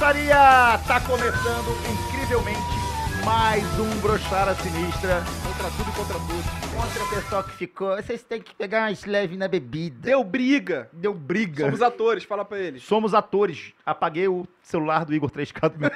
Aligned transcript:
Baiô, 0.00 0.14
broxaria! 0.14 0.80
Tá 0.86 0.98
começando 1.06 1.76
incrivelmente 1.92 2.80
mais 3.24 3.62
um 3.78 4.00
Brochara 4.00 4.54
Sinistra. 4.54 5.22
Contra 5.44 5.70
tudo 5.76 5.90
e 5.90 5.92
contra 5.92 6.14
tudo. 6.14 6.42
Contra 6.74 7.04
o 7.04 7.08
pessoal 7.10 7.44
que 7.44 7.50
ficou. 7.52 7.94
Vocês 7.96 8.22
têm 8.22 8.40
que 8.40 8.54
pegar 8.54 8.80
mais 8.82 9.04
leve 9.04 9.36
na 9.36 9.46
bebida. 9.46 10.00
Deu 10.00 10.24
briga. 10.24 10.88
Deu 10.92 11.12
briga. 11.12 11.66
Somos 11.66 11.82
atores, 11.82 12.24
fala 12.24 12.46
pra 12.46 12.58
eles. 12.58 12.82
Somos 12.82 13.12
atores. 13.14 13.74
Apaguei 13.84 14.26
o 14.26 14.48
celular 14.62 15.04
do 15.04 15.14
Igor 15.14 15.30
3K 15.30 15.68
do 15.68 15.78
meu 15.78 15.90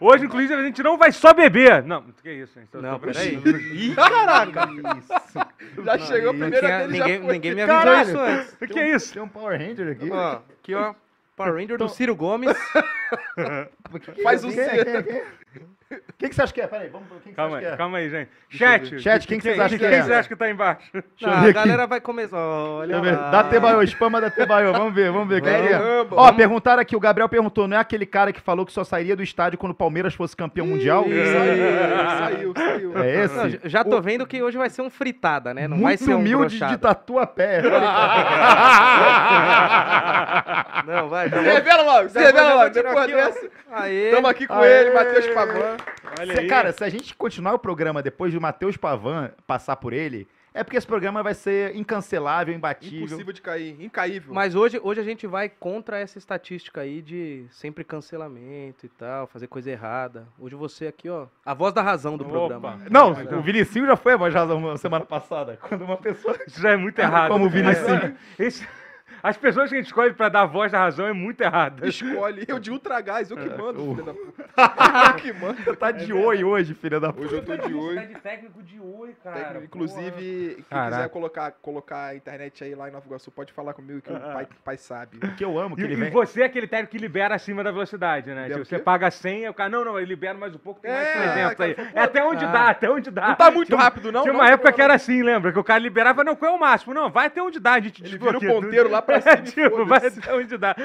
Hoje, 0.00 0.26
inclusive, 0.26 0.54
a 0.54 0.62
gente 0.62 0.82
não 0.82 0.96
vai 0.96 1.10
só 1.12 1.32
beber. 1.34 1.82
Não, 1.82 2.02
que 2.22 2.30
isso, 2.30 2.58
gente? 2.58 2.68
Não, 2.76 2.98
peraí. 3.00 3.34
Ih, 3.72 3.94
caraca. 3.94 4.68
Isso. 4.98 5.84
Já 5.84 5.98
chegou 5.98 6.30
a 6.30 6.32
Não 6.32 6.40
primeira 6.40 6.66
tinha- 6.66 6.78
dele, 6.86 6.92
ninguém, 6.92 7.16
já 7.18 7.24
foi. 7.24 7.32
ninguém 7.32 7.54
me 7.54 7.62
avisou 7.62 7.78
Caralho. 7.82 8.08
isso 8.08 8.18
antes. 8.20 8.56
O 8.60 8.66
que 8.66 8.78
é 8.78 8.94
isso? 8.94 9.12
Tem 9.14 9.22
um 9.22 9.28
Power 9.28 9.58
Ranger 9.58 9.88
aqui. 9.92 10.10
Ó, 10.10 10.32
aqui, 10.60 10.74
ó. 10.74 10.94
Power 11.36 11.54
Ranger 11.54 11.78
do 11.78 11.88
Ciro 11.88 12.14
Gomes. 12.16 12.56
Faz 14.22 14.44
o 14.44 14.48
é? 14.48 14.52
C. 14.52 15.24
Quem 15.88 15.96
é? 15.96 15.98
Quem 15.98 15.98
é? 15.98 16.00
Quem 16.18 16.28
que 16.28 16.34
você 16.34 16.42
acha 16.42 16.52
que 16.52 16.60
é? 16.60 16.66
Peraí, 16.66 16.88
vamos. 16.88 17.08
Quem 17.22 17.32
que 17.32 17.36
Calma 17.36 17.50
você 17.50 17.56
aí, 17.56 17.66
acha 17.66 17.68
que 17.68 17.74
é? 17.74 17.76
calma 17.78 17.98
aí, 17.98 18.10
gente. 18.10 18.30
Chat. 18.50 19.00
Chat, 19.00 19.26
quem 19.26 19.38
que 19.38 19.44
vocês 19.44 19.58
acham 19.58 19.78
que 19.78 19.88
Quem 19.88 19.94
é? 19.98 20.02
você 20.02 20.12
acha 20.12 20.28
que 20.28 20.36
tá 20.36 20.50
embaixo? 20.50 20.80
eu 20.92 21.02
Ah, 21.24 21.30
ver 21.30 21.36
a 21.36 21.40
aqui. 21.44 21.52
galera 21.52 21.86
vai 21.86 22.00
começar. 22.00 22.36
Olha 22.38 22.86
Deixa 22.88 22.98
eu 22.98 23.02
ver. 23.02 23.16
lá. 23.20 23.30
Dá 23.30 23.44
Tebaiô, 23.44 23.82
spama 23.86 24.20
da 24.20 24.30
Tebaiô. 24.30 24.72
Vamos 24.72 24.94
ver, 24.94 25.10
vamos 25.10 25.28
ver. 25.28 25.40
Quem 25.42 25.52
é? 25.52 25.78
Vamos. 25.78 26.12
Ó, 26.12 26.32
perguntaram 26.32 26.82
aqui, 26.82 26.94
o 26.96 27.00
Gabriel 27.00 27.28
perguntou, 27.28 27.66
não 27.66 27.76
é 27.76 27.80
aquele 27.80 28.04
cara 28.04 28.32
que 28.32 28.40
falou 28.40 28.66
que 28.66 28.72
só 28.72 28.84
sairia 28.84 29.16
do 29.16 29.22
estádio 29.22 29.58
quando 29.58 29.72
o 29.72 29.74
Palmeiras 29.74 30.14
fosse 30.14 30.36
campeão 30.36 30.66
mundial? 30.66 31.04
Saiu, 31.04 32.52
saiu, 32.52 32.52
saiu. 32.54 32.98
É 33.02 33.24
esse? 33.24 33.34
Não, 33.34 33.50
já 33.64 33.82
tô 33.84 34.00
vendo 34.00 34.26
que 34.26 34.42
hoje 34.42 34.58
vai 34.58 34.68
ser 34.68 34.82
um 34.82 34.90
fritada, 34.90 35.54
né? 35.54 35.66
Não 35.68 35.76
vai 35.78 35.92
Muito 35.92 36.04
ser 36.04 36.14
um 36.14 36.18
humilde 36.18 36.58
brochado. 36.58 36.72
de 36.72 36.78
tatuapé. 36.82 37.62
Não, 40.86 41.08
vai. 41.08 41.28
Vou... 41.28 41.40
revela 41.42 41.82
logo, 41.82 42.08
revela 42.12 42.54
logo. 42.54 42.70
Depois 42.70 42.96
ó. 42.98 43.06
dessa, 43.16 43.48
Aê. 43.72 44.10
tamo 44.10 44.26
aqui 44.26 44.46
com 44.46 44.64
ele, 44.64 44.90
Matheus 44.92 45.26
Pavan. 45.28 45.76
Olha 46.18 46.34
Se- 46.34 46.40
aí. 46.40 46.46
cara, 46.48 46.72
se 46.72 46.82
a 46.84 46.88
gente 46.88 47.14
continuar 47.14 47.54
o 47.54 47.58
programa 47.58 48.02
depois 48.02 48.32
de 48.32 48.38
o 48.38 48.40
Matheus 48.40 48.76
Pavan 48.76 49.30
passar 49.46 49.76
por 49.76 49.92
ele, 49.92 50.26
é 50.54 50.64
porque 50.64 50.76
esse 50.76 50.86
programa 50.86 51.22
vai 51.22 51.34
ser 51.34 51.76
incancelável, 51.76 52.52
imbatível. 52.54 53.06
Impossível 53.06 53.32
de 53.32 53.40
cair, 53.40 53.76
incaível. 53.80 54.34
Mas 54.34 54.54
hoje, 54.56 54.80
hoje 54.82 55.00
a 55.00 55.04
gente 55.04 55.26
vai 55.26 55.48
contra 55.48 55.98
essa 56.00 56.18
estatística 56.18 56.80
aí 56.80 57.00
de 57.00 57.44
sempre 57.50 57.84
cancelamento 57.84 58.84
e 58.84 58.88
tal, 58.88 59.26
fazer 59.28 59.46
coisa 59.46 59.70
errada. 59.70 60.26
Hoje 60.38 60.56
você 60.56 60.86
aqui, 60.88 61.08
ó, 61.08 61.26
a 61.44 61.54
voz 61.54 61.72
da 61.72 61.82
razão 61.82 62.16
do 62.16 62.24
Opa. 62.24 62.30
programa. 62.32 62.80
Não, 62.90 63.12
o 63.12 63.42
Vinicinho 63.42 63.86
já 63.86 63.94
foi 63.96 64.14
a 64.14 64.16
voz 64.16 64.32
de 64.32 64.38
razão 64.38 64.76
semana 64.76 65.04
passada. 65.04 65.58
Quando 65.68 65.82
uma 65.84 65.96
pessoa. 65.96 66.36
Isso 66.46 66.60
já 66.60 66.70
é 66.70 66.76
muito 66.76 66.98
errado. 66.98 67.30
Como 67.30 67.44
o 67.46 67.50
Vinicinho. 67.50 68.16
Esse- 68.38 68.66
As 69.22 69.36
pessoas 69.36 69.68
que 69.70 69.76
a 69.76 69.78
gente 69.78 69.86
escolhe 69.86 70.12
pra 70.14 70.28
dar 70.28 70.42
a 70.42 70.46
voz 70.46 70.70
da 70.72 70.78
razão 70.78 71.06
é 71.06 71.12
muito 71.12 71.40
errado. 71.40 71.86
Escolhe. 71.86 72.44
Eu 72.46 72.58
de 72.58 72.70
ultragás, 72.70 73.30
eu 73.30 73.36
que 73.36 73.48
mando, 73.48 73.90
o- 73.90 73.94
filho 73.94 74.04
da 74.06 74.14
puta. 74.14 74.48
Eu 75.08 75.14
que 75.14 75.32
mando. 75.32 75.76
Tá 75.76 75.90
de 75.90 76.12
oi 76.12 76.42
hoje, 76.44 76.74
filha 76.74 76.98
da 77.00 77.12
puta. 77.12 77.26
Hoje 77.26 77.34
eu 77.36 77.44
tô 77.44 77.56
de 77.56 77.74
oi. 77.74 78.06
de 78.06 78.14
técnico 78.16 78.62
de 78.62 78.80
oi, 78.80 79.14
Técnico, 79.22 79.64
Inclusive, 79.64 80.54
quem 80.56 80.64
Caraca. 80.68 80.96
quiser 80.96 81.08
colocar, 81.10 81.50
colocar 81.62 82.06
a 82.06 82.16
internet 82.16 82.64
aí 82.64 82.74
lá 82.74 82.88
em 82.88 82.92
Nova 82.92 83.06
Iguaçu, 83.06 83.30
pode 83.30 83.52
falar 83.52 83.72
comigo 83.74 84.00
que 84.00 84.12
o 84.12 84.18
pai, 84.18 84.48
pai 84.64 84.76
sabe. 84.76 85.18
Que 85.36 85.44
eu 85.44 85.58
amo, 85.58 85.76
que 85.76 85.82
E, 85.82 85.84
ele 85.84 85.94
e 85.94 85.96
vem. 85.96 86.10
você 86.10 86.42
é 86.42 86.44
aquele 86.46 86.66
técnico 86.66 86.92
que 86.92 86.98
libera 86.98 87.34
acima 87.34 87.62
da 87.62 87.70
velocidade, 87.70 88.30
né? 88.30 88.48
Tipo, 88.48 88.64
você 88.64 88.78
paga 88.78 89.10
100, 89.10 89.44
aí 89.44 89.48
o 89.48 89.54
cara, 89.54 89.68
não, 89.70 89.84
não, 89.84 89.98
ele 89.98 90.06
libera 90.08 90.36
mais 90.36 90.54
um 90.54 90.58
pouco, 90.58 90.80
tem 90.80 90.90
mais 90.90 91.06
É, 91.08 91.12
300 91.12 91.54
cara, 91.54 91.70
aí. 91.70 91.76
É 91.94 92.00
até 92.02 92.24
onde 92.24 92.44
ah. 92.44 92.48
dá, 92.48 92.68
até 92.70 92.90
onde 92.90 93.10
dá. 93.10 93.28
Não 93.28 93.34
tá 93.36 93.50
muito 93.50 93.68
Tinha 93.68 93.78
rápido, 93.80 94.10
não? 94.12 94.22
Tinha 94.22 94.32
não, 94.32 94.40
uma 94.40 94.46
não, 94.46 94.52
época 94.52 94.70
não, 94.70 94.76
que 94.76 94.82
era 94.82 94.94
assim, 94.94 95.22
lembra? 95.22 95.52
Que 95.52 95.58
o 95.58 95.64
cara 95.64 95.78
liberava, 95.78 96.24
não, 96.24 96.34
qual 96.36 96.52
é 96.52 96.54
o 96.56 96.60
máximo? 96.60 96.92
Não, 96.94 97.10
vai 97.10 97.26
até 97.26 97.42
onde 97.42 97.60
dá, 97.60 97.74
a 97.74 97.80
gente 97.80 98.02
Ele 98.02 98.10
vira 98.18 98.24
o 98.36 98.40
desbloqueia 98.40 98.60
ponteiro 98.60 98.90
lá 98.90 99.02
pra 99.08 99.32
É, 99.32 99.44
cima 99.46 99.68
tipo, 99.70 99.84
vai 99.86 100.06
até 100.06 100.34
onde 100.34 100.56
dá. 100.56 100.76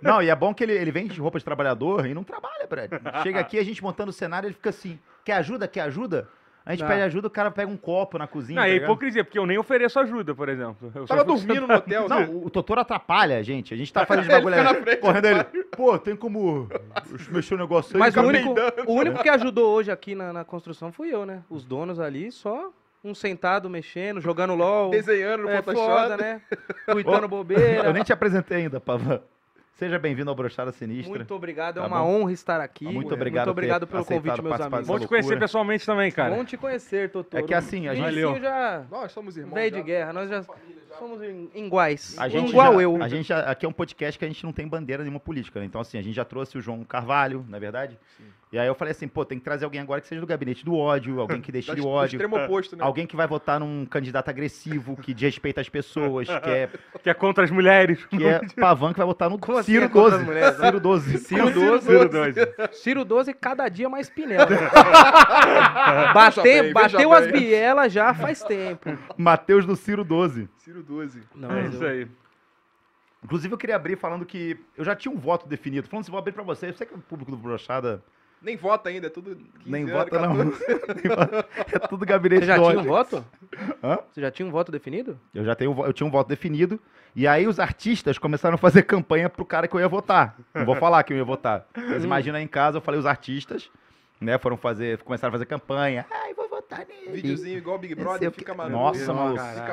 Não, 0.00 0.22
e 0.22 0.28
é 0.30 0.34
bom 0.36 0.54
que 0.54 0.62
ele, 0.62 0.72
ele 0.72 0.90
vem 0.90 1.06
de 1.06 1.20
roupa 1.20 1.38
de 1.38 1.44
trabalhador 1.44 2.06
e 2.06 2.14
não 2.14 2.24
trabalha, 2.24 2.66
Brad. 2.68 2.90
Chega 3.22 3.40
aqui, 3.40 3.58
a 3.58 3.64
gente 3.64 3.82
montando 3.82 4.10
o 4.10 4.12
cenário, 4.12 4.46
ele 4.46 4.54
fica 4.54 4.70
assim: 4.70 4.98
quer 5.24 5.34
ajuda? 5.34 5.66
Quer 5.68 5.80
ajuda? 5.82 6.28
A 6.66 6.70
gente 6.70 6.80
Não. 6.80 6.88
pede 6.88 7.02
ajuda, 7.02 7.26
o 7.26 7.30
cara 7.30 7.50
pega 7.50 7.70
um 7.70 7.76
copo 7.76 8.16
na 8.16 8.26
cozinha. 8.26 8.56
Não, 8.56 8.62
tá 8.62 8.68
é 8.70 8.72
ligado? 8.72 8.88
hipocrisia, 8.88 9.22
porque 9.22 9.38
eu 9.38 9.44
nem 9.44 9.58
ofereço 9.58 10.00
ajuda, 10.00 10.34
por 10.34 10.48
exemplo. 10.48 10.90
Eu 10.94 11.06
só 11.06 11.14
Tava 11.14 11.22
dormindo 11.22 11.66
no 11.66 11.74
hotel, 11.74 12.08
né? 12.08 12.26
Não, 12.26 12.38
o 12.42 12.48
Totoro 12.48 12.80
atrapalha 12.80 13.36
a 13.36 13.42
gente. 13.42 13.74
A 13.74 13.76
gente 13.76 13.92
tá 13.92 14.06
fazendo 14.06 14.24
Ele 14.32 14.32
bagulho 14.32 14.62
na 14.62 14.72
frente, 14.74 14.96
correndo 14.98 15.26
ele. 15.26 15.44
Pô, 15.76 15.98
tem 15.98 16.16
como 16.16 16.66
mexer 17.30 17.54
o 17.54 17.58
negócio 17.58 17.94
aí? 17.94 18.00
Mas 18.00 18.16
o 18.16 18.22
único, 18.22 18.54
o 18.86 18.94
único 18.94 19.22
que 19.22 19.28
ajudou 19.28 19.74
hoje 19.74 19.90
aqui 19.90 20.14
na, 20.14 20.32
na 20.32 20.42
construção 20.42 20.90
fui 20.90 21.12
eu, 21.14 21.26
né? 21.26 21.42
Os 21.50 21.66
donos 21.66 22.00
ali, 22.00 22.32
só 22.32 22.72
um 23.04 23.14
sentado 23.14 23.68
mexendo, 23.68 24.20
jogando 24.20 24.54
LOL. 24.54 24.90
Desenhando 24.90 25.42
no 25.42 25.50
É 25.50 25.56
Photoshop. 25.62 25.86
foda, 26.02 26.16
né? 26.16 26.40
Tuitando 26.90 27.28
bobeira. 27.28 27.84
Eu 27.86 27.92
nem 27.92 28.02
te 28.02 28.12
apresentei 28.12 28.58
ainda, 28.62 28.80
Pavan. 28.80 29.20
Seja 29.76 29.98
bem-vindo 29.98 30.30
ao 30.30 30.36
Brochada 30.36 30.70
Sinistra. 30.70 31.16
Muito 31.16 31.34
obrigado, 31.34 31.78
é 31.78 31.82
Tá 31.82 31.88
uma 31.88 31.98
bom? 32.00 32.22
honra 32.22 32.32
estar 32.32 32.60
aqui. 32.60 32.84
Muito 32.84 33.12
obrigado 33.12 33.46
Muito 33.46 33.50
obrigado 33.58 33.86
pelo 33.88 34.04
convite, 34.04 34.40
meus 34.40 34.60
amigos. 34.60 34.86
Bom 34.86 34.98
te 35.00 35.08
conhecer 35.08 35.36
pessoalmente 35.38 35.84
também, 35.84 36.12
cara. 36.12 36.32
Bom 36.34 36.44
te 36.44 36.56
conhecer, 36.56 37.10
Totoro. 37.10 37.42
É 37.42 37.46
que 37.46 37.52
assim, 37.52 37.88
a 37.88 37.94
gente- 37.94 38.04
Valeu. 38.04 38.40
já 38.40 38.84
Nós 38.88 39.10
somos 39.10 39.36
irmãos. 39.36 39.54
veio 39.54 39.72
de 39.72 39.82
guerra, 39.82 40.12
nós 40.12 40.30
já 40.30 40.44
somos 40.98 41.20
iguais. 41.54 42.16
A 42.18 42.28
gente 42.28 42.50
Igual 42.50 42.74
já- 42.74 42.82
eu. 42.82 43.02
A 43.02 43.08
gente, 43.08 43.32
aqui 43.32 43.66
é 43.66 43.68
um 43.68 43.72
podcast 43.72 44.18
que 44.18 44.24
a 44.24 44.28
gente 44.28 44.44
não 44.44 44.52
tem 44.52 44.66
bandeira 44.66 45.02
nenhuma 45.02 45.20
política, 45.20 45.60
né? 45.60 45.66
Então, 45.66 45.80
assim, 45.80 45.98
a 45.98 46.02
gente 46.02 46.14
já 46.14 46.24
trouxe 46.24 46.58
o 46.58 46.60
João 46.60 46.84
Carvalho, 46.84 47.44
na 47.48 47.56
é 47.56 47.60
verdade? 47.60 47.98
E 48.52 48.58
aí 48.58 48.68
eu 48.68 48.74
falei 48.76 48.92
assim, 48.92 49.08
pô, 49.08 49.24
tem 49.24 49.36
que 49.36 49.44
trazer 49.44 49.64
alguém 49.64 49.80
agora 49.80 50.00
que 50.00 50.06
seja 50.06 50.20
do 50.20 50.26
gabinete 50.28 50.64
do 50.64 50.76
ódio, 50.76 51.18
alguém 51.20 51.40
que 51.40 51.50
deixe 51.50 51.74
do 51.74 51.88
ódio. 51.88 52.16
extremo 52.16 52.36
oposto, 52.36 52.76
né? 52.76 52.84
Alguém 52.84 53.04
que 53.04 53.16
vai 53.16 53.26
votar 53.26 53.58
num 53.58 53.84
candidato 53.84 54.28
agressivo, 54.28 54.96
que 54.96 55.12
desrespeita 55.12 55.60
as 55.60 55.68
pessoas, 55.68 56.28
que 56.28 56.50
é, 56.50 56.68
Que 57.02 57.10
é 57.10 57.14
contra 57.14 57.42
as 57.42 57.50
mulheres. 57.50 58.04
que 58.06 58.24
é 58.24 58.40
Pavan, 58.60 58.92
que 58.92 58.98
vai 58.98 59.06
votar 59.06 59.28
no 59.28 59.38
Como 59.40 59.58
assim 59.58 59.72
Ciro 59.72 59.86
é 59.86 59.88
contra 59.88 60.10
12. 60.10 60.16
as 60.20 60.24
mulheres? 60.26 60.56
Ciro 60.56 60.80
12. 60.80 61.18
Ciro 61.18 61.50
12. 61.50 61.86
Ciro 61.86 62.08
dois. 62.08 62.34
Ciro 62.72 63.04
12, 63.04 63.34
cada 63.34 63.68
dia 63.68 63.88
mais 63.88 64.08
pinela. 64.08 64.46
Bate, 66.14 66.72
bateu 66.72 67.10
veja 67.10 67.18
as 67.18 67.32
bielas 67.32 67.92
já 67.92 68.14
faz 68.14 68.42
tempo. 68.44 68.96
Matheus 69.16 69.66
do 69.66 69.74
Ciro 69.74 70.04
12. 70.04 70.48
Ciro 70.64 70.82
12. 70.82 71.22
Não, 71.34 71.50
É 71.50 71.62
mas 71.62 71.74
isso 71.74 71.84
eu- 71.84 71.88
aí. 71.90 72.08
Inclusive, 73.22 73.52
eu 73.54 73.58
queria 73.58 73.76
abrir 73.76 73.96
falando 73.96 74.24
que 74.26 74.58
eu 74.76 74.84
já 74.84 74.94
tinha 74.94 75.12
um 75.12 75.18
voto 75.18 75.46
definido. 75.48 75.86
Falando 75.88 76.02
assim, 76.02 76.10
vou 76.10 76.18
abrir 76.18 76.32
pra 76.32 76.42
você. 76.42 76.68
Eu 76.68 76.72
sei 76.74 76.86
que 76.86 76.94
o 76.94 76.98
público 76.98 77.30
do 77.30 77.36
Brochada 77.38 78.02
Nem 78.42 78.56
vota 78.56 78.90
ainda, 78.90 79.06
é 79.06 79.10
tudo 79.10 79.34
15 79.36 79.70
nem 79.70 79.82
anos, 79.84 79.94
vota, 79.94 80.18
não. 80.20 80.50
14. 80.50 80.66
Nem 81.08 81.16
vota. 81.16 81.48
é 81.72 81.78
tudo 81.88 82.04
gabinete 82.04 82.40
Você 82.40 82.46
já 82.46 82.54
tinha 82.58 82.80
um 82.80 82.82
voto? 82.84 83.24
Hã? 83.82 83.98
Você 84.12 84.20
já 84.20 84.30
tinha 84.30 84.46
um 84.46 84.50
voto 84.50 84.70
definido? 84.70 85.18
Eu 85.34 85.44
já 85.44 85.54
tenho, 85.54 85.72
vo- 85.72 85.86
eu 85.86 85.92
tinha 85.94 86.06
um 86.06 86.10
voto 86.10 86.28
definido. 86.28 86.78
E 87.16 87.26
aí 87.26 87.46
os 87.46 87.58
artistas 87.60 88.18
começaram 88.18 88.56
a 88.56 88.58
fazer 88.58 88.82
campanha 88.82 89.30
pro 89.30 89.44
cara 89.46 89.66
que 89.68 89.74
eu 89.74 89.80
ia 89.80 89.88
votar. 89.88 90.36
Não 90.54 90.64
vou 90.66 90.76
falar 90.76 91.02
que 91.04 91.12
eu 91.12 91.16
ia 91.16 91.24
votar. 91.24 91.66
Vocês 91.74 92.04
imaginam 92.04 92.36
aí 92.36 92.44
em 92.44 92.48
casa, 92.48 92.76
eu 92.78 92.82
falei 92.82 92.98
os 93.00 93.06
artistas, 93.06 93.70
né, 94.24 94.38
foram 94.38 94.56
fazer, 94.56 94.98
começaram 95.02 95.28
a 95.30 95.32
fazer 95.32 95.46
campanha. 95.46 96.06
Ai, 96.10 96.34
vou 96.34 96.48
votar 96.48 96.80
nele. 96.86 97.12
Videozinho 97.12 97.58
igual 97.58 97.78
Big 97.78 97.94
Brother, 97.94 98.24
é 98.24 98.28
o 98.28 98.32
que- 98.32 98.38
fica 98.40 98.54
maluco. 98.54 98.76
Nossa, 98.76 98.98
Fica 99.00 99.12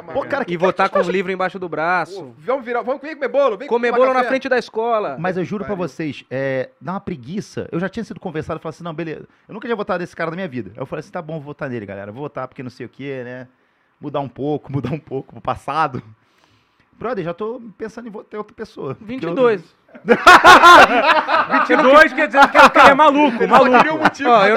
maluco. 0.01 0.13
Pô, 0.13 0.25
cara, 0.29 0.45
que 0.45 0.53
E 0.53 0.57
votar 0.57 0.89
com 0.89 0.99
o 0.99 1.09
livro 1.09 1.31
embaixo 1.31 1.57
do 1.57 1.67
braço. 1.69 2.23
Pô, 2.23 2.31
vamos 2.37 2.65
virar, 2.65 2.81
vamos, 2.81 3.01
vem 3.01 3.15
comer 3.15 3.27
bolo, 3.29 3.57
vem 3.57 3.67
Comer 3.67 3.91
bolo 3.91 4.07
na 4.07 4.13
café. 4.15 4.27
frente 4.29 4.47
da 4.49 4.57
escola. 4.59 5.15
Mas 5.19 5.37
eu 5.37 5.43
juro 5.45 5.63
pra 5.65 5.75
Pariu. 5.75 5.87
vocês, 5.87 6.23
é, 6.29 6.69
dá 6.79 6.93
uma 6.93 6.99
preguiça. 7.01 7.67
Eu 7.71 7.79
já 7.79 7.87
tinha 7.89 8.03
sido 8.03 8.19
conversado 8.19 8.59
e 8.59 8.61
falei 8.61 8.73
assim, 8.75 8.83
não, 8.83 8.93
beleza. 8.93 9.27
Eu 9.47 9.53
nunca 9.53 9.67
tinha 9.67 9.75
votado 9.75 9.99
nesse 10.01 10.15
cara 10.15 10.29
na 10.29 10.35
minha 10.35 10.47
vida. 10.47 10.71
Aí 10.75 10.81
eu 10.81 10.85
falei 10.85 10.99
assim, 11.01 11.11
tá 11.11 11.21
bom, 11.21 11.33
vou 11.33 11.41
votar 11.43 11.69
nele, 11.69 11.85
galera. 11.85 12.11
Vou 12.11 12.21
votar 12.23 12.47
porque 12.47 12.61
não 12.61 12.69
sei 12.69 12.85
o 12.85 12.89
quê, 12.89 13.21
né? 13.23 13.47
Mudar 13.99 14.19
um 14.19 14.29
pouco, 14.29 14.71
mudar 14.73 14.91
um 14.91 14.99
pouco 14.99 15.33
pro 15.33 15.41
passado. 15.41 16.03
Brother, 17.01 17.25
já 17.25 17.33
tô 17.33 17.59
pensando 17.77 18.07
em 18.07 18.11
em 18.11 18.37
outra 18.37 18.53
pessoa. 18.55 18.93
Porque 18.93 19.13
eu- 19.15 19.19
22. 19.33 19.63
22 21.67 22.13
quer 22.13 22.27
dizer 22.27 22.47
que 22.49 22.57
o 22.59 22.69
cara 22.69 22.89
é 22.91 22.93
maluco, 22.93 23.39
queria 23.39 23.55
um 23.55 23.71
maluco. 23.71 23.97
motivo. 24.03 24.29
Ó, 24.29 24.45
eu, 24.45 24.55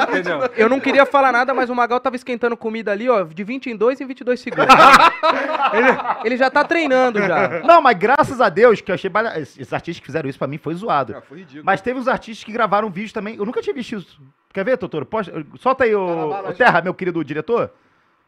eu 0.56 0.68
não 0.68 0.78
queria 0.78 1.06
falar 1.06 1.32
nada, 1.32 1.54
mas 1.54 1.70
o 1.70 1.74
Magal 1.74 1.98
tava 2.00 2.16
esquentando 2.16 2.54
comida 2.56 2.92
ali, 2.92 3.08
ó, 3.08 3.22
de 3.24 3.42
20 3.42 3.70
em 3.70 3.76
2 3.76 4.00
em 4.00 4.06
22 4.06 4.38
segundos. 4.40 4.66
ele, 5.72 5.88
ele 6.24 6.36
já 6.36 6.50
tá 6.50 6.62
treinando 6.64 7.18
já. 7.18 7.62
Não, 7.64 7.80
mas 7.80 7.96
graças 7.96 8.40
a 8.42 8.48
Deus 8.50 8.80
que 8.82 8.90
eu 8.90 8.94
achei. 8.94 9.08
balha- 9.10 9.38
Esses 9.40 9.72
artistas 9.72 10.00
que 10.00 10.06
fizeram 10.06 10.28
isso 10.28 10.38
pra 10.38 10.46
mim 10.46 10.58
foi 10.58 10.74
zoado. 10.74 11.16
Ah, 11.16 11.22
foi 11.22 11.38
ridículo. 11.38 11.64
Mas 11.64 11.80
teve 11.80 11.98
uns 11.98 12.08
artistas 12.08 12.44
que 12.44 12.52
gravaram 12.52 12.90
vídeos 12.90 13.12
também. 13.12 13.36
Eu 13.36 13.46
nunca 13.46 13.62
tinha 13.62 13.74
visto 13.74 13.96
isso. 13.96 14.20
Quer 14.52 14.64
ver, 14.64 14.76
Totoro? 14.76 15.06
Posta- 15.06 15.32
Solta 15.58 15.84
aí, 15.84 15.92
Tá 15.92 15.98
o, 15.98 16.28
bala 16.30 16.50
o. 16.50 16.54
Terra, 16.54 16.80
meu 16.82 16.92
querido 16.94 17.24
diretor. 17.24 17.70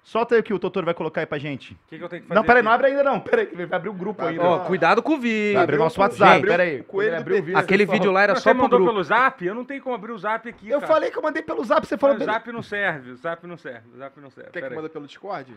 Solta 0.07 0.37
aí 0.37 0.41
o 0.41 0.45
que 0.45 0.55
o 0.55 0.59
Totoro 0.61 0.85
vai 0.87 0.95
colocar 0.95 1.21
aí 1.23 1.27
pra 1.27 1.37
gente. 1.37 1.73
O 1.73 1.77
que, 1.89 1.99
que 1.99 2.05
eu 2.05 2.09
tenho 2.09 2.23
que 2.23 2.29
fazer? 2.29 2.39
Não, 2.39 2.47
peraí, 2.47 2.63
não 2.63 2.71
abre 2.71 2.87
ainda 2.87 3.03
não. 3.03 3.19
Peraí, 3.19 3.45
que 3.45 3.57
vai 3.67 3.77
abrir 3.77 3.89
o 3.89 3.93
grupo 3.93 4.23
Vai 4.23 4.35
ainda. 4.35 4.45
Ó, 4.45 4.61
cuidado 4.61 5.03
com 5.03 5.15
o 5.15 5.19
vídeo. 5.19 5.55
Vai 5.55 5.65
abrir 5.65 5.75
o 5.75 5.79
nosso 5.81 6.01
WhatsApp, 6.01 6.47
peraí. 6.47 6.85
Aquele 7.57 7.85
vídeo 7.85 8.13
lá 8.13 8.23
era 8.23 8.35
Não, 8.35 8.41
só 8.41 8.51
você 8.51 8.55
pro 8.55 8.63
mandou 8.63 8.79
grupo. 8.79 8.93
pelo 8.93 9.03
zap? 9.03 9.45
Eu 9.45 9.53
não 9.53 9.65
tenho 9.65 9.83
como 9.83 9.97
abrir 9.97 10.13
o 10.13 10.19
zap 10.19 10.49
aqui, 10.49 10.71
Eu 10.71 10.79
cara. 10.81 10.93
falei 10.93 11.11
que 11.11 11.19
eu 11.19 11.23
mandei 11.23 11.43
pelo 11.43 11.65
zap, 11.65 11.85
você 11.85 11.99
falou. 11.99 12.15
Mas 12.17 12.23
o 12.23 12.31
zap 12.31 12.53
não 12.53 12.63
serve, 12.63 13.11
o 13.11 13.17
zap 13.17 13.47
não 13.49 13.57
serve, 13.57 13.89
o 13.93 13.97
zap 13.99 14.21
não 14.21 14.31
serve. 14.31 14.51
Quer 14.53 14.69
que 14.69 14.75
manda 14.77 14.89
pelo 14.89 15.07
Discord? 15.09 15.53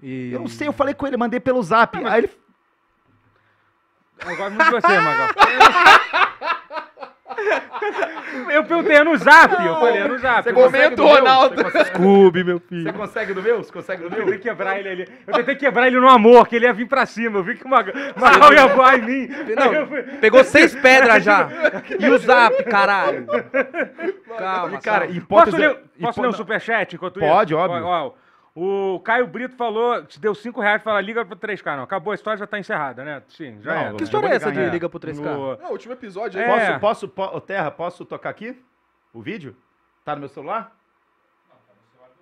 E- 0.00 0.30
Eu 0.32 0.38
não 0.38 0.46
sei, 0.46 0.68
eu 0.68 0.72
falei 0.72 0.94
com 0.94 1.08
ele, 1.08 1.16
mandei 1.16 1.40
pelo 1.40 1.60
zap. 1.60 1.98
Aí 2.06 2.20
ele. 2.20 2.30
Eu 4.24 4.36
gosto 4.36 4.52
muito 4.52 4.64
de 4.66 4.70
você, 4.70 5.00
Magal. 5.00 5.28
Eu 8.50 8.64
perguntei, 8.64 8.96
é 8.96 9.04
no 9.04 9.16
zap? 9.16 9.52
Eu 9.64 9.74
falei, 9.76 9.98
é 10.02 10.08
no 10.08 10.18
zap. 10.18 10.52
Você 10.52 10.90
do 10.90 11.04
meu? 11.04 11.12
Ronaldo. 11.14 11.62
Consegue, 11.64 11.84
Scooby, 11.90 12.44
meu 12.44 12.60
filho. 12.60 12.82
você 12.84 12.92
consegue 12.92 13.32
do 13.34 13.42
meu? 13.42 13.58
Você 13.62 13.72
consegue 13.72 14.02
do 14.02 14.06
Eu 14.06 14.10
tentei 14.10 14.24
meu? 14.32 14.38
quebrar 14.40 14.78
ele 14.78 14.88
ali. 14.88 15.08
Eu 15.26 15.34
tentei 15.34 15.54
quebrar 15.56 15.86
ele 15.86 15.98
no 16.00 16.08
amor, 16.08 16.46
que 16.48 16.56
ele 16.56 16.66
ia 16.66 16.72
vir 16.72 16.86
pra 16.88 17.06
cima. 17.06 17.38
Eu 17.38 17.42
vi 17.44 17.54
que 17.56 17.64
uma 17.64 17.84
Marral 18.16 18.52
ia 18.52 18.66
voar 18.68 18.98
em 18.98 19.02
mim. 19.02 19.28
Eu 19.72 19.86
fui- 19.86 20.02
Não, 20.02 20.18
pegou 20.20 20.42
seis 20.44 20.74
pedras 20.74 21.22
já. 21.22 21.48
E 21.98 22.08
o 22.08 22.18
zap, 22.18 22.62
caralho. 22.64 23.26
Calma, 24.38 24.78
E, 24.78 24.80
cara, 24.80 25.06
pontos... 25.06 25.26
Posso 25.28 25.56
ler, 25.56 25.78
posso 26.00 26.22
ler 26.22 26.28
um 26.28 26.32
superchat 26.32 26.94
enquanto 26.94 27.20
Pode, 27.20 27.52
isso? 27.54 27.62
óbvio. 27.62 27.84
Ó, 27.84 28.06
ó, 28.08 28.23
o 28.54 29.00
Caio 29.00 29.26
Brito 29.26 29.56
falou, 29.56 30.04
te 30.04 30.20
deu 30.20 30.34
5 30.34 30.60
reais, 30.60 30.82
fala, 30.82 31.00
liga 31.00 31.24
pro 31.24 31.36
3K. 31.36 31.76
Não, 31.76 31.82
acabou, 31.84 32.12
a 32.12 32.14
história 32.14 32.38
já 32.38 32.46
tá 32.46 32.58
encerrada, 32.58 33.02
né? 33.04 33.22
Sim, 33.28 33.60
já 33.60 33.74
Não, 33.74 33.80
era. 33.80 33.94
que 33.96 34.04
história 34.04 34.28
é 34.28 34.34
essa 34.36 34.52
de 34.52 34.60
É. 34.60 34.68
liga 34.68 34.88
pro 34.88 35.00
3K? 35.00 35.20
O- 35.28 35.56
Não, 35.56 35.68
o 35.68 35.72
último 35.72 35.92
episódio 35.92 36.40
aí. 36.40 36.46
É. 36.48 36.78
Posso, 36.78 36.80
posso, 36.80 37.08
po- 37.08 37.36
ô, 37.36 37.40
Terra, 37.40 37.70
posso 37.70 38.04
tocar 38.04 38.30
aqui? 38.30 38.62
O 39.12 39.20
vídeo? 39.20 39.56
Tá 40.04 40.14
no 40.14 40.20
meu 40.20 40.28
celular? 40.28 40.72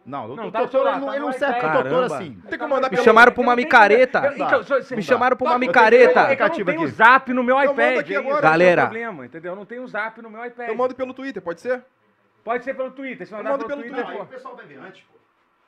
Não, 0.04 0.26
Não, 0.26 0.34
o 0.34 0.36
tá 0.36 0.42
no 0.42 0.50
doutor 0.50 0.70
celular, 0.70 0.98
não, 1.00 1.06
tá 1.06 1.12
ele 1.12 1.20
no 1.20 1.26
não 1.26 1.32
serve 1.32 1.58
iPad. 1.58 1.72
doutor 1.86 2.04
assim. 2.16 2.30
Não 2.42 2.50
tem 2.50 2.58
como 2.58 2.74
mandar 2.74 2.88
Me 2.90 2.96
pelo... 2.96 3.04
chamaram 3.04 3.32
pra 3.32 3.40
uma 3.40 3.52
Eu 3.52 3.56
micareta. 3.56 4.18
eu- 4.26 4.32
então, 4.32 4.62
só- 4.64 4.96
Me 4.96 5.02
chamaram 5.02 5.36
pra 5.36 5.46
uma 5.46 5.54
eu 5.54 5.58
micareta. 5.60 6.20
É 6.22 6.34
que 6.36 6.42
eu 6.42 6.48
não 6.48 6.64
tenho 6.64 6.86
zap 6.88 7.32
no 7.32 7.44
meu 7.44 7.56
Eu 7.56 7.70
iPad. 7.72 8.10
é 8.10 8.16
agora. 8.16 8.38
é 8.38 8.42
Galera. 8.42 8.82
problema, 8.82 9.26
entendeu? 9.26 9.52
Eu 9.52 9.56
não 9.56 9.64
tenho 9.64 9.86
zap 9.86 10.20
no 10.20 10.28
meu 10.28 10.44
iPad. 10.44 10.68
Eu 10.68 10.74
mando 10.74 10.92
pelo 10.96 11.14
Twitter, 11.14 11.40
pode 11.40 11.60
ser? 11.60 11.84
Pode 12.42 12.64
ser 12.64 12.74
pelo 12.74 12.90
Twitter. 12.90 13.24
Se 13.28 13.32
mandar 13.32 13.50
mando 13.50 13.64
pelo, 13.64 13.80
pelo 13.80 13.94
Twitter, 13.94 14.04
Twitter. 14.04 14.26
pô. 14.26 14.32
o 14.32 14.36
pessoal 14.36 14.56
vai 14.56 14.66
ver 14.66 14.80
antes, 14.80 15.02
pô. 15.02 15.18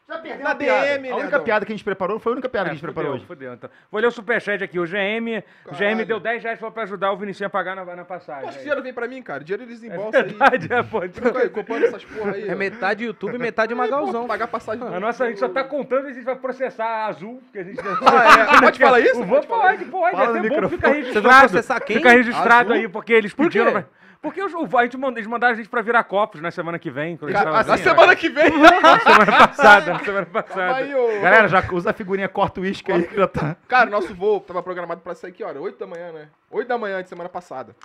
Já 0.06 0.18
perdeu 0.18 0.44
Na 0.44 0.50
uma 0.50 0.54
piada. 0.54 0.98
DM, 0.98 1.10
A 1.10 1.16
única 1.16 1.40
piada 1.40 1.64
que 1.64 1.72
a 1.72 1.74
gente 1.74 1.84
preparou 1.84 2.18
foi 2.18 2.32
a 2.32 2.34
única 2.34 2.48
piada 2.48 2.66
que 2.66 2.70
a 2.70 2.72
É, 2.72 2.74
gente 2.74 2.82
preparou 2.84 3.12
fudeu, 3.12 3.16
hoje. 3.22 3.26
fudeu, 3.26 3.54
então. 3.54 3.70
Vou 3.90 3.98
ler 4.02 4.06
o 4.06 4.10
superchat 4.10 4.62
aqui. 4.62 4.78
O 4.78 4.84
GM, 4.84 5.42
o 5.66 5.74
GM 5.74 6.04
deu 6.04 6.20
10 6.20 6.42
reais 6.42 6.58
pra 6.58 6.82
ajudar 6.82 7.10
o 7.12 7.16
Vinicius 7.16 7.46
a 7.46 7.48
pagar 7.50 7.74
na, 7.74 7.84
na 7.96 8.04
passagem. 8.04 8.42
Acho 8.48 8.52
que 8.52 8.58
Aí. 8.58 8.64
dinheiro 8.64 8.82
vem 8.82 8.92
pra 8.92 9.08
mim, 9.08 9.22
cara. 9.22 9.42
Dinheiro 9.42 9.62
eles 9.62 9.82
É 9.82 9.86
embolsam 9.86 10.20
aí. 10.20 10.26
verdade, 10.28 10.72
é, 10.72 10.82
pô. 10.82 11.00
Aí, 11.00 11.48
comprando 11.48 11.84
essas 11.84 12.04
porra 12.04 12.32
aí. 12.32 12.48
É 12.48 12.52
ó. 12.52 12.56
metade 12.56 13.04
YouTube, 13.04 13.38
metade 13.38 13.72
Aí, 13.72 13.78
pô, 13.78 13.82
Magalzão. 13.82 14.26
Pagar 14.26 14.46
passagem 14.48 14.86
A 14.86 15.00
nossa, 15.00 15.24
a 15.24 15.28
gente 15.28 15.38
só 15.40 15.48
tá 15.48 15.64
contando 15.64 16.06
e 16.08 16.10
a 16.10 16.12
gente 16.12 16.24
vai 16.24 16.36
processar 16.36 16.84
a 16.84 17.06
Azul, 17.06 17.42
que 17.50 17.58
a 17.58 17.64
gente... 17.64 17.78
Ah, 18.04 18.56
é? 18.56 18.60
Pode 18.60 18.78
falar 18.78 19.00
isso? 19.00 19.22
O 19.22 19.26
Pode 19.26 19.46
falar 19.46 19.70
pode, 19.70 19.84
pode, 19.86 20.16
Fala 20.16 20.36
é 20.36 20.40
até 20.40 20.48
bom 20.48 20.60
que 20.60 20.68
fica 20.68 20.88
microfone. 20.90 21.02
Vocês 21.02 21.14
vão 21.14 21.32
registrado. 21.32 21.48
processar 21.50 21.80
quem? 21.80 21.96
Fica 21.96 22.10
registrado 22.10 22.72
aí, 22.74 22.88
porque 22.88 23.12
eles 23.14 23.32
pediram... 23.32 23.84
Porque 24.24 24.42
os, 24.42 24.54
o- 24.54 24.78
a 24.78 24.84
gente 24.84 24.96
manda- 24.96 25.20
eles 25.20 25.28
mandaram 25.28 25.52
a 25.52 25.56
gente 25.56 25.68
pra 25.68 25.82
virar 25.82 26.02
copos 26.02 26.40
na 26.40 26.50
semana 26.50 26.78
que 26.78 26.90
vem. 26.90 27.14
quando 27.14 27.30
Cara, 27.30 27.50
Na 27.50 27.58
assim, 27.74 27.82
semana 27.84 28.16
que 28.16 28.30
vem. 28.30 28.48
Na 28.80 28.98
semana 28.98 29.32
passada, 29.48 29.92
na 29.92 29.98
semana 29.98 30.24
passada. 30.26 30.76
aí, 30.76 30.94
ô. 30.94 31.20
Galera, 31.20 31.46
já 31.46 31.62
usa 31.70 31.90
a 31.90 31.92
figurinha 31.92 32.26
corta 32.26 32.58
o 32.58 32.62
uísque 32.62 32.90
aí 32.90 33.06
que 33.06 33.14
já 33.14 33.28
tá. 33.28 33.54
Cara, 33.68 33.90
nosso 33.90 34.14
voo 34.14 34.40
tava 34.40 34.62
programado 34.62 35.02
pra 35.02 35.14
sair 35.14 35.30
que 35.30 35.44
hora? 35.44 35.60
8 35.60 35.78
da 35.78 35.86
manhã, 35.86 36.10
né? 36.10 36.30
8 36.50 36.66
da 36.66 36.78
manhã 36.78 37.02
de 37.02 37.08
semana 37.10 37.28
passada. 37.28 37.76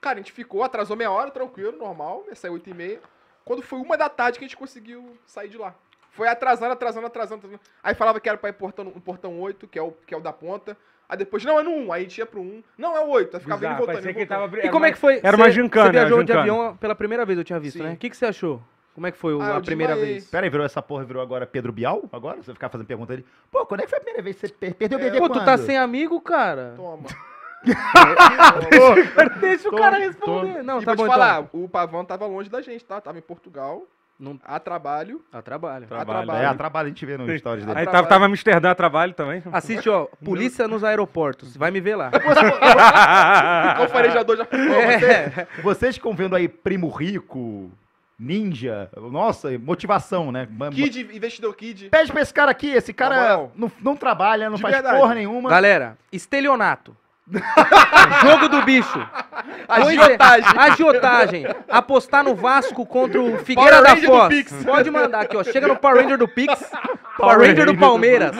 Cara, 0.00 0.14
a 0.14 0.18
gente 0.18 0.30
ficou, 0.30 0.62
atrasou 0.62 0.96
meia 0.96 1.10
hora, 1.10 1.32
tranquilo, 1.32 1.76
normal, 1.76 2.24
ia 2.28 2.36
sair 2.36 2.52
8 2.52 2.70
e 2.70 2.74
meia. 2.74 3.00
Quando 3.44 3.60
foi 3.60 3.80
uma 3.80 3.96
da 3.96 4.08
tarde 4.08 4.38
que 4.38 4.44
a 4.44 4.48
gente 4.48 4.56
conseguiu 4.56 5.16
sair 5.26 5.48
de 5.48 5.58
lá. 5.58 5.74
Foi 6.12 6.28
atrasando, 6.28 6.72
atrasando, 6.74 7.06
atrasando, 7.08 7.38
atrasando. 7.40 7.60
Aí 7.82 7.92
falava 7.96 8.20
que 8.20 8.28
era 8.28 8.38
pra 8.38 8.50
ir 8.50 8.52
portão, 8.52 8.84
no 8.84 8.92
portão 9.00 9.40
8, 9.40 9.66
que 9.66 9.78
é, 9.80 9.82
o, 9.82 9.90
que 10.06 10.14
é 10.14 10.16
o 10.16 10.20
da 10.20 10.32
ponta. 10.32 10.76
Aí 11.12 11.18
depois, 11.18 11.44
não, 11.44 11.60
é 11.60 11.62
no 11.62 11.70
1. 11.70 11.92
Aí 11.92 12.00
a 12.00 12.02
gente 12.08 12.16
ia 12.16 12.24
pro 12.24 12.40
1. 12.40 12.62
Não, 12.78 12.96
é 12.96 13.00
o 13.00 13.08
8. 13.10 13.36
Aí 13.36 13.40
ficava 13.42 13.64
indo 13.66 13.74
e 13.74 13.76
voltando. 13.76 13.98
indo 13.98 14.04
voltando. 14.14 14.26
tava... 14.28 14.58
E 14.66 14.70
como 14.70 14.86
é 14.86 14.92
que 14.92 14.96
foi? 14.98 15.20
Era 15.22 15.36
uma 15.36 15.44
Você- 15.44 15.52
gincana, 15.52 15.86
Você 15.86 15.92
viajou 15.92 16.22
de 16.22 16.32
avião 16.32 16.74
pela 16.80 16.94
primeira 16.94 17.26
vez, 17.26 17.38
eu 17.38 17.44
tinha 17.44 17.60
visto, 17.60 17.76
Sim. 17.76 17.82
né? 17.84 17.92
O 17.92 17.96
que, 17.98 18.08
que 18.08 18.16
você 18.16 18.24
achou? 18.24 18.62
Como 18.94 19.06
é 19.06 19.10
que 19.10 19.18
foi 19.18 19.34
o- 19.34 19.42
Ah, 19.42 19.58
a 19.58 19.60
primeira 19.60 19.92
desmaiei. 19.92 20.14
vez? 20.20 20.30
Pera 20.30 20.46
aí, 20.46 20.50
virou 20.50 20.64
essa 20.64 20.80
porra, 20.80 21.04
virou 21.04 21.20
agora 21.22 21.46
Pedro 21.46 21.70
Bial? 21.70 22.02
Agora? 22.10 22.36
Você 22.38 22.46
vai 22.46 22.54
ficar 22.54 22.70
fazendo 22.70 22.86
pergunta 22.86 23.12
ali. 23.12 23.26
Pô, 23.50 23.66
quando 23.66 23.80
é 23.80 23.84
que 23.84 23.90
foi 23.90 23.98
a 23.98 24.02
primeira 24.02 24.22
vez 24.22 24.36
que 24.40 24.46
você 24.48 24.52
per- 24.54 24.74
perdeu 24.74 24.98
o 24.98 25.02
bebê 25.02 25.18
Pô, 25.18 25.28
tu 25.28 25.44
tá 25.44 25.58
sem 25.58 25.76
amigo, 25.76 26.18
cara? 26.20 26.72
Toma. 26.76 27.04
Deixa 29.40 29.68
o 29.68 29.70
Tô- 29.70 29.76
cara 29.78 29.96
tô- 29.96 30.02
responder. 30.02 30.62
Não, 30.62 30.80
e 30.80 30.84
tá 30.84 30.94
vou 30.94 30.96
bom 30.96 31.10
te 31.10 31.14
falar, 31.14 31.42
então. 31.42 31.62
o 31.62 31.68
Pavão 31.68 32.04
tava 32.04 32.26
longe 32.26 32.48
da 32.50 32.60
gente, 32.60 32.84
tá? 32.84 33.00
Tava 33.00 33.18
em 33.18 33.22
Portugal, 33.22 33.86
Não... 34.22 34.38
a 34.44 34.60
trabalho. 34.60 35.20
A 35.32 35.42
trabalho. 35.42 35.86
Trabalho. 35.88 36.10
a 36.10 36.22
trabalho. 36.22 36.44
É, 36.44 36.46
a 36.46 36.54
trabalho 36.54 36.86
a 36.86 36.88
gente 36.90 37.04
vê 37.04 37.18
nos 37.18 37.40
stories 37.40 37.66
dele. 37.66 37.76
Aí 37.76 37.86
tava, 37.86 38.06
tava 38.06 38.26
Amsterdã 38.26 38.70
a 38.70 38.74
trabalho 38.74 39.12
também. 39.14 39.42
Assiste, 39.52 39.90
ó, 39.90 40.06
Polícia 40.24 40.68
nos 40.68 40.84
Aeroportos. 40.84 41.56
Vai 41.56 41.72
me 41.72 41.80
ver 41.80 41.96
lá. 41.96 42.12
O 43.82 43.88
farejador 43.90 44.36
já 44.36 44.46
É. 44.52 45.48
Vocês 45.60 45.96
ficam 45.96 46.14
vendo 46.14 46.36
aí 46.36 46.46
Primo 46.46 46.88
Rico, 46.88 47.68
Ninja, 48.16 48.88
nossa, 49.10 49.58
motivação, 49.58 50.30
né? 50.30 50.46
Kid, 50.70 51.00
investidor 51.12 51.56
Kid. 51.56 51.88
Pede 51.88 52.12
pra 52.12 52.22
esse 52.22 52.32
cara 52.32 52.52
aqui, 52.52 52.70
esse 52.70 52.92
cara 52.92 53.50
não, 53.56 53.72
não 53.80 53.96
trabalha, 53.96 54.48
não 54.48 54.54
De 54.56 54.62
faz 54.62 54.72
verdade. 54.72 55.00
porra 55.00 55.16
nenhuma. 55.16 55.50
Galera, 55.50 55.98
estelionato. 56.12 56.96
Jogo 58.22 58.48
do 58.48 58.62
bicho. 58.62 58.98
Agiotagem. 59.68 60.18
Coisa- 60.18 60.60
Agiotagem. 60.72 61.46
Apostar 61.68 62.24
no 62.24 62.34
Vasco 62.34 62.84
contra 62.84 63.20
o 63.20 63.38
Figueira 63.38 63.70
Power 63.76 63.82
da 63.82 63.88
Ranger 63.90 64.10
do 64.10 64.16
Foz. 64.16 64.28
Pix. 64.28 64.64
Pode 64.64 64.90
mandar 64.90 65.20
aqui, 65.22 65.36
ó. 65.36 65.44
Chega 65.44 65.68
no 65.68 65.76
Power 65.76 66.02
Ranger 66.02 66.18
do 66.18 66.28
Pix. 66.28 66.52
Power 67.16 67.38
Ranger 67.38 67.66
do 67.66 67.76
Palmeiras. 67.76 68.32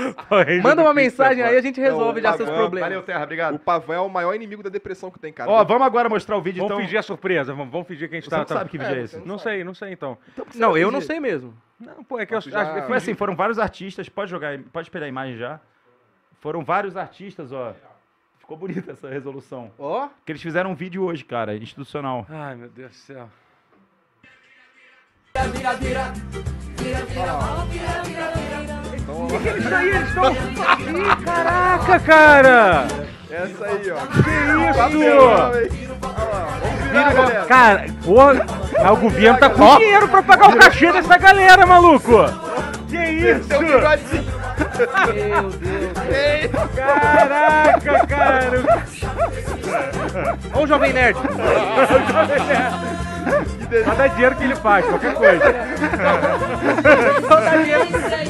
Manda 0.62 0.82
uma 0.82 0.94
mensagem 0.94 1.43
aí, 1.44 1.56
a 1.56 1.61
gente 1.61 1.81
resolve 1.81 2.20
já 2.20 2.32
seus 2.32 2.49
Pavão. 2.49 2.62
problemas. 2.62 2.88
Valeu, 2.88 3.02
Terra, 3.05 3.20
O 3.20 3.25
obrigado. 3.25 3.58
Pavão 3.58 3.94
é 3.96 4.00
o 4.00 4.08
maior 4.08 4.34
inimigo 4.34 4.62
da 4.62 4.70
depressão 4.70 5.11
que 5.11 5.19
tem, 5.19 5.32
cara. 5.32 5.50
Ó, 5.50 5.62
vamos 5.64 5.87
agora 5.87 6.08
mostrar 6.08 6.37
o 6.37 6.43
vídeo, 6.43 6.58
Vamos 6.62 6.73
então. 6.73 6.85
fingir 6.85 6.99
a 6.99 7.02
surpresa, 7.02 7.55
vamos, 7.55 7.70
vamos 7.70 7.87
fingir 7.87 8.08
que 8.08 8.17
a 8.17 8.19
gente 8.19 8.25
Você 8.25 8.31
tá... 8.31 8.38
não 8.38 8.44
tá- 8.44 8.56
sabe 8.56 8.70
que 8.70 8.78
vídeo 8.78 8.94
é, 8.94 8.99
É, 9.00 9.02
esse. 9.05 9.17
você 9.20 9.28
Não 9.28 9.38
sei, 9.38 9.62
não 9.62 9.75
sei 9.75 9.93
então. 9.93 10.19
Não, 10.55 10.76
eu 10.76 10.90
não 10.90 11.00
sei 11.00 11.20
mesmo. 11.20 11.55
Não, 11.78 12.02
pô, 12.02 12.19
é 12.19 12.26
que 12.26 12.35
eu... 12.35 12.40
Já- 12.40 12.82
Foi 12.87 12.96
assim, 12.96 13.14
foram 13.14 13.37
vários 13.37 13.58
artistas, 13.58 14.08
pode 14.08 14.31
jogar, 14.31 14.58
pode 14.73 14.87
esperar 14.88 15.06
a 15.06 15.08
imagem 15.08 15.37
já. 15.37 15.61
Foram 16.40 16.64
vários 16.64 16.96
artistas, 16.96 17.52
ó. 17.52 17.73
Ficou 18.52 18.69
bonita 18.69 18.93
essa 18.93 19.08
resolução. 19.08 19.70
Ó. 19.78 20.08
Que 20.26 20.32
eles 20.32 20.43
fizeram 20.43 20.72
um 20.72 20.75
vídeo 20.75 21.02
hoje, 21.04 21.25
cara, 21.25 21.56
institucional. 21.56 22.26
Ai, 22.28 22.54
meu 22.54 22.69
Deus 22.69 22.90
do 22.90 22.96
céu. 22.96 23.31
Isso 29.56 29.75
aí, 29.75 29.88
eles 29.88 30.08
estão... 30.08 30.31
Ih, 30.34 31.25
caraca, 31.25 32.00
cara! 32.00 32.87
Essa 33.31 33.64
aí, 33.64 33.90
ó. 33.90 34.06
Que 34.06 34.20
isso? 37.08 37.49
Cara, 37.49 37.87
pô, 38.04 38.32
o 38.93 38.96
governo 38.96 39.38
tá 39.38 39.49
com 39.49 39.78
dinheiro 39.78 40.08
pra 40.08 40.22
pagar 40.22 40.50
o 40.50 40.58
cachê 40.58 40.93
dessa 40.93 41.16
galera, 41.16 41.64
maluco! 41.64 42.19
Que 42.92 42.98
isso? 42.98 43.44
Seu 43.44 43.58
bigodezinho. 43.58 44.32
Meu 45.14 45.50
Deus. 45.50 46.52
Caraca, 46.76 48.06
cara! 48.06 48.62
O 50.54 50.66
Jovem 50.66 50.92
Nerd. 50.92 51.18
Cada 53.87 54.06
dinheiro 54.08 54.37
que 54.37 54.44
ele 54.44 54.56
faz, 54.56 54.84
qualquer 54.84 55.14
coisa. 55.14 55.54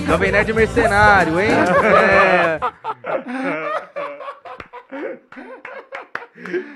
Jovem 0.06 0.30
Nerd 0.30 0.52
mercenário, 0.52 1.40
hein? 1.40 1.50
É. 1.50 2.60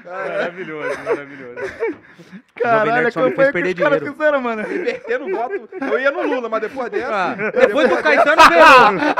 Maravilhoso, 0.04 0.98
maravilhoso. 1.04 1.56
Caralho, 2.60 3.08
a 3.08 3.12
campanha 3.12 3.34
que 3.34 3.40
os 3.42 3.52
perder 3.52 3.74
caras 3.74 3.98
dinheiro. 3.98 4.12
fizeram, 4.12 4.40
mano. 4.40 4.62
Invertendo 4.62 5.26
o 5.26 5.30
voto. 5.30 5.68
Eu 5.80 5.98
ia 5.98 6.10
no 6.10 6.22
Lula, 6.26 6.48
mas 6.48 6.60
depois 6.60 6.90
dessa. 6.90 7.14
Ah, 7.14 7.34
depois 7.34 7.88
do 7.88 7.96
Caetano 7.96 8.42
Veloso. 8.48 9.16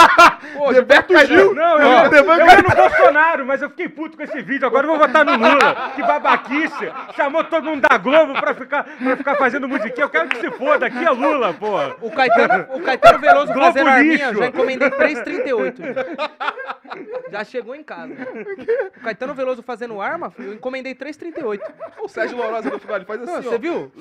Pô, 0.56 0.74
Gilberto 0.74 1.26
Gil. 1.26 1.54
Não, 1.54 1.78
eu, 1.78 1.88
ia, 1.88 2.04
eu 2.06 2.46
ia 2.46 2.62
no 2.62 2.76
Bolsonaro, 2.76 3.46
mas 3.46 3.62
eu 3.62 3.70
fiquei 3.70 3.88
puto 3.88 4.16
com 4.16 4.22
esse 4.22 4.42
vídeo. 4.42 4.66
Agora 4.66 4.86
eu 4.86 4.90
vou 4.90 4.98
votar 4.98 5.24
no 5.24 5.32
Lula. 5.36 5.92
Que 5.94 6.02
babaquice. 6.02 6.92
Chamou 7.14 7.42
todo 7.44 7.64
mundo 7.64 7.86
da 7.88 7.96
Globo 7.96 8.34
pra 8.34 8.54
ficar, 8.54 8.84
pra 8.84 9.16
ficar 9.16 9.36
fazendo 9.36 9.68
musiquinha. 9.68 10.04
Eu 10.04 10.10
quero 10.10 10.28
que 10.28 10.38
se 10.38 10.50
foda. 10.52 10.86
Aqui 10.86 11.04
é 11.04 11.10
Lula, 11.10 11.54
pô. 11.54 11.76
O 12.00 12.10
Caetano, 12.10 12.66
o 12.74 12.80
Caetano 12.80 13.18
Veloso 13.18 13.52
Globo 13.52 13.66
fazendo 13.72 13.88
arminha, 13.88 14.28
lixo. 14.28 14.38
já 14.40 14.46
encomendei 14.46 14.90
3,38. 14.90 15.76
Já 17.30 17.44
chegou 17.44 17.74
em 17.74 17.82
casa. 17.82 18.14
O 18.96 19.00
Caetano 19.00 19.34
Veloso 19.34 19.62
fazendo 19.62 20.00
arma, 20.00 20.25
eu 20.38 20.54
encomendei 20.54 20.94
3,38. 20.94 21.60
O 22.02 22.08
Sérgio 22.08 22.36
Lourosa 22.36 22.70
no 22.70 22.78
final, 22.78 22.96
ele 22.96 23.04
faz 23.04 23.22
assim, 23.22 23.30
Não, 23.32 23.38
ó. 23.38 23.42
Você 23.42 23.58
viu? 23.58 23.92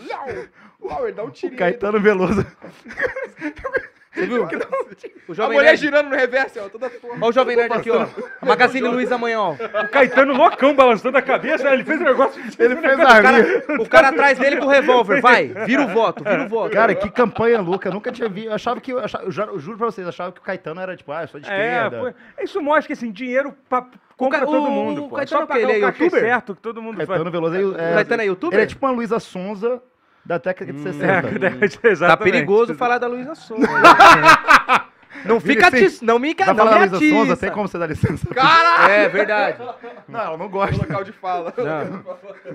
Uau, 0.81 1.07
ele 1.07 1.15
dá 1.15 1.23
um 1.23 1.29
tirinho. 1.29 1.57
Caetano 1.57 1.99
Veloso. 1.99 2.45
Você 4.15 4.25
viu? 4.27 4.43
O 5.27 5.31
A 5.31 5.35
Jovem 5.35 5.57
mulher 5.57 5.69
Nerd. 5.71 5.81
girando 5.81 6.09
no 6.09 6.15
reverse, 6.15 6.57
ó. 6.59 6.69
Toda 6.69 6.89
porra. 6.89 7.15
Olha 7.15 7.25
o 7.25 7.31
Jovem 7.33 7.55
Nerd 7.57 7.73
aqui, 7.73 7.91
ó. 7.91 8.07
A 8.41 8.45
Magazine 8.45 8.87
Luiza 8.87 9.15
amanhã, 9.15 9.39
ó. 9.41 9.51
O 9.53 9.89
Caetano 9.89 10.33
loucão 10.33 10.73
balançando 10.75 11.17
a 11.17 11.21
cabeça. 11.21 11.67
Ele 11.73 11.83
fez 11.83 11.99
um 11.99 12.03
negócio. 12.03 12.41
Ele 12.41 12.75
fez 12.77 12.93
O 12.93 12.97
cara, 12.97 13.81
o 13.81 13.89
cara 13.89 14.07
atrás 14.09 14.37
dele 14.39 14.57
com 14.57 14.67
o 14.67 14.69
revólver. 14.69 15.21
Vai, 15.21 15.47
vira 15.65 15.83
o 15.83 15.87
voto, 15.87 16.23
vira 16.23 16.43
o 16.43 16.47
voto. 16.47 16.71
Cara, 16.71 16.95
que 16.95 17.09
campanha 17.09 17.59
louca. 17.59 17.89
Eu 17.89 17.93
nunca 17.93 18.11
tinha 18.11 18.29
visto. 18.29 18.47
Eu 18.47 18.53
achava 18.53 18.79
que. 18.79 18.91
Eu, 18.93 18.99
achava- 18.99 19.23
eu 19.25 19.59
juro 19.59 19.77
pra 19.77 19.87
vocês, 19.87 20.05
eu 20.05 20.09
achava 20.09 20.31
que 20.31 20.39
o 20.39 20.43
Caetano 20.43 20.79
era 20.79 20.95
tipo, 20.95 21.11
ah, 21.11 21.23
eu 21.23 21.27
sou 21.27 21.39
de 21.39 21.49
É, 21.49 21.53
esquerda. 21.87 22.13
pô, 22.37 22.41
isso 22.43 22.61
mostra 22.61 22.87
que 22.87 22.93
assim, 22.93 23.11
dinheiro 23.11 23.53
pra, 23.67 23.85
compra 24.15 24.39
Ca- 24.39 24.45
todo 24.45 24.69
mundo. 24.69 25.05
o 25.05 25.09
pô. 25.09 25.15
Caetano 25.17 25.41
Só 25.41 25.47
pagar 25.47 25.59
Ele 25.61 25.71
é 25.73 25.75
o 25.85 25.87
youtuber? 25.89 26.21
certo 26.21 26.55
que 26.55 26.61
todo 26.61 26.81
mundo 26.81 26.95
faz. 26.97 27.07
Caetano 27.09 27.31
Veloso 27.31 27.55
é, 27.55 27.63
O 27.65 27.73
Caetano 27.95 28.21
é 28.21 28.25
youtuber? 28.27 28.57
Ele 28.59 28.63
é 28.63 28.67
tipo 28.67 28.85
uma 28.85 28.91
Luísa 28.93 29.19
Sonza 29.19 29.81
da 30.25 30.37
década 30.37 30.73
de 30.73 30.81
60. 30.81 31.05
É, 31.83 31.95
Tá 32.07 32.17
perigoso 32.17 32.75
falar 32.75 32.97
da 32.97 33.07
Luísa 33.07 33.33
Sonza. 33.35 33.67
Não 35.23 35.39
fica. 35.39 35.69
Não 36.01 36.19
me, 36.19 36.35
Vai 36.35 36.47
não 36.47 36.55
falar 36.55 36.79
me 36.81 36.87
da 36.87 36.97
Luísa 36.97 37.15
Sonza, 37.15 37.37
tem 37.37 37.51
como 37.51 37.67
você 37.67 37.77
dar 37.77 37.87
licença? 37.87 38.27
Caralho! 38.33 38.91
É 38.91 39.09
verdade. 39.09 39.57
Não, 40.07 40.19
ela 40.19 40.37
não 40.37 40.49
gosta. 40.49 40.75
Local 40.77 41.03
de 41.03 41.11
fala. 41.11 41.53
Não. 41.57 42.03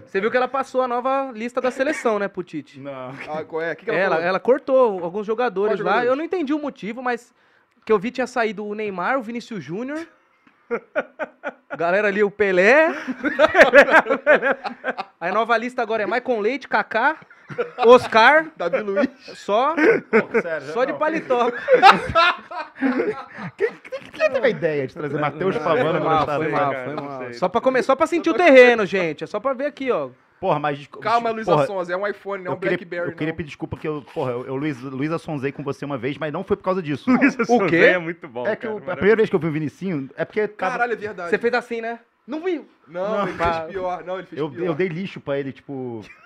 Você 0.05 0.21
viu 0.21 0.31
que 0.31 0.37
ela 0.37 0.49
passou 0.49 0.83
a 0.83 0.89
nova 0.89 1.31
lista 1.33 1.61
da 1.61 1.71
seleção, 1.71 2.19
né, 2.19 2.29
pro 2.29 2.43
Tite? 2.43 2.81
Não. 2.81 3.15
Ah, 3.29 3.45
qual 3.45 3.62
é? 3.62 3.73
O 3.73 3.77
que, 3.77 3.85
que 3.87 3.91
ela, 3.91 4.17
Ela, 4.17 4.27
ela 4.27 4.41
cortou 4.41 5.03
alguns 5.03 5.27
jogadores 5.27 5.81
lá. 5.81 6.05
Eu 6.05 6.15
não 6.17 6.25
entendi 6.25 6.53
o 6.53 6.59
motivo, 6.59 7.03
mas 7.03 7.33
que 7.85 7.93
eu 7.93 7.99
vi 7.99 8.11
tinha 8.11 8.27
saído 8.27 8.67
o 8.67 8.75
Neymar, 8.75 9.19
o 9.19 9.23
Vinícius 9.23 9.62
Júnior. 9.65 10.07
Galera 11.77 12.09
ali, 12.09 12.23
o 12.23 12.31
Pelé. 12.31 12.95
A 15.21 15.33
nova 15.33 15.57
lista 15.57 15.83
agora 15.83 16.03
é 16.03 16.07
Maicon 16.07 16.41
Leite, 16.41 16.69
Kaká, 16.69 17.17
Oscar, 17.78 18.47
Davi 18.57 18.80
Luiz. 18.80 19.09
só, 19.35 19.75
Sério, 20.42 20.66
só 20.73 20.85
de 20.85 20.92
paletó. 20.95 21.50
Quem 23.57 24.30
teve 24.30 24.47
a 24.47 24.49
ideia 24.49 24.87
de 24.87 24.95
trazer 24.95 25.19
Matheus 25.19 25.57
Pavano 25.59 25.90
Foi 25.92 26.00
pra 26.00 26.11
mal, 26.11 26.26
foi 26.26 26.49
mal, 26.49 26.75
foi 26.85 26.95
não. 26.95 27.33
Só 27.35 27.49
pra, 27.49 27.61
comer, 27.61 27.83
só 27.83 27.97
pra 27.97 28.07
sentir 28.07 28.30
o 28.30 28.35
terreno, 28.35 28.85
gente. 28.87 29.25
É 29.25 29.26
só 29.26 29.40
pra 29.40 29.52
ver 29.52 29.66
aqui, 29.66 29.90
ó. 29.90 30.11
Porra, 30.40 30.59
mas... 30.59 30.87
Calma, 31.02 31.30
Luísa 31.30 31.52
porra. 31.54 31.92
É 31.92 31.97
um 31.97 32.07
iPhone, 32.07 32.42
não 32.45 32.52
eu 32.52 32.57
um 32.57 32.61
queria, 32.61 32.78
Blackberry. 32.78 33.11
eu 33.11 33.12
queria 33.14 33.33
não. 33.33 33.37
pedir 33.37 33.49
desculpa 33.49 33.76
que 33.76 33.87
eu, 33.87 34.02
porra, 34.14 34.30
eu, 34.33 34.47
eu 34.47 34.57
Luiz, 34.57 34.80
Luísa 34.80 35.19
sonzei 35.19 35.52
com 35.52 35.62
você 35.62 35.85
uma 35.85 35.99
vez, 35.99 36.16
mas 36.16 36.33
não 36.33 36.42
foi 36.42 36.57
por 36.57 36.62
causa 36.62 36.80
disso. 36.83 37.11
Luísa 37.12 37.42
O 37.42 37.47
Sonza 37.47 37.66
quê? 37.66 37.76
É 37.76 37.99
muito 37.99 38.26
bom, 38.26 38.47
é 38.47 38.57
que 38.57 38.66
cara, 38.66 38.75
eu- 38.75 38.90
a 38.90 38.97
primeira 38.97 39.16
vez 39.16 39.28
que 39.28 39.37
eu 39.37 39.40
vi 39.40 39.49
o 39.49 39.52
Vinicinho, 39.52 40.09
é 40.16 40.25
porque 40.25 40.49
tava- 40.49 40.73
Caralho, 40.73 40.95
é 40.95 40.97
verdade. 40.97 41.28
Você 41.28 41.37
fez 41.37 41.52
assim, 41.52 41.83
né? 41.83 41.99
Não 42.26 42.42
viu? 42.42 42.66
Não, 42.88 43.19
Não, 43.19 43.28
ele 43.28 43.37
pá. 43.37 43.52
fez 43.52 43.73
pior. 43.73 44.02
Não, 44.04 44.14
ele 44.19 44.26
fez 44.26 44.40
eu, 44.40 44.49
pior. 44.50 44.64
eu 44.66 44.75
dei 44.75 44.88
lixo 44.88 45.21
pra 45.21 45.38
ele, 45.38 45.52
tipo... 45.52 46.00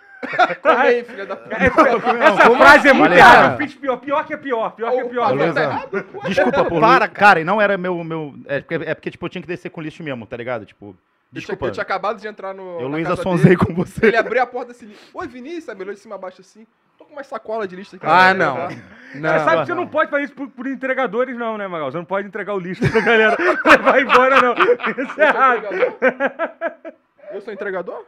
Também, 0.63 1.05
filha 1.05 1.27
da 1.27 1.37
puta. 1.37 1.57
Essa 1.57 2.51
frase 2.57 2.89
é 2.89 2.93
muito 2.93 3.11
Valeu, 3.11 3.19
errada. 3.19 3.55
Eu 3.55 3.59
fiz 3.59 3.75
pior. 3.75 3.97
Pior 3.99 4.27
que 4.27 4.35
é 4.35 4.37
pior. 4.37 4.71
Pior 4.73 4.91
que 4.93 4.99
é 5.01 5.05
pior. 5.05 5.37
Tá 5.55 5.63
errado? 5.63 6.05
Desculpa, 6.27 6.65
pô. 6.65 6.81
Para, 6.81 7.09
cara. 7.09 7.41
e 7.41 7.45
não 7.45 7.61
era 7.61 7.77
meu. 7.79 8.03
meu 8.05 8.35
é, 8.47 8.61
porque, 8.61 8.75
é 8.75 8.95
porque, 8.95 9.11
tipo, 9.11 9.25
eu 9.27 9.31
tinha 9.31 9.43
que 9.43 9.49
descer 9.49 9.71
com 9.71 9.81
lixo 9.81 10.03
mesmo, 10.03 10.27
tá 10.27 10.37
ligado? 10.37 10.65
Tipo, 10.67 10.87
Eu 10.87 10.93
tinha, 10.93 11.01
desculpa. 11.33 11.67
eu 11.67 11.71
tinha 11.73 11.83
acabado 11.83 12.21
de 12.21 12.27
entrar 12.29 12.55
no. 12.55 12.81
Eu, 12.81 12.89
na 12.89 12.97
Luísa 12.97 13.11
casa 13.11 13.23
sonzei 13.23 13.57
dele. 13.57 13.65
com 13.65 13.75
você. 13.75 14.07
Ele 14.07 14.17
abriu 14.17 14.43
a 14.43 14.47
porta 14.47 14.73
assim. 14.73 14.93
Oi, 15.13 15.27
Vinícius, 15.27 15.65
sabe? 15.65 15.83
Olhou 15.83 15.95
de 15.95 16.01
cima 16.01 16.15
a 16.15 16.19
baixo 16.19 16.41
assim. 16.41 16.67
Tô 16.97 17.05
com 17.05 17.13
uma 17.13 17.25
sacola 17.25 17.67
de 17.67 17.75
lixo 17.75 17.97
aqui. 17.97 18.07
Ah, 18.07 18.29
Tá? 18.29 18.35
não. 18.35 18.69
Você 18.69 19.19
Não. 19.19 19.39
sabe 19.45 19.61
que 19.63 19.67
você 19.67 19.75
não 19.75 19.87
pode 19.89 20.11
fazer 20.11 20.25
isso 20.25 20.33
por, 20.35 20.49
por 20.49 20.67
entregadores, 20.67 21.37
não, 21.37 21.59
né, 21.59 21.67
Magal? 21.67 21.91
Você 21.91 21.97
não 21.99 22.05
pode 22.05 22.29
entregar 22.29 22.55
o 22.55 22.59
lixo 22.61 22.89
pra 22.89 23.01
galera 23.01 23.37
levar 23.67 24.01
embora, 24.01 24.41
não. 24.41 24.55
Isso 24.55 24.71
é 24.91 25.01
Eu 25.01 25.07
sou 25.09 25.25
errado. 25.25 25.65
entregador? 25.65 26.93
Eu 27.33 27.41
sou 27.41 27.53
entregador? 27.53 28.05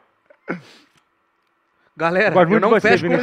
Galera, 1.97 2.35
eu 2.35 2.47
muito 2.49 2.61
não 2.61 2.69
você, 2.71 2.91
fecho. 2.91 3.07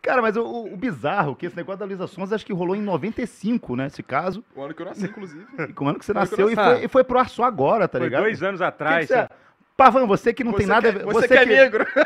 Cara, 0.00 0.20
mas 0.20 0.36
o, 0.36 0.42
o- 0.44 0.76
bizarro, 0.76 1.34
que 1.36 1.46
esse 1.46 1.56
negócio 1.56 1.78
da 1.78 1.86
Luísa 1.86 2.06
Sonza, 2.08 2.34
acho 2.34 2.44
que 2.44 2.52
rolou 2.52 2.74
em 2.74 2.82
95, 2.82 3.76
né? 3.76 3.86
Esse 3.86 4.02
caso. 4.02 4.44
O 4.54 4.62
ano 4.62 4.74
que 4.74 4.82
eu 4.82 4.86
nasci, 4.86 5.04
inclusive. 5.04 5.46
E 5.68 5.72
com 5.72 5.84
o 5.84 5.88
ano 5.88 5.98
que 5.98 6.04
você 6.04 6.12
Foi 6.12 6.26
que 6.26 6.32
eu 6.34 6.46
nasceu 6.46 6.50
e 6.50 6.54
foi, 6.56 6.84
e 6.84 6.88
foi 6.88 7.04
pro 7.04 7.18
ar 7.20 7.28
só 7.28 7.44
agora, 7.44 7.86
tá 7.86 7.98
Foi 7.98 8.08
ligado? 8.08 8.22
dois 8.22 8.42
anos 8.42 8.58
Que 8.60 8.64
atrás. 8.66 9.06
que 9.06 9.14
você- 9.14 9.28
Pavan, 9.76 10.06
você 10.06 10.34
que 10.34 10.44
não 10.44 10.52
tem 10.52 10.66
Você 10.66 10.72
nada 10.72 10.88
a 10.88 10.92
que- 10.92 10.98
ver. 10.98 11.04
Você, 11.06 11.28
que 11.28 11.34
é 11.34 11.38
que, 11.40 11.46
negro. 11.46 11.86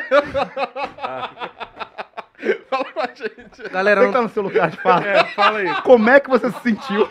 Fala 2.70 2.84
pra 2.94 3.06
gente. 3.14 3.68
Galera, 3.70 4.00
Você 4.00 4.06
não 4.06 4.12
que 4.12 4.18
tá 4.18 4.22
no 4.22 4.28
seu 4.28 4.42
lugar 4.42 4.70
de 4.70 4.76
fala. 4.76 5.06
É, 5.06 5.24
fala 5.34 5.58
aí. 5.58 5.82
Como 5.82 6.08
é 6.10 6.20
que 6.20 6.28
você 6.30 6.50
se 6.50 6.60
sentiu? 6.60 7.08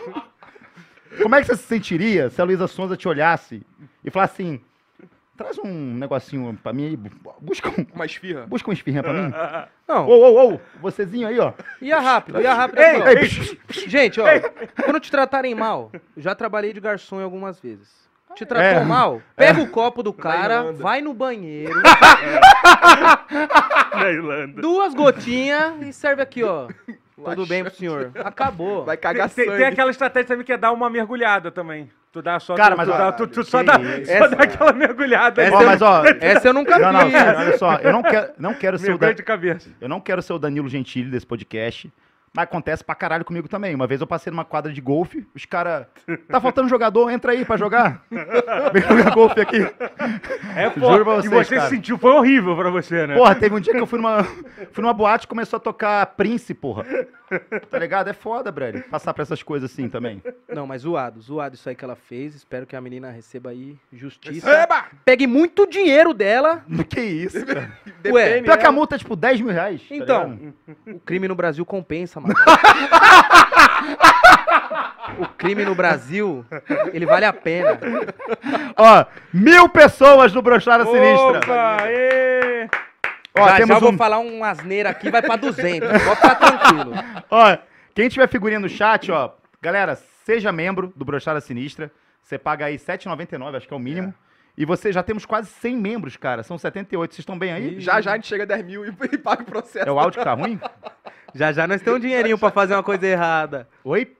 Como 1.20 1.34
é 1.34 1.40
que 1.40 1.46
você 1.48 1.56
se 1.56 1.64
sentiria 1.64 2.30
se 2.30 2.40
a 2.40 2.44
Luísa 2.44 2.66
Sonza 2.68 2.96
te 2.96 3.06
olhasse 3.08 3.62
e 4.04 4.10
falasse 4.10 4.34
assim: 4.42 4.60
traz 5.36 5.58
um 5.58 5.94
negocinho 5.94 6.58
pra 6.62 6.72
mim 6.72 6.86
aí, 6.86 6.96
bu- 6.96 7.10
busca, 7.40 7.68
um, 7.68 7.86
Uma 7.94 8.06
esfirra. 8.06 8.46
busca 8.46 8.68
uma 8.68 8.74
esfirrinha 8.74 9.02
pra 9.02 9.12
mim? 9.12 9.32
Não, 9.86 10.06
Ô, 10.08 10.12
ô, 10.12 10.54
ô, 10.54 10.60
vocêzinho 10.80 11.28
aí, 11.28 11.38
ó. 11.38 11.52
ia 11.80 12.00
rápido, 12.00 12.40
ia 12.40 12.52
rápido. 12.54 12.78
Ei, 12.80 12.86
aqui, 12.86 13.00
ó. 13.02 13.08
Ei, 13.08 13.16
psh, 13.18 13.56
Gente, 13.86 14.20
ó, 14.20 14.24
quando 14.84 14.98
te 14.98 15.10
tratarem 15.10 15.54
mal, 15.54 15.90
eu 15.92 16.00
já 16.22 16.34
trabalhei 16.34 16.72
de 16.72 16.80
garçom 16.80 17.20
algumas 17.22 17.60
vezes. 17.60 18.04
Te 18.34 18.44
tratou 18.44 18.82
É. 18.82 18.84
mal? 18.84 19.22
Pega 19.34 19.62
o 19.62 19.68
copo 19.68 20.02
do 20.02 20.12
cara, 20.12 20.72
vai 20.72 21.00
no 21.00 21.14
banheiro, 21.14 21.72
Na 23.94 24.10
Irlanda. 24.10 24.60
duas 24.62 24.92
gotinhas 24.94 25.80
e 25.82 25.92
serve 25.92 26.20
aqui, 26.22 26.42
ó. 26.42 26.68
Tudo 27.24 27.46
bem 27.46 27.64
pro 27.64 27.74
senhor. 27.74 28.12
Acabou. 28.24 28.84
Vai 28.84 28.96
cagar 28.96 29.30
Tem, 29.30 29.46
sangue. 29.46 29.56
tem 29.58 29.66
aquela 29.66 29.90
estratégia 29.90 30.28
também 30.28 30.44
que 30.44 30.52
é 30.52 30.56
dar 30.58 30.72
uma 30.72 30.90
mergulhada 30.90 31.50
também. 31.50 31.90
Tu 32.12 32.22
dá 32.22 32.38
só. 32.40 32.54
Cara, 32.54 32.74
tu, 32.74 32.78
mas 32.78 32.88
tu, 32.88 32.92
ó, 32.94 32.98
dá, 32.98 33.12
tu, 33.12 33.26
tu 33.26 33.44
só, 33.44 33.58
que 33.58 33.64
dá, 33.64 33.80
isso, 33.80 34.18
só 34.18 34.28
dá 34.28 34.42
aquela 34.42 34.72
mergulhada. 34.72 35.42
Essa 35.42 35.56
Ó, 35.56 35.64
mas 35.64 35.82
ó, 35.82 36.02
Essa 36.20 36.48
eu 36.48 36.54
nunca 36.54 36.78
não, 36.78 36.92
não, 36.92 37.10
sério, 37.10 37.38
olha 37.40 37.58
só, 37.58 37.74
eu 37.76 37.92
não 37.92 38.02
quero, 38.02 38.32
não 38.38 38.54
quero 38.54 38.78
ser 38.80 38.94
o 38.94 38.98
da, 38.98 39.12
de 39.12 39.22
cabeça. 39.22 39.68
eu 39.80 39.88
não 39.88 40.00
quero 40.00 40.22
ser 40.22 40.32
o 40.32 40.38
Danilo 40.38 40.68
Gentili 40.68 41.10
desse 41.10 41.26
podcast, 41.26 41.92
mas 42.36 42.44
acontece 42.44 42.84
pra 42.84 42.94
caralho 42.94 43.24
comigo 43.24 43.48
também. 43.48 43.74
Uma 43.74 43.86
vez 43.86 44.00
eu 44.00 44.06
passei 44.06 44.30
numa 44.30 44.44
quadra 44.44 44.72
de 44.72 44.80
golfe, 44.80 45.26
os 45.34 45.44
caras, 45.46 45.86
tá 46.28 46.40
faltando 46.40 46.68
jogador, 46.68 47.10
entra 47.10 47.32
aí 47.32 47.44
pra 47.44 47.56
jogar. 47.56 48.02
Vem 48.72 48.82
jogar 48.82 49.14
golfe 49.14 49.40
aqui. 49.40 49.58
É, 50.54 50.70
Juro 50.78 51.04
pô, 51.04 51.12
pra 51.12 51.22
que 51.22 51.28
vocês, 51.28 51.48
você 51.48 51.56
cara. 51.56 51.68
se 51.68 51.74
sentiu, 51.76 51.98
foi 51.98 52.10
horrível 52.12 52.54
pra 52.56 52.70
você, 52.70 53.06
né? 53.06 53.16
Porra, 53.16 53.34
teve 53.34 53.54
um 53.54 53.60
dia 53.60 53.72
que 53.72 53.80
eu 53.80 53.86
fui 53.86 53.98
numa, 53.98 54.22
fui 54.72 54.82
numa 54.82 54.92
boate 54.92 55.24
e 55.24 55.28
começou 55.28 55.56
a 55.56 55.60
tocar 55.60 56.04
Prince, 56.14 56.52
porra. 56.54 56.84
Tá 57.70 57.78
ligado? 57.78 58.08
É 58.08 58.12
foda, 58.12 58.52
brother. 58.52 58.88
Passar 58.88 59.12
pra 59.12 59.22
essas 59.22 59.42
coisas 59.42 59.72
assim 59.72 59.88
também. 59.88 60.22
Não, 60.48 60.64
mas 60.66 60.82
zoado, 60.82 61.20
zoado 61.20 61.56
isso 61.56 61.68
aí 61.68 61.74
que 61.74 61.84
ela 61.84 61.96
fez. 61.96 62.36
Espero 62.36 62.66
que 62.66 62.76
a 62.76 62.80
menina 62.80 63.10
receba 63.10 63.50
aí 63.50 63.76
justiça. 63.92 64.48
Eba! 64.48 64.84
Pegue 65.04 65.26
muito 65.26 65.66
dinheiro 65.66 66.14
dela. 66.14 66.64
Que 66.88 67.00
isso, 67.00 67.44
cara. 67.44 67.72
Ué, 68.06 68.40
Pior 68.42 68.56
que 68.56 68.66
a 68.66 68.70
multa 68.72 68.94
é 68.94 68.98
tipo 68.98 69.16
10 69.16 69.40
mil 69.40 69.52
reais. 69.52 69.82
tá 69.88 69.94
Então, 69.96 70.30
ligado? 70.30 70.54
o 70.96 71.00
crime 71.00 71.26
no 71.26 71.34
Brasil 71.34 71.64
compensa, 71.66 72.20
mano. 72.20 72.25
O 75.18 75.26
crime 75.36 75.64
no 75.64 75.74
Brasil, 75.74 76.44
ele 76.92 77.06
vale 77.06 77.24
a 77.24 77.32
pena. 77.32 77.78
Ó, 78.76 79.04
mil 79.32 79.68
pessoas 79.68 80.32
no 80.32 80.42
Brochada 80.42 80.84
Sinistra. 80.84 81.38
Opa, 81.38 81.78
ê! 81.88 82.68
Ó, 83.38 83.44
já, 83.44 83.50
já 83.50 83.56
temos 83.56 83.80
vou 83.80 83.92
um... 83.92 83.96
falar 83.96 84.18
um 84.18 84.42
asneira 84.42 84.90
aqui, 84.90 85.10
vai 85.10 85.22
pra 85.22 85.36
200. 85.36 85.88
Pode 85.88 86.16
ficar 86.16 86.34
tranquilo. 86.36 86.92
Ó, 87.30 87.58
quem 87.94 88.08
tiver 88.08 88.28
figurinha 88.28 88.60
no 88.60 88.68
chat, 88.68 89.10
ó, 89.12 89.32
galera, 89.60 89.96
seja 90.24 90.52
membro 90.52 90.92
do 90.96 91.04
Brochada 91.04 91.40
Sinistra. 91.40 91.90
Você 92.22 92.38
paga 92.38 92.66
aí 92.66 92.72
R$ 92.72 92.78
7,99, 92.78 93.56
acho 93.56 93.68
que 93.68 93.74
é 93.74 93.76
o 93.76 93.80
mínimo. 93.80 94.12
E 94.58 94.64
você 94.64 94.90
já 94.90 95.02
temos 95.02 95.26
quase 95.26 95.48
100 95.48 95.76
membros, 95.76 96.16
cara. 96.16 96.42
São 96.42 96.56
78. 96.56 97.14
Vocês 97.14 97.20
estão 97.20 97.38
bem 97.38 97.52
aí? 97.52 97.78
Já 97.78 98.00
já 98.00 98.12
a 98.12 98.14
gente 98.16 98.26
chega 98.26 98.44
a 98.44 98.46
10 98.46 98.64
mil 98.64 98.86
e, 98.86 98.88
e 99.12 99.18
paga 99.18 99.42
o 99.42 99.44
processo. 99.46 99.86
É 99.86 99.92
o 99.92 99.98
áudio 99.98 100.18
que 100.18 100.24
tá 100.24 100.32
ruim? 100.32 100.58
Já 101.36 101.52
já 101.52 101.66
nós 101.66 101.82
temos 101.82 101.98
um 101.98 102.02
dinheirinho 102.02 102.38
pra 102.38 102.50
fazer 102.50 102.74
uma 102.74 102.82
coisa 102.82 103.06
errada. 103.06 103.68
Oi? 103.84 104.16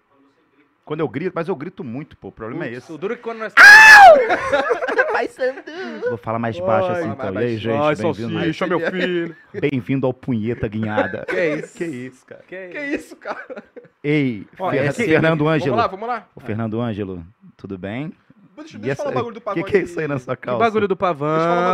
Quando 0.85 1.00
eu 1.00 1.08
grito, 1.08 1.32
mas 1.35 1.49
eu 1.49 1.56
grito 1.56 1.82
muito, 1.82 2.16
pô. 2.16 2.28
O 2.28 2.32
problema 2.32 2.66
é 2.66 2.73
esse. 2.75 2.92
O 2.92 2.99
duro 2.99 3.14
é 3.14 3.16
que 3.16 3.23
quando 3.23 3.38
nós. 3.38 3.52
Vou 6.08 6.18
falar 6.18 6.38
mais 6.38 6.58
baixo 6.61 6.90
assim, 6.92 7.08
Vai, 7.14 7.28
então. 7.28 7.42
E 7.42 7.44
aí, 7.44 7.56
gente, 7.56 7.82
Ai, 7.82 7.94
bem-vindo. 7.96 8.32
salsicha, 8.35 8.66
meu 8.66 8.80
filho. 8.90 9.37
Bem-vindo 9.58 10.06
ao 10.06 10.12
Punheta 10.14 10.68
Guinhada. 10.68 11.25
Que 11.28 11.37
é 11.37 11.56
isso? 11.56 11.75
Que 11.76 11.85
isso, 11.87 12.26
cara. 12.26 12.42
Que 12.46 12.68
Que 12.68 12.80
isso, 12.94 13.16
cara? 13.16 13.64
Ei, 14.04 14.46
Ó, 14.58 14.70
Fer- 14.70 14.85
é 14.85 14.92
que- 14.92 15.04
Fernando 15.04 15.49
Ângelo. 15.49 15.75
Vamos 15.76 15.85
lá, 15.85 15.90
vamos 15.90 16.08
lá. 16.08 16.28
Ô, 16.37 16.40
Fernando 16.40 16.80
Ângelo, 16.80 17.25
tudo 17.56 17.76
bem? 17.78 18.12
Deixa, 18.56 18.78
deixa 18.78 18.92
eu 18.92 18.96
falar 18.96 19.10
o 19.10 19.14
bagulho 19.14 19.34
do 19.34 19.38
O 19.38 19.42
pavão 19.42 19.62
que, 19.64 19.70
que 19.70 19.76
é 19.76 19.80
isso 19.82 20.00
aí 20.00 20.08
na 20.08 20.18
sua 20.18 20.34
Que 20.36 20.42
calça? 20.46 20.58
bagulho 20.64 20.88
do 20.88 20.92
o 20.92 20.96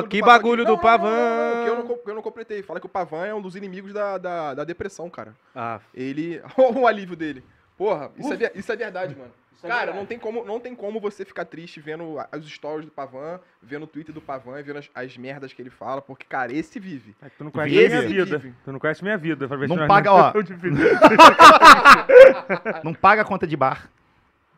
do 0.02 0.08
Que 0.08 0.20
bagulho 0.20 0.64
do 0.64 0.72
Não, 0.72 0.76
não, 0.76 0.82
não, 0.82 0.86
não, 0.98 0.98
Pavan? 0.98 1.64
Que 1.64 1.70
eu 1.70 1.76
não, 1.76 1.96
que 1.98 2.10
eu 2.10 2.14
não 2.14 2.22
completei. 2.22 2.62
Fala 2.62 2.80
que 2.80 2.86
o 2.86 2.88
Pavan 2.88 3.26
é 3.26 3.34
um 3.34 3.40
dos 3.40 3.54
inimigos 3.56 3.92
da, 3.92 4.18
da, 4.18 4.54
da 4.54 4.64
depressão, 4.64 5.08
cara. 5.08 5.34
Ah, 5.54 5.80
Ele. 5.94 6.42
Olha 6.58 6.78
o 6.78 6.86
alívio 6.86 7.16
dele. 7.16 7.44
Porra, 7.78 8.10
isso, 8.18 8.32
é, 8.34 8.52
isso 8.54 8.70
é 8.72 8.76
verdade, 8.76 9.14
mano. 9.16 9.30
é 9.62 9.66
Cara, 9.68 9.76
verdade. 9.78 9.98
não 9.98 10.06
tem, 10.06 10.18
como, 10.18 10.44
não 10.44 10.60
tem 10.60 10.74
como 10.74 11.00
você 11.00 11.24
ficar 11.24 11.44
triste 11.44 11.80
vendo 11.80 12.18
a- 12.18 12.28
os 12.36 12.46
stories 12.48 12.84
do 12.86 12.92
Pavan, 12.92 13.40
vendo 13.62 13.84
o 13.84 13.86
Twitter 13.86 14.14
do 14.14 14.20
Pavan 14.20 14.58
e 14.60 14.62
vendo 14.62 14.78
as, 14.78 14.90
as 14.94 15.16
merdas 15.16 15.52
que 15.52 15.62
ele 15.62 15.70
fala, 15.70 16.02
porque, 16.02 16.26
cara, 16.28 16.52
esse 16.52 16.78
vive. 16.80 17.14
É 17.22 17.30
que 17.30 17.36
Tu 17.36 17.44
não 17.44 17.50
conhece 17.50 17.74
Esse 17.76 17.96
minha 17.96 18.08
vida. 18.24 18.38
vive. 18.38 18.54
Tu 18.64 18.72
não 18.72 18.78
conhece 18.78 19.02
minha 19.02 19.16
vida. 19.16 19.48
pra 19.48 19.56
ver 19.56 19.68
Não 19.68 19.76
se 19.76 19.80
nós 19.80 19.88
paga, 19.88 20.10
não 20.10 20.16
ó. 20.16 20.32
Não 22.84 22.94
paga 22.94 23.22
a 23.22 23.24
conta 23.24 23.46
de 23.46 23.56
bar. 23.56 23.88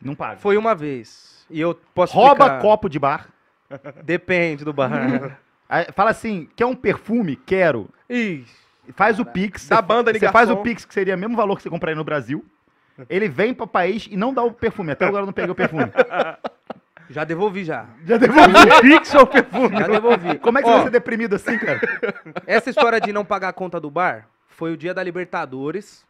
Não 0.01 0.13
paga. 0.15 0.39
foi 0.39 0.57
uma 0.57 0.75
vez. 0.75 1.34
E 1.49 1.59
eu 1.61 1.75
posso 1.93 2.13
Rouba 2.13 2.31
explicar. 2.45 2.61
copo 2.61 2.89
de 2.89 2.99
bar. 2.99 3.27
Depende 4.03 4.63
do 4.65 4.73
bar. 4.73 5.37
Aí 5.69 5.85
Fala 5.95 6.11
assim, 6.11 6.47
quer 6.55 6.65
um 6.65 6.75
perfume? 6.75 7.35
Quero. 7.35 7.89
Ixi. 8.09 8.45
Faz 8.95 9.19
o 9.19 9.25
Pix. 9.25 9.67
Da 9.67 9.77
Você- 9.77 9.81
banda 9.81 10.13
Você 10.13 10.29
faz 10.31 10.49
o. 10.49 10.57
Pix, 10.57 10.85
que 10.85 10.93
seria 10.93 11.15
o 11.15 11.17
mesmo 11.17 11.35
valor 11.35 11.55
que 11.57 11.63
você 11.63 11.69
compraria 11.69 11.95
no 11.95 12.03
Brasil. 12.03 12.45
Ele 13.09 13.27
vem 13.27 13.53
pro 13.53 13.65
país 13.67 14.07
e 14.09 14.15
não 14.15 14.33
dá 14.33 14.43
o 14.43 14.51
perfume. 14.51 14.91
Até 14.91 15.05
agora 15.05 15.23
eu 15.23 15.25
não 15.25 15.33
peguei 15.33 15.51
o 15.51 15.55
perfume. 15.55 15.85
Já 17.09 17.23
devolvi 17.23 17.63
já. 17.63 17.85
Já 18.03 18.17
devolvi. 18.17 18.51
Pix 18.81 19.13
ou 19.13 19.27
perfume? 19.27 19.77
Já 19.77 19.87
devolvi. 19.87 20.39
Como 20.39 20.57
é 20.57 20.61
que 20.63 20.67
você 20.67 20.73
Ó, 20.73 20.77
vai 20.77 20.83
ser 20.85 20.89
deprimido 20.91 21.35
assim, 21.35 21.55
cara? 21.59 21.79
Essa 22.47 22.71
história 22.71 22.99
de 22.99 23.13
não 23.13 23.23
pagar 23.23 23.49
a 23.49 23.53
conta 23.53 23.79
do 23.79 23.91
bar 23.91 24.27
foi 24.49 24.71
o 24.73 24.77
dia 24.77 24.91
da 24.91 25.03
Libertadores. 25.03 26.03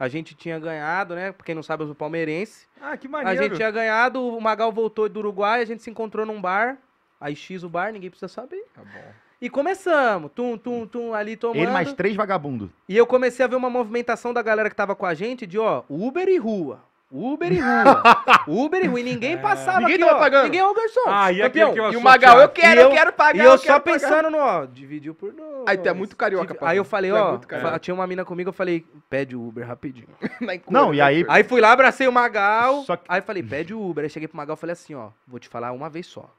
A 0.00 0.08
gente 0.08 0.34
tinha 0.34 0.58
ganhado, 0.58 1.14
né? 1.14 1.30
Pra 1.30 1.44
quem 1.44 1.54
não 1.54 1.62
sabe, 1.62 1.82
eu 1.82 1.88
sou 1.88 1.94
palmeirense. 1.94 2.66
Ah, 2.80 2.96
que 2.96 3.06
A 3.06 3.10
maneiro. 3.10 3.42
gente 3.42 3.56
tinha 3.56 3.70
ganhado, 3.70 4.26
o 4.26 4.40
Magal 4.40 4.72
voltou 4.72 5.06
do 5.10 5.20
Uruguai, 5.20 5.60
a 5.60 5.64
gente 5.66 5.82
se 5.82 5.90
encontrou 5.90 6.24
num 6.24 6.40
bar. 6.40 6.78
Aí 7.20 7.36
X 7.36 7.62
o 7.62 7.68
bar, 7.68 7.92
ninguém 7.92 8.08
precisa 8.08 8.26
saber. 8.26 8.64
Tá 8.74 8.80
bom. 8.82 9.12
E 9.42 9.50
começamos, 9.50 10.30
tum, 10.34 10.56
tum, 10.56 10.86
tum, 10.86 11.12
ali 11.12 11.36
tomando. 11.36 11.58
Ele 11.62 11.70
mais 11.70 11.92
três 11.92 12.16
vagabundos. 12.16 12.70
E 12.88 12.96
eu 12.96 13.06
comecei 13.06 13.44
a 13.44 13.48
ver 13.48 13.56
uma 13.56 13.68
movimentação 13.68 14.32
da 14.32 14.40
galera 14.40 14.70
que 14.70 14.76
tava 14.76 14.96
com 14.96 15.04
a 15.04 15.12
gente 15.12 15.46
de, 15.46 15.58
ó, 15.58 15.82
Uber 15.88 16.28
e 16.28 16.38
rua. 16.38 16.82
Uber 17.12 17.52
e 17.52 17.58
rua. 17.58 18.02
Uber 18.46 18.84
e 18.84 18.86
rua. 18.86 19.00
E 19.00 19.02
ninguém 19.02 19.36
passava 19.36 19.80
Ninguém 19.80 19.96
aqui, 19.96 20.04
tava 20.04 20.16
ó. 20.16 20.20
pagando. 20.20 20.44
Ninguém 20.44 20.60
é 20.60 20.64
o 20.66 20.72
garçom. 20.74 21.00
Ah, 21.08 21.32
e 21.32 21.40
campeão. 21.40 21.68
aquele 21.70 21.72
que 21.72 21.78
eu 21.88 21.92
E 21.92 21.96
o 21.96 22.00
Magal, 22.00 22.40
eu 22.40 22.48
quero, 22.48 22.80
E 22.80 22.82
eu, 22.84 22.88
eu- 22.88 22.94
quero 22.94 23.12
pagar. 23.12 23.36
E 23.36 23.46
eu 23.46 23.50
quero 23.58 23.60
só 23.62 23.80
pagar. 23.80 23.80
pensando 23.98 24.30
no, 24.30 24.38
ó, 24.38 24.64
dividiu 24.66 25.14
por 25.14 25.32
dois. 25.32 25.64
Aí 25.66 25.76
tu 25.76 25.88
é 25.88 25.92
muito 25.92 26.16
carioca, 26.16 26.54
Divi-. 26.54 26.66
Aí 26.66 26.76
eu 26.76 26.84
falei, 26.84 27.10
Tu 27.10 27.16
é 27.16 27.20
ó, 27.20 27.30
muito 27.30 27.48
carioca. 27.48 27.72
fa- 27.72 27.78
tinha 27.80 27.94
uma 27.94 28.06
mina 28.06 28.24
comigo, 28.24 28.50
eu 28.50 28.52
falei, 28.52 28.86
pede 29.08 29.34
o 29.34 29.46
Uber 29.48 29.66
rapidinho. 29.66 30.06
Na 30.40 30.54
encolha, 30.54 30.80
Não, 30.80 30.94
e 30.94 30.98
na 30.98 31.06
aí- 31.06 31.20
encolha. 31.22 31.36
Aí 31.36 31.42
fui 31.44 31.60
lá, 31.60 31.72
abracei 31.72 32.06
o 32.06 32.12
Magal. 32.12 32.84
Só 32.84 32.96
que- 32.96 33.04
Aí 33.08 33.20
falei, 33.20 33.42
pede 33.42 33.74
o 33.74 33.80
Uber. 33.90 34.04
Aí 34.04 34.10
cheguei 34.10 34.28
pro 34.28 34.36
Magal 34.36 34.54
e 34.54 34.58
falei 34.60 34.72
assim, 34.72 34.94
ó, 34.94 35.08
vou 35.26 35.40
te 35.40 35.48
falar 35.48 35.72
uma 35.72 35.90
vez 35.90 36.06
só. 36.06 36.30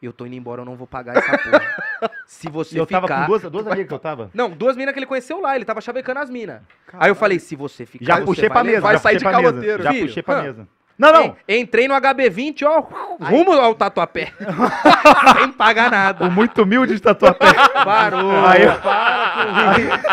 Eu 0.00 0.12
tô 0.12 0.24
indo 0.26 0.36
embora, 0.36 0.60
eu 0.60 0.64
não 0.64 0.76
vou 0.76 0.86
pagar 0.86 1.16
essa 1.16 1.36
porra. 1.38 1.60
Se 2.26 2.48
você 2.48 2.78
eu 2.78 2.86
tava 2.86 3.06
ficar... 3.08 3.20
com 3.22 3.26
duas, 3.26 3.42
duas 3.50 3.66
amigas 3.66 3.88
que 3.88 3.94
eu 3.94 3.98
tava. 3.98 4.30
Não, 4.32 4.50
duas 4.50 4.76
minas 4.76 4.92
que 4.92 4.98
ele 5.00 5.06
conheceu 5.06 5.40
lá, 5.40 5.56
ele 5.56 5.64
tava 5.64 5.80
chavecando 5.80 6.20
as 6.20 6.30
minas. 6.30 6.60
Aí 6.92 7.10
eu 7.10 7.14
falei, 7.14 7.38
se 7.40 7.56
você 7.56 7.84
ficar, 7.86 8.04
Já 8.04 8.14
você 8.20 8.24
puxei 8.26 8.48
vai 8.48 8.54
pra 8.56 8.64
mesa. 8.64 8.76
levar. 8.76 8.86
Vai 8.88 8.94
já 8.96 9.00
sair 9.00 9.16
de 9.16 9.24
caloteiro. 9.24 9.82
Já 9.82 9.90
Filho, 9.92 10.06
puxei 10.06 10.22
pra 10.22 10.42
mesa. 10.42 10.68
Não, 10.96 11.12
não. 11.12 11.36
En- 11.48 11.60
Entrei 11.60 11.88
no 11.88 11.94
HB20, 11.94 12.62
ó, 12.66 12.80
rumo 13.24 13.52
ao 13.52 13.74
tatuapé. 13.74 14.32
Sem 15.38 15.52
pagar 15.52 15.88
O 15.88 15.90
nada. 15.90 16.28
muito 16.30 16.62
humilde 16.62 16.94
de 16.94 17.00
tatuapé. 17.00 17.46
Parou. 17.84 18.30
Aí 18.46 18.62
eu- 18.64 18.74
para. 18.80 20.08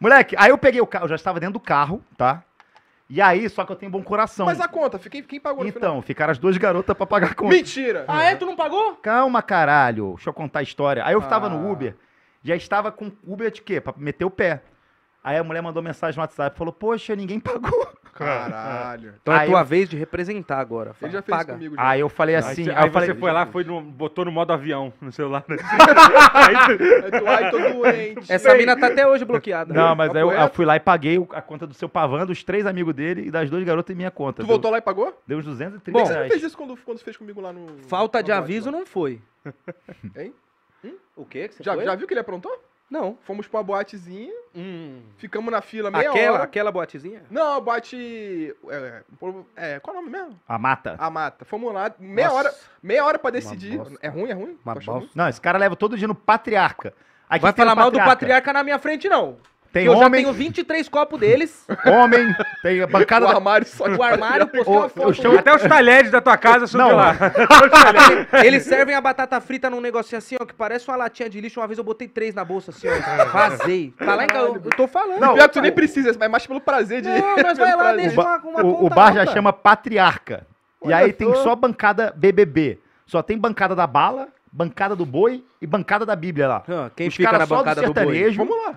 Moleque, 0.00 0.34
aí 0.38 0.50
eu 0.50 0.58
peguei 0.58 0.80
o 0.80 0.86
carro, 0.86 1.04
eu 1.04 1.08
já 1.08 1.14
estava 1.14 1.40
dentro 1.40 1.54
do 1.54 1.60
carro, 1.60 2.02
tá? 2.16 2.42
E 3.14 3.20
aí, 3.22 3.48
só 3.48 3.64
que 3.64 3.70
eu 3.70 3.76
tenho 3.76 3.92
bom 3.92 4.02
coração. 4.02 4.44
Mas 4.44 4.60
a 4.60 4.66
conta, 4.66 4.98
quem, 4.98 5.22
quem 5.22 5.38
pagou 5.38 5.62
no 5.64 5.70
final? 5.72 5.90
Então, 5.92 6.02
ficaram 6.02 6.32
as 6.32 6.38
duas 6.38 6.56
garotas 6.56 6.96
pra 6.96 7.06
pagar 7.06 7.30
a 7.30 7.34
conta. 7.34 7.54
Mentira! 7.54 8.04
Ah, 8.08 8.24
é? 8.24 8.34
Tu 8.34 8.44
não 8.44 8.56
pagou? 8.56 8.96
Calma, 8.96 9.40
caralho. 9.40 10.14
Deixa 10.16 10.30
eu 10.30 10.34
contar 10.34 10.58
a 10.58 10.62
história. 10.64 11.04
Aí 11.06 11.12
eu 11.14 11.20
estava 11.20 11.48
no 11.48 11.64
Ah. 11.64 11.70
Uber, 11.70 11.96
já 12.42 12.56
estava 12.56 12.90
com 12.90 13.12
Uber 13.24 13.52
de 13.52 13.62
quê? 13.62 13.80
Pra 13.80 13.94
meter 13.96 14.24
o 14.24 14.30
pé. 14.30 14.64
Aí 15.22 15.36
a 15.36 15.44
mulher 15.44 15.62
mandou 15.62 15.80
mensagem 15.80 16.16
no 16.16 16.22
WhatsApp, 16.22 16.58
falou, 16.58 16.72
poxa, 16.72 17.14
ninguém 17.14 17.38
pagou. 17.38 17.86
Caralho. 18.14 19.14
Então 19.20 19.34
é 19.34 19.38
Aí 19.40 19.48
tua 19.50 19.60
eu- 19.60 19.64
vez 19.64 19.88
de 19.88 19.96
representar 19.96 20.58
agora. 20.58 20.90
Ele 20.90 20.94
Fala, 21.00 21.12
já 21.12 21.22
fez 21.22 21.36
paga. 21.38 21.52
comigo 21.54 21.74
já. 21.74 21.88
Aí 21.88 22.00
eu 22.00 22.08
falei 22.08 22.36
assim, 22.36 22.64
você- 22.64 22.70
aí, 22.70 22.76
aí 22.76 22.86
eu 22.88 22.92
falei, 22.92 23.08
você 23.08 23.14
foi 23.14 23.32
lá, 23.32 23.46
foi 23.46 23.64
no- 23.64 23.80
botou 23.80 24.24
no 24.24 24.32
modo 24.32 24.52
avião 24.52 24.92
no 25.00 25.10
celular. 25.12 25.44
né? 25.48 25.56
Aí 26.34 27.10
tu, 27.10 27.26
ai, 27.26 27.50
tô 27.50 27.58
doente. 27.58 28.26
Essa 28.32 28.54
mina 28.54 28.78
tá 28.78 28.86
até 28.88 29.06
hoje 29.06 29.24
bloqueada. 29.24 29.72
Não, 29.74 29.94
mas 29.94 30.14
aí 30.14 30.22
eu, 30.22 30.30
eu 30.30 30.48
fui 30.48 30.64
lá 30.64 30.76
e 30.76 30.80
paguei 30.80 31.18
o- 31.18 31.28
a 31.32 31.40
conta 31.42 31.66
do 31.66 31.74
seu 31.74 31.88
Pavan, 31.88 32.26
dos 32.26 32.42
três 32.44 32.66
amigos 32.66 32.94
dele 32.94 33.26
e 33.26 33.30
das 33.30 33.48
duas 33.50 33.62
garotas 33.64 33.92
em 33.92 33.96
minha 33.96 34.10
conta. 34.10 34.36
Tu 34.42 34.46
Deu- 34.46 34.46
voltou 34.48 34.70
lá 34.70 34.78
e 34.78 34.82
pagou? 34.82 35.20
Deu 35.26 35.38
uns 35.38 35.44
230 35.44 35.92
Por 35.92 36.00
que 36.02 36.06
você 36.06 36.12
não 36.12 36.18
reais. 36.20 36.32
fez 36.32 36.42
isso 36.44 36.56
quando, 36.56 36.76
quando 36.76 36.98
fez 37.00 37.16
comigo 37.16 37.40
lá 37.40 37.52
no... 37.52 37.78
Falta 37.88 38.22
de 38.22 38.30
aviso 38.32 38.70
lá? 38.70 38.78
não 38.78 38.86
foi. 38.86 39.20
Hein? 40.16 40.32
O 41.16 41.24
quê 41.24 41.48
que 41.48 41.54
você 41.54 41.62
Já, 41.62 41.74
foi? 41.74 41.84
já 41.84 41.94
viu 41.94 42.06
que 42.06 42.12
ele 42.12 42.20
aprontou? 42.20 42.52
Não. 42.94 43.18
Fomos 43.24 43.48
pra 43.48 43.58
uma 43.58 43.64
boatezinha, 43.64 44.32
Hum. 44.54 45.02
ficamos 45.18 45.50
na 45.50 45.60
fila 45.60 45.90
meia 45.90 46.10
Aquela, 46.10 46.34
hora. 46.34 46.44
aquela 46.44 46.70
boatezinha? 46.70 47.24
Não, 47.28 47.60
boate... 47.60 48.54
É, 48.68 49.02
é, 49.56 49.80
qual 49.80 49.96
é 49.96 49.98
o 49.98 50.02
nome 50.02 50.12
mesmo? 50.16 50.38
A 50.46 50.56
mata. 50.56 50.94
A 50.96 51.10
mata. 51.10 51.44
Fomos 51.44 51.74
lá, 51.74 51.92
meia 51.98 52.28
Nossa. 52.28 52.38
hora, 52.38 52.54
meia 52.80 53.04
hora 53.04 53.18
pra 53.18 53.32
decidir. 53.32 53.80
É 54.00 54.06
ruim, 54.06 54.30
é 54.30 54.32
ruim? 54.32 54.56
Não, 55.12 55.28
esse 55.28 55.40
cara 55.40 55.58
leva 55.58 55.74
todo 55.74 55.98
dia 55.98 56.06
no 56.06 56.14
Patriarca. 56.14 56.94
Aqui 57.28 57.42
Vai 57.42 57.52
falar 57.52 57.74
mal 57.74 57.90
do 57.90 57.98
patriarca 57.98 58.52
na 58.52 58.62
minha 58.62 58.78
frente, 58.78 59.08
não. 59.08 59.38
Tem 59.74 59.86
eu 59.86 59.92
já 59.96 60.06
homem, 60.06 60.22
tenho 60.22 60.32
23 60.32 60.88
copos 60.88 61.18
deles. 61.18 61.66
homem, 61.84 62.32
tem 62.62 62.80
a 62.80 62.86
bancada 62.86 63.26
o 63.26 63.28
armário 63.28 63.66
só 63.66 63.88
de 63.88 63.96
o 63.98 64.02
armário, 64.04 64.46
postei 64.46 64.72
Ô, 64.72 64.76
uma 64.76 64.84
eu 64.84 64.88
foto. 64.88 65.14
chamo- 65.14 65.36
Até 65.38 65.52
os 65.52 65.62
talheres 65.62 66.10
da 66.12 66.20
tua 66.20 66.36
casa 66.36 66.78
Não. 66.78 66.94
lá. 66.94 67.12
Eles 68.44 68.62
servem 68.62 68.94
a 68.94 69.00
batata 69.00 69.40
frita 69.40 69.68
num 69.68 69.80
negocinho 69.80 70.18
assim, 70.18 70.36
ó, 70.40 70.44
que 70.44 70.54
parece 70.54 70.86
uma 70.88 70.96
latinha 70.96 71.28
de 71.28 71.40
lixo. 71.40 71.58
Uma 71.60 71.66
vez 71.66 71.76
eu 71.78 71.84
botei 71.84 72.06
três 72.06 72.34
na 72.34 72.44
bolsa, 72.44 72.70
assim, 72.70 72.86
ó. 72.88 73.24
Vazei. 73.32 73.92
Tá 73.98 74.14
lá 74.14 74.24
em 74.24 74.28
casa, 74.28 74.46
eu 74.46 74.54
eu 74.64 74.70
tô 74.76 74.86
falando. 74.86 75.20
Não, 75.20 75.34
Pior 75.34 75.48
que 75.48 75.54
tu 75.54 75.60
nem 75.60 75.72
precisa, 75.72 76.14
mas 76.18 76.30
mais 76.30 76.46
pelo 76.46 76.60
prazer 76.60 77.02
de... 77.02 77.08
Não, 77.08 77.36
nós 77.38 77.58
vai 77.58 77.74
lá, 77.76 77.92
deixa 77.94 78.20
uma, 78.20 78.36
uma 78.38 78.64
o- 78.64 78.86
o 78.86 78.88
bar 78.88 79.12
já 79.12 79.20
alta. 79.22 79.32
chama 79.32 79.52
Patriarca. 79.52 80.46
e 80.82 80.86
Olha 80.86 80.96
aí 80.98 81.12
tem 81.12 81.32
só. 81.34 81.54
bancada 81.56 82.12
BBB. 82.16 82.78
Só 83.06 83.22
tem 83.22 83.36
bancada 83.36 83.74
da 83.74 83.86
bala, 83.86 84.28
bancada 84.52 84.94
do 84.96 85.04
boi 85.04 85.44
e 85.60 85.66
bancada 85.66 86.06
da 86.06 86.14
Bíblia 86.16 86.46
lá. 86.48 86.62
Ah, 86.68 86.90
Quem 86.94 87.08
Os 87.08 87.14
fica 87.16 87.30
caras 87.30 87.40
na 87.40 87.46
só 87.46 87.56
do 87.56 87.58
bancada 87.64 87.82
do, 87.82 87.92
boi? 87.92 88.04
sertanejo. 88.04 88.36
Vamos 88.44 88.56
lá. 88.66 88.74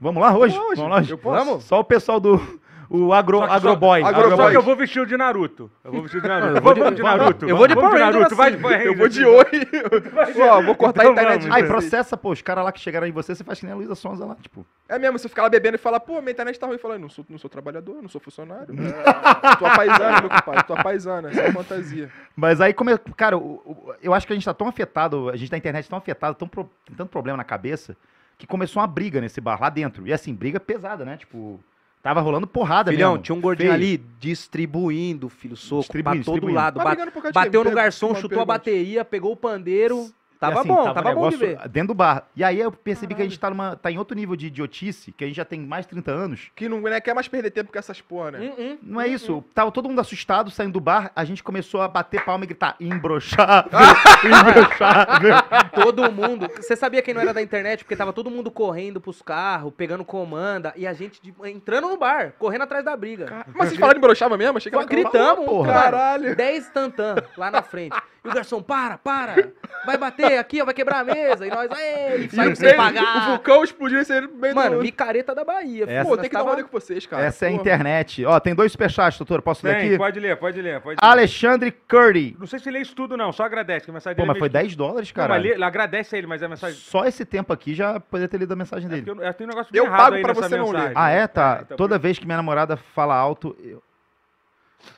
Vamos 0.00 0.22
lá 0.22 0.36
hoje? 0.36 0.54
Vamos 0.56 0.66
lá 0.66 0.70
hoje. 0.72 0.76
Vamos 0.80 0.90
lá 0.94 1.00
hoje? 1.00 1.10
Eu 1.12 1.18
posso? 1.18 1.44
Vamos? 1.44 1.64
Só 1.64 1.80
o 1.80 1.84
pessoal 1.84 2.18
do 2.18 2.60
o 2.92 3.12
agro, 3.12 3.38
Só 3.38 3.44
que 3.44 3.48
só- 3.50 3.54
agroboy. 3.56 4.02
Agro- 4.02 4.10
Só 4.20 4.24
Agroboy. 4.26 4.50
que 4.50 4.56
eu 4.56 4.62
vou 4.62 4.74
vestido 4.74 5.06
de 5.06 5.16
Naruto. 5.16 5.70
Eu 5.84 5.92
vou 5.92 6.02
vestido 6.02 6.22
de 6.22 6.28
Naruto. 6.28 6.48
eu 6.58 6.60
vou 6.62 6.74
Vamos 6.74 6.90
de- 6.90 6.96
de 6.96 7.02
Naruto. 7.04 7.48
eu 7.48 7.56
vou 7.56 7.68
de 7.68 7.74
Power 7.76 7.98
Naruto. 8.00 8.34
Vai 8.34 8.50
de. 8.50 8.56
Power 8.56 8.80
Eu 8.80 8.96
vou 8.96 9.08
de 9.08 9.24
oi. 9.24 9.44
Ó, 10.50 10.62
vou 10.62 10.74
cortar 10.74 11.02
Então 11.04 11.10
a 11.10 11.12
internet. 11.12 11.42
vamos. 11.42 11.56
Aí 11.56 11.64
processa, 11.68 12.16
pô, 12.16 12.32
os 12.32 12.42
caras 12.42 12.64
lá 12.64 12.72
que 12.72 12.80
chegaram 12.80 13.06
em 13.06 13.12
você, 13.12 13.32
você 13.32 13.44
faz 13.44 13.60
que 13.60 13.66
nem 13.66 13.72
a 13.72 13.76
Luísa 13.76 13.94
Sonza 13.94 14.24
lá, 14.26 14.34
tipo. 14.42 14.66
É 14.88 14.98
mesmo, 14.98 15.20
você 15.20 15.28
fica 15.28 15.40
lá 15.40 15.48
bebendo 15.48 15.76
e 15.76 15.78
fala, 15.78 16.00
pô, 16.00 16.20
minha 16.20 16.32
internet 16.32 16.58
tá 16.58 16.66
ruim. 16.66 16.78
Fala, 16.78 16.98
não 16.98 17.08
sou, 17.08 17.24
não 17.28 17.38
sou 17.38 17.48
trabalhador, 17.48 18.02
não 18.02 18.08
sou 18.08 18.20
funcionário. 18.20 18.74
tua 19.58 19.70
paisana, 19.70 20.20
meu 20.22 20.30
compadre, 20.30 20.62
tua 20.64 20.82
paisana, 20.82 21.28
essa 21.30 21.42
é 21.42 21.52
fantasia. 21.52 22.10
Mas 22.34 22.60
aí, 22.60 22.74
como 22.74 22.90
é, 22.90 22.98
cara, 23.16 23.38
o- 23.38 23.62
o- 23.64 23.94
eu 24.02 24.12
acho 24.12 24.26
que 24.26 24.32
a 24.32 24.36
gente 24.36 24.44
tá 24.44 24.52
tão 24.54 24.66
afetado, 24.66 25.28
a 25.28 25.36
gente 25.36 25.48
da 25.50 25.56
internet 25.56 25.88
tão 25.88 25.96
afetado, 25.98 26.34
tão 26.34 26.48
pro- 26.48 26.68
tem 26.84 26.96
tanto 26.96 27.10
problema 27.10 27.36
na 27.36 27.44
cabeça, 27.44 27.96
que 28.40 28.46
começou 28.46 28.80
uma 28.80 28.86
briga 28.86 29.20
nesse 29.20 29.38
bar 29.38 29.60
lá 29.60 29.68
dentro. 29.68 30.06
E 30.06 30.12
assim, 30.12 30.34
briga 30.34 30.58
pesada, 30.58 31.04
né? 31.04 31.18
Tipo, 31.18 31.60
tava 32.02 32.22
rolando 32.22 32.46
porrada 32.46 32.90
Filhão, 32.90 33.12
mesmo. 33.12 33.22
tinha 33.22 33.36
um 33.36 33.40
gordinho 33.40 33.70
feio. 33.70 33.74
ali 33.74 34.02
distribuindo, 34.18 35.28
filho, 35.28 35.56
soco, 35.56 35.92
pra 36.02 36.16
todo 36.22 36.48
lado. 36.48 36.80
Tá 36.80 36.96
bateu 37.32 37.62
no 37.62 37.70
garçom, 37.70 38.14
chutou 38.14 38.40
a 38.40 38.44
bateria, 38.46 39.04
pegou 39.04 39.32
o 39.32 39.36
pandeiro. 39.36 40.10
Tava 40.40 40.60
assim, 40.60 40.68
bom, 40.68 40.84
tava 40.84 40.94
tava, 40.94 41.10
um 41.10 41.14
bom 41.20 41.28
de 41.28 41.36
ver. 41.36 41.68
Dentro 41.68 41.88
do 41.88 41.94
bar. 41.94 42.26
E 42.34 42.42
aí 42.42 42.58
eu 42.58 42.72
percebi 42.72 43.14
que 43.14 43.20
a 43.20 43.24
gente 43.26 43.38
tá, 43.38 43.50
numa, 43.50 43.76
tá 43.76 43.90
em 43.90 43.98
outro 43.98 44.16
nível 44.16 44.34
de 44.34 44.46
idiotice, 44.46 45.12
que 45.12 45.22
a 45.22 45.26
gente 45.26 45.36
já 45.36 45.44
tem 45.44 45.60
mais 45.60 45.84
de 45.84 45.90
30 45.90 46.10
anos. 46.10 46.50
Que 46.56 46.66
não 46.66 46.80
né, 46.80 46.98
quer 46.98 47.14
mais 47.14 47.28
perder 47.28 47.50
tempo 47.50 47.70
com 47.70 47.78
essas 47.78 48.00
porra, 48.00 48.30
né? 48.30 48.38
Hum, 48.40 48.54
hum. 48.58 48.78
Não 48.82 48.98
é 48.98 49.06
isso. 49.06 49.44
Tava 49.54 49.70
todo 49.70 49.86
mundo 49.86 50.00
assustado 50.00 50.50
saindo 50.50 50.72
do 50.72 50.80
bar, 50.80 51.12
a 51.14 51.24
gente 51.26 51.42
começou 51.42 51.82
a 51.82 51.88
bater 51.88 52.24
palma 52.24 52.44
e 52.44 52.46
gritar: 52.46 52.74
embroxar, 52.80 53.66
embroxar. 54.24 55.70
Todo 55.72 56.10
mundo. 56.10 56.48
Você 56.56 56.74
sabia 56.74 57.02
quem 57.02 57.12
não 57.12 57.20
era 57.20 57.34
da 57.34 57.42
internet? 57.42 57.84
Porque 57.84 57.94
tava 57.94 58.12
todo 58.12 58.30
mundo 58.30 58.50
correndo 58.50 58.98
pros 58.98 59.20
carros, 59.20 59.72
pegando 59.76 60.06
comanda, 60.06 60.72
e 60.74 60.86
a 60.86 60.94
gente 60.94 61.20
de- 61.22 61.34
entrando 61.50 61.88
no 61.88 61.98
bar, 61.98 62.32
correndo 62.38 62.62
atrás 62.62 62.82
da 62.82 62.96
briga. 62.96 63.44
Mas 63.54 63.68
vocês 63.68 63.78
falaram 63.78 63.98
de 64.00 64.06
broxava 64.06 64.38
mesmo? 64.38 64.56
Achei 64.56 64.70
que 64.72 64.76
Só 64.76 64.82
era 64.82 64.88
gritamos, 64.88 65.44
porra. 65.44 65.72
cara. 65.72 65.90
Caralho. 65.90 66.34
10 66.34 66.70
tantã 66.70 67.16
lá 67.36 67.50
na 67.50 67.62
frente. 67.62 67.96
E 68.22 68.28
o 68.28 68.34
garçom, 68.34 68.60
para, 68.62 68.98
para. 68.98 69.50
Vai 69.86 69.96
bater 69.96 70.38
aqui, 70.38 70.60
ó, 70.60 70.64
vai 70.66 70.74
quebrar 70.74 70.98
a 71.00 71.04
mesa. 71.04 71.46
E 71.46 71.50
nós, 71.50 71.70
ei, 71.70 72.26
E 72.26 72.30
saímos 72.30 72.58
sem 72.58 72.68
meio- 72.68 72.78
O 72.78 72.84
pagar. 72.84 73.26
vulcão 73.30 73.64
explodiu 73.64 73.98
esse 73.98 74.20
no 74.20 74.28
meio 74.34 74.54
Mano, 74.54 74.76
do... 74.76 74.82
micareta 74.82 75.34
da 75.34 75.42
Bahia. 75.42 75.86
Essa- 75.88 76.06
Pô, 76.08 76.16
tem 76.18 76.28
que 76.28 76.34
dar 76.34 76.40
um 76.42 76.44
tava- 76.44 76.56
rolê 76.56 76.64
com 76.68 76.70
vocês, 76.78 77.06
cara. 77.06 77.24
Essa 77.24 77.46
é 77.46 77.48
a 77.48 77.52
internet. 77.52 78.22
Ó, 78.26 78.38
tem 78.38 78.54
dois 78.54 78.72
superchats, 78.72 79.18
doutor. 79.18 79.40
Posso 79.40 79.66
ler 79.66 79.76
Tem, 79.78 79.88
aqui? 79.88 79.96
pode 79.98 80.20
ler, 80.20 80.36
pode 80.36 80.60
ler, 80.60 80.80
pode 80.82 80.98
ler. 81.02 81.08
Alexandre 81.08 81.70
Curry. 81.88 82.36
Não 82.38 82.46
sei 82.46 82.58
se 82.58 82.70
lê 82.70 82.80
isso 82.80 82.94
tudo, 82.94 83.16
não. 83.16 83.32
Só 83.32 83.44
agradece, 83.44 83.86
que 83.86 83.90
a 83.90 83.94
mensagem 83.94 84.14
Pô, 84.16 84.22
dele 84.22 84.28
mas 84.28 84.36
é 84.36 84.38
foi 84.38 84.48
meio- 84.50 84.64
10 84.64 84.76
dólares, 84.76 85.08
Não, 85.08 85.14
cara. 85.14 85.34
mas 85.34 85.42
lê- 85.42 85.64
agradece 85.64 86.14
a 86.14 86.18
ele, 86.18 86.26
mas 86.26 86.42
é 86.42 86.44
a 86.44 86.48
mensagem... 86.50 86.76
Só 86.76 87.06
esse 87.06 87.24
tempo 87.24 87.52
aqui 87.54 87.74
já 87.74 87.98
poderia 88.00 88.28
ter 88.28 88.36
lido 88.36 88.52
a 88.52 88.56
mensagem 88.56 88.86
É 88.86 88.90
dele. 88.90 89.02
porque 89.06 89.18
eu, 89.18 89.24
eu 89.26 89.32
tenho 89.34 89.48
um 89.48 89.52
negócio 89.54 89.70
Eu 89.74 89.84
errado 89.86 89.98
pago 89.98 90.16
aí 90.16 90.22
pra 90.22 90.34
nessa 90.34 90.48
você 90.48 90.56
não 90.58 90.66
ler. 90.66 90.72
mensagem. 90.72 90.92
Ah, 90.94 91.08
é? 91.10 91.26
Tá. 91.26 91.60
então- 91.64 91.76
Toda 91.78 91.98
vez 91.98 92.18
que 92.18 92.26
minha 92.26 92.36
namorada 92.36 92.76
fala 92.76 93.14
alto. 93.16 93.56
eu- 93.64 93.82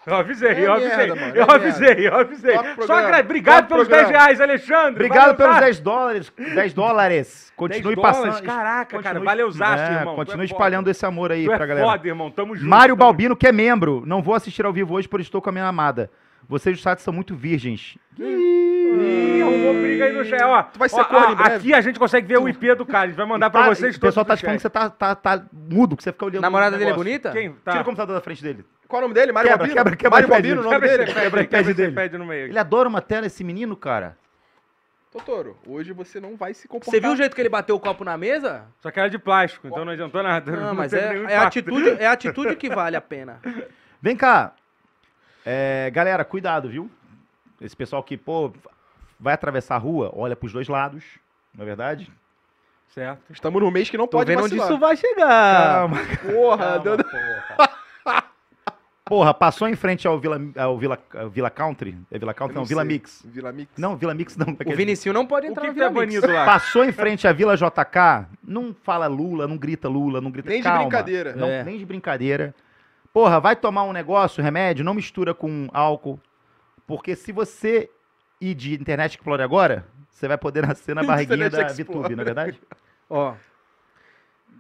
Eu 0.07 0.17
avisei, 0.17 0.49
É 0.51 0.67
eu 0.67 0.73
avisei. 0.73 0.97
merda, 0.97 1.15
mano, 1.15 1.37
é 1.37 1.41
eu 1.41 1.51
avisei, 1.51 2.09
eu 2.09 2.15
avisei. 2.17 2.55
Toca 2.57 2.81
o 2.83 2.87
Só 2.87 2.95
agra... 2.95 3.21
Obrigado 3.21 3.69
pelos 3.69 3.87
programa. 3.87 4.09
10 4.13 4.21
reais, 4.23 4.41
Alexandre. 4.41 4.91
Obrigado 4.95 5.21
Valeu, 5.21 5.35
pelos 5.37 5.55
tá? 5.55 5.61
10 5.61 5.81
dólares. 5.81 6.33
10 6.37 6.75
dólares. 6.75 7.53
Continue 7.57 7.95
10 7.95 7.97
dólares, 7.97 8.19
passando. 8.33 8.47
Caraca, 8.47 8.85
cara, 8.91 9.03
continue- 9.03 9.25
valeu, 9.25 9.51
Zaço, 9.51 9.83
É, 9.83 9.95
irmão. 9.95 10.17
Continue 10.17 10.39
Tu 10.47 10.51
é 10.51 10.53
espalhando 10.55 10.81
foda. 10.85 10.91
esse 10.91 11.07
amor 11.07 11.31
aí 11.33 11.45
Tu 11.45 11.55
pra 11.55 11.65
é 11.65 11.67
galera. 11.69 11.87
foda, 11.87 12.09
irmão. 12.09 12.31
Tamo 12.31 12.57
junto. 12.57 12.69
Mário 12.69 12.95
tamo 12.97 13.05
Balbino, 13.05 13.37
que 13.37 13.47
é 13.47 13.53
membro. 13.53 14.03
Não 14.07 14.23
vou 14.23 14.35
assistir 14.35 14.65
ao 14.67 14.73
vivo 14.73 14.95
hoje, 14.95 15.07
pois 15.09 15.23
estou 15.23 15.41
com 15.41 15.51
a 15.51 15.53
minha 15.53 15.67
amada. 15.67 16.11
Vocês 16.53 16.77
do 16.77 16.83
site 16.83 17.01
são 17.01 17.15
muito 17.15 17.35
virgens. 17.35 17.97
Ih, 18.19 19.41
arrumou 19.43 19.73
briga 19.73 20.05
aí 20.05 20.13
no 20.13 20.23
chat. 20.23 20.43
Ó, 20.43 20.63
Tu 20.65 20.79
vai 20.79 20.87
ser 20.87 21.01
ó, 21.01 21.05
corno 21.05 21.29
ó, 21.29 21.33
em 21.33 21.35
breve? 21.35 21.55
aqui 21.57 21.73
a 21.73 21.81
gente 21.81 21.99
consegue 21.99 22.27
ver 22.27 22.39
o 22.39 22.47
IP 22.47 22.75
do 22.75 22.85
cara. 22.85 23.05
A 23.05 23.07
gente 23.09 23.17
vai 23.17 23.25
mandar 23.25 23.49
pra 23.49 23.63
Tá, 23.63 23.69
vocês 23.69 23.97
o 23.97 23.99
todos. 23.99 24.11
pessoal 24.11 24.27
tá 24.27 24.35
no 24.35 24.37
te 24.37 24.43
falando 24.43 24.57
que 24.59 24.63
chat. 24.63 24.71
você 24.71 24.71
tá, 24.71 24.91
tá, 24.91 25.15
tá 25.15 25.47
mudo, 25.51 25.97
que 25.97 26.03
você 26.03 26.13
fica 26.13 26.27
olhando. 26.27 26.43
Namorada 26.43 26.77
o 26.77 26.79
dele 26.79 26.91
é 26.91 26.93
negócio. 26.93 27.05
bonita? 27.11 27.31
Quem? 27.33 27.53
Tá. 27.65 27.71
Tira 27.71 27.83
o 27.83 27.85
computador 27.87 28.15
da 28.15 28.21
frente 28.21 28.43
dele. 28.43 28.67
Qual 28.87 29.01
é 29.01 29.05
o 29.05 29.09
nome 29.09 29.15
dele? 29.19 29.33
Mário 29.33 29.49
Quebra, 29.51 29.67
Balbino? 29.67 29.77
quebra, 29.79 29.97
quebra 29.97 30.11
Mário 30.11 30.29
pele 30.29 30.43
Balbino, 30.43 30.61
o 30.61 30.65
nome 30.65 30.75
Quebra 30.75 30.89
dele? 30.91 31.03
esse 31.05 31.15
pad 31.15 31.31
Quebra 31.49 31.61
esse 31.63 31.75
dele. 31.75 31.93
pad 31.93 32.19
no 32.19 32.27
meio. 32.27 32.47
Ele 32.49 32.59
adora 32.59 32.87
uma 32.87 33.01
tela, 33.01 33.27
esse 33.27 33.43
menino, 33.43 33.75
cara. 33.75 34.19
Totoro, 35.11 35.57
hoje 35.67 35.93
você 35.95 36.21
não 36.21 36.37
vai 36.37 36.53
se 36.53 36.69
comportar. 36.69 36.91
Você 36.93 37.01
viu 37.01 37.13
o 37.13 37.17
jeito 37.17 37.35
que 37.35 37.41
ele 37.41 37.49
bateu 37.49 37.77
o 37.77 37.81
copo 37.81 38.05
na 38.05 38.19
mesa? 38.19 38.65
Só 38.81 38.91
que 38.91 39.01
era 39.01 39.09
de 39.09 39.19
plástico, 39.19 39.67
então 39.69 39.87
não 39.87 39.93
adiantou 39.93 40.23
nada. 40.23 40.53
Não, 40.53 40.75
mas 40.75 40.91
teve 40.91 41.05
é, 41.05 41.09
é, 41.09 41.19
a 41.19 41.23
impacto. 41.23 41.47
atitude, 41.47 41.89
é 41.99 42.07
a 42.07 42.13
atitude 42.13 42.57
que 42.57 42.69
vale 42.75 42.95
a 42.97 43.01
pena. 43.01 43.41
Vem 44.03 44.15
cá. 44.17 44.53
É, 45.45 45.91
galera, 45.93 46.25
cuidado, 46.25 46.69
viu? 46.69 46.91
Esse 47.61 47.77
pessoal 47.77 48.03
que, 48.03 48.17
pô, 48.17 48.53
vai 49.19 49.35
atravessar 49.35 49.77
a 49.77 49.79
rua, 49.79 50.11
olha 50.15 50.35
pros 50.37 50.53
dois 50.53 50.69
lados, 50.69 51.05
não 51.55 51.63
é 51.63 51.67
verdade? 51.67 52.11
Certo. 52.89 53.33
Estamos 53.33 53.63
num 53.63 53.71
mês 53.71 53.89
que 53.89 53.97
não 53.97 54.07
Tô 54.07 54.19
pode 54.19 54.31
vendo 54.31 54.45
onde 54.45 54.57
vacilar. 54.57 54.71
isso 54.71 54.79
vai 54.81 54.97
chegar. 54.97 55.89
Porra, 56.31 56.81
Calma, 56.81 56.97
deu... 56.97 56.97
porra. 57.05 58.25
Porra, 59.05 59.35
passou 59.35 59.69
em 59.69 59.75
frente 59.77 60.07
ao 60.07 60.19
Vila, 60.19 60.41
ao 60.57 60.79
Vila, 60.79 60.99
ao 61.15 61.29
Vila 61.29 61.51
Country. 61.51 61.97
É 62.11 62.19
Vila 62.19 62.33
Country? 62.33 62.55
Eu 62.57 62.61
Não, 62.61 62.67
Vila. 62.67 62.85
Mix. 62.85 63.23
Vila 63.27 63.53
Mix. 63.53 63.71
Não, 63.77 63.97
Vila 63.97 64.15
Mix 64.15 64.37
não. 64.37 64.57
O 64.67 64.75
Vinicinho 64.77 65.13
não 65.13 65.27
pode 65.27 65.47
O 65.47 65.51
entrar 65.51 65.63
que, 65.63 65.69
no 65.69 65.75
que 65.75 65.81
tá 65.81 65.89
Vila 65.89 66.01
Mix. 66.07 66.15
banido 66.21 66.33
lá? 66.33 66.45
Passou 66.47 66.85
em 66.85 66.93
frente 66.93 67.27
à 67.29 67.33
Vila 67.33 67.57
JK, 67.57 68.27
não 68.43 68.75
fala 68.83 69.07
Lula, 69.09 69.47
não 69.47 69.59
grita 69.59 69.89
Lula, 69.89 70.21
não 70.21 70.31
grita 70.31 70.49
Nem 70.49 70.59
de 70.59 70.65
calma. 70.65 70.81
brincadeira. 70.81 71.35
Não, 71.37 71.47
É. 71.47 71.63
Nem 71.65 71.77
de 71.79 71.85
brincadeira. 71.85 72.55
Porra, 73.13 73.39
vai 73.41 73.55
tomar 73.55 73.85
um 73.85 73.93
negócio, 73.93 74.43
remédio, 74.43 74.85
não 74.85 74.95
mistura 74.95 75.35
com 75.35 75.69
álcool. 75.73 76.19
Porque 76.87 77.15
se 77.15 77.31
você 77.33 77.91
ir 78.41 78.55
de 78.55 78.75
Internet 78.75 79.17
Explorer 79.17 79.45
agora, 79.45 79.87
você 80.11 80.27
vai 80.27 80.39
poder 80.39 80.67
nascer 80.67 80.95
na 80.95 81.03
barriguinha 81.05 81.51
da. 81.51 81.67
VTube, 81.69 82.15
não 82.17 82.23
é 82.23 82.25
verdade? 82.25 82.61
Ó, 83.09 83.35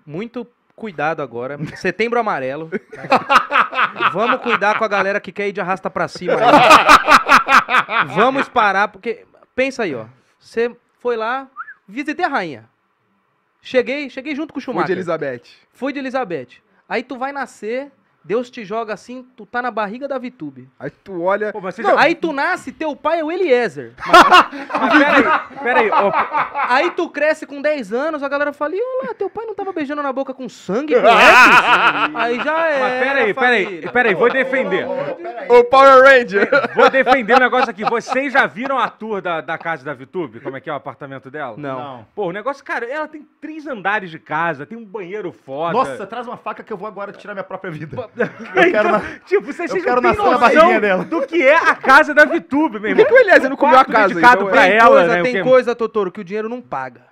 muito 0.06 0.46
cuidado 0.76 1.22
agora. 1.22 1.58
Setembro 1.76 2.18
amarelo. 2.20 2.70
Vamos 4.12 4.40
cuidar 4.42 4.78
com 4.78 4.84
a 4.84 4.88
galera 4.88 5.20
que 5.20 5.32
quer 5.32 5.48
ir 5.48 5.52
de 5.52 5.60
arrasta 5.60 5.88
pra 5.88 6.08
cima. 6.08 6.34
aí. 6.34 8.06
Vamos 8.14 8.48
parar, 8.48 8.88
porque 8.88 9.26
pensa 9.54 9.84
aí, 9.84 9.94
ó. 9.94 10.06
Você 10.38 10.74
foi 10.98 11.16
lá, 11.16 11.48
visitei 11.86 12.24
a 12.24 12.28
rainha. 12.28 12.68
Cheguei, 13.60 14.10
cheguei 14.10 14.34
junto 14.34 14.52
com 14.52 14.58
o 14.58 14.62
Fui 14.62 14.72
Schumacher. 14.72 14.86
de 14.88 14.92
Elizabeth. 14.92 15.42
Fui 15.72 15.92
de 15.92 15.98
Elizabeth. 16.00 16.48
Aí 16.88 17.02
tu 17.02 17.16
vai 17.16 17.30
nascer, 17.32 17.92
Deus 18.24 18.50
te 18.50 18.64
joga 18.64 18.94
assim, 18.94 19.26
tu 19.36 19.44
tá 19.44 19.60
na 19.60 19.70
barriga 19.70 20.06
da 20.06 20.18
Vitube. 20.18 20.68
Aí 20.78 20.90
tu 20.90 21.22
olha. 21.22 21.52
Pô, 21.52 21.60
mas 21.60 21.76
Não, 21.78 21.90
já... 21.90 22.00
Aí 22.00 22.14
tu 22.14 22.32
nasce, 22.32 22.70
teu 22.72 22.94
pai 22.94 23.20
é 23.20 23.24
o 23.24 23.30
Eliezer. 23.32 23.92
Mas 24.72 24.98
peraí, 24.98 25.24
peraí. 25.62 25.90
ô, 25.90 26.12
Aí 26.68 26.90
tu 26.92 27.08
cresce 27.08 27.46
com 27.46 27.60
10 27.60 27.92
anos, 27.92 28.22
a 28.22 28.28
galera 28.28 28.52
fala, 28.52 28.74
e 28.74 28.80
olha, 29.02 29.14
teu 29.14 29.28
pai 29.30 29.46
não 29.46 29.54
tava 29.54 29.72
beijando 29.72 30.02
na 30.02 30.12
boca 30.12 30.34
com 30.34 30.48
sangue, 30.48 30.94
com? 30.94 31.06
Aí 32.18 32.36
já 32.42 32.66
é. 32.68 32.80
Mas 32.80 33.08
peraí, 33.08 33.34
peraí, 33.34 33.90
peraí, 33.92 34.14
vou 34.14 34.30
defender. 34.30 34.86
O 35.48 35.64
Power 35.64 36.02
Ranger. 36.02 36.48
Vou 36.74 36.88
defender 36.90 37.36
o 37.36 37.40
negócio 37.40 37.70
aqui. 37.70 37.84
Vocês 37.84 38.32
já 38.32 38.46
viram 38.46 38.78
a 38.78 38.88
tour 38.88 39.20
da, 39.20 39.40
da 39.40 39.58
casa 39.58 39.84
da 39.84 39.94
Vitube? 39.94 40.40
Como 40.40 40.56
é 40.56 40.60
que 40.60 40.70
é 40.70 40.72
o 40.72 40.76
apartamento 40.76 41.30
dela? 41.30 41.56
Não. 41.56 42.06
Pô, 42.14 42.26
o 42.26 42.32
negócio, 42.32 42.64
cara, 42.64 42.86
ela 42.86 43.08
tem 43.08 43.26
três 43.40 43.66
andares 43.66 44.10
de 44.10 44.18
casa, 44.18 44.66
tem 44.66 44.78
um 44.78 44.84
banheiro 44.84 45.32
foda. 45.32 45.72
Nossa, 45.72 46.06
traz 46.06 46.26
uma 46.26 46.36
faca 46.36 46.62
que 46.62 46.72
eu 46.72 46.76
vou 46.76 46.88
agora 46.88 47.12
tirar 47.12 47.34
minha 47.34 47.44
própria 47.44 47.70
vida. 47.70 48.08
Eu 48.16 48.70
quero 48.70 48.90
na- 48.90 49.00
Tipo, 49.26 49.46
vocês, 49.46 49.74
eu 49.74 49.82
quero 49.82 50.00
não 50.00 50.14
têm 50.14 50.24
noção 50.24 50.80
dela. 50.80 51.04
do 51.04 51.26
que 51.26 51.42
é 51.42 51.56
a 51.56 51.74
casa 51.74 52.14
da 52.14 52.24
Vitube, 52.24 52.78
meu 52.78 52.80
Por 52.80 52.96
que, 52.96 53.02
irmão. 53.02 53.06
que 53.06 53.12
o 53.14 53.18
Eliezer 53.18 53.50
não 53.50 53.56
comeu 53.56 53.78
a 53.78 53.84
casa? 53.84 54.08
dedicado 54.08 54.42
então, 54.42 54.52
pra? 54.52 54.62
Tem 54.62 54.72
ela, 54.76 54.90
coisa, 55.00 55.16
né, 55.16 55.22
tem 55.22 55.42
coisa, 55.42 55.74
Totoro, 55.74 56.12
que 56.12 56.20
o 56.20 56.24
dinheiro 56.24 56.48
não 56.48 56.60
paga. 56.60 57.02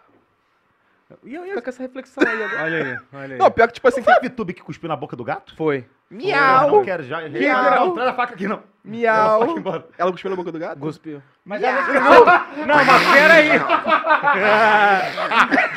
E 1.25 1.35
eu- 1.35 1.43
Fica 1.43 1.63
com 1.63 1.71
essa 1.71 1.83
reflexão 1.83 2.23
aí 2.27 2.43
agora. 2.43 2.63
Olha 2.63 2.77
aí, 2.85 2.99
olha 3.13 3.33
aí. 3.35 3.39
Não, 3.39 3.51
pior 3.51 3.67
que, 3.67 3.75
tipo 3.75 3.89
assim, 3.89 4.03
Foi 4.03 4.13
a 4.15 4.21
VTube 4.21 4.55
que 4.55 4.63
cuspiu 4.63 4.89
na 4.89 4.97
boca 4.97 5.17
do 5.17 5.25
gato? 5.25 5.55
Foi. 5.57 5.85
Eu 6.11 6.69
não 6.69 6.85
quero 6.85 7.03
já. 7.05 7.21
Miau. 7.29 7.87
Não, 7.87 7.95
traz 7.95 8.09
a 8.11 8.15
faca 8.15 8.35
aqui, 8.35 8.47
não. 8.47 8.63
miau. 8.85 9.43
Ela 9.99 10.11
cuspiu 10.13 10.31
na 10.31 10.37
boca 10.37 10.53
do 10.53 10.59
gato? 10.59 10.79
Cuspiu. 10.79 11.21
Mas 11.45 11.63
ela 11.63 11.81
escreveu... 11.81 12.25
Não, 12.67 12.85
mas 12.85 13.13
peraí. 13.13 13.51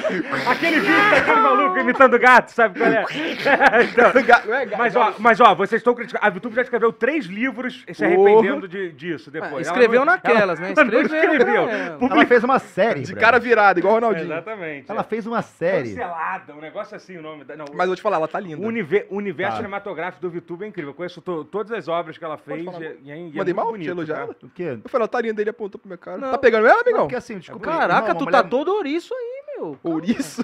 Aquele 0.49 0.79
vídeo 0.79 1.09
daquele 1.11 1.39
maluco 1.41 1.77
imitando 1.79 2.19
gato, 2.19 2.49
sabe 2.51 2.79
qual 2.79 2.89
é? 2.91 3.03
Então, 3.83 4.23
ga- 4.23 4.43
mas, 4.77 4.95
ó, 4.95 5.13
mas, 5.19 5.39
ó, 5.41 5.55
vocês 5.55 5.79
estão 5.79 5.93
criticando. 5.93 6.25
A 6.25 6.29
VTube 6.29 6.55
já 6.55 6.61
escreveu 6.61 6.91
três 6.91 7.25
livros 7.25 7.83
se 7.93 8.03
arrependendo 8.05 8.67
de- 8.67 8.91
disso 8.91 9.29
depois. 9.31 9.67
Ah, 9.67 9.71
escreveu 9.71 9.99
não- 10.05 10.13
naquelas, 10.13 10.59
né? 10.59 10.73
ela 10.75 10.83
não 10.83 11.01
Escreveu. 11.01 11.33
escreveu. 11.33 11.69
é. 11.69 11.97
Ela 12.09 12.25
fez 12.25 12.43
uma 12.43 12.59
série. 12.59 13.01
De 13.01 13.15
cara 13.15 13.39
virada, 13.39 13.79
igual 13.79 13.93
o 13.93 13.95
Ronaldinho. 13.97 14.25
Exatamente. 14.25 14.89
Ela 14.91 15.03
fez 15.03 15.25
uma 15.27 15.41
série. 15.41 15.89
Cancelada, 15.89 16.53
um 16.53 16.59
negócio 16.61 16.95
assim 16.95 17.17
o 17.17 17.21
nome. 17.21 17.43
Da, 17.43 17.55
não, 17.55 17.65
Mas 17.73 17.81
eu 17.81 17.87
vou 17.87 17.95
te 17.95 18.01
falar, 18.01 18.17
ela 18.17 18.27
tá 18.27 18.39
linda. 18.39 18.61
o 18.61 18.65
univer- 18.67 19.07
universo 19.09 19.51
Tá. 19.53 19.57
cinematográfico 19.57 20.21
do 20.21 20.29
VTube 20.29 20.63
é 20.65 20.67
incrível. 20.67 20.91
Eu 20.91 20.95
conheço 20.95 21.21
to- 21.21 21.43
todas 21.45 21.71
as 21.71 21.87
obras 21.87 22.17
que 22.17 22.23
ela 22.25 22.37
fez. 22.37 22.65
E, 22.65 22.69
e, 22.69 22.85
é- 22.85 22.95
e 23.03 23.11
é 23.11 23.15
Mandei 23.15 23.33
muito 23.53 23.55
mal? 23.55 23.65
bonito, 23.71 23.83
Te 23.85 23.89
elogiar 23.91 24.15
tá? 24.15 24.21
ela? 24.23 24.35
O 24.43 24.49
quê? 24.49 24.77
Eu 24.83 24.89
falei, 24.89 25.03
ela 25.03 25.07
tá 25.07 25.21
linda, 25.21 25.41
ele 25.41 25.49
apontou 25.49 25.79
pro 25.79 25.87
meu 25.89 25.97
cara. 25.97 26.17
Não. 26.17 26.31
Tá 26.31 26.37
pegando 26.37 26.65
ela, 26.67 26.75
Não, 26.75 26.81
amigão? 26.81 27.01
porque 27.01 27.15
assim, 27.15 27.37
desculpa. 27.39 27.65
Caraca, 27.69 28.15
tu 28.15 28.25
tá 28.27 28.43
todo 28.43 28.69
ouriço 28.73 29.13
aí, 29.13 29.32
meu. 29.57 29.77
Ouriço? 29.83 30.41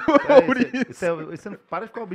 Ouriço. 0.47 0.69
Isso, 0.75 0.91
isso 0.91 1.05
é, 1.05 1.33
isso 1.33 1.49
é, 1.49 1.57
para 1.69 1.85
de 1.85 1.91
ficar. 1.91 2.05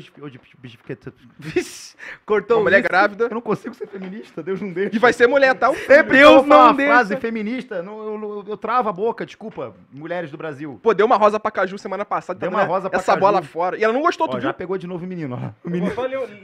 Vixe, 1.38 1.96
cortou 2.26 2.58
Uma 2.58 2.64
mulher 2.64 2.76
ouriço. 2.76 2.88
grávida. 2.90 3.24
Eu 3.24 3.30
não 3.34 3.40
consigo 3.40 3.74
ser 3.74 3.86
feminista, 3.86 4.42
Deus 4.42 4.60
não 4.60 4.72
deixa. 4.72 4.94
E 4.94 4.98
vai 4.98 5.12
ser 5.12 5.26
mulher, 5.26 5.54
tá? 5.54 5.72
Sempre 5.74 6.18
Deus 6.18 6.42
eu 6.42 6.46
não 6.46 6.64
uma 6.66 6.72
deixa. 6.74 6.92
frase 6.92 7.16
feminista, 7.16 7.82
não, 7.82 7.98
eu, 7.98 8.14
eu- 8.22 8.44
eu 8.48 8.56
travo 8.56 8.88
a 8.88 8.92
boca, 8.92 9.24
desculpa, 9.26 9.74
mulheres 9.92 10.30
do 10.30 10.36
Brasil. 10.36 10.78
Pô, 10.82 10.92
deu 10.94 11.06
uma 11.06 11.16
rosa 11.16 11.38
pra 11.40 11.50
Caju 11.50 11.78
semana 11.78 12.04
passada. 12.04 12.38
Deu 12.38 12.50
tá 12.50 12.56
uma 12.56 12.62
vendo 12.62 12.70
rosa 12.70 12.90
pra 12.90 12.98
Essa 12.98 13.12
Caju. 13.12 13.20
bola 13.20 13.42
fora. 13.42 13.76
E 13.78 13.84
ela 13.84 13.92
não 13.92 14.02
gostou, 14.02 14.26
Ó, 14.26 14.30
tu 14.30 14.40
já 14.40 14.48
viu? 14.50 14.54
pegou 14.54 14.78
de 14.78 14.86
novo 14.86 15.04
o 15.04 15.08
menino, 15.08 15.38
ó. 15.40 15.50
O 15.66 15.70
menino. 15.70 15.92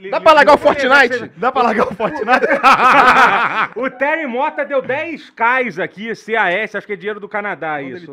Dá 0.09 0.19
pra 0.21 0.33
largar 0.33 0.55
o 0.55 0.57
Fortnite? 0.57 1.31
Dá 1.37 1.51
pra 1.51 1.63
largar 1.63 1.87
o 1.87 1.95
Fortnite? 1.95 2.45
O 3.75 3.89
Terry 3.89 4.27
Mota 4.27 4.63
deu 4.65 4.81
10 4.81 5.29
Ks 5.31 5.79
aqui, 5.79 6.07
CAS, 6.13 6.75
acho 6.75 6.87
que 6.87 6.93
é 6.93 6.95
dinheiro 6.95 7.19
do 7.19 7.27
Canadá 7.29 7.81
isso. 7.81 8.11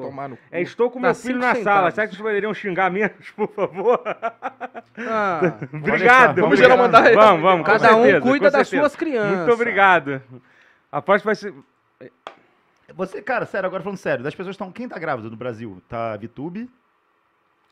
É, 0.51 0.61
estou 0.61 0.91
com 0.91 1.01
Tá 1.01 1.09
meu 1.09 1.15
filho 1.15 1.39
na 1.39 1.55
sala. 1.57 1.91
Será 1.91 2.07
que 2.07 2.15
poderiam 2.29 2.53
xingar 2.55 2.91
menos, 2.91 3.31
por 3.31 3.49
favor? 3.49 4.01
Ah, 4.99 5.41
Obrigado. 5.73 6.41
Vamos 6.41 6.59
geral 6.59 6.77
mandar- 6.79 7.15
Vamos, 7.15 7.43
vamos. 7.43 7.67
cada 7.67 7.97
um 7.97 8.03
certeza, 8.03 8.21
cuida 8.21 8.51
com 8.51 8.59
das 8.59 8.69
certeza. 8.69 8.83
suas 8.91 8.97
crianças. 8.97 9.37
Muito 9.39 9.53
obrigado. 9.53 10.23
Aposto 10.93 11.23
que 11.23 11.27
vai 11.27 11.35
ser. 11.35 11.55
Você, 12.95 13.21
cara, 13.23 13.45
sério, 13.47 13.67
agora 13.67 13.83
falando 13.83 13.99
sério, 13.99 14.25
das 14.25 14.35
pessoas 14.35 14.55
estão. 14.55 14.73
Quem 14.73 14.89
tá 14.89 14.99
grávida 14.99 15.29
no 15.29 15.37
Brasil? 15.37 15.83
Tá 15.89 16.17
VTube, 16.17 16.71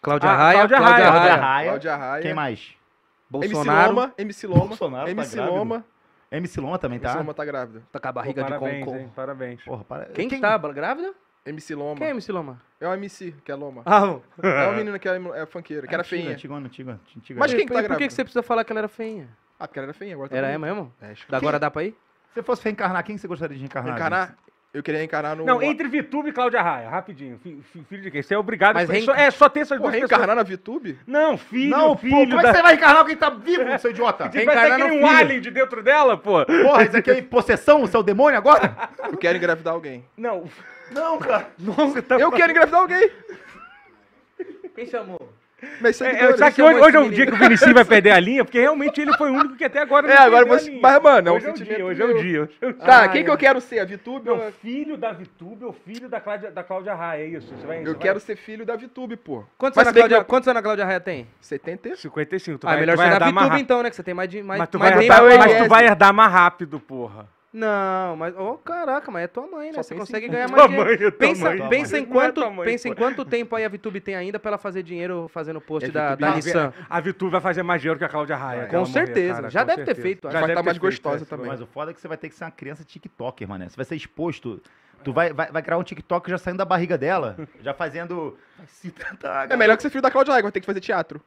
Cláudia 0.02 0.28
Ah, 0.28 0.36
Raia, 0.36 0.52
Cláudia 0.58 0.76
Cláudia 0.76 1.10
Raia. 1.10 1.10
Raia, 1.20 1.36
Raia. 1.36 1.68
Cláudia 1.68 1.96
Raia. 1.96 2.22
Quem 2.22 2.34
mais? 2.34 2.60
MC 2.60 2.76
Bolsonaro. 3.54 3.92
Loma. 3.94 4.12
MC 4.18 4.46
Loma. 4.46 4.66
Bolsonaro 4.66 5.04
tá 5.06 5.10
MC 5.10 5.36
grávido. 5.36 5.56
Loma. 5.56 5.84
MC 6.30 6.60
Loma 6.60 6.78
também 6.78 6.98
MC 6.98 7.12
tá? 7.12 7.18
Loma 7.18 7.34
tá 7.34 7.44
grávida. 7.44 7.82
Tá 7.90 7.98
com 7.98 8.08
a 8.08 8.12
Pô, 8.12 8.14
barriga 8.20 8.42
de 8.44 8.48
parabéns, 8.50 8.84
concon. 8.84 8.98
hein? 8.98 9.12
Parabéns. 9.16 9.62
Porra, 9.64 9.84
para. 9.84 10.04
Quem, 10.06 10.28
que 10.28 10.38
tá 10.38 10.58
grávida? 10.58 11.12
MC 11.46 11.74
Loma. 11.74 11.96
Quem 11.96 12.06
é 12.08 12.10
MC 12.10 12.32
Loma? 12.32 12.60
É 12.80 12.88
o 12.88 12.92
MC, 12.94 13.34
que 13.44 13.50
é 13.50 13.54
Loma. 13.54 13.82
Ah, 13.86 14.18
É 14.42 14.66
uma 14.68 14.72
menina 14.76 14.98
que 14.98 15.08
é, 15.08 15.16
é 15.36 15.46
funkeira, 15.46 15.86
que 15.86 15.94
era 15.94 16.04
feinha. 16.04 16.32
Antigona, 16.32 16.66
antiga, 16.66 17.00
antiga. 17.16 17.40
Mas 17.40 17.54
quem 17.54 17.66
que 17.66 17.72
tá 17.72 17.82
por 17.84 17.96
que, 17.96 18.10
você 18.10 18.22
precisa 18.24 18.42
falar 18.42 18.64
que 18.64 18.72
ela 18.72 18.80
era 18.80 18.88
feinha? 18.88 19.28
Ah, 19.58 19.66
porque 19.66 19.78
ela 19.78 19.86
era 19.86 19.94
feinha, 19.94 20.14
agora 20.14 20.28
tá 20.28 20.36
Era 20.36 20.48
é 20.48 20.58
bonita. 20.58 20.74
mesmo? 20.74 20.92
É, 21.00 21.10
acho 21.12 21.24
que- 21.24 21.30
Da 21.32 21.38
Agora 21.38 21.58
dá 21.58 21.70
pra 21.70 21.84
ir? 21.84 21.92
Se 22.28 22.34
você 22.34 22.42
fosse 22.42 22.64
reencarnar, 22.64 23.02
quem 23.04 23.16
você 23.16 23.26
gostaria 23.26 23.56
de 23.56 23.62
reencarnar? 23.62 23.94
Reencarnar? 23.94 24.36
Eu 24.76 24.82
queria 24.82 24.98
reencarnar 24.98 25.34
no... 25.34 25.42
Não, 25.46 25.62
entre 25.62 25.88
Vitube 25.88 26.28
e 26.28 26.32
Cláudia 26.32 26.60
Raia, 26.60 26.90
rapidinho. 26.90 27.38
Fi- 27.42 27.62
fi- 27.72 27.82
Filho 27.88 28.02
de 28.02 28.10
quem? 28.10 28.20
Você 28.20 28.34
é 28.34 28.38
obrigado. 28.38 28.74
Mas 28.74 29.04
só, 29.04 29.14
é, 29.14 29.30
só 29.30 29.48
ter 29.48 29.60
essas 29.60 29.78
Pô, 29.78 29.84
duas 29.84 29.94
reencarnar 29.94 30.36
pessoas. 30.36 30.50
na 30.50 30.56
VTube? 30.56 30.98
Não, 31.06 31.38
filho, 31.38 31.70
Não, 31.70 31.88
pô, 31.96 32.02
filho 32.02 32.14
como 32.28 32.40
é 32.40 32.42
que 32.44 32.52
você 32.56 32.62
vai 32.62 32.74
encarnar 32.74 32.98
alguém 32.98 33.14
que 33.14 33.20
tá 33.20 33.30
vivo, 33.30 33.62
seu 33.80 33.90
idiota? 33.90 34.24
Vai 34.24 34.32
ter 34.32 34.38
Reencarnar 34.40 34.72
aquele 34.82 35.00
no 35.00 35.06
um 35.06 35.10
alien 35.10 35.40
de 35.40 35.50
dentro 35.50 35.82
dela, 35.82 36.18
pô. 36.18 36.44
Porra, 36.44 36.82
isso 36.84 36.96
aqui 36.98 37.10
é 37.10 37.22
possessão, 37.22 37.86
seu 37.86 38.02
demônio 38.02 38.36
agora? 38.36 38.76
Eu 39.10 39.16
quero 39.16 39.38
engravidar 39.38 39.72
alguém. 39.72 40.04
Não. 40.14 40.44
Não, 40.90 41.18
cara. 41.18 41.48
Nossa, 41.58 42.02
tá 42.02 42.18
Eu 42.18 42.30
quero 42.30 42.52
engravidar 42.52 42.80
alguém! 42.82 43.10
Quem 44.74 44.84
chamou? 44.86 45.32
Mas 45.80 45.98
É, 46.02 46.10
é, 46.10 46.36
sabe 46.36 46.50
que 46.54 46.56
chamou 46.62 46.72
hoje, 46.72 46.80
hoje 46.84 46.96
é 46.96 47.00
o 47.00 47.10
dia 47.10 47.26
que 47.26 47.32
o 47.32 47.36
Vinicius 47.36 47.72
vai 47.72 47.84
perder 47.84 48.10
a 48.10 48.20
linha, 48.20 48.44
porque 48.44 48.60
realmente 48.60 49.00
ele 49.00 49.12
foi 49.14 49.30
o 49.30 49.34
único 49.34 49.56
que 49.56 49.64
até 49.64 49.80
agora 49.80 50.06
não 50.06 50.12
É, 50.14 50.18
agora 50.18 50.44
você- 50.44 50.70
mas, 50.82 51.02
mano, 51.02 51.28
é 51.28 51.32
um 51.32 51.34
hoje 51.36 51.46
é 51.46 51.48
o 51.50 51.56
sentimento 51.56 51.76
dia, 51.76 51.86
hoje 51.86 52.02
é 52.02 52.06
dia. 52.06 52.14
hoje 52.14 52.58
é 52.60 52.66
o 52.66 52.72
dia. 52.74 52.82
Tá, 52.84 53.04
Ah, 53.04 53.08
quem 53.08 53.24
que 53.24 53.30
é. 53.30 53.32
eu 53.32 53.38
quero 53.38 53.60
ser? 53.60 53.78
A 53.78 53.84
VTube? 53.86 54.26
Não, 54.26 54.38
ou- 54.38 54.52
filho 54.52 54.98
da 54.98 55.12
Vitube 55.12 55.64
ou 55.64 55.72
filho 55.72 56.10
da 56.10 56.20
Cláudia, 56.20 56.50
da 56.50 56.62
Cláudia 56.62 56.94
Raia, 56.94 57.22
é 57.22 57.26
isso. 57.28 57.54
Você 57.56 57.66
vai, 57.66 57.80
Eu 57.80 57.86
você 57.86 57.94
quero 57.94 58.20
ser 58.20 58.36
filho 58.36 58.66
da 58.66 58.76
VTube, 58.76 59.16
pô. 59.16 59.44
Quantos, 59.56 59.78
anos, 59.78 59.92
que 59.92 59.98
Cláudia, 59.98 60.16
meu- 60.18 60.24
quantos 60.26 60.48
anos 60.48 60.60
a 60.60 60.62
Cláudia 60.62 60.84
Raia 60.84 61.00
tem? 61.00 61.26
70? 61.40 61.88
vai... 61.88 61.96
55, 61.98 62.58
tu 62.58 62.66
ah, 62.66 62.70
vai, 62.72 62.80
melhor 62.80 62.92
tu 62.92 62.96
vai 62.98 63.06
ser 63.06 63.12
rápido. 63.18 63.58
então, 63.58 63.82
né? 63.82 63.88
Que 63.90 63.96
você 63.96 64.02
tem 64.02 64.12
mais 64.14 64.28
de 64.28 64.42
mais, 64.42 64.58
Mas 64.58 64.68
tu, 64.68 64.78
mais 64.78 64.94
vai 64.94 65.04
herdar, 65.04 65.22
mas 65.38 65.56
tu 65.62 65.68
vai 65.68 65.86
herdar 65.86 66.12
mais 66.12 66.32
rápido, 66.32 66.78
porra. 66.80 67.26
Não, 67.52 68.16
mas 68.16 68.36
ô 68.36 68.54
caraca, 68.58 69.10
mas 69.10 69.24
é 69.24 69.26
tua 69.28 69.46
mãe, 69.46 69.68
né? 69.68 69.74
Só 69.74 69.82
Você 69.82 69.94
consegue 69.94 70.26
cinco. 70.26 70.32
ganhar 70.36 70.48
Tua 70.48 70.56
mais 70.56 70.68
dinheiro. 70.68 70.84
mãe, 70.86 70.94
é 70.94 71.10
tua 71.10 71.12
pensa, 71.18 71.44
mãe. 71.56 71.68
pensa 71.68 71.98
em 71.98 72.02
é 72.02 72.06
quanto, 72.06 72.34
tua 72.34 72.50
mãe, 72.50 72.64
pensa 72.66 72.88
em 72.88 72.94
quanto 72.94 73.24
tempo 73.24 73.56
aí 73.56 73.64
a 73.64 73.68
VTube 73.68 74.00
tem 74.00 74.14
ainda 74.14 74.38
pra 74.38 74.50
ela 74.50 74.58
fazer 74.58 74.82
dinheiro 74.82 75.26
fazendo 75.28 75.60
post 75.60 75.88
É, 75.88 75.92
da, 75.92 76.14
da 76.14 76.34
Nissan. 76.34 76.72
A 76.90 77.00
Vitube 77.00 77.30
vai 77.32 77.40
fazer 77.40 77.62
mais 77.62 77.80
dinheiro 77.80 77.98
que 77.98 78.04
a 78.04 78.08
Cláudia 78.08 78.36
Raia. 78.36 78.66
Com 78.66 78.78
morrer, 78.80 78.92
certeza. 78.92 79.34
cara, 79.36 79.50
Já 79.50 79.60
com 79.60 79.66
deve 79.68 79.78
ter 79.78 79.86
certeza. 79.86 80.02
feito, 80.02 80.22
Já. 80.26 80.32
Vai 80.32 80.40
deve 80.42 80.54
tá 80.54 80.60
ter 80.60 80.64
mais 80.66 80.76
feito, 80.78 80.82
gostosa 80.82 81.24
é, 81.24 81.26
também. 81.26 81.46
Mas 81.46 81.60
o 81.62 81.66
foda 81.66 81.90
é 81.92 81.94
que 81.94 82.00
você 82.00 82.08
vai 82.08 82.16
ter 82.18 82.28
que 82.28 82.34
ser 82.34 82.44
uma 82.44 82.50
criança 82.50 82.84
TikToker, 82.84 83.48
mané. 83.48 83.68
Você 83.68 83.76
vai 83.76 83.84
ser 83.86 83.96
exposto. 83.96 84.60
Tu 85.04 85.12
vai, 85.12 85.32
vai, 85.32 85.50
vai 85.52 85.62
criar 85.62 85.78
um 85.78 85.82
TikTok 85.84 86.28
já 86.28 86.36
saindo 86.38 86.58
da 86.58 86.64
barriga 86.64 86.98
dela, 86.98 87.36
já 87.62 87.72
fazendo. 87.72 88.36
Vai 88.58 88.66
se 88.66 88.90
tratar. 88.90 89.50
É 89.50 89.56
melhor 89.56 89.76
que 89.76 89.82
ser 89.82 89.90
filho 89.90 90.02
da 90.02 90.10
Cláudia 90.10 90.32
Raia, 90.32 90.42
vai 90.42 90.50
ter 90.52 90.60
que 90.60 90.66
fazer 90.66 90.80
teatro. 90.80 91.22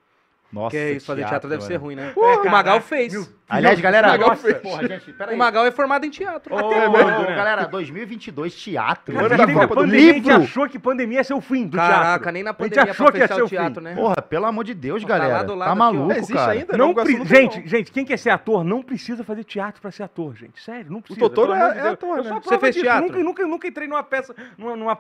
Nossa, 0.51 0.71
Que 0.71 0.77
é 0.77 0.91
isso, 0.93 1.05
fazer 1.05 1.25
teatro 1.25 1.47
deve 1.49 1.63
ser 1.63 1.75
ruim, 1.75 1.95
né? 1.95 2.12
Porra, 2.13 2.41
o 2.41 2.49
Magal 2.49 2.81
fez. 2.81 3.13
Meu- 3.13 3.25
Aliás, 3.47 3.79
galera. 3.79 4.09
Magal 4.09 4.29
nossa, 4.29 4.43
fez. 4.43 4.57
porra, 4.59 4.88
gente, 4.88 5.12
peraí. 5.13 5.35
O 5.35 5.38
Magal 5.38 5.65
é 5.65 5.71
formado 5.71 6.05
em 6.05 6.09
teatro. 6.12 6.53
Ô, 6.53 6.57
Até 6.59 6.88
né? 6.88 7.35
galera, 7.35 7.65
2022, 7.65 8.55
teatro. 8.55 9.15
Cara, 9.15 9.38
do 9.38 9.67
pandemia 9.75 10.12
a 10.12 10.13
Livro. 10.13 10.31
gente 10.31 10.43
achou 10.43 10.69
que 10.69 10.77
pandemia 10.77 11.17
ia 11.19 11.23
ser 11.23 11.33
o 11.33 11.41
fim 11.41 11.65
do 11.67 11.75
Caraca, 11.77 12.03
teatro. 12.05 12.31
nem 12.31 12.43
na 12.43 12.49
A 12.51 12.53
gente 12.53 12.59
pandemia 12.69 12.91
achou 12.91 13.05
pra 13.07 13.12
que 13.13 13.17
ia 13.19 13.23
fechar 13.27 13.35
ser 13.35 13.41
o 13.41 13.45
o 13.45 13.47
fim. 13.49 13.55
teatro, 13.55 13.81
né? 13.81 13.95
Porra, 13.95 14.21
pelo 14.21 14.45
amor 14.45 14.63
de 14.63 14.73
Deus, 14.75 15.03
Tá 15.03 15.07
lá 15.13 15.17
galera. 15.19 15.43
do 15.43 15.53
Tá 15.53 15.55
lado 15.55 15.69
aqui, 15.69 15.71
ó. 15.71 15.75
maluco, 15.83 16.12
Existe 16.12 16.33
cara. 16.33 16.51
ainda? 16.51 16.77
Não 16.77 16.88
Nova 16.89 17.03
pre- 17.03 17.17
não 17.17 17.25
tem, 17.25 17.41
gente, 17.51 17.67
gente, 17.67 17.91
quem 17.91 18.05
quer 18.05 18.17
ser 18.17 18.29
ator 18.29 18.63
não 18.63 18.81
precisa 18.83 19.23
fazer 19.23 19.43
teatro 19.43 19.81
pra 19.81 19.89
ser 19.91 20.03
ator, 20.03 20.35
gente. 20.35 20.62
Sério, 20.62 20.91
não 20.91 21.01
precisa. 21.01 21.19
Totoro 21.27 21.51
pelo 21.53 21.63
amor 21.63 21.75
é- 21.75 21.79
é 21.79 21.89
ator, 21.89 22.17
Eu 22.17 22.23
né? 22.23 22.31
a 22.31 22.39
Você 22.39 22.59
fez 22.59 22.75
teatro? 22.75 23.07
Nunca, 23.07 23.19
nunca, 23.23 23.47
nunca 23.47 23.67
entrei 23.67 23.88
numa 23.88 24.03
peça, 24.03 24.35
numa, 24.57 24.97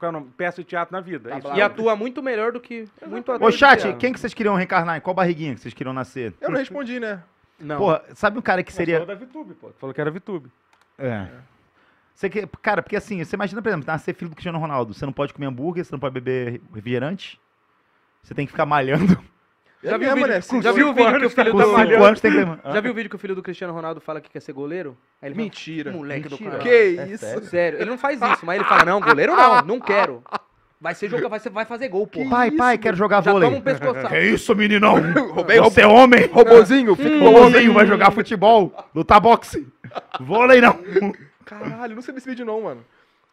é 0.00 0.08
o 0.08 0.22
peça 0.36 0.62
de 0.62 0.68
teatro 0.68 0.92
na 0.94 1.00
vida. 1.00 1.30
É. 1.32 1.40
Tá 1.40 1.56
E 1.56 1.62
atua 1.62 1.94
muito 1.94 2.22
melhor 2.22 2.50
do 2.52 2.60
que 2.60 2.88
muito 3.06 3.30
ator 3.30 3.48
Ô, 3.48 3.52
chat, 3.52 3.82
teatro. 3.82 3.98
quem 3.98 4.12
que 4.12 4.18
vocês 4.18 4.34
queriam 4.34 4.51
reencarnar? 4.54 4.96
Em 4.96 5.00
qual 5.00 5.14
barriguinha 5.14 5.54
que 5.54 5.60
vocês 5.60 5.74
queriam 5.74 5.92
nascer? 5.92 6.34
Eu 6.40 6.50
não 6.50 6.58
respondi, 6.58 6.98
né? 7.00 7.22
Não. 7.58 7.78
Porra, 7.78 8.02
sabe 8.14 8.38
um 8.38 8.42
cara 8.42 8.62
que 8.62 8.70
Mas 8.70 8.76
seria. 8.76 9.00
Falou 9.00 9.14
da 9.16 9.24
VTube, 9.24 9.54
pô. 9.54 9.70
Falou 9.78 9.94
que 9.94 10.00
era 10.00 10.10
VTube. 10.10 10.50
É. 10.98 11.28
Você 12.14 12.28
que, 12.28 12.46
cara, 12.60 12.82
porque 12.82 12.96
assim, 12.96 13.24
você 13.24 13.36
imagina, 13.36 13.62
por 13.62 13.68
exemplo, 13.68 13.86
nascer 13.86 14.14
filho 14.14 14.28
do 14.28 14.34
Cristiano 14.34 14.58
Ronaldo. 14.58 14.92
Você 14.94 15.06
não 15.06 15.12
pode 15.12 15.32
comer 15.32 15.46
hambúrguer, 15.46 15.84
você 15.84 15.92
não 15.92 15.98
pode 16.00 16.14
beber 16.14 16.60
refrigerante. 16.74 17.40
Você 18.22 18.34
tem 18.34 18.46
que 18.46 18.52
ficar 18.52 18.66
malhando. 18.66 19.18
Já 19.82 19.96
É 19.96 19.98
viu 19.98 20.12
o 20.12 20.14
vídeo, 20.14 20.32
já 20.32 20.42
Cinco 20.42 20.72
viu 20.74 20.88
o 20.90 20.94
vídeo 20.94 21.18
que 21.18 21.26
o 21.26 21.30
filho 21.30 21.56
tá 21.56 21.66
malhando. 21.66 22.04
anos 22.04 22.20
tem. 22.20 22.32
Já 22.32 22.80
viu 22.80 22.92
o 22.92 22.94
vídeo 22.94 23.10
que 23.10 23.16
o 23.16 23.18
filho 23.18 23.34
do 23.34 23.42
Cristiano 23.42 23.72
Ronaldo 23.72 24.00
fala 24.00 24.20
que 24.20 24.30
quer 24.30 24.38
ser 24.40 24.52
goleiro? 24.52 24.96
Aí 25.20 25.28
ele 25.28 25.34
fala, 25.34 25.44
Mentira. 25.44 25.90
Moleque 25.90 26.28
Mentira. 26.28 26.50
do 26.50 26.56
caralho. 26.58 26.62
Que 26.62 26.98
É 27.00 27.08
isso? 27.08 27.44
Sério, 27.46 27.80
ele 27.80 27.90
não 27.90 27.98
faz 27.98 28.22
isso, 28.22 28.46
mas 28.46 28.56
ele 28.60 28.64
fala, 28.68 28.84
não, 28.84 29.00
goleiro 29.00 29.34
não, 29.34 29.62
não 29.62 29.80
quero. 29.80 30.22
Vai 30.82 30.96
ser 30.96 31.08
jogo, 31.08 31.28
vai, 31.28 31.38
ser, 31.38 31.48
vai 31.48 31.64
fazer 31.64 31.86
gol, 31.86 32.08
pô. 32.08 32.28
Pai, 32.28 32.50
pai, 32.50 32.76
quero 32.76 32.96
jogar 32.96 33.22
Já 33.22 33.30
vôlei. 33.30 33.48
toma 33.48 33.60
um 33.60 33.62
pescoçado. 33.62 34.08
Que 34.08 34.20
isso, 34.20 34.52
meninão? 34.56 34.96
Roubei 35.30 35.60
Você 35.60 35.82
é 35.82 35.86
homem? 35.86 36.26
Robozinho, 36.26 36.96
fica 36.96 37.18
Robozinho 37.20 37.72
vai 37.72 37.86
jogar 37.86 38.10
futebol, 38.10 38.74
lutar 38.92 39.20
boxe. 39.20 39.64
Vôlei 40.18 40.60
não. 40.60 40.76
Caralho, 41.44 41.94
não 41.94 42.02
sei 42.02 42.12
desse 42.12 42.28
vídeo 42.28 42.44
não, 42.44 42.62
mano. 42.62 42.84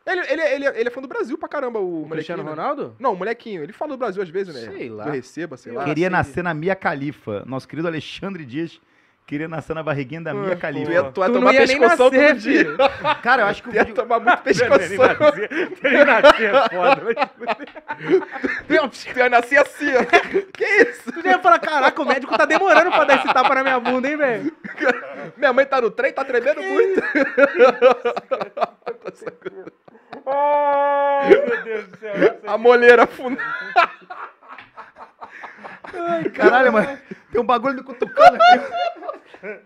Ele, 0.06 0.22
ele, 0.30 0.42
ele, 0.42 0.68
ele 0.68 0.90
é 0.90 0.92
fã 0.92 1.02
do 1.02 1.08
Brasil 1.08 1.40
pra 1.40 1.50
caramba, 1.50 1.80
o, 1.80 2.04
O 2.04 2.10
Cristiano 2.10 2.44
né? 2.44 2.52
Ronaldo? 2.52 2.96
Não, 3.00 3.14
o 3.14 3.16
molequinho. 3.16 3.64
Ele 3.64 3.74
fala 3.74 3.94
do 3.94 3.98
Brasil 3.98 4.22
às 4.22 4.30
vezes, 4.30 4.54
né? 4.54 4.72
Sei 4.72 4.88
lá. 4.88 5.06
Do 5.06 5.10
Receba, 5.10 5.58
sei 5.58 5.74
lá. 5.74 5.86
Queria 5.86 6.06
sei. 6.06 6.10
nascer 6.12 6.44
na 6.44 6.54
Mia 6.54 6.76
Califa. 6.76 7.44
Nosso 7.48 7.68
querido 7.68 7.88
Alexandre 7.88 8.46
Dias 8.46 8.80
queria 9.30 9.48
nascer 9.48 9.76
na 9.76 9.84
barriguinha 9.84 10.22
da 10.22 10.34
Mia 10.34 10.56
Tu 10.56 10.60
Califa. 10.60 10.92
ia, 10.92 11.04
tu 11.04 11.22
ia 11.22 11.28
Tu 11.28 11.34
tomar 11.34 11.52
pescoção 11.54 11.88
nascer, 11.88 11.98
todo 11.98 12.12
dia. 12.40 12.64
filho. 12.66 12.78
Cara, 13.22 13.44
eu 13.44 13.46
acho 13.48 13.62
que 13.62 13.70
o 13.70 13.72
Tu 13.72 13.76
ia 13.76 13.84
vídeo... 13.84 13.96
tomar 13.96 14.20
muito 14.20 14.42
pescoção. 14.42 14.78
nascer, 14.78 15.50
ele 15.84 16.04
nascer 16.04 16.56
é 16.56 16.68
foda. 16.68 17.02
tu 19.14 19.20
ia 19.20 19.30
nascer 19.30 19.58
assim, 19.60 19.92
ó. 19.96 20.04
Que 20.52 20.66
isso? 20.66 21.12
Tu 21.12 21.28
ia 21.28 21.38
falar, 21.38 21.60
caraca, 21.60 22.02
o 22.02 22.06
médico 22.06 22.36
tá 22.36 22.46
demorando 22.46 22.90
pra 22.90 23.04
dar 23.04 23.18
esse 23.18 23.32
tapa 23.32 23.54
na 23.54 23.62
minha 23.64 23.80
bunda, 23.80 24.10
hein, 24.10 24.18
velho? 24.18 24.52
Minha 25.38 25.54
mãe 25.54 25.66
tá 25.66 25.80
no 25.80 25.92
trem, 25.92 26.12
tá 26.12 26.26
tremendo 26.26 26.62
muito. 26.64 27.00
Ai, 30.26 31.30
meu 31.30 31.64
Deus 31.64 31.88
do 31.88 31.98
céu. 31.98 32.40
A 32.48 32.58
moleira 32.58 33.08
afunda. 35.90 36.30
Caralho, 36.32 36.74
mano. 36.74 37.00
Tem 37.32 37.42
um 37.42 37.46
bagulho 37.46 37.76
do 37.78 37.84
cutucando 37.84 38.38
aqui. 38.42 39.60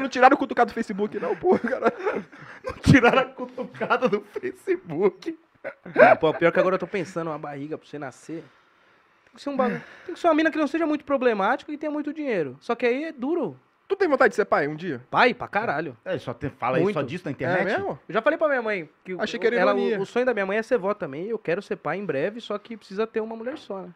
Não 0.00 0.08
tiraram 0.08 0.34
o 0.34 0.38
cutucado 0.38 0.70
do 0.70 0.74
Facebook, 0.74 1.18
não, 1.18 1.34
porra, 1.36 1.58
cara. 1.60 1.92
Tiraram 2.82 3.20
a 3.20 3.24
cutucada 3.24 4.08
do 4.08 4.20
Facebook. 4.20 5.38
Pô, 6.20 6.34
pior 6.34 6.52
que 6.52 6.60
agora 6.60 6.74
eu 6.74 6.78
tô 6.78 6.86
pensando, 6.86 7.28
uma 7.28 7.38
barriga 7.38 7.78
pra 7.78 7.86
você 7.86 7.98
nascer. 7.98 8.42
Tem 9.24 9.34
que 9.36 9.42
ser 9.42 9.50
um 9.50 9.56
bagulho. 9.56 9.82
Tem 10.04 10.14
que 10.14 10.20
ser 10.20 10.26
uma 10.28 10.34
mina 10.34 10.50
que 10.50 10.58
não 10.58 10.66
seja 10.66 10.86
muito 10.86 11.04
problemática 11.04 11.72
e 11.72 11.78
tenha 11.78 11.90
muito 11.92 12.12
dinheiro. 12.12 12.56
Só 12.60 12.74
que 12.74 12.84
aí 12.84 13.04
é 13.04 13.12
duro. 13.12 13.58
Tu 13.88 13.96
tem 13.96 14.08
vontade 14.08 14.30
de 14.30 14.36
ser 14.36 14.44
pai 14.46 14.66
um 14.68 14.74
dia? 14.74 15.02
Pai, 15.10 15.34
pra 15.34 15.46
caralho. 15.48 15.96
É, 16.04 16.18
só 16.18 16.32
tem, 16.32 16.48
fala 16.50 16.78
aí 16.78 16.82
Muito. 16.82 16.94
só 16.94 17.02
disso 17.02 17.24
na 17.26 17.30
É 17.30 17.32
internet. 17.32 17.64
mesmo? 17.64 17.98
Eu 18.08 18.12
já 18.14 18.22
falei 18.22 18.38
pra 18.38 18.48
minha 18.48 18.62
mãe 18.62 18.88
que 19.04 19.12
o- 19.14 19.20
Achei 19.20 19.38
que 19.38 19.46
era 19.46 19.56
ela, 19.56 19.72
ironia. 19.72 19.98
o, 19.98 20.02
o 20.02 20.06
sonho 20.06 20.24
da 20.24 20.32
minha 20.32 20.46
mãe 20.46 20.56
é 20.58 20.62
ser 20.62 20.78
vó 20.78 20.94
também. 20.94 21.26
Eu 21.28 21.38
quero 21.38 21.60
ser 21.60 21.76
pai 21.76 21.98
em 21.98 22.04
breve, 22.04 22.40
só 22.40 22.56
que 22.58 22.76
precisa 22.76 23.06
ter 23.06 23.20
uma 23.20 23.36
mulher 23.36 23.58
só, 23.58 23.80
né? 23.82 23.88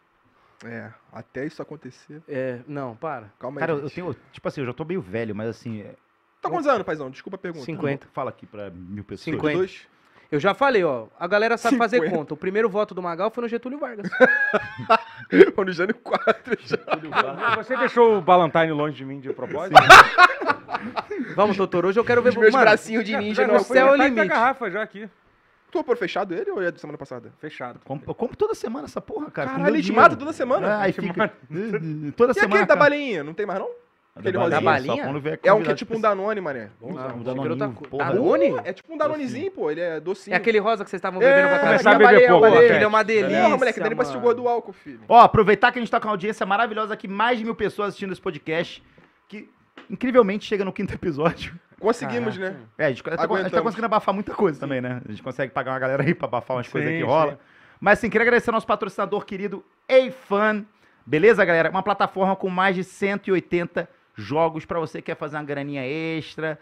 É, 0.64 0.90
até 1.12 1.44
isso 1.44 1.60
acontecer. 1.60 2.22
É, 2.28 2.60
não, 2.66 2.96
para. 2.96 3.30
Calma 3.38 3.58
aí. 3.58 3.66
Cara, 3.66 3.72
eu, 3.78 3.90
tenho. 3.90 4.16
Tipo 4.32 4.48
assim, 4.48 4.60
eu 4.62 4.66
já 4.66 4.72
tô 4.72 4.84
meio 4.84 5.00
velho, 5.00 5.34
mas 5.34 5.48
assim. 5.48 5.82
é- 5.82 5.94
Tá 6.40 6.48
quantos 6.50 6.66
anos, 6.66 6.82
paizão? 6.84 7.10
Desculpa 7.10 7.36
a 7.36 7.38
pergunta. 7.38 7.64
Cinco. 7.64 7.82
50. 7.82 8.08
Fala 8.12 8.30
aqui 8.30 8.46
pra 8.46 8.70
mil 8.70 9.04
pessoas. 9.04 9.24
50. 9.36 9.56
Dois. 9.58 9.86
Eu 10.30 10.40
já 10.40 10.54
falei, 10.54 10.82
ó. 10.82 11.06
A 11.20 11.26
galera 11.28 11.56
sabe 11.56 11.76
fazer 11.76 11.96
50. 11.98 12.16
conta. 12.16 12.34
O 12.34 12.36
primeiro 12.36 12.68
voto 12.68 12.94
do 12.94 13.02
Magal 13.02 13.30
foi 13.30 13.42
no 13.42 13.48
Getúlio 13.48 13.78
Vargas. 13.78 14.10
Ou 15.56 15.64
no 15.64 15.72
Jânio 15.72 15.94
4 15.94 16.56
já. 16.64 16.76
Você 17.56 17.76
deixou 17.76 18.18
o 18.18 18.20
Ballantyne 18.20 18.72
longe 18.72 18.96
de 18.96 19.04
mim 19.04 19.20
de 19.20 19.32
propósito? 19.32 19.76
Vamos, 21.34 21.56
doutor, 21.56 21.84
hoje 21.86 21.98
eu 22.00 22.04
quero 22.04 22.22
ver... 22.22 22.30
Os 22.30 22.36
meus 22.36 22.52
Mano, 22.52 22.64
bracinhos 22.64 23.04
de 23.04 23.16
ninja 23.16 23.42
Já 23.42 23.48
não. 23.52 23.58
você 23.58 23.78
é 23.78 23.84
o 23.84 23.92
metade 23.92 23.98
da 23.98 24.08
limite. 24.22 24.28
garrafa 24.28 24.70
já 24.70 24.82
aqui. 24.82 25.08
Tu 25.70 25.82
por 25.84 25.96
fechado 25.96 26.32
ele 26.34 26.50
ou 26.50 26.62
é 26.62 26.70
de 26.70 26.80
semana 26.80 26.96
passada? 26.96 27.32
Fechado. 27.38 27.80
Com- 27.84 28.00
Eu 28.06 28.14
compro 28.14 28.36
toda 28.36 28.54
semana 28.54 28.84
essa 28.86 29.00
porra, 29.00 29.30
cara. 29.30 29.50
Caralho, 29.50 29.68
ele 29.74 29.78
te 29.82 29.86
dinheiro. 29.86 30.02
mata 30.02 30.16
toda 30.16 30.32
semana? 30.32 30.66
É, 30.68 30.74
aí 30.76 30.92
fica. 30.92 31.32
Toda 32.16 32.32
E 32.32 32.34
semana. 32.34 32.54
aquele 32.54 32.60
da 32.60 32.66
cara. 32.66 32.76
balinha? 32.80 33.24
Não 33.24 33.34
tem 33.34 33.44
mais 33.46 33.58
não? 33.58 33.68
Aquele 34.14 34.38
Da 34.48 34.60
balinha? 34.62 35.04
É 35.42 35.52
um 35.52 35.62
que 35.62 35.70
é 35.70 35.74
tipo 35.74 35.94
um. 35.94 36.00
Danone, 36.00 36.40
mané. 36.40 36.70
Bom, 36.80 36.96
Ah, 36.98 37.12
um 37.14 37.22
coisa. 37.74 37.90
porra. 37.90 38.04
Danone? 38.12 38.54
É 38.64 38.72
tipo 38.72 38.94
um 38.94 38.96
Danonezinho, 38.96 39.50
pô. 39.50 39.70
Ele 39.70 39.82
é 39.82 40.00
docinho. 40.00 40.32
É 40.32 40.38
aquele 40.38 40.58
rosa 40.58 40.84
que 40.84 40.88
vocês 40.88 40.98
estavam 40.98 41.20
É, 41.20 41.26
bebendo 41.28 41.48
pra 41.50 41.58
Começar 41.58 41.90
a 41.90 41.98
beber 41.98 42.28
pouco. 42.28 42.46
Ele 42.46 42.82
é 42.84 42.86
uma 42.86 43.02
delícia, 43.02 43.42
Porra, 43.42 43.56
moleque, 43.58 43.80
daí 43.80 43.88
pra 43.94 43.96
mano. 44.04 44.10
segura 44.10 44.34
do 44.34 44.48
álcool, 44.48 44.72
filho. 44.72 45.00
Ó, 45.06 45.20
aproveitar 45.20 45.70
que 45.70 45.78
a 45.78 45.82
gente 45.82 45.90
tá 45.90 46.00
com 46.00 46.06
uma 46.08 46.14
audiência 46.14 46.46
maravilhosa 46.46 46.94
aqui, 46.94 47.06
mais 47.06 47.38
de 47.38 47.44
mil 47.44 47.54
pessoas 47.54 47.88
assistindo 47.88 48.12
esse 48.12 48.20
podcast, 48.22 48.82
que 49.28 49.50
incrivelmente 49.90 50.46
chega 50.46 50.64
no 50.64 50.72
quinto 50.72 50.94
episódio. 50.94 51.52
Conseguimos, 51.80 52.36
né? 52.38 52.56
É, 52.78 52.86
a 52.86 52.88
gente, 52.88 52.88
a 52.88 52.88
gente 52.90 53.02
tá- 53.02 53.10
a 53.10 53.12
gente 53.12 53.18
tá 53.18 53.24
Aguentamos. 53.24 53.62
conseguindo 53.62 53.86
abafar 53.86 54.14
muita 54.14 54.34
coisa 54.34 54.58
também, 54.58 54.80
né? 54.80 55.00
A 55.06 55.10
gente 55.10 55.22
consegue 55.22 55.52
pagar 55.52 55.72
uma 55.72 55.78
galera 55.78 56.02
aí 56.02 56.14
pra 56.14 56.26
abafar 56.26 56.56
umas 56.56 56.68
coisas 56.68 56.90
Sim, 56.90 56.98
que 56.98 57.04
rola. 57.04 57.32
sim. 57.32 57.38
Mas 57.78 57.98
assim, 57.98 58.08
queria 58.08 58.22
agradecer 58.22 58.48
ao 58.50 58.54
nosso 58.54 58.66
patrocinador 58.66 59.24
querido, 59.26 59.62
Eifan. 59.88 60.64
Beleza, 61.04 61.44
galera? 61.44 61.70
Uma 61.70 61.82
plataforma 61.82 62.34
com 62.34 62.48
mais 62.48 62.74
de 62.74 62.82
180 62.82 63.88
jogos 64.14 64.64
pra 64.64 64.80
você 64.80 64.98
que 65.02 65.06
quer 65.06 65.16
fazer 65.16 65.36
uma 65.36 65.44
graninha 65.44 65.82
extra. 65.86 66.58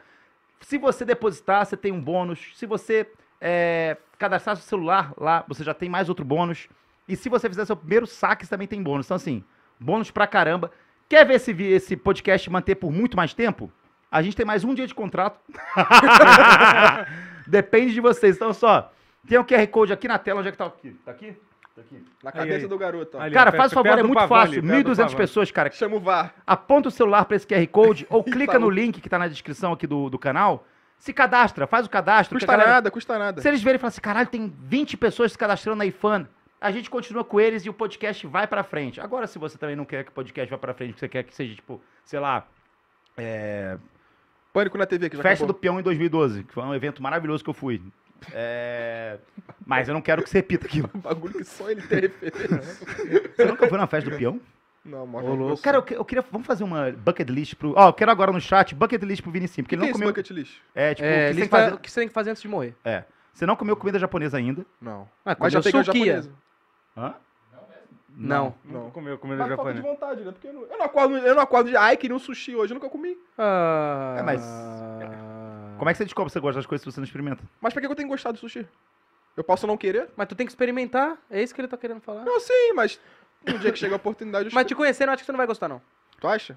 Se 0.61 0.77
você 0.79 1.05
depositar, 1.05 1.65
você 1.65 1.77
tem 1.77 1.93
um 1.93 2.01
bônus. 2.01 2.51
Se 2.55 2.67
você 2.67 3.07
é, 3.41 3.97
cadastrar 4.19 4.57
seu 4.57 4.65
celular 4.67 5.13
lá, 5.17 5.45
você 5.47 5.63
já 5.63 5.73
tem 5.73 5.89
mais 5.89 6.09
outro 6.09 6.25
bônus. 6.25 6.69
E 7.09 7.15
se 7.17 7.29
você 7.29 7.49
fizer 7.49 7.65
seu 7.65 7.77
primeiro 7.77 8.07
saque, 8.07 8.45
você 8.45 8.51
também 8.51 8.67
tem 8.67 8.83
bônus. 8.83 9.07
Então, 9.07 9.15
assim, 9.17 9.45
bônus 9.79 10.11
pra 10.11 10.27
caramba. 10.27 10.71
Quer 11.09 11.25
ver 11.27 11.35
esse, 11.35 11.53
esse 11.63 11.97
podcast 11.97 12.51
manter 12.51 12.75
por 12.75 12.91
muito 12.91 13.17
mais 13.17 13.33
tempo? 13.35 13.71
A 14.15 14.23
gente 14.23 14.37
tem 14.37 14.47
mais 14.47 14.63
um 14.63 14.73
dia 14.73 14.87
de 14.87 14.95
contrato. 14.95 15.41
Depende 17.49 17.93
de 17.95 18.01
vocês. 18.01 18.37
Então, 18.37 18.55
só, 18.55 18.93
tem 19.27 19.37
o 19.39 19.45
QR 19.45 19.67
Code 19.67 19.93
aqui 19.93 20.07
na 20.07 20.21
tela. 20.21 20.39
Onde 20.39 20.51
é 20.51 20.53
que 20.53 20.57
tá 20.57 20.67
aqui? 20.67 20.93
Tá 21.05 21.11
aqui? 21.11 21.37
Tá 21.75 21.83
aqui. 21.83 22.05
Na 22.23 22.31
cabeça 22.31 22.67
aí. 22.67 22.69
do 22.69 22.79
garoto, 22.79 23.19
ó. 23.19 23.21
Ali. 23.21 23.35
Cara, 23.35 23.51
faz 23.51 23.73
o 23.73 23.75
favor, 23.75 23.99
é 23.99 24.05
muito 24.05 24.29
fácil. 24.29 24.63
do 24.63 24.69
1.200 24.69 24.97
pavão. 24.97 25.17
pessoas, 25.17 25.51
cara. 25.51 25.69
Chama 25.73 25.97
o 25.97 26.01
VAR. 26.01 26.33
Aponta 26.47 26.91
o 26.91 26.93
celular 26.93 27.25
pra 27.25 27.37
esse 27.37 27.45
QR 27.45 27.67
Code 27.67 28.07
ou 28.09 28.23
clica 28.23 28.57
no 28.57 28.71
link 28.71 29.01
que 29.01 29.09
tá 29.09 29.19
na 29.19 29.27
descrição 29.27 29.73
aqui 29.73 29.85
do, 29.85 30.09
do 30.09 30.17
canal. 30.17 30.65
Se 30.97 31.13
cadastra, 31.13 31.67
faz 31.67 31.85
o 31.85 31.91
cadastro. 31.91 32.37
Custa 32.37 32.53
galera- 32.53 32.71
nada, 32.71 32.93
custa 32.93 33.19
nada. 33.19 33.43
Se 33.43 33.49
eles 33.49 33.65
verem 33.65 33.79
e 33.79 33.81
falarem 33.81 33.95
assim, 33.95 34.01
caralho, 34.01 34.29
tem 34.29 34.55
20 34.61 34.97
pessoas 34.97 35.33
se 35.33 35.39
cadastrando 35.39 35.79
na 35.79 35.87
IFAN, 35.87 36.29
a 36.61 36.71
gente 36.71 36.89
continua 36.89 37.25
com 37.25 37.41
eles 37.41 37.67
e 37.67 37.69
o 37.69 37.75
podcast 37.75 38.25
vai 38.29 38.47
pra 38.47 38.63
frente. 38.63 39.01
Agora, 39.01 39.27
se 39.27 39.41
você 39.41 39.59
também 39.59 39.75
não 39.75 39.85
quer 39.85 40.05
que 40.05 40.11
o 40.11 40.15
podcast 40.15 40.49
vá 40.49 40.57
pra 40.57 40.73
frente, 40.73 40.93
que 40.95 41.01
você 41.01 41.09
quer 41.09 41.25
que 41.25 41.35
seja, 41.35 41.57
tipo, 41.57 41.83
sei 42.05 42.21
lá, 42.21 42.47
é, 43.17 43.77
Pânico 44.55 44.79
na 44.79 44.87
TV, 44.87 45.11
que 45.11 45.17
já 45.17 45.23
Festa 45.23 45.45
do 45.45 45.51
acabou. 45.51 45.61
Peão 45.61 45.81
em 45.81 45.83
2012, 45.83 46.45
que 46.45 46.55
foi 46.55 46.63
um 46.63 46.73
evento 46.75 47.03
maravilhoso 47.03 47.43
que 47.43 47.51
eu 47.51 47.55
fui. 47.55 47.83
É, 48.33 49.19
Mas 49.67 49.89
eu 49.89 49.93
não 49.95 50.01
quero 50.01 50.23
que 50.23 50.31
você 50.31 50.39
repita 50.39 50.67
aquilo. 50.67 50.89
Um 50.95 51.01
bagulho 51.03 51.35
que 51.35 51.45
só 51.45 51.69
ele 51.71 51.83
tem 51.83 52.01
referência. 52.03 52.87
Você 53.37 53.45
nunca 53.45 53.69
foi 53.69 53.77
na 53.77 53.87
festa 53.89 54.09
do 54.09 54.17
Peão? 54.17 54.41
Não. 54.85 55.03
Ô, 55.15 55.35
louco. 55.35 55.63
Cara, 55.63 55.79
eu, 55.79 55.85
eu 55.97 56.05
queria. 56.05 56.25
Vamos 56.31 56.47
fazer 56.47 56.63
uma 56.63 56.93
bucket 56.93 57.29
list 57.29 57.55
pro. 57.57 57.75
Ó, 57.77 57.89
eu 57.89 57.93
quero 57.93 58.11
agora 58.11 58.31
no 58.33 58.41
chat 58.41 58.75
bucket 58.75 59.03
list 59.03 59.23
pro 59.23 59.33
Vinicinho, 59.33 59.65
porque 59.65 59.75
O 59.75 59.79
que 59.79 59.85
ele 59.85 59.91
é 59.91 59.91
não 59.91 59.91
esse 59.91 59.99
comeu. 59.99 60.09
bucket 60.15 60.31
list? 60.31 60.59
É, 60.75 60.95
tipo, 60.95 61.07
É, 61.07 61.11
o 61.11 61.29
que 61.29 61.35
você 61.35 61.41
tem 61.41 61.49
fazer- 61.49 61.75
o 61.75 61.79
que 61.79 61.91
você 61.91 62.01
tem 62.01 62.09
que 62.09 62.15
fazer 62.15 62.31
antes 62.31 62.43
de 62.43 62.49
morrer. 62.49 62.75
É. 62.85 63.05
Você 63.33 63.45
não 63.47 63.57
comeu 63.57 63.77
comida 63.77 63.99
japonesa 63.99 64.37
ainda. 64.39 64.65
Não. 64.81 65.09
Ah, 65.27 65.37
Mas 65.39 65.53
já 65.53 65.61
suquia. 65.61 65.83
japonesa. 65.83 66.31
Hã? 66.97 67.15
Não. 68.17 68.55
Não. 68.65 68.81
Nunca 68.83 68.91
comeu 68.93 69.19
comida 69.19 69.45
Mas 69.47 69.57
falta 69.57 69.73
de 69.73 69.79
japonesa. 69.79 69.95
vontade, 70.01 70.25
né? 70.25 70.33
Porque 70.33 70.47
eu 70.49 70.53
não, 70.53 70.63
eu 70.63 70.79
não 70.79 70.85
acordo, 70.85 71.17
eu 71.17 71.35
não 71.35 71.43
acordo 71.43 71.71
de 71.71 71.77
ai, 71.77 71.97
queria 71.97 72.15
um 72.15 72.19
sushi 72.21 72.55
hoje, 72.55 72.73
eu 72.73 72.75
nunca 72.77 72.89
comi. 72.89 73.17
Ah, 73.37 74.17
É, 74.19 74.23
mas- 74.23 74.45
Como 75.79 75.91
é 75.91 75.93
que 75.93 75.99
você 75.99 76.05
descobre 76.05 76.29
que 76.29 76.33
você 76.33 76.41
gosta 76.41 76.59
das 76.61 76.67
coisas 76.67 76.83
se 76.85 76.91
você 76.93 77.01
não 77.01 77.05
experimenta? 77.05 77.43
Mas 77.61 77.73
pra 77.73 77.81
que 77.83 77.87
eu 77.89 77.95
tenho 77.95 78.09
que 78.09 78.15
gostar 78.15 78.31
do 78.31 78.39
sushi? 78.39 78.67
Eu 79.37 79.43
posso 79.43 79.67
não 79.67 79.77
querer? 79.77 80.11
Mas 80.17 80.29
tu 80.29 80.35
tem 80.37 80.47
que 80.47 80.53
experimentar, 80.53 81.19
é 81.29 81.43
isso 81.43 81.53
que 81.55 81.61
ele 81.61 81.67
tá 81.69 81.77
querendo 81.77 82.01
falar. 82.01 82.25
Não, 82.25 82.39
sim, 82.39 82.73
mas 82.75 83.01
um 83.49 83.59
dia 83.59 83.73
que 83.73 83.79
chega 83.79 83.95
a 83.95 83.97
oportunidade, 83.97 84.49
eu 84.49 84.55
Mas 84.55 84.67
te 84.67 84.75
conhecendo, 84.77 85.09
eu 85.09 85.15
acho 85.15 85.23
que 85.23 85.27
você 85.27 85.33
não 85.33 85.37
vai 85.39 85.47
gostar, 85.47 85.69
não. 85.69 85.83
Tu 86.21 86.29
acha? 86.29 86.57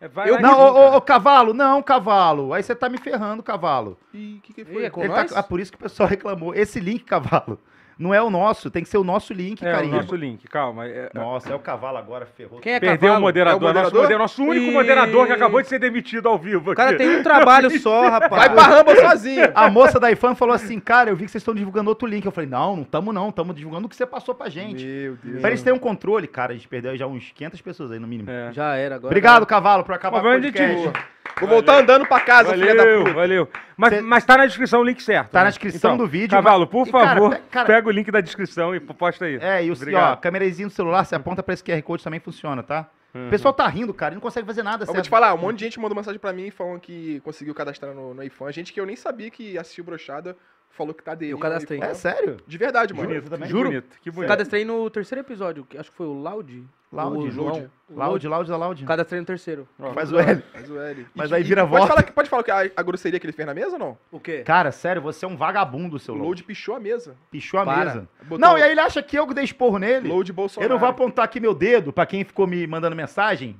É, 0.00 0.06
vai 0.06 0.28
Eu- 0.30 0.34
lá 0.34 0.40
Não, 0.40 0.60
ô, 0.60 0.68
ô, 0.68 0.74
cara. 0.74 0.96
ô, 0.96 1.00
cavalo, 1.00 1.54
não, 1.54 1.82
cavalo. 1.82 2.52
Aí 2.52 2.62
você 2.62 2.74
tá 2.76 2.88
me 2.88 2.98
ferrando, 2.98 3.42
cavalo. 3.42 3.98
E 4.14 4.36
o 4.36 4.40
que, 4.42 4.52
que 4.52 4.60
Ih, 4.60 4.64
foi? 4.66 4.84
é 4.84 4.90
com 4.90 5.00
Ele 5.00 5.08
nós? 5.08 5.32
tá- 5.32 5.40
ah, 5.40 5.42
por 5.42 5.58
isso 5.58 5.72
que 5.72 5.76
o 5.78 5.80
pessoal 5.80 6.06
reclamou. 6.08 6.54
Esse 6.54 6.78
link, 6.78 7.02
cavalo, 7.04 7.58
não 7.98 8.12
é 8.12 8.22
o 8.22 8.28
nosso, 8.30 8.70
tem 8.70 8.82
que 8.82 8.88
ser 8.88 8.98
o 8.98 9.04
nosso 9.04 9.32
link, 9.32 9.64
É 9.64 9.68
o 9.70 9.74
carinho. 9.74 9.96
nosso 9.96 10.14
link, 10.14 10.46
calma. 10.48 10.86
é- 10.86 11.10
Nossa, 11.14 11.50
é 11.50 11.54
o 11.54 11.58
cavalo 11.58 11.96
agora, 11.96 12.26
ferrou. 12.26 12.60
Quem 12.60 12.74
é 12.74 12.80
Perdeu 12.80 12.96
o 12.96 13.00
cavalo? 13.12 13.20
moderador, 13.22 13.52
É 13.54 13.56
o 13.56 13.60
nosso, 13.60 13.74
moderador? 13.74 14.02
moder- 14.02 14.18
nosso 14.18 14.42
único 14.42 14.66
Ih. 14.66 14.70
moderador 14.72 15.26
que 15.26 15.32
acabou 15.32 15.62
de 15.62 15.68
ser 15.68 15.78
demitido 15.78 16.28
ao 16.28 16.38
vivo. 16.38 16.72
O 16.72 16.74
cara 16.74 16.90
aqui. 16.90 16.98
tem 16.98 17.16
um 17.16 17.22
trabalho 17.22 17.70
só, 17.80 18.08
rapaz. 18.10 18.30
Vai 18.30 18.50
pra 18.50 18.62
Ramba 18.64 18.96
sozinho. 18.96 19.50
A 19.54 19.70
moça 19.70 19.98
da 19.98 20.10
IFAM 20.10 20.34
falou 20.34 20.54
assim, 20.54 20.78
cara, 20.78 21.10
eu 21.10 21.16
vi 21.16 21.24
que 21.24 21.30
vocês 21.30 21.40
estão 21.40 21.54
divulgando 21.54 21.88
outro 21.88 22.06
link. 22.06 22.24
Eu 22.26 22.32
falei, 22.32 22.48
não, 22.50 22.76
não 22.76 22.84
tamo 22.84 23.12
não, 23.12 23.32
tamo 23.32 23.54
divulgando 23.54 23.86
o 23.86 23.88
que 23.88 23.96
você 23.96 24.06
passou 24.06 24.34
pra 24.34 24.48
gente. 24.48 24.84
Meu 24.84 25.16
Deus. 25.22 25.40
Pra 25.40 25.50
eles 25.50 25.62
terem 25.62 25.76
um 25.76 25.80
controle, 25.80 26.26
cara, 26.26 26.52
a 26.52 26.54
gente 26.54 26.68
perdeu 26.68 26.96
já 26.96 27.06
uns 27.06 27.32
500 27.34 27.60
pessoas 27.60 27.90
aí 27.92 27.98
no 27.98 28.06
mínimo. 28.06 28.30
É. 28.30 28.52
Já 28.52 28.74
era 28.76 28.96
agora. 28.96 29.08
Obrigado, 29.12 29.46
cavalo, 29.46 29.84
por 29.84 29.94
acabar 29.94 30.22
Mas 30.22 30.32
com 30.34 30.38
o 30.38 30.52
podcast. 30.52 30.92
Vou 31.40 31.48
voltar 31.50 31.78
andando 31.80 32.06
pra 32.06 32.20
casa, 32.20 32.54
filha 32.54 32.74
da 32.74 32.82
Valeu, 32.82 32.98
puta. 33.04 33.12
valeu. 33.14 33.48
Mas, 33.76 33.94
Cê- 33.94 34.00
mas 34.00 34.24
tá 34.24 34.38
na 34.38 34.46
descrição 34.46 34.80
o 34.80 34.84
link 34.84 35.02
certo. 35.02 35.30
Tá 35.32 35.40
na 35.40 35.44
né? 35.46 35.50
descrição 35.50 35.94
Então, 35.94 35.96
do 35.98 36.10
vídeo, 36.10 36.30
Cavalo, 36.30 36.66
por 36.66 36.88
e, 36.88 36.90
cara, 36.92 37.08
favor, 37.08 37.38
cara- 37.50 37.66
pega 37.66 37.85
o 37.88 37.92
link 37.92 38.10
da 38.10 38.20
descrição 38.20 38.74
e 38.74 38.80
posta 38.80 39.24
aí. 39.24 39.36
É, 39.40 39.64
e 39.64 39.70
o, 39.70 39.74
ó, 39.94 40.16
câmerazinha 40.16 40.68
do 40.68 40.72
celular, 40.72 41.04
você 41.04 41.14
aponta 41.14 41.42
pra 41.42 41.54
esse 41.54 41.62
QR 41.62 41.80
Code 41.82 42.04
também 42.04 42.20
funciona, 42.20 42.62
tá? 42.62 42.90
O 43.14 43.30
pessoal 43.30 43.54
tá 43.54 43.66
rindo, 43.66 43.94
cara, 43.94 44.12
e 44.12 44.16
não 44.16 44.20
consegue 44.20 44.46
fazer 44.46 44.62
nada. 44.62 44.82
Eu 44.82 44.86
vou 44.86 44.94
certo? 44.94 45.06
te 45.06 45.10
falar, 45.10 45.32
um 45.32 45.38
monte 45.38 45.58
de 45.58 45.64
gente 45.64 45.80
mandou 45.80 45.96
mensagem 45.96 46.20
pra 46.20 46.32
mim 46.32 46.50
falando 46.50 46.80
que 46.80 47.20
conseguiu 47.20 47.54
cadastrar 47.54 47.94
no, 47.94 48.12
no 48.12 48.22
iPhone. 48.22 48.52
Gente 48.52 48.72
que 48.72 48.80
eu 48.80 48.84
nem 48.84 48.94
sabia 48.94 49.30
que 49.30 49.56
assistiu 49.56 49.84
Brochada 49.84 50.36
falou 50.76 50.94
que 50.94 51.02
tá 51.02 51.14
dele. 51.14 51.32
Eu 51.32 51.38
cadastrei. 51.38 51.80
É 51.80 51.94
sério? 51.94 52.36
De 52.46 52.58
verdade, 52.58 52.92
mano. 52.94 53.08
Bonito 53.08 53.28
também. 53.30 53.46
Que 53.46 53.50
Juro? 53.52 53.68
bonito, 53.70 53.98
que 54.00 54.10
bonito. 54.10 54.28
Cadastrei 54.28 54.64
no 54.64 54.88
terceiro 54.90 55.20
episódio, 55.20 55.64
que 55.64 55.76
acho 55.78 55.90
que 55.90 55.96
foi 55.96 56.06
o 56.06 56.12
Loud. 56.12 56.64
Loud. 56.92 57.30
Loud. 57.36 57.70
O 57.90 57.94
Loud, 57.98 58.28
loud, 58.28 58.50
loud. 58.50 58.84
Cadastrei 58.84 59.20
no 59.20 59.26
terceiro. 59.26 59.68
Faz 59.94 60.12
o 60.12 60.18
L. 60.18 60.42
Faz 60.52 60.70
o 60.70 60.78
L. 60.78 61.06
Mas 61.14 61.30
E- 61.30 61.34
aí 61.34 61.42
vira 61.42 61.62
pode 61.66 61.72
voto. 61.80 61.88
falar, 61.88 62.02
que- 62.04 62.12
pode 62.12 62.28
falar 62.30 62.42
que 62.44 62.50
a, 62.50 62.70
a 62.76 62.82
grosseria 62.82 63.18
que 63.18 63.26
ele 63.26 63.32
fez 63.32 63.44
na 63.46 63.52
mesa 63.54 63.72
ou 63.72 63.78
não? 63.78 63.98
O 64.10 64.20
quê? 64.20 64.42
Cara, 64.44 64.70
sério, 64.70 65.02
você 65.02 65.24
é 65.24 65.28
um 65.28 65.36
vagabundo, 65.36 65.98
seu 65.98 66.14
O 66.14 66.16
Load. 66.16 66.28
Load 66.28 66.44
pichou 66.44 66.76
a 66.76 66.80
mesa. 66.80 67.16
Pichou 67.30 67.58
a 67.60 67.64
Para. 67.64 67.84
mesa. 67.86 68.08
Botou 68.22 68.38
Não, 68.38 68.56
e 68.56 68.62
aí 68.62 68.70
ele 68.70 68.80
acha 68.80 69.02
que 69.02 69.18
eu 69.18 69.26
que 69.26 69.34
dei 69.34 69.44
esporro 69.44 69.78
nele. 69.78 70.08
Load 70.08 70.32
Bolsonaro. 70.32 70.70
Eu 70.70 70.72
não 70.74 70.78
vou 70.80 70.88
apontar 70.88 71.24
aqui 71.24 71.40
meu 71.40 71.54
dedo 71.54 71.92
pra 71.92 72.06
quem 72.06 72.24
ficou 72.24 72.46
me 72.46 72.66
mandando 72.66 72.94
mensagem. 72.96 73.58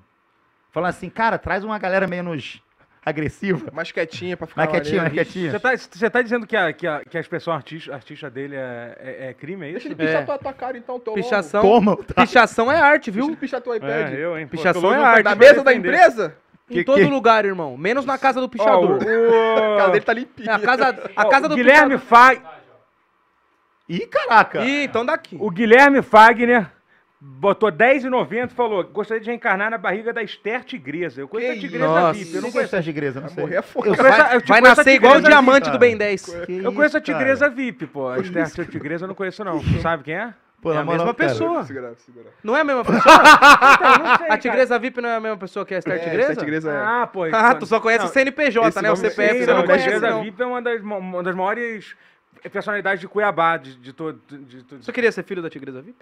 Falando 0.70 0.90
assim, 0.90 1.08
cara, 1.10 1.36
traz 1.38 1.64
uma 1.64 1.78
galera 1.78 2.06
menos 2.06 2.62
agressiva. 3.06 3.70
Mais 3.72 3.92
quietinha 3.92 4.36
pra 4.36 4.48
ficar 4.48 4.62
Mais 4.62 4.70
quietinha, 4.72 5.02
mais 5.02 5.14
quietinha. 5.14 5.52
Você 5.52 5.60
tá, 5.60 5.76
você 5.76 6.10
tá 6.10 6.20
dizendo 6.22 6.44
que 6.46 6.56
a, 6.56 6.72
que 6.72 6.86
a, 6.86 7.02
que 7.08 7.16
a 7.16 7.20
expressão 7.20 7.54
artista, 7.54 7.94
artista 7.94 8.28
dele 8.28 8.56
é, 8.56 8.96
é, 8.98 9.28
é 9.28 9.34
crime, 9.34 9.64
é 9.68 9.70
Deixa 9.70 9.78
isso? 9.78 9.88
ele 9.88 9.94
pichar 9.94 10.22
É. 10.22 10.24
tua, 10.24 10.36
tua 10.38 10.52
cara 10.52 10.76
então, 10.76 10.98
teu 10.98 11.14
Pichação. 11.14 11.62
Toma, 11.62 11.96
tá? 11.96 12.14
Pichação 12.26 12.70
é 12.70 12.76
arte, 12.80 13.10
Deixa 13.12 13.24
ele 13.24 13.28
viu? 13.28 13.36
pichar 13.40 13.60
teu 13.60 13.72
É, 13.72 13.76
iPad. 13.76 14.12
eu, 14.14 14.36
hein? 14.36 14.46
Pichação 14.48 14.92
é 14.92 14.96
arte. 14.96 15.22
Na 15.24 15.34
mesa 15.36 15.62
da 15.62 15.72
empresa? 15.72 16.36
Em 16.68 16.74
Que- 16.74 16.84
todo 16.84 16.96
que- 16.98 17.04
lugar, 17.04 17.44
irmão. 17.44 17.76
Menos 17.76 18.04
na 18.04 18.18
casa 18.18 18.40
do 18.40 18.48
pichador. 18.48 18.98
o, 19.00 19.04
o- 19.06 19.74
A 19.74 19.76
cara 19.78 19.92
dele 19.92 20.04
tá 20.04 20.12
limpinha. 20.12 20.50
É 20.50 20.54
a 20.54 20.58
casa, 20.58 21.10
a 21.14 21.24
casa 21.26 21.46
o 21.46 21.48
do 21.48 21.54
Guilherme 21.54 21.96
pichador. 21.96 22.08
Fag... 22.08 22.42
Ih, 23.88 24.06
caraca. 24.08 24.64
Ih, 24.64 24.82
então 24.84 25.06
daqui. 25.06 25.36
O 25.40 25.48
Guilherme 25.48 26.02
Fagner 26.02 26.66
botou 27.20 27.70
10,90 27.72 28.50
e 28.50 28.54
falou: 28.54 28.84
gostaria 28.84 29.20
de 29.22 29.26
reencarnar 29.28 29.70
na 29.70 29.78
barriga 29.78 30.12
da 30.12 30.22
Esther 30.22 30.64
Tigresa. 30.64 31.20
Eu 31.20 31.28
conheço 31.28 31.52
Que 31.52 31.58
a 31.58 31.60
Tigresa 31.62 31.86
Nossa. 31.86 32.12
VIP. 32.12 32.28
Eu 32.30 32.34
não 32.36 32.42
não 32.42 32.52
conheço. 32.52 32.76
a 32.76 32.80
igreja, 32.80 33.14
não 33.20 33.28
Vai 33.28 33.30
sei. 33.30 33.42
morrer. 33.44 33.56
Eu 33.56 33.62
Eu 33.62 33.96
conheço 33.96 34.22
a- 34.22 34.34
eu 34.34 34.40
Vai 34.46 34.60
nascer 34.60 34.90
igual 34.94 35.12
o 35.12 35.16
Tigresa 35.16 35.28
diamante 35.42 35.64
cara. 35.64 35.76
do 35.76 35.80
Ben 35.80 35.96
10. 35.96 36.24
Que 36.46 36.56
Eu 36.58 36.72
conheço 36.72 36.96
a 36.96 37.00
isso, 37.00 37.06
cara? 37.12 37.18
Tigresa 37.18 37.48
VIP, 37.48 37.86
pô. 37.86 38.08
A 38.08 38.18
Esther 38.18 38.68
Tigresa 38.68 39.04
eu 39.04 39.08
não 39.08 39.14
conheço, 39.14 39.42
não. 39.44 39.58
Tu 39.60 39.80
sabe 39.80 40.04
quem 40.04 40.14
é? 40.14 40.34
Pô, 40.60 40.72
É 40.72 40.78
a 40.78 40.84
mesma 40.84 40.98
cara. 40.98 41.14
pessoa. 41.14 41.64
Segura, 41.64 41.94
segura. 41.96 42.26
Não 42.42 42.56
é 42.56 42.60
a 42.60 42.64
mesma 42.64 42.84
pessoa? 42.84 43.02
Então, 43.96 44.16
sei, 44.18 44.26
A 44.30 44.38
Tigresa 44.38 44.78
VIP 44.78 45.00
não 45.00 45.08
é 45.08 45.16
a 45.16 45.20
mesma 45.20 45.36
pessoa 45.36 45.64
que 45.66 45.74
a 45.74 45.78
Esther 45.78 45.94
É, 45.94 45.98
Tigresa? 45.98 46.32
essa 46.32 46.40
tigresa 46.40 46.70
é. 46.72 46.76
Ah, 46.76 47.06
pô. 47.06 47.24
Ah, 47.24 47.54
tu 47.54 47.66
só 47.66 47.78
conhece 47.78 48.04
não, 48.04 48.10
o 48.10 48.12
CNPJ, 48.12 48.82
né? 48.82 48.90
O 48.90 48.96
CPF 48.96 49.32
Sim, 49.38 49.44
você 49.44 49.46
não 49.52 49.62
não, 49.66 49.74
a 49.74 49.78
Tigresa. 49.78 50.20
VIP 50.22 50.42
é 50.42 50.46
uma 50.46 50.62
das, 50.62 50.80
uma 50.80 51.22
das 51.22 51.34
maiores 51.34 51.94
personalidades 52.50 53.00
de 53.00 53.06
Cuiabá, 53.08 53.56
de, 53.58 53.76
de 53.76 53.92
todo. 53.92 54.20
De, 54.28 54.62
de, 54.62 54.76
Você 54.84 54.92
queria 54.92 55.12
ser 55.12 55.22
filho 55.24 55.42
da 55.42 55.50
Tigresa 55.50 55.80
VIP? 55.82 55.96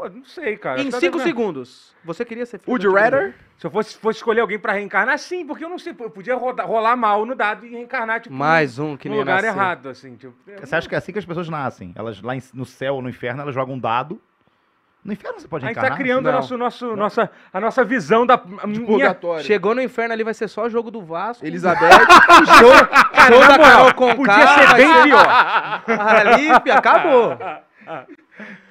Pô, 0.00 0.08
não 0.08 0.24
sei, 0.24 0.56
cara. 0.56 0.78
Em 0.80 0.88
Acho 0.88 0.92
que 0.96 1.00
5 1.00 1.18
eu- 1.18 1.22
segundos. 1.22 1.94
Você 2.02 2.24
queria 2.24 2.46
ser 2.46 2.58
filho 2.58 2.70
Would 2.70 2.86
you 2.86 2.94
rather? 2.94 3.34
Se 3.58 3.66
eu 3.66 3.70
fosse, 3.70 3.98
fosse 3.98 4.16
escolher 4.18 4.40
alguém 4.40 4.58
pra 4.58 4.72
reencarnar, 4.72 5.18
sim, 5.18 5.46
porque 5.46 5.62
eu 5.62 5.68
não 5.68 5.78
sei, 5.78 5.94
eu 5.98 6.08
podia 6.10 6.34
roda- 6.34 6.62
rolar 6.62 6.96
mal 6.96 7.26
no 7.26 7.34
dado 7.34 7.66
e 7.66 7.70
reencarnar, 7.70 8.20
tipo, 8.22 8.34
Mais 8.34 8.78
um 8.78 8.96
que 8.96 9.06
no 9.10 9.16
nem 9.16 9.20
lugar 9.20 9.42
nasceu. 9.42 9.50
errado, 9.50 9.88
assim. 9.90 10.16
Tipo, 10.16 10.32
Você 10.58 10.74
acha 10.74 10.88
que 10.88 10.94
é 10.94 10.98
assim 10.98 11.12
que 11.12 11.18
as 11.18 11.26
pessoas 11.26 11.50
nascem? 11.50 11.92
Elas 11.94 12.22
lá 12.22 12.34
em- 12.34 12.42
no 12.54 12.64
céu 12.64 12.94
ou 12.94 13.02
no 13.02 13.10
inferno, 13.10 13.42
elas 13.42 13.54
jogam 13.54 13.74
um 13.74 13.78
dado. 13.78 14.18
No 15.04 15.12
inferno 15.14 15.38
você 15.40 15.48
pode 15.48 15.64
a 15.64 15.68
gente 15.68 15.76
encarnar? 15.76 15.96
tá 15.98 16.02
criando 16.02 16.28
a, 16.28 16.32
Não. 16.32 16.38
nosso, 16.40 16.56
nosso, 16.58 16.96
nossa, 16.96 17.30
a 17.52 17.60
nossa 17.60 17.84
visão 17.84 18.24
da 18.26 18.34
a 18.62 18.66
minha... 18.66 18.84
purgatório. 18.86 19.44
Chegou 19.44 19.74
no 19.74 19.80
inferno 19.82 20.12
ali, 20.14 20.22
vai 20.24 20.34
ser 20.34 20.46
só 20.48 20.68
jogo 20.68 20.90
do 20.90 21.02
Vasco. 21.02 21.44
Elizabeth. 21.44 21.88
Show, 22.58 22.86
Cara, 23.12 23.28
show 23.34 23.40
na 23.40 23.46
da 23.48 23.58
moral, 23.58 23.76
Carol 23.76 23.94
Conká. 23.94 24.14
podia 24.16 24.46
ser 24.48 24.66
vai 24.66 24.74
bem 24.76 25.02
pior. 25.04 25.26
Ali, 25.98 26.48
fi, 26.62 26.70
acabou. 26.70 27.38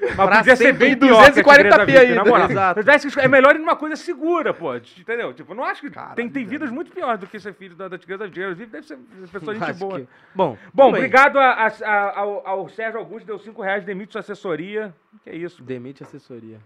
Mas 0.02 0.16
Pra 0.16 0.38
podia 0.40 0.56
ser 0.56 0.74
bem 0.74 0.94
em 0.94 0.98
pior 0.98 1.32
que 1.32 1.40
a 1.40 1.44
240p 1.44 1.60
Tigresa 1.60 1.86
VIP, 1.86 1.94
na 2.16 2.22
ainda. 2.22 2.24
moral. 2.30 2.50
Exato. 2.50 3.20
É 3.20 3.28
melhor 3.28 3.56
ir 3.56 3.60
numa 3.60 3.76
coisa 3.76 3.96
segura, 3.96 4.54
pô. 4.54 4.76
Entendeu? 4.76 5.34
Tipo, 5.34 5.52
eu 5.52 5.56
não 5.56 5.64
acho 5.64 5.82
que 5.82 5.90
Caralho, 5.92 6.16
tem, 6.16 6.30
tem 6.30 6.46
vidas 6.46 6.72
muito 6.72 6.92
piores 6.92 7.20
do 7.20 7.28
que 7.28 7.40
ser 7.40 7.54
filho 7.54 7.76
da, 7.76 7.88
da 7.88 7.98
Tigresa 7.98 8.26
VIP. 8.28 8.34
Tigresa 8.34 8.56
deve 8.66 8.88
ser 8.88 8.98
pessoa 9.32 9.54
gente 9.56 9.74
boa. 9.80 10.00
que- 10.00 10.08
Bom, 10.34 10.58
Bom, 10.74 10.90
obrigado 10.90 11.38
a- 11.38 11.52
a- 11.68 11.74
a- 11.86 12.20
ao, 12.20 12.48
ao 12.48 12.70
Sérgio 12.70 13.00
Augusto, 13.00 13.26
deu 13.26 13.38
5 13.38 13.62
reais, 13.62 13.84
demite 13.84 14.14
sua 14.14 14.22
assessoria. 14.22 14.94
Que 15.24 15.30
é 15.30 15.36
isso. 15.36 15.62
Demite 15.64 16.02
assessoria. 16.04 16.60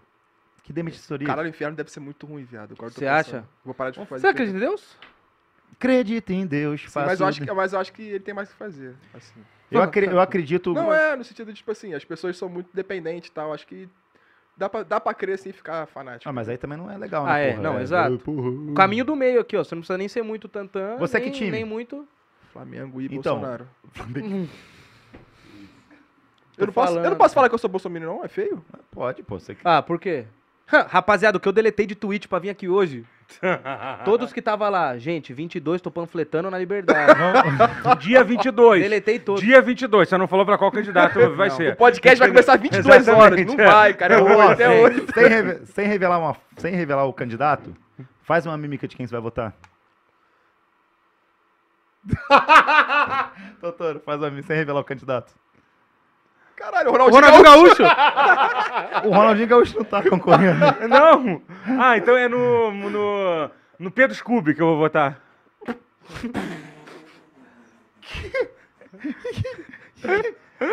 Que 0.62 0.72
demissoria. 0.72 1.26
Caralho, 1.26 1.48
o 1.48 1.50
inferno 1.50 1.76
deve 1.76 1.90
ser 1.92 2.00
muito 2.00 2.24
ruim, 2.26 2.44
viado. 2.44 2.74
Você 2.78 3.06
acha? 3.06 3.44
Vou 3.64 3.74
parar 3.74 3.90
de 3.90 4.04
fazer. 4.06 4.20
Você 4.22 4.26
acredita 4.28 4.56
em 4.56 4.60
Deus? 4.60 4.96
Acredita 5.76 6.32
em 6.32 6.46
Deus, 6.46 6.82
Sim, 6.88 7.00
mas, 7.00 7.20
eu 7.20 7.26
acho 7.26 7.42
que, 7.42 7.52
mas 7.52 7.72
eu 7.72 7.80
acho 7.80 7.92
que 7.92 8.02
ele 8.02 8.20
tem 8.20 8.32
mais 8.32 8.48
o 8.48 8.52
que 8.52 8.56
fazer. 8.58 8.94
Assim. 9.12 9.40
Eu, 9.70 9.82
acre- 9.82 10.06
eu 10.06 10.20
acredito... 10.20 10.72
Não 10.72 10.92
é, 10.92 11.16
no 11.16 11.24
sentido 11.24 11.48
de, 11.52 11.58
tipo 11.58 11.70
assim, 11.70 11.94
as 11.94 12.04
pessoas 12.04 12.36
são 12.36 12.48
muito 12.48 12.68
dependentes 12.74 13.28
e 13.28 13.32
tal. 13.32 13.52
Acho 13.52 13.66
que 13.66 13.88
dá 14.56 14.68
pra, 14.68 14.82
dá 14.82 15.00
pra 15.00 15.14
crer 15.14 15.34
assim 15.34 15.50
e 15.50 15.52
ficar 15.52 15.86
fanático. 15.86 16.28
Ah, 16.28 16.32
mas 16.32 16.48
aí 16.48 16.56
também 16.56 16.78
não 16.78 16.90
é 16.90 16.96
legal, 16.96 17.26
Ah, 17.26 17.34
né, 17.34 17.48
é? 17.48 17.50
porra? 17.52 17.62
Não, 17.62 17.80
exato. 17.80 18.18
porra. 18.18 18.48
O 18.50 18.74
caminho 18.74 19.04
do 19.04 19.16
meio 19.16 19.40
aqui, 19.40 19.56
ó. 19.56 19.64
Você 19.64 19.74
não 19.74 19.80
precisa 19.82 19.98
nem 19.98 20.08
ser 20.08 20.22
muito 20.22 20.48
tantã. 20.48 20.96
Você 20.98 21.16
é 21.16 21.20
nem, 21.20 21.30
que 21.30 21.36
time? 21.36 21.50
Nem 21.50 21.64
muito. 21.64 22.06
Flamengo 22.52 23.00
e 23.00 23.06
Então. 23.06 23.34
Bolsonaro. 23.38 23.66
Flamengo- 23.92 24.48
Eu 26.56 26.66
não, 26.66 26.72
posso, 26.72 26.98
eu 26.98 27.10
não 27.10 27.16
posso 27.16 27.34
falar 27.34 27.48
que 27.48 27.54
eu 27.54 27.58
sou 27.58 27.68
bolsominion, 27.68 28.06
não? 28.18 28.24
É 28.24 28.28
feio? 28.28 28.64
Pode, 28.92 29.22
pô. 29.24 29.40
Você... 29.40 29.56
Ah, 29.64 29.82
por 29.82 29.98
quê? 29.98 30.24
Rapaziada, 30.66 31.36
o 31.36 31.40
que 31.40 31.48
eu 31.48 31.52
deletei 31.52 31.84
de 31.84 31.96
tweet 31.96 32.28
pra 32.28 32.38
vir 32.38 32.50
aqui 32.50 32.68
hoje. 32.68 33.04
Todos 34.04 34.32
que 34.32 34.40
tava 34.42 34.68
lá, 34.68 34.96
gente, 34.98 35.32
22, 35.32 35.80
tô 35.80 35.90
panfletando 35.90 36.50
na 36.50 36.58
liberdade. 36.58 37.18
Dia 38.00 38.22
22. 38.24 38.82
Deletei 38.82 39.18
todos. 39.18 39.42
Dia 39.42 39.60
22. 39.62 40.08
Você 40.08 40.16
não 40.18 40.26
falou 40.28 40.44
pra 40.46 40.56
qual 40.58 40.70
candidato 40.72 41.18
vai 41.36 41.48
O 41.48 41.50
ser. 41.52 41.76
podcast 41.76 42.18
vai 42.18 42.28
começar 42.28 42.54
às 42.54 42.60
22 42.60 42.86
horas. 43.08 43.38
Exatamente, 43.38 43.56
Não 43.56 43.64
é. 43.64 43.68
vai, 43.70 43.94
cara. 43.94 44.14
É 44.14 44.42
até 44.52 44.66
sem, 44.68 44.84
hoje. 44.84 45.06
sem, 45.14 45.26
reve- 45.28 45.66
sem 45.66 45.86
revelar 45.86 46.18
uma, 46.18 46.36
sem 46.56 46.74
revelar 46.74 47.04
o 47.04 47.12
candidato, 47.12 47.74
faz 48.22 48.46
uma 48.46 48.56
mímica 48.56 48.86
de 48.88 48.96
quem 48.96 49.06
você 49.06 49.12
vai 49.12 49.20
votar. 49.22 49.54
Doutor, 53.60 54.00
faz 54.04 54.20
uma 54.20 54.28
mímica 54.30 54.48
sem 54.48 54.56
revelar 54.56 54.80
o 54.80 54.84
candidato. 54.84 55.32
Caralho, 56.56 56.88
o 56.88 56.92
O 56.92 56.92
Ronaldinho, 56.92 57.20
Ronaldinho 57.20 57.44
Gaúcho. 57.44 57.82
Gaúcho! 57.82 59.04
O 59.08 59.10
Ronaldinho 59.10 59.48
Gaúcho 59.48 59.76
não 59.76 59.84
tá 59.84 60.02
concorrendo. 60.02 60.60
Não! 60.88 61.42
Ah, 61.80 61.96
então 61.96 62.16
é 62.16 62.28
no. 62.28 62.70
no. 62.72 63.50
no 63.78 63.90
Pedro 63.90 64.14
Scooby 64.14 64.54
que 64.54 64.62
eu 64.62 64.66
vou 64.66 64.78
votar. 64.78 65.20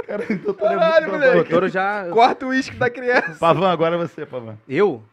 Cara, 0.07 0.23
o 0.29 0.37
doutor 0.37 0.71
é 0.71 0.75
Caralho, 0.75 1.09
muito 1.09 1.21
moleque. 1.21 1.39
O 1.39 1.45
Toro 1.53 1.67
já. 1.69 2.05
Quarto 2.11 2.47
uísque 2.47 2.75
da 2.75 2.89
criança. 2.89 3.37
Pavan, 3.39 3.71
agora 3.71 3.95
é 3.95 3.97
você, 3.97 4.25
Pavan. 4.25 4.57
Eu? 4.67 5.03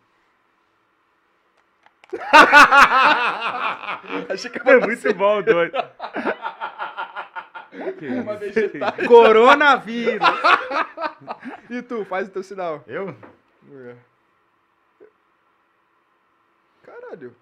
Achei 4.30 4.50
que 4.50 4.58
É 4.68 4.74
eu 4.74 4.80
muito 4.80 5.14
bom, 5.14 5.42
doido. 5.42 5.72
Uma 8.22 8.36
vegetal. 8.36 8.92
Coronavírus! 9.06 10.18
E 11.70 11.82
tu, 11.82 12.04
faz 12.06 12.28
o 12.28 12.30
teu 12.30 12.42
sinal. 12.42 12.82
Eu? 12.86 13.14
Caralho. 16.82 17.34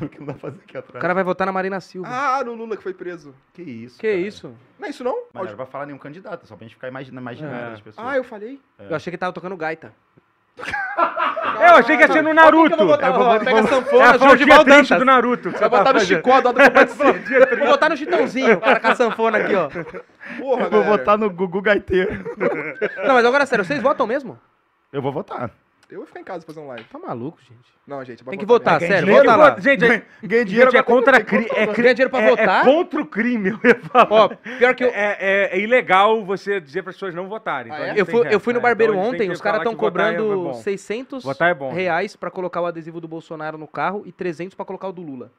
O 0.00 0.08
que 0.08 0.18
não 0.18 0.26
dá 0.28 0.32
pra 0.32 0.50
fazer 0.50 0.60
aqui 0.62 0.76
O 0.76 0.80
atrás? 0.80 1.00
cara 1.02 1.12
vai 1.14 1.22
votar 1.24 1.46
na 1.46 1.52
Marina 1.52 1.78
Silva. 1.80 2.08
Ah, 2.10 2.42
no 2.42 2.54
Lula 2.54 2.74
que 2.76 2.82
foi 2.82 2.94
preso. 2.94 3.34
Que 3.52 3.62
isso, 3.62 3.98
que 3.98 4.06
cara. 4.08 4.18
isso? 4.20 4.56
Não 4.78 4.86
é 4.86 4.90
isso 4.90 5.04
não? 5.04 5.24
Mas 5.32 5.42
não 5.42 5.48
era 5.48 5.56
pra 5.56 5.66
falar 5.66 5.84
nenhum 5.86 5.98
candidato, 5.98 6.46
só 6.46 6.56
pra 6.56 6.64
gente 6.66 6.74
ficar 6.74 6.88
imagina- 6.88 7.20
imaginando 7.20 7.54
É. 7.54 7.72
as 7.74 7.80
pessoas. 7.82 8.06
Ah, 8.06 8.16
eu 8.16 8.24
falei. 8.24 8.58
Eu 8.78 8.96
achei 8.96 9.10
que 9.10 9.18
tava 9.18 9.32
tocando 9.32 9.56
gaita. 9.58 9.92
Eu 11.60 11.74
achei 11.76 11.96
que 11.96 12.02
ia 12.02 12.12
ser 12.12 12.22
no 12.22 12.32
Naruto. 12.32 12.72
Eu 12.74 12.78
vou 12.78 12.86
botar, 12.86 13.06
Eu 13.08 13.12
vou- 13.14 13.22
ó, 13.26 13.38
pega 13.38 13.50
a 13.58 13.62
vou- 13.62 13.68
sanfona, 13.68 14.04
é 14.04 14.08
a 14.08 14.18
Jordival 14.18 14.64
Dantas. 14.64 14.98
do 14.98 15.04
Naruto. 15.04 15.52
que 15.52 15.58
Vai 15.58 15.68
você 15.68 15.68
botar 15.68 15.84
tá 15.84 15.92
no. 15.92 16.00
Chicó, 16.00 16.40
do 16.40 16.52
Vou 17.58 17.66
botar 17.68 17.88
no 17.90 17.96
Chitãozinho, 17.96 18.54
o 18.56 18.60
cara 18.60 18.80
com 18.80 18.86
a 18.88 18.94
sanfona 18.94 19.38
aqui, 19.38 19.54
ó. 19.54 19.68
Porra, 20.38 20.62
Eu 20.64 20.70
vou 20.70 20.82
votar 20.84 21.18
no 21.18 21.28
Gugu 21.30 21.60
Gaiteiro. 21.60 22.24
Não, 23.04 23.14
mas 23.14 23.24
agora 23.24 23.44
sério, 23.46 23.64
vocês 23.64 23.80
votam 23.82 24.06
mesmo? 24.06 24.38
Eu 24.92 25.02
vou 25.02 25.12
votar. 25.12 25.50
Eu 25.90 25.98
vou 25.98 26.06
ficar 26.06 26.20
em 26.20 26.24
casa 26.24 26.46
fazer 26.46 26.60
um 26.60 26.68
live. 26.68 26.84
Tá 26.84 26.98
maluco, 26.98 27.38
gente. 27.42 27.58
Não, 27.86 28.04
gente. 28.04 28.22
Tem 28.24 28.38
que 28.38 28.46
votar, 28.46 28.78
ganha 28.78 28.92
sério, 28.92 29.06
dinheiro, 29.06 29.28
vota 29.28 29.60
Gente, 29.60 29.80
lá. 29.80 29.88
Gente, 29.88 30.04
é- 30.22 30.26
Ganhei 30.26 30.46
gente, 30.46 30.76
é 30.76 30.82
contra 30.82 31.20
crime. 31.24 31.46
É, 31.52 31.66
Ganha 31.66 31.94
dinheiro 31.94 32.10
pra 32.10 32.20
é- 32.22 32.30
votar? 32.30 32.62
É 32.62 32.64
contra 32.72 33.00
o 33.02 33.06
crime, 33.06 33.50
eu 33.50 33.58
ia 33.64 33.74
falar. 33.80 34.08
Ó, 34.10 34.28
pior 34.28 34.74
que 34.74 34.84
eu, 34.84 34.88
É, 34.88 35.16
é- 35.20 35.56
é 35.56 35.60
ilegal 35.60 36.24
você 36.24 36.60
dizer 36.60 36.82
para 36.82 36.90
as 36.90 36.96
pessoas 36.96 37.14
não 37.14 37.28
votarem. 37.28 37.72
Ah, 37.72 37.74
Então 37.74 37.84
é? 37.86 37.88
eles 37.88 37.98
eu, 37.98 38.06
fui, 38.06 38.34
eu 38.34 38.40
fui 38.40 38.52
no 38.52 38.60
é, 38.60 38.62
barbeiro 38.62 38.92
então 38.92 39.04
eles 39.06 39.18
têm 39.18 39.26
ontem, 39.28 39.32
os 39.34 39.40
caras 39.40 39.58
estão 39.60 39.72
é 39.72 39.76
cobrando 39.76 40.42
bom. 40.44 40.54
600 40.54 41.24
Votar 41.24 41.50
é 41.50 41.54
bom. 41.54 41.72
reais 41.72 42.14
pra 42.14 42.30
colocar 42.30 42.60
o 42.60 42.66
adesivo 42.66 43.00
do 43.00 43.08
Bolsonaro 43.08 43.58
no 43.58 43.66
carro 43.66 44.02
e 44.06 44.12
300 44.12 44.54
pra 44.54 44.64
colocar 44.64 44.88
o 44.88 44.92
do 44.92 45.02
Lula. 45.02 45.32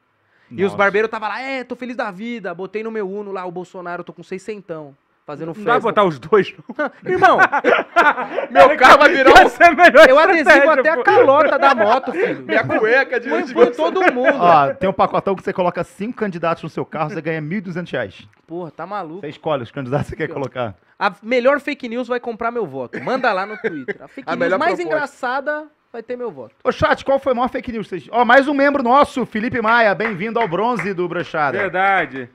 E 0.50 0.62
os 0.66 0.74
barbeiros 0.74 1.10
tava 1.10 1.28
lá, 1.28 1.40
é, 1.40 1.64
tô 1.64 1.74
feliz 1.74 1.96
da 1.96 2.10
vida, 2.10 2.52
botei 2.52 2.82
no 2.82 2.90
meu 2.90 3.08
Uno 3.08 3.32
lá 3.32 3.46
o 3.46 3.50
Bolsonaro, 3.50 4.04
tô 4.04 4.12
com 4.12 4.22
600, 4.22 4.92
fazendo 5.26 5.48
Não 5.48 5.54
festa. 5.54 5.68
dá 5.68 5.72
pra 5.74 5.80
botar 5.80 6.04
os 6.04 6.18
dois, 6.18 6.52
não. 6.76 6.90
Irmão, 7.10 7.38
Meu 8.50 8.76
carro 8.76 8.98
vai 8.98 9.08
virar 9.10 9.30
um... 9.30 9.38
Essa 9.38 9.64
é 9.64 9.66
a 9.68 9.74
melhor 9.74 10.08
eu 10.08 10.18
adesivo 10.18 10.70
até 10.70 10.90
a 10.90 11.02
calota 11.02 11.58
da 11.58 11.74
moto, 11.74 12.12
filho. 12.12 12.42
Minha 12.44 12.64
cueca 12.64 13.20
de... 13.20 13.28
Põe, 13.28 13.70
todo 13.72 14.12
mundo. 14.12 14.36
Ó, 14.38 14.74
tem 14.74 14.88
um 14.88 14.92
pacotão 14.92 15.34
que 15.34 15.42
você 15.42 15.52
coloca 15.52 15.82
cinco 15.84 16.14
candidatos 16.18 16.62
no 16.62 16.68
seu 16.68 16.84
carro, 16.84 17.10
você 17.10 17.20
ganha 17.20 17.40
1.200 17.40 17.90
reais. 17.92 18.28
Porra, 18.46 18.70
tá 18.70 18.86
maluco. 18.86 19.20
Você 19.20 19.28
escolhe 19.28 19.62
os 19.62 19.70
candidatos 19.70 20.06
que 20.10 20.16
você 20.16 20.26
quer 20.26 20.32
colocar. 20.32 20.74
A 20.98 21.12
melhor 21.22 21.58
fake 21.60 21.88
news 21.88 22.06
vai 22.08 22.20
comprar 22.20 22.50
meu 22.50 22.66
voto. 22.66 23.02
Manda 23.02 23.32
lá 23.32 23.46
no 23.46 23.56
Twitter. 23.58 23.96
A 24.00 24.08
fake 24.08 24.28
A 24.28 24.32
news 24.32 24.40
melhor 24.40 24.58
mais 24.58 24.74
proposta. 24.74 24.94
engraçada 24.96 25.64
vai 25.92 26.02
ter 26.02 26.16
meu 26.16 26.30
voto. 26.30 26.54
Ô, 26.64 26.70
chat, 26.72 27.04
qual 27.04 27.18
foi 27.18 27.32
a 27.32 27.34
maior 27.34 27.48
fake 27.48 27.72
news? 27.72 27.86
que 27.88 27.98
vocês- 28.00 28.08
Ó, 28.12 28.24
mais 28.24 28.46
um 28.48 28.54
membro 28.54 28.82
nosso, 28.82 29.24
Felipe 29.26 29.60
Maia. 29.60 29.94
Bem-vindo 29.94 30.38
ao 30.38 30.46
bronze 30.48 30.92
do 30.94 31.08
Brochada. 31.08 31.58
Verdade. 31.58 32.28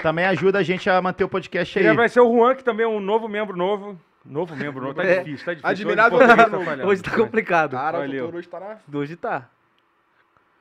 Também 0.00 0.24
ajuda 0.24 0.58
a 0.60 0.62
gente 0.62 0.88
a 0.88 1.00
manter 1.02 1.24
o 1.24 1.28
podcast 1.28 1.78
aí. 1.78 1.84
E 1.86 1.92
vai 1.94 2.08
ser 2.08 2.20
o 2.20 2.32
Juan, 2.32 2.54
que 2.54 2.64
também 2.64 2.84
é 2.84 2.88
um 2.88 3.00
novo 3.00 3.28
membro 3.28 3.56
novo. 3.56 3.98
Novo 4.24 4.54
membro 4.54 4.80
novo. 4.82 4.94
Tá 4.94 5.04
É. 5.04 5.18
difícil, 5.18 5.44
tá 5.44 5.52
difícil. 5.54 5.68
Admirável 5.70 6.18
Hoje 6.18 6.28
falhando. 6.28 6.86
Hoje 6.86 7.02
tá 7.02 7.10
complicado. 7.10 7.72
Cara, 7.72 7.98
Valeu. 7.98 8.30
hoje 8.34 8.48
tá 8.48 8.60
na... 8.60 8.98
Hoje 8.98 9.16
tá. 9.16 9.48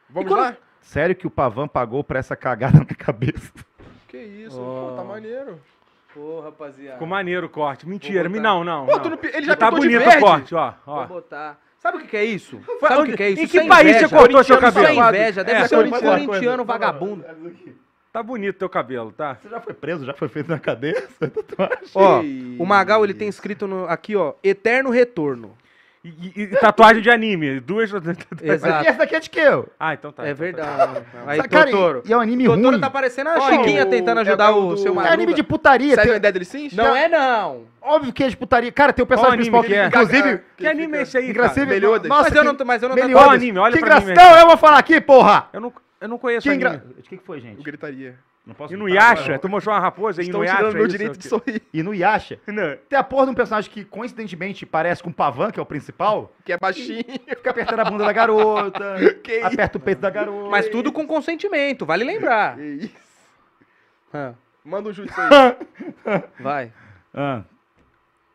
Vamos 0.09 0.29
quando- 0.29 0.39
lá? 0.41 0.55
Sério 0.82 1.15
que 1.15 1.27
o 1.27 1.29
Pavan 1.29 1.67
pagou 1.67 2.03
pra 2.03 2.17
essa 2.19 2.36
cagada 2.36 2.79
na 2.79 2.86
cabeça? 2.86 3.51
Que 4.07 4.17
isso, 4.17 4.59
Oh. 4.59 4.89
pô, 4.89 4.95
tá 4.97 5.03
maneiro. 5.03 5.59
Pô, 6.13 6.41
rapaziada. 6.41 6.93
Ficou 6.93 7.07
maneiro 7.07 7.45
o 7.45 7.49
corte. 7.49 7.88
Mentira, 7.88 8.27
Vou 8.27 8.41
não, 8.41 8.63
não. 8.63 8.86
Pô, 8.88 8.97
não. 8.97 9.11
não 9.11 9.19
ele 9.32 9.45
já 9.45 9.55
tá 9.55 9.67
pintou 9.67 9.79
de 9.79 9.88
bonito 9.89 10.03
verde. 10.09 10.17
o 10.23 10.27
corte, 10.27 10.55
ó. 10.55 10.73
Vou 10.86 10.95
ó. 10.95 11.05
botar. 11.05 11.57
Sabe 11.79 11.97
o 11.97 12.01
que, 12.01 12.07
que 12.07 12.17
é 12.17 12.25
isso? 12.25 12.59
Sabe 12.79 13.01
o 13.01 13.05
que, 13.05 13.15
que 13.17 13.23
é 13.23 13.29
isso? 13.29 13.41
em 13.43 13.47
que 13.47 13.59
é 13.59 13.67
país 13.67 13.95
você 13.97 14.09
cortou 14.09 14.43
seu 14.43 14.57
Isso 14.57 14.65
é 14.67 14.71
cabelo? 14.71 15.07
inveja. 15.07 15.43
Deve 15.43 15.59
É, 15.61 15.67
ser 15.67 15.77
um 15.77 15.89
corintiano 15.89 16.65
vagabundo. 16.65 17.23
Tá 18.12 18.22
bonito 18.22 18.57
teu 18.57 18.68
cabelo, 18.68 19.12
tá? 19.14 19.38
Você 19.41 19.47
já 19.47 19.62
foi 19.62 19.74
preso? 19.74 20.05
Já 20.05 20.14
foi 20.14 20.28
feito 20.28 20.49
na 20.49 20.59
cadeia? 20.59 21.01
Ó, 21.95 22.20
Que 22.20 22.57
o 22.59 22.66
Magal 22.66 23.03
ele 23.05 23.14
tem 23.14 23.30
escrito 23.30 23.68
no- 23.68 23.86
aqui, 23.88 24.16
ó, 24.18 24.34
Eterno 24.43 24.89
Retorno. 24.89 25.55
E, 26.03 26.09
e- 26.09 26.41
e 26.41 26.47
tatuagem 26.47 27.01
de 27.01 27.09
anime. 27.12 27.59
Duas. 27.59 27.89
Mas 27.93 28.03
Exato. 28.41 28.88
essa 28.89 28.97
daqui 28.97 29.16
é 29.16 29.20
de 29.20 29.30
quê? 29.30 29.47
ó? 29.47 29.64
Ah, 29.80 29.93
então 29.93 30.12
tá. 30.12 30.28
É 30.28 30.32
então 30.32 30.38
tá. 30.38 30.43
verdade. 30.43 31.01
Aí, 31.28 31.43
cara, 31.43 31.66
Totoro. 31.72 32.01
e, 32.05 32.12
é 32.12 32.18
um 32.18 32.20
anime 32.20 32.45
Totoro 32.45 32.70
ruim. 32.72 32.80
tá 32.82 32.89
parecendo 32.89 33.30
a 33.30 33.34
Olha, 33.39 33.57
Chiquinha 33.59 33.86
o- 33.86 33.89
tentando 33.89 34.18
é 34.18 34.22
ajudar 34.24 34.51
o 34.51 34.66
o 34.66 34.70
do- 34.72 34.78
seu 34.78 34.99
É 34.99 35.07
anime 35.09 35.34
de 35.36 35.43
putaria. 35.43 35.93
Seven 35.95 36.12
tem- 36.14 36.20
Deadly 36.20 36.43
Sins? 36.45 36.74
Não 36.74 36.93
é, 36.95 37.07
não. 37.07 37.66
Óbvio 37.82 38.12
que 38.12 38.24
é 38.24 38.28
de 38.30 38.36
putaria. 38.36 38.72
Cara, 38.72 38.91
tem 38.91 39.03
o 39.03 39.05
personagem 39.05 39.49
Qual 39.51 39.62
anime 39.62 39.68
principal. 39.78 39.89
que 39.91 39.95
é? 39.95 40.01
Inclusive, 40.01 40.41
Que 40.57 40.68
anime 40.68 40.97
é 40.97 41.01
esse 41.03 41.18
aí, 41.18 41.30
inclusive, 41.30 41.55
cara? 41.55 41.68
Meliodas. 41.68 42.09
Nossa, 42.09 42.24
mas 42.24 42.34
eu 42.36 42.41
que- 42.41 42.47
não, 42.47 42.55
tô- 42.55 42.66
mas 42.66 42.84
eu 42.84 42.89
não 42.89 42.95
Meliodas. 42.95 43.24
Qual 43.26 43.36
anime? 43.36 43.59
Olha 43.59 43.74
que 43.74 43.80
pra 43.80 43.99
mim, 44.01 44.12
engraçado. 44.12 44.39
Eu 44.41 44.47
vou 44.47 44.57
falar 44.57 44.80
aqui, 44.80 44.99
porra. 44.99 45.47
Eu 45.53 45.62
não, 45.62 45.72
eu 46.02 46.08
não 46.10 46.18
conheço 46.18 46.43
Que 46.43 46.49
anime. 46.49 46.66
engra... 46.70 46.84
O 46.97 47.02
que, 47.04 47.18
que 47.18 47.24
foi, 47.24 47.38
O 47.38 47.41
gente? 47.41 47.64
gritaria. 47.64 48.18
Não 48.43 48.56
posso 48.56 48.74
E 48.74 48.78
no 48.78 48.89
Yasha? 48.89 49.38
Tu 49.38 49.47
mostrou 49.47 49.76
uma 49.76 49.80
raposa? 49.80 50.20
E 50.22 50.26
Estão 50.26 50.39
no 50.39 50.45
Yasha? 50.45 50.58
tirando 50.58 50.74
meu 50.74 50.88
isso? 50.88 50.97
direito 50.97 51.18
de 51.20 51.28
sorrir. 51.28 51.62
E 51.72 51.84
no 51.84 51.93
Yasha, 51.93 52.39
Não. 52.47 52.76
tem 52.89 52.97
a 52.97 53.04
porra 53.04 53.26
de 53.26 53.32
um 53.32 53.36
personagem 53.36 53.70
que, 53.70 53.86
coincidentemente, 53.86 54.66
parece 54.66 55.04
com 55.04 55.12
o 55.12 55.14
Pavan, 55.14 55.52
que 55.52 55.60
é 55.60 55.64
o 55.64 55.66
principal. 55.66 56.34
Que 56.43 56.54
é 56.54 56.58
baixinho. 56.58 57.04
Fica 57.28 57.52
apertando 57.52 57.80
a 57.82 57.86
bunda 57.86 58.04
da 58.04 58.12
garota, 58.12 58.95
Que 59.24 59.38
isso? 59.38 59.45
aperta 59.45 59.78
o 59.78 59.82
peito 59.82 60.02
da 60.02 60.10
garota. 60.10 60.49
Mas 60.49 60.68
tudo 60.70 60.91
com 60.91 61.06
consentimento, 61.06 61.86
vale 61.86 62.04
lembrar. 62.04 62.56
Que 62.56 62.64
isso? 62.64 62.95
Ah, 64.12 64.34
Manda 64.66 64.89
um 64.89 64.93
jutsu 64.93 65.14
aí. 65.22 66.22
vai. 66.39 66.74
Ah, 67.14 67.43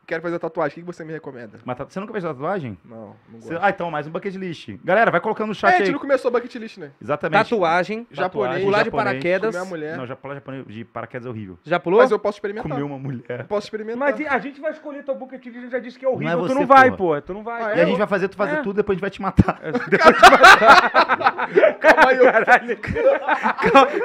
Quero 0.07 0.23
fazer 0.23 0.39
tatuagem. 0.39 0.79
O 0.79 0.81
que 0.81 0.87
você 0.87 1.05
me 1.05 1.13
recomenda? 1.13 1.59
mas 1.65 1.77
tá- 1.77 1.85
você 1.85 1.99
nunca 1.99 2.13
fez 2.13 2.23
tatuagem? 2.23 2.79
Não, 2.85 3.17
não 3.29 3.41
Você- 3.41 3.55
gosto. 3.55 3.65
Ah, 3.65 3.71
então, 3.71 3.91
mais 3.91 4.07
um 4.07 4.11
bucket 4.11 4.35
list. 4.37 4.69
Galera, 4.85 5.11
vai 5.11 5.21
colocando 5.21 5.49
no 5.49 5.53
É, 5.53 5.57
chat 5.57 5.75
a 5.75 5.79
gente 5.79 5.87
aí. 5.89 5.93
não 5.93 5.99
começou 5.99 6.31
bucket 6.31 6.55
list, 6.55 6.79
né? 6.79 6.93
Exatamente. 7.03 7.51
Tatuagem, 7.51 8.07
Japonês, 8.13 8.63
pular 8.63 8.85
de 8.85 8.91
paraquedas. 8.93 9.53
Comer 9.57 9.67
a 9.67 9.69
mulher. 9.69 9.97
Não, 9.97 10.07
já 10.07 10.15
pular 10.15 10.35
japonês 10.35 10.65
de 10.69 10.85
paraquedas 10.85 11.27
é 11.27 11.31
horrível. 11.31 11.59
Já 11.65 11.81
pulou? 11.81 11.99
Mas 12.01 12.13
eu 12.13 12.19
posso 12.21 12.37
experimentar. 12.37 12.71
Comer 12.71 12.85
uma 12.85 12.99
mulher. 12.99 13.45
Posso 13.49 13.67
experimentar. 13.67 13.99
Mas 13.99 14.21
a 14.27 14.39
gente 14.39 14.61
vai 14.61 14.71
escolher 14.71 15.03
teu 15.03 15.15
bucket 15.17 15.45
list, 15.45 15.57
a 15.57 15.61
gente 15.63 15.73
já 15.73 15.79
disse 15.81 15.99
que 15.99 16.05
é 16.05 16.09
horrível. 16.09 16.37
Não 16.37 16.39
é 16.39 16.43
tu 16.43 16.49
você, 16.49 16.55
não 16.61 16.67
vai, 16.67 16.91
pô. 16.93 17.21
Tu 17.21 17.35
não 17.35 17.43
vai. 17.43 17.63
Ah, 17.63 17.77
E 17.77 17.81
é? 17.81 17.83
a 17.83 17.87
gente 17.87 17.99
vai 17.99 18.07
fazer 18.07 18.29
tu 18.29 18.37
fazer 18.37 18.57
É. 18.59 18.63
tudo, 18.63 18.77
depois 18.77 18.95
a 18.95 18.97
gente 18.97 19.01
vai 19.01 19.11
te 19.11 19.21
matar. 19.23 19.59
Calma 21.81 22.11
aí, 22.11 22.19
eu... 22.19 22.33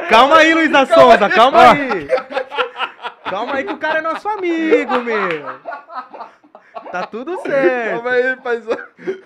Calma 0.09 0.37
aí, 0.37 0.53
Luiz 0.53 0.71
da 0.71 0.85
Souza, 0.87 1.29
calma 1.29 1.73
aí. 1.73 2.07
Calma 3.31 3.53
aí 3.53 3.63
que 3.63 3.71
o 3.71 3.77
cara 3.77 3.99
é 3.99 4.01
nosso 4.01 4.27
amigo, 4.27 4.99
meu. 5.01 5.59
Tá 6.91 7.07
tudo 7.07 7.41
certo. 7.41 8.03
Calma 8.03 8.09
aí, 8.11 8.35
paizão. 8.35 8.77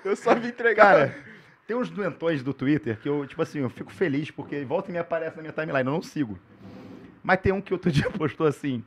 Eu 0.04 0.16
só 0.16 0.36
vim 0.36 0.50
entregar. 0.50 0.86
Cara, 0.86 1.18
tem 1.66 1.76
uns 1.76 1.90
doentões 1.90 2.44
do 2.44 2.54
Twitter 2.54 3.00
que 3.00 3.10
eu, 3.10 3.26
tipo 3.26 3.42
assim, 3.42 3.60
eu 3.60 3.70
fico 3.70 3.92
feliz 3.92 4.30
porque 4.30 4.64
volta 4.64 4.90
e 4.90 4.94
me 4.94 5.00
aparece 5.00 5.36
na 5.36 5.42
minha 5.42 5.52
timeline, 5.52 5.88
eu 5.88 5.94
não 5.94 6.04
sigo. 6.04 6.38
Mas 7.24 7.40
tem 7.40 7.52
um 7.52 7.60
que 7.60 7.74
outro 7.74 7.90
dia 7.92 8.08
postou 8.12 8.46
assim. 8.46 8.84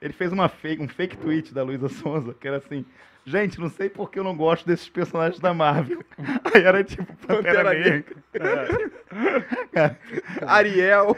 Ele 0.00 0.14
fez 0.14 0.32
uma 0.32 0.48
fake, 0.48 0.82
um 0.82 0.88
fake 0.88 1.18
tweet 1.18 1.52
da 1.52 1.62
Luísa 1.62 1.88
Sonza, 1.90 2.32
que 2.32 2.48
era 2.48 2.56
assim. 2.56 2.86
Gente, 3.26 3.60
não 3.60 3.68
sei 3.68 3.90
porque 3.90 4.18
eu 4.18 4.24
não 4.24 4.34
gosto 4.36 4.66
desses 4.66 4.88
personagens 4.88 5.38
da 5.38 5.52
Marvel. 5.52 6.02
Aí 6.54 6.62
era 6.62 6.82
tipo 6.82 7.04
Pantera 7.26 7.64
Pantera 7.64 7.74
Negra. 7.74 8.04
Ariel. 10.46 11.16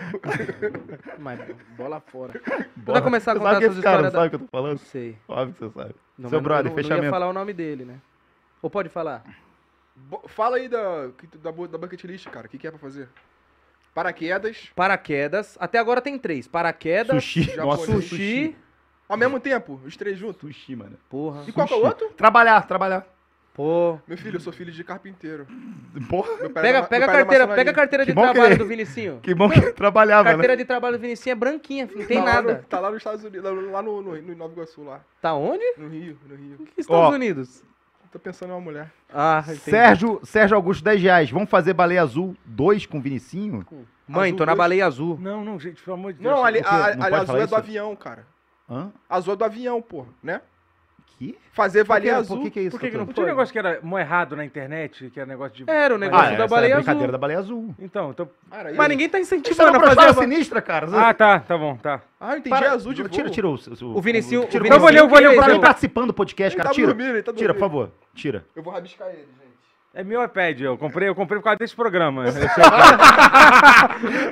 Mas 1.19 1.41
bola 1.77 2.01
fora. 2.01 2.41
Bora. 2.77 2.99
vai 2.99 3.03
começar 3.03 3.33
a 3.33 3.37
contar 3.37 3.53
sabe 3.55 3.65
essas 3.67 3.77
esse 3.77 3.85
cara 3.85 3.97
histórias 4.09 4.13
não 4.13 4.21
da- 4.21 4.25
sabe 4.25 4.27
o 4.27 4.31
que 4.31 4.45
eu 4.45 4.49
tô 4.49 4.51
falando? 4.59 4.79
Sei. 4.79 5.17
Óbvio 5.29 5.55
que 5.55 5.61
você 5.61 5.71
sabe. 5.81 5.95
Não, 6.19 6.31
Seu 6.31 6.41
brother, 6.41 6.65
não, 6.65 6.71
não 6.73 6.79
ia 6.79 6.83
fechamento. 6.85 7.11
falar 7.11 7.29
o 7.29 7.33
nome 7.33 7.53
dele, 7.53 7.85
né? 7.85 7.95
Ou 8.61 8.69
pode 8.69 8.89
falar? 8.89 9.23
Bo- 9.95 10.23
Fala 10.27 10.57
aí 10.57 10.69
da, 10.69 11.07
da, 11.43 11.51
da 11.51 11.79
bucket 11.79 12.03
list, 12.05 12.29
cara. 12.29 12.47
O 12.47 12.51
que, 12.51 12.59
que 12.59 12.67
é 12.67 12.71
pra 12.71 12.79
fazer? 12.79 13.09
Paraquedas. 13.95 14.71
Paraquedas. 14.75 15.57
Até 15.61 15.79
agora 15.79 16.01
tem 16.01 16.19
três. 16.19 16.47
Paraquedas, 16.47 17.23
Sushi. 17.25 17.43
japonês. 17.45 17.67
Nossa, 17.67 17.93
sushi. 17.93 18.09
sushi. 18.09 18.57
Ao 19.11 19.17
mesmo 19.19 19.41
tempo, 19.41 19.81
os 19.85 19.97
três 19.97 20.19
juntos. 20.19 20.41
Sushi, 20.41 20.77
mano. 20.77 20.97
Porra. 21.09 21.43
E 21.47 21.53
qual 21.53 21.67
que 21.67 21.73
é 21.75 21.77
o 21.77 21.81
Sushi. 21.81 21.89
outro? 21.89 22.09
Trabalhar, 22.17 22.67
trabalhar. 22.67 23.07
Pô. 23.53 23.99
Meu 24.07 24.17
filho, 24.17 24.37
eu 24.37 24.41
sou 24.41 24.53
filho 24.53 24.71
de 24.73 24.85
carpinteiro. 24.85 25.47
Porra, 26.09 26.29
Meu 26.37 26.51
pai 26.51 26.63
Pega, 26.63 26.79
era 26.79 26.87
pega, 26.87 27.05
a 27.05 27.09
meu 27.09 27.17
pai 27.17 27.17
era 27.17 27.17
carteira, 27.17 27.47
maçonaria. 27.47 27.57
pega 27.57 27.71
a 27.71 27.75
carteira 27.75 28.07
de 28.07 28.13
Que 28.13 28.15
bom 28.15 28.27
que 28.29 28.33
trabalho 28.33 28.53
ele- 28.53 28.59
do 28.63 28.67
Vinicinho. 28.67 29.19
que 29.25 29.35
bom 29.35 29.51
que 29.51 29.61
trabalhava, 29.73 30.25
Carteira 30.31 30.53
né? 30.53 30.57
de 30.57 30.65
trabalho 30.65 30.97
do 30.97 31.01
Vinicinho 31.03 31.33
é 31.33 31.35
branquinha, 31.35 31.87
filho, 31.89 32.01
não 32.01 32.07
tem 32.07 32.19
Tá 32.19 32.25
lá 32.25 32.33
nada. 32.35 32.55
no- 32.55 32.63
tá 32.63 32.81
lá 32.81 32.89
nos 32.91 32.99
Estados 32.99 33.25
Unidos, 33.25 33.43
lá- 33.43 33.51
lá 33.73 33.83
no, 33.83 34.01
no, 34.01 34.23
no 34.23 34.37
Nova 34.37 34.53
Iguaçu, 34.53 34.85
lá. 34.85 35.01
Tá 35.21 35.35
onde? 35.35 35.65
No 35.77 35.89
Rio, 35.89 36.17
no 36.29 36.37
Rio. 36.37 36.69
Estados 36.79 37.05
Ó. 37.07 37.11
Unidos. 37.11 37.65
Tô 38.13 38.19
pensando 38.21 38.51
em 38.51 38.53
uma 38.55 38.61
mulher. 38.61 38.91
Ah, 39.13 39.41
entendi. 39.45 39.61
Sérgio, 39.61 40.21
Sérgio 40.25 40.57
Augusto, 40.57 40.83
10 40.85 41.01
reais. 41.03 41.31
Vamos 41.31 41.51
fazer 41.51 41.73
Baleia 41.75 42.03
Azul 42.03 42.37
2 42.45 42.87
com 42.87 43.01
Vinicinho? 43.01 43.65
Mãe, 44.09 44.31
Azul 44.31 44.39
tô 44.39 44.45
na 44.47 44.53
dois. 44.53 44.59
baleia 44.59 44.87
azul. 44.87 45.19
Não, 45.21 45.45
não, 45.45 45.61
gente, 45.61 45.81
pelo 45.83 45.95
amor 45.95 46.13
de 46.13 46.21
Deus. 46.21 46.35
Não, 46.35 46.45
ali, 46.45 46.59
a, 46.59 46.63
Não 46.63 46.71
a- 46.71 46.83
pode 46.85 47.05
ali 47.05 47.15
azul 47.15 47.27
falar 47.27 47.39
é 47.39 47.43
isso? 47.43 47.51
do 47.55 47.57
avião, 47.57 47.95
cara. 47.97 48.27
Hã? 48.71 48.91
Azul 49.09 49.35
é 49.35 49.37
do 49.37 49.45
avião, 49.45 49.83
porra, 49.83 50.09
né? 50.23 50.41
Que? 51.19 51.37
Fazer 51.53 51.81
Por 51.85 51.89
valer 51.89 52.13
por 52.15 52.19
azul. 52.19 52.43
que, 52.45 52.51
que 52.51 52.61
é 52.61 52.63
isso? 52.63 52.71
Por 52.71 52.81
que, 52.81 52.91
que 52.91 52.97
não 52.97 53.05
doutor? 53.05 53.15
tinha 53.23 53.27
um 53.27 53.29
negócio 53.29 53.53
que 53.53 53.59
era 53.59 53.79
mó 53.83 53.99
errado 53.99 54.35
na 54.37 54.43
internet, 54.45 55.11
que 55.11 55.21
era 55.21 55.29
negócio 55.29 55.55
de. 55.55 55.71
Era 55.71 55.95
o 55.95 55.99
negócio 55.99 56.33
Ah, 56.35 56.37
da 56.39 56.45
é 56.45 56.49
baleia 56.49 56.75
a 56.75 56.79
azul. 56.79 56.85
brincadeira 56.85 57.13
da 57.13 57.19
Baleia 57.19 57.39
Azul. 57.41 57.75
Então, 57.79 58.11
então. 58.11 58.31
Cara, 58.51 58.73
Mas 58.75 58.89
ninguém 58.89 59.09
tá 59.09 59.19
é 59.19 59.21
incentivando 59.21 59.77
uma 59.77 59.87
a 59.89 59.95
fazer. 59.95 60.21
sinistra, 60.21 60.63
cara. 60.63 60.87
Ah, 61.09 61.13
tá, 61.13 61.41
tá 61.41 61.59
bom, 61.59 61.77
tá. 61.77 62.01
Ah, 62.19 62.33
eu 62.33 62.39
entendi 62.39 62.57
Para- 62.57 62.73
azul 62.73 62.95
de. 62.95 63.07
Tira, 63.09 63.29
tira 63.29 63.49
o... 63.49 63.51
o, 63.51 63.55
O 63.55 64.01
o 64.01 64.09
Então 64.09 64.65
eu 64.73 64.81
vou 64.81 64.89
ler, 64.89 65.07
vou 65.09 65.19
ler 65.19 65.37
Pra 65.37 65.49
mim 65.53 65.61
participando 65.61 66.07
do 66.07 66.15
podcast, 66.15 66.57
cara. 66.57 66.71
tá 66.71 66.75
Tira. 66.75 66.95
tá 67.23 67.33
Tira, 67.35 67.53
por 67.53 67.61
favor. 67.61 67.91
Tira. 68.15 68.47
Eu 68.57 68.63
vou 68.63 68.73
rabiscar 68.73 69.09
ele, 69.09 69.19
gente. 69.19 69.50
É 69.93 70.05
meu 70.05 70.23
iPad, 70.23 70.61
eu 70.61 70.79
comprei, 70.79 71.09
eu 71.09 71.17
comprei 71.17 71.41
por 71.41 71.45
causa 71.45 71.59
desse 71.59 71.75
programa. 71.75 72.25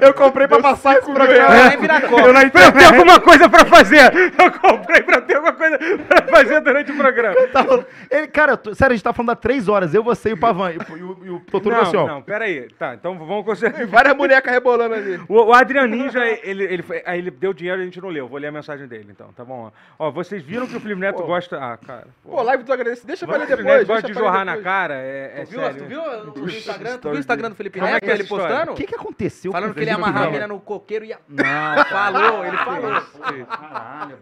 Eu 0.00 0.14
comprei 0.14 0.46
pra 0.46 0.60
passar 0.60 0.96
esse 0.98 1.12
programa. 1.12 1.54
Eu 1.54 2.32
não 2.32 2.48
pra 2.50 2.72
ter 2.72 2.84
alguma 2.84 3.20
coisa 3.20 3.48
pra 3.48 3.64
fazer. 3.64 4.12
Eu 4.38 4.52
comprei 4.52 5.02
pra 5.02 5.20
ter 5.20 5.34
alguma 5.34 5.52
coisa 5.52 5.76
pra 6.06 6.22
fazer 6.28 6.60
durante 6.60 6.92
o 6.92 6.96
programa. 6.96 7.34
Tá 7.48 7.64
Ele, 8.10 8.26
cara, 8.28 8.52
eu 8.52 8.56
tô- 8.56 8.74
sério, 8.74 8.92
a 8.92 8.96
gente 8.96 9.02
tá 9.04 9.12
falando 9.12 9.30
há 9.30 9.36
três 9.36 9.68
horas. 9.68 9.92
Eu, 9.94 10.02
você 10.04 10.30
e 10.30 10.32
o 10.34 10.36
Pavan. 10.38 10.70
E, 10.72 10.78
o- 10.78 10.96
e 10.96 11.02
o, 11.02 11.18
e 11.24 11.30
o 11.30 11.40
Totoro 11.40 11.74
Não, 11.74 11.82
assim, 11.82 11.96
ó. 11.96 12.06
não, 12.06 12.22
peraí. 12.22 12.68
Tá, 12.78 12.94
então 12.94 13.18
vamos. 13.18 13.60
Tem 13.60 13.86
várias 13.86 14.14
bonecas 14.14 14.52
rebolando 14.52 14.94
ali. 14.94 15.20
O, 15.28 15.34
o 15.46 15.52
Adrian 15.52 15.86
Ninja, 15.88 16.24
ele, 16.42 16.64
ele, 16.64 16.82
foi- 16.82 17.02
aí 17.04 17.18
ele 17.18 17.30
deu 17.30 17.52
dinheiro 17.52 17.80
e 17.80 17.82
a 17.82 17.84
gente 17.84 18.00
não 18.00 18.08
leu. 18.08 18.28
Vou 18.28 18.38
ler 18.38 18.48
a 18.48 18.52
mensagem 18.52 18.86
dele, 18.86 19.08
então, 19.10 19.32
tá 19.36 19.44
bom? 19.44 19.70
Ó, 19.98 20.10
vocês 20.10 20.42
viram 20.42 20.66
que 20.66 20.76
o 20.76 20.80
Felipe 20.80 21.00
Neto 21.00 21.16
Pô. 21.16 21.26
gosta... 21.26 21.58
Ah, 21.58 21.76
cara. 21.76 22.06
Pô, 22.22 22.40
live 22.42 22.62
do 22.62 22.72
agradecimento. 22.72 23.06
Deixa 23.08 23.26
pra 23.26 23.36
ler 23.38 23.46
depois. 23.48 23.66
Neto 23.66 23.86
gosta 23.86 24.06
de 24.06 24.14
jorrar 24.14 24.44
na 24.44 24.56
cara, 24.58 24.94
é, 24.94 25.32
é 25.40 25.47
viu, 25.50 25.60
sério. 25.60 25.78
tu 25.82 25.84
viu 25.88 26.02
no 26.44 26.50
Instagram, 26.50 26.98
tu 26.98 27.08
viu 27.08 27.16
o 27.16 27.20
Instagram 27.20 27.48
do 27.50 27.54
Felipe 27.56 27.78
Como 27.78 27.88
é 27.90 27.94
Neto? 27.94 28.04
que 28.04 28.10
é 28.10 28.14
ele 28.14 28.22
história? 28.22 28.46
postando? 28.48 28.72
O 28.72 28.74
que 28.74 28.86
que 28.86 28.94
aconteceu 28.94 29.52
Falando 29.52 29.68
com 29.70 29.74
que 29.74 29.80
ele 29.80 29.90
ia 29.90 29.94
Felipe 29.96 30.08
amarrar 30.10 30.28
a 30.28 30.30
mina 30.30 30.46
no 30.46 30.60
coqueiro 30.60 31.04
e 31.04 31.08
ia... 31.08 31.18
Não, 31.28 31.44
Falou, 31.84 32.44
ele 32.44 32.56
falou. 32.58 33.46
Caralho, 33.46 34.18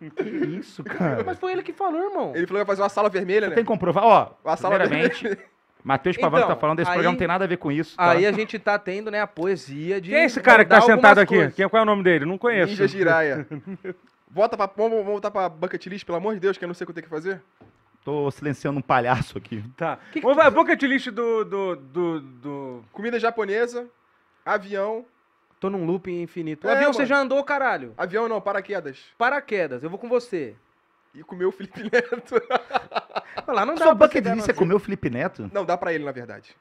velho. 0.00 0.10
que 0.16 0.22
isso, 0.58 0.82
cara. 0.84 1.22
Mas 1.24 1.38
foi 1.38 1.52
ele 1.52 1.62
que 1.62 1.72
falou, 1.72 2.02
irmão. 2.02 2.32
Ele 2.34 2.46
falou 2.46 2.60
que 2.62 2.66
vai 2.66 2.66
fazer 2.66 2.82
uma 2.82 2.88
sala 2.88 3.08
vermelha, 3.08 3.48
né? 3.48 3.54
Tem 3.54 3.64
que 3.64 3.68
comprovar. 3.68 4.04
Ó, 4.04 4.30
A 4.44 4.56
sala 4.56 4.78
primeiramente, 4.78 5.38
Matheus 5.82 6.16
Pavan 6.16 6.38
Então, 6.38 6.48
tá 6.48 6.56
falando, 6.56 6.80
esse 6.80 6.90
aí- 6.90 6.94
programa 6.94 7.12
não 7.12 7.18
tem 7.18 7.28
nada 7.28 7.44
a 7.44 7.48
ver 7.48 7.56
com 7.58 7.70
isso. 7.72 7.96
tá? 7.96 8.10
Aí 8.10 8.26
a 8.26 8.32
gente 8.32 8.58
tá 8.58 8.78
tendo, 8.78 9.10
né, 9.10 9.20
a 9.20 9.26
poesia 9.26 10.00
de... 10.00 10.10
Quem 10.10 10.18
é 10.20 10.24
esse 10.24 10.40
cara 10.40 10.64
que 10.64 10.70
tá 10.70 10.80
sentado 10.80 11.18
aqui? 11.20 11.34
coisas. 11.34 11.54
Quem, 11.54 11.68
qual 11.68 11.80
é 11.80 11.82
o 11.82 11.86
nome 11.86 12.02
dele? 12.02 12.24
Não 12.24 12.36
conheço. 12.38 12.70
Ninja 12.70 12.86
Jiraya. 12.88 13.46
Volta 14.30 14.56
pra, 14.56 14.66
vamos, 14.76 14.92
vamos 14.98 15.06
voltar 15.06 15.30
pra 15.30 15.48
bucket 15.48 15.86
list, 15.86 16.04
pelo 16.04 16.18
amor 16.18 16.34
de 16.34 16.40
Deus, 16.40 16.58
que 16.58 16.64
eu 16.64 16.66
não 16.66 16.74
sei 16.74 16.84
o 16.84 16.86
que 16.86 16.90
eu 16.90 16.94
tenho 16.94 17.04
que 17.04 17.10
fazer. 17.10 17.40
Tô 18.04 18.30
silenciando 18.30 18.78
um 18.78 18.82
palhaço 18.82 19.38
aqui. 19.38 19.64
Tá. 19.76 19.96
Que 20.12 20.20
que 20.20 20.20
Vamos 20.20 20.36
ver 20.36 20.44
a 20.44 20.50
bucket 20.50 20.80
list 20.82 21.08
do... 21.08 21.44
do, 21.44 21.76
do, 21.76 22.20
do... 22.20 22.84
Comida 22.92 23.18
japonesa, 23.18 23.88
avião. 24.44 25.06
Tô 25.58 25.70
num 25.70 25.86
loop 25.86 26.10
infinito. 26.12 26.66
O 26.66 26.70
É, 26.70 26.74
avião 26.74 26.92
você 26.92 26.98
mano. 26.98 27.08
já 27.08 27.18
andou, 27.18 27.42
caralho. 27.42 27.94
Avião 27.96 28.28
não, 28.28 28.40
paraquedas. 28.40 28.98
Paraquedas, 29.16 29.82
eu 29.82 29.88
vou 29.88 29.98
com 29.98 30.08
você. 30.08 30.54
E 31.14 31.22
comer 31.22 31.46
o 31.46 31.52
Felipe 31.52 31.82
Neto. 31.84 32.34
Olha 33.46 33.54
lá, 33.54 33.64
não 33.64 33.74
dá 33.74 33.84
Sua 33.84 33.96
pra 33.96 34.06
bucket 34.06 34.22
você 34.22 34.34
list 34.34 34.48
é 34.48 34.52
comer 34.52 34.74
o 34.74 34.78
Felipe 34.78 35.08
Neto? 35.08 35.50
Não, 35.52 35.64
dá 35.64 35.78
pra 35.78 35.92
ele, 35.94 36.04
na 36.04 36.12
verdade. 36.12 36.54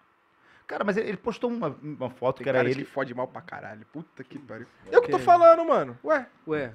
Cara, 0.65 0.83
mas 0.85 0.95
ele 0.95 1.09
ele 1.09 1.17
postou 1.17 1.49
uma, 1.49 1.75
uma 1.81 2.09
foto 2.09 2.37
Tem 2.37 2.43
que 2.43 2.49
era 2.49 2.59
caras 2.59 2.71
ele. 2.71 2.85
que 2.85 2.89
fode 2.89 3.13
mal 3.13 3.27
pra 3.27 3.41
caralho. 3.41 3.85
Puta 3.91 4.23
que 4.23 4.39
pariu. 4.39 4.65
Eu 4.89 5.01
que 5.01 5.11
tô 5.11 5.19
falando, 5.19 5.65
mano. 5.65 5.97
Ué, 6.05 6.25
Ué, 6.47 6.71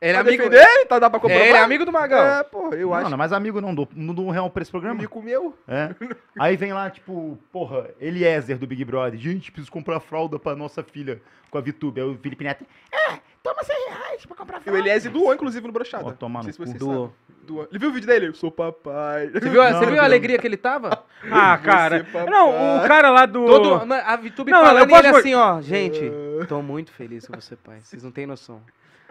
Ele 0.00 0.16
é 0.16 0.20
amigo, 0.20 0.36
defender 0.44 0.64
ele, 0.64 0.84
tá 0.86 0.98
dá 0.98 1.10
pra 1.10 1.18
comprovar? 1.18 1.44
é, 1.44 1.48
ele 1.48 1.58
é 1.58 1.62
amigo 1.62 1.84
do 1.84 1.92
Magão. 1.92 2.18
É, 2.24 2.42
pô, 2.44 2.72
eu 2.72 2.88
não, 2.88 2.94
acho. 2.94 3.10
não, 3.10 3.18
mas 3.18 3.32
amigo 3.32 3.60
não 3.60 3.74
dou, 3.74 3.88
não 3.94 4.14
dou 4.14 4.26
um 4.26 4.30
real 4.30 4.48
pra 4.48 4.62
esse 4.62 4.70
programa. 4.70 5.00
me 5.00 5.08
comeu. 5.08 5.56
É. 5.66 5.94
Aí 6.38 6.56
vem 6.56 6.72
lá, 6.72 6.88
tipo, 6.88 7.36
porra, 7.52 7.90
Eliezer 8.00 8.58
do 8.58 8.66
Big 8.66 8.84
Brother. 8.84 9.18
Gente, 9.18 9.50
preciso 9.50 9.72
comprar 9.72 9.98
fralda 10.00 10.38
pra 10.38 10.54
nossa 10.54 10.82
filha 10.84 11.20
com 11.50 11.58
a 11.58 11.60
VTube. 11.60 12.00
Aí 12.00 12.06
o 12.06 12.16
Felipe 12.18 12.44
Neto, 12.44 12.64
é, 12.92 13.18
toma 13.42 13.62
100 13.64 13.76
reais 13.90 14.24
pra 14.26 14.36
comprar 14.36 14.58
E 14.58 14.60
o 14.60 14.62
fralda. 14.62 14.78
Eliezer 14.80 15.10
doou, 15.10 15.34
inclusive, 15.34 15.66
no 15.66 15.72
brochada. 15.72 16.04
Ó, 16.20 16.42
sei 16.42 16.54
no 16.58 16.66
se 16.66 16.72
cu. 16.74 16.78
Doou. 16.78 17.12
Doou. 17.42 17.66
Ele 17.70 17.78
viu 17.78 17.88
o 17.88 17.92
vídeo 17.92 18.06
dele? 18.06 18.26
Eu 18.28 18.34
sou 18.34 18.50
papai. 18.52 19.30
Você 19.30 19.48
viu, 19.48 19.62
a- 19.62 19.70
Não, 19.70 19.78
você 19.80 19.86
viu 19.86 20.00
a 20.00 20.04
alegria 20.04 20.38
que 20.38 20.46
ele 20.46 20.56
tava? 20.56 21.02
Ah, 21.32 21.58
cara. 21.58 22.04
papai. 22.04 22.26
Não, 22.30 22.76
o 22.84 22.86
cara 22.86 23.10
lá 23.10 23.26
do. 23.26 23.44
Todo, 23.46 23.74
a 23.92 24.16
VTube 24.16 24.50
Não, 24.52 24.60
eu 24.60 24.66
falando 24.66 24.86
e 24.86 24.90
posso- 24.90 25.06
ele 25.08 25.16
assim, 25.16 25.34
ó, 25.34 25.60
gente, 25.60 26.12
tô 26.46 26.62
muito 26.62 26.92
feliz 26.92 27.26
com 27.26 27.34
você, 27.34 27.56
pai. 27.56 27.80
Vocês 27.82 28.04
não 28.04 28.12
têm 28.12 28.26
noção. 28.26 28.60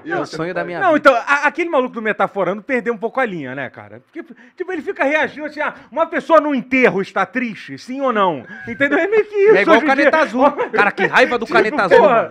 É 0.05 0.11
Eu 0.13 0.19
o 0.21 0.25
sonho 0.27 0.53
da 0.53 0.63
minha 0.63 0.79
Não, 0.79 0.93
vida. 0.93 1.09
então, 1.09 1.15
a- 1.15 1.47
aquele 1.47 1.69
maluco 1.69 1.95
do 1.95 2.01
Metaforando 2.01 2.61
perdeu 2.61 2.93
um 2.93 2.97
pouco 2.97 3.19
a 3.19 3.25
linha, 3.25 3.55
né, 3.55 3.67
cara? 3.69 3.99
Porque, 3.99 4.23
tipo, 4.55 4.71
ele 4.71 4.81
fica 4.81 5.03
reagindo 5.03 5.45
assim, 5.47 5.59
ah, 5.59 5.73
uma 5.91 6.05
pessoa 6.05 6.39
no 6.39 6.53
enterro 6.53 7.01
está 7.01 7.25
triste, 7.25 7.77
sim 7.79 7.99
ou 7.99 8.13
não? 8.13 8.45
Entendeu? 8.67 8.99
É 8.99 9.07
meio 9.07 9.25
que 9.25 9.35
isso. 9.35 9.55
É 9.57 9.61
igual 9.63 9.77
o 9.79 9.85
caneta 9.85 10.11
dia. 10.11 10.19
azul. 10.21 10.51
Cara, 10.71 10.91
que 10.91 11.05
raiva 11.07 11.37
do 11.39 11.47
caneta 11.47 11.83
azul. 11.83 11.97
Porra, 11.97 12.29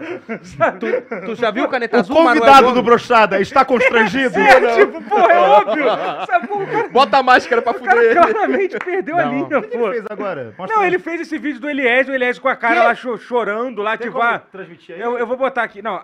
Tu 1.27 1.35
já 1.35 1.51
viu 1.51 1.65
o 1.65 1.69
caneta 1.69 1.97
O 1.97 2.01
azul, 2.01 2.17
convidado 2.17 2.73
do 2.73 2.83
Brochada 2.83 3.41
está 3.41 3.65
constrangido? 3.65 4.39
é, 4.39 4.75
tipo, 4.77 5.03
porra, 5.03 5.33
é 5.33 5.39
óbvio. 5.39 5.85
Sabe, 6.27 6.49
cara, 6.49 6.89
Bota 6.89 7.19
a 7.19 7.23
máscara 7.23 7.63
pra 7.63 7.73
o 7.73 7.75
fuder 7.75 7.89
cara 7.95 8.05
ele. 8.05 8.15
claramente 8.15 8.79
perdeu 8.79 9.19
a 9.19 9.25
Não. 9.25 9.33
linha, 9.33 9.59
O 9.59 9.63
que 9.63 9.69
que 9.69 9.77
ele 9.77 9.91
fez 9.93 10.05
agora? 10.09 10.55
Mostra 10.57 10.77
Não, 10.77 10.83
aí. 10.83 10.89
ele 10.89 10.99
fez 10.99 11.21
esse 11.21 11.37
vídeo 11.37 11.61
do 11.61 11.69
Eliésio, 11.69 12.13
o 12.13 12.15
Eliésio 12.17 12.41
com 12.41 12.49
a 12.49 12.57
cara 12.57 12.85
lá 12.85 12.95
cho- 12.95 13.19
chorando, 13.19 13.83
lá, 13.83 13.97
Tem 13.97 14.07
tipo, 14.07 14.21
ah, 14.21 14.39
transmitir 14.39 14.95
aí? 14.95 15.01
eu, 15.01 15.19
eu 15.19 15.27
vou 15.27 15.37
botar 15.37 15.63
aqui, 15.63 15.83
não, 15.83 16.01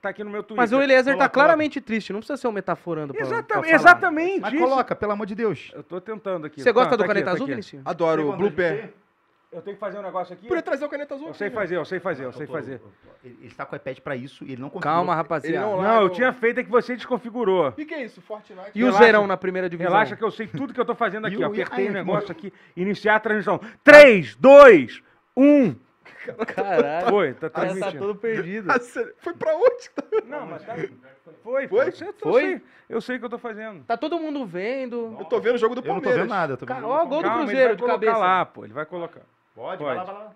tá 0.00 0.08
aqui 0.10 0.22
no 0.24 0.30
meu 0.30 0.42
Twitter. 0.42 0.56
Mas 0.56 0.72
o 0.72 0.80
Eliezer 0.80 1.14
tá 1.14 1.18
Coloca, 1.18 1.28
claramente 1.30 1.80
triste, 1.80 2.12
não 2.12 2.20
precisa 2.20 2.36
ser 2.36 2.48
um 2.48 2.52
metaforando 2.52 3.12
pra, 3.14 3.42
pra 3.42 3.68
Exatamente, 3.70 4.40
Mas 4.40 4.52
isso. 4.54 4.62
coloca, 4.62 4.94
pelo 4.96 5.12
amor 5.12 5.26
de 5.26 5.34
Deus. 5.34 5.70
Eu 5.74 5.82
tô 5.82 6.00
tentando 6.00 6.46
aqui. 6.46 6.60
Você 6.62 6.72
gosta 6.72 6.90
Tá, 6.90 6.96
do 6.96 7.02
tá 7.02 7.06
caneta 7.08 7.30
aqui, 7.30 7.36
tá 7.38 7.42
azul. 7.42 7.46
Vinicius? 7.46 7.82
Adoro 7.84 8.30
o 8.44 8.50
Pen. 8.52 8.90
Eu 9.50 9.62
tenho 9.62 9.76
que 9.76 9.80
fazer 9.80 9.98
um 9.98 10.02
negócio 10.02 10.34
aqui. 10.34 10.46
Podia 10.46 10.62
trazer 10.62 10.84
o 10.84 10.88
caneta 10.90 11.14
azul 11.14 11.28
Eu 11.28 11.30
aqui, 11.30 11.38
sei 11.38 11.48
né? 11.48 11.54
fazer, 11.54 11.76
eu 11.76 11.84
sei 11.86 11.98
fazer, 12.00 12.24
eu 12.26 12.32
sei 12.34 12.46
tô- 12.46 12.52
fazer. 12.52 12.82
Ele 13.24 13.34
ele 13.40 13.46
está 13.46 13.64
com 13.64 13.74
o 13.74 13.76
iPad 13.76 13.98
pra 14.00 14.14
isso 14.14 14.44
e 14.44 14.52
ele 14.52 14.60
não 14.60 14.68
conseguiu. 14.68 14.92
Calma, 14.92 15.14
rapaziada. 15.14 15.66
não- 15.66 15.80
Não, 15.82 16.00
eu 16.02 16.06
o- 16.08 16.10
tinha 16.10 16.30
feito 16.34 16.60
é 16.60 16.62
que 16.64 16.70
você 16.70 16.94
desconfigurou. 16.94 17.68
O 17.68 17.72
que, 17.72 17.86
que 17.86 17.94
é 17.94 18.04
isso? 18.04 18.20
Fortnite? 18.20 18.72
E 18.74 18.82
o 18.82 18.86
Relaxa. 18.88 19.04
Zerão 19.06 19.26
na 19.26 19.38
primeira 19.38 19.66
divisão? 19.70 19.90
Relaxa 19.90 20.16
que 20.16 20.22
eu 20.22 20.30
sei 20.30 20.46
tudo 20.48 20.74
que 20.74 20.78
eu 20.80 20.84
tô 20.84 20.94
fazendo 20.94 21.24
aqui. 21.28 21.36
E 21.36 21.38
o- 21.38 21.46
Apertei 21.46 21.88
o 21.88 21.92
negócio 21.92 22.30
aqui. 22.30 22.52
Iniciar 22.76 23.16
a 23.16 23.20
transmissão. 23.20 23.58
3, 23.82 24.36
2, 24.36 25.02
1. 25.34 25.74
Caralho. 26.46 27.08
Foi, 27.08 27.34
tá 27.34 27.50
cara 27.50 27.50
tá 27.50 27.60
transmitindo. 27.74 27.98
todo 28.06 28.18
perdido. 28.18 28.70
Ah? 28.70 28.78
Foi 29.18 29.32
pra 29.34 29.54
onde? 29.56 29.90
Não, 30.26 30.46
mas 30.46 30.62
tá... 30.64 30.74
Foi, 31.42 31.68
Foi? 31.68 31.90
foi. 31.92 32.08
Eu, 32.08 32.14
Foi? 32.20 32.42
Sei, 32.42 32.62
eu 32.88 33.00
sei 33.00 33.16
o 33.16 33.18
que 33.18 33.24
eu 33.26 33.30
tô 33.30 33.38
fazendo. 33.38 33.84
Tá 33.84 33.96
todo 33.96 34.18
mundo 34.18 34.46
vendo. 34.46 35.16
Eu 35.18 35.24
tô 35.26 35.38
vendo 35.40 35.54
o 35.56 35.58
jogo 35.58 35.74
do 35.74 35.80
Eu 35.82 35.86
não 35.86 35.94
tô 35.96 36.00
Palmeiras. 36.04 36.20
vendo 36.22 36.30
nada. 36.30 36.52
Eu 36.54 36.56
tô 36.56 36.66
Cara, 36.66 36.80
vendo... 36.80 36.90
ó, 36.90 37.04
gol 37.04 37.22
do 37.22 37.30
Cruzeiro 37.30 37.70
ele 37.70 37.76
de 37.76 37.82
vai 37.82 37.88
colocar 37.90 37.92
cabeça. 38.06 38.16
lá, 38.18 38.44
pô. 38.46 38.64
Ele 38.64 38.72
vai 38.72 38.86
colocar. 38.86 39.20
Pode, 39.54 39.78
Pode. 39.78 39.84
vai 39.84 39.96
lá, 39.96 40.04
vai 40.04 40.14
lá. 40.14 40.32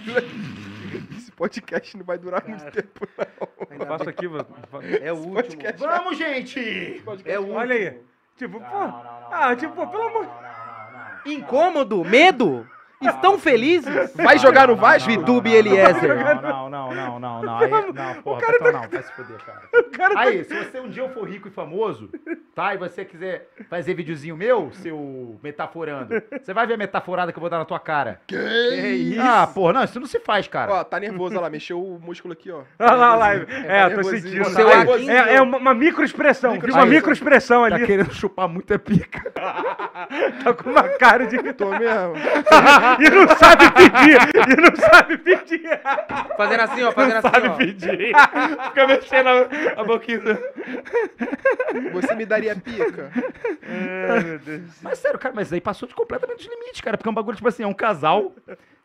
Esse 1.16 1.30
podcast 1.32 1.96
não 1.96 2.04
vai 2.04 2.18
durar 2.18 2.46
muito 2.46 2.64
tempo, 2.70 3.08
não. 3.16 3.76
Eu 3.78 3.86
faço 3.86 4.08
aqui, 4.10 4.26
vou- 4.26 4.40
É 5.02 5.12
o 5.12 5.16
último. 5.16 5.34
podcast 5.34 5.78
Vamos, 5.78 6.18
gente! 6.18 7.02
É 7.24 7.38
o 7.38 7.52
Olha 7.52 7.74
aí. 7.74 8.00
Tipo, 8.36 8.58
pô. 8.58 8.66
Ah, 9.30 9.54
tipo, 9.56 9.74
pô, 9.74 9.86
pelo 9.86 10.02
amor. 10.02 10.26
Incômodo? 11.24 12.04
Medo? 12.04 12.66
Estão 13.02 13.38
felizes? 13.38 14.14
Vai 14.14 14.38
jogar 14.38 14.68
no 14.68 14.76
Vasco? 14.76 15.08
Vitube 15.08 15.48
e 15.48 15.54
Eliezer. 15.56 16.16
Não, 16.42 16.68
não, 16.68 16.94
não, 16.94 17.18
não, 17.18 17.42
não. 17.42 17.58
Aí, 17.58 17.70
não, 17.70 18.14
porra, 18.22 18.40
Betão, 18.52 18.72
não, 18.72 18.88
vai 18.88 19.02
se 19.02 19.12
foder, 19.12 19.36
cara. 19.38 19.60
Aí, 20.20 20.44
se 20.44 20.54
você 20.54 20.80
um 20.80 20.88
dia 20.88 21.02
eu 21.02 21.08
for 21.08 21.26
rico 21.28 21.48
e 21.48 21.50
famoso, 21.50 22.10
tá? 22.54 22.74
E 22.74 22.78
você 22.78 23.04
quiser 23.04 23.48
fazer 23.70 23.94
videozinho 23.94 24.36
meu, 24.36 24.70
seu 24.72 25.38
metaforando, 25.42 26.22
você 26.42 26.52
vai 26.52 26.66
ver 26.66 26.74
a 26.74 26.76
metaforada 26.76 27.32
que 27.32 27.38
eu 27.38 27.40
vou 27.40 27.48
dar 27.48 27.58
na 27.58 27.64
tua 27.64 27.80
cara. 27.80 28.20
Que 28.26 28.36
isso? 28.36 29.20
Ah, 29.22 29.46
porra, 29.46 29.72
não, 29.72 29.84
isso 29.84 29.98
não 29.98 30.06
se 30.06 30.20
faz, 30.20 30.46
cara. 30.46 30.70
Ó, 30.72 30.84
tá 30.84 31.00
nervoso, 31.00 31.34
olha 31.34 31.42
lá, 31.44 31.50
mexeu 31.50 31.82
o 31.82 31.98
músculo 31.98 32.32
aqui, 32.34 32.50
ó. 32.50 32.62
Olha 32.78 32.92
lá, 32.92 33.14
lá. 33.14 33.34
É, 33.34 33.42
Tá 33.44 33.90
tô 33.90 33.96
nervosinho. 33.96 34.44
sentindo. 34.44 34.68
Aquino- 34.70 35.10
é, 35.10 35.34
é 35.36 35.42
uma, 35.42 35.72
microexpressão, 35.74 36.58
viu? 36.60 36.74
Uma 36.74 36.84
microexpressão 36.86 37.66
Tá 37.68 37.76
ali. 37.76 37.86
querendo 37.86 38.12
chupar 38.12 38.46
muita 38.46 38.78
pica. 38.78 39.20
Tá 40.42 40.52
com 40.54 40.70
uma 40.70 40.82
cara 40.98 41.26
de. 41.26 41.40
Tô 41.52 41.68
mesmo. 41.70 42.14
E 42.98 43.10
não 43.10 43.28
sabe 43.36 43.70
pedir! 43.72 44.18
E 44.48 44.60
não 44.60 44.76
sabe 44.76 45.18
pedir! 45.18 45.80
Fazendo 46.36 46.60
assim, 46.60 46.82
ó, 46.82 46.92
fazendo 46.92 47.16
assim, 47.16 47.30
sabe 47.30 47.48
ó. 47.48 47.54
pedir! 47.54 48.12
Fica 48.68 48.86
mexendo 48.86 49.26
a, 49.28 49.80
a 49.80 49.84
boquinha. 49.84 50.20
Você 51.92 52.14
me 52.14 52.26
daria 52.26 52.56
pica? 52.56 53.10
Ai, 54.10 54.20
meu 54.20 54.38
Deus. 54.38 54.62
Mas 54.82 54.98
sério, 54.98 55.18
cara, 55.18 55.34
mas 55.34 55.52
aí 55.52 55.60
passou 55.60 55.88
de 55.88 55.94
completamente 55.94 56.40
os 56.40 56.54
limites, 56.54 56.80
cara. 56.80 56.96
Porque 56.96 57.08
é 57.08 57.12
um 57.12 57.14
bagulho, 57.14 57.36
tipo 57.36 57.48
assim, 57.48 57.62
é 57.62 57.66
um 57.66 57.74
casal 57.74 58.32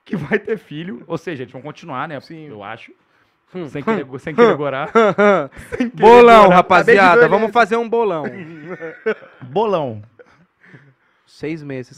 que 0.03 0.16
vai 0.16 0.38
ter 0.38 0.58
filho. 0.58 1.03
Ou 1.08 1.18
seja, 1.18 1.43
eles 1.43 1.51
vão 1.51 1.62
continuar, 1.62 2.08
né? 2.08 2.20
Sim. 2.20 2.49
Eu 2.49 2.64
acho. 2.64 2.91
Hum. 3.53 3.68
Sem 3.68 3.82
querer, 3.82 4.06
sem 4.20 4.36
querer 4.36 4.56
gorar. 4.56 4.91
Bolão, 5.93 6.49
de 6.49 6.53
rapaziada. 6.53 7.28
Vamos 7.28 7.51
fazer 7.51 7.78
um 7.78 7.88
bolão. 7.88 8.26
Bolão. 9.41 10.01
Seis 11.36 11.61
meses. 11.61 11.97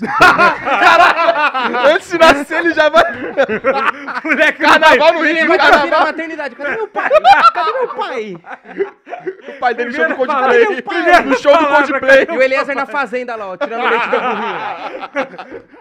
Antes 1.93 2.09
de 2.09 2.17
nascer, 2.17 2.57
ele 2.59 2.73
já 2.73 2.89
vai. 2.89 3.03
Moleque, 4.25 4.59
Carnaval 4.63 5.13
no 5.13 5.19
Rio, 5.21 5.37
Ele 5.37 5.47
vai 5.47 5.57
cair 5.59 5.69
na 5.71 5.77
carnaval. 5.77 6.05
maternidade. 6.07 6.55
Cadê 6.55 6.71
meu 6.75 6.87
pai? 6.87 7.09
Cadê 7.53 7.71
meu 7.71 7.87
pai? 7.95 8.35
O 9.47 9.59
pai 9.59 9.73
dele 9.75 9.89
no 9.91 9.95
show 9.95 10.07
do 10.07 10.15
Coldplay. 10.15 10.81
primeira 10.81 11.21
No 11.21 11.37
show 11.37 11.55
do 11.55 11.67
Coldplay. 11.67 12.25
E 12.31 12.35
o 12.35 12.41
Eliezer 12.41 12.75
na 12.75 12.87
fazenda 12.87 13.35
lá, 13.35 13.49
ó, 13.49 13.57
tirando 13.57 13.87
leite 13.87 14.07
da 14.09 14.19
burrinha. 14.19 15.77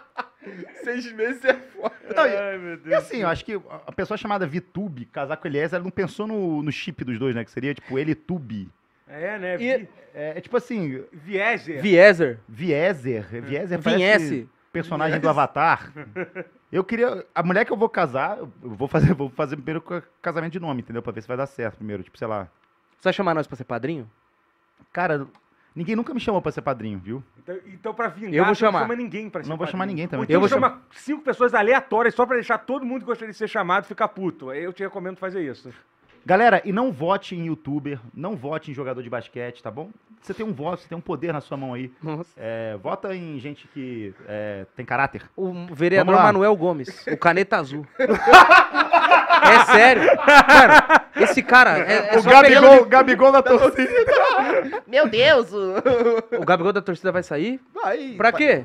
Seis 0.84 1.10
meses 1.12 1.44
é 1.44 1.54
foda. 1.54 1.94
Não, 2.14 2.26
e- 2.26 2.36
Ai, 2.36 2.58
meu 2.58 2.74
E 2.74 2.76
Deus. 2.78 2.96
assim, 3.04 3.18
eu 3.18 3.28
acho 3.28 3.44
que 3.44 3.54
a 3.86 3.92
pessoa 3.92 4.16
chamada 4.18 4.46
Vitube, 4.46 5.04
casar 5.06 5.36
com 5.36 5.46
Eliezer, 5.48 5.76
ela 5.76 5.84
não 5.84 5.90
pensou 5.90 6.26
no, 6.26 6.62
no 6.62 6.72
chip 6.72 7.04
dos 7.04 7.18
dois, 7.18 7.34
né? 7.34 7.44
Que 7.44 7.50
seria, 7.50 7.74
tipo, 7.74 7.98
ele 7.98 8.14
Tube. 8.14 8.68
É, 9.10 9.38
né? 9.38 9.54
E- 9.54 9.78
Vi- 9.78 9.88
É, 10.14 10.38
é 10.38 10.40
tipo 10.40 10.56
assim, 10.56 11.04
Vieser. 11.12 11.80
Viezer. 11.80 12.38
Viezer. 12.48 13.24
Viezer 13.42 13.78
Vinhesse. 13.78 13.80
parece 13.80 14.48
personagem 14.72 15.20
do 15.20 15.28
Avatar. 15.28 15.92
Eu 16.72 16.84
queria... 16.84 17.26
A 17.34 17.42
mulher 17.42 17.64
que 17.64 17.72
eu 17.72 17.76
vou 17.76 17.88
casar, 17.88 18.38
eu 18.38 18.48
vou 18.62 18.86
fazer, 18.86 19.12
vou 19.14 19.28
fazer 19.28 19.56
primeiro 19.56 19.80
ca- 19.82 20.04
casamento 20.22 20.52
de 20.52 20.60
nome, 20.60 20.82
entendeu? 20.82 21.02
Pra 21.02 21.10
ver 21.12 21.20
se 21.20 21.26
vai 21.26 21.36
dar 21.36 21.46
certo 21.46 21.76
primeiro. 21.78 22.00
Tipo, 22.04 22.16
sei 22.16 22.28
lá. 22.28 22.44
Você 22.96 23.04
vai 23.04 23.12
chamar 23.12 23.34
nós 23.34 23.48
pra 23.48 23.56
ser 23.56 23.64
padrinho? 23.64 24.08
Cara, 24.92 25.26
ninguém 25.74 25.96
nunca 25.96 26.14
me 26.14 26.20
chamou 26.20 26.40
pra 26.40 26.52
ser 26.52 26.62
padrinho, 26.62 27.00
viu? 27.00 27.24
Então, 27.38 27.56
então, 27.66 27.92
pra 27.94 28.06
vingar, 28.06 28.34
Eu 28.34 28.44
vou 28.44 28.54
você 28.54 28.64
não 28.64 28.70
chamar. 28.72 28.82
chama 28.84 28.94
ninguém 28.96 29.28
pra 29.28 29.42
ser 29.42 29.50
Não 29.50 29.56
vou 29.56 29.66
chamar 29.66 29.78
padrinho. 29.80 29.96
ninguém 29.96 30.08
também. 30.08 30.24
Então 30.24 30.34
Eu 30.36 30.40
vou 30.40 30.48
chama 30.48 30.80
cinco 30.92 31.22
pessoas 31.24 31.54
aleatórias 31.54 32.14
só 32.14 32.24
pra 32.24 32.36
deixar 32.36 32.58
todo 32.58 32.86
mundo 32.86 33.00
que 33.00 33.06
gostaria 33.06 33.32
de 33.32 33.36
ser 33.38 33.48
chamado 33.48 33.84
ficar 33.86 34.06
puto. 34.06 34.52
Eu 34.52 34.72
te 34.72 34.84
recomendo 34.84 35.16
fazer 35.16 35.42
isso. 35.42 35.72
Galera, 36.24 36.60
e 36.64 36.72
não 36.72 36.92
vote 36.92 37.34
em 37.34 37.46
youtuber, 37.46 37.98
não 38.14 38.36
vote 38.36 38.70
em 38.70 38.74
jogador 38.74 39.02
de 39.02 39.10
basquete, 39.10 39.62
tá 39.62 39.70
bom? 39.70 39.90
Você 40.20 40.34
tem 40.34 40.44
um 40.44 40.52
voto, 40.52 40.82
você 40.82 40.88
tem 40.88 40.98
um 40.98 41.00
poder 41.00 41.32
na 41.32 41.40
sua 41.40 41.56
mão 41.56 41.72
aí. 41.72 41.90
Nossa. 42.02 42.30
É, 42.36 42.76
vota 42.82 43.14
em 43.16 43.38
gente 43.40 43.66
que 43.68 44.12
é, 44.28 44.66
tem 44.76 44.84
caráter. 44.84 45.22
O 45.34 45.52
vereador. 45.72 46.14
Manuel 46.14 46.54
Gomes, 46.56 47.06
o 47.06 47.16
caneta 47.16 47.56
azul. 47.56 47.86
é 47.98 49.64
sério. 49.72 50.02
Mano, 50.04 51.00
esse 51.24 51.42
cara. 51.42 51.78
É, 51.78 52.16
é 52.16 52.20
só 52.20 52.42
pegar 52.42 52.60
no- 52.60 52.84
Gabigol 52.84 53.32
da 53.32 53.42
torcida. 53.42 53.90
Meu 54.86 55.08
Deus! 55.08 55.50
O... 55.52 55.74
o 56.38 56.44
Gabigol 56.44 56.72
da 56.72 56.82
torcida 56.82 57.10
vai 57.10 57.22
sair? 57.22 57.58
Vai. 57.74 58.10
Pra 58.16 58.30
quê? 58.30 58.64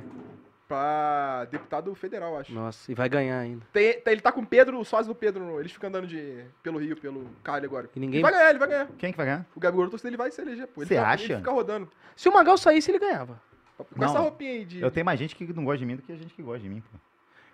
Pra 0.68 1.46
deputado 1.52 1.94
federal, 1.94 2.38
acho. 2.40 2.52
Nossa, 2.52 2.92
e 2.92 2.96
vai 2.96 3.08
ganhar 3.08 3.38
ainda. 3.40 3.64
Tem- 3.72 4.00
tem- 4.02 4.14
ele 4.14 4.22
tá 4.22 4.32
com 4.32 4.42
o 4.42 4.46
Pedro, 4.46 4.80
o 4.80 4.84
sócio 4.86 5.06
do 5.08 5.14
Pedro. 5.16 5.60
Eles 5.60 5.72
ficam 5.72 5.90
andando 5.90 6.08
de, 6.08 6.44
pelo 6.64 6.80
Rio, 6.80 6.98
pelo 6.98 7.30
Cali 7.44 7.66
agora. 7.68 7.88
E 7.96 8.00
ninguém. 8.00 8.16
Ele 8.16 8.24
vai 8.24 8.32
ganhar, 8.32 8.50
ele 8.50 8.60
vai 8.60 8.68
ganhar. 8.68 8.88
Quem 8.98 9.12
que 9.12 9.18
vai 9.18 9.28
ganhar? 9.28 9.46
O 9.56 9.60
Gabigol 9.60 9.86
da 9.86 9.92
torcida 9.92 10.10
ele 10.10 10.18
vai 10.18 10.32
se 10.32 10.42
eleger, 10.42 10.66
pô. 10.68 10.82
Ele 10.82 10.88
Você 10.88 10.96
fica- 10.96 11.08
acha? 11.08 11.24
Ele 11.34 11.38
fica 11.38 11.52
rodando. 11.52 11.88
Se 12.16 12.28
o 12.28 12.34
Magal 12.34 12.58
saísse, 12.58 12.90
ele 12.90 12.98
ganhava. 12.98 13.40
Com 13.78 13.86
Não. 13.96 14.08
essa 14.08 14.18
roupinha 14.20 14.52
aí 14.54 14.66
de. 14.66 14.82
Eu 14.82 14.90
tenho 14.90 15.06
mais 15.06 15.20
gente 15.20 15.36
que 15.36 15.54
não 15.54 15.64
gosta 15.66 15.78
de 15.80 15.86
mim 15.86 15.98
do 15.98 16.02
que 16.02 16.12
a 16.12 16.16
gente 16.16 16.34
que 16.34 16.42
gosta 16.42 16.62
de 16.62 16.70
mim, 16.70 16.82
pô. 16.82 16.98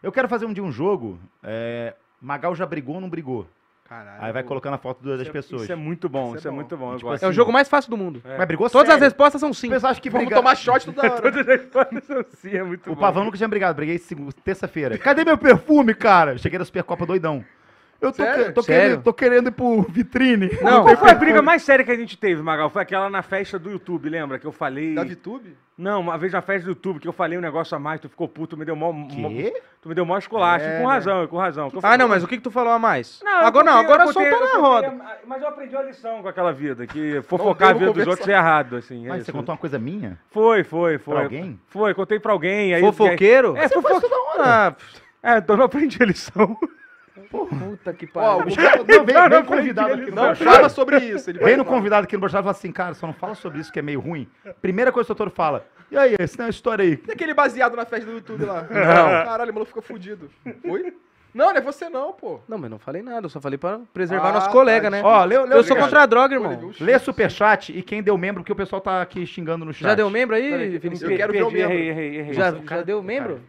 Eu 0.01 0.12
quero 0.12 0.30
fazer 0.30 0.45
um 0.45 0.53
dia 0.53 0.64
um 0.64 0.72
jogo. 0.72 1.20
É, 1.43 1.93
Magal 2.22 2.55
já 2.55 2.66
brigou 2.66 2.95
ou 2.95 3.01
não 3.01 3.09
brigou? 3.09 3.45
Caralho. 3.91 4.23
Aí 4.23 4.31
vai 4.31 4.41
colocando 4.43 4.75
a 4.75 4.77
foto 4.77 5.03
das 5.03 5.19
Isso 5.19 5.29
é- 5.29 5.33
pessoas. 5.33 5.61
Isso 5.63 5.71
é 5.73 5.75
muito 5.75 6.07
bom, 6.07 6.27
Isso 6.27 6.35
é 6.35 6.39
isso 6.39 6.47
é 6.47 6.51
bom. 6.51 6.55
muito 6.55 6.77
bom. 6.77 6.95
Tipo 6.95 7.09
gosto. 7.09 7.23
É 7.23 7.27
o 7.27 7.33
jogo 7.33 7.51
mais 7.51 7.67
fácil 7.67 7.89
do 7.91 7.97
mundo. 7.97 8.21
É. 8.23 8.37
Mas 8.37 8.47
brigou 8.47 8.69
Todas 8.69 8.87
as 8.87 8.93
sério. 8.93 9.03
respostas 9.03 9.41
são 9.41 9.49
O 9.49 9.53
sim. 9.53 9.67
pessoal 9.67 9.91
acha 9.91 9.99
que 9.99 10.09
Vamos 10.09 10.29
tomar 10.33 10.55
shot 10.55 10.85
toda 10.85 11.01
hora. 11.11 11.21
Todas 11.21 11.39
as 11.41 11.45
respostas 11.45 12.03
são 12.05 12.25
sim, 12.37 12.55
é 12.55 12.63
muito 12.63 12.89
O 12.89 12.95
bom. 12.95 13.01
Pavão 13.01 13.25
nunca 13.25 13.35
tinha 13.35 13.49
brigado. 13.49 13.75
Briguei 13.75 13.99
terça-feira. 14.45 14.97
Cadê 14.97 15.25
meu 15.25 15.37
perfume, 15.37 15.93
cara? 15.93 16.37
Cheguei 16.37 16.57
da 16.57 16.63
Supercopa 16.63 17.05
doidão. 17.05 17.43
Eu 18.02 18.12
tô, 18.12 18.24
Sério? 18.24 18.52
tô 18.54 18.64
Sério? 18.64 18.82
querendo, 18.84 19.04
tô 19.04 19.14
querendo 19.14 19.47
ir 19.49 19.52
pro 19.52 19.84
vitrine. 19.84 20.49
Não, 20.64 20.84
qual 20.84 20.97
foi 20.97 21.12
a 21.12 21.14
briga 21.14 21.39
mais 21.39 21.62
séria 21.62 21.86
que 21.86 21.91
a 21.91 21.95
gente 21.95 22.18
teve, 22.18 22.41
Magal? 22.41 22.68
Foi 22.72 22.82
aquela 22.82 23.12
na 23.12 23.22
festa 23.22 23.60
do 23.60 23.70
YouTube, 23.70 24.10
lembra? 24.10 24.39
Que 24.39 24.47
eu 24.47 24.52
falei. 24.52 24.95
Da 24.95 25.04
VTube? 25.04 25.56
Não, 25.78 26.02
uma 26.02 26.18
vez 26.18 26.34
na 26.34 26.41
festa 26.41 26.64
do 26.66 26.70
YouTube 26.72 26.99
que 26.99 27.08
eu 27.08 27.14
falei 27.14 27.38
um 27.38 27.41
negócio 27.41 27.76
a 27.78 27.80
mais, 27.80 27.99
tu 28.02 28.10
ficou 28.10 28.28
puto, 28.28 28.56
tu 28.56 28.58
me 28.60 28.66
deu 28.66 28.76
mó. 28.76 28.91
mó- 28.91 29.30
Quê? 29.30 29.54
Tu 29.84 29.88
me 29.89 29.93
deu 29.93 30.04
mó 30.04 30.18
esculacho. 30.18 30.66
É, 30.66 30.80
com 30.82 30.88
né? 30.88 30.93
razão, 30.93 31.28
com 31.28 31.38
razão. 31.38 31.70
que 31.70 31.76
eu 31.76 31.80
Ah, 31.80 31.82
falei- 31.84 31.97
não, 31.99 32.08
mas 32.08 32.24
o 32.24 32.28
que, 32.28 32.38
que 32.38 32.43
tu 32.43 32.49
falou 32.49 32.74
a 32.74 32.80
mais? 32.80 33.22
eu 33.24 33.28
agora 33.45 33.66
não, 33.66 33.78
agora 33.78 34.04
eu 34.04 34.08
contei- 34.14 34.32
solta 34.32 34.45
na 34.54 34.60
roda. 34.60 34.88
a- 34.88 35.18
Mas 35.28 35.41
eu 35.43 35.47
aprendi 35.47 35.76
uma 35.76 35.84
lição 35.84 36.22
com 36.24 36.28
aquela 36.28 36.52
vida, 36.52 36.88
que 36.88 37.22
fofocar 37.22 37.70
a 37.70 37.74
vida 37.74 37.93
dos 37.93 38.08
outros 38.08 38.28
é 38.28 38.34
errado, 38.34 38.78
assim. 38.78 39.06
é 39.06 39.10
Mas 39.10 39.18
isso. 39.20 39.26
você 39.28 39.32
contou 39.32 39.54
uma 39.54 39.60
coisa 39.60 39.78
minha? 39.78 40.18
Foi, 40.32 40.64
foi, 40.64 40.97
foi. 40.97 41.14
Pra 41.14 41.24
alguém? 41.24 41.60
Foi, 41.68 41.93
contei 41.93 42.20
pra 42.20 42.32
alguém. 42.32 42.74
Aí, 42.74 42.82
Fofoqueiro? 42.82 43.56
É, 43.58 43.70
fofo... 43.70 43.88
Ah, 44.39 44.76
é, 45.22 45.38
então 45.38 45.54
eu 45.54 45.58
não 45.60 45.66
aprendi 45.66 46.02
a 46.02 46.06
lição. 46.08 46.58
Puta 47.30 47.93
que 47.93 48.09
Ó, 48.16 48.38
pariu. 48.38 48.53
o 48.53 48.57
Não, 48.57 48.86
vem, 48.86 48.97
Não, 48.97 49.05
vem 49.05 49.30
não, 49.30 49.43
convidado 49.45 49.93
aqui 49.93 50.09
no 50.12 50.16
Não 50.16 50.36
fala 50.36 50.70
sobre 50.70 50.97
isso. 50.99 51.30
Ele 51.30 51.39
Vem 51.39 51.57
no 51.57 51.66
convidado 51.66 52.03
aqui 52.05 52.16
no 52.16 52.20
Brochado 52.22 52.41
e 52.41 52.45
fala 52.45 52.51
assim, 52.57 52.72
cara, 52.72 52.93
só 52.93 53.07
não 53.07 53.14
fala 53.14 53.36
sobre 53.36 53.59
isso 53.59 53.72
que 53.72 53.80
é 53.80 53.82
meio 53.82 53.99
ruim. 53.99 54.28
Primeira 54.62 54.91
coisa 54.91 55.07
que 55.07 55.12
o 55.12 55.16
doutor 55.16 55.34
fala, 55.34 55.66
e 55.91 55.97
aí, 55.97 56.16
essa 56.18 56.41
é 56.41 56.45
uma 56.45 56.49
história 56.49 56.84
aí. 56.84 57.01
E 57.07 57.12
aquele 57.12 57.34
baseado 57.34 57.76
na 57.76 57.86
festa 57.86 58.05
do 58.05 58.14
YouTube 58.14 58.45
lá? 58.45 58.62
Não. 58.72 59.26
Caralho, 59.26 59.51
o 59.51 59.53
maluco 59.53 59.68
ficou 59.68 59.84
fudido. 59.84 60.30
Oi? 60.64 60.93
Não, 61.34 61.47
não 61.51 61.55
é 61.57 61.62
você 61.62 61.88
não, 61.88 62.12
pô. 62.12 62.41
Não, 62.45 62.57
mas 62.57 62.70
não 62.70 62.78
falei 62.78 63.01
nada, 63.01 63.26
eu 63.26 63.30
só 63.30 63.39
falei 63.39 63.57
pra 63.57 63.80
preservar 63.93 64.30
Ah, 64.30 64.34
nosso 64.34 64.49
colega, 64.49 64.91
tá. 64.91 64.97
né? 64.97 65.01
Ó, 65.01 65.24
lê, 65.24 65.39
lê, 65.39 65.55
eu 65.55 65.64
sou 65.64 65.78
cara, 65.78 65.88
contra 65.88 66.03
a 66.03 66.05
droga, 66.05 66.36
irmão. 66.36 66.72
Lê 66.78 66.99
superchat 66.99 67.72
e 67.72 67.82
quem 67.82 68.03
deu 68.03 68.18
membro, 68.18 68.41
porque 68.43 68.51
o 68.51 68.55
pessoal 68.55 68.82
tá 68.82 69.01
aqui 69.01 69.26
xingando 69.26 69.64
no 69.64 69.72
chat. 69.74 69.84
Já 69.84 69.95
deu 69.95 70.09
membro 70.09 70.36
aí, 70.36 70.49
Peraí, 70.49 70.78
Vinicius? 70.78 71.09
Eu 71.09 71.16
quero 71.18 71.32
ver 71.32 71.43
o 71.43 71.49
membro. 71.51 71.72
Errei, 71.74 71.89
errei, 71.89 72.16
errei. 72.18 72.34
Já, 72.34 72.51
já 72.53 72.82
deu 72.82 73.01
membro? 73.01 73.39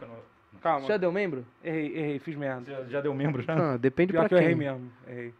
Calma. 0.62 0.86
Já 0.86 0.96
deu 0.96 1.10
membro? 1.10 1.44
Errei, 1.64 1.96
errei, 1.96 2.18
fiz 2.18 2.36
merda. 2.36 2.70
Já, 2.70 2.82
já 2.84 3.00
deu 3.00 3.12
membro, 3.14 3.42
já? 3.42 3.54
Ah, 3.54 3.76
depende 3.76 4.12
Pior 4.12 4.20
pra 4.20 4.28
que 4.28 4.34
eu 4.34 4.38
errei 4.38 4.50
quem. 4.50 4.58
mesmo. 4.58 4.92
Errei. 5.08 5.34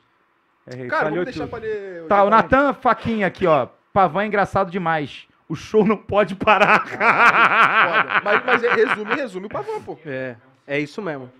Errei. 0.72 0.86
Cara, 0.88 1.02
Falhou 1.04 1.10
vamos 1.18 1.24
deixar 1.26 1.40
tudo. 1.44 1.50
pra 1.50 1.58
ler. 1.60 2.06
Tá, 2.08 2.24
o 2.24 2.30
Natan 2.30 2.72
Faquinha 2.74 3.26
aqui, 3.26 3.46
ó. 3.46 3.68
Pavão 3.92 4.22
é 4.22 4.26
engraçado 4.26 4.70
demais. 4.70 5.26
O 5.48 5.54
show 5.54 5.84
não 5.84 5.96
pode 5.96 6.34
parar. 6.34 6.86
Foda. 6.86 8.20
Mas, 8.24 8.44
mas 8.44 8.64
é- 8.64 8.74
resume, 8.74 9.14
resume 9.14 9.46
o 9.46 9.50
pavão, 9.50 9.82
pô. 9.82 9.98
É, 10.06 10.36
é 10.66 10.78
isso 10.78 11.00
mesmo. 11.02 11.30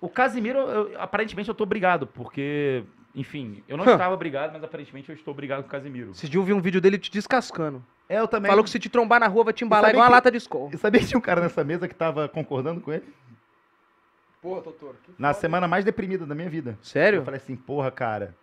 o 0.00 0.08
Casimiro, 0.08 0.58
eu- 0.58 0.92
aparentemente 1.00 1.48
eu 1.50 1.54
tô 1.54 1.66
brigado, 1.66 2.06
porque, 2.06 2.82
enfim, 3.14 3.62
eu 3.68 3.76
não 3.76 3.84
Hã. 3.86 3.92
estava 3.92 4.16
brigado, 4.16 4.52
mas 4.54 4.64
aparentemente 4.64 5.10
eu 5.10 5.14
estou 5.14 5.34
brigado 5.34 5.62
com 5.62 5.68
o 5.68 5.70
Casimiro. 5.70 6.12
Esse 6.12 6.26
dia 6.28 6.40
eu 6.40 6.44
vi 6.44 6.54
um 6.54 6.60
vídeo 6.60 6.80
dele 6.80 6.96
te 6.98 7.10
descascando. 7.10 7.84
É, 8.10 8.18
eu 8.18 8.26
também. 8.26 8.50
Falou 8.50 8.64
que 8.64 8.70
se 8.70 8.78
te 8.80 8.88
trombar 8.88 9.20
na 9.20 9.28
rua 9.28 9.44
vai 9.44 9.52
te 9.52 9.64
embalar 9.64 9.90
igual 9.90 10.02
uma 10.02 10.08
que- 10.08 10.12
lata 10.14 10.30
de 10.32 10.38
escola. 10.38 10.70
E 10.74 10.78
sabia 10.78 11.00
que 11.00 11.06
tinha 11.06 11.18
um 11.18 11.22
cara 11.22 11.40
nessa 11.40 11.62
mesa 11.62 11.86
que 11.86 11.94
tava 11.94 12.28
concordando 12.28 12.80
com 12.80 12.92
ele? 12.92 13.04
Porra, 14.42 14.62
que 14.62 14.68
Na 15.18 15.28
foda. 15.32 15.40
semana 15.40 15.68
mais 15.68 15.84
deprimida 15.84 16.26
da 16.26 16.34
minha 16.34 16.50
vida. 16.50 16.70
Eu 16.72 16.84
Sério? 16.84 17.24
falei 17.24 17.38
assim, 17.38 17.54
porra, 17.54 17.88
cara, 17.90 18.34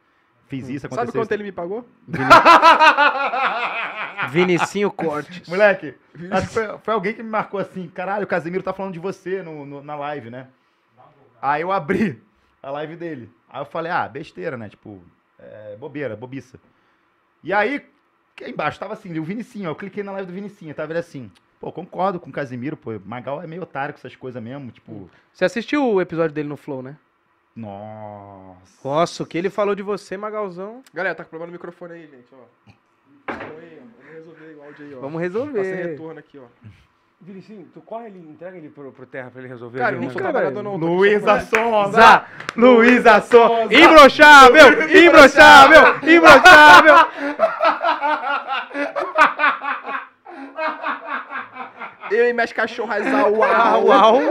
fiz 0.47 0.69
isso, 0.69 0.81
Sabe 0.83 0.93
aconteceu 0.93 1.19
quanto 1.21 1.31
isso. 1.31 1.33
ele 1.33 1.43
me 1.43 1.51
pagou? 1.51 1.85
Vinicinho 4.29 4.91
Cortes. 4.91 5.47
Moleque, 5.47 5.95
acho 6.31 6.47
que 6.47 6.53
foi, 6.53 6.77
foi 6.79 6.93
alguém 6.93 7.13
que 7.13 7.23
me 7.23 7.29
marcou 7.29 7.59
assim, 7.59 7.87
caralho, 7.89 8.23
o 8.23 8.27
Casimiro 8.27 8.63
tá 8.63 8.73
falando 8.73 8.93
de 8.93 8.99
você 8.99 9.41
no, 9.43 9.65
no- 9.65 9.83
na 9.83 9.95
live, 9.95 10.29
né? 10.29 10.47
Aí 11.41 11.61
eu 11.61 11.71
abri 11.71 12.21
a 12.61 12.71
live 12.71 12.95
dele. 12.95 13.29
Aí 13.49 13.61
eu 13.61 13.65
falei, 13.65 13.91
ah, 13.91 14.07
besteira, 14.07 14.57
né? 14.57 14.69
Tipo, 14.69 15.01
é, 15.39 15.75
bobeira, 15.77 16.15
bobiça. 16.15 16.59
E 17.43 17.53
aí, 17.53 17.85
embaixo 18.41 18.79
tava 18.79 18.93
assim, 18.93 19.17
o 19.17 19.23
Vinicinho, 19.23 19.69
ó, 19.69 19.71
eu 19.71 19.75
cliquei 19.75 20.03
na 20.03 20.11
live 20.11 20.27
do 20.27 20.33
Vinicinho, 20.33 20.73
tava 20.73 20.91
ele 20.91 20.99
assim, 20.99 21.31
pô, 21.59 21.71
concordo 21.71 22.19
com 22.19 22.29
o 22.29 22.33
Casimiro, 22.33 22.75
pô, 22.77 22.91
Magal 23.05 23.41
é 23.41 23.47
meio 23.47 23.63
otário 23.63 23.93
com 23.93 23.99
essas 23.99 24.15
coisas 24.15 24.41
mesmo, 24.41 24.71
tipo, 24.71 25.09
Você 25.33 25.45
assistiu 25.45 25.85
o 25.93 26.01
episódio 26.01 26.33
dele 26.33 26.47
no 26.49 26.57
Flow, 26.57 26.81
né? 26.81 26.97
nossa. 27.55 28.87
Nossa, 28.87 29.23
o 29.23 29.25
que 29.25 29.37
ele 29.37 29.49
falou 29.49 29.73
de 29.73 29.81
você, 29.81 30.15
Magalzão. 30.15 30.83
Galera, 30.93 31.15
tá 31.15 31.23
com 31.23 31.29
problema 31.31 31.47
no 31.47 31.53
microfone 31.53 31.93
aí, 31.93 32.07
gente, 32.07 32.27
ó. 32.31 32.45
Vamos 33.27 34.13
resolver 34.13 34.55
o 34.55 34.63
áudio 34.63 34.85
aí, 34.85 34.93
ó. 34.95 34.99
Vamos 34.99 35.21
Tá 35.21 35.29
sem 35.29 35.41
resolver. 35.41 35.83
retorno 35.89 36.19
aqui, 36.19 36.37
ó. 36.37 36.45
Vinicinho, 37.19 37.67
tu 37.73 37.81
corre 37.81 38.05
ali, 38.05 38.19
entrega 38.19 38.57
ele 38.57 38.69
pro, 38.69 38.91
pro 38.91 39.07
Terra 39.07 39.31
pra 39.31 39.41
ele 39.41 39.49
resolver. 39.49 39.79
Cara, 39.79 39.95
eu 39.95 39.97
ali, 39.97 40.05
não 40.05 40.07
né? 40.07 40.13
sou 40.13 40.21
trabalhador 40.21 40.61
não. 40.63 40.75
Luísa 40.77 41.39
Sonza! 41.41 41.91
Zá, 41.99 42.25
Luísa 42.55 43.21
Sonza! 43.21 43.73
Imbrochável! 43.73 44.87
Imbrochável! 44.87 45.95
Imbrochável! 46.03 46.95
Eu 52.11 52.29
e 52.29 52.33
minhas 52.33 52.53
cachorras, 52.53 53.05
au, 53.07 53.33
Uau, 53.33 53.91
au. 53.91 54.21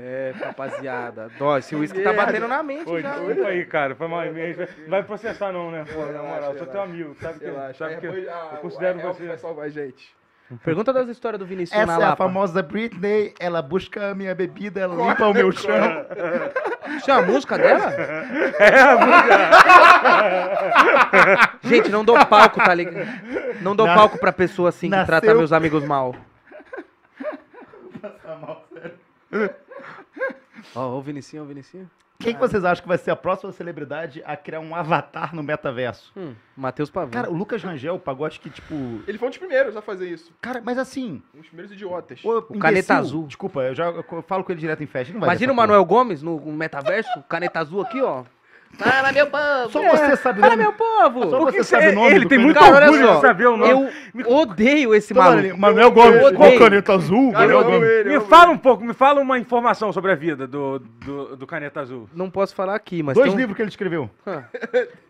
É, 0.00 0.32
rapaziada. 0.44 1.28
Dó, 1.38 1.58
esse 1.58 1.74
uísque 1.74 2.00
tá 2.02 2.12
batendo 2.12 2.46
na 2.46 2.62
mente 2.62 2.84
Foi, 2.84 3.02
já. 3.02 3.14
foi 3.14 3.44
aí, 3.46 3.64
cara. 3.66 3.96
Foi 3.96 4.06
mal 4.06 4.20
mesmo. 4.32 4.64
Não 4.82 4.90
vai 4.90 5.02
processar 5.02 5.50
não, 5.52 5.72
né? 5.72 5.84
Pô, 5.92 6.06
na 6.06 6.22
moral, 6.22 6.52
eu 6.52 6.58
sou 6.58 6.66
teu 6.68 6.82
amigo. 6.82 7.16
Sabe 7.20 7.40
que, 7.40 7.46
sabe 7.74 7.94
Aí 7.94 8.00
que 8.00 8.06
depois, 8.06 8.28
ah, 8.28 8.48
eu 8.52 8.58
considero 8.58 8.98
o 8.98 9.00
Elvis 9.00 9.16
você... 9.16 9.26
vai 9.26 9.38
salvar 9.38 9.64
a 9.66 9.68
gente. 9.68 10.16
Pergunta 10.64 10.92
das 10.94 11.08
histórias 11.08 11.38
do 11.38 11.44
Vinicius 11.44 11.78
Essa 11.78 11.86
na 11.86 11.92
é 11.92 11.96
a 11.96 11.98
Lapa. 12.10 12.24
famosa 12.24 12.62
Britney, 12.62 13.34
ela 13.38 13.60
busca 13.60 14.12
a 14.12 14.14
minha 14.14 14.34
bebida, 14.34 14.80
ela 14.80 14.94
limpa 14.94 15.26
o 15.26 15.34
meu 15.34 15.52
chão. 15.52 16.06
Isso 16.96 17.10
é 17.10 17.14
a 17.14 17.20
música 17.22 17.58
dela? 17.58 17.92
É, 18.58 18.80
a 18.80 18.96
música. 18.96 19.38
Gente, 21.68 21.90
não 21.90 22.02
dou 22.04 22.24
palco, 22.24 22.58
tá 22.64 22.72
ligado? 22.72 23.06
Não 23.60 23.76
dou 23.76 23.86
Na- 23.86 23.94
palco 23.94 24.16
pra 24.18 24.32
pessoa 24.32 24.68
assim 24.70 24.86
que 24.88 24.96
Nasceu- 24.96 25.06
trata 25.20 25.34
meus 25.34 25.52
amigos 25.52 25.84
mal. 25.84 26.14
Ó, 30.74 30.80
ó 30.80 30.98
o 30.98 31.02
Vinicinho, 31.02 31.42
ó 31.42 31.44
o 31.44 31.48
Vinicinho. 31.48 31.90
Quem 32.20 32.34
que 32.34 32.40
vocês 32.40 32.64
acham 32.64 32.82
que 32.82 32.88
vai 32.88 32.98
ser 32.98 33.12
a 33.12 33.16
próxima 33.16 33.52
celebridade 33.52 34.20
a 34.26 34.36
criar 34.36 34.58
um 34.58 34.74
avatar 34.74 35.32
no 35.32 35.40
metaverso? 35.40 36.12
Hum, 36.16 36.34
Matheus 36.56 36.90
Pavão. 36.90 37.10
Cara, 37.10 37.30
o 37.30 37.34
Lucas 37.34 37.62
Rangel 37.62 37.96
pagou, 38.00 38.26
acho 38.26 38.40
que, 38.40 38.50
tipo. 38.50 38.74
Ele 39.06 39.16
foi 39.16 39.28
um 39.28 39.30
dos 39.30 39.38
primeiros 39.38 39.76
a 39.76 39.82
fazer 39.82 40.08
isso. 40.10 40.32
Cara, 40.40 40.60
mas 40.60 40.78
assim. 40.78 41.22
Um 41.32 41.38
dos 41.38 41.46
primeiros 41.46 41.72
idiotas. 41.72 42.20
O, 42.24 42.42
Caneta 42.58 42.96
Azul. 42.96 43.24
Desculpa, 43.24 43.60
eu 43.60 43.74
já 43.74 43.84
eu 43.84 44.22
falo 44.22 44.42
com 44.42 44.50
ele 44.50 44.60
direto 44.60 44.82
em 44.82 44.86
festa. 44.86 45.12
ele 45.12 45.18
Não 45.18 45.20
vai 45.20 45.28
Imagina 45.28 45.52
o 45.52 45.56
Manuel 45.56 45.84
Gomes 45.84 46.20
no 46.20 46.40
metaverso, 46.50 47.22
caneta 47.28 47.60
azul 47.60 47.82
aqui, 47.82 48.02
ó. 48.02 48.24
Fala, 48.76 49.10
meu 49.12 49.26
povo! 49.26 49.70
Só 49.70 49.82
você 49.82 50.16
sabe 50.16 50.38
o 50.38 50.42
Fala, 50.42 50.56
meu 50.56 50.72
povo! 50.72 51.30
Só 51.30 51.38
você 51.40 51.64
sabe 51.64 51.88
o 51.88 51.94
nome 51.94 52.14
Ele 52.14 52.26
tem 52.26 52.38
muito 52.38 52.58
orgulho 52.62 53.14
de 53.14 53.20
saber 53.20 53.46
o 53.46 53.56
nome. 53.56 53.90
Eu 54.14 54.32
odeio 54.32 54.94
esse 54.94 55.12
maluco. 55.12 55.58
Manuel 55.58 55.90
Gomes, 55.90 56.22
odeio. 56.22 56.58
caneta 56.58 56.94
azul? 56.94 57.32
Me 58.04 58.20
fala 58.20 58.52
um 58.52 58.58
pouco, 58.58 58.84
me 58.84 58.94
fala 58.94 59.20
uma 59.20 59.38
informação 59.38 59.92
sobre 59.92 60.12
a 60.12 60.14
vida 60.14 60.46
do, 60.46 60.78
do, 60.78 61.46
Caneta 61.46 61.80
Azul. 61.80 62.08
Não 62.14 62.30
posso 62.30 62.54
falar 62.54 62.74
aqui, 62.74 63.02
mas 63.02 63.14
Dois 63.14 63.32
livros 63.34 63.56
que 63.56 63.62
ele 63.62 63.70
escreveu. 63.70 64.10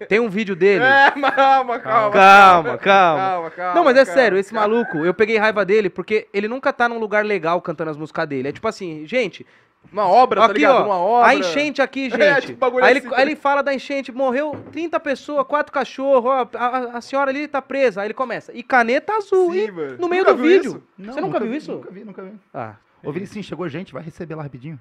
tem 0.08 0.20
um 0.20 0.28
vídeo 0.28 0.54
dele. 0.54 0.84
É, 0.84 1.10
calma, 1.34 1.78
calma. 1.78 1.80
Calma, 1.80 2.12
calma. 2.12 2.78
Calma, 2.78 3.50
calma. 3.50 3.74
Não, 3.74 3.84
mas 3.84 3.96
é 3.96 4.04
sério, 4.04 4.38
esse 4.38 4.54
maluco, 4.54 5.04
eu 5.04 5.12
peguei 5.12 5.36
raiva 5.36 5.64
dele 5.64 5.90
porque 5.90 6.28
ele 6.32 6.48
nunca 6.48 6.72
tá 6.72 6.88
num 6.88 6.98
lugar 6.98 7.24
legal 7.24 7.60
cantando 7.60 7.90
as 7.90 7.96
músicas 7.96 8.26
dele. 8.26 8.48
É 8.48 8.52
tipo 8.52 8.68
assim, 8.68 9.06
gente, 9.06 9.44
Uma 9.90 10.06
obra, 10.06 10.40
tá 10.40 10.46
aqui 10.46 10.54
ligado? 10.56 10.82
ó, 10.82 10.84
Uma 10.84 10.96
obra. 10.98 11.28
a 11.30 11.34
enchente 11.34 11.80
aqui, 11.80 12.10
gente. 12.10 12.20
É, 12.22 12.40
tipo, 12.42 12.58
bagulho 12.58 12.84
aí, 12.84 12.90
ele, 12.92 12.98
assim, 13.06 13.14
aí 13.14 13.22
ele 13.22 13.36
fala 13.36 13.62
da 13.62 13.72
enchente, 13.72 14.12
morreu 14.12 14.52
30 14.70 15.00
pessoas, 15.00 15.46
quatro 15.46 15.72
cachorros, 15.72 16.30
a, 16.30 16.58
a- 16.58 16.98
a 16.98 17.00
senhora 17.00 17.30
ali 17.30 17.48
tá 17.48 17.62
presa. 17.62 18.02
Aí 18.02 18.08
ele 18.08 18.14
começa, 18.14 18.52
e 18.52 18.62
caneta 18.62 19.14
azul, 19.14 19.52
Sim, 19.52 19.58
e 19.64 19.70
mano. 19.70 19.96
no 19.98 20.08
meio 20.08 20.24
Nunca 20.24 20.34
do 20.36 20.42
viu 20.42 20.50
vídeo. 20.50 20.70
isso? 20.72 20.82
Não, 20.98 21.14
Você 21.14 21.20
nunca 21.22 21.40
viu 21.40 21.50
vi, 21.50 21.56
isso? 21.56 21.72
Nunca 21.72 21.90
vi, 21.90 22.04
nunca 22.04 22.22
vi. 22.22 22.32
Ah, 22.52 22.74
Ô, 23.02 23.10
Vinicinho, 23.12 23.42
chegou 23.44 23.66
gente, 23.68 23.92
vai 23.92 24.02
receber 24.02 24.34
lá 24.34 24.42
rapidinho. 24.42 24.78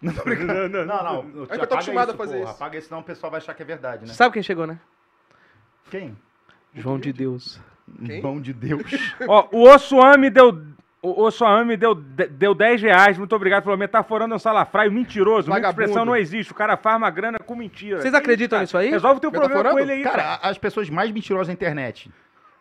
Não, 0.00 0.12
tô 0.12 0.22
brincando. 0.22 0.84
não, 0.84 1.02
não. 1.02 1.44
É 1.44 1.56
que 1.56 1.62
eu 1.62 1.66
tô 1.66 1.74
acostumado 1.74 2.12
a 2.12 2.14
fazer 2.14 2.42
isso. 2.42 2.50
Apaga 2.50 2.76
isso, 2.78 2.88
senão 2.88 3.00
o 3.00 3.04
pessoal 3.04 3.30
vai 3.30 3.38
achar 3.38 3.54
que 3.54 3.62
é 3.62 3.66
verdade, 3.66 4.06
né? 4.06 4.12
sabe 4.12 4.34
quem 4.34 4.42
chegou, 4.42 4.66
né? 4.66 4.78
Quem? 5.90 6.16
João 6.74 6.98
de 6.98 7.12
Deus. 7.12 7.60
Quem? 8.06 8.22
Mão 8.22 8.40
de 8.40 8.52
Deus. 8.52 8.82
Ó, 9.28 9.48
o 9.52 9.62
Ossuami 9.68 10.30
deu. 10.30 10.62
O 11.02 11.22
Ossuami 11.24 11.76
deu, 11.76 11.94
deu 11.96 12.54
10 12.54 12.80
reais. 12.80 13.18
Muito 13.18 13.34
obrigado 13.34 13.64
pelo 13.64 13.76
metaforando 13.76 14.34
um 14.36 14.38
salafraio 14.38 14.92
mentiroso. 14.92 15.48
Vagabundo. 15.50 15.82
expressão 15.82 16.04
não 16.04 16.14
existe. 16.14 16.52
O 16.52 16.54
cara 16.54 16.76
faz 16.76 16.96
uma 16.96 17.10
grana 17.10 17.38
com 17.40 17.56
mentira. 17.56 18.00
Vocês 18.00 18.14
acreditam 18.14 18.56
isso, 18.58 18.76
nisso 18.76 18.78
aí? 18.78 18.90
Resolve 18.90 19.16
o 19.16 19.20
teu 19.20 19.32
problema 19.32 19.70
com 19.72 19.78
ele 19.80 19.92
aí, 19.92 20.02
Cara, 20.04 20.22
a- 20.40 20.48
as 20.48 20.58
pessoas 20.58 20.88
mais 20.88 21.10
mentirosas 21.10 21.48
da 21.48 21.52
internet. 21.52 22.08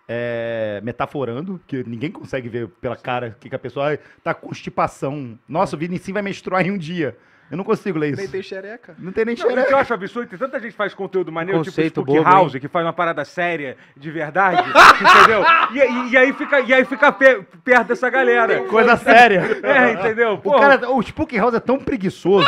É, 0.07 0.81
metaforando, 0.83 1.61
que 1.67 1.83
ninguém 1.87 2.11
consegue 2.11 2.49
ver 2.49 2.67
pela 2.81 2.95
cara 2.97 3.37
que, 3.39 3.47
que 3.47 3.55
a 3.55 3.59
pessoa 3.59 3.89
"Ai, 3.89 3.99
tá 4.23 4.33
com 4.33 4.47
constipação. 4.47 5.37
Nossa, 5.47 5.75
o 5.75 5.79
Vinicinho 5.79 6.15
vai 6.15 6.23
menstruar 6.23 6.65
em 6.65 6.71
um 6.71 6.77
dia. 6.77 7.15
Eu 7.51 7.57
não 7.57 7.63
consigo 7.65 7.99
ler 7.99 8.15
Nem 8.15 8.23
isso. 8.23 8.31
tem 8.31 8.41
xereca. 8.41 8.95
Não 8.97 9.11
tem 9.11 9.25
nem 9.25 9.35
Não, 9.35 9.43
o 9.43 9.47
que 9.47 9.53
xereca. 9.53 9.71
eu 9.73 9.77
acho 9.77 9.93
absurdo, 9.93 10.29
tem 10.29 10.39
tanta 10.39 10.59
gente 10.59 10.71
que 10.71 10.77
faz 10.77 10.93
conteúdo 10.93 11.31
maneiro, 11.31 11.59
Conceito 11.59 12.01
tipo 12.01 12.01
Spook 12.11 12.17
bobo, 12.23 12.29
House, 12.35 12.55
que 12.55 12.67
faz 12.69 12.85
uma 12.85 12.93
parada 12.93 13.25
séria, 13.25 13.75
de 13.95 14.09
verdade, 14.09 14.63
entendeu? 15.01 15.43
E, 15.73 15.79
e- 15.79 16.11
e 16.13 16.17
aí 16.17 16.31
fica, 16.33 16.59
e 16.61 16.73
aí 16.73 16.85
fica 16.85 17.11
pe- 17.11 17.41
perto 17.63 17.87
dessa 17.87 18.09
galera. 18.09 18.61
Coisa 18.63 18.95
séria. 18.97 19.43
É, 19.63 19.91
entendeu? 19.91 20.39
O, 20.43 20.59
cara, 20.59 20.89
o 20.89 21.01
Spook 21.01 21.37
House 21.37 21.53
é 21.53 21.59
tão 21.59 21.77
preguiçoso. 21.77 22.47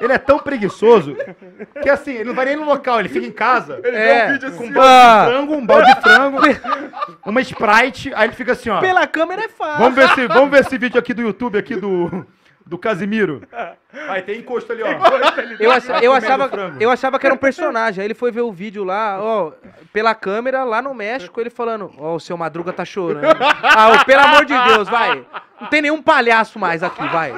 Ele 0.00 0.12
é 0.12 0.18
tão 0.18 0.38
preguiçoso 0.38 1.16
que 1.80 1.88
assim, 1.88 2.10
ele 2.12 2.24
não 2.24 2.34
vai 2.34 2.44
nem 2.44 2.56
no 2.56 2.64
local, 2.64 2.98
ele 2.98 3.08
fica 3.08 3.24
em 3.24 3.30
casa. 3.30 3.80
Ele 3.84 3.96
É, 3.96 4.26
vê 4.26 4.30
um 4.30 4.32
vídeo 4.32 4.52
Com 4.52 4.64
um 4.64 4.66
assim, 4.66 4.72
balde 4.72 5.24
de 5.24 5.30
frango, 5.30 5.54
um 5.54 5.66
balde 5.66 5.94
de 5.94 6.00
frango, 6.00 6.38
uma 7.24 7.40
Sprite, 7.40 8.12
aí 8.14 8.26
ele 8.26 8.34
fica 8.34 8.52
assim, 8.52 8.68
ó. 8.68 8.80
Pela 8.80 9.06
câmera 9.06 9.44
é 9.44 9.48
fácil. 9.48 9.78
Vamos 9.78 9.94
ver, 9.94 10.04
esse, 10.06 10.26
vamos 10.26 10.50
ver 10.50 10.60
esse 10.60 10.76
vídeo 10.76 10.98
aqui 10.98 11.14
do 11.14 11.22
YouTube, 11.22 11.56
aqui 11.56 11.76
do, 11.76 12.26
do 12.66 12.78
Casimiro. 12.78 13.42
Aí 14.08 14.22
tem 14.22 14.38
encosto 14.38 14.72
ali, 14.72 14.82
ó. 14.82 14.86
Eu, 14.88 15.58
eu 15.60 16.12
achava, 16.12 16.48
eu 16.80 16.90
achava 16.90 17.18
que 17.18 17.26
era 17.26 17.34
um 17.34 17.38
personagem. 17.38 18.00
Aí 18.00 18.06
ele 18.06 18.14
foi 18.14 18.30
ver 18.30 18.40
o 18.40 18.50
vídeo 18.52 18.84
lá, 18.84 19.18
ó, 19.20 19.52
pela 19.92 20.14
câmera, 20.14 20.64
lá 20.64 20.80
no 20.80 20.94
México, 20.94 21.40
ele 21.40 21.50
falando, 21.50 21.90
ó, 21.98 22.14
o 22.14 22.20
seu 22.20 22.36
Madruga 22.36 22.72
tá 22.72 22.84
chorando. 22.84 23.26
Ah, 23.62 23.92
ô, 24.00 24.04
pelo 24.04 24.22
amor 24.22 24.44
de 24.44 24.54
Deus, 24.64 24.88
vai. 24.88 25.24
Não 25.60 25.68
tem 25.68 25.82
nenhum 25.82 26.02
palhaço 26.02 26.58
mais 26.58 26.82
aqui, 26.82 27.06
vai. 27.08 27.32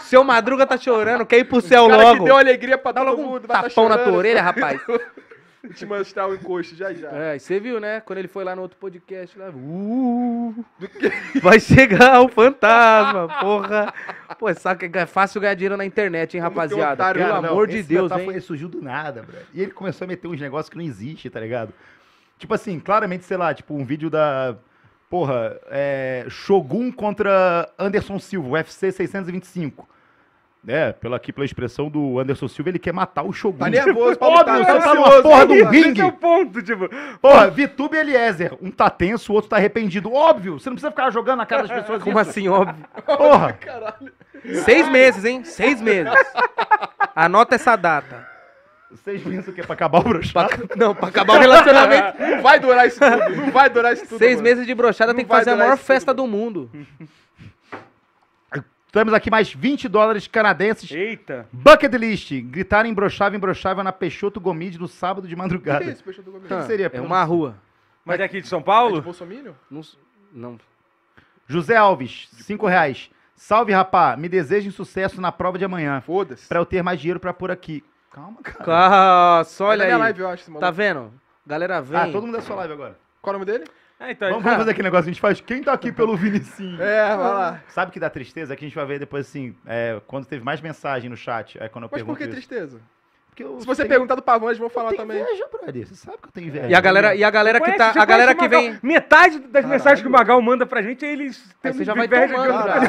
Seu 0.00 0.22
Madruga 0.22 0.66
tá 0.66 0.76
chorando, 0.76 1.24
quer 1.26 1.38
ir 1.38 1.44
pro 1.44 1.60
céu 1.60 1.86
O 1.86 1.88
cara 1.88 2.02
logo. 2.02 2.18
que 2.18 2.24
deu 2.24 2.36
alegria 2.36 2.78
pra 2.78 2.92
todo 2.92 3.06
logo 3.06 3.36
um 3.36 3.40
tá 3.40 3.62
tapão 3.62 3.88
na 3.88 3.94
chorando. 3.96 4.04
tua 4.04 4.18
orelha, 4.18 4.42
rapaz. 4.42 4.80
Te 5.74 5.86
mostrar 5.86 6.28
o 6.28 6.34
encosto 6.34 6.74
já 6.74 6.92
já. 6.92 7.10
É, 7.12 7.36
e 7.36 7.40
você 7.40 7.60
viu, 7.60 7.78
né? 7.78 8.00
Quando 8.00 8.18
ele 8.18 8.28
foi 8.28 8.44
lá 8.44 8.56
no 8.56 8.62
outro 8.62 8.78
podcast, 8.78 9.38
lá, 9.38 9.50
uh, 9.50 10.64
vai 11.42 11.60
chegar 11.60 12.20
o 12.22 12.28
fantasma, 12.28 13.28
porra. 13.40 13.92
Pô, 14.38 14.52
sabe 14.54 14.88
que 14.88 14.98
é 14.98 15.06
fácil 15.06 15.40
ganhar 15.40 15.54
dinheiro 15.54 15.76
na 15.76 15.84
internet, 15.84 16.34
hein, 16.34 16.40
rapaziada? 16.42 16.94
otário, 16.94 17.20
Pelo 17.20 17.42
não, 17.42 17.50
amor 17.50 17.66
de 17.66 17.82
Deus, 17.82 18.04
metáfora, 18.04 18.24
hein? 18.24 18.30
Ele 18.30 18.40
surgiu 18.40 18.68
do 18.68 18.80
nada, 18.80 19.22
bro. 19.22 19.36
E 19.52 19.60
ele 19.62 19.72
começou 19.72 20.04
a 20.04 20.08
meter 20.08 20.28
uns 20.28 20.40
negócios 20.40 20.70
que 20.70 20.76
não 20.76 20.84
existe, 20.84 21.28
tá 21.28 21.40
ligado? 21.40 21.72
Tipo 22.38 22.54
assim, 22.54 22.78
claramente, 22.78 23.24
sei 23.24 23.36
lá, 23.36 23.52
tipo 23.52 23.74
um 23.74 23.84
vídeo 23.84 24.08
da. 24.08 24.56
Porra, 25.10 25.58
é, 25.70 26.26
Shogun 26.28 26.92
contra 26.92 27.68
Anderson 27.78 28.18
Silva, 28.18 28.50
UFC 28.50 28.92
625. 28.92 29.88
É, 30.68 30.92
pela, 30.92 31.16
aqui 31.16 31.32
pela 31.32 31.46
expressão 31.46 31.88
do 31.88 32.18
Anderson 32.18 32.46
Silva, 32.46 32.68
ele 32.68 32.78
quer 32.78 32.92
matar 32.92 33.22
o 33.22 33.32
Shogun. 33.32 33.58
Tá 33.58 33.70
nervoso 33.70 34.18
Óbvio, 34.20 34.38
lutar, 34.38 34.58
você 34.58 34.64
tá 34.66 34.80
tá 34.80 34.94
numa 34.94 35.22
porra 35.22 35.46
do 35.46 35.54
Esse 35.54 35.64
ringue. 35.70 36.00
é 36.02 36.04
o 36.04 36.12
ponto, 36.12 36.62
tipo. 36.62 36.88
Porra, 37.22 37.48
Vitube 37.50 37.96
e 37.96 38.00
Eliezer. 38.00 38.52
Um 38.60 38.70
tá 38.70 38.90
tenso, 38.90 39.32
o 39.32 39.34
outro 39.34 39.48
tá 39.48 39.56
arrependido. 39.56 40.12
Óbvio, 40.12 40.60
você 40.60 40.68
não 40.68 40.74
precisa 40.76 40.90
ficar 40.90 41.10
jogando 41.10 41.38
na 41.38 41.46
cara 41.46 41.62
das 41.62 41.70
pessoas 41.80 42.02
Como 42.02 42.20
isso. 42.20 42.30
assim, 42.30 42.48
óbvio? 42.48 42.84
Porra. 43.06 43.52
Caralho. 43.60 44.12
Seis 44.64 44.88
meses, 44.88 45.24
hein? 45.24 45.42
Seis 45.42 45.80
meses. 45.80 46.12
Anota 47.16 47.54
essa 47.54 47.74
data. 47.74 48.28
Vocês 48.90 49.22
pensam 49.22 49.52
que 49.52 49.60
é 49.60 49.64
pra 49.64 49.74
acabar 49.74 49.98
o 49.98 50.02
brochado? 50.02 50.68
Não, 50.76 50.94
pra 50.94 51.08
acabar 51.08 51.36
o 51.36 51.40
relacionamento. 51.40 52.18
Não 52.22 52.42
vai 52.42 52.58
durar 52.58 52.86
isso 52.86 52.98
tudo. 52.98 53.36
Não 53.36 53.50
vai 53.50 53.68
durar 53.68 53.92
isso 53.92 54.06
tudo. 54.06 54.18
Seis 54.18 54.36
mano. 54.36 54.44
meses 54.44 54.66
de 54.66 54.74
brochada 54.74 55.14
tem 55.14 55.24
que 55.24 55.30
fazer 55.30 55.50
a 55.50 55.56
maior 55.56 55.76
tudo, 55.76 55.84
festa 55.84 56.12
mano. 56.14 56.22
do 56.22 56.26
mundo. 56.30 56.70
Temos 58.90 59.12
aqui 59.12 59.30
mais 59.30 59.52
20 59.52 59.86
dólares 59.88 60.26
canadenses. 60.26 60.90
Eita. 60.90 61.46
Bucket 61.52 61.92
list. 61.94 62.32
Gritar 62.42 62.86
embrochável, 62.86 63.36
embrochável 63.36 63.84
na 63.84 63.92
Peixoto 63.92 64.40
Gomide 64.40 64.78
no 64.78 64.88
sábado 64.88 65.28
de 65.28 65.34
O 65.34 65.36
que 65.36 65.42
madrugada. 65.42 65.84
é 65.84 65.88
isso, 65.90 66.02
peixe 66.02 66.22
do 66.22 66.32
gomes? 66.32 66.48
que 66.48 66.62
seria? 66.62 66.90
É 66.92 67.00
uma 67.00 67.22
rua. 67.22 67.54
Mas 68.04 68.18
é 68.20 68.24
aqui 68.24 68.40
de 68.40 68.48
São 68.48 68.58
É 68.58 68.62
de 68.62 68.66
Paulo? 68.66 69.02
Bolsominion? 69.02 69.52
Não. 69.70 69.82
não. 70.32 70.58
José 71.46 71.76
Alves, 71.76 72.28
5 72.32 72.66
reais. 72.66 73.10
Salve, 73.36 73.72
rapá. 73.72 74.16
Me 74.16 74.28
desejem 74.28 74.70
sucesso 74.70 75.20
na 75.20 75.30
prova 75.30 75.58
de 75.58 75.64
amanhã. 75.64 76.00
Foda-se. 76.00 76.48
Pra 76.48 76.58
eu 76.58 76.66
ter 76.66 76.82
mais 76.82 76.98
dinheiro 76.98 77.20
pra 77.20 77.32
pôr 77.34 77.50
aqui. 77.50 77.84
Calma, 78.10 78.38
cara. 78.42 79.38
Nossa, 79.38 79.64
Olha 79.64 79.70
olha 79.72 79.84
minha 79.84 79.96
aí. 79.96 80.00
live, 80.02 80.20
eu 80.20 80.28
acho, 80.28 80.50
esse 80.50 80.58
Tá 80.58 80.70
vendo? 80.70 81.12
Galera 81.46 81.80
vem. 81.80 82.00
Ah, 82.00 82.08
todo 82.10 82.26
mundo 82.26 82.38
é 82.38 82.40
sua 82.40 82.56
live 82.56 82.72
agora. 82.72 82.98
Qual 83.22 83.32
é 83.34 83.36
o 83.36 83.38
nome 83.40 83.50
dele? 83.50 83.64
É, 84.00 84.12
então, 84.12 84.28
Vamos, 84.28 84.44
vamos 84.44 84.58
fazer 84.58 84.70
aquele 84.72 84.86
negócio 84.86 85.04
que 85.04 85.10
a 85.10 85.12
gente 85.12 85.20
faz. 85.20 85.40
Quem 85.40 85.62
tá 85.62 85.72
aqui 85.72 85.90
pelo 85.90 86.16
Vinicinho? 86.16 86.78
É, 86.82 87.08
vai 87.08 87.18
lá. 87.18 87.62
Sabe 87.68 87.90
que 87.90 87.98
dá 87.98 88.08
tristeza? 88.08 88.52
É 88.52 88.56
que 88.56 88.64
a 88.64 88.68
gente 88.68 88.76
vai 88.76 88.86
ver 88.86 88.98
depois 88.98 89.26
assim, 89.26 89.54
é, 89.66 90.00
quando 90.06 90.26
teve 90.26 90.44
mais 90.44 90.60
mensagem 90.60 91.10
no 91.10 91.16
chat. 91.16 91.60
Aí 91.60 91.68
quando 91.68 91.84
eu 91.84 91.90
Mas 91.90 92.02
por 92.02 92.16
pergunto 92.16 92.18
que 92.18 92.24
isso. 92.24 92.32
tristeza? 92.32 92.80
Porque 93.38 93.44
eu 93.44 93.60
Se 93.60 93.66
você 93.66 93.82
tenho- 93.82 93.88
perguntar 93.90 94.14
do 94.16 94.22
Pavão, 94.22 94.48
eles 94.48 94.58
vão 94.58 94.66
eu 94.66 94.70
falar 94.70 94.88
tenho 94.90 95.02
também. 95.02 95.20
inveja, 95.22 95.46
brother. 95.52 95.86
Você 95.86 95.94
sabe 95.94 96.18
que 96.18 96.26
eu 96.28 96.32
tenho 96.32 96.48
inveja. 96.48 96.66
E 96.68 96.74
a 96.74 96.80
galera, 96.80 97.14
e 97.14 97.22
a 97.22 97.30
galera 97.30 97.60
que 97.60 97.66
Conhece- 97.66 97.78
tá. 97.78 97.92
você 97.92 97.98
A 98.00 98.04
galera 98.04 98.34
que 98.34 98.42
Magal? 98.42 98.60
vem. 98.62 98.78
Metade 98.82 99.38
das 99.38 99.50
Caralho. 99.52 99.68
mensagens 99.68 100.00
que 100.02 100.08
o 100.08 100.10
Magal 100.10 100.42
manda 100.42 100.66
pra 100.66 100.82
gente, 100.82 101.04
eles 101.04 101.40
Aí 101.62 101.70
têm 101.70 101.72
você 101.72 101.84
já 101.84 101.94
vai 101.94 102.06
inveja 102.06 102.26
de 102.26 102.32
tomando, 102.32 102.52
outro. 102.52 102.66
cara. 102.68 102.80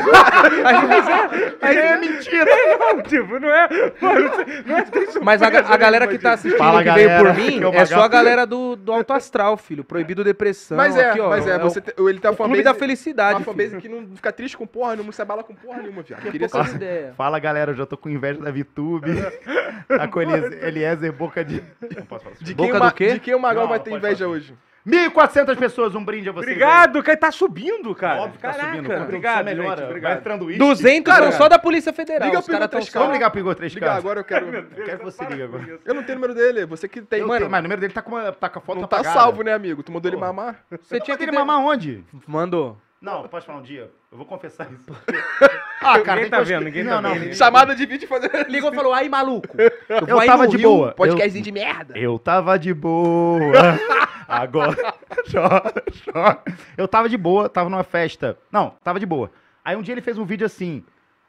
Aí 1.62 1.78
é 1.78 1.97
mentira. 1.97 2.45
Não, 2.80 3.02
tipo, 3.04 3.39
não 3.39 3.50
é. 3.50 3.70
Mano, 4.02 4.32
não 4.66 4.78
é 4.78 4.82
tem 4.84 5.06
Mas 5.22 5.41
a, 5.43 5.47
a 5.47 5.78
galera 5.78 6.08
que 6.08 6.14
tá 6.18 6.20
tipo. 6.20 6.34
assistindo 6.34 6.58
Fala, 6.58 6.84
que 6.84 6.91
veio 6.91 7.10
por 7.18 7.34
mim 7.36 7.60
que 7.60 7.66
é 7.78 7.82
é 7.82 7.86
só 7.86 7.95
a 7.95 7.97
Magal. 8.00 8.10
galera 8.10 8.45
do, 8.47 8.76
do 8.76 8.91
Alto 8.91 9.14
Astral, 9.14 9.58
filho. 9.58 9.84
Proibido 9.84 10.24
depressão. 10.24 10.78
Mas 10.78 10.95
é, 10.97 11.10
aqui, 11.12 11.20
ó, 11.20 11.30
mas 11.30 11.45
é, 11.45 11.58
o- 11.58 11.60
você 11.62 11.80
ele 11.80 11.86
tem 11.86 11.95
o 12.00 12.08
uma 12.08 12.20
clube 12.20 12.38
fanbase, 12.38 12.64
da 12.64 12.74
felicidade. 12.74 13.36
uma 13.36 13.45
fanbase 13.45 13.78
que 13.78 13.88
não 13.89 14.08
fica 14.16 14.32
triste 14.32 14.58
com 14.58 14.66
porra 14.66 14.93
nenhuma, 14.95 15.12
se 15.12 15.22
abala 15.22 15.43
com 15.43 15.54
porra 15.54 15.82
nenhuma, 15.82 16.02
viado. 16.02 16.22
Que 16.22 16.32
Queria 16.32 16.50
saber. 16.50 16.76
ideias. 16.76 17.16
Fala, 17.16 17.38
galera. 17.39 17.72
Eu 17.72 17.76
já 17.76 17.86
tô 17.86 17.95
com 17.97 18.10
inveja 18.10 18.39
da 18.41 18.50
VTube. 18.52 19.12
tá 19.88 20.08
Eliezer 20.43 21.11
Boca 21.13 21.43
de... 21.43 21.63
Não 21.95 22.05
posso 22.05 22.23
falar 22.23 22.35
isso. 22.35 22.43
De 22.43 22.53
Boca 22.53 22.69
quem, 22.71 22.77
o 22.77 22.83
Ma- 22.83 22.89
do 22.89 22.95
quê? 22.95 23.13
de 23.13 23.19
quem 23.19 23.35
o 23.35 23.39
Magal 23.39 23.63
Não, 23.63 23.69
vai 23.69 23.79
ter 23.79 23.89
pode 23.91 24.03
inveja 24.05 24.25
fazer. 24.25 24.31
hoje? 24.37 24.53
1.400 24.87 25.57
pessoas, 25.57 25.93
um 25.93 26.03
brinde 26.03 26.29
a 26.29 26.31
vocês. 26.31 26.47
Obrigado, 26.55 27.03
cara. 27.03 27.17
Tá 27.17 27.31
subindo, 27.31 27.93
cara. 27.93 28.21
Óbvio 28.21 28.37
que 28.37 28.41
tá 28.41 28.51
Caraca, 28.53 28.69
subindo. 28.69 28.85
Quando 28.87 28.99
a 28.99 29.03
Obrigado, 29.03 29.35
produção 29.43 29.55
melhora, 29.57 29.69
gente. 29.69 29.79
Vai 29.81 29.89
Obrigado. 29.89 30.17
entrando 30.19 30.45
uísque. 30.45 30.59
200 30.59 31.13
Cara, 31.13 31.31
são 31.31 31.37
só 31.37 31.49
da 31.49 31.59
Polícia 31.59 31.93
Federal. 31.93 32.27
liga 32.27 32.39
Os 32.39 32.45
pro 32.45 32.53
caras 32.53 32.67
Igor 32.69 32.79
tão 32.81 32.87
3K. 32.89 32.99
Vamos 32.99 33.13
ligar 33.13 33.29
pro 33.29 33.39
Igor 33.39 33.55
3K. 33.55 33.73
Liga 33.75 33.91
agora, 33.93 34.19
eu 34.21 34.23
quero. 34.23 34.45
Eu 34.55 34.85
quero 34.85 34.99
que 34.99 35.05
você 35.05 35.25
liga 35.25 35.43
agora. 35.43 35.79
Eu 35.85 35.93
não 35.93 36.01
tenho 36.03 36.17
o 36.17 36.21
número 36.21 36.33
dele, 36.33 36.65
você 36.65 36.87
que 36.87 37.01
tem. 37.01 37.19
Eu 37.19 37.27
Mano, 37.27 37.39
tenho, 37.41 37.51
mas 37.51 37.59
o 37.59 37.63
número 37.63 37.81
dele 37.81 37.93
tá 37.93 38.01
com, 38.01 38.11
uma, 38.15 38.31
tá 38.31 38.49
com 38.49 38.59
a 38.59 38.61
foto 38.61 38.79
não 38.81 38.87
tá 38.87 38.95
apagada. 38.97 39.19
salvo, 39.19 39.43
né, 39.43 39.53
amigo? 39.53 39.83
Tu 39.83 39.91
mandou 39.91 40.09
ele 40.09 40.17
mamar? 40.19 40.63
Você 40.81 40.99
tinha 41.01 41.15
que 41.17 41.23
ele 41.23 41.31
ter... 41.31 41.37
mamar 41.37 41.59
onde? 41.59 42.03
Mandou. 42.25 42.77
Não, 43.01 43.27
pode 43.27 43.45
falar 43.45 43.59
um 43.59 43.63
dia. 43.63 43.91
Eu 44.11 44.17
vou 44.17 44.25
confessar 44.25 44.67
isso. 44.71 44.85
ah, 45.82 45.99
cara, 46.01 46.21
Ninguém 46.21 46.21
tem 46.21 46.30
tá 46.30 46.38
coisa 46.38 46.53
vendo, 46.53 46.63
ninguém 46.65 46.84
não, 46.84 46.93
tá 46.93 47.01
não, 47.01 47.15
vendo. 47.15 47.34
Chamada 47.36 47.75
de 47.75 47.86
vídeo 47.86 48.07
fazer. 48.07 48.47
Ligou 48.49 48.71
e 48.71 48.75
falou, 48.75 48.93
aí, 48.93 49.07
maluco. 49.09 49.55
Eu, 49.57 49.71
Eu 50.07 50.25
tava 50.25 50.47
de 50.47 50.57
boa. 50.57 50.91
Podcastzinho 50.93 51.43
de 51.43 51.51
merda. 51.51 51.97
Eu 51.97 52.17
tava 52.19 52.57
de 52.59 52.73
boa. 52.73 53.80
Agora. 54.27 54.75
Chó, 55.25 55.49
chó. 55.91 56.43
Eu 56.77 56.88
tava 56.88 57.09
de 57.09 57.17
boa, 57.17 57.49
tava 57.49 57.69
numa 57.69 57.84
festa. 57.84 58.38
Não, 58.51 58.73
tava 58.84 58.99
de 58.99 59.05
boa. 59.05 59.32
Aí 59.65 59.75
um 59.75 59.82
dia 59.82 59.93
ele 59.93 60.01
fez 60.01 60.17
um 60.17 60.25
vídeo 60.25 60.45
assim. 60.45 60.84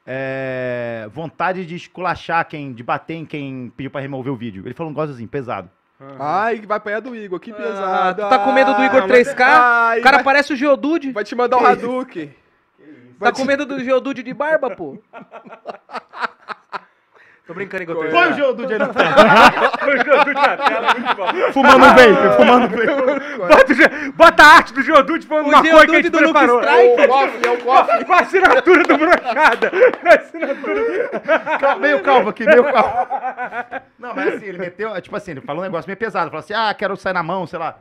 é, 0.06 1.08
vontade 1.12 1.64
de 1.66 1.74
esculachar 1.76 2.46
quem, 2.46 2.72
de 2.72 2.82
bater 2.82 3.14
em 3.14 3.24
quem 3.24 3.72
pediu 3.76 3.90
pra 3.90 4.00
remover 4.00 4.32
o 4.32 4.36
vídeo. 4.36 4.62
Ele 4.66 4.74
falou 4.74 4.90
um 4.90 4.94
negócio 4.94 5.14
assim, 5.14 5.26
pesado. 5.26 5.70
Ai, 6.18 6.60
vai 6.66 6.78
apanhar 6.78 7.00
do 7.00 7.14
Igor, 7.14 7.38
que 7.38 7.50
Ah, 7.50 7.54
pesado. 7.54 8.22
tu 8.22 8.28
tá 8.30 8.38
com 8.38 8.52
medo 8.52 8.72
do 8.74 8.82
Igor 8.82 9.02
Ah, 9.02 9.06
3K? 9.08 9.40
Ai, 9.44 10.00
O 10.00 10.02
cara 10.02 10.16
vai, 10.18 10.24
parece 10.24 10.52
o 10.52 10.56
Geodude. 10.56 11.12
vai 11.12 11.24
te 11.24 11.34
mandar 11.34 11.58
o 11.58 11.66
Hadouken. 11.66 12.34
Tá 13.20 13.32
com 13.32 13.44
medo 13.44 13.66
do 13.66 13.78
Geodude 13.82 14.22
de 14.22 14.32
barba, 14.34 14.70
pô? 14.70 14.98
Tô 17.46 17.54
brincando, 17.54 17.82
Igor 17.82 17.96
3K. 17.96 18.10
Põe 18.12 18.42
o 18.42 18.52
do 18.52 18.66
dia 18.66 18.78
no 18.78 18.94
tela. 18.94 19.10
O 19.80 20.04
Geodude 20.04 20.34
na 20.34 20.56
tela, 20.56 20.94
muito 20.94 21.16
bom. 21.16 21.52
Fumando 21.52 21.80
vape, 21.84 22.36
fumando 22.36 22.68
vape. 22.68 23.38
Bota, 23.48 23.72
o 23.72 23.74
Ge- 23.74 24.10
bota 24.12 24.42
a 24.42 24.46
arte 24.46 24.72
do 24.72 24.82
Geodude 24.82 25.26
falando 25.26 25.46
uma 25.48 25.60
coisa 25.60 25.64
que 25.64 25.68
a 25.68 25.78
Geodude 25.80 25.96
gente 25.96 26.10
do 26.10 26.18
Luke 26.20 26.32
preparou. 26.32 26.60
Strike. 26.60 27.00
É 27.00 27.04
o 27.04 27.08
cofre, 27.08 27.48
é 27.48 27.50
o 27.50 27.58
cofre. 27.58 28.04
Com 28.04 28.12
a 28.12 28.20
assinatura 28.20 28.82
do 28.84 28.98
Brochada. 28.98 29.70
Com 30.00 30.08
a 30.08 30.14
assinatura 30.14 31.08
Cal- 31.58 31.78
meio 31.80 32.02
calvo 32.02 32.28
aqui, 32.30 32.46
meio 32.46 32.64
calvo. 32.72 33.06
Não, 33.98 34.14
mas 34.14 34.34
assim, 34.34 34.46
ele 34.46 34.58
meteu, 34.58 35.00
tipo 35.02 35.16
assim, 35.16 35.32
ele 35.32 35.40
falou 35.40 35.60
um 35.62 35.64
negócio 35.64 35.88
meio 35.88 35.96
pesado. 35.98 36.30
Falou 36.30 36.40
assim, 36.40 36.54
ah, 36.54 36.72
quero 36.72 36.96
sair 36.96 37.14
na 37.14 37.22
mão, 37.22 37.46
sei 37.48 37.58
lá. 37.58 37.76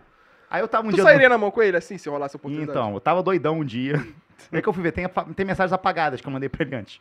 Aí 0.49 0.61
eu 0.61 0.67
tava 0.67 0.87
um 0.87 0.89
Tu 0.89 0.95
dia... 0.95 1.03
sairia 1.03 1.29
na 1.29 1.37
mão 1.37 1.51
com 1.51 1.61
ele 1.61 1.77
assim, 1.77 1.95
se 1.99 2.09
rolasse 2.09 2.35
a 2.35 2.37
oportunidade? 2.37 2.71
Então, 2.75 2.93
eu 2.95 2.99
tava 2.99 3.21
doidão 3.21 3.59
um 3.59 3.63
dia. 3.63 4.03
Aí 4.51 4.61
que 4.61 4.69
eu 4.69 4.73
fui 4.73 4.83
ver, 4.83 4.91
tem, 4.91 5.05
tem 5.35 5.45
mensagens 5.45 5.73
apagadas 5.73 6.21
que 6.21 6.27
eu 6.27 6.31
mandei 6.31 6.49
pra 6.49 6.63
ele 6.65 6.75
antes. 6.75 6.99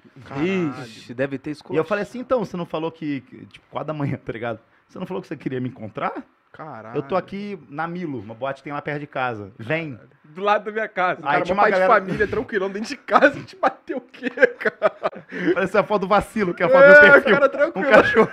Ixi, 0.83 1.15
deve 1.15 1.39
ter 1.39 1.51
E 1.51 1.53
escolhido. 1.53 1.81
eu 1.81 1.85
falei 1.85 2.03
assim, 2.03 2.19
então, 2.21 2.45
você 2.45 2.57
não 2.57 2.67
falou 2.67 2.91
que, 2.91 3.21
que, 3.23 3.47
tipo, 3.47 3.67
4 3.71 3.87
da 3.87 3.93
manhã, 3.95 4.17
tá 4.25 4.33
ligado? 4.33 4.59
Você 4.89 4.99
não 4.99 5.07
falou 5.07 5.21
que 5.21 5.29
você 5.29 5.37
queria 5.37 5.61
me 5.61 5.69
encontrar? 5.69 6.13
Caralho. 6.53 6.97
Eu 6.97 7.03
tô 7.03 7.15
aqui 7.15 7.59
na 7.69 7.87
Milo, 7.87 8.21
uma 8.21 8.35
boate 8.35 8.61
que 8.61 8.65
tem 8.65 8.73
lá 8.73 8.81
perto 8.83 9.01
de 9.01 9.07
casa. 9.07 9.53
Vem. 9.59 9.99
do 10.25 10.41
lado 10.43 10.65
da 10.65 10.73
minha 10.73 10.89
casa. 10.89 11.21
Aí 11.23 11.33
Cara, 11.33 11.43
tinha 11.45 11.55
uma 11.55 11.63
pai 11.63 11.71
galera- 11.73 11.93
de 11.95 12.01
família, 12.07 12.27
tranquilão, 12.27 12.71
dentro 12.71 12.89
de 12.89 12.97
casa, 12.97 13.39
te 13.45 13.55
bateu 13.57 13.99
o 13.99 14.01
quê, 14.01 14.31
cara? 14.31 14.93
Parece 15.55 15.77
a 15.79 15.85
foto 15.85 16.01
do 16.03 16.09
vacilo, 16.09 16.55
que 16.55 16.63
é 16.63 16.67
a 16.67 16.69
foto 16.69 16.85
do 16.87 16.91
É, 17.07 17.11
perfil. 17.13 17.33
cara, 17.35 17.47
Um 17.47 17.49
tranquilo. 17.51 17.91
cachorro. 17.91 18.31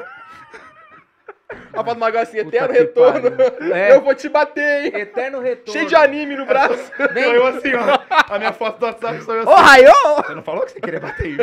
A 1.74 1.84
foto 1.84 1.94
do 1.94 2.00
Magal 2.00 2.24
assim, 2.24 2.44
Puta 2.44 2.56
eterno 2.58 2.74
retorno. 2.74 3.32
É. 3.76 3.92
Eu 3.94 4.02
vou 4.02 4.16
te 4.16 4.28
bater, 4.28 4.86
hein? 4.86 5.02
Eterno 5.02 5.40
retorno. 5.40 5.72
Cheio 5.74 5.88
de 5.88 5.96
anime 5.96 6.36
no 6.36 6.46
braço. 6.46 6.92
Sou 6.98 7.08
Vem. 7.14 7.24
eu 7.34 7.46
assim, 7.46 7.72
ó. 7.76 8.34
A 8.34 8.38
minha 8.40 8.52
foto 8.54 8.80
do 8.80 8.86
WhatsApp 8.86 9.22
sou 9.22 9.36
eu 9.36 9.42
assim. 9.42 9.52
Ô, 9.52 9.56
Raio! 9.56 9.92
Você 10.26 10.36
não 10.36 10.42
falou 10.44 10.66
que 10.66 10.72
você 10.72 10.80
queria 10.82 11.00
bater 11.00 11.26
aí? 11.26 11.38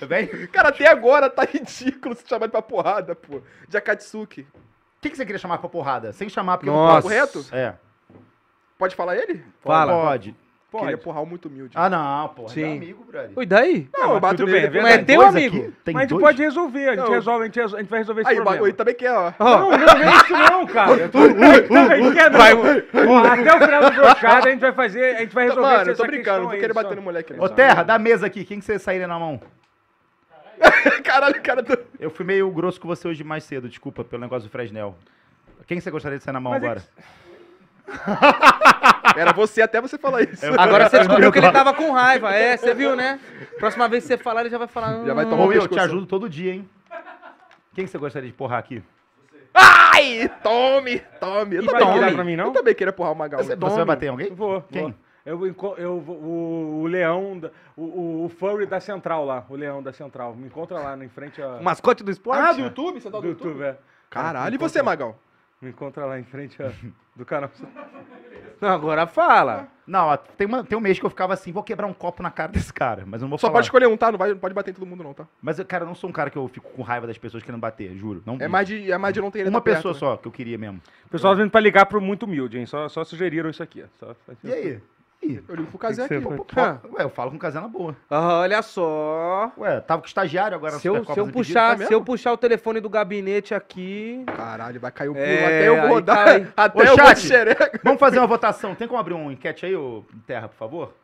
Tá 0.00 0.06
bem? 0.06 0.24
O 0.26 0.48
Cara, 0.48 0.68
até 0.70 0.88
agora 0.88 1.28
tá 1.28 1.44
ridículo 1.44 2.14
se 2.14 2.24
chamar 2.26 2.44
ele 2.46 2.52
pra 2.52 2.62
porrada, 2.62 3.14
pô. 3.14 3.42
De 3.68 3.76
Akatsuki. 3.76 4.46
que, 5.00 5.10
que 5.10 5.16
você 5.16 5.24
queria 5.26 5.38
chamar 5.38 5.58
pra 5.58 5.68
porrada? 5.68 6.12
Sem 6.12 6.28
chamar, 6.28 6.56
porque 6.56 6.70
Nossa. 6.70 6.98
eu 6.98 7.02
Correto? 7.02 7.46
É. 7.52 7.74
Pode 8.78 8.96
falar 8.96 9.16
ele? 9.16 9.44
Fala. 9.60 9.92
Pode. 9.92 10.34
Queria 10.80 10.96
porrar 10.98 11.22
um 11.22 11.26
muito 11.26 11.48
humilde. 11.48 11.72
Ah, 11.76 11.90
não, 11.90 12.28
porra. 12.30 12.48
Sim. 12.48 12.62
É 12.62 12.66
meu 12.66 12.76
amigo, 12.76 13.04
brother. 13.04 13.30
Oi, 13.36 13.46
daí? 13.46 13.88
não, 13.92 14.14
eu 14.14 14.20
bato 14.20 14.46
nele 14.46 14.68
bem, 14.68 14.80
é. 14.80 14.82
Mas 14.82 14.92
é 14.92 14.96
Tem 14.96 15.04
teu 15.04 15.16
dois 15.20 15.28
amigo. 15.36 15.56
aqui? 15.58 15.72
Tem 15.84 15.94
Mas 15.94 16.00
a 16.00 16.02
gente 16.04 16.10
dois? 16.10 16.22
pode 16.22 16.42
resolver, 16.42 16.88
a 16.88 16.90
gente, 16.96 17.04
Não. 17.04 17.10
resolve, 17.12 17.42
a 17.42 17.46
gente, 17.46 17.56
resolve, 17.60 17.76
a 17.76 17.80
gente 17.82 17.90
vai 17.90 17.98
resolver 17.98 18.20
esse 18.22 18.30
Aí, 18.30 18.34
o 18.34 18.36
problema. 18.38 18.56
bagulho 18.56 18.74
também 18.74 18.94
quer, 18.94 19.12
ó. 19.12 19.32
Ó, 19.38 19.58
Não, 19.58 19.70
não 19.70 19.76
é 19.76 20.16
isso 20.16 20.32
não, 20.32 20.66
cara. 20.66 21.08
Tô- 21.08 21.18
Também 21.68 22.12
quer 22.14 22.30
não. 22.30 22.40
Até 23.24 23.56
o 23.56 23.60
final 23.60 23.82
do 23.90 23.90
brochada 23.96 24.48
a 24.48 24.50
gente 24.50 24.60
vai 24.60 24.72
fazer, 24.72 25.16
a 25.16 25.18
gente 25.20 25.34
vai 25.34 25.44
resolver 25.44 25.62
Mano, 25.68 25.84
eu 25.88 25.92
essa 25.92 26.02
tô 26.02 26.06
brincando, 26.06 26.38
não 26.40 26.48
vou 26.48 26.54
querer 26.58 26.66
aí, 26.66 26.72
bater 26.72 26.96
no 26.96 27.02
moleque, 27.02 27.32
Ô, 27.34 27.36
não. 27.36 27.48
Terra, 27.48 27.82
dá 27.82 27.98
mesa 27.98 28.26
aqui. 28.26 28.44
Quem 28.44 28.58
que 28.58 28.64
você 28.64 28.78
sairia 28.78 29.06
na 29.06 29.18
mão? 29.18 29.40
Caralho, 31.04 31.42
cara 31.42 31.62
do... 31.62 31.76
Eu 32.00 32.10
fui 32.10 32.24
meio 32.24 32.50
grosso 32.50 32.80
com 32.80 32.88
você 32.88 33.06
hoje 33.08 33.22
mais 33.24 33.44
cedo, 33.44 33.68
desculpa 33.68 34.02
pelo 34.04 34.22
negócio 34.22 34.48
do 34.48 34.52
Fresnel. 34.52 34.94
Quem 35.66 35.80
você 35.80 35.90
gostaria 35.90 36.18
de 36.18 36.24
sair 36.24 36.32
na 36.32 36.40
mão 36.40 36.52
Mas 36.52 36.62
é 36.62 36.66
agora? 36.66 36.82
Era 39.16 39.32
você 39.32 39.62
até 39.62 39.80
você 39.80 39.96
falar 39.98 40.22
isso. 40.28 40.44
Agora 40.58 40.88
você 40.88 40.98
descobriu 40.98 41.30
que 41.32 41.38
ele 41.38 41.50
tava 41.52 41.72
com 41.74 41.90
raiva. 41.92 42.32
É, 42.34 42.56
você 42.56 42.74
viu, 42.74 42.94
né? 42.96 43.18
Próxima 43.58 43.88
vez 43.88 44.04
que 44.04 44.08
você 44.08 44.16
falar, 44.18 44.42
ele 44.42 44.50
já 44.50 44.58
vai 44.58 44.68
falar. 44.68 45.04
Já 45.04 45.14
vai 45.14 45.24
"Hum". 45.24 45.30
tomar 45.30 45.44
um 45.44 45.52
eu 45.52 45.66
te 45.68 45.78
ajudo 45.78 46.06
todo 46.06 46.28
dia, 46.28 46.52
hein? 46.54 46.68
Quem 47.74 47.84
que 47.84 47.90
você 47.90 47.98
gostaria 47.98 48.28
de 48.28 48.34
porrar 48.36 48.58
aqui? 48.58 48.82
Ai! 49.54 50.30
Tome! 50.42 50.98
Tome! 51.20 51.56
Eu 51.56 51.62
E 51.62 51.66
vai 51.66 51.80
também 51.80 51.94
virar 51.98 52.12
pra 52.12 52.24
mim, 52.24 52.36
não? 52.36 52.46
Eu 52.46 52.52
também 52.52 52.74
queria 52.74 52.92
porrar 52.92 53.12
o 53.12 53.16
Magal. 53.16 53.42
Você, 53.42 53.54
você 53.56 53.76
vai 53.76 53.84
bater 53.84 54.06
em 54.06 54.08
alguém? 54.10 54.34
Vou. 54.34 54.62
Quem? 54.70 54.82
vou. 54.82 54.94
Eu, 55.24 55.46
enco- 55.46 55.74
eu, 55.78 56.00
vou- 56.00 56.16
o, 56.16 56.80
o 56.82 56.86
leão, 56.86 57.38
da- 57.38 57.50
o, 57.76 57.82
o, 57.84 58.24
o 58.24 58.28
furry 58.28 58.66
da 58.66 58.80
Central 58.80 59.24
lá, 59.24 59.44
o 59.48 59.54
leão 59.54 59.80
da 59.82 59.92
Central. 59.92 60.34
Me 60.34 60.46
encontra 60.46 60.78
lá, 60.80 60.96
em 60.96 61.08
frente 61.08 61.40
a, 61.40 61.58
O 61.58 61.62
mascote 61.62 62.02
do 62.02 62.10
esporte? 62.10 62.40
Ah, 62.42 62.52
do 62.52 62.60
YouTube? 62.60 63.00
Você 63.00 63.08
tá 63.10 63.18
do 63.18 63.22
do 63.22 63.28
YouTube? 63.28 63.48
YouTube, 63.50 63.64
é. 63.64 63.76
Caralho, 64.10 64.48
e 64.48 64.52
Me 64.52 64.58
você, 64.58 64.80
encontra- 64.80 64.82
Magal? 64.84 65.18
Me 65.62 65.70
encontra 65.70 66.04
lá 66.04 66.18
em 66.18 66.24
frente 66.24 66.60
a, 66.60 66.72
do 67.14 67.24
canal. 67.24 67.48
Não, 68.60 68.68
agora 68.68 69.06
fala. 69.06 69.68
Não, 69.86 70.06
ó, 70.06 70.16
tem, 70.16 70.46
uma, 70.46 70.62
tem 70.64 70.76
um 70.76 70.80
mês 70.80 70.98
que 70.98 71.04
eu 71.06 71.10
ficava 71.10 71.32
assim, 71.34 71.50
vou 71.52 71.62
quebrar 71.62 71.86
um 71.86 71.92
copo 71.92 72.22
na 72.22 72.30
cara 72.30 72.50
desse 72.52 72.72
cara, 72.72 73.04
mas 73.06 73.20
eu 73.20 73.24
não 73.26 73.30
vou 73.30 73.38
Só 73.38 73.46
falar. 73.46 73.54
pode 73.58 73.66
escolher 73.66 73.86
um, 73.86 73.96
tá? 73.96 74.10
Não, 74.12 74.18
vai, 74.18 74.30
não 74.30 74.38
pode 74.38 74.54
bater 74.54 74.70
em 74.70 74.74
todo 74.74 74.86
mundo, 74.86 75.02
não, 75.02 75.14
tá? 75.14 75.26
Mas, 75.40 75.58
eu, 75.58 75.64
cara, 75.64 75.84
eu 75.84 75.88
não 75.88 75.94
sou 75.94 76.10
um 76.10 76.12
cara 76.12 76.30
que 76.30 76.36
eu 76.38 76.46
fico 76.48 76.68
com 76.70 76.82
raiva 76.82 77.06
das 77.06 77.18
pessoas 77.18 77.42
querendo 77.42 77.60
bater, 77.60 77.94
juro. 77.96 78.22
Não, 78.26 78.36
É 78.40 78.48
mais 78.48 78.66
de, 78.66 78.90
é 78.90 78.98
mais 78.98 79.14
de 79.14 79.20
não 79.20 79.30
ter 79.30 79.40
ele 79.40 79.50
uma 79.50 79.60
tá 79.60 79.64
perto, 79.64 79.76
pessoa 79.78 79.94
né? 79.94 79.98
só 79.98 80.16
que 80.16 80.26
eu 80.28 80.32
queria 80.32 80.56
mesmo. 80.58 80.80
O 81.06 81.08
pessoal 81.08 81.34
vindo 81.36 81.50
pra 81.50 81.60
ligar 81.60 81.86
pro 81.86 82.00
muito 82.00 82.24
humilde, 82.24 82.58
hein? 82.58 82.66
Só, 82.66 82.88
só 82.88 83.04
sugeriram 83.04 83.50
isso 83.50 83.62
aqui. 83.62 83.84
Só, 83.98 84.14
E 84.44 84.52
aí? 84.52 84.80
Ih, 85.22 85.40
Eu 85.48 85.54
ligo 85.54 85.68
pro 85.68 85.78
Casé 85.78 86.04
aqui. 86.04 86.20
pô. 86.20 86.44
pô, 86.44 86.60
Ué, 86.96 87.04
eu 87.04 87.08
falo 87.10 87.30
com 87.30 87.36
o 87.36 87.40
Casé 87.40 87.60
na 87.60 87.68
boa. 87.68 87.96
Olha 88.10 88.60
só. 88.60 89.52
Ué, 89.56 89.80
tava 89.80 90.02
com 90.02 90.08
estagiário 90.08 90.56
agora 90.56 90.78
Se 90.78 90.88
eu, 90.88 91.04
se 91.04 91.18
eu 91.18 91.28
puxar, 91.28 91.78
tá 91.78 91.86
se 91.86 91.94
eu 91.94 92.02
puxar 92.02 92.32
o 92.32 92.36
telefone 92.36 92.80
do 92.80 92.90
gabinete 92.90 93.54
aqui. 93.54 94.24
Caralho, 94.36 94.80
vai 94.80 94.90
cair 94.90 95.08
o 95.10 95.14
pulo. 95.14 95.24
É, 95.24 95.44
até 95.44 95.68
eu 95.68 95.80
vou 95.82 95.88
rodar. 95.90 96.24
cai. 96.24 96.48
Até 96.56 96.78
Ô, 96.78 96.82
eu 96.82 96.96
chat. 96.96 97.28
Vamos 97.84 98.00
fazer 98.00 98.18
uma 98.18 98.26
votação. 98.26 98.74
Tem 98.74 98.88
como 98.88 98.98
abrir 98.98 99.14
um 99.14 99.30
enquete 99.30 99.64
aí, 99.64 99.76
ô 99.76 100.04
Terra, 100.26 100.48
por 100.48 100.56
favor? 100.56 100.94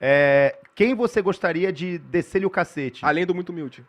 É, 0.00 0.56
quem 0.74 0.94
você 0.94 1.20
gostaria 1.20 1.72
de 1.72 1.98
descer-lhe 1.98 2.46
o 2.46 2.50
cacete? 2.50 3.04
Além 3.04 3.26
do 3.26 3.34
muito 3.34 3.50
humilde. 3.50 3.84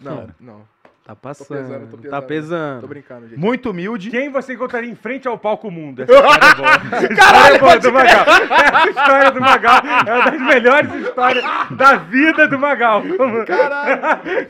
Não, 0.00 0.28
não. 0.40 0.62
Tá 1.08 1.14
Tô 1.14 1.20
passando. 1.22 1.48
pesando, 1.48 1.86
tô 1.86 1.96
pesando. 1.96 2.10
Tá 2.10 2.22
pesando. 2.22 2.80
Tô 2.82 2.86
brincando, 2.86 3.28
gente. 3.28 3.38
Muito 3.38 3.70
humilde. 3.70 4.10
Quem 4.10 4.30
você 4.30 4.52
encontraria 4.52 4.90
em 4.90 4.94
frente 4.94 5.26
ao 5.26 5.38
palco 5.38 5.70
mundo? 5.70 6.02
Essa 6.04 6.12
história 6.12 6.44
é 6.44 6.54
boa. 6.54 6.70
Essa 6.74 7.12
história 7.12 7.54
é 7.54 7.58
boa 7.58 7.78
do 7.78 7.92
Magal. 7.92 8.24
Essa 8.28 8.90
história 8.90 9.30
do 9.30 9.40
Magal 9.40 9.80
é 10.06 10.14
uma 10.14 10.30
das 10.30 10.40
melhores 10.42 10.94
histórias 10.96 11.44
da 11.70 11.96
vida 11.96 12.46
do 12.46 12.58
Magal. 12.58 13.02
Caralho. 13.46 14.00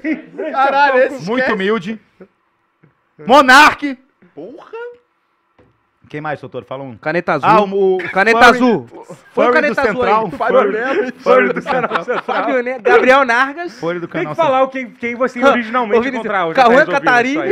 Caralho, 0.51 0.99
esse 0.99 1.25
Muito 1.25 1.53
humilde. 1.53 2.01
Monarque. 3.25 3.97
Porra. 4.35 4.98
Quem 6.09 6.21
mais, 6.21 6.41
doutor? 6.41 6.65
Fala 6.65 6.83
um. 6.85 6.97
Caneta 6.97 7.35
azul. 7.35 7.49
Ah, 7.49 7.61
o, 7.63 7.97
o 7.97 8.11
Caneta 8.11 8.39
Furry- 8.39 8.57
azul. 8.57 8.87
Foi 8.87 9.45
Furry 9.45 9.53
caneta 9.53 9.75
do 9.75 9.81
azul 9.81 9.93
Central. 10.03 10.25
aí. 10.25 10.31
Fábio 10.39 10.73
Nelo. 10.73 11.13
Furry 11.19 11.53
do 11.53 11.63
Central. 11.63 12.05
Fábio, 12.23 12.63
né? 12.63 12.79
Gabriel 12.79 13.25
Nargas. 13.25 13.79
Furry 13.79 14.01
do 14.01 14.09
Tem 14.09 14.23
canal 14.23 14.35
que 14.35 14.37
falar 14.41 14.63
o 14.63 14.69
quem, 14.69 14.91
quem 14.91 15.15
você 15.15 15.45
originalmente 15.45 16.09
encontrava. 16.09 16.53
Resolvido 16.53 16.91
Catarino. 16.91 17.43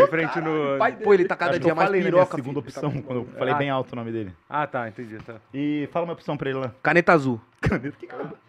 Pô, 1.05 1.15
ele 1.15 1.25
tá 1.27 1.37
cada 1.37 1.53
que 1.55 1.59
dia 1.61 1.75
mais 1.75 1.91
minha 1.91 2.03
piroca. 2.05 2.37
segunda 2.37 2.59
opção, 2.61 2.91
quando 3.03 3.21
eu 3.21 3.29
falei 3.39 3.55
bem 3.55 3.71
alto 3.71 3.93
o 3.93 3.97
nome 3.97 4.11
dele. 4.13 4.33
Ah, 4.49 4.67
tá, 4.67 4.89
entendi. 4.89 5.17
Tá. 5.19 5.35
E 5.53 5.89
fala 5.93 6.05
uma 6.07 6.13
opção 6.15 6.37
pra 6.37 6.49
ele 6.51 6.59
lá. 6.59 6.73
Caneta 6.83 7.13
azul. 7.13 7.41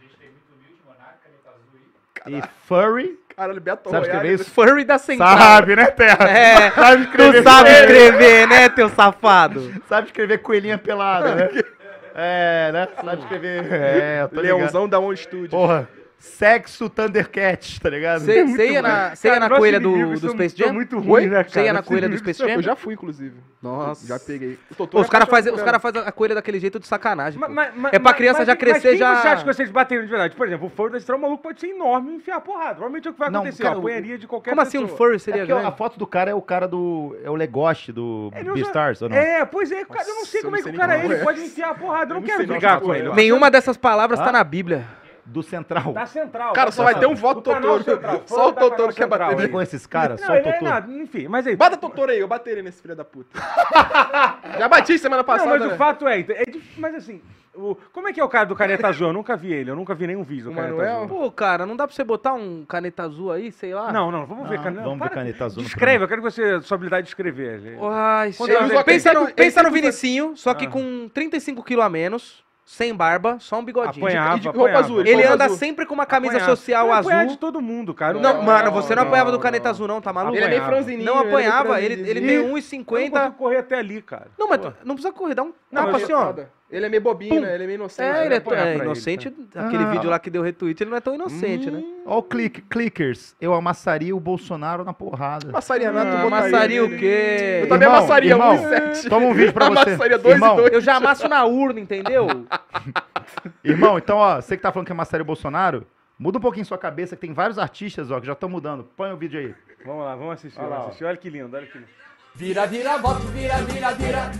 E 2.27 2.41
Furry. 2.65 3.17
Caralho, 3.37 3.61
Beto 3.61 3.89
Sabe 3.91 4.01
escrever 4.07 4.25
Royale. 4.25 4.41
isso? 4.41 4.49
Furry 4.49 4.83
da 4.83 4.97
Central. 4.97 5.37
Sabe, 5.37 5.75
né, 5.75 5.85
Terra? 5.91 6.27
É. 6.27 6.71
Sabe 6.71 7.05
Tu 7.05 7.09
escrever. 7.11 7.43
sabe 7.43 7.69
coelho. 7.69 7.91
escrever, 7.91 8.47
né, 8.47 8.69
teu 8.69 8.89
safado? 8.89 9.73
Sabe 9.87 10.07
escrever 10.07 10.39
coelhinha 10.39 10.77
pelada, 10.79 11.35
né? 11.35 11.49
É, 12.19 12.71
né? 12.71 12.87
Sabe 12.95 13.21
escrever. 13.21 13.71
É, 13.71 14.21
eu 14.23 14.29
tô 14.29 14.41
ligado. 14.41 14.57
Leãozão 14.57 14.89
da 14.89 14.99
On 14.99 15.15
Studio. 15.15 15.51
Porra. 15.51 15.87
Sexo 16.19 16.89
Thundercat, 16.89 17.79
tá 17.79 17.89
ligado? 17.89 18.21
Você 18.21 18.71
ia 18.71 18.81
na, 18.81 19.15
cê 19.15 19.37
na 19.39 19.49
coelha 19.49 19.79
do, 19.79 19.89
inimigos 19.95 20.19
do 20.21 20.29
Space 20.31 20.57
Jam? 20.57 20.73
muito 20.73 20.97
ruins, 20.99 21.25
né, 21.29 21.37
cara? 21.43 21.49
Você 21.49 21.63
ia 21.63 21.73
na 21.73 21.83
coelha 21.83 22.09
do 22.09 22.17
Space 22.17 22.41
Eu 22.41 22.49
Jam? 22.49 22.61
já 22.61 22.75
fui, 22.75 22.95
inclusive. 22.95 23.35
Nossa. 23.61 24.05
Já 24.07 24.19
peguei. 24.19 24.57
Os 24.93 25.07
caras 25.09 25.27
é 25.27 25.31
fazem 25.31 25.51
apaixonado 25.51 25.55
os 25.57 25.61
cara 25.63 25.79
fazem 25.79 26.01
a 26.05 26.11
coelha 26.11 26.35
daquele 26.35 26.59
jeito 26.59 26.79
de 26.79 26.87
sacanagem. 26.87 27.39
Mas- 27.39 27.51
mas- 27.51 27.73
mas- 27.75 27.93
É 27.93 27.99
pra 27.99 28.09
mas- 28.11 28.17
criança 28.17 28.39
mas- 28.39 28.47
já 28.47 28.53
mas 28.53 28.59
crescer, 28.59 28.89
quem 28.89 28.97
já- 28.97 29.15
você 29.21 29.27
acha 29.27 29.43
que 29.45 29.53
vocês 29.53 29.69
bateram 29.71 30.03
de 30.03 30.09
verdade? 30.09 30.35
Por 30.35 30.47
exemplo, 30.47 30.67
o 30.67 30.69
furry 30.69 30.91
da 30.93 30.99
Central, 30.99 31.17
o 31.17 31.21
maluco 31.21 31.43
pode 31.43 31.59
ser 31.59 31.67
enorme 31.67 32.11
e 32.11 32.15
enfiar 32.15 32.41
porrada. 32.41 32.71
Provavelmente 32.75 33.07
é 33.07 33.11
o 33.11 33.13
que 33.13 33.19
vai 33.19 33.29
Não, 33.29 33.39
acontecer. 33.41 33.63
cara, 33.63 33.75
a 33.75 33.79
apanharia 33.79 34.17
de 34.17 34.27
qualquer 34.27 34.49
Como 34.51 34.61
assim 34.61 34.77
um 34.79 34.87
furry 34.87 35.15
É 35.15 35.19
seria 35.19 35.41
porque 35.41 35.51
a 35.53 35.59
grande? 35.61 35.77
foto 35.77 35.99
do 35.99 36.07
cara 36.07 36.31
é 36.31 36.35
o 36.35 36.41
cara 36.41 36.67
do. 36.67 37.15
É 37.23 37.29
o 37.29 37.35
Legoshi 37.35 37.91
do 37.91 38.31
Beastars, 38.53 39.01
ou 39.03 39.09
não? 39.09 39.15
É, 39.17 39.45
pois 39.45 39.71
é, 39.71 39.85
cara, 39.85 40.07
eu 40.07 40.15
não 40.15 40.25
sei 40.25 40.41
como 40.41 40.55
eu 40.55 40.59
é 40.59 40.63
que 40.63 40.69
o 40.69 40.73
cara 40.73 40.97
é. 40.97 41.05
Ele 41.05 41.15
pode 41.17 41.41
enfiar 41.41 41.69
a 41.69 41.75
porrada. 41.75 42.11
Eu 42.11 42.15
não 42.15 42.21
Eu 42.21 42.27
quero 42.27 42.47
brigar 42.47 42.79
com 42.81 42.93
é. 42.93 42.99
ele. 42.99 43.13
Nenhuma 43.13 43.49
dessas 43.51 43.77
palavras 43.77 44.19
tá 44.19 44.29
Ah? 44.29 44.31
na 44.31 44.43
Bíblia. 44.43 44.83
Do 45.27 45.43
Central. 45.43 45.91
Da 45.93 46.05
Central. 46.05 46.53
Cara, 46.53 46.71
só 46.71 46.83
vai 46.83 46.97
ter 46.97 47.05
um 47.05 47.13
voto 47.15 47.41
Do 47.41 47.53
Totoro. 47.53 47.83
Central, 47.83 48.21
Só 48.25 48.49
o 48.49 48.53
Totoro 48.53 48.93
quer 48.93 49.05
bater 49.07 49.23
Central. 49.25 49.29
Você 49.31 49.35
nele. 49.37 49.49
conhece 49.51 49.75
esse 49.75 49.87
cara? 49.89 50.15
Não, 50.15 50.17
Só 50.25 50.31
o 50.31 50.35
ele 50.35 50.47
é 50.47 50.51
Totoro. 50.53 50.71
nada, 50.71 50.91
enfim, 50.93 51.27
mas 51.27 51.45
aí. 51.45 51.55
Bata 51.55 51.75
Totoro 51.77 52.11
aí, 52.11 52.19
eu 52.19 52.27
bateria 52.27 52.63
nesse 52.63 52.81
filho 52.81 52.95
da 52.95 53.03
puta. 53.03 53.37
Já 54.57 54.67
bati 54.67 54.97
semana 54.97 55.21
Não, 55.21 55.25
passada, 55.25 55.51
mas 55.51 55.67
né? 55.67 55.73
o 55.73 55.77
fato 55.77 56.07
é, 56.07 56.19
é 56.21 56.43
mas 56.77 56.95
assim, 56.95 57.21
o, 57.53 57.75
como 57.91 58.07
é 58.07 58.13
que 58.13 58.19
é 58.19 58.23
o 58.23 58.29
cara 58.29 58.45
do 58.45 58.55
Caneta 58.55 58.87
Azul? 58.87 59.07
Eu 59.07 59.13
nunca 59.13 59.35
vi 59.35 59.51
ele, 59.53 59.69
eu 59.71 59.75
nunca 59.75 59.93
vi 59.93 60.07
nenhum 60.07 60.23
vídeo 60.23 60.45
do 60.45 60.51
O 60.51 60.55
Caneta 60.55 60.73
Manuel? 60.73 60.95
Azul. 61.03 61.07
Pô, 61.07 61.31
cara, 61.31 61.65
não 61.65 61.75
dá 61.75 61.85
pra 61.85 61.95
você 61.95 62.03
botar 62.03 62.33
um 62.33 62.63
caneta 62.65 63.03
azul 63.03 63.31
aí, 63.31 63.51
sei 63.51 63.73
lá? 63.73 63.91
Não, 63.91 64.09
não, 64.11 64.25
vamos 64.25 64.47
ver. 64.49 64.57
Não, 64.57 64.63
Caneta- 64.63 64.83
vamos 64.83 64.99
ver 64.99 65.05
para- 65.05 65.15
Caneta 65.15 65.45
Azul 65.45 65.61
no 65.61 65.67
Descreve, 65.67 66.03
eu 66.03 66.07
quero 66.07 66.21
que 66.21 66.31
você, 66.31 66.61
sua 66.61 66.75
habilidade 66.75 67.03
de 67.03 67.09
escrever. 67.09 67.77
Ai, 67.91 68.31
Quando 68.33 68.83
pensa 68.85 69.13
no, 69.13 69.33
pensa 69.33 69.63
no 69.63 69.71
Vinicinho, 69.71 70.37
só 70.37 70.53
que 70.53 70.65
Ah. 70.65 70.69
com 70.69 71.09
35 71.13 71.63
quilos 71.63 71.83
a 71.85 71.89
menos, 71.89 72.43
sem 72.69 72.93
barba, 72.93 73.37
só 73.39 73.59
um 73.59 73.63
bigodinho. 73.63 74.05
Apanhava, 74.05 74.35
E 74.35 74.39
de 74.41 74.47
roupa 74.49 74.59
apanhava. 74.63 74.83
azul, 74.83 74.99
Ele 75.05 75.23
anda 75.23 75.45
azul. 75.45 75.57
sempre 75.57 75.85
com 75.85 75.93
uma 75.93 76.05
camisa 76.05 76.33
Apanhava. 76.33 76.55
social 76.57 76.87
Eu 76.87 76.93
apanhava 76.93 77.21
de 77.23 77.27
azul. 77.29 77.37
todo 77.39 77.61
mundo, 77.61 77.93
cara. 77.93 78.13
Não, 78.15 78.21
Não, 78.21 78.41
mano, 78.43 78.71
você 78.73 78.93
não 78.93 79.03
não, 79.03 79.07
apanhava 79.07 79.31
do 79.31 79.37
não. 79.37 79.41
caneta 79.41 79.69
azul, 79.69 79.87
não, 79.87 80.01
tá 80.01 80.11
maluco? 80.11 80.35
Ele 80.35 80.43
é 80.43 80.49
meio 80.49 80.65
franzininho. 80.65 81.05
Não 81.05 81.21
ele 81.21 81.25
é 81.25 81.29
apanhava, 81.29 81.81
ele, 81.81 81.93
ele 81.93 82.03
franzininho. 82.03 82.27
tem 82.27 82.35
Eu 82.35 82.47
não 82.49 82.53
1,50. 82.55 83.09
consigo 83.19 83.35
correr 83.37 83.57
até 83.59 83.77
ali, 83.79 84.01
cara. 84.01 84.27
Não, 84.37 84.49
mas 84.49 84.59
tu- 84.59 84.73
não 84.83 84.95
precisa 84.95 85.13
correr, 85.13 85.33
dá 85.33 85.43
um 85.43 85.53
Não, 85.71 85.85
tapa 85.85 85.95
assim, 85.97 86.11
ó. 86.11 86.33
Ele 86.69 86.85
é 86.85 86.89
meio 86.89 87.01
bobinho, 87.01 87.39
né? 87.39 87.55
Ele 87.55 87.63
é 87.63 87.67
meio 87.67 87.75
inocente. 87.77 88.05
É, 88.05 88.11
né? 88.11 88.25
ele 88.25 88.35
é, 88.35 88.73
é 88.73 88.75
inocente. 88.77 89.27
ele, 89.29 89.47
Aquele 89.55 89.83
Ah. 89.83 89.91
vídeo 89.91 90.09
lá 90.09 90.19
que 90.19 90.29
deu 90.29 90.41
retweet, 90.41 90.83
ele 90.83 90.89
não 90.89 90.97
é 90.97 91.01
tão 91.01 91.15
inocente, 91.15 91.71
né? 91.71 91.81
Ó 92.05 92.17
o 92.17 92.23
click, 92.23 92.61
clickers. 92.63 93.35
Eu 93.39 93.53
amassaria 93.53 94.13
o 94.13 94.19
Bolsonaro 94.19 94.83
na 94.83 94.93
porrada. 94.93 95.47
Amassaria 95.47 95.93
nada, 95.93 96.09
tu 96.11 96.17
Ah, 96.17 96.21
votaria 96.23 96.47
amassaria 96.49 96.83
o 96.85 96.89
quê? 96.89 97.59
Eu 97.61 97.69
também 97.69 97.87
Irmão, 97.87 97.97
amassaria 97.99 98.31
irmão, 98.31 98.57
1,7. 98.57 99.09
Toma 99.09 99.25
um 99.27 99.33
vídeo 99.33 99.53
pra 99.53 99.69
você. 99.69 99.79
Amassaria 99.91 100.17
dois 100.17 100.35
irmão, 100.35 100.53
e 100.53 100.57
dois. 100.61 100.73
Eu 100.73 100.81
já 100.81 100.95
amasso 100.97 101.29
na 101.29 101.45
urna, 101.45 101.79
entendeu? 101.79 102.27
irmão, 103.63 103.97
então, 103.97 104.17
ó, 104.17 104.35
você 104.41 104.57
que 104.57 104.63
tá 104.63 104.71
falando 104.71 104.87
que 104.87 104.91
amassaria 104.91 105.23
o 105.23 105.25
Bolsonaro, 105.25 105.87
muda 106.19 106.37
um 106.37 106.41
pouquinho 106.41 106.65
sua 106.65 106.77
cabeça, 106.77 107.15
que 107.15 107.21
tem 107.21 107.33
vários 107.33 107.57
artistas, 107.57 108.11
ó, 108.11 108.19
que 108.19 108.27
já 108.27 108.33
estão 108.33 108.49
mudando. 108.49 108.83
Põe 108.95 109.11
o 109.13 109.17
vídeo 109.17 109.39
aí. 109.39 109.55
Vamos 109.85 110.03
lá, 110.03 110.15
vamos 110.17 110.33
assistir, 110.33 110.59
Olha 110.59 110.67
lá, 110.67 110.75
vamos 110.75 110.87
assistir. 110.89 111.05
Olha 111.05 111.17
que 111.17 111.29
lindo, 111.29 111.55
olha 111.55 111.65
que 111.65 111.77
lindo. 111.77 111.89
Vira, 112.37 112.67
vira, 112.67 112.97
voto, 112.99 113.25
vira, 113.29 113.57
vira, 113.63 113.93
vira. 113.95 114.31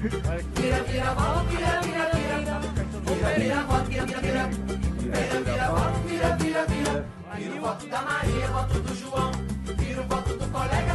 Vira, 0.56 0.84
vira, 0.84 1.14
voto, 1.16 1.45
vira, 1.50 1.82
vira, 1.82 2.10
vira. 2.14 2.60
Vira, 3.08 3.30
vira, 3.39 3.64
voto, 3.64 3.86
vira, 3.86 4.06
vira, 4.06 4.22
vira. 4.22 4.50
Vira, 5.00 5.41
vira, 5.41 5.68
voto, 5.72 6.00
vira, 6.06 6.36
vira, 6.36 6.66
vira. 6.68 7.06
Vira 7.36 7.56
o 7.56 7.62
voto 7.62 7.88
da 7.88 8.02
Maria, 8.04 8.48
voto 8.50 8.80
do 8.82 8.95
João. 8.95 9.32
Vira 9.78 10.02
o 10.02 10.08
voto 10.08 10.34
do 10.34 10.48
colega, 10.52 10.93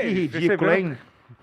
Que 0.00 0.06
ei, 0.06 0.12
ridículo, 0.14 0.48
perceberam? 0.58 0.90
hein? 0.90 0.98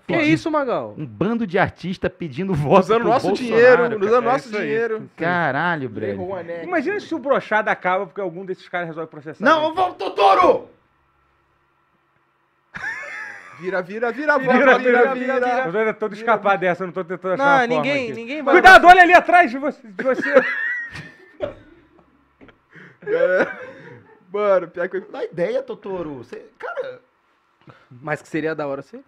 que 0.06 0.16
isso, 0.22 0.50
Magal? 0.50 0.94
Um 0.96 1.04
bando 1.04 1.46
de 1.46 1.58
artistas 1.58 2.10
pedindo 2.16 2.54
voto 2.54 2.80
Usando 2.84 3.00
pro 3.00 3.08
nosso 3.10 3.26
Bolsonaro, 3.28 3.54
dinheiro, 3.56 3.82
cara. 3.82 3.98
usando 4.06 4.22
É 4.22 4.32
nosso 4.32 4.48
isso 4.48 4.56
aí. 4.56 4.62
dinheiro. 4.62 5.10
Caralho, 5.16 5.88
Breno. 5.88 6.22
O. 6.22 6.62
Imagina 6.62 7.00
se 7.00 7.14
o 7.14 7.18
brochado 7.18 7.68
acaba 7.70 8.06
porque 8.06 8.20
algum 8.20 8.44
desses 8.44 8.68
caras 8.68 8.88
resolve 8.88 9.10
processar. 9.10 9.44
Não, 9.44 9.74
vamos, 9.74 9.96
Totoro! 9.96 10.68
Vira, 13.58 13.80
vira, 13.80 14.12
vira, 14.12 14.38
Vira, 14.38 14.52
vira, 14.52 14.78
vira, 14.78 15.14
vira, 15.14 15.34
Eu 15.64 15.72
vira. 15.72 15.94
tô 15.94 16.08
tentando 16.08 16.12
escapar 16.14 16.58
dessa, 16.58 16.82
eu 16.82 16.88
não 16.88 16.92
tô 16.92 17.02
tentando 17.02 17.34
achar 17.34 17.44
Não, 17.44 17.52
uma 17.52 17.58
forma 17.60 17.74
ninguém, 17.76 18.04
aqui. 18.04 18.12
ninguém 18.20 18.42
vai. 18.42 18.54
Cuidado, 18.54 18.86
olha 18.86 19.00
ali 19.02 19.14
atrás 19.14 19.50
de 19.50 19.56
você. 19.58 19.88
De 19.88 20.04
você. 20.04 20.34
Mano, 24.32 24.68
pior 24.68 24.88
que 24.88 24.96
eu... 24.98 25.10
Dá 25.10 25.24
ideia, 25.24 25.62
Totoro. 25.62 26.14
Você, 26.16 26.46
cara, 26.58 27.00
Mas 27.90 28.22
que 28.22 28.28
seria 28.28 28.54
da 28.54 28.66
hora, 28.66 28.82
seria. 28.82 29.04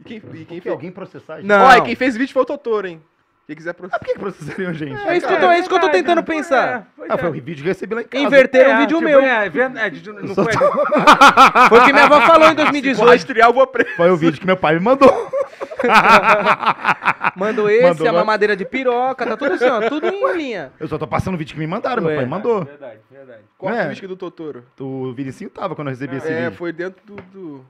E 0.00 0.04
quem, 0.04 0.16
e 0.34 0.44
quem 0.44 0.60
fez... 0.60 0.72
alguém 0.72 0.90
processar 0.90 1.34
a 1.34 1.36
gente? 1.38 1.46
Não. 1.46 1.62
Ó, 1.64 1.72
e 1.76 1.82
quem 1.82 1.94
fez 1.94 2.14
o 2.16 2.18
vídeo 2.18 2.32
foi 2.32 2.42
o 2.42 2.46
Totoro, 2.46 2.86
hein? 2.86 3.02
Quem 3.46 3.56
quiser 3.56 3.70
Ah, 3.70 3.74
processar. 3.74 3.98
por 3.98 4.06
que, 4.06 4.12
que 4.12 4.18
processariam 4.20 4.70
a 4.70 4.72
gente? 4.72 5.08
É 5.08 5.16
isso 5.16 5.26
que 5.26 5.32
eu 5.32 5.40
tô, 5.40 5.50
é 5.50 5.58
isso 5.58 5.68
que 5.68 5.74
eu 5.74 5.80
tô 5.80 5.88
tentando 5.90 6.20
é, 6.20 6.22
pensar. 6.22 6.86
pois 6.96 7.10
Ah, 7.10 7.14
é. 7.14 7.18
foi 7.18 7.28
o 7.28 7.32
vídeo 7.32 7.56
que 7.56 7.62
eu 7.62 7.64
recebi 7.72 7.94
lá 7.96 8.00
em 8.02 8.04
casa. 8.04 8.24
Inverteram 8.24 8.70
É, 8.70 8.74
um 8.74 8.78
vídeo 8.78 8.98
tipo, 8.98 9.08
meu. 9.10 9.20
É, 9.20 9.48
verdade. 9.48 10.12
Não 10.12 10.34
foi... 10.34 10.52
Foi 10.52 11.78
o 11.80 11.84
que 11.84 11.92
minha 11.92 12.04
avó 12.04 12.20
falou 12.20 12.46
em 12.46 12.50
Se 12.50 12.54
2018. 12.56 13.08
rastrear, 13.10 13.48
eu 13.48 13.52
vou 13.52 13.66
preso. 13.66 13.90
Foi 13.96 14.10
o 14.10 14.16
vídeo 14.16 14.40
que 14.40 14.46
meu 14.46 14.56
pai 14.56 14.74
me 14.74 14.80
mandou. 14.80 15.10
Mandou 17.36 17.68
esse, 17.70 17.82
Mandou 17.88 18.08
a 18.08 18.12
lá. 18.12 18.18
mamadeira 18.20 18.56
de 18.56 18.64
piroca, 18.64 19.26
tá 19.26 19.36
tudo 19.36 19.54
assim, 19.54 19.64
ó, 19.66 19.88
tudo 19.88 20.06
em 20.08 20.36
linha. 20.36 20.72
Eu 20.78 20.88
só 20.88 20.98
tô 20.98 21.06
passando 21.06 21.34
o 21.34 21.38
vídeo 21.38 21.54
que 21.54 21.58
me 21.60 21.66
mandaram, 21.66 22.02
meu 22.02 22.10
Ué. 22.10 22.16
pai 22.16 22.24
me 22.24 22.30
mandou. 22.30 22.64
Verdade, 22.64 22.98
verdade. 23.10 23.42
Qual 23.56 23.72
É. 23.74 23.82
a 23.82 23.86
crítica 23.86 24.08
do 24.08 24.16
Totoro? 24.16 24.64
O 24.78 25.12
Vinicinho 25.12 25.50
tava 25.50 25.74
quando 25.74 25.88
eu 25.88 25.92
recebi 25.92 26.16
esse 26.16 26.28
É, 26.28 26.44
vídeo. 26.44 26.56
foi 26.58 26.72
dentro 26.72 27.00
do, 27.04 27.16
do 27.32 27.64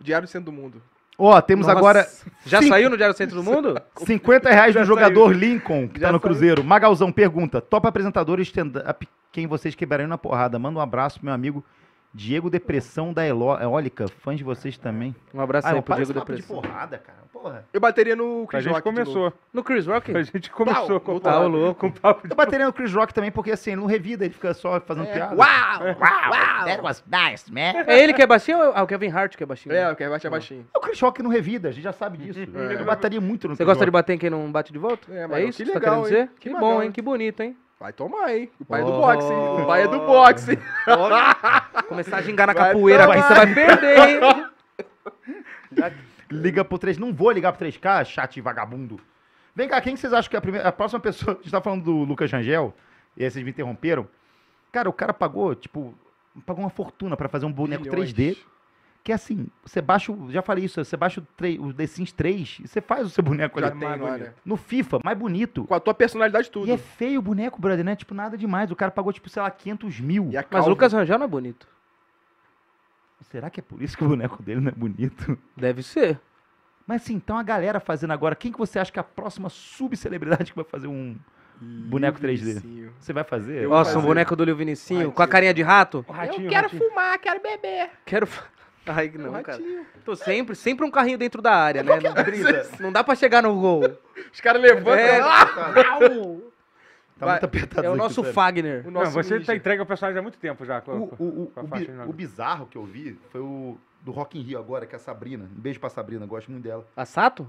Diário 0.00 0.26
do 0.26 0.30
Centro 0.30 0.50
do 0.50 0.52
Mundo. 0.52 0.82
Ó, 1.18 1.40
temos 1.40 1.66
Nossa. 1.66 1.78
agora 1.78 2.08
Já 2.46 2.60
Sim. 2.62 2.68
saiu 2.68 2.88
no 2.90 2.96
Diário 2.96 3.14
Centro 3.16 3.36
do 3.36 3.42
Mundo? 3.42 3.80
50 4.04 4.50
reais 4.50 4.72
do 4.74 4.78
Já 4.78 4.84
jogador 4.84 5.32
Lincoln, 5.36 5.86
que 5.88 6.00
Já 6.00 6.06
tá 6.08 6.12
no 6.12 6.18
saiu. 6.18 6.20
Cruzeiro. 6.20 6.64
Magalzão 6.64 7.12
pergunta: 7.12 7.60
top 7.60 7.86
apresentador 7.86 8.38
e 8.40 8.42
stand-up 8.42 9.06
quem 9.30 9.46
vocês 9.46 9.74
quebrariam 9.74 10.08
na 10.08 10.18
porrada? 10.18 10.58
Manda 10.58 10.78
um 10.78 10.82
abraço 10.82 11.18
pro 11.18 11.26
meu 11.26 11.34
amigo 11.34 11.64
Diego 12.14 12.50
Depressão 12.50 13.12
da 13.12 13.26
Eló- 13.26 13.58
Eólica. 13.58 14.06
Fãs 14.20 14.36
de 14.36 14.44
vocês 14.44 14.76
também. 14.76 15.14
Um 15.32 15.40
abraço 15.40 15.66
Ah, 15.68 15.72
aí 15.72 15.82
pro 15.82 15.94
Diego 15.96 16.12
papo 16.14 16.32
de 16.32 16.38
Depressão. 16.42 16.60
porrada, 16.62 16.98
cara. 16.98 17.22
Porra. 17.32 17.64
Eu 17.72 17.80
bateria 17.80 18.14
no 18.14 18.42
A 18.44 18.46
Chris 18.46 18.64
gente 18.64 18.72
Rock 18.74 18.88
de 18.90 18.94
novo. 18.98 19.04
começou. 19.12 19.32
No 19.52 19.64
Chris 19.64 19.86
Rock? 19.86 20.14
A 20.16 20.22
gente 20.22 20.50
começou 20.50 21.00
Pau, 21.00 21.14
com 21.14 21.18
tá 21.20 21.32
papo- 21.32 21.48
louco. 21.48 21.80
com 21.80 21.90
papo 21.90 22.28
de 22.28 22.32
Eu 22.32 22.36
bateria 22.36 22.66
no 22.66 22.72
Chris 22.72 22.92
Rock 22.94 23.12
também, 23.14 23.32
porque 23.32 23.50
assim, 23.50 23.70
ele 23.72 23.80
não 23.80 23.86
revida, 23.88 24.24
ele 24.24 24.34
fica 24.34 24.52
só 24.54 24.78
fazendo 24.80 25.08
É. 25.08 25.12
piada. 25.12 25.34
Uau! 25.34 25.82
Wow, 25.84 26.64
that 26.66 26.80
was 26.82 27.02
nice, 27.06 27.50
man. 27.52 27.82
É 27.86 27.98
ele 28.02 28.12
que 28.12 28.22
é 28.22 28.26
baixinho 28.26 28.58
ou 28.58 28.64
é 28.76 28.82
o 28.82 28.86
Kevin 28.86 29.08
Hart 29.10 29.34
que 29.36 29.42
é 29.42 29.46
baixinho? 29.46 29.74
É, 29.74 29.90
o 29.90 29.96
que 29.96 30.08
bate 30.08 30.26
é 30.26 30.30
baixinho. 30.30 30.66
O 30.76 30.80
Chris 30.80 31.00
Rock 31.00 31.22
não 31.22 31.30
revida, 31.30 31.70
a 31.70 31.72
gente 31.72 31.82
já 31.82 31.92
sabe 31.92 32.18
disso. 32.18 32.38
É. 32.40 32.74
Eu 32.80 32.84
bateria 32.84 33.20
muito 33.20 33.48
no 33.48 33.54
Você 33.56 33.64
Chris 33.64 33.66
gosta 33.66 33.80
de 33.84 33.90
Rock. 33.90 33.92
bater 33.92 34.12
em 34.14 34.18
quem 34.18 34.30
não 34.30 34.52
bate 34.52 34.72
de 34.72 34.78
volta? 34.78 35.10
É, 35.12 35.22
É, 35.22 35.26
mas 35.26 35.48
isso 35.48 35.58
que 35.58 35.64
que 35.64 35.72
você 35.72 35.80
tá 35.80 35.90
legal, 35.90 36.02
querendo 36.04 36.18
hein? 36.20 36.26
dizer? 36.26 36.38
Que 36.40 36.50
Que, 36.50 36.56
bom, 36.60 36.82
hein? 36.82 36.92
Que 36.92 37.02
bonito, 37.02 37.40
hein? 37.40 37.56
Vai 37.82 37.92
tomar, 37.92 38.32
hein? 38.32 38.48
O 38.60 38.64
pai 38.64 38.80
é 38.80 38.84
do 38.84 38.92
Oh. 38.92 39.00
boxe, 39.00 39.26
hein? 39.26 39.38
O 39.60 39.66
pai 39.66 39.82
é 39.82 39.88
do 39.88 39.98
boxe. 39.98 40.56
Começar 41.88 42.18
a 42.18 42.22
gingar 42.22 42.46
na 42.46 42.52
Vai 42.52 42.68
capoeira 42.72 43.04
aqui, 43.12 43.22
você 43.22 43.34
vai 43.34 43.54
perder, 43.54 43.98
hein? 43.98 44.20
Liga 46.30 46.64
pro 46.64 46.78
3. 46.78 46.96
Não 46.96 47.12
vou 47.12 47.32
ligar 47.32 47.52
pro 47.52 47.66
3K, 47.66 48.04
chat 48.04 48.40
vagabundo. 48.40 49.00
Vem 49.52 49.68
cá, 49.68 49.80
quem 49.80 49.94
que 49.94 50.00
vocês 50.00 50.12
acham 50.12 50.30
que 50.30 50.36
é 50.36 50.38
a, 50.38 50.42
primeira, 50.42 50.68
a 50.68 50.70
próxima 50.70 51.00
pessoa. 51.00 51.32
A 51.40 51.42
gente 51.42 51.50
tá 51.50 51.60
falando 51.60 51.82
do 51.82 52.04
Lucas 52.04 52.30
Rangel, 52.30 52.72
e 53.16 53.24
aí 53.24 53.30
vocês 53.32 53.44
me 53.44 53.50
interromperam. 53.50 54.06
Cara, 54.70 54.88
o 54.88 54.92
cara 54.92 55.12
pagou, 55.12 55.52
tipo, 55.56 55.92
pagou 56.46 56.62
uma 56.62 56.70
fortuna 56.70 57.16
pra 57.16 57.28
fazer 57.28 57.46
um 57.46 57.52
boneco 57.52 57.82
Milhões. 57.82 58.12
3D. 58.14 58.36
Que 59.04 59.10
é 59.10 59.16
assim, 59.16 59.48
você 59.64 59.82
baixa, 59.82 60.12
o- 60.12 60.30
já 60.30 60.42
falei 60.42 60.64
isso, 60.64 60.82
você 60.84 60.96
baixa 60.96 61.20
o, 61.20 61.26
3, 61.36 61.58
o 61.58 61.72
The 61.74 61.86
Sims 61.88 62.12
3 62.12 62.58
e 62.62 62.68
você 62.68 62.80
faz 62.80 63.04
o 63.06 63.10
seu 63.10 63.24
boneco 63.24 63.58
Já 63.60 63.66
ali. 63.66 63.80
tem, 63.80 63.88
né? 63.98 64.32
No 64.44 64.56
FIFA, 64.56 65.00
mais 65.02 65.18
bonito. 65.18 65.64
Com 65.64 65.74
a 65.74 65.80
tua 65.80 65.92
personalidade 65.92 66.48
tudo. 66.50 66.68
E 66.68 66.70
é 66.70 66.78
feio 66.78 67.18
o 67.18 67.22
boneco, 67.22 67.60
brother, 67.60 67.84
não 67.84 67.90
é 67.92 67.96
tipo 67.96 68.14
nada 68.14 68.38
demais. 68.38 68.70
O 68.70 68.76
cara 68.76 68.92
pagou, 68.92 69.12
tipo, 69.12 69.28
sei 69.28 69.42
lá, 69.42 69.50
500 69.50 69.98
mil. 69.98 70.28
E 70.30 70.36
a 70.36 70.44
Mas 70.48 70.66
o 70.66 70.68
Lucas 70.70 70.92
Rangel 70.92 71.18
não 71.18 71.24
é 71.24 71.28
bonito. 71.28 71.66
Será 73.22 73.48
que 73.50 73.60
é 73.60 73.62
por 73.62 73.80
isso 73.82 73.96
que 73.96 74.04
o 74.04 74.08
boneco 74.08 74.42
dele 74.42 74.60
não 74.60 74.68
é 74.68 74.74
bonito? 74.74 75.38
Deve 75.56 75.82
ser. 75.82 76.20
Mas 76.86 77.02
assim, 77.02 77.14
então 77.14 77.38
a 77.38 77.42
galera 77.42 77.80
fazendo 77.80 78.12
agora, 78.12 78.34
quem 78.34 78.52
que 78.52 78.58
você 78.58 78.78
acha 78.78 78.90
que 78.92 78.98
é 78.98 79.00
a 79.00 79.04
próxima 79.04 79.48
subcelebridade 79.48 80.50
que 80.52 80.56
vai 80.56 80.64
fazer 80.64 80.88
um 80.88 81.16
boneco 81.60 82.18
3D? 82.20 82.36
Vinicinho. 82.44 82.92
Você 82.98 83.12
vai 83.12 83.22
fazer? 83.24 83.62
Eu 83.62 83.70
Nossa, 83.70 83.90
um 83.92 83.94
fazer. 83.94 84.06
boneco 84.06 84.34
do 84.36 84.44
Lil 84.44 84.56
Vinicinho, 84.56 85.12
com 85.12 85.22
a 85.22 85.28
carinha 85.28 85.54
de 85.54 85.62
rato. 85.62 86.04
O 86.08 86.12
ratinho, 86.12 86.46
eu 86.46 86.50
quero 86.50 86.64
ratinho. 86.68 86.88
fumar, 86.88 87.18
quero 87.20 87.40
beber. 87.40 87.90
Quero. 88.04 88.28
Ai, 88.86 89.12
não, 89.14 89.38
O 89.38 89.42
cara. 89.42 89.60
Tô 90.04 90.16
sempre, 90.16 90.56
sempre 90.56 90.84
um 90.84 90.90
carrinho 90.90 91.16
dentro 91.18 91.40
da 91.40 91.52
área, 91.54 91.82
né? 91.82 91.92
Não, 92.00 92.80
não 92.80 92.92
dá 92.92 93.04
pra 93.04 93.14
chegar 93.14 93.42
no 93.42 93.54
gol. 93.60 93.82
Os 94.32 94.40
caras 94.40 94.60
levantam. 94.60 94.94
É. 94.94 95.20
Ah! 95.20 95.48
Tá 97.18 97.26
muito 97.28 97.44
apertado 97.44 97.86
É 97.86 97.88
o 97.88 97.92
aqui, 97.92 98.02
nosso. 98.02 98.24
Fagner. 98.24 98.84
O 98.84 98.90
Não, 98.90 99.04
você 99.06 99.34
ninja. 99.34 99.46
tá 99.46 99.54
entregue 99.54 99.78
ao 99.78 99.86
personagem 99.86 100.18
há 100.18 100.22
muito 100.22 100.38
tempo 100.38 100.64
já. 100.64 100.80
Com, 100.80 100.92
O, 101.20 101.52
a 101.54 101.62
bi- 101.62 101.88
bizarro 102.12 102.66
que 102.66 102.76
eu 102.76 102.84
vi 102.84 103.16
foi 103.30 103.40
o 103.40 103.78
do 104.00 104.10
Rock 104.10 104.36
in 104.36 104.42
Rio 104.42 104.58
agora, 104.58 104.86
que 104.86 104.94
é 104.94 104.96
a 104.96 104.98
Sabrina. 104.98 105.44
Um 105.44 105.60
beijo 105.60 105.78
pra 105.78 105.88
Sabrina, 105.88 106.26
gosto 106.26 106.50
muito 106.50 106.64
dela. 106.64 106.84
A 106.96 107.04
Sato? 107.04 107.48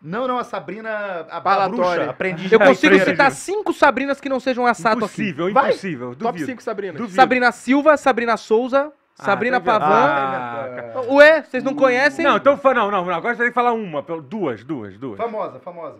Não, 0.00 0.28
não, 0.28 0.38
a 0.38 0.44
Sabrina, 0.44 0.88
a, 0.90 1.38
a 1.38 1.40
Palatória. 1.40 1.76
bruxa, 2.04 2.10
aprendiz 2.10 2.52
Eu 2.52 2.60
consigo 2.60 2.96
citar 3.00 3.32
cinco 3.32 3.72
Sabrinas 3.72 4.20
que 4.20 4.28
não 4.28 4.38
sejam 4.38 4.64
a 4.64 4.74
Sato 4.74 5.04
aqui. 5.04 5.22
Impossível, 5.22 5.48
impossível. 5.50 6.08
Top 6.14 6.32
Duvido. 6.32 6.46
5 6.46 6.62
Sabrina. 6.62 6.92
Duvido. 6.92 7.14
Sabrina 7.16 7.50
Silva, 7.52 7.96
Sabrina 7.96 8.36
Souza, 8.36 8.92
Sabrina 9.14 9.60
tá 9.60 9.72
vendo? 9.78 9.80
Pavan. 9.80 11.00
Ah. 11.08 11.12
Ué, 11.12 11.42
vocês 11.42 11.62
não 11.62 11.74
conhecem? 11.74 12.24
Não, 12.24 12.36
então 12.36 12.56
fa- 12.56 12.72
não, 12.74 12.90
não, 12.90 13.04
não, 13.04 13.14
agora 13.14 13.34
você 13.34 13.42
tem 13.42 13.50
que 13.50 13.54
falar 13.54 13.72
uma, 13.72 14.02
pelo- 14.02 14.22
duas, 14.22 14.64
duas, 14.64 14.96
duas. 14.96 15.18
Famosa, 15.18 15.58
famosa. 15.60 15.98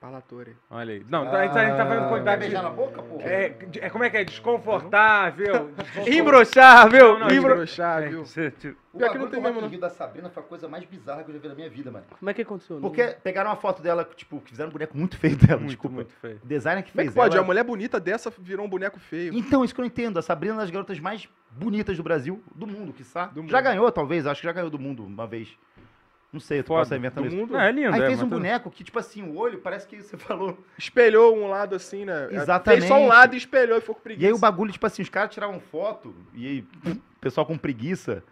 Palatória. 0.00 0.54
Olha 0.70 0.94
aí. 0.94 1.06
Não, 1.08 1.22
a 1.28 1.42
gente, 1.46 1.58
a 1.58 1.64
gente 1.66 1.76
tá 1.76 1.86
falando 1.86 2.02
Quer 2.02 2.08
quantidade 2.10 2.36
de... 2.36 2.46
beijar 2.48 2.62
na 2.62 2.70
boca, 2.70 3.02
pô? 3.02 3.18
É, 3.20 3.48
de- 3.48 3.80
é, 3.80 3.88
como 3.90 4.04
é 4.04 4.10
que 4.10 4.16
é? 4.18 4.24
Desconfortável. 4.24 5.70
Imbrochável. 6.06 7.18
Não, 7.18 7.28
não, 7.28 7.34
imbro- 7.34 7.54
Broxar, 7.56 8.02
É, 8.02 8.08
viu? 8.08 8.24
você- 8.24 8.50
tipo, 8.50 8.76
O 8.92 8.98
Pior 8.98 9.08
que 9.10 9.18
bagulho 9.18 9.24
não 9.24 9.30
tem 9.30 9.40
do 9.40 9.42
mesmo, 9.42 9.54
Rock 9.54 9.58
in 9.58 9.62
não. 9.62 9.70
Rio 9.70 9.80
da 9.80 9.90
Sabrina 9.90 10.30
foi 10.30 10.42
a 10.42 10.46
coisa 10.46 10.68
mais 10.68 10.84
bizarra 10.84 11.22
que 11.24 11.30
eu 11.30 11.34
já 11.34 11.40
vi 11.40 11.48
na 11.48 11.54
minha 11.54 11.68
vida, 11.70 11.90
mano. 11.90 12.04
Como 12.18 12.30
é 12.30 12.34
que 12.34 12.42
aconteceu? 12.42 12.78
Porque 12.80 13.04
pegaram 13.22 13.50
uma 13.50 13.56
foto 13.56 13.82
dela, 13.82 14.08
tipo, 14.16 14.40
que 14.40 14.50
fizeram 14.50 14.68
um 14.70 14.72
boneco 14.72 14.96
muito 14.96 15.16
feio 15.18 15.36
dela, 15.36 15.56
muito, 15.58 15.70
desculpa. 15.70 15.96
muito 15.96 16.12
feio. 16.14 16.40
O 16.42 16.46
designer 16.46 16.82
que 16.82 16.92
Como 16.92 17.00
é 17.00 17.04
fez 17.04 17.14
que 17.14 17.20
pode? 17.20 17.34
ela... 17.34 17.42
Uma 17.42 17.46
mulher 17.46 17.64
bonita 17.64 17.98
dessa 17.98 18.30
virou 18.38 18.64
um 18.66 18.68
boneco 18.68 18.98
feio. 19.00 19.34
Então, 19.34 19.64
isso 19.64 19.74
que 19.74 19.80
eu 19.80 19.82
não 19.82 19.86
entendo. 19.88 20.18
A 20.18 20.22
Sabrina 20.22 20.54
é 20.54 20.56
uma 20.56 20.62
das 20.62 20.70
garotas 20.70 20.98
mais 21.00 21.28
bonitas 21.50 21.96
do 21.96 22.02
Brasil, 22.02 22.42
do 22.54 22.66
mundo, 22.66 22.92
quiçá. 22.92 23.26
Do 23.26 23.46
Já 23.48 23.60
ganhou, 23.60 23.90
talvez, 23.90 24.26
acho 24.26 24.40
que 24.40 24.46
já 24.46 24.52
ganhou 24.52 24.70
do 24.70 24.78
mundo 24.78 25.04
uma 25.04 25.26
vez. 25.26 25.48
Não 26.36 26.40
sei, 26.40 26.60
eu 26.60 26.64
Foda. 26.64 26.82
estar 26.82 26.96
inventando 26.96 27.24
Do 27.24 27.28
isso. 27.28 27.36
mundo. 27.36 27.52
Não, 27.54 27.60
é 27.60 27.72
lindo, 27.72 27.94
Aí 27.94 28.02
é, 28.02 28.06
fez 28.06 28.18
um 28.20 28.24
tudo- 28.24 28.36
boneco 28.36 28.70
que, 28.70 28.84
tipo 28.84 28.98
assim, 28.98 29.22
o 29.22 29.36
olho 29.36 29.58
parece 29.58 29.86
que 29.86 30.02
você 30.02 30.16
falou. 30.18 30.58
Espelhou 30.78 31.34
um 31.36 31.48
lado 31.48 31.74
assim, 31.74 32.04
né? 32.04 32.28
Exatamente. 32.30 32.80
Fez 32.80 32.88
só 32.88 32.98
um 32.98 33.06
lado 33.08 33.34
e 33.34 33.38
espelhou 33.38 33.78
e 33.78 33.80
ficou 33.80 33.94
com 33.94 34.00
preguiça. 34.02 34.24
E 34.24 34.26
aí 34.28 34.32
o 34.34 34.38
bagulho, 34.38 34.70
tipo 34.70 34.86
assim, 34.86 35.00
os 35.02 35.08
caras 35.08 35.32
tiravam 35.32 35.58
foto, 35.58 36.14
e 36.34 36.46
aí 36.46 36.66
o 36.92 36.96
pessoal 37.20 37.46
com 37.46 37.56
preguiça. 37.56 38.22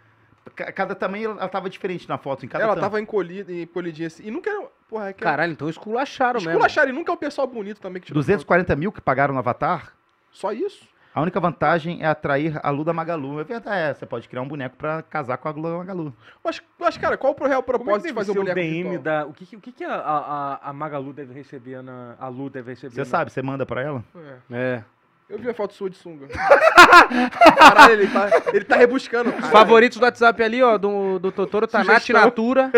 Ca- 0.55 0.71
Cada 0.73 0.95
tamanho 0.95 1.31
ela 1.31 1.49
tava 1.49 1.71
diferente 1.71 2.07
na 2.07 2.19
foto, 2.19 2.45
em 2.45 2.49
cada 2.49 2.63
Ela 2.65 2.75
tamanho. 2.75 2.91
tava 2.91 3.01
encolhida 3.01 3.51
e 3.51 3.65
polidinha 3.65 4.09
assim. 4.09 4.25
E 4.27 4.31
nunca 4.31 4.51
era. 4.51 4.67
Porra, 4.89 5.09
é 5.09 5.13
que. 5.15 5.23
Caralho, 5.25 5.53
então 5.53 5.69
esculacharam 5.71 6.39
mesmo. 6.39 6.51
Esculacharam. 6.51 6.91
E 6.91 6.93
nunca 6.93 7.11
é 7.11 7.15
o 7.15 7.17
pessoal 7.17 7.47
bonito 7.47 7.81
também 7.81 8.01
que 8.03 8.09
tirou 8.09 8.21
240 8.21 8.77
mil 8.77 8.93
que 8.93 9.01
pagaram 9.01 9.33
no 9.33 9.41
Avatar. 9.41 9.81
foto. 9.87 9.93
Só 10.31 10.53
isso? 10.53 10.87
A 11.15 11.21
única 11.23 11.39
vantagem 11.39 12.03
é 12.03 12.07
atrair 12.07 12.59
a 12.61 12.71
Luda 12.71 12.93
Magalu. 12.93 13.41
É 13.41 13.45
verdade, 13.45 13.77
é, 13.77 13.95
você 13.95 14.05
pode 14.05 14.29
criar 14.29 14.43
um 14.43 14.49
boneco 14.49 14.77
pra 14.77 15.01
casar 15.03 15.39
com 15.39 15.47
a 15.49 15.53
Luda 15.53 15.79
Magalu. 15.79 16.13
Mas, 16.43 16.61
mas 16.79 16.99
cara, 16.99 17.17
qual 17.17 17.37
o 17.39 17.47
real 17.47 17.61
é 17.61 17.63
propósito 17.63 18.03
de 18.03 18.03
deve 18.09 18.15
fazer 18.15 18.33
o 18.33 18.35
boneco 18.35 18.55
DM 18.59 18.83
virtual? 18.83 19.03
da... 19.03 19.27
O 19.27 19.33
que, 19.33 19.47
que- 19.47 19.57
o 19.57 19.61
que, 19.61 19.71
que 19.73 19.85
a, 19.85 19.95
a, 19.95 20.71
a 20.71 20.73
Magalu 20.73 21.13
deve 21.13 21.33
receber 21.33 21.83
na... 21.83 22.17
A 22.19 22.27
Lu 22.27 22.51
deve 22.51 22.71
receber 22.73 22.95
Você 22.95 23.01
na- 23.01 23.05
sabe, 23.07 23.31
você 23.31 23.41
manda 23.43 23.65
pra 23.65 23.81
ela? 23.83 24.05
É. 24.51 24.55
É. 24.57 24.85
Eu 25.29 25.39
vi 25.39 25.49
a 25.49 25.55
foto 25.55 25.73
sua 25.73 25.89
de 25.89 25.97
sunga. 25.97 26.27
Caralho, 27.57 27.93
ele 27.95 28.07
tá, 28.09 28.29
ele 28.53 28.65
tá 28.65 28.77
rebuscando. 28.77 29.33
Favoritos 29.51 29.99
do 29.99 30.05
WhatsApp 30.05 30.43
ali, 30.43 30.63
ó, 30.63 30.77
do, 30.77 31.19
do 31.19 31.33
Totoro, 31.33 31.67
tá 31.67 31.83
Nath. 31.83 32.09
Natura, 32.11 32.71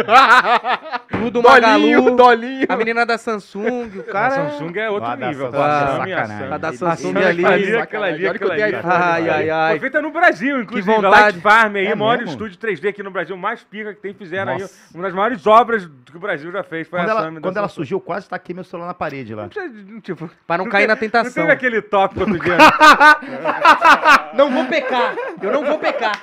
Tudo 1.11 1.43
Dolinho, 1.43 2.03
Magalu, 2.03 2.17
Dolinho. 2.17 2.67
a 2.69 2.77
menina 2.77 3.05
da 3.05 3.19
Samsung, 3.19 3.91
o 3.97 4.01
A 4.01 4.05
cara... 4.05 4.35
Samsung 4.51 4.79
é 4.79 4.89
outro 4.91 5.09
Ah, 5.11 5.17
da 5.17 5.27
nível. 5.29 5.51
Samsung 5.51 6.11
é 6.11 6.15
a 6.15 6.17
sacanagem. 6.27 6.53
A 6.53 6.59
da 6.59 6.73
Samsung 6.73 7.17
ali. 7.19 7.45
ali, 7.47 7.77
aquela 7.77 8.07
ali, 8.07 8.19
que 8.21 8.27
aquela 8.29 8.55
ali. 8.55 8.75
Ai, 8.85 9.29
ai, 9.29 9.51
ai. 9.51 9.71
Foi 9.73 9.81
feita 9.81 10.01
no 10.03 10.11
Brasil, 10.13 10.61
inclusive. 10.61 10.87
vontade. 10.95 11.15
Light 11.23 11.41
Farm 11.41 11.75
aí, 11.77 11.87
É 11.87 11.95
o 11.95 11.97
maior 11.99 12.19
mesmo? 12.19 12.31
estúdio 12.31 12.59
3D 12.59 12.89
aqui 12.89 13.03
no 13.03 13.11
Brasil, 13.11 13.37
mais 13.37 13.65
pica 13.65 13.93
que 13.93 14.01
tem, 14.01 14.15
fizeram 14.15 14.53
aí. 14.53 14.61
Nossa. 14.61 14.75
Uma 14.95 15.03
das 15.03 15.13
maiores 15.15 15.47
obras 15.47 15.89
que 16.05 16.17
o 16.17 16.21
Brasil 16.21 16.51
já 16.53 16.63
fez. 16.63 16.87
Foi 16.89 17.01
Quando 17.01 17.09
a 17.09 17.13
ela, 17.13 17.41
quando 17.41 17.57
ela 17.57 17.69
surgiu, 17.69 18.01
quase 18.01 18.29
taquei 18.29 18.55
meu 18.55 18.65
celular 18.65 18.87
na 18.89 18.95
parede 18.95 19.35
lá. 19.35 19.43
Não 19.43 19.49
precisa, 19.49 20.01
tipo, 20.01 20.31
Pra 20.47 20.57
não 20.59 20.69
cair 20.69 20.87
na 20.87 20.95
Não 20.95 21.01
tentação. 21.01 21.33
teve 21.43 21.53
aquele 21.53 21.83
tópico 21.83 22.36
Não 24.35 24.51
vou 24.51 24.65
pecar, 24.67 25.15
eu 25.43 25.53
não 25.53 25.65
vou 25.65 25.79
pecar. 25.79 26.21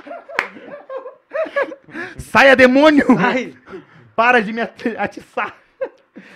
Saia, 2.18 2.56
demônio! 2.56 3.06
Ai, 3.20 3.54
Para 4.16 4.42
de 4.42 4.54
me 4.54 4.62
ati- 4.62 4.96
atiçar! 4.98 5.56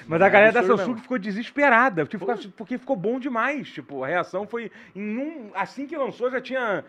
Mas 0.07 0.21
a 0.21 0.29
galera 0.29 0.51
da 0.53 0.59
absurdo 0.61 0.79
Samsung 0.81 0.97
ficou 1.01 1.19
desesperada, 1.19 2.05
tipo, 2.05 2.25
ficou- 2.25 2.51
porque 2.55 2.77
ficou 2.77 2.95
bom 2.95 3.19
demais. 3.19 3.69
Tipo, 3.69 4.03
a 4.03 4.07
reação 4.07 4.47
foi. 4.47 4.71
Em 4.95 5.17
um, 5.17 5.51
assim 5.53 5.85
que 5.85 5.95
lançou, 5.95 6.31
já 6.31 6.41
tinha 6.41 6.83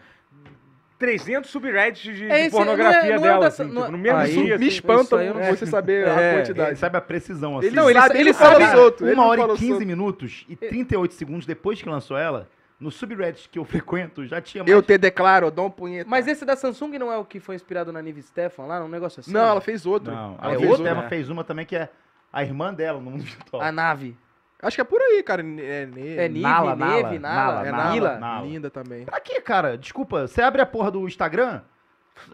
300 0.98 1.50
subreddits 1.50 2.00
de, 2.02 2.14
de 2.14 2.30
É, 2.30 2.40
esse 2.46 2.50
pornografia 2.50 3.00
não 3.02 3.06
é- 3.06 3.16
não 3.18 3.24
é 3.24 3.28
dela, 3.28 3.40
da- 3.40 3.46
assim, 3.48 3.62
é- 3.64 3.66
tipo, 3.66 3.90
no 3.92 3.98
mesmo 3.98 4.18
Aí, 4.18 4.32
dia. 4.32 4.58
Me 4.58 4.66
assim. 4.66 4.76
espanta 4.76 5.16
eu 5.16 5.34
não 5.34 5.42
você 5.44 5.66
saber 5.66 6.08
a 6.08 6.20
É, 6.20 6.28
Ele 6.30 6.36
quantidade. 6.38 6.78
sabe 6.78 6.96
a 6.96 7.00
precisão, 7.00 7.58
assim. 7.58 7.66
Ele 7.68 7.76
Não, 7.76 7.90
ele 7.90 7.98
sabe, 8.00 8.08
sa- 8.14 8.18
ele 8.20 8.28
ele 8.30 8.34
fala 8.34 8.70
solto. 8.72 9.04
ele 9.04 9.12
Uma 9.14 9.26
hora 9.26 9.42
e 9.42 9.46
15 9.48 9.68
solto. 9.68 9.86
minutos 9.86 10.46
e 10.48 10.56
38 10.56 11.14
segundos 11.14 11.44
depois 11.46 11.80
que 11.82 11.88
lançou 11.88 12.16
ela, 12.16 12.48
no 12.80 12.90
subreddit 12.90 13.48
que 13.48 13.58
eu 13.58 13.64
frequento, 13.66 14.24
já 14.26 14.40
tinha 14.40 14.62
mais... 14.62 14.72
Eu 14.72 14.82
te 14.82 14.96
declaro, 14.98 15.50
dou 15.50 15.66
um 15.66 15.70
punheta. 15.70 16.08
mas 16.08 16.26
esse 16.26 16.44
da 16.44 16.54
Samsung 16.56 16.98
não 16.98 17.12
é 17.12 17.16
o 17.16 17.24
que 17.24 17.40
foi 17.40 17.54
inspirado 17.56 17.92
na 17.92 18.00
Nive 18.02 18.22
Stefan 18.22 18.64
lá, 18.66 18.82
um 18.84 18.88
negócio 18.88 19.20
assim? 19.20 19.32
Não, 19.32 19.46
ela 19.46 19.60
fez 19.60 19.84
outro. 19.86 20.12
Não, 20.12 20.36
ela 20.40 20.52
a 20.52 20.54
é 20.54 20.58
outra? 20.58 20.76
Stefan 20.86 21.08
fez 21.08 21.28
uma 21.30 21.42
também 21.44 21.66
que 21.66 21.76
é 21.76 21.88
a 22.32 22.42
irmã 22.42 22.72
dela 22.72 23.00
no 23.00 23.10
mundo 23.10 23.22
virtual. 23.24 23.62
A 23.62 23.72
nave. 23.72 24.16
Acho 24.60 24.76
que 24.76 24.80
é 24.80 24.84
por 24.84 25.00
aí, 25.00 25.22
cara. 25.22 25.40
É, 25.40 25.44
ne- 25.86 26.16
É 26.16 26.28
Nive, 26.28 26.40
Nala, 26.42 26.74
Neve, 26.74 27.18
Nala, 27.20 27.44
Nala, 27.54 27.66
é 27.68 27.70
Nala, 27.70 27.90
Nila. 27.92 28.18
Nala. 28.18 28.46
Linda 28.46 28.68
também. 28.68 29.04
Pra 29.04 29.20
quê, 29.20 29.40
cara? 29.40 29.78
Desculpa, 29.78 30.26
você 30.26 30.42
abre 30.42 30.60
a 30.60 30.66
porra 30.66 30.90
do 30.90 31.06
Instagram, 31.06 31.60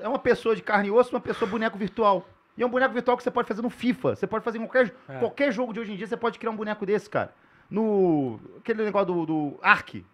é 0.00 0.08
uma 0.08 0.18
pessoa 0.18 0.56
de 0.56 0.62
carne 0.62 0.88
e 0.88 0.90
osso, 0.90 1.14
uma 1.14 1.20
pessoa 1.20 1.50
boneco 1.50 1.76
virtual. 1.76 2.26
E 2.56 2.62
é 2.62 2.66
um 2.66 2.70
boneco 2.70 2.94
virtual 2.94 3.14
que 3.16 3.22
você 3.22 3.30
pode 3.30 3.46
fazer 3.46 3.60
no 3.60 3.68
FIFA. 3.68 4.16
Você 4.16 4.26
pode 4.26 4.42
fazer 4.42 4.56
em 4.58 4.62
qualquer, 4.66 4.94
É. 5.06 5.18
qualquer 5.18 5.52
jogo 5.52 5.72
de 5.74 5.80
hoje 5.80 5.92
em 5.92 5.96
dia, 5.96 6.06
você 6.06 6.16
pode 6.16 6.38
criar 6.38 6.50
um 6.50 6.56
boneco 6.56 6.86
desse, 6.86 7.10
cara. 7.10 7.30
No. 7.68 8.40
Aquele 8.58 8.84
negócio 8.84 9.06
do, 9.06 9.26
do 9.26 9.58
Ark. 9.62 10.04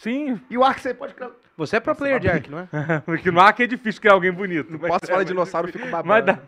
Sim, 0.00 0.40
E 0.48 0.56
o 0.56 0.62
Ark 0.64 0.80
você 0.80 0.94
pode 0.94 1.14
criar. 1.14 1.30
Você 1.56 1.76
é 1.76 1.80
pro 1.80 1.94
player 1.94 2.20
de 2.20 2.28
Ark, 2.28 2.48
não 2.50 2.60
é? 2.60 2.68
porque 3.04 3.30
no 3.32 3.40
Ark 3.40 3.60
é 3.62 3.66
difícil 3.66 4.00
criar 4.00 4.14
alguém 4.14 4.30
bonito. 4.32 4.68
mas- 4.80 4.88
Posso 4.92 5.06
falar 5.06 5.22
de 5.24 5.28
dinossauro, 5.30 5.68
eu 5.68 5.72
fico 5.72 5.88
babando. 5.88 6.08
Mas 6.08 6.24
dá. 6.24 6.38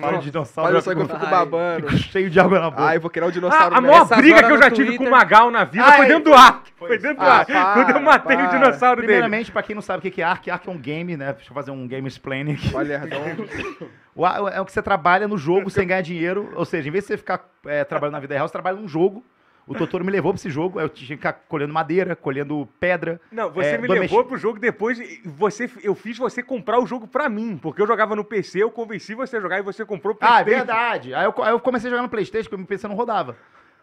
Fala 0.00 0.18
de 0.18 0.24
dinossauro. 0.24 0.52
Fala 0.52 0.68
dinossauro 0.80 0.98
que 0.98 1.04
eu 1.04 1.08
fico, 1.16 1.24
Ai, 1.24 1.30
babando. 1.30 1.88
fico 1.88 2.02
cheio 2.10 2.28
de 2.28 2.40
água 2.40 2.58
na 2.60 2.70
boca. 2.70 2.82
Ai, 2.82 2.98
vou 2.98 3.08
criar 3.08 3.26
um 3.26 3.30
dinossauro 3.30 3.74
Ah, 3.74 3.78
a 3.78 3.80
maior 3.80 4.04
briga 4.08 4.42
que 4.42 4.52
eu 4.52 4.58
já 4.58 4.68
tive 4.70 4.88
Twitter- 4.88 4.98
com 4.98 5.04
o 5.04 5.10
Magal 5.10 5.50
na 5.50 5.64
vida 5.64 5.84
Ah, 5.86 5.92
foi 5.92 6.04
é, 6.04 6.08
dentro 6.08 6.24
do 6.24 6.34
Ark. 6.34 6.72
Foi 6.76 6.98
dentro 6.98 7.16
do 7.18 7.22
Ah, 7.22 7.32
Ark. 7.38 7.52
para, 7.52 7.72
Quando 7.74 7.90
eu 7.96 8.00
matei 8.02 8.36
o 8.36 8.38
para. 8.40 8.58
dinossauro 8.58 8.96
dele. 9.00 9.06
Primeiramente, 9.12 9.52
pra 9.52 9.62
quem 9.62 9.74
não 9.74 9.80
sabe 9.82 10.00
o 10.00 10.02
que 10.02 10.10
que 10.10 10.20
é 10.20 10.24
Ark, 10.24 10.50
Ark 10.50 10.68
é 10.68 10.72
um 10.72 10.76
game, 10.78 11.16
né? 11.16 11.32
Deixa 11.32 11.50
eu 11.50 11.54
fazer 11.54 11.70
um 11.70 11.86
game 11.88 12.06
explaining 12.06 12.52
aqui. 12.54 12.70
Olha. 12.74 13.00
O 14.12 14.26
Ar- 14.26 14.52
É 14.52 14.60
o 14.60 14.64
que 14.64 14.72
você 14.72 14.82
trabalha 14.82 15.26
no 15.28 15.38
jogo 15.38 15.70
sem 15.70 15.86
ganhar 15.86 16.02
dinheiro. 16.02 16.52
Ou 16.56 16.64
seja, 16.64 16.88
em 16.88 16.90
vez 16.92 17.04
de 17.04 17.08
você 17.08 17.16
ficar 17.16 17.48
é, 17.64 17.84
trabalhando 17.84 18.14
na 18.14 18.20
vida 18.20 18.34
real, 18.34 18.46
você 18.48 18.52
trabalha 18.52 18.76
num 18.76 18.88
jogo. 18.88 19.24
O 19.66 19.74
Totoro 19.74 20.04
me 20.04 20.10
levou 20.10 20.32
pra 20.32 20.38
esse 20.38 20.50
jogo. 20.50 20.78
aí 20.78 20.84
Eu 20.84 20.88
tinha 20.88 21.06
que 21.08 21.16
ficar 21.16 21.32
colhendo 21.48 21.72
madeira, 21.72 22.16
colhendo 22.16 22.68
pedra. 22.80 23.20
Não, 23.30 23.50
você 23.50 23.68
É, 23.70 23.78
me 23.78 23.86
domestic- 23.86 24.10
levou 24.10 24.24
pro 24.24 24.36
jogo 24.36 24.58
depois. 24.58 24.98
Você, 25.24 25.70
eu 25.82 25.94
fiz 25.94 26.18
você 26.18 26.42
comprar 26.42 26.80
o 26.80 26.86
jogo 26.86 27.06
pra 27.06 27.28
mim, 27.28 27.56
porque 27.56 27.80
eu 27.80 27.86
jogava 27.86 28.16
no 28.16 28.24
PC, 28.24 28.62
eu 28.62 28.70
convenci 28.70 29.14
você 29.14 29.36
a 29.36 29.40
jogar 29.40 29.58
e 29.58 29.62
você 29.62 29.84
comprou 29.84 30.14
o 30.14 30.18
Ah, 30.20 30.40
é 30.40 30.44
PlayStation. 30.44 30.56
verdade. 30.66 31.14
Aí 31.14 31.24
eu, 31.24 31.34
aí 31.44 31.52
eu 31.52 31.60
comecei 31.60 31.88
a 31.88 31.90
jogar 31.90 32.02
no 32.02 32.08
Playstation, 32.08 32.44
porque 32.48 32.56
meu 32.56 32.66
PC 32.66 32.88
não 32.88 32.94
rodava. 32.96 33.36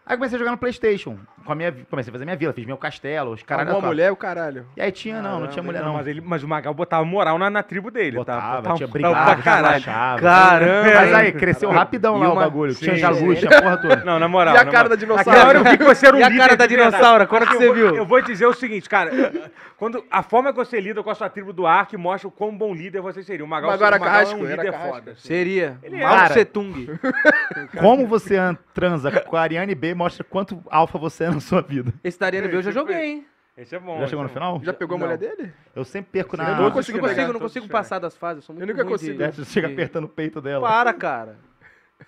Aí 0.04 0.14
eu 0.14 0.18
comecei 0.18 0.36
a 0.36 0.38
jogar 0.38 0.50
no 0.52 0.58
Playstation. 0.58 1.18
Com 1.48 1.52
a 1.52 1.54
minha, 1.54 1.72
comecei 1.88 2.10
a 2.10 2.12
fazer 2.12 2.26
minha 2.26 2.36
vila, 2.36 2.52
fiz 2.52 2.66
meu 2.66 2.76
castelo, 2.76 3.30
os 3.30 3.42
caralho. 3.42 3.70
Uma 3.70 3.80
mulher, 3.88 4.12
o 4.12 4.16
caralho. 4.16 4.66
E 4.76 4.82
aí 4.82 4.92
tinha, 4.92 5.22
não, 5.22 5.40
não 5.40 5.46
tinha 5.48 5.62
mulher 5.62 5.82
não. 5.82 5.94
Mas, 5.94 6.06
ele, 6.06 6.20
mas 6.20 6.42
o 6.42 6.46
Magal 6.48 6.74
botava 6.74 7.02
moral 7.06 7.38
na, 7.38 7.48
na 7.48 7.62
tribo 7.62 7.90
dele, 7.90 8.18
Botava, 8.18 8.60
tá? 8.60 8.74
tinha 8.74 8.86
Botava 8.86 8.92
brigado, 9.14 9.24
pra 9.24 9.42
caralho. 9.42 9.82
relaxava. 9.82 10.20
Caramba! 10.20 10.90
Mas 10.94 11.14
aí, 11.14 11.32
cresceu 11.32 11.70
rapidão 11.70 12.18
E 12.18 12.20
lá 12.20 12.28
o 12.28 12.32
uma- 12.32 12.42
bagulho. 12.42 12.74
Tinha 12.74 12.92
Sim, 12.92 12.98
tinha 12.98 13.58
a 13.58 13.62
porra 13.62 13.76
toda. 13.78 13.96
Não, 14.04 14.18
na 14.18 14.28
moral. 14.28 14.54
E 14.54 14.58
a 14.58 14.64
cara 14.66 14.70
moral. 14.70 14.88
da 14.90 14.96
dinossauro? 14.96 15.40
Hora 15.48 15.58
eu 15.60 15.64
vi 15.64 15.78
que 15.78 15.84
você 15.84 16.06
era 16.06 16.16
um 16.16 16.20
E 16.20 16.22
a 16.22 16.36
cara 16.36 16.54
da 16.54 16.66
dinossauro, 16.66 17.26
quando 17.26 17.46
que 17.46 17.54
Eu 17.54 17.58
você 17.60 17.72
viu? 17.72 17.96
Eu 17.96 18.04
vou 18.04 18.20
dizer 18.20 18.44
o 18.44 18.52
seguinte, 18.52 18.86
cara. 18.86 19.10
Quando 19.78 20.04
a 20.10 20.22
forma 20.22 20.50
que 20.52 20.58
você 20.58 20.78
lida 20.78 21.02
com 21.02 21.08
a 21.08 21.14
sua 21.14 21.30
tribo 21.30 21.54
do 21.54 21.66
Ark 21.66 21.96
mostra 21.96 22.28
o 22.28 22.30
quão 22.30 22.54
bom 22.54 22.74
líder 22.74 23.00
você 23.00 23.22
seria. 23.22 23.42
O 23.42 23.48
Magal, 23.48 23.70
Mas 23.70 23.80
agora 23.80 23.96
o 23.96 24.00
Magal 24.00 24.14
Carrasco, 24.14 24.38
é 24.38 24.42
um 24.42 24.46
líder 24.50 24.72
foda. 24.74 25.10
assim. 25.12 25.26
Seria. 25.28 25.78
Ele 25.82 25.96
é. 25.96 26.04
Mao. 26.04 26.28
Tse 26.28 26.44
Tung. 26.44 26.98
Como 27.78 28.06
você 28.06 28.36
an- 28.36 28.56
transa 28.74 29.10
com 29.22 29.34
a 29.36 29.40
Ariane 29.40 29.74
B 29.74 29.94
mostra 29.94 30.24
quanto 30.28 30.62
alfa 30.70 30.98
você 30.98 31.24
é 31.24 31.28
na 31.38 31.40
sua 31.40 31.62
vida. 31.62 31.92
Esse 32.04 32.18
da 32.18 32.26
Ariana 32.26 32.48
B 32.48 32.56
eu 32.56 32.62
já 32.62 32.70
joguei, 32.70 33.04
hein? 33.04 33.26
Esse 33.56 33.74
é 33.74 33.78
bom. 33.80 33.98
Já 33.98 34.06
chegou 34.06 34.22
no 34.22 34.30
é 34.30 34.32
bom. 34.32 34.34
final? 34.34 34.60
Já 34.62 34.72
pegou 34.72 34.96
a 34.96 34.98
mulher 34.98 35.18
dele? 35.18 35.52
Eu 35.74 35.84
sempre 35.84 36.10
perco 36.12 36.36
na. 36.36 36.50
eu 36.50 36.62
não 36.62 36.70
consigo 36.70 37.00
pegar, 37.00 37.32
não 37.32 37.40
consigo 37.40 37.68
passar 37.68 37.98
das 37.98 38.16
fases. 38.16 38.42
Eu 38.42 38.46
sou 38.46 38.54
muito 38.54 38.68
nunca 38.68 38.82
ruim 38.82 38.92
consigo. 38.92 39.22
É, 39.22 39.32
Você 39.32 39.44
chega 39.44 39.66
apertando 39.66 40.04
o 40.04 40.08
peito 40.08 40.40
dela. 40.40 40.68
Para, 40.68 40.92
cara. 40.92 41.36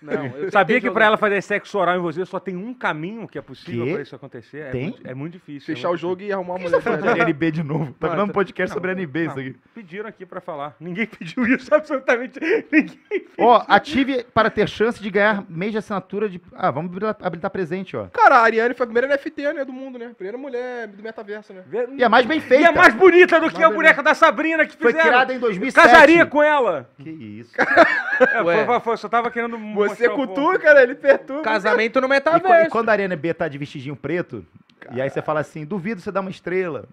Não, 0.01 0.27
eu 0.27 0.51
Sabia 0.53 0.81
que 0.81 0.91
pra 0.91 1.05
ela 1.07 1.17
fazer 1.17 1.41
sexo 1.43 1.79
oral 1.79 1.97
em 1.97 2.01
você 2.01 2.25
só 2.25 2.39
tem 2.41 2.57
um 2.57 2.73
caminho 2.73 3.27
que 3.29 3.39
é 3.39 3.43
possível 3.43 3.93
pra 3.93 4.03
isso 4.03 4.15
acontecer? 4.15 4.59
É 4.59 4.71
Tem? 4.71 4.83
muito- 4.85 5.07
É 5.09 5.15
muito 5.15 5.33
difícil. 5.35 5.67
Fechar 5.75 5.89
é 5.89 5.91
o 5.91 5.93
muito 5.93 6.01
jogo 6.01 6.23
e 6.23 6.33
arrumar 6.33 6.55
uma 6.55 6.59
você 6.61 6.77
mulher. 6.77 6.83
tá 6.83 6.91
falando 6.99 7.15
de 7.15 7.21
NB 7.31 7.51
de 7.51 7.63
novo? 7.63 7.93
Tá 7.99 8.09
virando 8.09 8.25
um 8.25 8.27
tá- 8.29 8.33
podcast 8.35 8.71
não, 8.71 8.75
sobre 8.75 8.93
NB 8.93 9.19
isso 9.27 9.35
não, 9.37 9.43
aqui. 9.43 9.57
Pediram 9.75 10.09
aqui 10.09 10.25
pra 10.27 10.41
falar. 10.41 10.75
Ninguém 10.81 11.07
pediu 11.19 11.45
isso, 11.47 11.75
absolutamente 11.75 12.39
ninguém. 12.73 12.99
Ó, 13.39 13.63
ative 13.69 14.25
para 14.33 14.49
ter 14.51 14.69
chance 14.69 15.03
de 15.03 15.11
ganhar 15.11 15.45
mês 15.49 15.73
de 15.73 15.79
assinatura 15.79 16.29
de. 16.29 16.41
Ah, 16.55 16.71
vamos 16.71 16.91
habilitar- 17.21 17.51
presente, 17.51 17.97
ó. 17.97 18.07
Cara, 18.13 18.37
a 18.37 18.43
Ariane 18.43 18.75
foi 18.75 18.85
a 18.85 18.87
primeira 18.87 19.09
NFT 19.09 19.53
né, 19.53 19.65
do 19.65 19.73
mundo, 19.73 19.99
né? 19.99 20.13
Primeira 20.17 20.39
mulher 20.39 20.87
do 20.87 21.03
metaverso, 21.03 21.53
né? 21.53 21.63
E 21.97 22.03
é 22.05 22.09
mais 22.09 22.25
bem 22.27 22.39
E 22.39 22.41
feita. 22.41 22.69
é 22.69 22.71
mais 22.73 22.95
bonita 22.95 23.41
do 23.41 23.51
que 23.51 23.57
a 23.57 23.67
Mais 23.67 23.75
boneca 23.75 24.03
da 24.03 24.15
Sabrina 24.15 24.65
que 24.67 24.77
Foi 24.77 24.93
fizeram. 24.93 25.09
criada 25.11 25.35
em 25.35 25.39
2007. 25.39 25.87
Casaria 25.89 26.25
com 26.27 26.43
ela. 26.43 26.89
Que 26.99 27.11
isso. 27.11 27.53
É, 28.21 28.43
foi- 28.43 28.65
foi- 28.67 28.81
foi- 28.81 28.97
só 28.99 29.09
tava 29.09 29.31
querendo 29.31 29.59
Você 29.89 30.09
cutuca, 30.09 30.75
né? 30.75 30.83
Ele 30.83 30.95
perturba. 30.95 31.43
Casamento 31.43 32.01
no 32.01 32.07
E, 32.07 32.09
qu- 32.09 32.15
e 32.15 32.17
metaverso. 32.17 32.71
quando 32.71 32.89
a 32.89 32.93
Ariana 32.93 33.17
B 33.17 33.33
tá 33.35 33.49
de 33.49 33.59
vestidinho 33.59 33.97
preto, 33.97 34.45
e 34.93 35.01
aí 35.01 35.09
você 35.11 35.21
fala 35.23 35.41
assim, 35.41 35.65
duvido 35.65 36.01
você 36.01 36.11
dar 36.13 36.21
uma 36.21 36.31
estrela. 36.31 36.85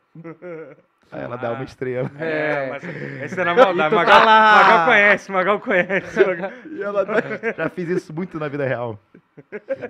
Aí 1.10 1.24
ela 1.24 1.38
dá 1.38 1.52
uma 1.54 1.64
estrela. 1.64 2.12
É, 2.20 2.70
mas 2.70 2.84
essa 3.24 3.42
é 3.42 3.46
na 3.46 3.56
maldade. 3.56 3.90
tu 3.90 3.96
Magal, 3.96 4.20
tá 4.20 4.26
lá. 4.26 4.56
Magal 4.64 4.86
conhece, 4.86 5.32
Magal 5.32 5.60
conhece. 5.62 6.26
Magal- 6.26 6.52
E 6.70 6.82
ela 6.84 7.06
dá- 7.06 7.14
Já 7.58 7.70
fiz 7.70 7.88
isso 7.90 8.14
muito 8.14 8.38
na 8.38 8.50
vida 8.50 8.66
real. 8.66 9.00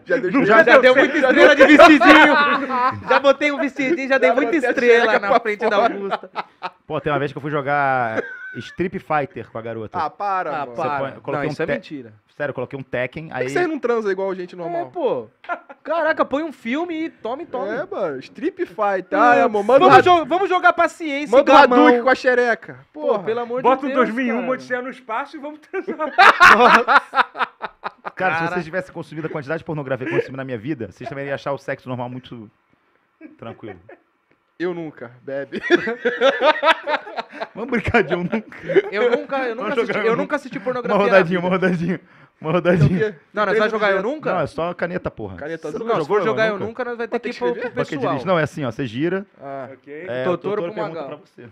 já 0.06 0.18
deu 0.18 0.32
Nunca 0.32 0.46
Já, 0.46 0.62
deu 0.62 0.96
muita 0.96 1.18
estrela 1.18 1.56
de 1.56 1.66
vestidinho. 1.66 2.34
já 3.10 3.20
botei 3.20 3.52
um 3.52 3.58
vestidinho, 3.58 4.08
já 4.10 4.18
dei 4.20 4.30
Já 4.30 4.36
muita 4.36 4.56
estrela 4.58 5.20
na 5.20 5.28
pra 5.30 5.40
frente 5.40 5.62
da 5.68 5.76
fora. 5.76 5.94
Augusta. 5.96 6.30
Pô, 6.86 7.02
tem 7.02 7.12
uma 7.12 7.18
vez 7.20 7.32
que 7.32 7.38
eu 7.38 7.42
fui 7.42 7.50
jogar 7.52 8.22
Street 8.58 8.94
Fighter 9.00 9.50
com 9.50 9.58
a 9.58 9.62
garota. 9.62 9.98
Ah, 9.98 10.10
para, 10.12 10.62
Ah, 10.64 10.68
para. 10.68 11.00
põe- 11.00 11.16
eu 11.16 11.22
coloquei 11.22 11.34
Não, 11.34 11.50
um 11.50 11.52
isso 11.52 11.64
é 11.64 11.66
mentira. 11.66 12.14
Sério, 12.38 12.52
eu 12.52 12.54
coloquei 12.54 12.78
um 12.80 12.84
Tekken, 12.84 13.30
Por 13.30 13.36
aí... 13.36 13.46
que 13.48 13.52
vocês 13.52 13.68
não 13.68 13.80
transam 13.80 14.12
igual 14.12 14.34
gente 14.36 14.54
É, 14.54 14.58
normal? 14.58 14.92
pô. 14.92 15.28
Caraca, 15.84 16.24
põe 16.24 16.44
um 16.44 16.52
filme 16.52 17.06
e 17.06 17.10
tome, 17.10 17.48
tome. 17.48 17.70
É, 17.70 17.84
mano. 17.90 18.20
Strip 18.20 18.64
Fight. 18.68 19.08
Ai, 19.12 19.42
amor. 19.42 19.64
Manda 19.64 19.88
vamos, 19.90 20.04
jo- 20.06 20.26
vamos 20.26 20.48
jogar 20.48 20.72
paciência, 20.74 21.36
Manda 21.36 21.52
o. 21.52 21.58
Hadouken 21.58 22.04
com 22.04 22.10
a 22.10 22.14
xereca. 22.16 22.86
Pô, 22.94 23.18
pelo 23.20 23.40
amor 23.40 23.64
Bota 23.64 23.80
de 23.82 23.86
um 23.92 23.96
Deus, 23.96 24.06
2001, 24.10 24.40
cara. 24.42 24.52
Odisseia 24.52 24.82
no 24.84 24.90
espaço 24.92 25.36
e 25.36 25.40
vamos 25.40 25.60
transar. 25.62 26.12
Cara, 28.16 28.34
se 28.34 28.40
Cara. 28.40 28.48
vocês 28.52 28.66
tivessem 28.66 28.94
consumido 28.94 29.28
a 29.28 29.30
quantidade 29.30 29.60
de 29.60 29.66
pornografia 29.66 30.06
que 30.08 30.14
eu 30.14 30.18
consumi 30.20 30.38
na 30.38 30.44
minha 30.44 30.58
vida, 30.58 30.92
vocês 30.92 31.08
também 31.10 31.26
iam 31.28 31.36
achar 31.36 31.52
o 31.54 31.58
sexo 31.58 31.88
normal 31.90 32.10
muito 32.10 32.50
tranquilo. 33.38 33.80
Eu 34.60 34.74
nunca. 34.74 35.12
Bebe. 35.22 35.62
Vamos 37.54 37.70
brincar 37.70 38.04
de 38.04 38.16
um 38.16 38.24
nunca. 38.24 38.58
Eu 38.92 39.12
nunca, 39.12 39.38
eu 39.48 39.56
nunca 39.56 39.74
assisti, 39.82 39.98
eu 39.98 40.14
um- 40.14 40.16
nunca 40.16 40.36
assisti 40.36 40.58
Uma 40.58 40.64
pornografia. 40.64 40.98
na 40.98 41.04
rodadinha, 41.04 41.40
uma 41.40 41.50
rodadinha. 41.50 42.02
Uma 42.40 42.52
rodadinha. 42.52 43.20
Não, 43.34 43.46
nós 43.46 43.58
vai 43.58 43.70
jogar 43.70 43.92
eu 43.92 44.04
nunca? 44.04 44.32
Não, 44.34 44.40
é 44.42 44.48
só 44.48 44.74
caneta, 44.74 45.10
porra. 45.10 45.38
Caneta 45.38 45.70
azul. 45.70 45.80
Não, 45.80 45.88
se 45.96 46.02
jogou, 46.02 46.18
for 46.18 46.24
jogar 46.24 46.48
eu 46.48 46.60
nunca? 46.60 46.86
nós 46.86 46.98
vai 46.98 47.08
ter 47.08 47.20
que 47.20 47.30
ir 47.30 47.34
pro, 47.36 47.56
pessoal. 47.72 48.26
Não, 48.26 48.38
é 48.40 48.44
assim, 48.44 48.64
ó. 48.64 48.72
Você 48.72 48.86
gira. 48.86 49.26
Ah. 49.42 49.70
ok. 49.74 50.06
É, 50.08 50.24
Totoro 50.24 50.62
o 50.62 50.66
pro 50.66 50.74
pergunta 50.74 50.94
Magal. 51.02 51.08
pra 51.08 51.18
você. 51.26 51.50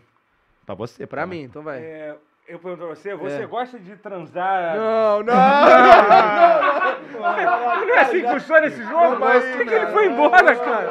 Pra 0.65 0.75
você, 0.75 1.07
Pra 1.07 1.25
mim, 1.25 1.41
então 1.41 1.63
vai. 1.63 1.79
É, 1.79 2.15
eu 2.47 2.59
pergunto 2.59 2.86
pra 2.86 2.95
você, 2.95 3.15
você 3.15 3.41
É. 3.43 3.45
gosta 3.47 3.79
de 3.79 3.95
transar... 3.97 4.75
Não, 4.75 5.23
não. 5.23 5.33
Não 7.15 7.95
é 7.95 7.99
assim 7.99 8.21
que 8.21 8.27
funciona 8.29 8.67
esse 8.67 8.83
jogo? 8.83 9.19
mas- 9.19 9.43
Por 9.45 9.57
que, 9.57 9.65
que 9.65 9.73
ele 9.73 9.88
foi 9.88 10.05
embora, 10.07 10.55
cara? 10.55 10.89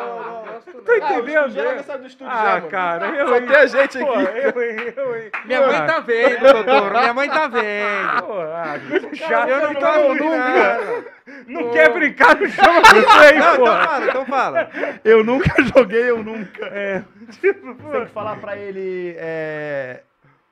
Não 0.86 1.00
tô 1.00 1.06
entendendo. 1.06 1.50
Já 1.50 1.62
né? 1.74 1.82
saiu 1.82 1.98
do 2.00 2.06
estúdio 2.06 2.32
Ah, 2.32 2.44
já, 2.44 2.50
mano. 2.56 2.68
cara, 2.68 3.06
eu 3.08 3.28
Só 3.28 3.36
hein? 3.36 3.46
tem 3.46 3.56
a 3.56 3.66
gente 3.66 3.98
Pô, 3.98 4.12
aqui. 4.12 4.38
eu, 4.38 4.62
hein, 4.62 4.94
eu, 4.96 5.16
hein? 5.16 5.30
Minha 5.46 5.66
mãe 5.66 5.76
Ah, 5.76 5.86
tá 5.86 6.00
vendo, 6.00 6.52
Totoro. 6.52 6.98
Minha 6.98 7.14
mãe 7.14 7.28
tá 7.28 7.48
vendo. 7.48 8.22
Pô, 8.26 8.40
ah, 8.40 8.74
chata. 9.14 9.50
Eu 9.50 9.60
não 9.62 9.72
não, 9.72 9.80
tomo 9.80 10.14
nunca. 10.14 11.04
Não 11.46 11.70
quer 11.72 11.92
brincar 11.92 12.36
no 12.36 12.48
chama 12.48 12.80
isso 12.98 13.18
aí, 13.18 13.38
Não, 13.38 13.54
então 13.54 13.56
pô. 13.56 13.66
fala, 13.66 14.04
então 14.06 14.26
fala. 14.26 14.70
Eu 15.04 15.24
nunca 15.24 15.62
joguei, 15.74 16.10
eu 16.10 16.22
nunca. 16.22 16.66
É, 16.66 17.02
tipo, 17.40 17.74
pô. 17.76 17.90
Tem 17.90 18.04
que 18.06 18.12
falar 18.12 18.36
pra 18.36 18.56
ele. 18.56 19.14
É... 19.18 20.02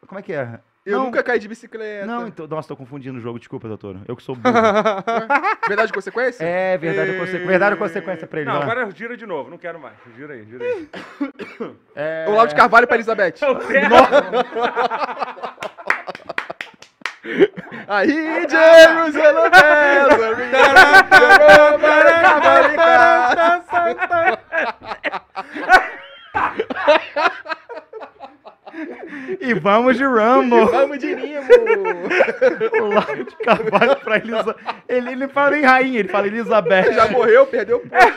Como 0.07 0.18
é 0.18 0.22
que 0.22 0.33
é? 0.33 0.59
Eu 0.85 0.99
Não. 0.99 1.05
nunca 1.05 1.22
caí 1.22 1.39
de 1.39 1.47
bicicleta. 1.47 2.05
Não, 2.07 2.26
então. 2.26 2.45
Nossa, 2.49 2.66
tô 2.66 2.76
confundindo 2.76 3.16
o 3.16 3.20
jogo, 3.20 3.39
desculpa, 3.39 3.68
doutor. 3.68 4.01
Eu 4.09 4.16
que 4.16 4.22
sou 4.22 4.35
burro. 4.35 4.53
Verdade 5.68 5.87
de 5.87 5.93
consequência? 5.93 6.45
é 6.45 6.76
verdade, 6.76 7.12
ou 7.12 7.18
consequ... 7.18 7.47
verdade 7.47 7.72
ou 7.74 7.78
consequência 7.78 8.26
pra 8.26 8.41
ele. 8.41 8.51
Não, 8.51 8.59
vai 8.59 8.66
lá. 8.66 8.72
agora 8.72 8.91
gira 8.91 9.16
de 9.16 9.24
novo, 9.24 9.49
não 9.49 9.59
quero 9.59 9.78
mais. 9.78 9.95
Gira 10.16 10.35
aí, 10.35 10.45
gira 10.45 10.64
aí. 10.64 10.89
É... 11.95 12.26
Olavo 12.28 12.49
de 12.49 12.55
Carvalho 12.57 12.89
pra 12.89 12.97
Elizabeth. 12.97 13.35
Aí, 17.87 18.49
Jerusalém 18.49 19.51
Carvalho. 19.51 20.33
E 29.41 29.55
vamos 29.55 29.97
de 29.97 30.05
Rumble. 30.05 30.64
Vamos 30.66 30.99
de 30.99 31.15
Nimo. 31.15 31.43
o 32.82 32.94
Lavo 32.94 33.24
de 33.24 33.36
Carvalho 33.36 33.97
pra 33.97 34.16
Elisa. 34.16 34.57
Ele, 34.89 35.12
ele 35.12 35.28
fala 35.28 35.51
nem 35.53 35.62
rainha, 35.65 35.99
ele 36.01 36.09
fala 36.09 36.27
Elizabeth. 36.27 36.93
Já 36.93 37.09
morreu, 37.09 37.47
perdeu 37.47 37.78
o 37.78 37.81
posto. 37.81 38.12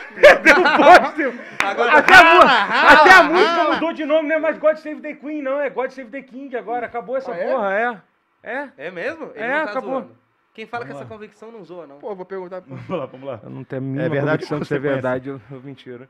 Agora, 1.64 1.92
Até 1.98 2.14
a, 2.14 2.24
mu- 2.24 2.42
até 2.42 3.10
a 3.12 3.22
música 3.24 3.64
mudou 3.74 3.92
de 3.92 4.04
nome, 4.04 4.28
não 4.28 4.36
é 4.36 4.38
mais 4.38 4.58
God 4.58 4.76
Save 4.76 5.00
the 5.00 5.14
Queen, 5.14 5.42
não. 5.42 5.60
É 5.60 5.68
God 5.70 5.90
Save 5.90 6.10
the 6.10 6.22
King 6.22 6.56
agora. 6.56 6.86
Acabou 6.86 7.16
essa 7.16 7.32
Ah, 7.32 7.36
é? 7.38 7.52
porra, 7.52 7.74
é. 7.74 7.96
É? 8.42 8.68
É 8.86 8.90
mesmo? 8.90 9.30
Ele 9.34 9.44
É, 9.44 9.58
não 9.58 9.64
tá 9.64 9.70
acabou. 9.72 9.90
zoando. 9.90 10.16
Quem 10.54 10.66
fala 10.66 10.86
que 10.86 10.92
essa 10.92 11.04
convicção 11.04 11.52
não 11.52 11.62
zoa, 11.64 11.86
não. 11.86 11.98
Pô, 11.98 12.14
vou 12.14 12.24
perguntar. 12.24 12.62
Vamos 12.66 12.88
lá, 12.88 13.04
vamos 13.06 13.26
lá. 13.28 13.40
Eu 13.42 13.50
não 13.50 13.62
tenho 13.62 13.82
a 13.82 13.84
mínima 13.84 14.04
É 14.04 14.08
verdade 14.08 14.46
convicção 14.46 14.56
ou 14.56 14.60
que 14.60 14.64
isso 14.64 14.74
é 14.74 14.78
verdade, 14.78 15.28
eu 15.28 15.40
mentira. 15.62 16.08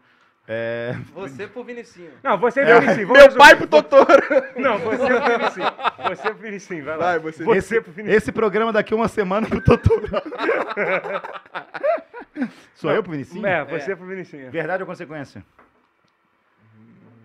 É. 0.48 0.94
Você 1.12 1.46
pro 1.48 1.64
Vinicinho. 1.64 2.12
Não, 2.22 2.38
você 2.38 2.60
É, 2.60 2.78
Vinicius. 2.80 3.08
vamos 3.08 3.12
Meu 3.12 3.24
resumir. 3.24 3.38
pai 3.38 3.56
pro 3.56 3.66
Totoro. 3.66 4.22
Não, 4.56 4.78
você 4.78 5.06
pro 5.06 5.38
Vinicius. 5.38 5.66
Você 6.08 6.22
pro 6.30 6.34
Vinicius, 6.38 6.84
vai 6.84 6.96
lá. 6.96 7.04
Vai, 7.04 7.18
você. 7.18 7.44
Você 7.44 7.80
pro 7.80 7.92
Vinicius. 7.92 8.22
Esse 8.22 8.30
programa 8.32 8.72
daqui 8.72 8.94
a 8.94 8.96
uma 8.96 9.08
semana 9.08 9.48
pro 9.48 9.60
Totoro. 9.60 10.06
Sou 12.74 12.92
eu 12.92 13.02
pro 13.02 13.12
Vinicinho? 13.12 13.44
É, 13.46 13.64
você 13.64 13.96
pro 13.96 14.06
Vinicius. 14.06 14.52
Verdade 14.52 14.82
ou 14.82 14.86
consequência? 14.86 15.44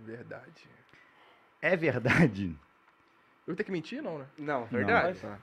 Verdade. 0.06 0.68
É 1.62 1.76
verdade. 1.76 2.56
Eu 3.48 3.56
tenho 3.56 3.66
que 3.66 3.72
mentir, 3.72 4.02
não, 4.02 4.20
né? 4.20 4.26
Não, 4.38 4.66
verdade. 4.66 5.20
Tá. 5.20 5.38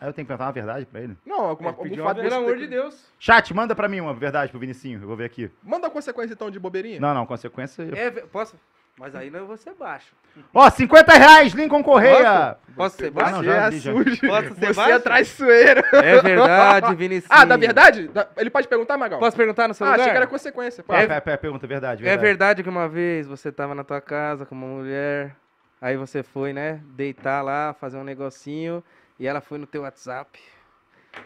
Aí 0.00 0.08
eu 0.08 0.12
tenho 0.12 0.24
que 0.24 0.28
perguntar 0.28 0.46
uma 0.46 0.52
verdade 0.52 0.86
pra 0.86 1.00
ele. 1.00 1.16
Não, 1.26 1.40
alguma, 1.40 1.70
Ele 1.70 1.78
algum 2.00 2.04
fato 2.04 2.20
Pelo 2.20 2.34
amor 2.36 2.50
tem 2.50 2.58
de 2.60 2.66
Deus. 2.68 3.04
Chat, 3.18 3.52
manda 3.52 3.74
pra 3.74 3.88
mim 3.88 4.00
uma 4.00 4.14
verdade 4.14 4.50
pro 4.50 4.60
Vinicinho. 4.60 5.00
Eu 5.02 5.08
vou 5.08 5.16
ver 5.16 5.24
aqui. 5.24 5.50
Manda 5.62 5.88
a 5.88 5.90
consequência 5.90 6.34
então 6.34 6.50
de 6.50 6.58
bobeirinha. 6.60 7.00
Não, 7.00 7.12
não, 7.12 7.26
consequência. 7.26 7.82
É, 7.94 8.10
ve- 8.10 8.20
posso? 8.22 8.54
Mas 8.96 9.14
aí 9.14 9.30
não 9.30 9.40
eu 9.40 9.46
vou 9.46 9.56
ser 9.56 9.74
baixo. 9.74 10.12
Ó, 10.52 10.68
50 10.68 11.12
reais, 11.12 11.52
Lincoln 11.52 11.82
Correia. 11.84 12.56
Posso 12.76 12.96
ser 12.96 13.06
Ah, 13.08 13.10
baixo? 13.12 13.32
não, 13.36 13.44
já 13.44 13.54
é 13.68 13.70
já. 13.72 13.92
Posso 13.92 14.54
ser 14.54 14.54
Você 14.66 14.72
baixo? 14.72 14.90
é 14.92 14.98
traiçoeiro. 14.98 15.82
É 15.92 16.20
verdade, 16.20 16.94
Vinicius. 16.96 17.30
Ah, 17.30 17.44
da 17.44 17.56
verdade? 17.56 18.08
Da- 18.08 18.28
Ele 18.36 18.50
pode 18.50 18.66
perguntar, 18.66 18.96
Magal? 18.98 19.20
Posso 19.20 19.36
perguntar 19.36 19.68
no 19.68 19.74
seu 19.74 19.86
Ah, 19.86 19.90
lugar? 19.90 20.00
achei 20.00 20.12
que 20.12 20.16
era 20.16 20.26
consequência. 20.26 20.82
Pô, 20.82 20.92
Ah, 20.92 21.02
É- 21.02 21.06
pera, 21.06 21.20
pera, 21.20 21.38
pergunta, 21.38 21.66
verdade, 21.66 22.02
É 22.02 22.04
verdade. 22.06 22.26
verdade 22.26 22.62
que 22.64 22.68
uma 22.68 22.88
vez 22.88 23.26
você 23.26 23.52
tava 23.52 23.72
na 23.74 23.84
tua 23.84 24.00
casa 24.00 24.44
com 24.44 24.54
uma 24.56 24.66
mulher, 24.66 25.34
aí 25.80 25.96
você 25.96 26.24
foi, 26.24 26.52
né, 26.52 26.80
deitar 26.96 27.40
lá, 27.42 27.72
fazer 27.80 27.98
um 27.98 28.04
negocinho, 28.04 28.82
e 29.18 29.26
ela 29.26 29.40
foi 29.40 29.58
no 29.58 29.66
teu 29.66 29.82
WhatsApp 29.82 30.38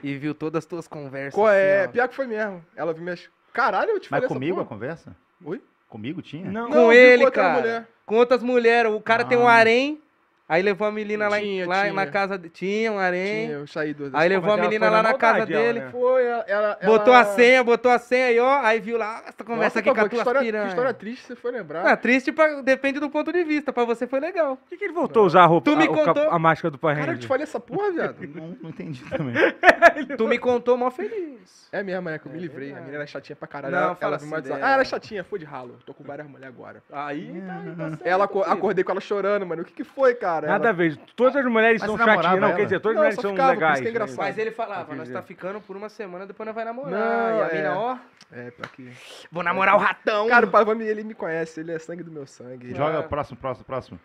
e 0.03 0.17
viu 0.17 0.35
todas 0.35 0.61
as 0.61 0.67
tuas 0.67 0.87
conversas. 0.89 1.35
Qual 1.35 1.49
é? 1.51 1.83
assim. 1.85 1.93
Pior 1.93 2.09
que 2.09 2.15
foi 2.15 2.27
mesmo. 2.27 2.65
Ela 2.77 2.93
viu 2.93 3.03
minhas... 3.03 3.29
Caralho, 3.53 3.91
eu 3.91 4.01
te 4.01 4.09
falei 4.09 4.23
Mas 4.23 4.29
comigo 4.33 4.57
a 4.59 4.61
essa 4.61 4.69
porra. 4.69 4.79
conversa? 4.81 5.17
Oi? 5.45 5.63
Comigo 5.89 6.23
tinha? 6.23 6.51
Não. 6.51 6.69
Com 6.69 6.75
viu 6.89 6.93
ele, 6.93 7.25
outra 7.25 7.43
cara. 7.43 7.61
mulher. 7.61 7.89
Com 8.07 8.17
outras 8.17 8.43
mulheres. 8.43 8.91
O 8.93 9.01
cara 9.01 9.25
tem 9.25 9.37
um 9.37 9.47
Ah. 9.47 9.55
harém, 9.57 10.01
aí 10.49 10.63
levou 10.63 10.87
a 10.87 10.93
menina 10.93 11.29
lá, 11.29 11.39
em- 11.41 11.43
Tinha, 11.43 11.67
lá 11.69 11.81
tinha. 11.83 11.93
na 11.93 12.07
casa... 12.07 12.39
de- 12.39 12.49
Tinha 12.49 12.93
um 12.93 12.99
harém. 12.99 13.47
Tinha, 13.47 13.59
eu 13.59 13.67
saí 13.67 13.95
do... 13.95 14.11
Aí 14.13 14.29
levou 14.29 14.53
a 14.53 14.57
menina 14.57 14.89
lá 14.91 15.03
na 15.03 15.13
na 15.13 15.19
casa 15.19 15.39
ela, 15.39 15.47
dele. 15.47 15.81
né? 15.81 15.89
Foi, 15.91 16.25
ela... 16.25 16.45
ela 16.49 16.79
Botou 16.85 17.15
ela- 17.15 17.23
a 17.23 17.25
senha, 17.27 17.65
botou 17.65 17.91
a 17.91 17.99
senha 17.99 18.27
aí, 18.27 18.39
ó. 18.39 18.61
Aí 18.63 18.81
viu 18.81 18.97
lá, 18.99 19.23
essa 19.27 19.45
conversa 19.45 19.65
Nossa, 19.65 19.79
aqui 19.81 19.91
com 19.93 20.01
a 20.01 20.09
tua 20.09 20.19
história, 20.19 20.41
que 20.41 20.47
piranha. 20.47 20.69
história 20.69 20.95
triste 20.95 21.27
você 21.27 21.37
foi 21.37 21.53
lembrar. 21.53 21.87
Ah, 21.87 21.97
triste 21.97 22.33
pra- 22.33 22.61
depende 22.63 23.01
do 23.01 23.09
ponto 23.11 23.33
de 23.33 23.45
vista. 23.45 23.73
Pra 23.73 23.85
você 23.85 24.07
foi 24.07 24.21
legal. 24.21 24.57
Por 24.57 24.69
que, 24.69 24.77
que 24.77 24.85
ele 24.85 24.93
voltou 24.93 25.23
a 25.23 25.27
usar 25.27 25.43
a 25.43 25.47
roupa, 25.47 25.71
Tu 25.71 25.77
me 25.77 25.85
a, 25.85 25.89
contou? 25.89 26.31
a 26.31 26.39
máscara 26.39 26.71
do 26.71 26.79
Power 26.79 26.97
Cara, 26.99 27.13
eu 27.13 27.19
te 27.19 27.27
falei 27.27 27.45
essa 27.45 27.59
porra, 27.61 27.91
viado. 27.93 28.17
Não, 28.35 28.57
não 28.63 28.71
entendi 28.71 29.03
também. 29.09 29.35
Tu 30.17 30.27
me 30.27 30.39
contou 30.39 30.77
mó 30.77 30.91
feliz. 30.91 31.69
É 31.73 31.83
mesmo, 31.83 32.09
é 32.09 32.19
que 32.19 32.27
eu 32.27 32.33
me 32.33 32.39
É 32.39 32.41
livrei. 32.41 32.73
A 32.73 32.77
menina 32.77 32.97
era 32.97 33.07
chatinha 33.07 33.35
pra 33.37 33.49
caralho. 33.49 33.75
Não, 33.75 33.83
ela, 33.83 33.95
fala 33.95 34.17
ela 34.17 34.39
assim. 34.39 34.53
Ah, 34.53 34.71
ela 34.73 34.83
é 34.83 34.85
chatinha, 34.85 35.25
foi 35.25 35.39
de 35.39 35.45
ralo. 35.45 35.79
Tô 35.87 35.95
com 35.95 36.05
várias 36.05 36.27
mulheres 36.29 36.55
agora. 36.55 36.83
Aí 36.93 37.43
tá, 37.47 37.55
tá 37.77 37.89
certo, 37.91 38.07
Ela 38.07 38.25
acordei 38.25 38.85
com 38.85 38.91
ela 38.93 39.01
chorando, 39.01 39.47
mano. 39.47 39.63
O 39.63 39.65
que 39.65 39.73
que 39.73 39.85
foi, 39.85 40.15
cara? 40.15 40.42
Nada 40.49 40.69
a 40.71 40.73
ver. 40.73 40.97
Todas 41.17 41.37
as 41.37 41.45
mulheres 41.45 41.81
Mas 41.81 41.89
são 41.89 41.97
você 41.97 42.05
namorava 42.05 42.23
chatinhas. 42.23 42.41
Não, 42.41 42.49
ela? 42.49 42.57
quer 42.57 42.65
dizer, 42.65 42.81
todas 42.81 42.97
Não, 42.97 43.03
as 43.03 43.05
mulheres 43.05 43.15
só 43.17 43.23
são 43.23 43.31
ficava, 43.33 43.49
por 43.49 43.55
isso 43.55 43.61
legais. 43.63 43.81
que 43.81 43.87
é 43.87 43.91
engraçado. 43.91 44.17
Mas 44.19 44.39
ele 44.39 44.51
falava, 44.51 44.83
Entendi. 44.83 44.99
nós 44.99 45.09
tá 45.11 45.23
ficando 45.23 45.61
por 45.61 45.77
uma 45.77 45.89
semana, 45.89 46.27
depois 46.27 46.47
nós 46.47 46.55
vai 46.55 46.65
namorar. 46.65 46.91
Não, 46.91 47.39
e 47.39 47.43
a 47.43 47.49
é. 47.49 47.55
mina, 47.55 47.79
ó, 47.79 47.99
É, 48.33 48.51
pra 48.51 48.69
quê? 48.69 48.93
vou 49.31 49.43
namorar 49.43 49.75
o 49.75 49.79
ratão. 49.79 50.29
Cara, 50.29 50.47
o 50.47 50.51
Pavão, 50.51 50.81
ele 50.81 51.05
me 51.05 51.15
conhece. 51.15 51.61
Ele 51.61 51.73
é 51.73 51.79
sangue 51.79 52.03
do 52.03 52.11
meu 52.11 52.27
sangue. 52.27 52.75
Joga 52.75 52.99
Ah. 53.01 53.03
próximo, 53.03 53.37
próximo, 53.39 53.65
próximo. 53.65 54.01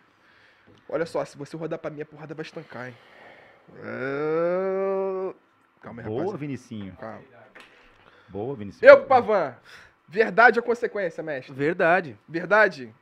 Olha 0.90 1.06
só, 1.06 1.24
se 1.26 1.38
você 1.38 1.56
rodar 1.58 1.80
pra 1.80 1.90
mim, 1.92 2.02
a 2.02 2.06
porrada 2.06 2.34
vai 2.34 2.44
estancar, 2.44 2.88
hein? 2.88 2.96
É... 3.84 5.34
Calma 5.82 6.02
aí, 6.02 6.08
Boa. 6.08 6.38
Vinicinho. 6.38 6.94
Calma. 7.00 7.20
Boa, 8.30 8.56
Vinicinho. 8.56 8.90
Eu, 8.90 9.06
Pavan. 9.06 9.56
Verdade 10.08 10.60
ou 10.60 10.64
consequência, 10.64 11.22
mestre? 11.24 11.54
Verdade. 11.54 12.18
Verdade? 12.28 12.94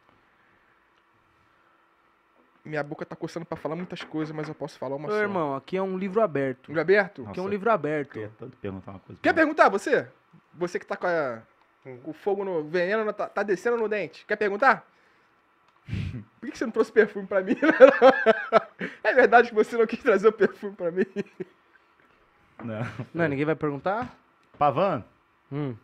Minha 2.65 2.81
boca 2.83 3.05
tá 3.05 3.15
coçando 3.15 3.45
pra 3.45 3.55
falar 3.55 3.75
muitas 3.75 4.03
coisas, 4.03 4.35
mas 4.35 4.47
eu 4.49 4.55
posso 4.55 4.77
falar 4.79 4.95
uma 4.95 5.07
Meu 5.07 5.15
só. 5.17 5.21
irmão, 5.21 5.55
aqui 5.55 5.77
é 5.77 5.81
um 5.81 5.97
livro 5.97 6.19
aberto. 6.21 6.67
Livro 6.69 6.81
aberto? 6.81 7.19
Nossa. 7.19 7.31
Aqui 7.31 7.39
é 7.39 7.43
um 7.43 7.47
livro 7.47 7.69
aberto. 7.71 8.11
Queria 8.13 8.31
tanto 8.39 8.57
perguntar 8.57 8.91
uma 8.91 8.99
coisa. 8.99 9.21
Quer 9.21 9.33
pra 9.33 9.41
perguntar, 9.43 9.69
você? 9.69 10.07
Você 10.55 10.79
que 10.79 10.85
tá 10.85 10.97
com, 10.97 11.05
a- 11.05 11.41
com 11.83 11.99
o 12.09 12.13
fogo 12.13 12.43
no 12.43 12.63
veneno, 12.63 13.13
tá, 13.13 13.29
tá 13.29 13.43
descendo 13.43 13.77
no 13.77 13.87
dente. 13.87 14.25
Quer 14.25 14.35
perguntar? 14.35 14.83
Por 16.39 16.47
que 16.47 16.51
que 16.53 16.57
você 16.57 16.65
não 16.65 16.71
trouxe 16.71 16.91
perfume 16.91 17.27
pra 17.27 17.41
mim? 17.41 17.55
é 19.03 19.13
verdade 19.13 19.49
que 19.49 19.55
você 19.55 19.77
não 19.77 19.85
quis 19.85 19.99
trazer 20.01 20.27
o 20.27 20.33
perfume 20.33 20.75
pra 20.75 20.89
mim? 20.91 21.05
Não. 22.63 22.81
Não, 23.13 23.27
ninguém 23.27 23.45
vai 23.45 23.55
perguntar? 23.55 24.17
Pavan, 24.57 25.03
Hum. 25.51 25.75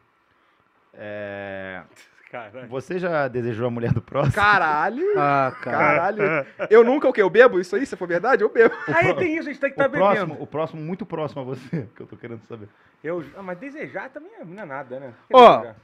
é... 0.94 1.84
Caralho. 2.32 2.68
você 2.70 2.98
já 2.98 3.28
desejou 3.28 3.68
a 3.68 3.70
mulher 3.70 3.92
do 3.94 4.02
próximo? 4.02 4.34
Caralho! 4.36 5.04
Ah, 5.18 5.54
cara. 5.62 5.78
Caralho! 5.78 6.24
Eu 6.70 6.84
nunca 6.84 7.10
o 7.10 7.14
quê? 7.14 7.22
Eu 7.22 7.30
bebo 7.30 7.60
isso 7.60 7.76
aí? 7.76 7.86
Se 7.86 7.96
for 7.98 8.08
verdade, 8.08 8.42
eu 8.44 8.50
bebo. 8.50 8.74
Aí 8.88 9.14
tem 9.16 9.36
isso, 9.38 9.50
a 9.50 9.52
gente 9.52 9.60
tem 9.62 9.70
que 9.72 9.80
O 9.80 9.84
estar 9.84 9.90
bebendo. 9.90 10.06
próximo, 10.28 10.38
o 10.44 10.48
próximo 10.48 10.82
muito 10.82 11.06
próximo 11.06 11.42
a 11.42 11.46
você, 11.46 11.90
que 11.96 12.02
eu 12.02 12.08
tô 12.08 12.16
querendo 12.16 12.42
saber. 12.46 12.70
Eu, 13.04 13.24
ah, 13.36 13.44
mas 13.44 13.58
desejar 13.58 14.10
também 14.10 14.32
é- 14.40 14.46
não 14.46 14.64
é 14.64 14.66
nada, 14.66 15.00
né? 15.00 15.14
Ó, 15.34 15.58
Desejar. 15.58 15.76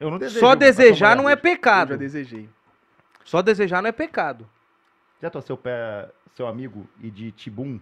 Eu 0.00 0.10
não 0.10 0.18
desejo. 0.18 0.40
Só 0.40 0.46
sua 0.46 0.56
desejar 0.56 1.16
não 1.16 1.28
é 1.28 1.32
Eu 1.32 1.36
já 1.36 1.42
pecado. 1.42 1.96
desejei. 1.98 2.48
Só 3.24 3.42
desejar 3.42 3.82
não 3.82 3.88
é 3.88 3.92
pecado. 3.92 4.48
Já 5.20 5.30
torceu 5.30 5.54
o 5.54 5.58
pé 5.58 6.08
seu 6.34 6.46
amigo 6.46 6.86
e 7.00 7.10
de 7.10 7.30
Tibum 7.32 7.78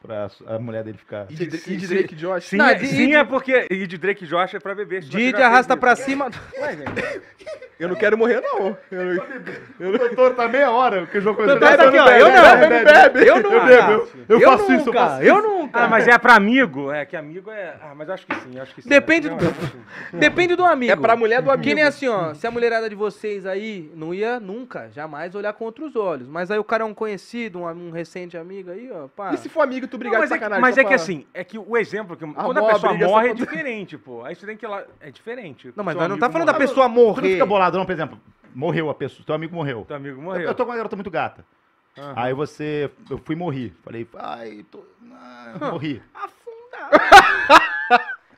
pra 0.00 0.28
a 0.46 0.58
mulher 0.58 0.82
dele 0.84 0.98
ficar. 0.98 1.26
E 1.30 1.34
de, 1.34 1.44
e 1.44 1.76
de. 1.76 1.86
Drake 1.86 2.14
Josh? 2.14 2.44
Sim, 2.44 2.56
Não, 2.56 2.66
é, 2.66 2.74
de- 2.74 2.86
sim 2.86 3.08
de- 3.08 3.14
é 3.14 3.24
porque. 3.24 3.66
E 3.70 3.86
de 3.86 3.98
Drake 3.98 4.24
e 4.24 4.26
Josh 4.26 4.54
é 4.54 4.58
pra 4.60 4.74
beber. 4.74 5.00
Didi 5.02 5.34
arrasta 5.36 5.76
pra 5.76 5.94
cima. 5.96 6.30
Ué. 6.58 6.76
Eu 7.80 7.88
não 7.88 7.96
quero 7.96 8.18
morrer, 8.18 8.42
não. 8.42 8.76
Eu 8.90 9.14
não... 9.14 9.94
O 9.94 9.98
doutor 9.98 10.34
tá 10.34 10.46
meia 10.46 10.70
hora, 10.70 11.06
que 11.06 11.16
o 11.16 11.22
Doutor 11.22 11.46
coisa. 11.46 11.58
tá 11.58 11.88
aqui, 11.88 11.98
ó, 11.98 12.08
eu 12.10 12.28
não. 12.28 12.68
Bebe, 12.68 12.84
bebe. 12.84 13.26
Eu 13.26 13.42
não. 13.42 13.52
Eu 13.54 13.64
bebo, 13.64 14.08
eu, 14.28 14.38
Eu 14.38 14.50
faço 14.50 14.72
isso, 14.74 14.88
eu 14.90 14.92
faço 14.92 15.22
eu 15.22 15.40
nunca. 15.42 15.78
Ah, 15.84 15.88
mas 15.88 16.06
é 16.06 16.18
pra 16.18 16.34
amigo? 16.34 16.92
É, 16.92 17.06
que 17.06 17.16
amigo 17.16 17.50
é. 17.50 17.76
Ah, 17.80 17.94
mas 17.96 18.06
eu 18.08 18.12
acho 18.14 18.26
que 18.26 18.34
sim, 18.34 18.50
eu 18.54 18.62
acho 18.62 18.74
que 18.74 18.82
sim. 18.82 18.88
Depende 18.90 19.30
do- 19.30 19.36
eu. 19.42 19.54
Depende 20.20 20.56
do 20.56 20.62
amigo. 20.62 20.92
É 20.92 20.96
pra 20.96 21.16
mulher 21.16 21.40
do 21.40 21.50
amigo. 21.50 21.64
Que 21.66 21.74
nem 21.74 21.82
assim, 21.82 22.06
ó. 22.06 22.34
Se 22.34 22.46
a 22.46 22.50
mulherada 22.50 22.86
de 22.86 22.94
vocês 22.94 23.46
aí 23.46 23.90
não 23.96 24.12
ia 24.12 24.38
nunca, 24.38 24.90
jamais 24.90 25.34
olhar 25.34 25.54
com 25.54 25.64
outros 25.64 25.96
olhos. 25.96 26.28
Mas 26.28 26.50
aí 26.50 26.58
o 26.58 26.64
cara 26.64 26.82
é 26.82 26.86
um 26.86 26.92
conhecido, 26.92 27.60
um, 27.60 27.64
um 27.66 27.90
recente 27.90 28.36
amigo 28.36 28.70
aí, 28.70 28.90
ó. 28.92 29.08
Pá. 29.08 29.32
E 29.32 29.38
se 29.38 29.48
for 29.48 29.62
amigo, 29.62 29.86
tu 29.90 29.94
Não, 29.94 29.98
brigar 29.98 30.20
de 30.20 30.20
mas 30.22 30.30
é, 30.30 30.34
que, 30.34 30.38
sacanagem? 30.40 30.62
mas 30.62 30.74
só 30.74 30.80
é 30.80 30.84
que 30.84 30.88
pra- 30.88 30.96
assim, 30.96 31.26
é 31.34 31.44
que 31.44 31.58
o 31.58 31.76
exemplo 31.76 32.16
que. 32.16 32.24
Quando 32.24 32.38
Arrumou 32.38 32.66
a 32.66 32.70
a 32.70 32.74
pessoa 32.74 32.94
morre 32.94 33.28
é 33.30 33.34
diferente, 33.34 33.98
pô. 33.98 34.24
Aí 34.24 34.34
você 34.34 34.46
tem 34.46 34.56
que 34.56 34.64
ir 34.64 34.68
lá. 34.68 34.82
É 35.00 35.10
diferente. 35.10 35.72
Não, 35.76 35.84
mas 35.84 35.94
não 35.96 36.18
tá 36.18 36.30
falando 36.30 36.46
da 36.46 36.52
morre. 36.54 36.66
pessoa 36.66 36.86
Tu 36.88 36.94
não 36.94 37.04
morrer. 37.04 37.32
fica 37.32 37.46
bolado, 37.46 37.76
não, 37.78 37.84
por 37.86 37.92
exemplo, 37.92 38.20
morreu 38.54 38.88
a 38.90 38.94
pessoa, 38.94 39.24
teu 39.26 39.34
amigo 39.34 39.54
morreu. 39.54 39.84
Teu 39.86 39.96
amigo 39.96 40.18
Eu, 40.18 40.22
morreu. 40.22 40.48
eu 40.48 40.54
tô 40.54 40.64
com 40.64 40.70
uma 40.70 40.76
garota 40.76 40.96
muito 40.96 41.10
gata. 41.10 41.44
Aham. 41.98 42.12
Aí 42.16 42.32
você. 42.32 42.90
Eu 43.10 43.18
fui 43.18 43.34
e 43.34 43.38
morri. 43.38 43.74
Falei, 43.84 44.08
ai, 44.18 44.64
tô. 44.70 44.82
ah, 45.12 45.54
morri. 45.72 46.00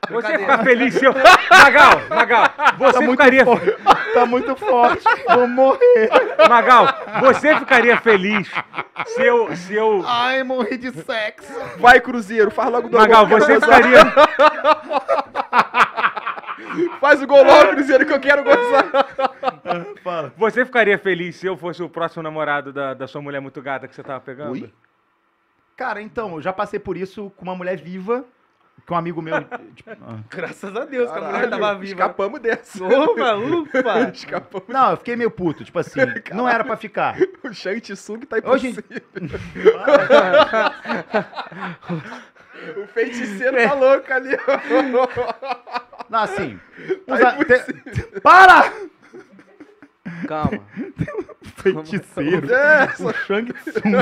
Você 0.05 0.13
Brincadeira. 0.15 0.39
ficar 0.41 0.63
feliz 0.65 0.93
se 0.95 1.05
eu. 1.05 1.13
Magal, 1.49 2.01
Magal, 2.09 2.43
você 2.77 2.99
muito 2.99 3.11
ficaria. 3.23 3.45
Tá 4.13 4.25
muito 4.25 4.55
forte. 4.55 5.03
Vou 5.33 5.47
morrer. 5.47 6.09
Magal, 6.47 6.87
você 7.19 7.55
ficaria 7.57 7.97
feliz 7.99 8.49
se 9.07 9.21
eu. 9.21 9.55
Se 9.55 9.73
eu... 9.73 10.03
Ai, 10.05 10.43
morri 10.43 10.77
de 10.77 10.91
sexo. 10.91 11.51
Vai, 11.79 11.99
Cruzeiro, 11.99 12.51
faz 12.51 12.71
logo 12.71 12.89
do 12.89 12.97
Magal, 12.97 13.27
gol, 13.27 13.39
você 13.39 13.59
ficaria. 13.59 13.99
Faz 16.99 17.21
o 17.21 17.27
gol 17.27 17.43
logo, 17.43 17.71
Cruzeiro, 17.71 18.05
que 18.05 18.13
eu 18.13 18.19
quero 18.19 18.43
gozar. 18.43 18.85
Fala. 20.03 20.33
Você 20.37 20.65
ficaria 20.65 20.97
feliz 20.97 21.35
se 21.35 21.47
eu 21.47 21.57
fosse 21.57 21.81
o 21.83 21.89
próximo 21.89 22.23
namorado 22.23 22.71
da, 22.71 22.93
da 22.93 23.07
sua 23.07 23.21
mulher 23.21 23.39
muito 23.39 23.61
gata 23.61 23.87
que 23.87 23.95
você 23.95 24.03
tava 24.03 24.19
pegando? 24.21 24.51
Ui? 24.51 24.73
Cara, 25.75 26.01
então, 26.01 26.35
eu 26.35 26.41
já 26.41 26.53
passei 26.53 26.79
por 26.79 26.95
isso 26.97 27.31
com 27.35 27.43
uma 27.43 27.55
mulher 27.55 27.77
viva, 27.77 28.25
com 28.85 28.93
um 28.95 28.97
amigo 28.97 29.21
meu. 29.21 29.35
tipo, 29.75 29.91
ah. 30.01 30.17
Graças 30.29 30.75
a 30.75 30.85
Deus 30.85 31.09
que 31.11 31.17
a 31.17 31.21
mulher 31.21 31.33
Caralho, 31.33 31.49
tava 31.51 31.75
viva. 31.75 31.93
Escapamos 32.01 32.39
dessa. 32.41 32.83
Opa, 32.83 33.35
ufa. 33.35 34.09
Escapamos. 34.13 34.67
Não, 34.67 34.91
eu 34.91 34.97
fiquei 34.97 35.15
meio 35.15 35.31
puto, 35.31 35.63
tipo 35.63 35.79
assim, 35.79 35.99
não 36.33 36.47
era 36.49 36.63
pra 36.63 36.75
ficar. 36.77 37.15
O 37.43 37.53
Shang 37.53 37.79
Tsung 37.81 38.19
tá 38.25 38.37
Hoje- 38.43 38.69
impossível. 38.69 39.01
o 42.83 42.87
feiticeiro 42.87 43.57
tá 43.57 43.73
louco 43.73 44.13
ali. 44.13 44.37
Não, 46.09 46.19
assim. 46.19 46.59
Tá 47.07 47.13
usa- 47.15 47.35
impossível. 47.39 47.83
te- 47.93 48.21
Para! 48.21 48.71
Calma. 50.27 50.59
Feiticeiro. 51.55 52.53
É, 52.53 52.89
O 52.99 53.13
Shang 53.13 53.53
Tsung. 53.53 53.95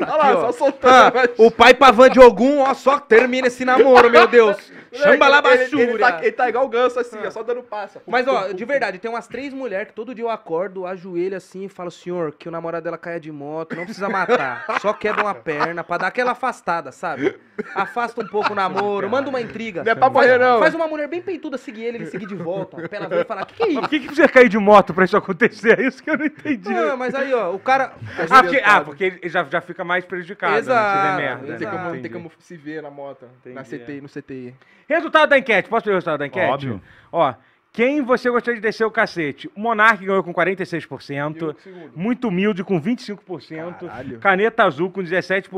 Olha 0.00 0.14
lá, 0.14 0.32
só 0.32 0.52
soltando. 0.52 1.18
Ah, 1.18 1.28
o 1.38 1.50
pai 1.50 1.74
Pavan 1.74 2.08
de 2.08 2.20
Ogum, 2.20 2.60
ó, 2.60 2.72
só 2.74 3.00
termina 3.00 3.48
esse 3.48 3.64
namoro, 3.64 4.10
meu 4.10 4.28
Deus. 4.28 4.56
Chama 4.92 5.28
lá 5.28 5.38
ele, 5.38 5.64
ele, 5.64 5.82
ele, 5.82 5.98
tá, 5.98 6.10
basura. 6.10 6.26
ele 6.26 6.32
tá 6.32 6.48
igual 6.48 6.64
o 6.64 6.68
ganso 6.68 6.98
assim, 6.98 7.18
ó, 7.24 7.30
só 7.30 7.42
dando 7.42 7.62
passa. 7.62 8.00
Mas, 8.06 8.26
ó, 8.26 8.48
de 8.52 8.64
verdade, 8.64 8.98
tem 8.98 9.10
umas 9.10 9.26
três 9.26 9.52
mulheres 9.52 9.88
que 9.88 9.94
todo 9.94 10.14
dia 10.14 10.24
eu 10.24 10.30
acordo, 10.30 10.86
ajoelho 10.86 11.36
assim 11.36 11.64
e 11.64 11.68
falo, 11.68 11.90
senhor, 11.90 12.32
que 12.32 12.48
o 12.48 12.52
namorado 12.52 12.84
dela 12.84 12.98
caia 12.98 13.20
de 13.20 13.30
moto, 13.30 13.76
não 13.76 13.84
precisa 13.84 14.08
matar. 14.08 14.64
Só 14.80 14.92
quebra 14.92 15.22
uma 15.22 15.34
perna 15.34 15.84
pra 15.84 15.98
dar 15.98 16.06
aquela 16.06 16.32
afastada, 16.32 16.92
sabe? 16.92 17.36
Afasta 17.74 18.22
um 18.22 18.26
pouco 18.26 18.52
o 18.52 18.56
namoro, 18.56 19.08
manda 19.10 19.28
uma 19.28 19.40
intriga. 19.40 19.84
Não 19.84 19.92
é 19.92 19.94
pra 19.94 20.08
morrer, 20.08 20.38
não. 20.38 20.58
Faz 20.58 20.74
uma 20.74 20.86
mulher 20.86 21.08
bem 21.08 21.20
peituda 21.20 21.58
seguir 21.58 21.84
ele, 21.84 21.98
ele 21.98 22.06
seguir 22.06 22.26
de 22.26 22.34
volta. 22.34 22.88
Pra 22.88 22.98
ela 22.98 23.08
ver 23.08 23.22
e 23.22 23.24
falar, 23.24 23.44
que 23.44 23.54
que 23.54 23.62
é 23.62 23.66
Por 23.66 23.72
isso? 23.72 23.88
que, 23.88 24.00
que 24.00 24.14
você 24.14 24.28
cair 24.28 24.48
de 24.48 24.58
moto 24.58 24.94
pra 24.94 25.04
isso 25.04 25.16
acontecer? 25.16 25.78
É 25.78 25.86
isso 25.86 26.02
que 26.02 26.10
eu 26.10 26.16
não 26.16 26.26
entendi. 26.26 26.68
Não, 26.68 26.96
mas 26.96 27.14
aí, 27.14 27.32
ó, 27.34 27.52
o 27.52 27.58
cara. 27.58 27.92
Ah, 28.30 28.42
porque, 28.42 28.62
ah, 28.64 28.80
porque 28.80 29.04
ele 29.04 29.28
já, 29.28 29.44
já 29.44 29.60
fica 29.60 29.84
mais 29.84 30.04
prejudicado, 30.04 30.56
Exato, 30.56 30.96
né? 30.96 31.02
Se 31.02 31.08
der 31.08 31.16
merda. 31.16 31.46
Não 31.46 31.58
tem, 31.58 31.68
como, 31.68 32.02
tem 32.02 32.10
como 32.10 32.32
se 32.38 32.56
ver 32.56 32.82
na 32.82 32.90
moto, 32.90 33.26
na 33.44 33.62
Entendi, 33.62 33.84
CTI, 33.84 34.00
no 34.00 34.08
CTI. 34.08 34.54
Resultado 34.88 35.30
da 35.30 35.38
enquete. 35.38 35.68
Posso 35.68 35.84
ver 35.84 35.92
o 35.92 35.94
resultado 35.96 36.18
da 36.18 36.26
enquete? 36.26 36.50
Óbvio. 36.50 36.82
Ó, 37.12 37.34
Quem 37.70 38.02
você 38.02 38.28
gostaria 38.28 38.58
de 38.60 38.66
descer 38.66 38.84
o 38.84 38.90
cacete? 38.90 39.48
O 39.54 39.60
Monark 39.60 40.04
ganhou 40.04 40.22
com 40.24 40.32
46%. 40.34 41.54
Segundo. 41.62 41.92
Muito 41.94 42.26
humilde 42.28 42.64
com 42.64 42.80
25%. 42.80 43.86
Caralho. 43.86 44.18
Caneta 44.18 44.64
Azul 44.64 44.90
com 44.90 45.00
17%. 45.00 45.48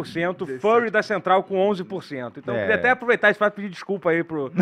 17. 0.45 0.59
Furry 0.59 0.91
da 0.91 1.03
Central 1.03 1.43
com 1.45 1.57
11%. 1.71 2.37
Então 2.39 2.55
eu 2.55 2.59
É. 2.59 2.63
queria 2.63 2.77
até 2.77 2.91
aproveitar 2.91 3.31
esse 3.31 3.39
fato 3.39 3.55
e 3.55 3.57
pedir 3.57 3.71
desculpa 3.71 4.11
aí 4.11 4.23
pro. 4.23 4.53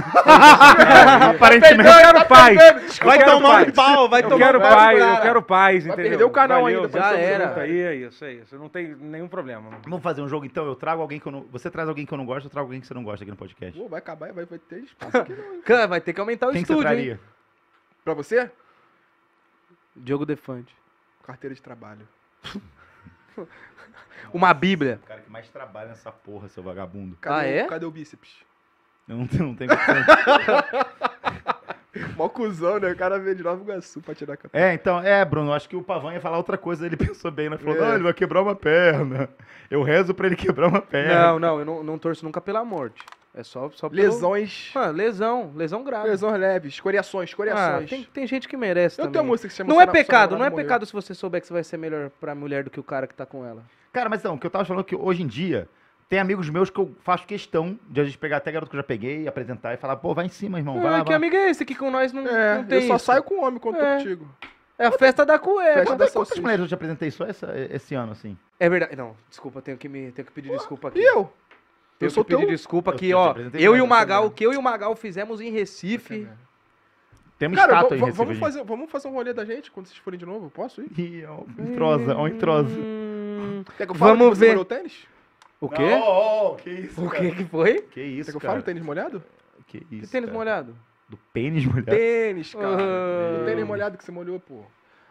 Aparentemente. 1.31 1.89
eu 1.89 1.95
quero 1.97 2.25
paz. 2.27 2.99
Vai 3.03 3.19
quero 3.19 3.31
tomar 3.33 3.49
paz. 3.51 3.67
no 3.67 3.73
pau, 3.73 4.09
vai 4.09 4.23
Eu 4.23 4.29
tomar 4.29 4.47
quero 4.47 4.59
no 4.59 4.65
pau. 4.65 4.77
paz, 4.77 4.99
cara. 4.99 5.15
eu 5.19 5.23
quero 5.23 5.43
paz, 5.43 5.87
entendeu? 5.87 6.11
perder 6.11 6.25
o 6.25 6.31
canal 6.31 6.63
Valeu, 6.63 6.83
ainda, 6.85 6.99
já 6.99 7.11
já 7.11 7.19
era. 7.19 7.61
Aí, 7.61 7.81
é 7.81 7.95
isso, 7.95 8.25
é 8.25 8.33
isso. 8.35 8.57
Não 8.59 8.69
tem 8.69 8.95
nenhum 8.95 9.29
problema. 9.29 9.71
Vamos 9.85 10.03
fazer 10.03 10.21
um 10.23 10.29
jogo 10.29 10.45
então. 10.47 10.65
Eu 10.67 10.77
trago 10.77 11.03
alguém 11.03 11.19
que 11.19 11.27
eu 11.27 11.33
não. 11.33 11.45
Você 11.51 11.71
traz 11.71 11.89
alguém 11.89 12.07
que 12.07 12.13
eu 12.13 12.19
não 12.19 12.27
gosto, 12.27 12.47
eu 12.47 12.51
trago 12.51 12.67
alguém 12.67 12.81
que 12.81 12.87
você 12.87 12.95
não 12.95 13.03
gosta 13.03 13.25
aqui 13.25 13.31
no 13.31 13.37
podcast. 13.37 13.79
Pô, 13.79 13.89
vai 13.89 13.99
acabar, 13.99 14.33
vai, 14.33 14.45
vai 14.45 14.59
ter 14.59 14.81
espaço 14.81 15.17
aqui 15.17 15.33
não, 15.33 15.39
hein? 15.55 15.61
Cara, 15.65 15.87
vai 15.87 16.01
ter 16.01 16.13
que 16.13 16.21
aumentar 16.21 16.49
o 16.49 16.53
Quem 16.53 16.63
que 16.63 16.67
você 16.69 16.73
estúdio, 16.75 16.91
hein? 16.91 16.97
traria? 16.97 17.21
Pra 18.09 18.15
você? 18.15 18.51
Diogo 19.95 20.25
Defante. 20.25 20.75
Carteira 21.23 21.55
de 21.55 21.61
trabalho. 21.61 22.09
Uma 24.33 24.55
bíblia. 24.55 24.99
O 25.03 25.07
cara 25.07 25.21
que 25.21 25.31
mais 25.31 25.47
trabalha 25.51 25.91
nessa 25.91 26.11
porra, 26.11 26.49
seu 26.49 26.63
vagabundo. 26.63 27.19
Cadê, 27.21 27.37
Ah, 27.37 27.45
é? 27.45 27.65
o, 27.65 27.69
cadê 27.69 27.85
o 27.85 27.91
bíceps? 27.91 28.31
Eu 29.07 29.17
não, 29.19 29.27
tenho- 29.27 29.45
não 29.49 29.55
condição. 29.55 29.75
Mó 32.17 32.29
cuzão, 32.31 32.79
né? 32.81 32.91
O 32.93 32.97
cara 32.97 33.19
veio 33.19 33.37
de 33.37 33.43
Nova 33.43 33.63
Iguaçu 33.63 34.01
pra 34.01 34.15
tirar 34.15 34.35
a. 34.35 34.39
É, 34.59 34.73
então, 34.73 35.01
é, 35.01 35.23
Bruno, 35.25 35.53
acho 35.53 35.69
que 35.69 35.77
o 35.77 35.83
Pavão 35.83 36.11
ia 36.13 36.21
falar 36.21 36.39
outra 36.39 36.57
coisa, 36.57 36.87
ele 36.87 36.97
pensou 36.99 37.31
bem, 37.31 37.51
né? 37.51 37.59
Falou, 37.59 37.77
É. 37.77 37.81
não, 37.81 37.95
ele 37.95 38.05
vai 38.05 38.15
quebrar 38.15 38.41
uma 38.43 38.55
perna. 38.57 39.29
Eu 39.71 39.83
rezo 39.83 40.15
pra 40.15 40.27
ele 40.27 40.37
quebrar 40.37 40.69
uma 40.69 40.81
perna. 40.81 41.15
Não, 41.33 41.39
não, 41.39 41.59
eu 41.59 41.65
não, 41.67 41.83
não 41.85 41.99
torço 41.99 42.25
nunca 42.25 42.41
pela 42.41 42.65
morte. 42.65 43.05
É 43.35 43.43
só, 43.45 43.71
só 43.71 43.89
pelo... 43.89 44.03
Lesões. 44.03 44.73
Ah, 44.75 44.87
lesão, 44.89 45.53
lesão 45.55 45.85
grave. 45.85 46.09
Lesões 46.09 46.41
leves, 46.41 46.75
escoriações, 46.75 47.29
Ah, 47.29 47.31
escoriações. 47.31 47.91
tem, 47.91 48.03
tem 48.05 48.27
gente 48.27 48.49
que 48.49 48.57
merece 48.57 49.01
Eu 49.01 49.05
também. 49.05 49.13
tenho 49.13 49.25
uma 49.25 49.29
música 49.33 49.49
que 49.49 49.53
se 49.55 49.59
chama 49.59 49.73
Não 49.73 49.81
é 49.81 49.87
pecado, 49.87 50.37
não 50.37 50.45
é 50.45 50.51
Morreu. 50.51 50.65
pecado 50.65 50.87
se 50.87 50.93
você 50.93 51.15
souber 51.15 51.41
que 51.41 51.47
você 51.47 51.53
vai 51.53 51.63
ser 51.63 51.77
melhor 51.77 52.11
pra 52.21 52.35
mulher 52.35 52.65
do 52.65 52.71
que 52.71 52.81
o 52.81 52.83
cara 52.83 53.07
que 53.07 53.15
tá 53.15 53.25
com 53.27 53.45
ela. 53.47 53.63
Cara, 53.93 54.09
mas 54.09 54.21
então, 54.21 54.35
o 54.35 54.39
que 54.39 54.47
eu 54.47 54.51
tava 54.51 54.65
falando 54.65 54.81
é 54.83 54.85
que 54.85 54.97
hoje 54.97 55.23
em 55.23 55.27
dia, 55.27 55.69
tem 56.09 56.19
amigos 56.19 56.49
meus 56.51 56.69
que 56.71 56.81
eu 56.81 56.95
faço 57.05 57.27
questão 57.27 57.79
de 57.89 58.01
a 58.01 58.05
gente 58.05 58.19
pegar 58.19 58.39
até 58.39 58.51
garoto 58.51 58.71
que 58.71 58.77
eu 58.77 58.81
já 58.81 58.85
peguei, 58.87 59.29
apresentar 59.29 59.75
e 59.75 59.77
falar, 59.77 59.97
pô, 59.97 60.15
vai 60.15 60.25
em 60.27 60.31
cima, 60.31 60.59
irmão, 60.59 60.81
vai 60.81 60.87
Ah, 60.89 60.91
lá, 60.91 60.99
que 61.03 61.09
vai. 61.09 61.17
amigo 61.17 61.37
é 61.37 61.51
esse 61.51 61.65
que 61.65 61.75
com 61.75 61.91
nós 61.91 62.13
não, 62.13 62.27
É, 62.27 62.57
não 62.57 62.65
tem 62.65 62.81
eu 62.83 62.87
só 62.89 62.97
isso? 62.97 63.05
saio 63.05 63.23
com 63.23 63.45
homem 63.45 63.61
quando 63.61 63.77
É. 63.77 63.93
tô 63.93 64.03
contigo. 64.03 64.29
É 64.79 64.87
a 64.87 64.93
festa 64.93 65.27
da 65.27 65.39
cueca. 65.39 65.75
Festa 65.81 65.97
da 65.97 66.09
Quantas, 66.11 66.39
mulheres 66.39 66.61
eu 66.63 66.69
te 66.69 66.75
apresentei 66.75 67.11
só 67.11 67.25
essa- 67.25 67.53
esse 67.71 67.95
ano, 67.95 68.13
assim? 68.13 68.37
É 68.61 68.69
verdade. 68.69 68.95
Não, 68.97 69.15
desculpa, 69.29 69.61
tenho 69.61 69.77
que, 69.77 69.89
me, 69.89 70.13
tenho 70.13 70.25
que 70.27 70.33
pedir 70.33 70.51
desculpa 70.51 70.89
aqui. 70.89 71.01
E 71.01 71.05
eu? 71.05 71.31
Eu 72.01 72.11
sou 72.11 72.25
que 72.25 72.31
pedir 72.35 72.47
teu... 72.47 72.55
desculpa 72.55 72.93
que, 72.93 73.09
te 73.09 73.15
ó, 73.15 73.35
eu 73.55 73.77
e 73.77 73.81
o 73.81 73.87
Magal, 73.87 74.27
o 74.27 74.31
que 74.31 74.45
eu 74.47 74.53
e 74.53 74.57
o 74.57 74.63
Magal 74.63 74.95
fizemos 74.95 75.41
em 75.41 75.51
Recife. 75.51 76.29
Tem 77.39 77.49
uma 77.49 77.57
Cara, 77.57 77.73
estátua 77.75 77.97
em 77.97 78.01
Recife. 78.01 78.17
vamos, 78.19 78.39
fazer, 78.39 78.65
vamos 78.65 78.91
fazer 78.91 79.09
um 79.09 79.13
rolê 79.13 79.33
da 79.33 79.45
gente 79.45 79.71
quando 79.71 79.87
vocês 79.87 79.99
forem 79.99 80.19
de 80.19 80.27
novo? 80.27 80.51
Posso 80.51 80.81
ir? 80.83 80.91
Ih, 80.99 81.25
ó, 81.27 81.41
um 81.59 81.65
entrosa, 81.73 82.17
ó, 82.17 82.23
um 82.25 82.29
entrosa. 82.29 82.69
Hum, 82.79 83.65
Quer 83.77 83.87
que 83.87 83.93
eu 83.93 83.95
fale 83.97 84.13
Vamos 84.19 84.29
que 84.31 84.35
você 84.39 84.45
ver. 84.45 84.49
molhou 84.51 84.63
o 84.63 84.65
tênis? 84.65 85.07
o 85.61 85.69
quê? 85.69 85.83
Não, 85.91 86.01
ó, 86.03 86.53
ó, 86.53 86.55
que 86.55 86.71
isso, 86.71 87.05
O 87.05 87.09
cara. 87.11 87.25
que 87.31 87.37
que 87.37 87.45
foi? 87.45 87.81
Que 87.83 88.01
isso, 88.03 88.27
Quer 88.27 88.31
que 88.33 88.37
eu 88.37 88.41
cara. 88.41 88.53
fale 88.53 88.63
o 88.63 88.65
tênis 88.65 88.83
molhado? 88.83 89.23
Que 89.67 89.81
Que 89.81 89.97
isso, 89.97 90.11
tênis 90.13 90.29
cara. 90.29 90.39
molhado? 90.39 90.77
Do 91.09 91.17
pênis 91.33 91.65
molhado. 91.65 91.91
Tênis, 91.91 92.55
cara. 92.55 92.67
Ah. 92.79 93.43
O 93.43 93.45
tênis 93.45 93.67
molhado 93.67 93.97
que 93.99 94.05
você 94.05 94.13
molhou, 94.13 94.39
pô. 94.41 94.63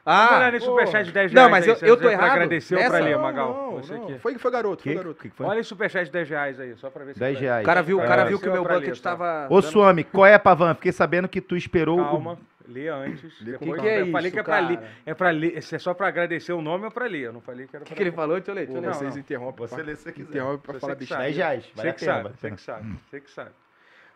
Vamos 0.08 0.32
olhar 0.32 0.48
Ah, 0.48 0.52
nesse 0.52 0.66
pô. 0.66 0.72
superchat 0.72 1.06
de 1.06 1.12
10 1.12 1.34
Não, 1.34 1.42
reais 1.48 1.52
mas 1.52 1.64
aí, 1.64 1.70
eu- 1.70 1.76
você- 1.76 1.90
eu 1.92 1.98
tô 1.98 2.04
você 2.04 2.10
errado 2.14 2.32
agradeceu 2.32 2.78
pra 2.80 3.00
ler, 3.00 3.16
Não, 3.16 3.22
Magal. 3.22 3.54
não, 3.54 3.72
Você 3.84 3.94
não. 3.94 4.04
aqui. 4.04 4.20
Foi, 4.20 4.38
foi 4.38 4.52
garoto, 4.52 4.84
Que, 4.84 4.90
foi 4.90 4.96
garoto. 4.98 5.22
que 5.22 5.30
que 5.30 5.36
foi? 5.36 5.46
Olha 5.46 5.60
esse 5.60 5.70
superchat 5.70 6.06
de 6.06 6.12
10 6.12 6.30
reais 6.30 6.60
aí, 6.60 6.76
só 6.78 6.90
pra 6.90 7.04
ver 7.04 7.14
se... 7.14 7.20
10 7.20 7.40
reais. 7.40 7.64
o 7.64 7.66
cara 7.66 7.82
viu, 7.84 7.98
o 8.00 8.02
cara 8.02 8.22
É, 8.22 8.26
viu 8.26 8.40
que 8.40 8.48
o 8.48 8.52
meu 8.54 8.64
bucket 8.64 9.00
tava... 9.02 9.48
Ô, 9.50 9.60
dando- 9.62 9.72
Suami, 9.72 10.04
qual 10.06 10.26
é, 10.26 10.38
Pavan? 10.38 10.74
Fiquei 10.76 10.92
sabendo 10.94 11.28
que 11.28 11.42
tu 11.42 11.56
esperou... 11.58 12.00
o- 12.00 12.04
Calma, 12.06 12.38
lê 12.68 12.88
antes. 12.88 13.42
depois 13.42 13.60
que 13.60 13.70
eu 13.80 13.82
que 13.82 13.88
é 13.90 14.06
falei 14.12 14.28
isso, 14.30 14.34
que 14.34 14.40
é 14.40 14.44
pra 14.44 14.60
ler. 14.60 14.80
É 15.06 15.14
pra 15.14 15.30
ler. 15.30 15.62
Se 15.62 15.76
é 15.76 15.80
só 15.80 15.94
pra 15.94 16.08
agradecer 16.08 16.54
o 16.54 16.62
nome 16.62 16.86
ou 16.86 16.92
pra 16.92 17.06
ler. 17.06 17.24
Eu 17.26 17.34
não 17.34 17.42
falei 17.42 17.66
que 17.68 17.76
era 17.76 17.84
O 17.84 17.86
pra 17.86 17.90
que, 17.90 17.96
que 17.96 18.04
ele 18.04 18.12
falou? 18.16 18.36
Deixa 18.38 18.52
eu 18.52 18.56
ler, 18.56 18.66
deixa 18.66 18.78
eu 18.78 18.82
ler. 18.82 18.88
Não, 18.88 18.94
Vocês 18.94 19.14
não. 19.14 19.20
interrompem. 19.22 19.68
Você 19.68 19.76
pra- 19.76 19.84
lê 19.86 19.96
se 19.96 20.04
você 20.04 20.12
quiser. 20.14 20.30
Interrompe 20.30 20.64
pra 20.64 20.74
Você 20.74 20.80
falar 20.80 20.94
sabe. 20.94 21.06
10 21.24 21.36
reais. 21.38 21.66
Você 21.76 21.94
que 21.94 22.04
sabe, 22.06 22.30
você 22.30 22.52
que 22.52 22.62
sabe, 22.62 22.96
você 23.10 23.20
que 23.22 23.32
sabe. 23.32 23.50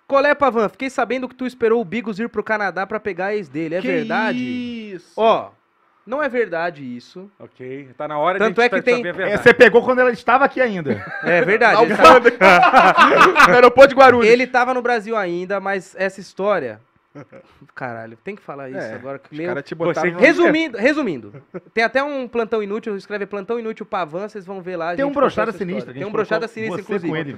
Colé 0.07 0.35
Pavan, 0.35 0.68
fiquei 0.68 0.89
sabendo 0.89 1.30
que 1.30 1.35
tu 1.35 1.45
esperou 1.45 1.80
o 1.80 1.85
Bigos 1.85 2.19
ir 2.19 2.27
pro 2.27 2.43
Canadá 2.43 2.85
pra 2.85 2.99
pegar 2.99 3.27
a 3.27 3.35
ex 3.35 3.47
dele. 3.47 3.76
É 3.76 3.81
Que 3.81 3.88
verdade? 3.88 4.38
Isso. 4.39 5.13
Ó, 5.15 5.51
não 6.06 6.22
é 6.22 6.28
verdade 6.30 6.84
isso. 6.84 7.30
Ok, 7.40 7.90
tá 7.98 8.07
na 8.07 8.18
hora 8.18 8.40
Tanto 8.40 8.56
de 8.56 8.61
é 8.61 8.69
que 8.69 8.82
tem- 8.82 8.98
saber 8.98 9.07
a 9.07 9.11
É, 9.11 9.14
verdade. 9.14 9.44
você 9.44 9.53
pegou 9.53 9.84
quando 9.84 9.99
ela 9.99 10.11
estava 10.11 10.45
aqui 10.45 10.60
ainda. 10.61 11.03
É 11.23 11.41
verdade. 11.44 11.82
ele. 11.84 11.94
No 13.48 13.53
aeroporto 13.53 13.90
de 13.94 13.95
Guarulhos. 13.95 14.30
ele 14.30 14.48
tava 14.48 14.73
no 14.73 14.82
Brasil 14.82 15.15
ainda, 15.15 15.60
mas 15.60 15.95
essa 15.98 16.19
história. 16.19 16.80
Caralho, 17.76 18.18
tem 18.23 18.36
que 18.36 18.41
falar 18.41 18.69
isso 18.69 18.80
É, 18.80 18.94
agora. 18.94 19.19
Que 19.19 19.32
Os 19.34 19.38
meu... 19.38 19.48
caras 19.48 19.64
te 19.65 19.76
botaram 19.76 20.11
Você- 20.14 20.19
Resumindo, 20.26 20.78
resumindo. 20.78 21.44
Tem 21.73 21.84
até 21.84 22.02
um 22.02 22.28
plantão 22.28 22.64
inútil, 22.64 22.95
escreve 22.95 23.26
plantão 23.26 23.60
inútil 23.60 23.86
Pavan, 23.86 24.30
vocês 24.30 24.45
vão 24.45 24.61
ver 24.61 24.78
lá. 24.78 24.95
Tem 24.95 25.03
um 25.06 25.11
brochada 25.11 25.52
sinistra. 25.52 25.94
Tem 25.94 26.06
um 26.06 26.11
brochada 26.11 26.48
sinistra, 26.48 26.82
você 26.82 26.88
com 26.88 26.95
inclusive. 27.07 27.32
ele. 27.32 27.38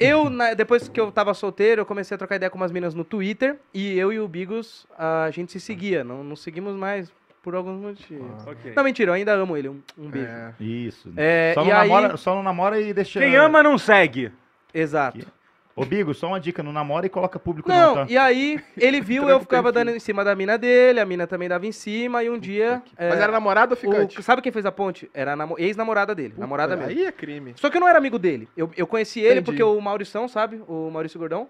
Eu, 0.00 0.28
na- 0.28 0.54
depois 0.54 0.88
que 0.88 1.00
eu 1.00 1.12
tava 1.12 1.32
solteiro, 1.34 1.82
eu 1.82 1.86
comecei 1.86 2.14
a 2.16 2.18
trocar 2.18 2.34
ideia 2.34 2.50
com 2.50 2.56
umas 2.56 2.72
meninas 2.72 2.94
no 2.94 3.04
Twitter. 3.04 3.56
E 3.72 3.96
eu 3.96 4.12
e 4.12 4.18
o 4.18 4.26
Bigos, 4.26 4.84
a 4.98 5.30
gente 5.30 5.52
se 5.52 5.60
seguia. 5.60 6.02
Não, 6.02 6.24
não 6.24 6.34
seguimos 6.34 6.74
mais 6.74 7.12
por 7.42 7.54
alguns 7.54 7.80
motivos. 7.80 8.46
Ok. 8.46 8.72
Não, 8.76 8.84
mentira, 8.84 9.10
eu 9.10 9.14
ainda 9.14 9.32
amo 9.32 9.56
ele. 9.56 9.68
Um, 9.68 9.80
um 9.98 10.08
beijo. 10.08 10.28
É. 10.28 10.52
Isso. 10.60 11.12
É, 11.16 11.52
só, 11.54 11.62
e 11.64 11.68
não 11.68 11.76
aí- 11.76 11.88
namora, 11.88 12.16
só 12.16 12.34
não 12.34 12.42
namora 12.42 12.80
e 12.80 12.92
deixa... 12.94 13.18
Quem 13.20 13.34
ama 13.36 13.62
não 13.62 13.76
segue. 13.76 14.30
Exato. 14.72 15.18
Aqui. 15.18 15.26
Ô, 15.74 15.86
Bigo, 15.86 16.12
só 16.12 16.26
uma 16.28 16.38
dica. 16.38 16.62
Não 16.62 16.70
namora 16.70 17.06
e 17.06 17.08
coloca 17.08 17.38
público 17.38 17.66
Não, 17.70 17.94
não, 17.96 18.06
tá? 18.06 18.12
e 18.12 18.16
aí 18.18 18.60
ele 18.76 19.00
viu 19.02 19.22
Tranca 19.22 19.32
eu 19.32 19.36
o 19.38 19.40
ficava 19.40 19.72
dando 19.72 19.90
em 19.90 19.98
cima 19.98 20.22
da 20.22 20.34
mina 20.34 20.58
dele, 20.58 21.00
a 21.00 21.06
mina 21.06 21.26
também 21.26 21.48
dava 21.48 21.66
em 21.66 21.72
cima, 21.72 22.22
e 22.22 22.28
um 22.28 22.38
dia. 22.38 22.82
é, 22.94 23.08
Mas 23.08 23.18
era 23.18 23.32
namorado 23.32 23.72
ou 23.74 23.78
o- 23.78 23.80
ficante? 23.80 24.22
sabe 24.22 24.42
quem 24.42 24.52
fez 24.52 24.66
a 24.66 24.70
ponte? 24.70 25.10
Era 25.14 25.32
a 25.32 25.36
namo- 25.36 25.56
ex-namorada 25.58 26.14
dele, 26.14 26.34
namorada 26.36 26.76
mesmo. 26.76 26.90
Aí 26.90 27.06
é 27.06 27.10
crime. 27.10 27.54
Só 27.56 27.70
que 27.70 27.78
eu 27.78 27.80
não 27.80 27.88
era 27.88 27.96
amigo 27.96 28.18
dele. 28.18 28.48
Eu, 28.54 28.70
eu 28.76 28.86
conheci 28.86 29.20
ele 29.20 29.40
Entendi. 29.40 29.46
porque 29.46 29.62
o 29.62 29.80
Maurição, 29.80 30.28
sabe? 30.28 30.60
O 30.68 30.90
Maurício 30.90 31.18
Gordão. 31.18 31.48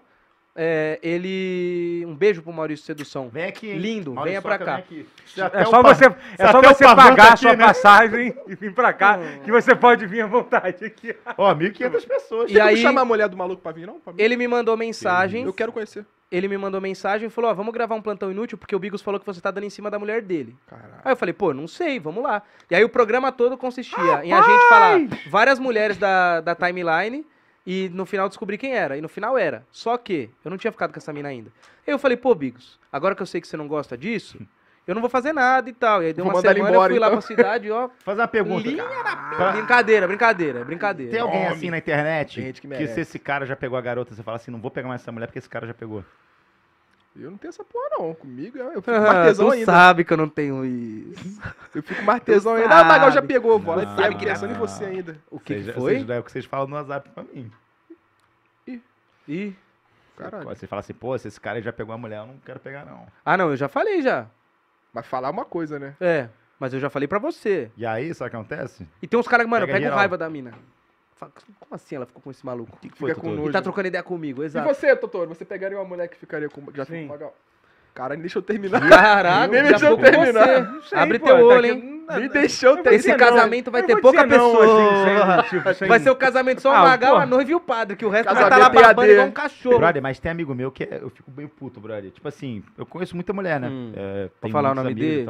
É, 0.55 0.99
ele. 1.01 2.05
Um 2.07 2.15
beijo 2.15 2.41
pro 2.43 2.53
Maurício 2.53 2.85
Sedução. 2.85 3.27
Vem 3.29 3.45
aqui, 3.45 3.69
hein? 3.71 3.77
Lindo, 3.79 4.13
Maurício 4.13 4.41
venha 4.41 4.41
pra 4.41 4.63
cá. 4.63 4.83
vem 4.87 5.05
É 5.53 5.65
só 5.65 5.81
você, 5.81 6.05
é 6.37 6.51
só 6.51 6.61
você 6.61 6.83
pagar 6.83 7.23
a 7.25 7.29
aqui, 7.29 7.39
sua 7.39 7.55
né? 7.55 7.65
passagem 7.65 8.35
e 8.47 8.55
vir 8.55 8.73
pra 8.73 8.93
cá, 8.93 9.17
que 9.43 9.51
você 9.51 9.75
pode 9.75 10.05
vir 10.05 10.21
à 10.21 10.27
vontade 10.27 10.85
aqui. 10.85 11.15
Ó, 11.37 11.53
1.500 11.55 12.07
pessoas. 12.07 12.51
E 12.51 12.53
como 12.53 12.67
aí- 12.67 12.77
chamar 12.77 13.01
a 13.01 13.05
mulher 13.05 13.27
do 13.29 13.35
maluco 13.37 13.61
pra 13.61 13.71
vir, 13.71 13.87
não? 13.87 13.99
Pra? 13.99 14.13
Ele 14.17 14.37
me 14.37 14.47
mandou 14.47 14.77
mensagem. 14.77 15.43
Eu 15.43 15.53
quero 15.53 15.71
conhecer. 15.71 16.05
Ele 16.31 16.47
me 16.47 16.57
mandou 16.57 16.81
mensagem 16.81 17.27
e 17.27 17.29
falou: 17.29 17.51
Ó, 17.51 17.53
vamos 17.53 17.73
gravar 17.73 17.93
um 17.95 18.01
plantão 18.01 18.31
inútil, 18.31 18.57
porque 18.57 18.75
o 18.75 18.79
Bigos 18.79 19.01
falou 19.01 19.19
que 19.19 19.25
você 19.25 19.39
tá 19.39 19.51
dando 19.51 19.65
em 19.65 19.69
cima 19.69 19.89
da 19.91 19.99
mulher 19.99 20.21
dele. 20.21 20.55
Caralho. 20.67 20.93
Aí 21.05 21.11
eu 21.11 21.15
falei, 21.15 21.31
pô, 21.33 21.53
não 21.53 21.67
sei, 21.67 21.99
vamos 21.99 22.23
lá. 22.23 22.41
E 22.71 22.75
aí 22.75 22.83
o 22.83 22.89
programa 22.89 23.31
todo 23.31 23.55
consistia 23.55 24.23
em 24.23 24.33
a 24.33 24.41
gente 24.41 24.69
falar 24.69 24.99
várias 25.29 25.59
mulheres 25.59 25.95
da, 25.97 26.41
da 26.41 26.55
timeline 26.55 27.23
e 27.65 27.89
no 27.93 28.05
final 28.05 28.27
descobrir 28.27 28.57
quem 28.57 28.73
era. 28.75 28.97
E 28.97 29.01
no 29.01 29.09
final 29.09 29.37
era. 29.37 29.65
Só 29.71 29.97
que 29.97 30.29
eu 30.43 30.51
não 30.51 30.57
tinha 30.57 30.71
ficado 30.71 30.91
com 30.91 30.99
essa 30.99 31.13
mina 31.13 31.29
ainda. 31.29 31.51
Aí 31.87 31.93
eu 31.93 31.99
falei, 31.99 32.17
pô, 32.17 32.33
Bigos, 32.35 32.79
agora 32.91 33.15
que 33.15 33.21
eu 33.21 33.25
sei 33.25 33.39
que 33.41 33.47
você 33.47 33.57
não 33.57 33.67
gosta 33.67 33.97
disso, 33.97 34.37
eu 34.87 34.93
não 34.93 35.01
vou 35.01 35.09
fazer 35.09 35.31
nada 35.33 35.69
e 35.69 35.73
tal. 35.73 36.03
E 36.03 36.07
aí 36.07 36.13
deu 36.13 36.25
Vou 36.25 36.33
uma 36.33 36.41
semana, 36.41 36.59
embora, 36.69 36.91
eu 36.91 36.95
fui 36.95 36.99
lá 36.99 37.07
então. 37.07 37.19
pra 37.19 37.27
cidade, 37.27 37.71
ó. 37.71 37.89
Fazer 38.03 38.21
uma 38.21 38.27
pergunta. 38.27 38.67
Linha 38.67 38.83
Pra- 38.83 39.51
Brincadeira, 39.53 40.07
brincadeira, 40.07 40.63
brincadeira. 40.65 41.11
Tem 41.11 41.21
alguém 41.21 41.39
Homem. 41.41 41.51
assim 41.53 41.69
na 41.69 41.77
internet 41.77 42.41
gente 42.41 42.61
que 42.61 42.67
que, 42.67 42.87
se 42.87 43.01
esse 43.01 43.17
cara 43.19 43.45
já 43.45 43.55
pegou 43.55 43.77
a 43.77 43.81
garota, 43.81 44.13
você 44.13 44.21
fala 44.23 44.37
assim, 44.37 44.51
não 44.51 44.59
vou 44.59 44.69
pegar 44.71 44.87
mais 44.87 45.01
essa 45.01 45.11
mulher 45.11 45.27
porque 45.27 45.39
esse 45.39 45.49
cara 45.49 45.65
já 45.65 45.73
pegou. 45.73 46.03
Eu 47.15 47.29
não 47.29 47.37
tenho 47.37 47.49
essa 47.49 47.63
porra, 47.63 47.89
não. 47.91 48.13
Comigo 48.15 48.57
eu 48.57 48.81
fico 48.81 48.91
Ah, 48.91 49.01
mais 49.01 49.27
tesão 49.27 49.47
tu 49.47 49.51
ainda. 49.53 49.65
sabe 49.65 50.03
que 50.03 50.11
eu 50.13 50.17
não 50.17 50.27
tenho 50.29 50.65
isso. 50.65 51.41
Eu 51.75 51.83
fico 51.83 52.01
mais 52.03 52.23
tesão 52.23 52.55
Tu 52.55 52.61
ainda. 52.63 52.75
Ah, 52.75 52.81
o 52.81 52.85
Magal 52.85 53.09
já 53.09 53.15
sabe. 53.15 53.27
pegou. 53.27 53.59
Vou 53.59 53.75
lá 53.75 53.83
Não. 53.85 53.93
e 53.93 53.95
pego 53.95 54.19
pensando 54.19 54.51
em 54.51 54.57
você 54.57 54.85
ainda. 54.85 55.17
O 55.29 55.39
que, 55.39 55.53
Vocês- 55.53 55.65
que 55.67 55.73
foi? 55.73 55.93
Vocês, 55.99 56.09
é 56.09 56.19
o 56.19 56.23
que 56.23 56.31
vocês 56.31 56.45
falam 56.45 56.67
no 56.67 56.75
WhatsApp 56.75 57.09
pra 57.09 57.23
mim. 57.23 57.51
Ih. 59.27 59.55
Caralho. 60.17 60.45
Você 60.45 60.67
fala 60.67 60.79
assim, 60.81 60.93
pô, 60.93 61.17
se 61.17 61.27
esse 61.27 61.39
cara 61.39 61.61
já 61.61 61.71
pegou 61.71 61.93
a 61.93 61.97
mulher, 61.97 62.19
eu 62.19 62.27
não 62.27 62.37
quero 62.45 62.59
pegar 62.59 62.85
não. 62.85 63.07
Ah, 63.25 63.37
não, 63.37 63.49
eu 63.51 63.55
já 63.57 63.67
falei 63.67 64.01
já. 64.01 64.27
Mas 64.91 65.05
falar 65.07 65.29
uma 65.29 65.45
coisa, 65.45 65.79
né? 65.79 65.95
É, 65.99 66.29
mas 66.59 66.73
eu 66.73 66.79
já 66.79 66.89
falei 66.89 67.07
pra 67.07 67.19
você. 67.19 67.71
E 67.77 67.85
aí, 67.85 68.13
sabe 68.13 68.27
o 68.27 68.31
que 68.31 68.35
acontece? 68.37 68.87
E 69.01 69.07
tem 69.07 69.19
uns 69.19 69.27
caras 69.27 69.45
que, 69.45 69.49
mano, 69.49 69.65
Pega 69.65 69.79
geral. 69.79 69.97
raiva 69.97 70.17
da 70.17 70.29
mina. 70.29 70.51
Fala, 71.15 71.31
Como 71.59 71.75
assim 71.75 71.95
ela 71.95 72.05
ficou 72.05 72.21
com 72.21 72.31
esse 72.31 72.45
maluco? 72.45 72.75
O 72.75 72.79
que, 72.79 72.89
que 72.89 72.97
Fica 72.97 73.13
foi, 73.13 73.15
com 73.15 73.29
nojo. 73.35 73.49
E 73.49 73.51
tá 73.51 73.61
trocando 73.61 73.87
ideia 73.87 74.03
comigo, 74.03 74.41
E 74.41 74.45
exato. 74.45 74.67
você, 74.67 74.95
Totoro? 74.95 75.29
Você 75.29 75.45
pegaria 75.45 75.77
uma 75.77 75.85
mulher 75.85 76.07
que 76.07 76.17
ficaria 76.17 76.49
com. 76.49 76.61
Já 76.73 76.85
ficou 76.85 76.99
Sim. 76.99 77.07
com 77.07 77.13
Magal? 77.13 77.35
Caralho, 77.93 78.21
deixa 78.21 78.39
eu 78.39 78.41
terminar. 78.41 78.79
Caralho, 78.89 79.51
Nem 79.51 79.65
ficou 79.77 79.97
com 79.97 80.03
terminar. 80.03 80.81
sei, 80.89 80.97
Abre 80.97 81.19
pô, 81.19 81.25
teu 81.27 81.35
tá 81.37 81.43
olho, 81.43 81.65
hein? 81.67 82.05
Me 82.17 82.27
deixou 82.27 82.73
terminar. 82.77 82.95
Esse 82.95 83.13
casamento 83.15 83.69
vai 83.69 83.81
Eu 83.81 83.85
ter 83.85 84.01
pouca 84.01 84.23
dizer 84.25 84.35
não, 84.37 84.51
pessoa. 84.51 85.39
assim, 85.39 85.51
sem- 85.51 85.59
tipo, 85.61 85.87
Vai 85.87 85.99
ser 85.99 86.09
o 86.09 86.15
casamento 86.15 86.59
só 86.59 86.71
o 86.71 86.73
Ah, 86.73 86.81
Magal, 86.85 87.17
a 87.17 87.25
noiva 87.27 87.51
e 87.51 87.55
o 87.55 87.59
padre, 87.59 87.95
que 87.95 88.03
o 88.03 88.09
resto 88.09 88.25
vai 88.33 88.33
Casamento 88.43 88.67
estar 88.67 88.81
lá 88.81 88.87
babando 88.93 89.11
igual 89.11 89.27
um 89.27 89.31
cachorro. 89.31 89.77
Brother, 89.77 90.01
mas 90.01 90.19
tem 90.19 90.31
amigo 90.31 90.55
meu 90.55 90.71
que 90.71 90.83
é- 90.85 90.99
eu 91.03 91.09
fico 91.11 91.29
meio 91.37 91.47
puto, 91.47 91.79
brother. 91.79 92.09
Tipo 92.09 92.27
assim, 92.27 92.63
eu 92.77 92.85
conheço 92.85 93.13
muita 93.15 93.31
mulher, 93.31 93.59
né? 93.59 93.67
Hum. 93.69 93.93
É, 93.95 94.29
tem 94.41 94.51
falar 94.51 94.71
o 94.71 94.75
nome 94.75 94.91
e 94.91 94.95
dele? 94.95 95.29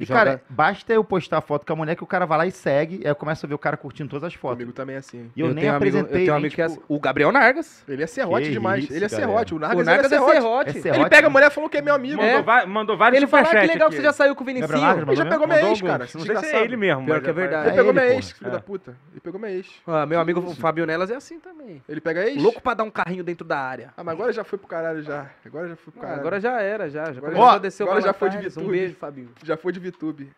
E, 0.00 0.04
Joga- 0.06 0.18
cara, 0.18 0.42
basta 0.48 0.92
eu 0.94 1.04
postar 1.04 1.38
a 1.38 1.40
foto 1.42 1.66
com 1.66 1.72
a 1.74 1.76
mulher 1.76 1.94
que 1.94 2.02
o 2.02 2.06
cara 2.06 2.24
vai 2.24 2.38
lá 2.38 2.46
e 2.46 2.50
segue, 2.50 3.02
aí 3.04 3.10
eu 3.10 3.14
começo 3.14 3.44
a 3.44 3.48
ver 3.48 3.54
o 3.54 3.58
cara 3.58 3.76
curtindo 3.76 4.08
todas 4.08 4.24
as 4.24 4.32
fotos. 4.34 4.56
Comigo 4.56 4.72
também 4.72 4.96
é 4.96 4.98
assim. 4.98 5.30
E 5.36 5.40
eu, 5.40 5.48
nem 5.48 5.56
tenho 5.56 5.74
amigo- 5.74 5.76
apresentei, 5.76 6.20
Eu 6.22 6.22
um 6.22 6.26
nem, 6.26 6.36
amigo 6.36 6.54
que 6.54 6.62
é 6.62 6.66
tipo, 6.68 6.80
assim. 6.80 6.86
O 6.88 6.98
Gabriel 6.98 7.30
Nargas. 7.30 7.84
Ele 7.86 8.02
é 8.02 8.06
serrote 8.06 8.46
Que 8.46 8.52
demais. 8.52 8.84
isso, 8.84 8.92
ele 8.94 9.04
é 9.04 9.08
galera. 9.08 9.26
serrote. 9.28 9.54
O 9.54 9.58
Nargas, 9.58 9.82
o 9.82 9.84
Nargas 9.84 10.06
ele 10.06 10.14
é 10.14 10.18
serrote. 10.18 10.40
serrote. 10.40 10.68
É 10.68 10.72
Ele 10.72 10.80
serrote. 10.80 11.10
pega 11.10 11.26
a 11.26 11.30
mulher 11.30 11.46
e 11.48 11.50
falou 11.54 11.68
que 11.68 11.76
é 11.76 11.82
meu 11.82 11.94
amigo. 11.94 12.16
Mandou, 12.22 12.54
É. 12.54 12.66
mandou 12.66 12.96
vários 12.96 13.18
Ele 13.18 13.26
fala, 13.26 13.42
ah, 13.46 13.60
que 13.60 13.66
legal 13.66 13.90
que 13.90 13.96
você 13.96 14.02
já 14.02 14.12
saiu 14.12 14.34
com 14.34 14.42
o 14.42 14.46
Vinicinho. 14.46 14.80
Nargas, 14.80 15.06
Ele 15.06 15.16
já 15.16 15.26
pegou 15.26 15.46
minha 15.46 15.62
ex, 15.68 15.82
cara. 15.82 15.98
Não 16.14 16.24
sei 16.24 16.36
se 16.36 16.46
é 16.46 16.64
ele 16.64 16.76
mesmo. 16.76 17.04
Pior 17.04 17.20
que 17.20 17.28
é 17.30 17.32
verdade. 17.32 17.66
Ele 17.68 17.72
É 17.74 17.76
pegou 17.76 17.90
ele, 17.92 18.00
minha 18.00 18.14
ex, 18.14 18.30
filho 18.32 18.48
É. 18.48 18.50
da 18.52 18.60
puta. 18.60 18.96
Ele 19.12 19.20
pegou 19.20 19.38
minha 19.38 19.52
ex. 19.52 19.66
Ah, 19.86 20.06
meu 20.06 20.18
amigo 20.18 20.54
Fabio 20.54 20.86
Nelas 20.86 21.10
é 21.10 21.16
assim 21.16 21.38
também. 21.38 21.82
Ele 21.86 22.00
pega 22.00 22.26
ex? 22.26 22.42
Louco 22.42 22.62
pra 22.62 22.72
dar 22.72 22.84
um 22.84 22.90
carrinho 22.90 23.22
dentro 23.22 23.46
da 23.46 23.58
área. 23.58 23.92
Ah, 23.96 24.02
mas 24.02 24.14
agora 24.14 24.32
já 24.32 24.44
foi 24.44 24.58
pro 24.58 24.66
caralho 24.66 25.02
já. 25.02 25.26
Agora 25.44 25.68
já 25.68 25.76
foi 25.76 25.92
pro 25.92 26.00
Ah, 26.00 26.04
caralho. 26.04 26.20
agora 26.20 26.40
já 26.40 26.60
era, 26.62 26.88
já. 26.88 27.02
Agora 27.08 27.34
já- 27.34 27.38
o 27.38 27.88
agora 27.88 28.00
já 28.00 28.12
foi 28.14 28.30
de. 28.30 28.60
Um 28.60 28.68
beijo, 28.68 28.94
Fabinho. 28.96 29.28
Já 29.44 29.56
foi 29.56 29.72
de 29.72 29.89
VTube. 29.90 30.32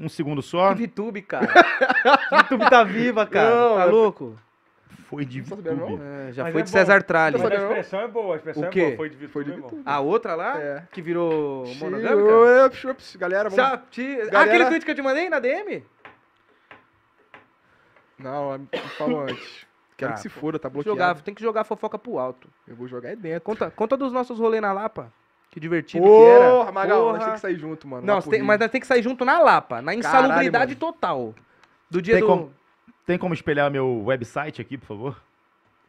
Um 0.00 0.08
segundo 0.08 0.42
só. 0.42 0.74
Que 0.74 0.86
VTube, 0.86 1.22
cara. 1.22 1.46
VTube 2.42 2.68
tá 2.70 2.82
viva, 2.84 3.26
cara. 3.26 3.50
Não, 3.50 3.76
tá 3.76 3.82
é- 3.82 3.86
louco? 3.86 4.38
Foi 5.08 5.24
de 5.26 5.40
VTube. 5.42 5.68
É, 5.68 6.32
já 6.32 6.42
Mas 6.44 6.52
foi 6.52 6.60
é 6.62 6.64
de 6.64 6.70
bom. 6.72 6.78
César 6.78 7.02
Tralli. 7.02 7.38
Mas 7.38 7.50
a 7.52 7.54
expressão 7.54 8.00
é 8.00 8.08
boa, 8.08 8.34
a 8.34 8.36
expressão 8.36 8.62
O 8.62 8.66
é 8.66 8.68
quê? 8.70 8.84
boa. 8.84 8.96
Foi 8.96 9.10
de 9.10 9.28
Foi 9.28 9.44
de 9.44 9.50
VTube, 9.52 9.82
é. 9.86 9.90
A 9.90 10.00
outra 10.00 10.34
lá, 10.34 10.58
É. 10.58 10.86
que 10.90 11.02
virou 11.02 11.66
monogâmica? 11.76 12.90
ups, 12.90 13.16
Galera, 13.16 13.50
vamos... 13.50 13.80
Te- 13.90 14.00
Ah, 14.22 14.24
Galera- 14.30 14.40
aquele 14.42 14.64
tweet 14.66 14.84
que 14.86 14.90
eu 14.90 14.94
te 14.94 15.02
mandei 15.02 15.28
na 15.28 15.38
DM? 15.38 15.84
Não, 18.18 18.56
me 18.58 18.68
falou 18.96 19.22
antes. 19.22 19.66
Quero 19.96 20.12
Ah, 20.12 20.14
que 20.14 20.20
se 20.22 20.28
foda, 20.28 20.58
tá 20.58 20.68
bloqueado. 20.68 20.98
Jogar, 20.98 21.20
tem 21.20 21.34
que 21.34 21.42
jogar 21.42 21.64
fofoca 21.64 21.98
pro 21.98 22.18
alto. 22.18 22.48
Eu 22.66 22.74
vou 22.74 22.88
jogar 22.88 23.10
aí 23.10 23.16
dentro. 23.16 23.42
Conta, 23.42 23.70
conta 23.70 23.96
dos 23.96 24.12
nossos 24.12 24.38
rolês 24.38 24.60
na 24.62 24.72
Lapa. 24.72 25.12
Que 25.52 25.60
divertido 25.60 26.02
que 26.04 26.10
era. 26.10 26.50
Porra, 26.50 26.72
Magal, 26.72 27.02
nós 27.04 27.12
Porra. 27.12 27.24
tem 27.26 27.34
que 27.34 27.40
sair 27.40 27.58
junto, 27.58 27.86
mano. 27.86 28.04
Não, 28.06 28.20
tem- 28.22 28.42
mas 28.42 28.58
nós 28.58 28.70
tem 28.70 28.80
que 28.80 28.86
sair 28.86 29.02
junto 29.02 29.22
na 29.24 29.38
Lapa, 29.38 29.80
na 29.82 29.94
insalubridade 29.94 30.72
mano. 30.74 30.76
total. 30.80 31.34
Do 31.90 32.00
dia 32.02 32.14
Tem 32.14 32.22
do. 32.22 32.26
como- 32.26 32.52
Tem 33.04 33.18
como 33.18 33.34
espelhar 33.34 33.70
meu 33.70 34.02
website 34.04 34.60
aqui, 34.62 34.78
por 34.78 34.86
favor? 34.86 35.22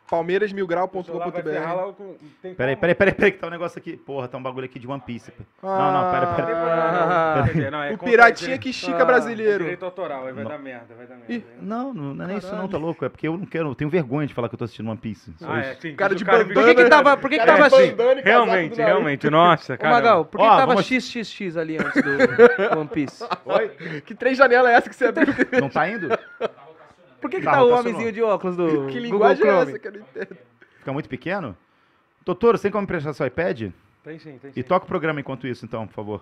palmeirasmilgrau.com.br 0.09 2.53
Peraí, 2.55 2.75
peraí, 2.75 2.95
peraí, 2.95 3.13
peraí, 3.13 3.31
que 3.31 3.37
tá 3.39 3.47
um 3.47 3.49
negócio 3.49 3.79
aqui. 3.79 3.97
Porra, 3.97 4.27
tá 4.27 4.37
um 4.37 4.43
bagulho 4.43 4.65
aqui 4.65 4.79
de 4.79 4.87
One 4.87 5.01
Piece. 5.05 5.31
pô. 5.31 5.67
Não, 5.67 5.91
não, 5.93 6.11
pera, 6.11 6.25
Não 6.25 6.35
pera. 6.35 7.77
Ah. 7.77 7.87
É 7.89 7.93
O 7.93 7.97
piratinha 7.97 8.57
que 8.57 8.69
estica 8.69 9.01
Ah, 9.01 9.05
brasileiro. 9.05 9.63
Direito 9.63 9.85
autoral, 9.85 10.27
aí 10.27 10.33
vai 10.33 10.43
Não. 10.43 10.51
dar 10.51 10.59
merda, 10.59 10.93
vai 10.95 11.07
dar 11.07 11.15
merda. 11.15 11.33
Ih, 11.33 11.43
Não, 11.61 11.93
não, 11.93 12.13
não 12.13 12.25
é 12.25 12.27
nem 12.27 12.37
isso 12.37 12.53
não, 12.55 12.67
tá 12.67 12.77
louco. 12.77 13.05
É 13.05 13.09
porque 13.09 13.27
eu 13.27 13.37
não 13.37 13.45
quero, 13.45 13.69
eu 13.69 13.75
tenho 13.75 13.89
vergonha 13.89 14.27
de 14.27 14.33
falar 14.33 14.49
que 14.49 14.55
eu 14.55 14.59
tô 14.59 14.65
assistindo 14.65 14.89
One 14.89 14.97
Piece. 14.99 15.33
Ah, 15.43 15.59
é, 15.59 15.75
sim. 15.75 15.95
Cara 15.95 16.15
de 16.15 16.25
cara 16.25 16.39
bandana. 16.43 16.53
Por 16.53 16.65
que 16.65 16.75
que 16.83 16.89
tava, 16.89 17.17
por 17.17 17.29
que 17.29 17.39
que 17.39 17.45
tava 17.45 17.65
assim? 17.67 17.95
e 17.95 18.21
Realmente, 18.21 18.75
realmente, 18.77 19.29
nossa, 19.29 19.73
Ô, 19.73 19.77
cara. 19.77 19.93
Magal, 19.93 20.25
por 20.25 20.39
que 20.39 20.45
Ó, 20.45 20.49
que 20.49 20.55
tava 20.57 20.73
vamos- 20.75 20.85
XXX 20.85 21.57
ali 21.57 21.77
antes 21.77 22.01
do 22.01 22.79
One 22.79 22.87
Piece? 22.89 23.23
Oi? 23.45 23.69
Que 24.05 24.13
três 24.15 24.37
janelas 24.37 24.71
é 24.71 24.75
essa 24.75 24.89
que 24.89 24.95
você 24.95 25.05
abriu? 25.05 25.27
Não 25.59 25.69
tá 25.69 25.87
indo? 25.89 26.07
Por 27.23 27.31
que 27.31 27.37
que 27.39 27.43
Tá, 27.45 27.63
o 27.63 27.69
homenzinho 27.73 28.11
de 28.11 28.21
óculos 28.21 28.55
do 28.55 28.67
Que 28.87 28.99
Google 28.99 28.99
linguagem 28.99 29.43
é 29.47 29.49
Chrome? 29.49 29.69
essa 29.71 29.79
que 29.79 29.87
eu 29.87 29.91
não 29.93 29.99
entendo? 30.01 30.37
Fica 30.79 30.93
muito 30.93 31.09
pequeno? 31.09 31.57
Doutor, 32.25 32.57
você 32.57 32.63
tem 32.63 32.71
como 32.71 32.83
emprestar 32.83 33.13
seu 33.13 33.25
iPad? 33.25 33.71
Tem 34.03 34.19
sim, 34.19 34.37
tem 34.37 34.51
sim. 34.51 34.59
E 34.59 34.63
toca 34.63 34.85
o 34.85 34.87
programa 34.87 35.19
enquanto 35.19 35.47
isso, 35.47 35.65
então, 35.65 35.87
por 35.87 35.93
favor. 35.93 36.21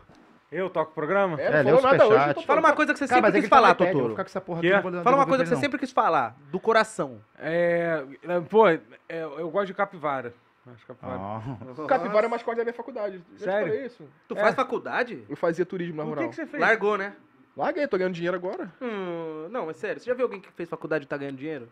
Eu 0.51 0.69
toco 0.69 0.91
o 0.91 0.93
programa? 0.93 1.39
É, 1.39 1.45
É, 1.45 1.63
lê 1.63 1.71
o 1.71 1.77
falou 1.77 1.81
nada 1.81 1.95
hoje. 1.95 2.03
superchat. 2.03 2.27
eu 2.29 2.33
tô 2.35 2.41
Fala 2.41 2.59
uma 2.59 2.73
coisa 2.73 2.93
que 2.93 2.99
você 2.99 3.07
Cara, 3.07 3.21
sempre 3.21 3.37
é 3.37 3.41
quis 3.41 3.49
tá 3.49 3.55
falar, 3.55 3.71
iPad, 3.71 3.87
eu 3.87 3.93
vou 3.93 4.09
Totoro. 4.15 5.03
Fala 5.03 5.15
uma 5.15 5.25
coisa 5.25 5.43
que 5.43 5.49
você 5.49 5.55
sempre 5.55 5.79
quis 5.79 5.91
falar, 5.91 6.35
do 6.51 6.59
coração. 6.59 7.19
É, 7.39 8.03
é, 8.23 8.39
pô, 8.41 8.67
é, 8.67 8.81
eu 9.09 9.49
gosto 9.49 9.67
de 9.67 9.73
capivara. 9.73 10.33
Acho 10.75 10.85
capivara. 10.85 11.19
Ah, 11.19 11.41
Capivara 11.87 12.25
é 12.25 12.27
o 12.27 12.29
mascote 12.31 12.57
da 12.57 12.63
minha 12.63 12.73
faculdade. 12.73 13.17
Já 13.17 13.37
te 13.37 13.43
Sério? 13.43 13.67
falei 13.67 13.85
isso. 13.85 14.03
Tu 14.27 14.35
É. 14.37 14.41
faz 14.41 14.53
faculdade? 14.55 15.23
Eu 15.29 15.35
fazia 15.35 15.65
turismo 15.65 15.95
na 15.97 16.03
O 16.03 16.05
que, 16.07 16.13
rural. 16.13 16.29
que 16.29 16.35
você 16.35 16.45
fez? 16.45 16.61
Largou, 16.61 16.97
né? 16.97 17.13
Larguei, 17.55 17.87
tô 17.87 17.97
ganhando 17.97 18.13
dinheiro 18.13 18.35
agora. 18.37 18.71
Hum, 18.81 19.47
não, 19.49 19.69
é 19.69 19.73
sério. 19.73 19.99
Você 20.01 20.05
já 20.09 20.13
viu 20.15 20.25
alguém 20.25 20.39
que 20.39 20.51
fez 20.53 20.69
faculdade 20.69 21.03
e 21.03 21.07
tá 21.07 21.17
ganhando 21.17 21.37
dinheiro? 21.37 21.67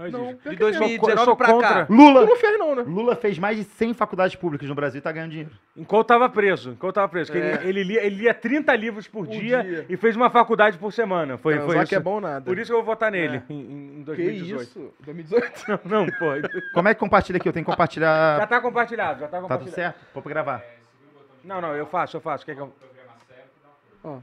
Ai, 0.00 0.12
Não, 0.12 0.26
pior 0.36 0.50
De 0.52 0.56
que 0.56 0.62
não. 0.62 0.70
2019 0.70 1.10
eu 1.18 1.24
sou 1.24 1.36
pra 1.36 1.48
contra. 1.48 1.68
cá. 1.68 1.86
Tu 1.86 1.92
Lula! 1.92 2.24
não 2.24 2.36
fez 2.36 2.56
não, 2.58 2.74
né? 2.76 2.82
Lula 2.86 3.16
fez 3.16 3.36
mais 3.36 3.56
de 3.56 3.64
100 3.64 3.94
faculdades 3.94 4.36
públicas 4.36 4.68
no 4.68 4.74
Brasil 4.74 4.98
e 5.00 5.02
tá 5.02 5.10
ganhando 5.10 5.30
dinheiro. 5.30 5.50
Enquanto 5.76 6.06
tava 6.06 6.28
preso, 6.28 6.70
enquanto 6.70 6.94
tava 6.94 7.08
preso. 7.08 7.32
que 7.32 7.38
É. 7.38 7.54
Ele, 7.64 7.68
ele, 7.68 7.82
lia, 7.84 8.04
ele 8.06 8.14
lia 8.16 8.32
30 8.32 8.76
livros 8.76 9.08
por, 9.08 9.26
Por 9.26 9.32
dia, 9.34 9.60
dia. 9.64 9.86
e 9.88 9.96
fez 9.96 10.14
uma 10.14 10.30
faculdade 10.30 10.78
por 10.78 10.92
semana. 10.92 11.36
Foi, 11.36 11.54
foi 11.56 11.64
Transar 11.64 11.82
isso. 11.82 11.88
que 11.88 11.96
é 11.96 12.00
bom 12.00 12.20
nada. 12.20 12.44
Por 12.44 12.56
isso 12.56 12.66
que 12.70 12.72
eu 12.72 12.76
vou 12.76 12.84
votar 12.86 13.10
nele 13.10 13.38
É. 13.38 13.52
em, 13.52 13.98
em 13.98 13.98
Que 14.00 14.04
2018. 14.04 14.62
isso? 14.62 14.94
2018? 15.00 15.64
Não, 15.68 15.80
não, 15.84 16.06
pô. 16.06 16.26
Como 16.74 16.88
é 16.88 16.94
que 16.94 17.00
compartilha 17.00 17.38
aqui? 17.38 17.48
Eu 17.48 17.52
tenho 17.52 17.64
que 17.64 17.70
Já 17.70 17.74
compartilhar. 17.74 18.46
tá 18.46 18.60
compartilhado, 18.60 19.20
já 19.20 19.26
tá 19.26 19.30
Tá 19.32 19.36
tudo 19.38 19.42
compartilhado. 19.48 19.74
certo? 19.74 20.06
Vou 20.14 20.22
pra 20.22 20.30
gravar. 20.30 20.62
Não, 21.42 21.60
não, 21.60 21.74
eu 21.74 21.86
faço, 21.86 22.16
eu 22.16 22.20
faço. 22.20 22.44
Quer 22.46 22.54
que 22.54 22.60
eu... 22.60 22.72
Ó. 24.04 24.18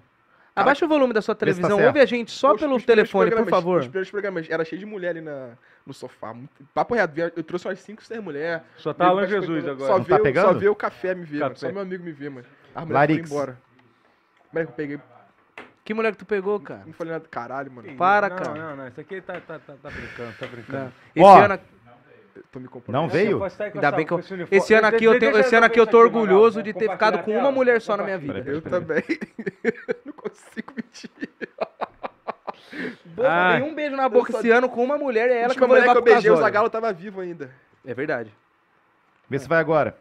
Abaixa 0.56 0.86
o 0.86 0.88
volume 0.88 1.14
da 1.14 1.22
sua 1.22 1.36
tá 1.36 1.40
televisão. 1.40 1.78
certo. 1.78 1.88
Ouve 1.88 2.00
a 2.00 2.06
gente 2.06 2.32
só 2.32 2.54
Os- 2.54 2.60
pelo 2.62 2.76
os 2.76 2.86
telefone, 2.86 3.30
por 3.32 3.48
favor. 3.50 3.80
Os 3.82 3.88
primeiros 3.88 4.10
programas, 4.10 4.50
era 4.50 4.64
cheio 4.64 4.80
de 4.80 4.86
mulher 4.86 5.10
ali 5.10 5.22
na, 5.22 5.50
no 5.86 5.94
sofá. 5.94 6.34
Papo 6.74 6.96
reto, 6.96 7.20
eu 7.36 7.44
trouxe 7.44 7.68
umas 7.68 7.80
5, 7.80 8.02
6 8.04 8.24
mulheres. 8.24 8.64
Só 8.78 8.94
tá 8.94 9.08
Alan 9.08 9.28
Jesus 9.28 9.64
Só 9.66 9.72
agora. 9.72 9.92
Não 9.94 10.04
tá 10.04 10.14
veio, 10.16 10.24
pegando? 10.24 10.46
só 10.48 10.54
veio 10.54 10.72
o 10.72 10.76
café 10.76 11.14
me 11.14 11.26
ver, 11.26 11.40
mano. 11.40 11.54
Café. 11.56 11.68
Só 11.68 11.74
meu 11.74 11.82
amigo 11.82 12.04
me 12.04 12.12
ver, 12.14 12.30
mano. 12.30 12.48
As 12.74 12.86
mulheres 12.86 12.94
Larix. 13.10 13.30
foram 13.30 13.42
embora. 13.44 13.62
Como 14.50 14.60
é 14.62 14.66
que 14.66 14.72
eu 14.72 14.76
peguei? 14.76 15.00
Que 15.84 15.94
mulher 15.94 16.12
que 16.14 16.18
tu 16.18 16.26
pegou, 16.26 16.60
cara? 16.60 16.82
Não 16.86 16.94
falei 16.94 17.14
nada. 17.14 17.26
Caralho, 17.30 17.72
mano. 17.72 17.96
Para, 17.96 18.30
não, 18.30 18.36
cara. 18.38 18.54
Não, 18.56 18.76
não, 18.78 18.88
isso 18.88 19.00
aqui 19.02 19.22
tá, 19.22 19.34
tá, 19.40 19.60
tá, 19.60 19.74
tá 19.82 19.90
brincando, 19.90 20.34
tá 20.40 20.48
brincando. 20.48 20.94
Esse 21.16 21.26
Ó, 21.26 21.38
ano, 21.44 21.60
tô 22.52 22.60
me 22.60 22.68
comportando. 22.68 22.98
Não 23.02 23.08
veio? 23.08 23.42
ainda 23.44 23.92
bem 23.92 24.06
que 24.06 24.12
eu, 24.14 24.20
esse 24.52 24.74
ano 24.74 24.88
aqui 24.88 25.06
eu 25.06 25.20
tenho, 25.20 25.38
esse 25.38 25.56
ano 25.56 25.66
aqui 25.66 25.80
eu 25.80 25.88
tô 25.88 26.00
orgulhoso 26.00 26.62
de 26.62 26.74
ter 26.74 26.90
ficado 26.90 27.20
com 27.24 27.38
uma 27.38 27.52
mulher 27.52 27.82
só 27.82 27.96
na 27.96 28.04
minha 28.04 28.18
vida. 28.18 28.44
Eu 28.46 28.62
também. 28.62 29.04
não 30.06 30.14
consigo 30.14 30.74
mentir. 30.76 31.10
Boa, 33.06 33.28
Ah. 33.30 33.60
dei 33.60 33.70
um 33.70 33.74
beijo 33.74 33.96
na 33.96 34.10
boca 34.10 34.38
esse 34.38 34.52
ano 34.52 34.68
com 34.68 34.84
uma 34.84 34.98
mulher 34.98 35.30
e 35.30 35.34
é 35.34 35.42
ela 35.44 35.54
que 35.56 35.60
eu 35.60 35.64
última 35.64 35.68
vou 35.68 35.76
mulher 35.76 35.82
levar 35.88 35.94
que 35.94 35.98
eu 35.98 36.14
beijei, 36.14 36.32
o. 36.32 36.36
Zagalo 36.38 36.70
tava 36.70 36.92
vivo 36.92 37.22
ainda. 37.22 37.50
É 37.86 37.94
verdade. 37.94 38.34
Vê 39.30 39.40
se 39.40 39.48
vai 39.48 39.60
agora. 39.60 39.98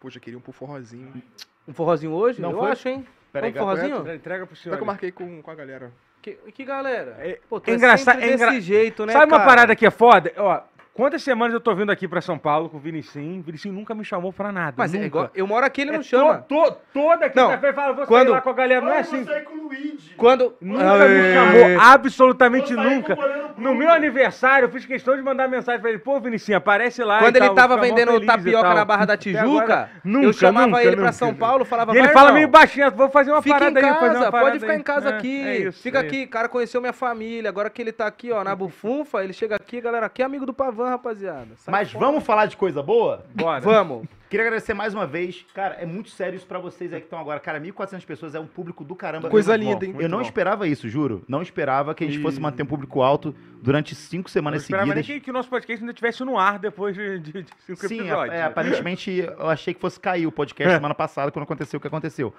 Poxa, 0.00 0.18
eu 0.18 0.22
queria 0.22 0.38
um 0.38 0.42
pro 0.42 0.52
forrozinho. 0.52 1.22
Um 1.66 1.72
forrozinho 1.72 2.12
hoje? 2.12 2.40
Não 2.40 2.52
eu 2.52 2.58
foi? 2.58 2.70
acho, 2.70 2.88
hein? 2.88 3.06
Peraí, 3.32 3.50
Vamos 3.50 3.66
forrozinho? 3.80 4.14
Entrega 4.14 4.46
pro 4.46 4.56
senhor. 4.56 4.74
Só 4.74 4.76
que 4.76 4.82
eu 4.82 4.86
marquei 4.86 5.10
com, 5.10 5.42
com 5.42 5.50
a 5.50 5.54
galera. 5.54 5.92
Que, 6.20 6.32
que 6.52 6.64
galera? 6.64 7.16
É- 7.20 7.38
Pô, 7.48 7.60
tu 7.60 7.70
é 7.70 7.74
engraçado- 7.74 8.16
sempre 8.16 8.30
é 8.30 8.34
engra- 8.34 8.46
desse 8.50 8.60
jeito, 8.60 9.06
né, 9.06 9.12
Sabe 9.12 9.26
uma 9.32 9.38
cara? 9.38 9.48
parada 9.48 9.76
que 9.76 9.86
é 9.86 9.90
foda? 9.90 10.32
Ó, 10.36 10.60
quantas 10.92 11.22
semanas 11.22 11.54
eu 11.54 11.60
tô 11.60 11.72
vindo 11.76 11.90
aqui 11.92 12.08
pra 12.08 12.20
São 12.20 12.36
Paulo 12.36 12.68
com 12.68 12.76
o 12.76 12.80
Vinicinho? 12.80 13.38
O 13.40 13.42
Vinicinho 13.44 13.72
nunca 13.72 13.94
me 13.94 14.04
chamou 14.04 14.32
pra 14.32 14.50
nada. 14.50 14.74
Mas 14.76 14.92
é 14.92 14.96
nunca. 14.96 15.06
igual, 15.06 15.30
eu 15.34 15.46
moro 15.46 15.64
aqui, 15.64 15.82
ele 15.82 15.92
não 15.92 16.00
É 16.00 16.02
chama. 16.02 16.38
to- 16.38 16.70
to- 16.72 16.76
toda 16.92 17.30
quinta-feira 17.30 17.72
fala, 17.74 17.92
vou 17.92 18.06
quando- 18.06 18.26
sair 18.26 18.32
lá 18.34 18.40
com 18.40 18.50
a 18.50 18.52
galera. 18.52 18.80
Não 18.84 18.92
é 18.92 18.98
assim. 18.98 19.24
com 19.24 19.54
o 19.54 19.62
Luigi. 19.68 20.14
Quando... 20.16 20.54
Nunca 20.60 20.82
me 21.08 21.20
Aê. 21.20 21.34
chamou, 21.34 21.80
absolutamente 21.80 22.72
nunca. 22.74 23.16
No 23.58 23.74
meu 23.74 23.90
aniversário, 23.90 24.66
eu 24.66 24.70
fiz 24.70 24.86
questão 24.86 25.16
de 25.16 25.22
mandar 25.22 25.48
mensagem 25.48 25.80
pra 25.80 25.90
ele. 25.90 25.98
Pô, 25.98 26.18
Vinicinho, 26.20 26.56
aparece 26.58 27.02
lá. 27.02 27.18
Quando 27.18 27.36
e 27.36 27.38
ele 27.38 27.46
tal, 27.46 27.54
tava 27.54 27.76
vendendo 27.76 28.20
tapioca 28.24 28.74
na 28.74 28.84
Barra 28.84 29.04
da 29.04 29.16
Tijuca, 29.16 29.44
agora, 29.44 29.90
eu 30.04 30.32
chamava 30.32 30.66
nunca, 30.66 30.82
ele 30.82 30.92
pra 30.96 31.00
nunca. 31.06 31.12
São 31.12 31.34
Paulo, 31.34 31.64
falava, 31.64 31.94
E 31.94 31.98
ele 31.98 32.08
fala 32.08 32.32
meio 32.32 32.48
baixinho, 32.48 32.90
vou 32.92 33.08
fazer 33.10 33.30
uma 33.30 33.42
Fica 33.42 33.56
em 33.56 33.58
parada 33.58 33.78
aí, 33.80 33.94
fazer 33.94 34.06
uma 34.06 34.12
casa, 34.14 34.30
parada 34.30 34.50
pode 34.50 34.60
ficar 34.60 34.72
aí. 34.72 34.78
em 34.78 34.82
casa 34.82 35.08
É, 35.10 35.16
aqui. 35.16 35.40
é 35.48 35.56
isso, 35.58 35.82
Fica 35.82 35.98
é 35.98 36.00
aqui, 36.00 36.26
cara 36.26 36.48
conheceu 36.48 36.80
minha 36.80 36.92
família. 36.92 37.48
Agora 37.48 37.68
que 37.70 37.82
ele 37.82 37.92
tá 37.92 38.06
aqui, 38.06 38.30
ó, 38.32 38.42
na 38.44 38.54
bufunfa, 38.56 39.22
ele 39.24 39.32
chega 39.32 39.56
aqui, 39.56 39.80
galera, 39.80 40.06
aqui 40.06 40.22
é 40.22 40.24
amigo 40.24 40.46
do 40.46 40.54
Pavan, 40.54 40.90
rapaziada. 40.90 41.48
Sai 41.56 41.72
Mas 41.72 41.92
vamos 41.92 42.24
falar 42.24 42.46
de 42.46 42.56
coisa 42.56 42.82
boa? 42.82 43.24
Bora. 43.34 43.60
Vamos. 43.60 44.06
Queria 44.28 44.44
agradecer 44.46 44.74
mais 44.74 44.92
uma 44.92 45.06
vez. 45.06 45.46
Cara, 45.54 45.76
é 45.76 45.86
muito 45.86 46.10
sério 46.10 46.36
isso 46.36 46.46
pra 46.46 46.58
vocês 46.58 46.92
aí 46.92 47.00
que 47.00 47.06
estão 47.06 47.18
agora. 47.18 47.40
Cara, 47.40 47.58
1.400 47.58 48.04
pessoas 48.04 48.34
é 48.34 48.40
um 48.40 48.46
público 48.46 48.84
do 48.84 48.94
caramba. 48.94 49.30
Coisa 49.30 49.56
linda, 49.56 49.86
hein? 49.86 49.94
Eu 49.98 50.08
não 50.08 50.18
bom. 50.18 50.24
esperava 50.24 50.68
isso, 50.68 50.86
juro. 50.88 51.24
Não 51.26 51.40
esperava 51.40 51.94
que 51.94 52.04
a 52.04 52.06
gente 52.06 52.18
E- 52.18 52.22
fosse 52.22 52.38
manter 52.38 52.62
um 52.62 52.66
público 52.66 53.00
alto 53.00 53.34
durante 53.62 53.94
cinco 53.94 54.28
Não 54.28 54.32
semanas 54.32 54.62
esperava 54.62 54.94
nem 54.94 55.02
seguidas. 55.02 55.20
que, 55.20 55.24
que 55.24 55.30
o 55.30 55.32
nosso 55.32 55.48
podcast 55.48 55.82
ainda 55.82 55.92
estivesse 55.92 56.22
no 56.24 56.38
ar 56.38 56.58
depois 56.58 56.94
de, 56.94 57.18
de, 57.20 57.32
de 57.42 57.50
cinco 57.60 57.88
Sim, 57.88 58.00
episódios. 58.00 58.34
é, 58.36 58.42
aparentemente 58.42 59.10
eu 59.10 59.48
achei 59.48 59.72
que 59.72 59.80
fosse 59.80 59.98
cair 59.98 60.26
o 60.26 60.32
podcast 60.32 60.74
semana 60.76 60.94
passada 60.94 61.30
quando 61.32 61.44
aconteceu 61.44 61.78
o 61.78 61.80
que 61.80 61.86
aconteceu. 61.88 62.34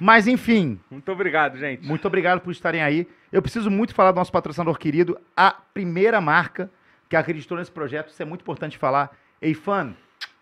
Mas 0.00 0.26
enfim, 0.26 0.80
Muito 0.90 1.12
obrigado, 1.12 1.56
gente. 1.58 1.86
muito 1.86 2.06
obrigado 2.08 2.40
por 2.40 2.50
estarem 2.50 2.82
aí. 2.82 3.06
Eu 3.30 3.42
preciso 3.42 3.70
muito 3.70 3.94
falar 3.94 4.12
do 4.12 4.16
nosso 4.16 4.32
patrocinador 4.32 4.76
querido, 4.78 5.16
a 5.36 5.52
primeira 5.52 6.20
marca 6.20 6.70
que 7.08 7.14
acreditou 7.14 7.56
nesse 7.58 7.70
projeto. 7.70 8.08
Isso 8.08 8.20
é 8.22 8.24
muito 8.24 8.40
importante 8.40 8.76
falar. 8.78 9.14
Ei, 9.40 9.54
fã, 9.54 9.94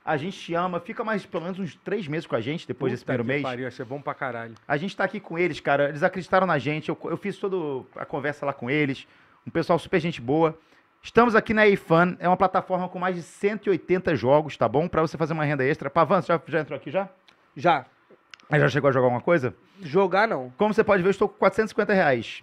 a 0.04 0.16
gente 0.16 0.38
te 0.38 0.54
ama. 0.54 0.80
Fica 0.80 1.04
mais 1.04 1.24
pelo 1.24 1.44
menos 1.44 1.58
uns 1.58 1.74
três 1.76 2.06
meses 2.08 2.26
com 2.26 2.36
a 2.36 2.40
gente 2.40 2.66
depois 2.66 2.92
desse 2.92 3.04
Puta 3.04 3.14
primeiro 3.14 3.38
que 3.38 3.42
mês. 3.42 3.52
Pariu, 3.52 3.64
ia 3.64 3.70
ser 3.70 3.84
bom 3.84 4.00
pra 4.00 4.14
caralho. 4.14 4.54
A 4.66 4.76
gente 4.76 4.96
tá 4.96 5.04
aqui 5.04 5.20
com 5.20 5.38
eles, 5.38 5.60
cara. 5.60 5.88
Eles 5.88 6.02
acreditaram 6.02 6.46
na 6.46 6.58
gente. 6.58 6.88
Eu, 6.88 6.98
eu 7.04 7.16
fiz 7.16 7.38
toda 7.38 7.86
a 7.96 8.04
conversa 8.04 8.44
lá 8.44 8.52
com 8.52 8.68
eles. 8.68 9.06
Um 9.46 9.50
pessoal 9.50 9.78
super 9.78 10.00
gente 10.00 10.20
boa. 10.20 10.58
Estamos 11.02 11.34
aqui 11.34 11.52
na 11.52 11.66
eFan. 11.66 12.16
É 12.20 12.28
uma 12.28 12.36
plataforma 12.36 12.88
com 12.88 12.98
mais 12.98 13.16
de 13.16 13.22
180 13.22 14.14
jogos, 14.14 14.56
tá 14.56 14.68
bom? 14.68 14.88
Pra 14.88 15.02
você 15.02 15.16
fazer 15.16 15.32
uma 15.32 15.44
renda 15.44 15.64
extra. 15.64 15.90
Pavan, 15.90 16.20
você 16.20 16.32
já, 16.32 16.40
já 16.46 16.60
entrou 16.60 16.76
aqui 16.76 16.90
já? 16.90 17.08
Já. 17.56 17.86
Aí 18.50 18.60
já 18.60 18.68
chegou 18.68 18.88
a 18.88 18.92
jogar 18.92 19.06
alguma 19.06 19.22
coisa? 19.22 19.54
Jogar 19.80 20.28
não. 20.28 20.52
Como 20.56 20.74
você 20.74 20.84
pode 20.84 21.02
ver, 21.02 21.08
eu 21.08 21.12
estou 21.12 21.28
com 21.28 21.38
450 21.38 21.92
reais. 21.92 22.42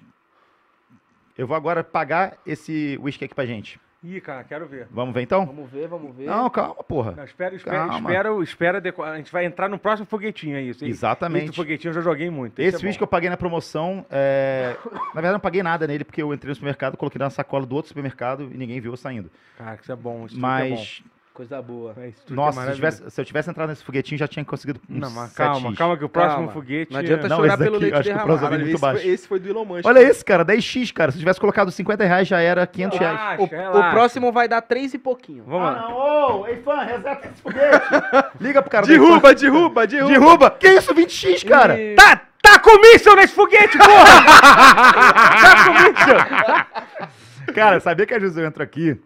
Eu 1.37 1.47
vou 1.47 1.55
agora 1.55 1.83
pagar 1.83 2.37
esse 2.45 2.99
whisky 3.01 3.25
aqui 3.25 3.35
pra 3.35 3.45
gente. 3.45 3.79
Ih, 4.01 4.21
cara, 4.21 4.45
quero 4.45 4.65
ver. 4.65 4.87
Vamos 4.91 5.13
ver 5.13 5.23
então? 5.23 5.45
Vamos 5.45 5.69
ver, 5.69 5.87
vamos 5.89 6.15
ver. 6.15 6.25
Não, 6.25 6.49
calma, 6.49 6.75
porra. 6.75 7.11
Não, 7.17 7.23
espera, 7.25 7.53
espera, 7.53 7.77
Calma. 7.87 8.09
espera, 8.09 8.43
espera 8.43 9.11
A 9.11 9.17
gente 9.17 9.29
vai 9.29 9.43
entrar 9.43 9.67
no 9.67 9.77
próximo 9.77 10.07
foguetinho, 10.07 10.55
é 10.55 10.61
isso. 10.61 10.85
Esse 10.85 10.91
Exatamente. 10.91 11.53
foguetinho 11.53 11.89
eu 11.89 11.95
já 11.95 12.01
joguei 12.01 12.29
muito. 12.29 12.59
Esse 12.59 12.77
é 12.77 12.79
vídeo 12.79 12.93
bom. 12.93 12.97
que 12.99 13.03
eu 13.03 13.07
paguei 13.07 13.29
na 13.29 13.35
promoção, 13.35 14.05
é... 14.09 14.77
na 15.13 15.15
verdade 15.15 15.33
não 15.33 15.39
paguei 15.39 15.61
nada 15.61 15.85
nele, 15.85 16.05
porque 16.05 16.21
eu 16.21 16.33
entrei 16.33 16.49
no 16.49 16.55
supermercado, 16.55 16.95
coloquei 16.95 17.19
na 17.19 17.29
sacola 17.29 17.65
do 17.65 17.75
outro 17.75 17.89
supermercado 17.89 18.49
e 18.53 18.57
ninguém 18.57 18.79
viu 18.79 18.93
eu 18.93 18.97
saindo. 18.97 19.29
Cara, 19.57 19.75
que 19.75 19.83
isso 19.83 19.91
é 19.91 19.95
bom. 19.97 20.25
Isso 20.25 20.35
tudo 20.35 20.39
que 20.39 20.45
é 20.45 20.69
Mas, 20.69 21.03
Coisa 21.39 21.61
boa. 21.61 21.93
É, 21.95 22.09
é 22.09 22.13
nossa, 22.31 22.61
se 22.63 22.67
eu, 22.67 22.75
tivesse, 22.75 23.09
se 23.11 23.21
eu 23.21 23.23
tivesse 23.23 23.49
entrado 23.49 23.69
nesse 23.69 23.81
foguetinho, 23.81 24.19
já 24.19 24.27
tinha 24.27 24.43
conseguido 24.43 24.81
um 24.89 24.99
Não, 24.99 25.09
mas 25.09 25.31
calma, 25.31 25.69
7x. 25.71 25.77
calma, 25.77 25.95
que 25.97 26.03
o 26.03 26.09
próximo 26.09 26.35
Calma. 26.35 26.51
foguete. 26.51 26.91
Não 26.91 26.99
adianta 26.99 27.27
é- 27.27 27.29
Não, 27.29 27.37
chorar 27.37 27.57
pelo 27.57 27.75
aqui, 27.77 27.85
leite 27.85 28.03
derramado. 28.03 28.39
Caralho, 28.39 28.59
muito 28.59 28.71
esse, 28.73 28.81
baixo. 28.81 29.01
foi, 29.01 29.09
esse 29.09 29.25
foi 29.29 29.39
do 29.39 29.49
Elon 29.49 29.63
Musk. 29.63 29.85
Olha 29.85 29.99
esse, 30.01 30.25
cara, 30.25 30.43
10x, 30.43 30.91
cara. 30.91 31.11
Se 31.13 31.17
eu 31.17 31.19
tivesse 31.21 31.39
colocado 31.39 31.71
50 31.71 32.03
reais, 32.03 32.27
já 32.27 32.41
era 32.41 32.67
500 32.67 32.99
reais. 32.99 33.17
Relaxa, 33.17 33.41
O, 33.41 33.45
relaxa. 33.45 33.79
o 33.87 33.91
próximo 33.91 34.31
vai 34.33 34.49
dar 34.49 34.61
três 34.63 34.93
e 34.93 34.97
pouquinho. 34.97 35.45
Vamos 35.47 35.61
lá. 35.61 35.77
Ah, 35.77 35.89
não, 35.89 36.41
ô, 36.41 36.47
ei, 36.47 36.57
fã, 36.57 36.81
reseta 36.83 37.29
esse 37.31 37.41
foguete. 37.41 37.85
Liga 38.41 38.61
pro 38.61 38.69
cara 38.71 38.85
Derruba, 38.85 39.33
derruba, 39.33 39.87
derruba. 39.87 40.09
Derruba! 40.11 40.51
Que 40.51 40.67
isso, 40.67 40.93
20x, 40.93 41.47
cara? 41.47 41.79
E- 41.79 41.95
Tá, 41.95 42.19
tá 42.41 42.59
com 42.59 42.77
míssel 42.81 43.15
nesse 43.15 43.33
foguete, 43.33 43.77
porra! 43.77 44.25
tá 45.39 45.65
com 45.65 45.71
míssel! 45.71 47.53
Cara, 47.55 47.79
sabia 47.79 48.05
que 48.05 48.19
vezes 48.19 48.35
eu 48.35 48.45
entro 48.45 48.61
aqui, 48.61 48.99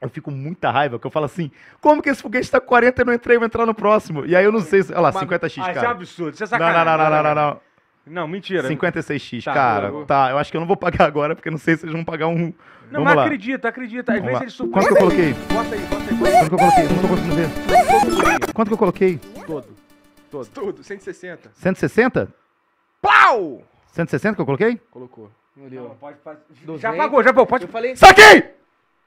eu 0.00 0.08
fico 0.08 0.30
muita 0.30 0.70
raiva, 0.70 0.96
porque 0.98 1.06
eu 1.06 1.10
falo 1.10 1.26
assim, 1.26 1.50
como 1.80 2.00
que 2.02 2.08
esse 2.08 2.22
foguete 2.22 2.50
tá 2.50 2.60
com 2.60 2.66
40 2.66 3.00
e 3.00 3.02
eu 3.02 3.06
não 3.06 3.12
entrei, 3.14 3.36
eu 3.36 3.40
vou 3.40 3.46
entrar 3.46 3.66
no 3.66 3.74
próximo? 3.74 4.24
E 4.24 4.34
aí 4.36 4.44
eu 4.44 4.52
não 4.52 4.60
sei 4.60 4.82
se... 4.82 4.92
Olha 4.92 5.00
lá, 5.02 5.12
50x, 5.12 5.42
Ah, 5.42 5.46
isso 5.46 5.60
é 5.70 5.74
cara. 5.74 5.90
absurdo, 5.90 6.34
isso 6.34 6.44
é 6.44 6.46
Não, 6.46 6.50
sacanagem. 6.50 6.84
não, 6.84 6.98
não, 6.98 7.04
não, 7.10 7.22
não, 7.22 7.34
não, 7.34 7.50
não. 7.50 7.60
Não, 8.10 8.26
mentira. 8.28 8.66
56x, 8.68 9.44
Tá, 9.44 9.52
cara. 9.52 9.88
eu- 9.88 10.06
Tá, 10.06 10.30
eu 10.30 10.38
acho 10.38 10.50
que 10.50 10.56
eu 10.56 10.60
não 10.60 10.66
vou 10.68 10.76
pagar 10.78 11.04
agora, 11.04 11.34
porque 11.34 11.48
eu 11.48 11.52
não 11.52 11.58
sei 11.58 11.76
se 11.76 11.84
eles 11.84 11.92
vão 11.94 12.04
pagar 12.04 12.26
um... 12.28 12.36
Não, 12.90 13.00
Vamos 13.00 13.04
mas 13.04 13.16
lá. 13.16 13.24
acredita, 13.24 13.68
acredita. 13.68 14.14
Às 14.14 14.22
vezes 14.22 14.40
eles 14.40 14.52
surpreendem. 14.54 14.88
Quanto 14.96 15.14
que 15.14 15.22
eu 15.22 15.26
coloquei? 15.28 15.54
Bota 15.54 15.74
aí, 15.74 15.80
bota 15.82 16.10
aí. 16.10 16.18
Quanto 16.18 16.48
que 16.48 16.54
eu 16.54 16.58
coloquei? 16.58 16.84
Não 16.88 17.02
tô 17.02 17.08
conseguindo 17.08 17.36
ver. 17.36 18.52
Quanto 18.54 18.68
que 18.68 18.74
eu 18.74 18.78
coloquei? 18.78 19.20
Todo. 19.46 19.68
Tudo, 20.54 20.82
160. 20.82 21.50
160? 21.54 22.28
Plau! 23.02 23.62
160 23.92 24.34
que 24.36 24.40
eu 24.40 24.46
coloquei? 24.46 24.80
Colocou. 24.90 25.30
Não, 25.56 25.90
pode, 25.96 26.16
pode. 26.18 26.38
Já 26.54 26.66
200. 26.66 26.96
pagou, 26.96 27.22
já 27.22 27.30
pagou. 27.30 27.46
Pode. 27.46 27.64
Eu 27.64 27.68
falei, 27.70 27.94
Saquei! 27.96 28.54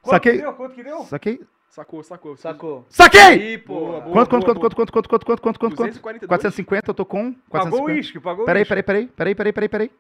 Quanto 0.02 0.14
Saquei. 0.16 0.32
que 0.34 0.38
deu? 0.42 0.54
Quanto 0.54 0.76
que 0.76 0.84
deu? 0.84 1.00
Saquei. 1.06 1.42
Sacou, 1.70 2.04
sacou. 2.04 2.36
sacou. 2.36 2.86
Saquei! 2.90 3.22
Aí, 3.22 3.58
pô. 3.58 3.76
Boa, 3.80 4.02
boa. 4.02 4.14
Quanto, 4.14 4.30
quanto, 4.30 4.46
quanto, 4.46 4.60
quanto, 4.60 4.76
quanto, 4.76 4.92
quanto, 4.92 5.10
quanto, 5.10 5.26
quanto, 5.26 5.42
quanto, 5.42 5.60
quanto, 5.60 5.76
quanto? 5.78 5.88
242? 5.94 6.28
450, 6.28 6.90
eu 6.90 6.94
tô 6.94 7.06
com 7.06 7.32
Pagou 7.50 7.80
o 7.80 7.84
450. 7.84 7.92
uísque, 7.94 8.20
pagou 8.20 8.44
o 8.44 8.46
Peraí, 8.46 8.62
uísque. 8.62 8.70
peraí, 8.70 8.84
peraí, 8.84 9.08
peraí, 9.08 9.36
peraí, 9.36 9.54
peraí, 9.54 9.70
peraí. 9.70 9.92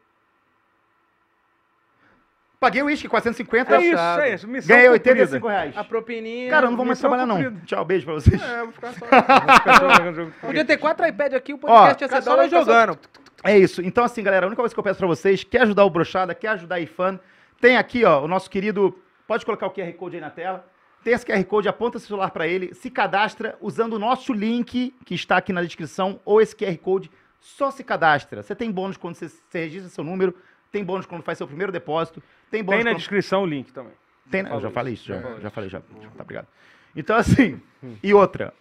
Paguei 2.59 2.81
o 2.83 2.85
uísque, 2.85 3.07
450. 3.07 3.75
É 3.75 3.81
isso, 3.81 3.97
é 4.19 4.33
isso. 4.35 4.47
Missão 4.47 4.67
Ganhei 4.75 4.87
cumprida. 4.89 5.09
85 5.11 5.47
reais. 5.47 5.77
A 5.77 5.83
propininha. 5.83 6.49
Cara, 6.49 6.65
eu 6.67 6.69
não 6.71 6.77
vou 6.77 6.85
mais 6.85 6.99
trabalhar 6.99 7.25
não. 7.25 7.37
cumprida. 7.37 7.61
Tchau, 7.65 7.85
beijo 7.85 8.05
pra 8.05 8.13
vocês. 8.15 8.41
É, 8.41 8.63
vou 8.63 8.71
ficar 8.71 8.93
só. 8.93 9.05
Jogando 9.95 10.15
jogo. 10.15 10.31
Podia 10.41 10.65
ter 10.65 10.77
quatro 10.77 11.07
iPads 11.07 11.37
aqui, 11.37 11.53
o 11.53 11.57
podcast 11.57 12.03
ia 12.03 12.09
ser 12.09 12.15
fica 12.21 12.21
só- 12.21 12.47
jogando. 12.47 12.99
É 13.43 13.57
isso. 13.57 13.81
Então, 13.81 14.03
assim, 14.03 14.21
galera, 14.21 14.45
a 14.45 14.47
única 14.47 14.61
coisa 14.61 14.75
que 14.75 14.79
eu 14.79 14.83
peço 14.83 14.99
pra 14.99 15.07
vocês, 15.07 15.43
quer 15.43 15.61
ajudar 15.61 15.85
o 15.85 15.89
Brochada, 15.89 16.35
quer 16.35 16.49
ajudar 16.49 16.75
a 16.75 16.79
IFAN, 16.81 17.19
tem 17.59 17.77
aqui, 17.77 18.03
ó, 18.05 18.21
o 18.23 18.27
nosso 18.27 18.49
querido. 18.49 18.95
Pode 19.31 19.45
colocar 19.45 19.65
o 19.67 19.71
QR 19.71 19.93
Code 19.93 20.17
aí 20.17 20.21
na 20.21 20.29
tela. 20.29 20.65
Tem 21.05 21.13
esse 21.13 21.25
QR 21.25 21.41
Code, 21.45 21.69
aponta 21.69 21.95
o 21.95 22.01
celular 22.01 22.31
pra 22.31 22.45
ele, 22.45 22.73
se 22.73 22.91
cadastra 22.91 23.55
usando 23.61 23.93
o 23.93 23.99
nosso 23.99 24.33
link 24.33 24.93
que 25.05 25.15
está 25.15 25.37
aqui 25.37 25.53
na 25.53 25.63
descrição 25.63 26.19
ou 26.25 26.41
esse 26.41 26.53
QR 26.53 26.77
Code. 26.79 27.09
Só 27.39 27.71
se 27.71 27.81
cadastra. 27.81 28.43
Você 28.43 28.53
tem 28.53 28.69
bônus 28.69 28.97
quando 28.97 29.15
você, 29.15 29.29
você 29.29 29.59
registra 29.59 29.89
seu 29.89 30.03
número, 30.03 30.35
tem 30.69 30.83
bônus 30.83 31.05
quando 31.05 31.23
faz 31.23 31.37
seu 31.37 31.47
primeiro 31.47 31.71
depósito, 31.71 32.21
tem 32.51 32.61
bônus 32.61 32.79
Tem 32.79 32.83
na 32.83 32.91
quando 32.91 32.97
descrição 32.99 33.43
o 33.43 33.45
link 33.45 33.71
também. 33.71 33.93
Tem? 34.29 34.45
Eu 34.45 34.59
já 34.59 34.69
falei 34.69 34.95
isso, 34.95 35.05
já, 35.05 35.21
já 35.39 35.49
falei, 35.49 35.69
já. 35.69 35.79
Tá, 35.79 36.23
obrigado. 36.23 36.47
Então, 36.93 37.15
assim, 37.15 37.61
e 38.03 38.13
outra, 38.13 38.53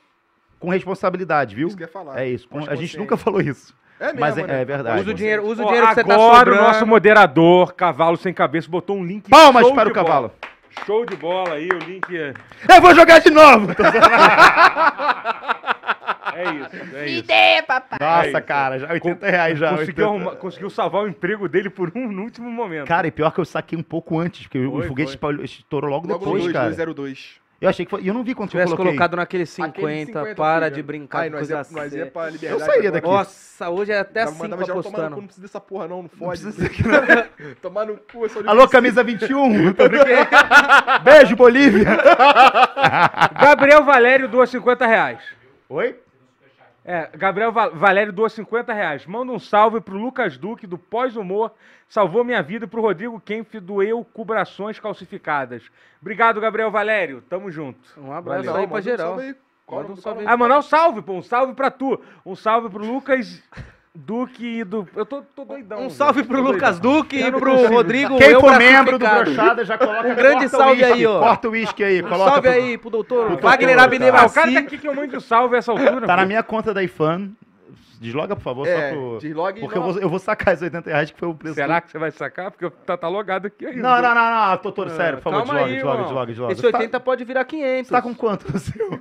com 0.60 0.68
responsabilidade, 0.68 1.56
viu? 1.56 1.66
Isso 1.66 1.76
que 1.76 1.82
eu 1.82 1.88
ia 1.88 1.92
falar. 1.92 2.20
É 2.22 2.28
isso. 2.28 2.46
com- 2.48 2.60
a 2.60 2.76
gente 2.76 2.96
nunca 2.96 3.16
falou 3.16 3.40
isso. 3.40 3.74
É 3.98 4.04
mesmo, 4.04 4.20
Mas 4.20 4.38
é, 4.38 4.46
né? 4.46 4.62
é 4.62 4.64
verdade. 4.64 5.00
Usa 5.00 5.10
o 5.10 5.14
dinheiro, 5.14 5.44
usa 5.44 5.64
o 5.64 5.66
dinheiro 5.66 5.88
que 5.88 5.94
você 5.94 6.04
tá 6.04 6.14
agora 6.14 6.52
o 6.52 6.54
nosso 6.54 6.86
moderador, 6.86 7.74
Cavalo 7.74 8.16
Sem 8.16 8.32
Cabeça, 8.32 8.70
botou 8.70 8.96
um 8.96 9.04
link 9.04 9.28
Palmas 9.28 9.68
para 9.72 9.88
o 9.88 9.92
cavalo. 9.92 10.28
bola. 10.28 10.49
Show 10.86 11.04
de 11.04 11.16
bola 11.16 11.54
aí, 11.54 11.68
o 11.68 11.78
link 11.78 12.04
é... 12.16 12.32
Eu 12.74 12.80
vou 12.80 12.94
jogar 12.94 13.18
de 13.20 13.30
novo! 13.30 13.68
É 16.32 16.44
isso, 16.44 16.96
é 16.96 17.08
isso. 17.08 17.24
Nossa, 18.00 18.28
isso. 18.28 18.42
cara, 18.42 18.78
já 18.78 18.92
80 18.92 19.28
reais 19.30 19.58
já. 19.58 19.70
Conseguiu, 19.70 20.04
80. 20.06 20.24
arrumar- 20.24 20.36
conseguiu 20.40 20.70
salvar 20.70 21.02
o 21.02 21.08
emprego 21.08 21.48
dele 21.48 21.68
por 21.68 21.92
um 21.94 22.10
no 22.10 22.22
último 22.22 22.50
momento. 22.50 22.86
Cara, 22.86 23.06
e 23.06 23.10
pior 23.10 23.30
que 23.32 23.40
eu 23.40 23.44
saquei 23.44 23.78
um 23.78 23.82
pouco 23.82 24.18
antes, 24.18 24.42
porque 24.44 24.58
o 24.64 24.72
Foi, 24.78 24.86
foguete 24.88 25.18
foi. 25.18 25.44
estourou 25.44 25.90
logo, 25.90 26.06
Logo 26.08 26.24
depois, 26.24 26.46
no 26.46 26.52
cara. 26.52 26.68
202. 26.70 27.39
Eu 27.60 27.68
achei 27.68 27.84
que 27.84 27.90
foi. 27.90 28.00
E 28.00 28.08
eu 28.08 28.14
não 28.14 28.24
vi 28.24 28.34
quanto 28.34 28.50
Se 28.50 28.56
eu 28.56 28.60
tivesse 28.60 28.74
coloquei. 28.74 28.96
colocado 28.96 29.16
naquele 29.16 29.42
Aquele 29.42 29.46
50, 30.06 30.34
para 30.34 30.70
de 30.70 30.82
brincar 30.82 31.18
Ai, 31.20 31.28
com 31.30 31.36
nós 31.36 31.40
coisa 31.48 31.54
é, 31.54 31.74
nós 31.74 31.94
é 31.94 32.04
pra 32.06 32.30
liberdade. 32.30 32.64
sairia 32.64 32.88
agora. 32.88 32.92
daqui. 32.92 33.06
Nossa, 33.06 33.68
hoje 33.68 33.92
é 33.92 33.98
até 33.98 34.20
Já 34.22 34.28
assim 34.30 34.38
mandava 34.38 34.64
geral 34.64 34.82
tomar 34.82 34.90
no 34.90 34.92
cu, 34.92 34.96
apostando. 34.96 35.16
não 35.20 35.26
precisa 35.26 35.46
dessa 35.46 35.60
porra 35.60 35.86
não, 35.88 36.02
não 36.02 36.08
fode. 36.08 36.40
precisa 36.42 36.68
disso 36.68 36.82
aqui, 36.82 36.82
não. 37.44 37.54
tomar 37.60 37.84
no 37.84 37.98
cu, 37.98 38.24
é 38.24 38.28
só 38.30 38.40
de 38.40 38.48
Alô, 38.48 38.66
camisa 38.66 39.04
21. 39.04 39.72
Tô 39.74 39.88
brincando. 39.88 40.10
Beijo, 41.04 41.36
Bolívia. 41.36 41.84
Gabriel 43.38 43.84
Valério 43.84 44.26
doa 44.28 44.46
50 44.46 44.86
reais. 44.86 45.18
Oi? 45.68 45.96
É, 46.84 47.10
Gabriel 47.14 47.52
Va- 47.52 47.68
Valério 47.68 48.12
doa 48.12 48.28
50 48.28 48.72
reais. 48.72 49.04
Manda 49.06 49.32
um 49.32 49.38
salve 49.38 49.80
pro 49.80 49.98
Lucas 49.98 50.38
Duque, 50.38 50.66
do 50.66 50.78
Pós-Humor. 50.78 51.52
Salvou 51.88 52.24
minha 52.24 52.42
vida. 52.42 52.64
E 52.64 52.68
pro 52.68 52.80
Rodrigo 52.80 53.20
Kempf, 53.20 53.54
do 53.60 53.82
Eu 53.82 54.04
Cubrações 54.04 54.80
Calcificadas. 54.80 55.62
Obrigado, 56.00 56.40
Gabriel 56.40 56.70
Valério. 56.70 57.22
Tamo 57.28 57.50
junto. 57.50 57.78
Um 57.98 58.12
abraço 58.12 58.44
Valeu. 58.44 58.60
aí 58.62 58.66
pra 58.66 58.76
manda 58.76 58.78
um 58.78 58.82
geral. 58.82 59.08
salve 59.08 59.22
aí. 59.24 59.36
Qual 59.66 59.80
Manda 59.82 59.92
um 59.92 59.96
salve 59.96 60.20
aí. 60.20 60.26
Ah, 60.26 60.36
mandar 60.36 60.58
um 60.58 60.62
salve, 60.62 61.02
pô. 61.02 61.12
Um 61.14 61.22
salve 61.22 61.54
pra 61.54 61.70
tu. 61.70 62.00
Um 62.24 62.34
salve 62.34 62.70
pro 62.70 62.84
Lucas 62.84 63.42
Duque 63.92 64.62
do... 64.62 64.86
Eu 64.94 65.04
tô, 65.04 65.20
tô 65.22 65.44
doidão. 65.44 65.80
Um 65.86 65.90
salve 65.90 66.22
pro 66.22 66.40
Lucas 66.40 66.78
doidão. 66.78 67.00
Duque 67.02 67.16
e 67.20 67.30
pro 67.32 67.40
consigo. 67.50 67.74
Rodrigo 67.74 68.18
Quem 68.18 68.38
for 68.38 68.56
membro 68.56 68.98
do. 68.98 69.04
Brochada 69.04 69.64
já 69.64 69.76
coloca. 69.76 70.06
Um 70.10 70.14
grande 70.14 70.48
salve 70.48 70.84
aí, 70.84 71.04
ó. 71.04 71.18
Corta 71.18 71.48
o 71.48 71.50
uísque 71.50 71.82
aí. 71.82 72.00
Um 72.00 72.08
Coloca 72.08 72.30
salve 72.30 72.48
pro- 72.48 72.50
aí 72.58 72.78
pro 72.78 72.90
doutor 72.90 73.26
pro 73.36 73.48
Wagner 73.48 73.76
doutor, 73.76 73.84
Abner 73.94 74.12
tá. 74.12 74.26
O 74.26 74.30
cara 74.32 74.52
tá 74.52 74.58
aqui 74.60 74.78
que 74.78 74.86
eu 74.86 74.94
mando 74.94 75.20
salve 75.20 75.56
a 75.56 75.58
essa 75.58 75.72
altura. 75.72 76.06
Tá 76.06 76.16
na 76.16 76.24
minha 76.24 76.42
conta 76.42 76.72
da 76.72 76.82
IFAN. 76.84 77.30
Desloga, 78.00 78.34
por 78.36 78.42
favor, 78.42 78.66
É, 78.66 78.90
só 78.90 78.96
pro. 78.96 79.18
desloga 79.20 79.58
e 79.58 79.60
Porque 79.60 79.76
eu 79.76 79.82
vou, 79.82 79.98
eu 79.98 80.08
vou 80.08 80.18
sacar 80.18 80.54
esses 80.54 80.62
80 80.62 80.88
reais 80.88 81.10
que 81.10 81.18
foi 81.18 81.28
o 81.28 81.34
preço. 81.34 81.56
Será 81.56 81.80
que 81.82 81.90
você 81.90 81.98
vai 81.98 82.10
sacar? 82.12 82.50
Porque 82.50 82.70
tá, 82.86 82.96
tá 82.96 83.08
logado 83.08 83.46
aqui 83.46 83.66
ainda. 83.66 83.82
Não, 83.82 84.00
não, 84.00 84.14
não, 84.14 84.48
não, 84.50 84.56
doutor, 84.62 84.88
sério, 84.90 85.18
por 85.18 85.24
favor, 85.24 85.40
desloga, 85.42 85.64
aí, 85.66 85.74
desloga, 85.74 86.02
desloga, 86.04 86.26
desloga. 86.26 86.52
Esse 86.54 86.62
Você 86.62 86.70
tá- 86.72 86.78
80 86.78 87.00
pode 87.00 87.24
virar 87.24 87.44
500. 87.44 87.88
Você 87.88 87.92
tá 87.94 88.00
com 88.00 88.14
quanto 88.14 88.50
no 88.50 88.56
seu. 88.60 89.00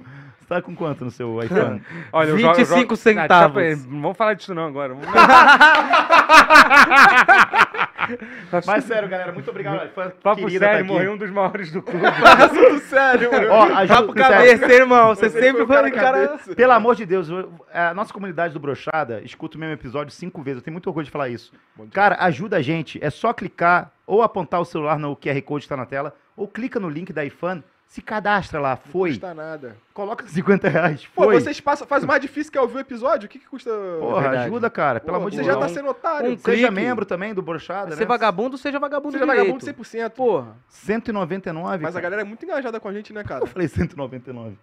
Você 0.49 0.55
tá 0.55 0.61
com 0.63 0.75
quanto 0.75 1.05
no 1.05 1.11
seu 1.11 1.37
iPhone? 1.43 1.79
Olha, 2.11 2.29
eu 2.29 2.39
jogo- 2.39 2.53
eu 2.53 2.65
25 2.65 2.79
jogo- 2.81 2.95
centavos. 2.95 3.63
Ah, 3.63 3.75
Não 3.87 4.01
vamos 4.01 4.17
falar 4.17 4.33
disso 4.33 4.55
não 4.55 4.65
agora. 4.65 4.95
Vamos- 4.95 5.07
Mas 8.65 8.85
sério, 8.85 9.07
galera, 9.07 9.31
muito 9.31 9.47
obrigado. 9.51 9.85
iPhone 9.85 10.11
Papo 10.23 10.41
querida 10.41 10.65
sério, 10.65 10.87
tá 10.87 10.91
morreu 10.93 11.11
um 11.13 11.17
dos 11.17 11.29
maiores 11.29 11.71
do 11.71 11.83
clube. 11.83 12.03
Assunto 12.07 12.79
sério. 12.85 13.29
Ó, 13.51 13.63
ajuda, 13.65 13.87
Papo 13.87 14.13
sério, 14.13 14.35
cabeça, 14.57 14.73
irmão. 14.73 15.07
Você 15.09 15.29
Você 15.29 15.39
sempre 15.39 15.65
foi 15.67 15.75
cara 15.75 15.87
um 15.87 15.91
cara... 15.91 16.39
Pelo 16.55 16.73
amor 16.73 16.95
de 16.95 17.05
Deus, 17.05 17.29
eu- 17.29 17.51
a 17.71 17.93
nossa 17.93 18.11
comunidade 18.11 18.51
do 18.51 18.59
Brochada 18.59 19.21
escuta 19.23 19.57
o 19.57 19.59
mesmo 19.59 19.75
episódio 19.75 20.11
cinco 20.11 20.41
vezes. 20.41 20.61
Eu 20.61 20.63
tenho 20.63 20.73
muito 20.73 20.87
orgulho 20.87 21.05
de 21.05 21.11
falar 21.11 21.29
isso. 21.29 21.53
Cara, 21.93 22.15
ajuda 22.21 22.57
a 22.57 22.61
gente. 22.63 22.97
É 23.03 23.11
só 23.11 23.31
clicar 23.31 23.91
ou 24.07 24.23
apontar 24.23 24.59
o 24.59 24.65
celular 24.65 24.97
no 24.97 25.15
QR 25.15 25.39
Code 25.43 25.65
que 25.65 25.69
tá 25.69 25.77
na 25.77 25.85
tela, 25.85 26.15
ou 26.35 26.47
clica 26.47 26.79
no 26.79 26.89
link 26.89 27.13
da 27.13 27.23
iFan, 27.25 27.63
se 27.89 28.03
cadastra 28.03 28.59
lá. 28.59 28.79
Não 28.85 28.91
Foi. 28.91 29.09
custa 29.09 29.33
nada. 29.33 29.75
Coloca 29.95 30.25
50 30.27 30.69
reais. 30.69 31.07
Pô, 31.07 31.23
Foi. 31.23 31.33
vocês 31.41 31.59
passam, 31.59 31.87
faz 31.87 32.03
o 32.03 32.07
mais 32.07 32.21
difícil 32.21 32.51
que 32.51 32.57
é 32.57 32.61
ouvir 32.61 32.75
o 32.77 32.79
episódio. 32.79 33.25
O 33.25 33.29
que, 33.29 33.39
que 33.39 33.47
custa? 33.47 33.71
Porra, 33.99 34.21
Verdade. 34.21 34.43
ajuda, 34.45 34.69
cara. 34.69 34.99
Pelo 34.99 35.13
Pô, 35.13 35.17
amor 35.21 35.31
de 35.31 35.37
você 35.37 35.43
Deus. 35.43 35.55
já 35.55 35.59
tá 35.59 35.67
sendo 35.67 35.89
otário. 35.89 36.31
um 36.33 36.37
Seja 36.37 36.67
clique. 36.67 36.71
membro 36.71 37.03
também 37.03 37.33
do 37.33 37.41
Brochada, 37.41 37.95
Ser 37.95 38.01
né? 38.01 38.05
vagabundo, 38.05 38.59
seja 38.59 38.77
vagabundo 38.77 39.13
Seja 39.13 39.25
direito. 39.25 39.39
vagabundo 39.41 39.65
100%. 39.65 40.11
Porra. 40.11 40.55
199, 40.69 41.81
Mas 41.81 41.95
a 41.95 41.99
cara. 41.99 42.01
galera 42.03 42.21
é 42.21 42.25
muito 42.25 42.45
engajada 42.45 42.79
com 42.79 42.87
a 42.87 42.93
gente, 42.93 43.11
né, 43.11 43.23
cara? 43.23 43.41
Eu 43.43 43.47
falei 43.47 43.67
199. 43.67 44.55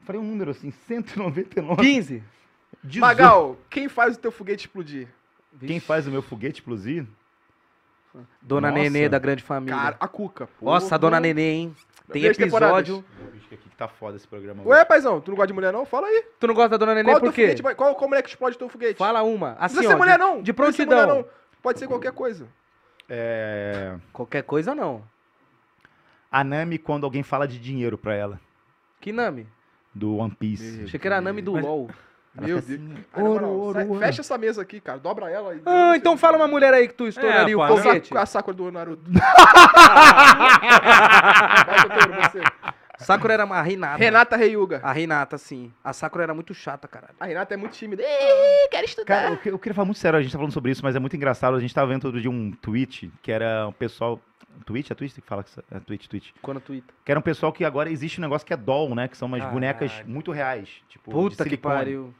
Falei 0.00 0.20
um 0.20 0.24
número 0.24 0.50
assim, 0.50 0.72
199. 0.72 1.80
15. 1.80 2.24
18. 2.82 3.00
Magal, 3.00 3.56
quem 3.70 3.88
faz 3.88 4.16
o 4.16 4.18
teu 4.18 4.32
foguete 4.32 4.66
explodir? 4.66 5.06
Quem 5.64 5.78
faz 5.78 6.08
o 6.08 6.10
meu 6.10 6.22
foguete 6.22 6.60
explodir? 6.60 7.06
Dona 8.40 8.70
Nossa. 8.70 8.82
Nenê 8.82 9.08
da 9.08 9.18
grande 9.18 9.42
família. 9.42 9.76
Cara, 9.76 9.96
a 10.00 10.08
Cuca. 10.08 10.48
Nossa, 10.60 10.86
a 10.86 10.88
Porra. 10.90 10.98
Dona 10.98 11.20
Nenê, 11.20 11.50
hein? 11.52 11.76
Tem 12.12 12.24
episódio. 12.24 13.04
Bicho, 13.32 13.46
aqui 13.52 13.68
que 13.68 13.76
tá 13.76 13.88
foda 13.88 14.16
esse 14.16 14.26
programa. 14.28 14.62
Ué, 14.64 14.84
paizão, 14.84 15.20
tu 15.20 15.30
não 15.30 15.36
gosta 15.36 15.48
de 15.48 15.52
mulher 15.52 15.72
não? 15.72 15.84
Fala 15.84 16.06
aí. 16.06 16.24
Tu 16.38 16.46
não 16.46 16.54
gosta 16.54 16.70
da 16.70 16.76
Dona 16.76 16.94
Nenê 16.94 17.10
Qual, 17.10 17.20
por 17.20 17.32
quê? 17.32 17.42
foguete? 17.56 17.76
Qual, 17.76 17.94
qual 17.94 18.08
mulher 18.08 18.22
que 18.22 18.28
explode 18.28 18.56
teu 18.56 18.68
foguete? 18.68 18.96
Fala 18.98 19.22
uma. 19.22 19.50
Não 19.54 19.56
Assim, 19.58 19.76
precisa 19.76 19.88
ó, 19.88 19.90
ser 19.92 19.96
mulher 19.98 20.12
de, 20.12 20.18
não. 20.18 20.42
De 20.42 20.50
Não 20.52 20.56
precisa 20.56 20.76
ser 20.76 20.86
mulher, 20.86 21.06
prontidão. 21.06 21.16
não. 21.22 21.28
Pode 21.62 21.78
ser 21.78 21.86
qualquer 21.88 22.12
coisa. 22.12 22.46
É... 23.08 23.96
Qualquer 24.12 24.42
coisa, 24.42 24.74
não. 24.74 25.02
A 26.30 26.42
Nami, 26.44 26.78
quando 26.78 27.04
alguém 27.04 27.22
fala 27.22 27.46
de 27.46 27.58
dinheiro 27.58 27.96
pra 27.96 28.14
ela, 28.14 28.40
Que 29.00 29.12
Nami? 29.12 29.46
do 29.94 30.16
One 30.16 30.34
Piece. 30.38 30.82
Achei 30.84 30.98
que 31.00 31.06
era 31.06 31.16
a 31.16 31.20
Nami 31.20 31.40
do 31.42 31.52
Mas- 31.52 31.64
LOL. 31.64 31.88
Ela 32.38 32.46
Meu 32.46 32.60
Deus. 32.60 32.80
Aí, 33.12 33.22
ouro, 33.22 33.32
moral, 33.34 33.50
ouro, 33.52 33.78
sai- 33.78 33.86
ouro. 33.88 34.00
Fecha 34.00 34.20
essa 34.20 34.36
mesa 34.38 34.62
aqui, 34.62 34.80
cara. 34.80 34.98
Dobra 34.98 35.30
ela 35.30 35.54
e. 35.54 35.62
Ah, 35.64 35.94
então 35.96 36.16
fala 36.18 36.36
uma 36.36 36.46
mulher 36.48 36.74
aí 36.74 36.86
que 36.88 36.94
tu 36.94 37.06
estouraria 37.08 37.54
É, 37.54 37.56
o 37.56 37.66
foguete. 37.66 38.08
Sakura, 38.08 38.22
a 38.22 38.26
Sakura 38.26 38.56
do 38.56 38.70
Naruto. 38.72 39.02
Vai, 41.66 41.82
Totoro, 41.82 42.12
você. 42.22 42.42
Sakura 42.98 43.34
era 43.34 43.44
a 43.44 43.62
Renata. 43.62 43.96
Renata 43.98 44.36
Reiuga. 44.36 44.80
A 44.82 44.90
Renata, 44.92 45.36
sim. 45.36 45.70
A 45.84 45.92
Sakura 45.92 46.24
era 46.24 46.32
muito 46.34 46.54
chata, 46.54 46.88
caralho. 46.88 47.12
A 47.20 47.26
Renata 47.26 47.52
é 47.52 47.56
muito 47.56 47.72
tímida. 47.74 48.02
Ih, 48.02 48.68
quero 48.70 48.86
estudar. 48.86 49.04
Cara, 49.06 49.28
eu, 49.30 49.36
que- 49.36 49.50
eu 49.50 49.58
queria 49.58 49.74
falar 49.74 49.84
muito 49.86 49.98
sério, 49.98 50.18
a 50.18 50.22
gente 50.22 50.32
tá 50.32 50.38
falando 50.38 50.52
sobre 50.52 50.72
isso, 50.72 50.82
mas 50.82 50.96
é 50.96 50.98
muito 50.98 51.14
engraçado. 51.14 51.56
A 51.56 51.60
gente 51.60 51.74
tava 51.74 51.88
vendo 51.88 52.02
todo 52.02 52.18
dia 52.20 52.30
um 52.30 52.50
tweet, 52.52 53.12
que 53.22 53.30
era 53.30 53.66
um 53.68 53.72
pessoal. 53.72 54.20
Twitch? 54.64 54.90
É 54.90 54.94
Twitch 54.94 55.14
que 55.14 55.20
fala 55.20 55.44
que 55.44 55.50
é 55.70 55.78
Twitch, 55.80 56.06
Twitch. 56.06 56.30
Quando 56.40 56.60
Twitter. 56.60 56.94
Que 57.04 57.12
era 57.12 57.18
um 57.20 57.22
pessoal 57.22 57.52
que 57.52 57.62
agora 57.62 57.90
existe 57.90 58.18
um 58.18 58.22
negócio 58.22 58.46
que 58.46 58.54
é 58.54 58.56
doll, 58.56 58.94
né? 58.94 59.06
Que 59.06 59.14
são 59.16 59.28
umas 59.28 59.40
Caralho. 59.40 59.54
bonecas 59.54 59.92
muito 60.06 60.32
reais. 60.32 60.70
Tipo, 60.88 61.10
de 61.10 61.14
Puta 61.36 61.44
que 61.44 61.58
pariu. 61.58 62.14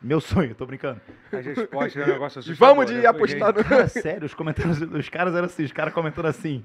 Meu 0.00 0.20
sonho, 0.20 0.54
tô 0.54 0.66
brincando. 0.66 1.00
As 1.32 1.44
respostas 1.44 1.96
é 1.96 2.04
um 2.04 2.12
negócio 2.12 2.38
assustador. 2.38 2.74
vamos 2.76 2.86
de 2.86 2.98
né? 3.00 3.06
apostar 3.06 3.54
no. 3.54 3.64
Cara, 3.64 3.88
sério, 3.88 4.26
os 4.26 4.34
comentários 4.34 4.78
dos 4.78 5.08
caras 5.08 5.34
eram 5.34 5.46
assim, 5.46 5.64
os 5.64 5.72
caras 5.72 5.92
comentando 5.94 6.26
assim. 6.26 6.64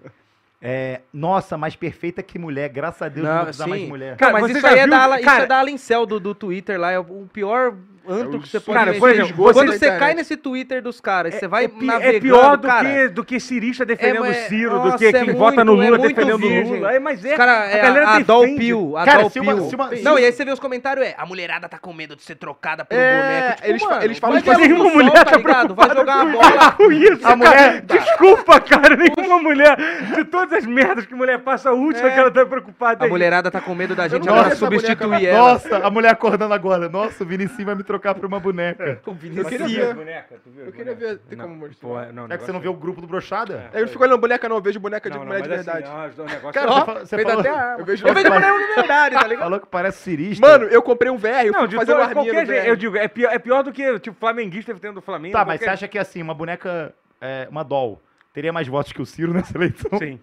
É, 0.64 1.02
nossa, 1.12 1.58
mais 1.58 1.76
perfeita 1.76 2.22
que 2.22 2.38
mulher, 2.38 2.70
graças 2.70 3.02
a 3.02 3.10
Deus 3.10 3.24
não, 3.26 3.32
Não, 3.32 3.38
vou 3.38 3.46
precisar 3.46 3.68
mais 3.68 3.82
de 3.82 3.88
mulher. 3.88 4.16
Cara, 4.18 4.34
mas 4.34 4.44
você 4.44 4.52
isso 4.52 4.62
já 4.62 4.70
aí 4.70 4.78
é 4.80 4.82
viu- 4.84 4.92
da, 4.92 5.02
ala, 5.04 5.16
isso 5.16 5.26
cara- 5.26 5.44
é 5.44 5.48
da 5.48 5.58
ala 5.60 5.72
incel 5.72 6.06
do, 6.06 6.20
do 6.20 6.36
Twitter 6.36 6.80
lá. 6.80 6.92
É 6.92 7.00
o 7.00 7.28
pior 7.34 7.74
antro 8.08 8.38
É 8.38 8.40
que 8.42 8.48
você 8.50 8.60
pode 8.60 8.78
Cara, 8.78 8.86
mexer. 8.88 9.00
por 9.00 9.10
exemplo, 9.10 9.30
esgoto 9.30 9.54
Quando 9.54 9.72
você 9.74 9.98
cai 9.98 10.14
nesse 10.14 10.36
Twitter 10.38 10.82
dos 10.82 11.00
caras, 11.02 11.36
você 11.36 11.48
vai 11.48 11.66
é, 11.66 11.68
pi- 11.68 11.86
navegando, 11.86 12.16
é 12.18 12.20
pior 12.20 12.58
do, 12.58 12.68
cara. 12.68 12.90
que, 12.90 13.08
do 13.10 13.24
que 13.24 13.40
cirista 13.40 13.86
defendendo 13.86 14.26
É, 14.26 14.30
o 14.30 14.34
Ciro, 14.48 14.72
do 14.72 14.86
nossa, 14.86 14.98
que 14.98 15.06
é 15.06 15.12
quem 15.12 15.24
muito- 15.26 15.38
vota 15.38 15.64
no 15.64 15.82
é 15.82 15.86
Lula 15.90 15.98
defendendo 16.00 16.44
o. 16.46 16.64
Lula. 16.74 16.94
É, 16.94 17.00
mas 17.00 17.24
é, 17.24 17.36
cara, 17.36 17.62
a 17.62 17.66
é, 17.72 17.82
galera 17.82 18.08
a, 18.08 18.16
a 18.16 18.20
Doll 18.20 18.42
defende. 18.42 18.60
Pill, 18.60 18.98
a 18.98 19.06
Cara, 19.06 19.30
se 19.30 19.40
uma- 19.40 19.54
Pill. 19.56 19.70
se 19.70 19.76
uma- 19.76 19.90
Não, 20.02 20.20
e 20.20 20.26
aí 20.26 20.32
você 20.32 20.44
vê 20.46 20.52
os 20.52 20.60
comentários, 20.60 21.06
é, 21.06 21.16
a 21.18 21.26
mulherada 21.26 21.70
tá 21.70 21.78
com 21.78 21.94
medo 21.94 22.16
de 22.16 22.24
ser 22.24 22.36
trocada 22.36 22.84
por 22.86 22.96
um 22.98 23.00
É, 23.00 23.22
boneco. 23.22 23.56
Tipo, 23.56 23.68
eles 23.70 23.82
mano, 23.84 24.04
eles 24.04 24.18
falam 24.20 24.42
que 24.42 24.56
nenhuma 24.56 24.84
do 24.84 24.90
mulher 24.92 25.26
tá 25.26 25.38
ligado? 25.38 25.76
Vai 25.76 25.90
jogar 25.96 26.26
bola. 26.26 26.48
A 26.48 26.72
cara. 26.72 27.36
mulher- 27.36 27.82
Desculpa, 27.86 28.60
cara. 28.60 28.96
Nenhuma 28.96 29.40
mulher. 29.40 29.76
De 30.16 30.26
todas 30.26 30.54
as 30.60 30.66
merdas 30.66 31.06
que 31.06 31.14
mulher 31.16 31.40
passa, 31.40 31.70
a 31.70 31.74
última 31.74 32.08
É. 32.08 32.12
que 32.14 32.20
ela 32.20 32.32
tá 32.32 32.46
preocupada. 32.46 33.04
A 33.04 33.08
é 33.08 33.10
mulherada 33.10 33.50
tá 33.52 33.62
com 33.62 33.74
medo 33.76 33.96
da 33.96 34.08
gente 34.08 34.26
não 34.26 34.34
agora 34.36 34.56
substituir 34.56 35.26
ela. 35.28 35.38
Nossa, 35.54 35.78
a 35.78 35.90
mulher 35.90 36.12
acordando 36.12 36.54
agora. 36.54 36.90
Nossa, 36.90 37.24
o 37.24 37.28
Vinicius 37.28 37.64
vai 37.66 37.76
me 37.76 37.84
trocar 37.92 38.16
por 38.16 38.26
uma 38.26 38.40
boneca. 38.40 39.02
O 39.06 39.10
Eu 39.10 39.14
Vinicius. 39.14 39.48
queria 39.48 39.68
ver. 39.68 39.94
boneca? 39.96 40.36
Tu 40.44 40.50
viu 40.50 40.66
Eu 40.66 40.72
queria 40.72 40.96
ver, 40.96 41.18
tem 41.20 41.38
Não, 41.38 41.46
como 41.46 41.58
mostrar. 41.58 41.88
pô, 41.88 42.00
é, 42.00 42.12
não, 42.12 42.26
É 42.26 42.38
que 42.38 42.46
você 42.46 42.52
não 42.52 42.60
vê 42.60 42.68
o 42.70 42.74
grupo 42.74 43.02
do 43.02 43.08
Brochada? 43.08 43.70
Aí 43.74 43.80
eu 43.80 43.86
não 43.86 43.88
fico 43.92 44.04
olhando 44.04 44.18
boneca, 44.20 44.48
não. 44.50 44.56
Eu 44.58 44.62
vejo 44.62 44.80
boneca 44.80 45.10
de 45.10 45.18
Não, 45.18 45.26
não, 45.26 45.32
mulher 45.32 45.44
de 45.44 45.50
mas 45.50 45.60
assim, 45.60 45.72
verdade. 45.72 45.96
ah, 45.96 46.08
os 46.10 46.16
dois 46.16 46.32
negócios- 46.32 46.54
Cara, 46.54 46.72
Ó, 46.72 46.86
você, 46.86 47.00
você 47.06 47.16
fez 47.16 47.28
falou, 47.28 47.40
até 47.42 47.50
a 47.50 47.54
arma. 47.62 47.80
Eu 47.82 47.86
vejo 47.86 48.08
Eu 48.08 48.14
vejo 48.14 48.28
boneca- 48.30 48.54
mulher 48.54 48.68
de 48.68 48.76
verdade, 48.76 49.16
tá 49.16 49.28
ligado? 49.28 49.44
falou 49.44 49.60
que 49.60 49.68
parece 49.68 49.98
cirista. 50.02 50.48
Mano, 50.48 50.66
eu 50.66 50.82
comprei 50.82 51.12
um 51.12 51.18
VR, 51.18 51.46
eu 51.46 51.52
Não, 51.52 51.60
fui 51.60 51.68
de 51.70 51.76
fazer 51.76 51.94
uma 51.94 52.04
arminha 52.06 52.44
no. 52.46 52.52
Eu 52.54 52.76
digo, 52.76 52.96
é 52.98 53.08
pior, 53.08 53.32
é 53.32 53.40
pior 53.40 53.64
do 53.64 53.72
que, 53.72 54.00
tipo, 54.00 54.18
flamenguista 54.20 54.74
defendendo 54.74 54.98
o 54.98 55.02
Flamengo. 55.02 55.34
tá, 55.34 55.44
mas 55.46 55.60
você 55.60 55.70
acha 55.70 55.88
que 55.88 55.98
assim, 56.00 56.22
uma 56.22 56.34
boneca, 56.34 56.94
é, 57.20 57.48
uma 57.52 57.64
doll, 57.64 58.02
teria 58.34 58.54
mais 58.54 58.68
votos 58.68 58.94
que 58.94 59.02
o 59.02 59.06
Ciro 59.06 59.34
nessa 59.34 59.58
eleição? 59.58 59.98
Sim. 60.00 60.20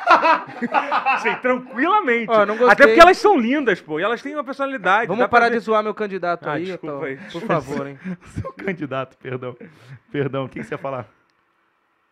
Sim, 1.22 1.34
tranquilamente. 1.42 2.30
Ó, 2.30 2.44
não 2.46 2.56
gostei. 2.56 2.72
Até 2.72 2.86
porque 2.86 3.00
elas 3.00 3.16
são 3.18 3.36
lindas, 3.38 3.80
pô. 3.80 4.00
E 4.00 4.02
elas 4.02 4.20
têm 4.22 4.34
uma 4.34 4.44
personalidade. 4.44 5.06
Vamos 5.06 5.20
pra 5.20 5.28
parar 5.28 5.48
de 5.48 5.58
zoar 5.58 5.82
meu 5.82 5.94
candidato 5.94 6.48
Ah, 6.48 6.52
aí, 6.54 6.64
desculpa 6.64 7.06
aí. 7.06 7.16
Por 7.32 7.42
favor, 7.42 7.86
hein? 7.86 7.98
Seu 8.40 8.52
candidato, 8.52 9.16
perdão. 9.18 9.56
Perdão, 10.10 10.44
o 10.44 10.48
que, 10.48 10.60
que 10.60 10.66
você 10.66 10.74
ia 10.74 10.78
falar? 10.78 11.06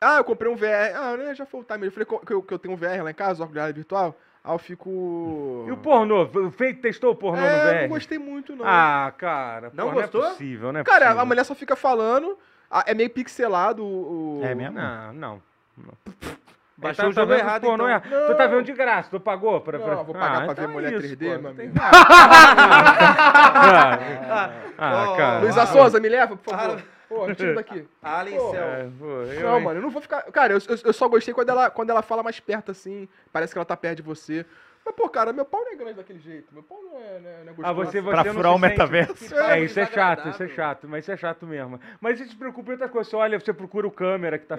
Ah, 0.00 0.16
eu 0.18 0.24
comprei 0.24 0.50
um 0.50 0.56
VR. 0.56 0.94
Ah, 0.94 1.16
né, 1.16 1.34
já 1.34 1.44
foi 1.44 1.60
o 1.60 1.64
time. 1.64 1.86
Eu 1.86 1.92
falei 1.92 2.06
que 2.06 2.32
eu, 2.32 2.42
que 2.42 2.54
eu 2.54 2.58
tenho 2.58 2.74
um 2.74 2.76
VR 2.76 3.02
lá 3.02 3.10
em 3.10 3.14
casa, 3.14 3.42
óculos 3.42 3.52
de 3.54 3.58
realidade 3.58 3.76
virtual. 3.76 4.16
Aí 4.44 4.54
eu 4.54 4.58
fico... 4.58 5.64
E 5.66 5.72
o 5.72 5.76
pornô? 5.76 6.26
Fe- 6.52 6.74
testou 6.74 7.12
o 7.12 7.16
pornô 7.16 7.42
é, 7.42 7.50
no 7.66 7.72
não 7.72 7.82
VR? 7.82 7.88
gostei 7.88 8.18
muito, 8.18 8.54
não. 8.54 8.64
Ah, 8.64 9.12
cara. 9.18 9.70
Não 9.74 9.88
pô, 9.88 9.94
gostou? 9.94 10.20
Não 10.20 10.28
é 10.28 10.30
possível, 10.32 10.72
não 10.72 10.80
é 10.80 10.84
Cara, 10.84 10.98
possível. 11.06 11.20
a 11.20 11.24
mulher 11.24 11.44
só 11.44 11.54
fica 11.54 11.74
falando. 11.74 12.38
É 12.86 12.94
meio 12.94 13.10
pixelado 13.10 13.82
o... 13.84 14.40
o- 14.40 14.44
É 14.44 14.54
mesmo? 14.54 14.76
Não, 14.78 15.12
não. 15.12 15.42
Não. 16.78 16.82
Baixou 16.82 17.08
o 17.08 17.12
jogo 17.12 17.32
errado, 17.34 17.62
pornô 17.62 17.88
então. 17.88 18.10
errado. 18.10 18.26
Tu 18.28 18.34
tá 18.36 18.46
vendo 18.46 18.62
de 18.62 18.72
graça, 18.72 19.10
tu 19.10 19.18
pagou 19.18 19.60
pra... 19.60 19.78
pra... 19.78 19.96
Não, 19.96 20.04
vou 20.04 20.14
pagar 20.14 20.44
pra 20.44 20.54
ver 20.54 20.62
então 20.62 20.72
mulher 20.72 20.92
é 20.92 20.96
isso, 20.96 21.16
3D, 21.16 21.18
pô, 21.18 21.24
meu 21.26 21.42
não 21.42 21.54
tem-. 21.54 21.72
Ah, 24.30 24.50
ah, 24.78 25.16
cara. 25.16 25.40
Luísa 25.40 25.66
Souza, 25.66 25.98
me 25.98 26.08
leva, 26.08 26.36
por 26.36 26.54
favor. 26.54 26.82
Pô, 27.08 27.34
tira 27.34 27.54
daqui. 27.56 27.84
Alien 28.02 28.38
Pô, 28.38 28.50
Cell. 28.50 28.62
É, 28.62 28.88
pô, 28.98 29.04
eu, 29.06 29.42
Não, 29.42 29.58
hein? 29.58 29.64
mano, 29.64 29.78
eu 29.78 29.82
não 29.82 29.90
vou 29.90 30.00
ficar. 30.00 30.22
Cara, 30.30 30.52
eu, 30.52 30.58
eu, 30.68 30.78
eu 30.84 30.92
só 30.92 31.08
gostei 31.08 31.34
quando 31.34 31.48
ela, 31.48 31.70
quando 31.70 31.90
ela 31.90 32.02
fala 32.02 32.22
mais 32.22 32.38
perto 32.38 32.70
assim. 32.70 33.08
Parece 33.32 33.52
que 33.52 33.58
ela 33.58 33.64
tá 33.64 33.76
perto 33.76 33.96
de 33.96 34.02
você. 34.02 34.44
Mas, 34.88 34.94
pô, 34.96 35.06
cara, 35.08 35.34
meu 35.34 35.44
pau 35.44 35.60
não 35.62 35.72
é 35.72 35.76
grande 35.76 35.94
daquele 35.94 36.18
jeito. 36.18 36.46
Meu 36.52 36.62
pau 36.62 36.78
não 36.82 36.98
é, 36.98 37.20
não 37.20 37.28
é, 37.30 37.32
não 37.44 37.48
é 37.48 37.54
Ah, 37.68 37.72
gostoso. 37.72 37.74
você, 37.90 38.00
você 38.00 38.10
Pra 38.10 38.24
não 38.24 38.32
furar 38.34 38.52
se 38.52 38.56
o 38.56 38.60
sente- 38.60 38.70
metaverso. 38.72 39.34
É, 39.34 39.60
isso 39.60 39.80
é 39.80 39.86
chato, 39.86 40.28
isso 40.30 40.42
é 40.42 40.48
chato, 40.48 40.88
mas 40.88 41.04
isso 41.04 41.12
é 41.12 41.16
chato 41.18 41.46
mesmo. 41.46 41.78
Mas 42.00 42.18
você 42.18 42.24
se 42.26 42.34
preocupa 42.36 42.70
em 42.70 42.72
outra 42.72 42.88
coisa, 42.88 43.10
você 43.10 43.16
olha, 43.16 43.38
você 43.38 43.52
procura 43.52 43.86
o 43.86 43.90
câmera 43.90 44.38
que 44.38 44.46
tá 44.46 44.54
Ah, 44.54 44.58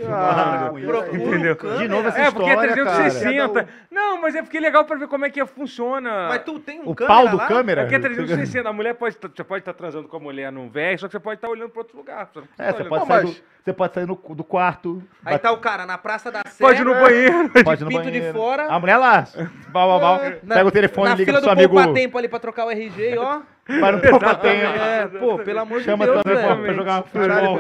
filmando. 0.70 0.88
procura 0.92 1.12
o 1.12 1.16
entendeu? 1.16 1.56
De 1.56 1.88
novo 1.88 2.08
essa 2.10 2.20
É, 2.22 2.32
porque 2.32 2.50
é 2.50 2.54
história, 2.54 2.86
cara. 2.86 2.96
360. 3.04 3.68
Não, 3.90 4.22
mas 4.22 4.36
é 4.36 4.42
porque 4.44 4.58
é 4.58 4.62
legal 4.62 4.86
pra 4.86 4.98
ver 4.98 5.08
como 5.08 5.26
é 5.26 5.30
que 5.32 5.44
funciona. 5.48 6.28
Mas 6.30 6.44
tu 6.44 6.60
tem 6.60 6.80
um 6.82 6.90
O 6.90 6.96
câmera 6.96 7.16
pau 7.16 7.28
do 7.28 7.38
lá? 7.38 7.48
câmera? 7.48 7.82
É 7.82 7.84
porque 7.86 7.96
é 7.96 8.00
360, 8.00 8.70
a 8.70 8.74
mulher 8.74 8.94
pode, 8.94 9.18
tá- 9.18 9.30
você 9.36 9.44
pode 9.44 9.62
estar 9.62 9.74
transando 9.74 10.08
com 10.08 10.18
a 10.18 10.20
mulher 10.20 10.52
num 10.52 10.70
VR, 10.70 10.98
só 11.00 11.08
que 11.08 11.14
você 11.14 11.20
pode 11.20 11.38
estar 11.38 11.50
olhando 11.50 11.70
pra 11.72 11.80
outro 11.82 11.98
lugar. 11.98 12.30
Você, 12.32 12.40
É, 12.60 12.72
tá 12.72 12.78
você 12.78 12.84
pode, 12.84 13.06
sair 13.08 13.24
mas- 13.26 13.36
do, 13.36 13.42
você 13.64 13.74
pode 13.74 13.94
sair 13.96 14.06
no, 14.06 14.16
do 14.16 14.44
quarto. 14.44 15.02
Aí 15.26 15.38
tá 15.40 15.52
o 15.52 15.58
cara 15.58 15.86
na 15.88 15.98
Praça 15.98 16.32
da 16.32 16.42
Sé. 16.48 16.64
Pode 16.64 16.82
ir 16.82 16.86
no 16.86 16.94
banheiro. 16.94 17.50
pode 17.64 17.82
ir 17.82 17.86
no 17.86 17.90
pinto 17.90 18.04
de 18.04 18.12
banheiro. 18.20 18.38
fora. 18.38 18.68
A 18.68 18.80
mulher 18.80 18.98
lá, 18.98 19.26
bal, 19.70 19.88
bal, 19.88 20.00
bal, 20.00 20.19
pega 20.48 20.68
o 20.68 20.72
telefone 20.72 21.10
na 21.10 21.16
e 21.16 21.18
liga 21.18 21.32
fila 21.32 21.40
pro 21.40 21.48
seu 21.50 21.56
do 21.56 21.60
amigo. 21.60 21.74
Poupa 21.76 21.94
Tempo 21.94 22.18
ali 22.18 22.28
pra 22.28 22.40
trocar 22.40 22.66
o 22.66 22.72
RG, 22.72 23.18
ó. 23.18 23.42
Vai 23.80 23.92
no 23.92 24.00
Poupa 24.02 24.36
Tempo. 24.36 24.66
É, 24.80 25.08
pô, 25.08 25.38
pelo 25.40 25.60
amor 25.60 25.82
Chama 25.82 26.06
de 26.06 26.12
Deus, 26.12 26.24
também 26.24 26.44
pra, 26.44 26.54
velho. 26.56 26.64
pra 26.66 26.74
jogar 26.74 27.04
futebol. 27.04 27.60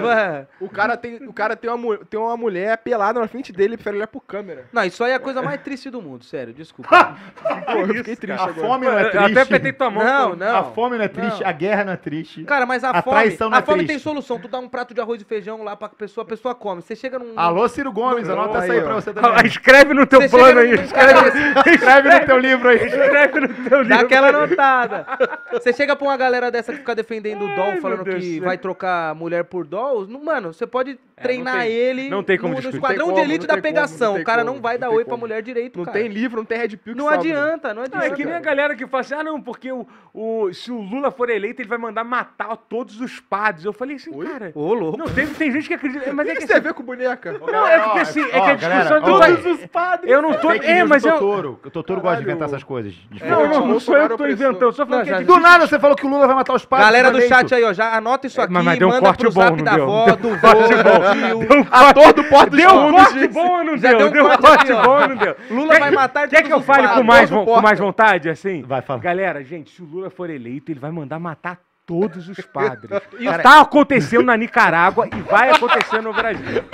O 0.59 0.69
cara, 0.69 0.97
tem, 0.97 1.15
o 1.27 1.33
cara 1.33 1.55
tem, 1.55 1.69
uma, 1.69 1.77
mu- 1.77 1.97
tem 1.97 2.19
uma 2.19 2.35
mulher 2.37 2.77
pelada 2.79 3.19
na 3.19 3.27
frente 3.27 3.51
dele 3.51 3.73
e 3.73 3.77
prefere 3.77 3.97
olhar 3.97 4.07
pro 4.07 4.19
câmera. 4.21 4.65
Não, 4.73 4.83
isso 4.83 5.03
aí 5.03 5.11
é 5.11 5.15
a 5.15 5.19
coisa 5.19 5.41
mais 5.41 5.61
triste 5.61 5.89
do 5.89 6.01
mundo, 6.01 6.23
sério, 6.25 6.53
desculpa. 6.53 6.89
Pô, 7.65 7.71
eu 7.79 7.87
fiquei 7.95 8.15
triste 8.15 8.39
A 8.39 8.43
agora. 8.45 8.67
fome 8.67 8.85
não 8.87 8.97
é 8.97 9.01
Eu 9.03 9.07
até 9.07 9.23
triste. 9.23 9.39
apertei 9.39 9.73
tua 9.73 9.89
mão. 9.89 10.03
Não, 10.03 10.35
não. 10.35 10.57
A 10.57 10.63
fome 10.63 10.97
não 10.97 11.05
é 11.05 11.07
triste, 11.07 11.41
Não. 11.41 11.49
a 11.49 11.51
guerra 11.51 11.83
não 11.85 11.93
é 11.93 11.97
triste. 11.97 12.43
Cara, 12.45 12.65
mas 12.65 12.83
a, 12.83 12.91
A 12.91 13.01
fome, 13.01 13.15
traição 13.17 13.49
não 13.49 13.57
a 13.57 13.59
é 13.59 13.63
fome 13.63 13.77
triste. 13.79 13.89
tem 13.91 13.99
solução. 13.99 14.39
Tu 14.39 14.47
dá 14.47 14.59
um 14.59 14.67
prato 14.69 14.93
de 14.93 15.01
arroz 15.01 15.21
e 15.21 15.25
feijão 15.25 15.63
lá 15.63 15.75
pra 15.75 15.89
pessoa, 15.89 16.23
a 16.23 16.27
pessoa 16.27 16.55
come. 16.55 16.81
Você 16.81 16.95
chega 16.95 17.19
num... 17.19 17.33
Alô, 17.35 17.67
Ciro 17.67 17.91
Gomes, 17.91 18.27
anota 18.29 18.59
essa 18.59 18.73
aí 18.73 18.79
ó. 18.79 18.83
pra 18.83 18.95
você 18.95 19.13
também. 19.13 19.29
Escreve 19.45 19.93
no 19.93 20.05
teu 20.05 20.27
plano 20.29 20.59
aí. 20.59 20.73
Escreve, 20.73 21.29
Escreve 21.75 22.09
no 22.19 22.25
teu 22.25 22.37
livro 22.37 22.69
aí. 22.69 22.77
escreve 22.85 23.39
no 23.41 23.47
teu 23.69 23.81
livro. 23.81 23.87
Dá 23.89 23.99
aquela 24.01 24.31
notada. 24.31 25.05
Você 25.51 25.73
chega 25.73 25.95
pra 25.99 26.07
uma 26.07 26.17
galera 26.17 26.49
dessa 26.49 26.71
que 26.71 26.79
fica 26.79 26.95
defendendo 26.95 27.43
o 27.45 27.55
doll, 27.55 27.77
falando 27.81 28.03
Deus 28.03 28.23
que 28.23 28.35
céu. 28.35 28.43
vai 28.45 28.57
trocar 28.57 29.13
mulher 29.13 29.43
por 29.43 29.65
doll. 29.65 30.07
não- 30.07 30.23
Mano, 30.23 30.53
você 30.53 30.65
pode 30.67 30.97
treinar 31.21 31.55
não 31.55 31.61
tem- 31.63 31.71
ele 31.71 32.09
não 32.09 32.23
tem 32.23 32.37
como 32.37 32.53
no, 32.55 32.61
no 32.61 32.69
esquadrão 32.69 33.07
Não 33.07 33.13
de 33.13 33.15
tem 33.15 33.23
como, 33.23 33.31
elite 33.33 33.41
não 33.41 33.47
da 33.47 33.53
como, 33.53 33.61
pegação. 33.63 34.07
não 34.07 34.13
tem 34.15 34.21
o 34.21 34.25
cara 34.25 34.41
como, 34.43 34.53
não 34.55 34.61
vai 34.61 34.73
não 34.75 34.79
dar 34.81 34.89
oi 34.89 35.03
pra 35.03 35.11
como. 35.11 35.21
mulher 35.21 35.41
direito, 35.41 35.77
Não 35.77 35.85
cara. 35.85 35.99
tem 35.99 36.07
livro, 36.07 36.37
não 36.37 36.45
tem 36.45 36.57
Red 36.57 36.69
Pill 36.77 36.93
que 36.93 36.97
Não 36.99 37.05
salva. 37.07 37.19
adianta, 37.21 37.67
não 37.69 37.75
Não, 37.75 37.83
adianta. 37.83 38.05
é 38.05 38.09
que 38.11 38.25
nem 38.25 38.33
a 38.35 38.39
galera 38.39 38.75
que 38.75 38.87
fala 38.87 39.01
assim, 39.01 39.15
ah 39.15 39.23
não, 39.23 39.41
porque 39.41 39.69
o, 39.71 39.85
o, 40.13 40.53
se 40.53 40.71
o 40.71 40.79
Lula 40.79 41.11
for 41.11 41.29
eleito, 41.29 41.61
ele 41.61 41.67
vai 41.67 41.77
mandar 41.77 42.03
matar 42.05 42.55
todos 42.55 43.01
os 43.01 43.19
padres. 43.19 43.65
Eu 43.65 43.73
falei 43.73 43.97
assim, 43.97 44.11
Oi? 44.15 44.25
cara... 44.25 44.51
Ô, 44.55 44.73
louco. 44.73 44.97
Não, 44.97 45.07
tem, 45.07 45.27
tem 45.27 45.51
gente 45.51 45.67
que 45.67 45.73
acredita... 45.73 46.13
Mas 46.13 46.25
O 46.27 46.31
é 46.31 46.35
que 46.35 46.43
a 46.43 46.45
assim, 46.55 46.59
ver 46.63 46.73
com 46.73 46.83
boneca? 46.83 47.33
Não, 47.33 47.67
é 47.67 47.79
porque 47.79 47.99
assim, 47.99 48.21
é 48.21 48.29
que 48.29 48.37
a 48.37 48.55
discussão... 48.55 49.01
todos 49.01 49.45
os 49.45 49.65
padres. 49.67 50.09
Eu 50.11 50.21
não 50.21 50.33
tô... 50.35 50.51
É, 50.51 50.83
mas 50.85 51.03
eu... 51.03 51.15
O 51.15 51.69
Totoro 51.69 51.99
gosta 52.01 52.17
de 52.17 52.23
inventar 52.23 52.47
essas 52.47 52.63
coisas. 52.63 52.95
Não, 53.27 53.47
não, 53.47 53.67
não 53.67 53.79
sou 53.79 53.97
eu 53.97 54.09
que 54.09 54.17
tô 54.17 54.25
inventando, 54.27 54.71
só 54.71 54.85
falando 54.85 55.05
Não, 55.07 55.17
que... 55.17 55.23
é 55.23 55.25
Do 55.25 55.39
nada 55.39 55.67
você 55.67 55.77
falou 55.79 55.88
que 55.95 56.05
o 56.05 56.09
Lula 56.09 56.25
vai 56.27 56.35
matar 56.35 56.53
os 56.53 56.65
padres. 56.65 56.87
Galera 56.87 57.11
do 57.11 57.21
chat 57.21 57.53
aí, 57.55 57.63
ó, 57.63 57.73
já 57.73 57.95
anota 57.95 58.27
isso 58.27 58.41
aqui, 58.41 58.51
Mas- 58.53 58.65
mas 58.65 58.79
deu 58.79 58.87
um 58.87 58.91
manda 58.91 59.05
corte 59.05 59.21
pro 59.23 59.31
bom, 59.31 59.41
zap 59.41 59.57
não 59.57 59.63
da 59.63 59.73
deu? 59.75 59.83
avó, 59.83 60.05
Deu 60.05 60.15
do 60.17 60.27
um 60.29 60.39
corte 60.39 60.73
vô, 60.73 60.83
do 60.83 61.45
tio. 61.47 61.57
Um 61.59 61.67
Ator 61.71 62.13
do 62.13 62.23
Porto 62.25 62.49
dos 62.51 62.59
Deu 62.59 62.69
um 62.71 62.91
corte 62.91 63.27
bom 63.27 63.47
ou 63.57 63.63
não 63.63 63.77
deu? 63.77 63.97
deu 63.97 64.07
um 64.07 64.11
Deu 64.11 64.25
um 64.25 64.37
corte 64.37 64.73
bom 64.73 65.01
ou 65.01 65.07
não 65.09 65.15
deu? 65.15 65.35
Lula 65.49 65.73
Quer 65.73 65.79
vai 65.79 65.89
que- 65.89 65.95
matar 65.95 66.27
Quer 66.27 66.43
que 66.43 66.53
eu 66.53 66.61
fale 66.61 66.87
com 66.87 67.03
mais, 67.03 67.29
com 67.29 67.61
mais 67.61 67.79
vontade, 67.79 68.29
assim? 68.29 68.61
Vai, 68.63 68.81
fala. 68.81 68.99
Galera, 68.99 69.43
gente, 69.43 69.71
se 69.75 69.81
o 69.81 69.85
Lula 69.85 70.09
for 70.09 70.29
eleito, 70.29 70.71
ele 70.71 70.79
vai 70.79 70.91
mandar 70.91 71.19
matar 71.19 71.57
todos 71.85 72.29
os 72.29 72.39
padres. 72.41 72.89
Isso 73.19 73.39
tá 73.41 73.61
acontecendo 73.61 74.23
na 74.23 74.37
Nicarágua 74.37 75.07
e 75.07 75.21
vai 75.21 75.49
acontecer 75.49 76.01
no 76.01 76.13
Brasil. 76.13 76.63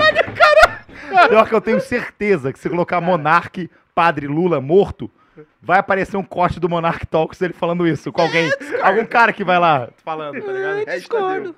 Pior 1.29 1.47
que 1.47 1.53
eu 1.55 1.61
tenho 1.61 1.79
certeza 1.79 2.51
que 2.51 2.59
se 2.59 2.69
colocar 2.69 2.99
Monarque, 2.99 3.69
Padre 3.93 4.27
Lula 4.27 4.59
morto, 4.59 5.09
vai 5.61 5.79
aparecer 5.79 6.17
um 6.17 6.23
corte 6.23 6.59
do 6.59 6.69
Monark 6.69 7.05
Talks 7.07 7.41
ele 7.41 7.53
falando 7.53 7.87
isso 7.87 8.11
com 8.11 8.21
alguém. 8.21 8.49
Algum 8.81 9.05
cara 9.05 9.31
que 9.33 9.43
vai 9.43 9.59
lá 9.59 9.89
falando, 9.97 10.41
tá 10.41 10.51
ligado? 10.51 10.89
É, 10.89 10.97
Discordo. 10.97 11.55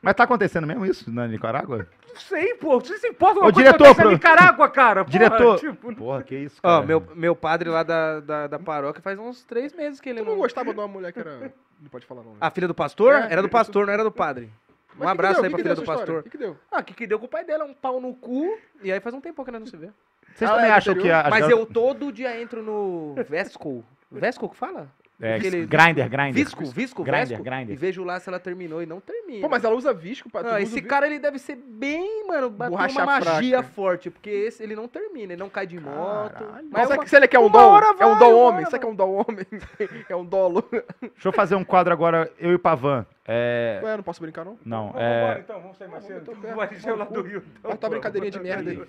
Mas 0.00 0.14
tá 0.14 0.24
acontecendo 0.24 0.66
mesmo 0.66 0.86
isso 0.86 1.10
na 1.10 1.26
Nicarágua? 1.26 1.88
Não 2.08 2.16
sei, 2.20 2.54
pô. 2.54 2.78
Você 2.80 2.96
se 2.98 3.08
importa 3.08 3.40
Ô, 3.40 3.42
coisa 3.42 3.52
que 3.56 3.62
diretor, 3.62 3.94
pro- 3.94 4.10
Nicarágua, 4.10 4.68
cara? 4.70 5.04
Porra, 5.04 5.12
Diretor. 5.12 5.58
tipo, 5.58 5.94
Porra, 5.94 6.22
que 6.22 6.36
isso, 6.36 6.62
cara. 6.62 6.82
Ó, 6.82 6.86
meu, 6.86 7.02
meu 7.14 7.34
padre 7.36 7.68
lá 7.68 7.82
da, 7.82 8.20
da, 8.20 8.46
da 8.46 8.58
paróquia 8.58 9.02
faz 9.02 9.18
uns 9.18 9.44
três 9.44 9.72
meses 9.74 10.00
que 10.00 10.08
ele 10.08 10.20
Tu 10.20 10.24
não... 10.24 10.32
não 10.32 10.38
gostava 10.40 10.72
de 10.72 10.78
uma 10.78 10.86
mulher 10.88 11.12
que 11.12 11.18
era... 11.18 11.52
Não 11.80 11.90
pode 11.90 12.06
falar 12.06 12.22
não. 12.22 12.30
né? 12.32 12.36
A 12.40 12.50
filha 12.50 12.68
do 12.68 12.74
pastor? 12.74 13.12
É, 13.14 13.32
era 13.32 13.42
do 13.42 13.48
pastor, 13.48 13.86
não 13.86 13.92
era 13.92 14.02
do 14.04 14.10
padre. 14.12 14.44
Um 14.44 14.50
Mas 14.50 14.98
que 14.98 15.04
que 15.04 15.08
abraço 15.08 15.40
aí 15.40 15.42
Que 15.42 15.48
pra 15.50 15.56
que 15.56 15.62
filha 15.62 15.74
do 15.74 15.84
pastor. 15.84 16.20
O 16.20 16.22
que 16.22 16.30
que 16.30 16.38
deu? 16.38 16.56
Ah, 16.72 16.80
o 16.80 16.84
que, 16.84 16.94
que 16.94 17.06
deu 17.06 17.18
com 17.18 17.26
o 17.26 17.28
pai 17.28 17.44
dela? 17.44 17.64
Um 17.66 17.74
pau 17.74 18.00
no 18.00 18.14
cu. 18.14 18.56
E 18.82 18.90
aí 18.90 18.98
faz 19.00 19.14
um 19.14 19.20
tempo 19.20 19.44
que 19.44 19.50
nós 19.50 19.60
não 19.60 19.66
se 19.66 19.76
vê. 19.76 19.90
Vocês 20.36 20.50
Ah, 20.50 20.54
também 20.54 20.70
é, 20.70 20.74
acham 20.74 20.94
que 20.94 21.10
a, 21.10 21.20
as 21.22 21.30
Mas 21.30 21.48
eu 21.48 21.64
todo 21.66 22.12
dia 22.12 22.40
entro 22.40 22.62
no 22.62 23.14
Vesco. 23.28 23.82
Vesco 24.10 24.48
que 24.48 24.56
fala? 24.56 24.86
É, 25.18 25.36
Aquele- 25.36 25.64
grinder, 25.64 26.10
grinder. 26.10 26.34
Visco, 26.34 26.62
visco, 26.66 27.02
Grindr, 27.02 27.28
vesco. 27.28 27.42
grindr. 27.42 27.72
E 27.72 27.74
vejo 27.74 28.04
lá 28.04 28.20
se 28.20 28.28
ela 28.28 28.38
terminou 28.38 28.82
e 28.82 28.86
não 28.86 29.00
termina. 29.00 29.40
Pô, 29.40 29.48
mas 29.48 29.64
ela 29.64 29.74
usa 29.74 29.94
visco 29.94 30.28
pra 30.28 30.42
Não, 30.42 30.50
usa 30.50 30.60
esse 30.60 30.74
visco? 30.74 30.88
cara, 30.90 31.06
ele 31.06 31.18
deve 31.18 31.38
ser 31.38 31.56
bem, 31.56 32.26
mano, 32.28 32.50
Borracha 32.50 32.98
uma 32.98 33.06
magia 33.18 33.60
fraca. 33.62 33.62
forte, 33.74 34.10
porque 34.10 34.28
esse, 34.28 34.62
ele 34.62 34.76
não 34.76 34.86
termina, 34.86 35.32
ele 35.32 35.40
não 35.40 35.48
cai 35.48 35.66
de 35.66 35.80
moto. 35.80 36.34
Caralho. 36.34 36.68
Mas 36.70 36.82
é 36.82 36.84
será 36.84 36.96
uma- 36.98 37.04
que 37.04 37.08
se 37.08 37.16
ele 37.16 37.28
quer 37.28 37.38
um 37.38 37.50
hora 37.56 37.86
é 37.98 38.04
um 38.04 38.12
uma 38.12 38.28
homem? 38.28 38.66
Será 38.66 38.78
que 38.78 38.84
é 38.84 38.88
um 38.90 38.94
dom 38.94 39.10
homem? 39.26 39.46
é 40.10 40.16
um 40.16 40.24
dolo? 40.26 40.62
Deixa 41.00 41.28
eu 41.28 41.32
fazer 41.32 41.54
um 41.54 41.64
quadro 41.64 41.94
agora, 41.94 42.30
eu 42.38 42.52
e 42.52 42.54
o 42.54 42.58
Pavan. 42.58 43.06
É... 43.26 43.80
Ué, 43.82 43.96
não 43.96 44.04
posso 44.04 44.20
brincar, 44.20 44.44
não? 44.44 44.58
Não, 44.66 44.88
Vamos 44.92 45.00
embora, 45.00 45.38
é... 45.38 45.40
então, 45.40 45.60
vamos 45.62 45.78
sair 45.78 45.88
mais 45.88 46.04
cedo. 46.04 46.30
Vai 46.54 46.74
ser 46.74 46.92
lá 46.92 47.06
do 47.06 47.22
Rio. 47.22 47.42
então, 47.58 47.70
Olha 47.70 47.78
tua 47.78 47.88
pô. 47.88 47.94
brincadeirinha 47.94 48.30
de 48.30 48.38
merda 48.38 48.70
aí. 48.70 48.82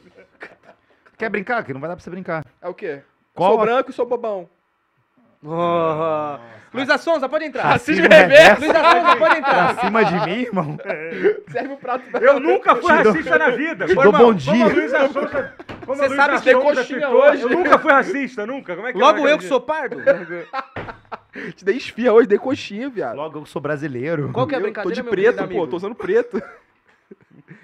Quer 1.17 1.29
brincar? 1.29 1.63
Que 1.63 1.73
não 1.73 1.79
vai 1.81 1.89
dar 1.89 1.95
pra 1.95 2.03
você 2.03 2.09
brincar. 2.09 2.45
É 2.61 2.67
o 2.67 2.73
quê? 2.73 3.01
Qual 3.33 3.53
Sou 3.53 3.61
a- 3.61 3.65
branco 3.65 3.89
e 3.89 3.93
sou 3.93 4.05
bobão. 4.05 4.49
Oh. 5.43 6.37
Luísa 6.73 6.97
Sonza, 6.97 7.29
pode 7.29 7.45
entrar. 7.45 7.63
Racismo 7.63 8.07
reverso. 8.09 8.61
Luísa 8.61 8.79
Sonza, 8.91 9.15
pode 9.17 9.37
entrar. 9.37 9.73
Pra 9.75 9.83
cima 9.85 10.05
de 10.05 10.13
mim, 10.25 10.41
irmão? 10.41 10.77
Serve 11.51 11.73
o 11.73 11.77
prato 11.77 12.09
pra 12.11 12.19
Eu 12.19 12.39
nunca 12.39 12.75
fui 12.75 12.91
racista 12.91 13.37
na 13.37 13.49
vida. 13.51 13.85
te 13.85 13.95
dou 13.95 14.11
bom 14.11 14.17
Como 14.17 14.33
dia. 14.35 14.65
Luísa 14.67 15.07
Sonza, 15.07 15.53
como 15.85 15.95
Você 15.95 16.03
a 16.03 16.07
Luísa 16.07 16.15
sabe 16.15 16.37
que 16.37 16.43
tem 16.43 16.53
Sonza 16.53 16.75
coxinha 16.75 17.09
hoje. 17.09 17.41
Eu 17.43 17.49
nunca 17.49 17.79
fui 17.79 17.91
racista, 17.91 18.45
nunca. 18.45 18.75
Como 18.75 18.87
é 18.87 18.91
que 18.93 18.97
Logo 18.97 19.19
não 19.19 19.27
eu 19.27 19.37
que 19.37 19.45
sou 19.45 19.61
pardo. 19.61 19.97
Te 21.55 21.63
dei 21.63 21.77
esfia 21.77 22.11
hoje, 22.11 22.27
dei 22.27 22.37
coxinha, 22.39 22.89
viado. 22.89 23.15
Logo 23.15 23.39
eu 23.39 23.45
sou 23.45 23.61
brasileiro. 23.61 24.31
Qual 24.33 24.47
que 24.47 24.55
é 24.55 24.57
a 24.57 24.59
Eu 24.59 24.63
brincadeira, 24.63 24.95
Tô 24.95 25.03
de 25.03 25.09
preto, 25.09 25.37
pô, 25.37 25.43
amigo? 25.43 25.67
tô 25.67 25.75
usando 25.77 25.95
preto. 25.95 26.41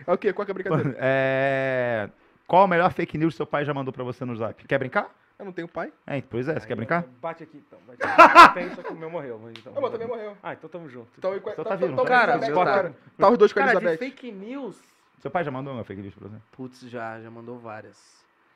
É 0.06 0.12
o 0.12 0.18
quê? 0.18 0.32
Qual 0.34 0.46
que 0.46 0.52
é 0.52 0.54
a 0.54 0.56
brincadeira? 0.56 0.98
É... 1.00 2.10
Qual 2.48 2.64
a 2.64 2.68
melhor 2.68 2.92
fake 2.92 3.18
news 3.18 3.34
que 3.34 3.38
seu 3.38 3.46
pai 3.48 3.66
já 3.66 3.74
mandou 3.74 3.94
pra 3.94 4.04
você 4.04 4.24
no 4.26 4.36
zap? 4.36 4.66
Quer 4.68 4.78
brincar? 4.78 5.10
Eu 5.40 5.46
não 5.46 5.52
tenho 5.52 5.68
pai. 5.68 5.92
É, 6.06 6.22
pois 6.22 6.48
é, 6.48 6.60
você 6.60 6.68
quer 6.68 6.76
brincar? 6.76 7.04
Bate 7.22 7.44
aqui 7.44 7.58
então. 7.58 7.80
Bate 7.88 8.04
aqui. 8.04 8.54
Tem, 8.54 8.76
só 8.76 8.84
que 8.84 8.94
o 8.94 8.96
meu 8.96 9.10
morreu. 9.10 9.40
Mas 9.42 9.54
então, 9.58 9.74
Não, 9.74 9.82
mas 9.82 9.92
também 9.92 10.08
morreu. 10.08 10.38
Ah, 10.44 10.54
então 10.54 10.70
tamo 10.70 10.88
junto. 10.88 11.08
Então, 11.18 11.36
Então 11.36 11.64
tá 11.66 11.76
vindo, 11.76 11.96
tá, 11.96 12.06
Cara, 12.06 12.38
meu 12.38 12.54
tá, 12.56 12.66
tá. 12.84 12.92
tá 13.18 13.30
os 13.30 13.38
dois 13.38 13.52
com 13.52 13.60
a 13.60 13.64
Cara, 13.66 13.80
de 13.80 13.86
Elizabeth. 13.86 13.98
fake 14.10 14.32
news... 14.32 14.78
Seu 15.22 15.32
pai 15.32 15.44
já 15.44 15.50
mandou 15.52 15.74
uma 15.74 15.84
fake 15.84 16.02
news 16.02 16.14
pra 16.14 16.28
você? 16.28 16.36
Putz, 16.52 16.82
já, 16.82 17.20
já 17.22 17.32
mandou 17.32 17.58
várias. 17.58 17.98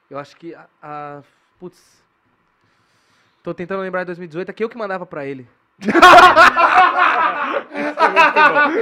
Eu 0.09 0.19
acho 0.19 0.35
que 0.37 0.53
a... 0.53 0.67
a- 0.83 1.21
putz... 1.59 2.03
Tô 3.41 3.53
tentando 3.53 3.81
lembrar 3.81 4.01
de 4.01 4.07
2018, 4.07 4.49
aqui 4.51 4.63
eu 4.63 4.69
que 4.69 4.77
mandava 4.77 5.05
pra 5.05 5.25
ele. 5.25 5.47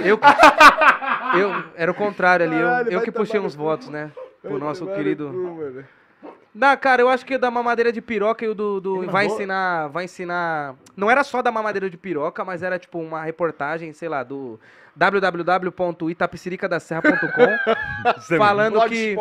eu, 0.03 0.19
eu, 1.40 1.64
era 1.76 1.91
o 1.91 1.94
contrário 1.95 2.45
ali, 2.45 2.56
eu, 2.56 2.68
Caralho, 2.68 2.90
eu 2.90 2.98
vai 2.98 3.06
que 3.06 3.11
tomar 3.11 3.26
puxei 3.26 3.40
no 3.40 3.45
uns 3.45 3.56
cu. 3.56 3.61
votos, 3.64 3.90
né? 3.90 4.11
Pro 4.50 4.60
nosso 4.60 4.86
querido... 4.96 5.26
Não, 6.54 6.78
cara, 6.78 7.02
eu 7.02 7.10
acho 7.10 7.26
que 7.26 7.36
o 7.36 7.40
da 7.40 7.52
mamadeira 7.52 7.92
de 7.92 8.02
piroca 8.02 8.46
e 8.46 8.48
o 8.48 8.56
do. 8.56 8.80
do- 8.80 9.02
vai 9.12 9.26
ensinar. 9.36 9.88
Vai 9.90 10.06
ensinar. 10.06 10.76
Não 10.96 11.12
era 11.12 11.22
só 11.22 11.42
da 11.42 11.52
mamadeira 11.52 11.90
de 11.90 11.98
piroca, 11.98 12.46
mas 12.46 12.64
era 12.64 12.80
tipo 12.80 12.98
uma 12.98 13.22
reportagem, 13.24 13.92
sei 13.92 14.08
lá, 14.08 14.24
do 14.24 14.58
www.itapecerica.com 14.96 17.76
falando 18.38 18.80
que. 18.90 19.16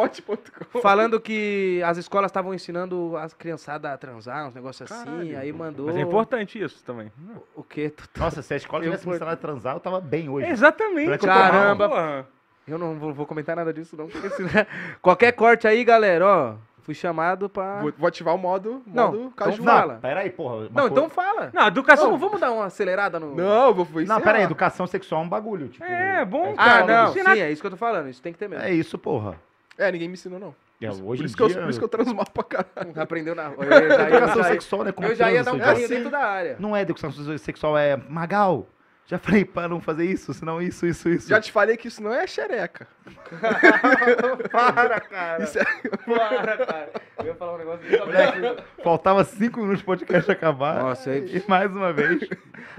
Falando 0.80 1.20
que 1.20 1.82
as 1.84 1.98
escolas 1.98 2.28
estavam 2.30 2.54
ensinando 2.54 3.16
as 3.16 3.34
criançadas 3.34 3.90
a 3.90 3.96
transar, 3.98 4.46
uns 4.48 4.54
negócios 4.54 4.90
assim, 4.90 5.34
aí 5.34 5.52
mandou. 5.52 5.86
Mas 5.86 5.96
é 5.96 6.00
importante 6.00 6.62
isso 6.62 6.82
também. 6.84 7.10
O 7.54 7.62
quê? 7.64 7.90
Tu- 7.90 8.08
Nossa, 8.16 8.42
se 8.42 8.54
a 8.54 8.56
escola 8.56 8.84
tivesse 8.84 9.06
me 9.08 9.14
ensinado 9.14 9.32
a 9.32 9.36
transar, 9.36 9.74
eu 9.76 9.80
tava 9.80 10.00
bem 10.00 10.28
hoje. 10.28 10.48
Exatamente. 10.48 11.18
Caramba. 11.18 11.88
porra. 11.88 12.26
Eu 12.66 12.78
não 12.78 12.94
vou, 12.98 13.12
vou 13.12 13.26
comentar 13.26 13.54
nada 13.56 13.72
disso, 13.72 13.96
não. 13.96 14.06
porque 14.08 14.30
senão- 14.30 14.50
Qualquer 15.02 15.32
corte 15.32 15.66
aí, 15.66 15.84
galera, 15.84 16.26
ó. 16.26 16.54
Fui 16.82 16.94
chamado 16.94 17.48
pra. 17.48 17.80
Vou, 17.80 17.92
vou 17.96 18.06
ativar 18.08 18.34
o 18.34 18.38
modo, 18.38 18.82
Não, 18.86 19.06
modo 19.06 19.16
então 19.34 19.46
caju. 19.46 19.62
fala. 19.64 19.94
Não, 19.94 20.00
peraí, 20.00 20.28
porra. 20.28 20.54
Não, 20.64 20.68
coisa- 20.70 20.88
então 20.90 21.08
fala. 21.08 21.50
Não, 21.54 21.66
educação. 21.66 22.04
Vamos, 22.06 22.20
vamos 22.20 22.40
dar 22.40 22.50
uma 22.52 22.66
acelerada 22.66 23.18
no. 23.18 23.34
Não, 23.34 23.68
eu 23.68 23.74
vou, 23.74 23.84
vou 23.86 24.02
Não, 24.04 24.20
peraí, 24.20 24.42
educação 24.42 24.86
sexual 24.86 25.22
é 25.22 25.24
um 25.24 25.28
bagulho, 25.28 25.68
tipo... 25.68 25.82
É, 25.82 26.22
bom, 26.26 26.48
é- 26.48 26.52
Ah, 26.52 26.82
cara. 26.82 26.86
não, 27.04 27.10
ensinar- 27.10 27.34
sim, 27.36 27.40
é 27.40 27.50
isso 27.50 27.62
que 27.62 27.66
eu 27.66 27.70
tô 27.70 27.76
falando. 27.78 28.10
Isso 28.10 28.20
tem 28.20 28.34
que 28.34 28.38
ter 28.38 28.48
mesmo. 28.48 28.62
É 28.66 28.70
isso, 28.70 28.98
porra. 28.98 29.34
É, 29.78 29.90
ninguém 29.90 30.08
me 30.08 30.14
ensinou, 30.14 30.38
não. 30.38 30.54
É, 30.82 30.88
Por 30.88 31.02
hoje 31.06 31.24
isso, 31.24 31.34
em 31.34 31.36
que 31.38 31.42
eu, 31.42 31.48
dia... 31.48 31.60
por 31.62 31.70
isso 31.70 31.78
que 31.78 31.84
eu 31.84 31.88
transo 31.88 32.14
mal 32.14 32.26
pra 32.26 32.44
caralho. 32.44 32.92
Aprendeu 33.00 33.34
na. 33.34 33.44
Eu 33.44 33.64
já, 33.66 33.80
eu 33.80 33.90
Educação 34.08 34.42
já- 34.42 34.48
sexual, 34.50 34.84
né? 34.84 34.92
Eu 35.00 35.14
já 35.14 35.32
ia 35.32 35.42
dar 35.42 35.54
um 35.54 35.62
aí. 35.64 35.88
dentro 35.88 36.10
da 36.10 36.18
área. 36.18 36.56
Não 36.58 36.76
é 36.76 36.82
educação 36.82 37.10
sexual, 37.38 37.78
é 37.78 37.96
Magal. 37.96 38.66
Já 39.06 39.18
falei 39.18 39.44
pra 39.44 39.68
não 39.68 39.80
fazer 39.80 40.06
isso, 40.06 40.32
senão 40.32 40.62
isso, 40.62 40.86
isso, 40.86 41.08
isso. 41.10 41.28
Já 41.28 41.38
te 41.38 41.52
falei 41.52 41.76
que 41.76 41.88
isso 41.88 42.02
não 42.02 42.12
é 42.12 42.26
xereca. 42.26 42.86
Para, 44.50 45.00
cara. 45.00 45.44
Isso 45.44 45.58
é... 45.58 45.64
Para, 45.64 46.56
cara. 46.66 46.90
Eu 47.18 47.26
ia 47.26 47.34
falar 47.34 47.54
um 47.54 47.58
negócio 47.58 47.80
muito 47.88 48.06
Moleque, 48.06 48.62
faltava 48.82 49.24
cinco 49.24 49.60
minutos 49.60 49.82
pro 49.82 49.96
podcast 49.96 50.30
acabar. 50.30 50.82
Nossa, 50.82 51.10
aí- 51.10 51.36
E 51.36 51.44
mais 51.48 51.70
uma 51.70 51.92
vez, 51.92 52.26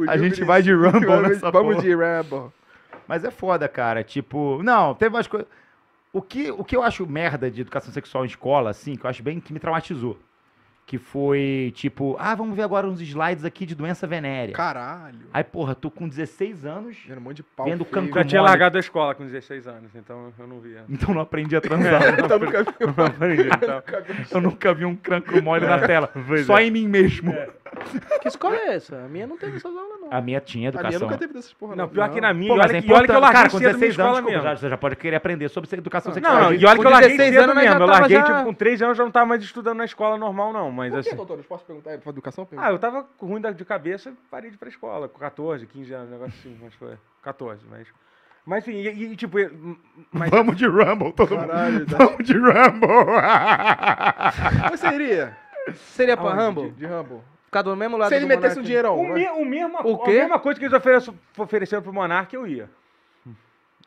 a 0.08 0.18
gente 0.18 0.44
vai 0.44 0.62
de 0.62 0.74
Rumble 0.74 1.06
Vamos- 1.06 1.30
nessa 1.30 1.52
Vamos 1.52 1.76
porra. 1.76 1.88
de 1.88 1.96
Rambo. 1.96 2.54
Mas 3.08 3.24
é 3.24 3.30
foda, 3.32 3.68
cara. 3.68 4.04
Tipo, 4.04 4.62
não, 4.64 4.96
teve 4.96 5.16
umas 5.16 5.28
coisas. 5.28 5.48
O 6.12 6.22
que, 6.22 6.50
o 6.50 6.64
que 6.64 6.76
eu 6.76 6.82
acho 6.82 7.06
merda 7.06 7.52
de 7.52 7.62
educação 7.62 7.92
sexual 7.94 8.24
em 8.24 8.28
escola, 8.28 8.70
assim, 8.72 8.96
que 8.96 9.06
eu 9.06 9.10
acho 9.10 9.22
bem 9.22 9.40
que 9.40 9.54
me 9.54 9.60
traumatizou. 9.60 10.18
Que 10.88 11.00
foi, 11.00 11.74
tipo, 11.76 12.16
ah, 12.20 12.36
vamos 12.36 12.56
ver 12.56 12.62
agora 12.62 12.86
uns 12.88 13.02
slides 13.02 13.44
aqui 13.44 13.66
de 13.66 13.74
doença 13.74 14.06
venérea. 14.06 14.54
Caralho. 14.54 15.18
Aí, 15.34 15.44
porra, 15.44 15.74
tô 15.74 15.90
com 15.90 16.08
16 16.08 16.64
anos, 16.64 16.96
Vendo 17.08 17.18
um 17.18 17.22
monte 17.22 17.38
de 17.38 17.44
pau 17.44 17.66
Vendo 17.66 17.84
feio. 17.84 17.92
cancro. 17.92 18.14
Já 18.20 18.24
tinha 18.24 18.40
mole. 18.42 18.50
largado 18.52 18.78
a 18.78 18.80
escola 18.80 19.16
com 19.16 19.26
16 19.26 19.68
anos, 19.68 19.96
então 19.96 20.32
eu 20.38 20.46
não 20.48 20.60
via. 20.60 20.84
então 20.88 21.12
não 21.12 21.22
aprendi 21.22 21.56
a 21.56 21.62
transar. 21.62 22.02
Então 22.24 22.38
nunca 22.38 22.64
vi 22.64 22.70
Não 22.98 23.06
aprendi, 23.06 23.48
então. 23.48 23.84
eu 24.32 24.42
nunca 24.42 24.74
vi 24.76 24.86
um 24.86 24.96
cancro 24.96 25.42
mole 25.42 25.66
na 25.66 25.80
tela. 25.80 26.08
Pois 26.28 26.46
Só 26.46 26.60
é. 26.60 26.66
em 26.66 26.72
mim 26.72 26.88
mesmo. 26.88 27.34
Que 28.22 28.30
escola 28.30 28.56
é 28.56 28.76
essa? 28.76 28.96
A 29.04 29.08
minha 29.10 29.28
não 29.28 29.38
teve 29.38 29.58
essas 29.58 29.76
aulas, 29.76 30.00
não. 30.00 30.08
A 30.10 30.22
minha 30.22 30.40
tinha 30.40 30.70
A 30.70 30.72
minha 30.72 30.82
educação. 30.82 31.08
nunca 31.08 31.18
teve 31.20 31.34
dessas 31.34 31.52
porra, 31.52 31.76
Não, 31.76 31.90
pior 31.90 32.10
que 32.10 32.22
na 32.22 32.34
minha. 32.34 32.48
Pô, 32.48 32.56
e 32.56 32.58
mas 32.60 32.70
olha, 32.70 32.78
é 32.78 32.82
que, 32.82 32.88
e 32.90 32.94
olha 32.94 33.06
que 33.06 33.12
eu 33.12 33.20
larguei 33.20 33.38
Cara, 33.42 33.50
com 33.50 33.58
cedo 33.58 33.72
da 33.72 33.78
minha 33.78 33.90
16 33.90 34.00
anos, 34.00 34.32
mesmo. 34.32 34.44
já, 34.44 34.56
você 34.56 34.70
já 34.70 34.78
pode 34.78 34.96
querer 34.96 35.16
aprender 35.18 35.50
sobre 35.50 35.76
educação 35.78 36.14
sexual. 36.14 36.36
Não, 36.36 36.44
não, 36.44 36.54
e 36.54 36.66
olha 36.66 36.80
que 36.80 36.86
eu 36.88 36.92
larguei 36.92 37.18
16 37.18 37.34
cedo 37.36 37.44
anos, 37.44 37.56
nós 37.56 37.64
já 37.66 37.70
mesmo. 37.72 37.84
Eu 37.84 37.88
larguei, 37.88 38.24
tipo, 38.24 38.44
com 38.46 38.54
13 38.54 38.84
anos 38.86 38.94
eu 38.94 38.98
já 38.98 39.04
não 39.04 39.12
tava 39.12 39.26
mais 39.26 39.44
estudando 39.44 39.78
na 39.78 39.86
escola 39.86 40.18
normal, 40.18 40.54
não. 40.54 40.72
Mas 40.76 40.92
Por 40.94 41.02
que, 41.02 41.08
assim. 41.10 41.16
doutor? 41.18 41.38
Eu 41.38 41.44
posso 41.44 41.66
perguntar? 41.66 41.92
É 41.92 41.98
pra 41.98 42.10
educação? 42.12 42.48
Ah, 42.58 42.72
eu 42.72 42.78
tava 42.80 43.08
ruim 43.20 43.42
de 43.42 43.66
cabeça 43.66 44.10
e 44.10 44.14
parei 44.30 44.50
de 44.50 44.56
ir 44.56 44.60
pra 44.60 44.70
escola. 44.70 45.08
Com 45.08 45.18
14, 45.20 45.66
15 45.66 45.94
anos, 45.94 46.10
um 46.10 46.12
negócio 46.12 46.34
assim. 46.40 46.58
Mas 46.62 46.74
foi 46.76 46.98
14, 47.22 47.66
mas. 47.70 47.88
Mas 48.46 48.68
enfim, 48.68 48.78
e, 48.78 49.04
e, 49.14 49.16
tipo. 49.16 49.38
Mas, 50.12 50.30
Vamos 50.30 50.56
de 50.56 50.68
Rumble, 50.68 51.12
todo 51.14 51.36
mundo. 51.36 51.48
Caralho, 51.48 51.86
tá- 51.90 51.98
Vamos 51.98 52.24
de 52.28 52.34
Rumble. 52.34 52.90
Você 54.72 54.88
iria 54.94 55.38
Seria 55.76 56.16
pra 56.16 56.26
Aonde? 56.28 56.38
Rambo? 56.42 56.72
de 56.72 56.86
Rambo? 56.86 57.24
Ficar 57.46 57.62
do 57.64 57.76
mesmo 57.76 57.98
lado 57.98 58.10
Se 58.10 58.16
ele 58.16 58.26
do 58.26 58.28
metesse 58.28 58.60
um 58.60 58.62
Monark? 58.62 58.68
dinheirão. 58.68 59.00
o, 59.00 59.14
me, 59.14 59.30
o 59.30 59.46
mesmo, 59.46 59.78
O 59.84 59.96
a 60.02 60.06
quê? 60.06 60.12
mesma 60.12 60.40
coisa 60.40 60.60
que 60.60 60.66
eles 60.66 60.78
ofereceram, 60.78 61.18
ofereceram 61.38 61.82
pro 61.82 61.94
Monark, 61.94 62.36
eu 62.36 62.46
ia. 62.46 62.70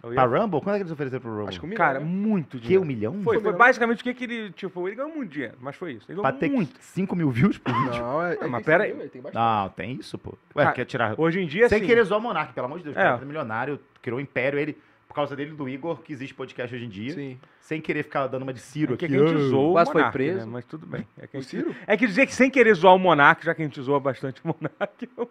Eu 0.03 0.13
pra. 0.13 0.25
Rumble? 0.27 0.61
Quanto 0.61 0.71
é 0.75 0.79
que 0.79 0.83
eles 0.83 0.93
ofereceram 0.93 1.21
pro 1.21 1.31
Rumble? 1.33 1.49
Acho 1.49 1.59
que 1.61 1.67
um 1.67 1.69
milhão, 1.69 1.79
Cara, 1.85 1.99
né? 1.99 2.05
muito 2.07 2.57
Que, 2.57 2.63
dinheiro. 2.63 2.83
um 2.83 2.87
milhão? 2.87 3.13
Foi, 3.23 3.35
foi 3.37 3.43
milhão. 3.43 3.59
basicamente 3.59 4.01
o 4.01 4.05
que, 4.05 4.15
que 4.15 4.25
ele. 4.25 4.51
Tipo, 4.53 4.87
ele 4.89 4.97
ganhou 4.97 5.13
muito 5.15 5.31
dinheiro, 5.33 5.57
mas 5.61 5.75
foi 5.77 5.93
isso. 5.95 6.07
Ele 6.11 6.21
Pra 6.21 6.31
ganhou 6.31 6.41
ter 6.41 6.51
muito. 6.51 6.77
5 6.81 7.17
mil 7.17 7.31
views 7.31 7.59
por 7.59 7.75
vídeo? 7.75 8.01
Não, 8.01 8.23
é, 8.25 8.37
Não, 8.37 8.43
é 8.45 8.47
mas 8.47 8.65
pera 8.65 8.85
aí. 8.85 8.93
tem 9.09 9.21
bastante. 9.21 9.35
Não, 9.35 9.69
tem 9.71 9.93
isso, 9.95 10.17
pô. 10.17 10.39
Ué, 10.55 10.63
Cara, 10.65 10.75
quer 10.77 10.85
tirar... 10.85 11.15
Hoje 11.19 11.41
em 11.41 11.47
dia, 11.47 11.69
Sem 11.69 11.79
assim, 11.79 11.87
querer 11.87 12.05
zoar 12.05 12.21
o 12.21 12.23
Monark, 12.23 12.53
pelo 12.53 12.67
amor 12.67 12.79
de 12.79 12.85
Deus. 12.85 12.97
É. 12.97 13.01
O 13.01 13.03
cara 13.05 13.23
é 13.23 13.25
milionário, 13.25 13.81
criou 14.01 14.19
um 14.19 14.23
império. 14.23 14.59
Ele, 14.59 14.79
por 15.09 15.15
causa 15.15 15.35
dele 15.35 15.51
do 15.53 15.69
Igor, 15.69 16.01
que 16.03 16.13
existe 16.13 16.33
podcast 16.35 16.75
hoje 16.77 16.85
em 16.85 16.89
dia. 16.89 17.15
Sim. 17.15 17.39
Sem 17.61 17.81
querer 17.81 18.05
ficar 18.05 18.29
dando 18.29 18.43
uma 18.45 18.53
de 18.53 18.61
Ciro 18.61 18.95
é 18.95 18.97
que 18.97 19.05
a 19.05 19.09
aqui. 19.09 19.19
gente 19.19 19.35
ah. 19.35 19.49
zoou 19.49 19.73
Quase 19.73 19.91
o 19.91 19.93
foi 19.93 20.01
Monark, 20.03 20.17
preso. 20.17 20.39
né? 20.39 20.47
Mas 20.47 20.65
tudo 20.65 20.87
bem. 20.87 21.07
É 21.19 21.27
que, 21.27 21.37
a 21.37 21.41
O 21.41 21.43
gente- 21.43 21.51
Ciro? 21.51 21.75
é 21.87 21.97
que 21.97 22.07
dizer 22.07 22.25
que 22.27 22.35
sem 22.35 22.49
querer 22.51 22.73
zoar 22.75 22.95
o 22.95 22.99
Monark, 23.01 23.45
já 23.45 23.53
que 23.55 23.63
a 23.63 23.65
gente 23.65 23.81
zoa 23.83 23.99
bastante 23.99 24.41
o 24.45 24.47
Monark. 24.49 25.09
eu- 25.19 25.29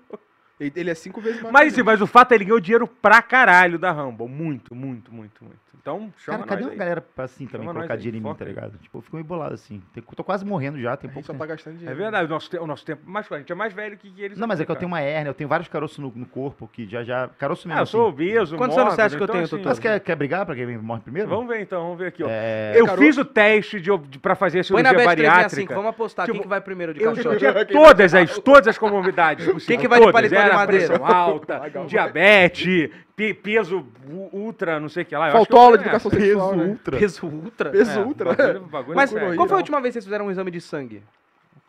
Ele, 0.59 0.89
é 0.89 0.95
cinco 0.95 1.21
vezes 1.21 1.41
mais. 1.41 1.53
Mas 1.53 1.73
assim, 1.73 1.83
mas 1.83 2.01
o 2.01 2.07
fato 2.07 2.31
é 2.31 2.35
que 2.35 2.43
ele 2.43 2.45
ganhou 2.45 2.59
dinheiro 2.59 2.87
pra 2.87 3.21
caralho 3.21 3.77
da 3.77 3.91
Rumble. 3.91 4.27
Muito, 4.27 4.73
muito, 4.73 5.13
muito, 5.13 5.43
muito. 5.43 5.67
Então, 5.79 6.11
chama 6.17 6.39
Cara, 6.39 6.49
cadê 6.49 6.61
nós 6.63 6.67
uma 6.67 6.73
aí. 6.73 6.77
galera 6.79 6.99
pra 7.01 7.23
assim 7.25 7.45
também 7.45 7.65
Chama 7.65 7.73
colocar 7.79 7.95
dinheiro 7.95 8.17
em 8.17 8.19
mim, 8.19 8.33
tá 8.35 8.43
ligado? 8.43 8.77
Tipo, 8.79 8.97
eu 8.97 9.01
fico 9.01 9.15
meio 9.15 9.25
bolado 9.25 9.53
assim. 9.53 9.81
Tem- 9.93 10.03
tô 10.03 10.21
quase 10.21 10.43
morrendo 10.43 10.77
já, 10.81 10.97
tem 10.97 11.07
A 11.09 11.13
gente 11.13 11.13
pouco 11.13 11.27
só 11.27 11.31
tempo. 11.31 11.39
tá 11.45 11.45
gastando 11.45 11.75
É 11.75 11.77
dinheiro. 11.77 11.97
verdade, 11.97 12.25
o 12.25 12.29
nosso, 12.29 12.49
te- 12.49 12.57
o 12.57 12.67
nosso 12.67 12.83
tempo. 12.85 13.03
Mas 13.05 13.31
a 13.31 13.37
gente 13.37 13.49
é 13.49 13.55
mais 13.55 13.71
velho 13.71 13.95
que 13.97 14.11
eles. 14.21 14.37
Não, 14.37 14.47
mas 14.49 14.59
é 14.59 14.65
que 14.65 14.71
eu 14.71 14.75
tenho 14.75 14.89
uma 14.89 14.99
hérnia, 14.99 15.29
eu 15.29 15.33
tenho 15.33 15.47
vários 15.47 15.69
caroços 15.69 15.97
no, 15.99 16.11
no 16.13 16.25
corpo 16.25 16.67
que 16.67 16.85
já 16.89 17.03
já. 17.05 17.29
Caroço 17.39 17.69
mesmo. 17.69 17.79
Ah, 17.79 17.83
eu 17.83 17.85
sou 17.85 18.01
assim. 18.01 18.09
obeso, 18.09 18.57
Quantos 18.57 18.77
anos 18.77 18.95
você 18.95 19.01
acha 19.01 19.15
que 19.15 19.21
eu 19.21 19.25
então, 19.25 19.33
tenho, 19.35 19.45
assim, 19.45 19.55
Tutu? 19.55 19.69
Mas 19.69 19.79
quer, 19.79 19.97
quer 20.01 20.15
brigar 20.17 20.45
pra 20.45 20.55
quem 20.55 20.77
morre 20.77 20.99
primeiro? 21.01 21.29
Vamos 21.29 21.47
ver 21.47 21.61
então, 21.61 21.81
vamos 21.83 21.97
ver 21.99 22.07
aqui, 22.07 22.21
ó. 22.21 22.27
É, 22.29 22.73
eu 22.75 22.85
caroço? 22.85 23.03
fiz 23.05 23.17
o 23.17 23.23
teste 23.23 23.79
de, 23.79 23.97
de, 24.09 24.19
pra 24.19 24.35
fazer 24.35 24.59
a 24.59 24.63
Põe 24.65 24.83
na 24.83 24.89
cirurgia 24.89 25.07
Bet 25.07 25.15
365, 25.21 25.25
bariátrica. 25.25 25.75
vamos 25.75 25.89
apostar. 25.89 26.25
Tipo, 26.25 26.33
quem 26.33 26.41
que 26.41 26.49
vai 26.49 26.59
primeiro 26.59 26.93
de 26.93 26.99
tinha 26.99 27.65
todas 27.65 28.13
as, 28.13 28.37
todas 28.39 28.67
as 28.67 28.77
comorbidades. 28.77 29.47
Quem 29.65 29.79
que 29.79 29.87
vai 29.87 30.01
de 30.01 30.11
madeira? 30.55 30.87
pressão 30.87 31.05
alta, 31.05 31.61
diabetes, 31.87 32.89
pe- 33.15 33.33
peso 33.33 33.85
ultra, 34.31 34.79
não 34.79 34.89
sei 34.89 35.03
o 35.03 35.05
que 35.05 35.15
lá. 35.15 35.29
Eu 35.29 35.37
acho 35.37 35.45
que 35.45 35.51
Faltou 35.51 35.59
aula 35.59 35.77
de 35.77 35.83
tenho 35.83 35.95
educação 35.95 36.11
essa. 36.11 36.19
peso 36.19 36.31
sexual, 36.39 36.55
né? 36.55 36.65
ultra. 36.65 36.97
Peso 36.97 37.25
ultra? 37.27 37.69
Peso 37.71 37.91
É, 37.99 38.03
ultra. 38.03 38.33
bagulho- 38.33 38.59
bagulho 38.67 38.95
Mas 38.95 39.11
qual 39.35 39.47
foi 39.47 39.55
a 39.55 39.59
última 39.59 39.81
vez 39.81 39.91
que 39.91 39.93
vocês 39.93 40.05
fizeram 40.05 40.27
um 40.27 40.31
exame 40.31 40.51
de 40.51 40.61
sangue? 40.61 41.03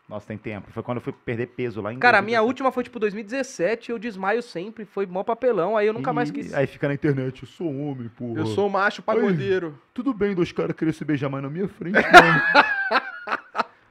Nossa, 0.08 0.26
tem 0.26 0.38
tempo. 0.38 0.70
Foi 0.72 0.82
quando 0.82 0.96
eu 0.96 1.02
fui 1.02 1.12
perder 1.12 1.48
peso 1.48 1.82
lá 1.82 1.92
em 1.92 1.98
Cara, 1.98 2.16
a 2.16 2.22
minha 2.22 2.38
2017. 2.38 2.48
última 2.48 2.72
foi 2.72 2.82
tipo 2.82 2.98
2017, 2.98 3.90
eu 3.90 3.98
desmaio 3.98 4.40
sempre, 4.42 4.86
foi 4.86 5.04
mó 5.04 5.22
papelão, 5.22 5.76
aí 5.76 5.86
eu 5.86 5.92
nunca 5.92 6.14
mais 6.14 6.30
Ih, 6.30 6.32
quis. 6.32 6.54
Aí 6.54 6.66
fica 6.66 6.88
na 6.88 6.94
internet, 6.94 7.42
eu 7.42 7.46
sou 7.48 7.66
homem, 7.68 8.08
porra. 8.16 8.40
Eu 8.40 8.46
sou 8.46 8.70
macho 8.70 9.02
pagodeiro. 9.02 9.78
Tudo 9.92 10.14
bem 10.14 10.34
dois 10.34 10.50
caras 10.50 10.74
querem 10.74 10.94
se 10.94 11.04
beijar 11.04 11.28
mais 11.28 11.44
na 11.44 11.50
minha 11.50 11.68
frente, 11.68 11.92
mano. 12.00 12.40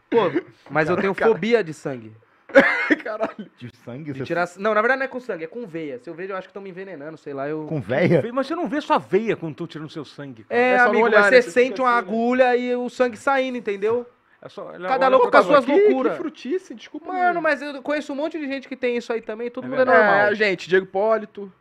Pô, 0.09 0.31
mas 0.71 0.89
eu 0.89 0.97
tenho 0.97 1.13
fobia 1.13 1.63
de 1.63 1.73
sangue. 1.73 2.11
Caralho. 3.03 3.49
De 3.57 3.75
sangue? 3.77 4.13
De 4.13 4.19
você- 4.19 4.25
tirar... 4.25 4.47
Não, 4.57 4.73
na 4.73 4.81
verdade 4.81 4.99
não 4.99 5.05
é 5.05 5.07
com 5.09 5.19
sangue, 5.19 5.43
é 5.43 5.47
com 5.47 5.65
veia. 5.67 5.99
Se 5.99 6.09
eu 6.09 6.13
vejo, 6.13 6.31
eu 6.31 6.37
acho 6.37 6.47
que 6.47 6.51
estão 6.51 6.61
me 6.61 6.69
envenenando, 6.69 7.17
sei 7.17 7.33
lá, 7.33 7.47
eu... 7.47 7.65
Com 7.67 7.81
véia? 7.81 8.23
Mas 8.33 8.47
você 8.47 8.55
não 8.55 8.67
vê 8.67 8.79
sua 8.81 8.97
veia 8.97 9.35
quando 9.35 9.55
tu 9.55 9.67
tirando 9.67 9.89
seu 9.89 10.05
sangue. 10.05 10.43
cara. 10.45 10.59
É, 10.59 10.71
É 10.73 10.79
amigo, 10.79 11.03
olhar, 11.05 11.21
mas 11.23 11.31
né? 11.31 11.41
você 11.41 11.49
Você 11.49 11.51
sente 11.51 11.81
uma 11.81 11.97
assim, 11.97 12.05
né? 12.07 12.11
agulha 12.13 12.55
e 12.55 12.75
o 12.75 12.89
sangue 12.89 13.17
saindo, 13.17 13.57
entendeu? 13.57 14.05
É 14.41 14.47
só, 14.49 14.65
Cada 14.87 15.07
louco 15.07 15.31
com 15.31 15.37
as 15.37 15.45
suas 15.45 15.65
tua- 15.65 15.75
Que, 15.75 16.09
frutice, 16.15 16.75
desculpa. 16.75 17.11
Mano, 17.11 17.41
mas 17.41 17.61
eu 17.61 17.81
conheço 17.81 18.13
um 18.13 18.15
monte 18.15 18.37
de 18.39 18.45
gente 18.47 18.67
que 18.67 18.75
tem 18.77 18.95
isso 18.95 19.11
aí 19.11 19.19
também, 19.21 19.49
todo 19.49 19.65
É 19.65 19.67
mundo 19.67 19.81
é 19.81 19.85
verdade. 19.85 20.05
normal. 20.05 20.27
É, 20.31 20.35
gente, 20.35 20.69
Diego 20.69 20.85
Hipólito. 20.85 21.51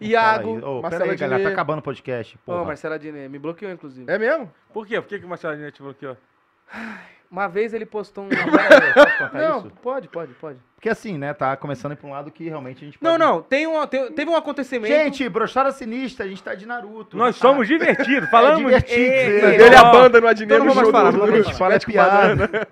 Iago. 0.00 0.60
Ô, 0.64 0.82
Marcela 0.82 1.10
aí, 1.10 1.16
galera, 1.16 1.42
tá 1.42 1.48
acabando 1.48 1.78
o 1.78 1.82
podcast. 1.82 2.36
Ô, 2.36 2.52
Porra. 2.52 2.64
Marcela 2.66 2.98
Diné, 2.98 3.28
me 3.28 3.38
bloqueou, 3.38 3.72
inclusive. 3.72 4.10
É 4.12 4.18
mesmo? 4.18 4.52
Por 4.72 4.86
quê? 4.86 5.00
Por 5.00 5.08
que, 5.08 5.18
que 5.18 5.24
o 5.24 5.28
Marcelo 5.28 5.56
Diné 5.56 5.70
te 5.70 5.82
bloqueou? 5.82 6.16
Uma 7.30 7.46
vez 7.46 7.74
ele 7.74 7.84
postou 7.84 8.24
um... 8.24 8.28
Não, 9.36 9.58
isso? 9.58 9.72
pode, 9.82 10.08
pode, 10.08 10.32
pode. 10.34 10.58
Porque 10.74 10.88
assim, 10.88 11.18
né, 11.18 11.34
tá 11.34 11.56
começando 11.56 11.90
a 11.92 11.94
ir 11.94 11.98
pra 11.98 12.08
um 12.08 12.12
lado 12.12 12.30
que 12.30 12.48
realmente 12.48 12.82
a 12.82 12.86
gente 12.86 12.98
Não, 13.02 13.12
pode- 13.12 13.22
não, 13.24 13.42
tem 13.42 13.66
um, 13.66 13.86
tem- 13.86 14.12
teve 14.12 14.30
um 14.30 14.36
acontecimento... 14.36 14.90
Gente, 14.92 15.28
brochada 15.28 15.70
sinistra, 15.72 16.24
a 16.24 16.28
gente 16.28 16.42
tá 16.42 16.54
de 16.54 16.64
Naruto. 16.64 17.16
Nós 17.16 17.36
Ah, 17.36 17.38
somos 17.40 17.66
divertidos, 17.68 18.30
falamos. 18.30 18.58
divertido, 18.64 18.98
Ei, 19.00 19.40
é. 19.40 19.54
Ele 19.56 19.74
e 19.74 19.76
a 19.76 19.82
ó, 19.82 19.92
banda 19.92 20.18
Então 20.18 20.58
não 20.58 20.66
no 20.66 20.72
vou 20.72 20.74
mais 20.74 20.86
show 20.86 20.92
falar, 20.92 21.12
não 21.12 21.18
vou 21.18 21.26
do 21.26 21.32
mais 21.32 21.46
A 21.46 21.48
gente 21.50 21.58
fala 21.58 21.74
é 21.74 21.78
piada. 21.78 22.68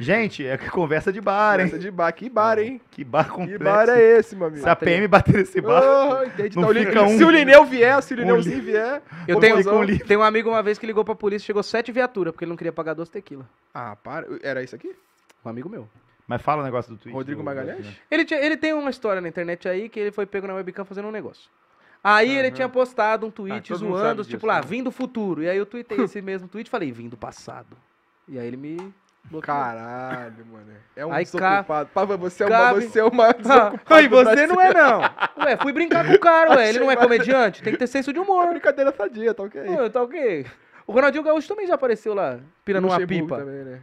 Gente, 0.00 0.46
é 0.46 0.56
conversa 0.56 1.12
de 1.12 1.20
bar, 1.20 1.60
hein? 1.60 1.66
Essa 1.66 1.78
de 1.78 1.90
bar, 1.90 2.10
que 2.12 2.28
bar, 2.30 2.58
hein? 2.58 2.80
Que 2.90 3.04
bar 3.04 3.24
Que 3.24 3.30
complexo. 3.32 3.62
bar 3.64 3.88
é 3.90 4.00
esse, 4.18 4.34
meu 4.34 4.46
amigo? 4.46 4.62
Se 4.62 4.68
a 4.68 4.74
PM 4.74 5.06
bater 5.06 5.34
nesse 5.36 5.60
bar, 5.60 5.82
Oh, 5.82 6.24
entendi. 6.24 6.56
Não 6.56 6.70
Então, 6.70 6.82
o 6.82 6.86
fica 6.86 7.02
um- 7.02 7.18
Se 7.18 7.24
o 7.24 7.30
Lineu 7.30 7.64
vier, 7.66 8.02
se 8.02 8.14
o 8.14 8.16
um 8.16 8.20
Lineuzinho 8.20 8.56
li- 8.56 8.62
vier. 8.62 9.02
Eu 9.28 9.38
tenho, 9.38 9.56
mozão. 9.56 9.86
tenho 10.06 10.20
um 10.20 10.22
amigo 10.22 10.48
uma 10.48 10.62
vez 10.62 10.78
que 10.78 10.86
ligou 10.86 11.04
pra 11.04 11.14
polícia, 11.14 11.44
chegou 11.44 11.62
sete 11.62 11.92
viaturas, 11.92 12.32
porque 12.32 12.44
ele 12.44 12.50
não 12.50 12.56
queria 12.56 12.72
pagar 12.72 12.94
doce 12.94 13.10
tequila. 13.12 13.46
Ah, 13.74 13.94
para. 14.02 14.26
Era 14.42 14.62
isso 14.62 14.74
aqui? 14.74 14.96
Um 15.44 15.48
amigo 15.50 15.68
meu. 15.68 15.86
mas 16.26 16.40
fala 16.40 16.62
o 16.62 16.64
negócio 16.64 16.92
do 16.92 16.96
Twitch. 16.98 17.12
Rodrigo 17.14 17.42
do- 17.42 17.44
Magalhães? 17.44 17.86
Ele, 18.10 18.24
tinha- 18.24 18.40
ele 18.40 18.56
tem 18.56 18.72
uma 18.72 18.88
história 18.88 19.20
na 19.20 19.28
internet 19.28 19.68
aí 19.68 19.88
que 19.88 19.98
ele 20.00 20.12
foi 20.12 20.24
pego 20.26 20.46
na 20.46 20.54
webcam 20.54 20.84
fazendo 20.84 21.08
um 21.08 21.10
negócio. 21.10 21.50
Aí 22.02 22.34
ele 22.38 22.50
tinha 22.52 22.68
postado 22.68 23.26
um 23.26 23.30
tweet 23.30 23.72
Ah, 23.72 23.76
zoando, 23.76 24.22
tipo 24.24 24.36
disso, 24.36 24.46
lá, 24.46 24.56
né? 24.60 24.62
vim 24.66 24.82
do 24.82 24.90
futuro. 24.92 25.42
E 25.42 25.48
aí 25.50 25.58
eu 25.58 25.66
tuitei 25.66 25.98
esse 26.02 26.22
mesmo 26.22 26.46
tweet 26.48 26.68
e 26.68 26.70
falei, 26.70 26.90
vim 26.92 27.08
do 27.08 27.16
passado. 27.16 27.76
E 28.28 28.38
aí 28.38 28.46
ele 28.46 28.56
me 28.56 28.94
bloqueou. 29.24 29.56
Caralho, 29.56 30.46
mano. 30.50 30.72
É 30.96 31.06
um 31.06 31.12
Aí, 31.12 31.24
desocupado. 31.24 31.90
Pava, 31.92 32.16
você 32.16 32.44
é, 32.44 32.46
uma, 32.46 32.72
você 32.74 33.00
é 33.00 33.04
uma 33.04 33.32
desocupado. 33.34 33.80
Ai, 33.88 34.08
do 34.08 34.16
você 34.16 34.46
não 34.46 34.60
é 34.60 34.72
não. 34.74 35.00
Ué, 35.44 35.56
fui 35.56 35.72
brincar 35.72 36.06
com 36.06 36.12
o 36.12 36.18
cara, 36.18 36.56
ué. 36.56 36.68
Ele 36.68 36.78
não 36.80 36.90
é 36.90 36.96
comediante? 36.96 37.62
Tem 37.62 37.72
que 37.72 37.78
ter 37.78 37.86
senso 37.86 38.12
de 38.12 38.18
É 38.18 38.22
humor. 38.22 38.48
brincadeira 38.48 38.92
sadia, 38.92 39.34
tá 39.34 39.42
ok? 39.42 39.62
Pô, 39.62 39.90
tá 39.90 40.02
ok. 40.02 40.46
O 40.86 40.92
Ronaldinho 40.92 41.22
Gaúcho 41.22 41.48
também 41.48 41.66
já 41.66 41.74
apareceu 41.74 42.14
lá, 42.14 42.40
pirando 42.64 42.86
uma 42.88 43.06
pipa. 43.06 43.38
Também, 43.38 43.64
né? 43.64 43.80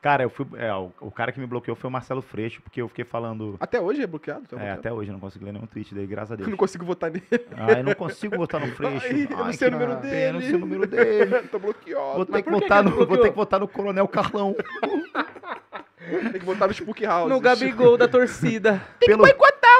Cara, 0.00 0.22
eu 0.22 0.30
fui. 0.30 0.46
É, 0.56 0.72
o, 0.72 0.92
o 1.00 1.10
cara 1.10 1.32
que 1.32 1.40
me 1.40 1.46
bloqueou 1.46 1.74
foi 1.76 1.88
o 1.88 1.92
Marcelo 1.92 2.22
Freixo, 2.22 2.62
porque 2.62 2.80
eu 2.80 2.86
fiquei 2.88 3.04
falando. 3.04 3.56
Até 3.58 3.80
hoje 3.80 4.00
é 4.02 4.06
bloqueado? 4.06 4.42
Tá 4.42 4.54
É, 4.54 4.58
bloqueado? 4.58 4.78
até 4.80 4.92
hoje 4.92 5.10
eu 5.10 5.12
não 5.12 5.20
consegui 5.20 5.44
ler 5.44 5.52
nenhum 5.52 5.66
tweet 5.66 5.92
dele, 5.94 6.06
graças 6.06 6.30
a 6.30 6.34
Eu 6.34 6.38
Deus. 6.38 6.50
não 6.50 6.56
consigo 6.56 6.84
votar 6.84 7.10
nele. 7.10 7.24
Ah, 7.56 7.72
eu 7.72 7.84
não 7.84 7.94
consigo 7.94 8.36
botar 8.36 8.60
no 8.60 8.68
Freixo. 8.68 9.06
Ai, 9.06 9.26
eu 9.30 9.36
não 9.36 9.52
sei 9.52 9.68
o 9.68 9.70
que 9.72 9.76
número 9.76 10.00
dele. 10.00 10.24
Eu 10.28 10.32
não 10.34 10.40
sei 10.40 10.54
o 10.54 10.58
número 10.58 10.86
dele. 10.86 11.38
Tô 11.50 11.58
bloqueado. 11.58 12.14
Vou 12.14 12.24
ter, 12.26 12.32
que 12.34 12.42
que 12.44 12.50
votar 12.50 12.84
que 12.84 12.90
no, 12.90 13.06
vou 13.06 13.18
ter 13.18 13.30
que 13.30 13.36
votar 13.36 13.58
no 13.60 13.66
Coronel 13.68 14.06
Carlão. 14.08 14.54
Tem 16.08 16.40
que 16.40 16.46
votar 16.46 16.68
no 16.68 16.74
Spook 16.74 17.04
House. 17.04 17.28
No 17.28 17.40
Gabigol 17.40 17.98
da 17.98 18.08
torcida. 18.08 18.80
pelo, 19.00 19.24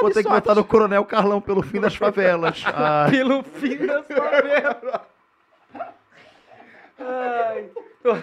vou 0.03 0.11
ter 0.11 0.23
que 0.23 0.28
votar 0.28 0.55
no 0.55 0.65
Coronel 0.65 1.05
Carlão 1.05 1.40
pelo 1.40 1.62
fim 1.62 1.81
das 1.81 1.95
favelas. 1.97 2.62
Ah, 2.69 3.07
Pelo 3.11 3.43
fim 3.43 3.77
da 3.78 4.03
favela. 4.03 5.07
Ai. 6.99 7.65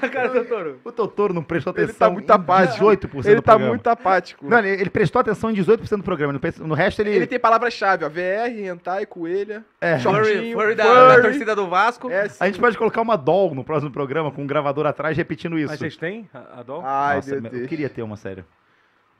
A 0.01 0.09
cara 0.09 0.29
Totoro. 0.29 0.79
o 0.83 0.91
Totoro 0.91 1.33
não 1.33 1.43
prestou 1.43 1.73
Ele 1.75 1.83
atenção 1.83 2.07
tá 2.07 2.13
muito 2.13 2.31
apático. 2.31 2.91
em 2.91 2.95
18% 2.97 3.25
Ele 3.25 3.35
do 3.35 3.41
tá 3.41 3.51
programa. 3.51 3.67
muito 3.73 3.87
apático. 3.87 4.45
Não, 4.49 4.57
ele, 4.59 4.69
ele 4.69 4.89
prestou 4.89 5.19
atenção 5.19 5.51
em 5.51 5.53
18% 5.53 5.97
do 5.97 6.03
programa. 6.03 6.39
No, 6.59 6.73
resto 6.73 7.01
ele... 7.01 7.11
Ele 7.11 7.27
tem 7.27 7.37
palavra-chave, 7.39 8.03
ó. 8.05 8.09
VR, 8.09 8.49
hentai, 8.57 9.05
coelha. 9.05 9.63
É. 9.79 9.99
Furry, 9.99 10.53
furry 10.53 10.75
da, 10.75 10.83
furry. 10.85 11.15
da 11.17 11.21
torcida 11.21 11.55
do 11.55 11.67
Vasco. 11.67 12.09
É. 12.09 12.27
A 12.39 12.45
gente 12.47 12.59
pode 12.59 12.77
colocar 12.77 13.01
uma 13.01 13.15
doll 13.17 13.53
no 13.53 13.63
próximo 13.63 13.91
programa 13.91 14.31
com 14.31 14.41
um 14.43 14.47
gravador 14.47 14.85
atrás 14.87 15.15
repetindo 15.15 15.59
isso. 15.59 15.67
Mas 15.69 15.79
vocês 15.79 15.97
têm, 15.97 16.27
a- 16.33 16.61
Adol? 16.61 16.81
Ai, 16.83 17.17
Nossa, 17.17 17.35
meu 17.35 17.51
eu 17.51 17.57
Deus. 17.57 17.67
queria 17.67 17.89
ter 17.89 18.01
uma 18.01 18.15
série. 18.15 18.43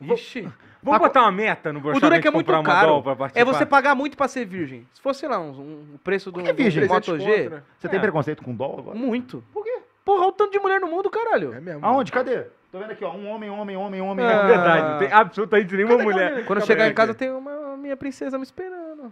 Ixi. 0.02 0.50
Vamos 0.84 1.00
botar 1.00 1.22
uma 1.24 1.32
meta 1.32 1.74
no 1.74 1.80
O 1.80 2.00
duro 2.00 2.14
é 2.14 2.22
que 2.22 2.28
é 2.28 2.32
muito 2.32 2.46
comprar 2.46 2.60
uma 2.60 2.66
caro. 2.66 2.88
Adol 2.90 3.04
pra 3.04 3.16
participar? 3.16 3.42
É 3.42 3.46
você 3.46 3.66
pagar 3.66 3.96
muito 3.96 4.16
pra 4.16 4.28
ser 4.28 4.46
virgem. 4.46 4.86
Se 4.94 5.02
fosse, 5.02 5.22
sei 5.22 5.30
lá, 5.30 5.40
um, 5.40 5.50
um- 5.50 5.96
o 5.96 6.00
preço 6.00 6.32
do, 6.32 6.42
que 6.44 6.50
é 6.50 6.54
virgem? 6.54 6.84
do 6.84 6.88
300 6.88 7.10
Moto 7.10 7.20
G? 7.24 7.62
Você 7.80 7.90
tem 7.90 7.98
É. 7.98 8.02
preconceito 8.02 8.44
com 8.44 8.54
doll 8.54 8.80
agora? 8.80 8.96
muito. 8.98 9.44
Por 9.52 9.64
quê? 9.64 9.80
Porra, 10.04 10.20
olha 10.22 10.30
o 10.30 10.32
tanto 10.34 10.52
de 10.52 10.60
mulher 10.60 10.80
no 10.80 10.88
mundo, 10.88 11.10
caralho. 11.10 11.54
É 11.54 11.60
mesmo. 11.60 11.84
Aonde? 11.84 12.12
Cadê? 12.12 12.44
Tô 12.72 12.78
vendo 12.78 12.92
aqui, 12.92 13.04
ó. 13.04 13.12
Um 13.14 13.28
homem, 13.30 13.50
homem, 13.50 13.76
homem, 13.78 14.02
homem. 14.02 14.26
Ah. 14.26 14.32
É 14.32 14.48
verdade, 14.48 14.90
não 14.92 14.98
tem 15.00 15.12
absolutamente 15.12 15.76
nenhuma 15.76 15.98
mulher. 15.98 16.46
Quando 16.46 16.60
eu 16.60 16.66
chegar 16.66 16.88
em 16.88 16.94
casa, 16.94 17.14
tem 17.16 17.32
uma 17.32 17.76
minha 17.78 17.98
princesa 17.98 18.38
me 18.38 18.44
esperando. 18.44 19.12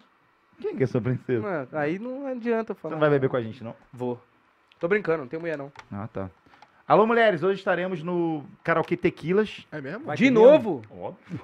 Quem 0.62 0.76
que 0.76 0.84
é 0.84 0.88
sua 0.88 1.02
princesa? 1.02 1.68
Ah, 1.74 1.80
aí 1.80 1.98
não 1.98 2.28
adianta 2.28 2.74
Você 2.76 2.80
falar. 2.82 2.94
não 2.94 3.00
vai 3.00 3.10
beber 3.10 3.30
com 3.30 3.38
a 3.38 3.42
gente, 3.42 3.64
não? 3.64 3.74
Vou. 3.92 4.22
Tô 4.80 4.88
brincando, 4.88 5.20
não 5.20 5.28
tem 5.28 5.40
mulher 5.40 5.58
não. 5.58 5.72
Ah, 5.92 6.08
tá. 6.12 6.30
Alô, 6.88 7.06
mulheres. 7.08 7.44
Hoje 7.44 7.60
estaremos 7.60 8.04
no 8.04 8.44
Karaokê 8.64 8.98
Tequilas. 8.98 9.66
É 9.72 9.80
mesmo? 9.80 10.06
Vai 10.06 10.18
De 10.18 10.30
novo? 10.30 10.82
Óbvio. 10.92 11.40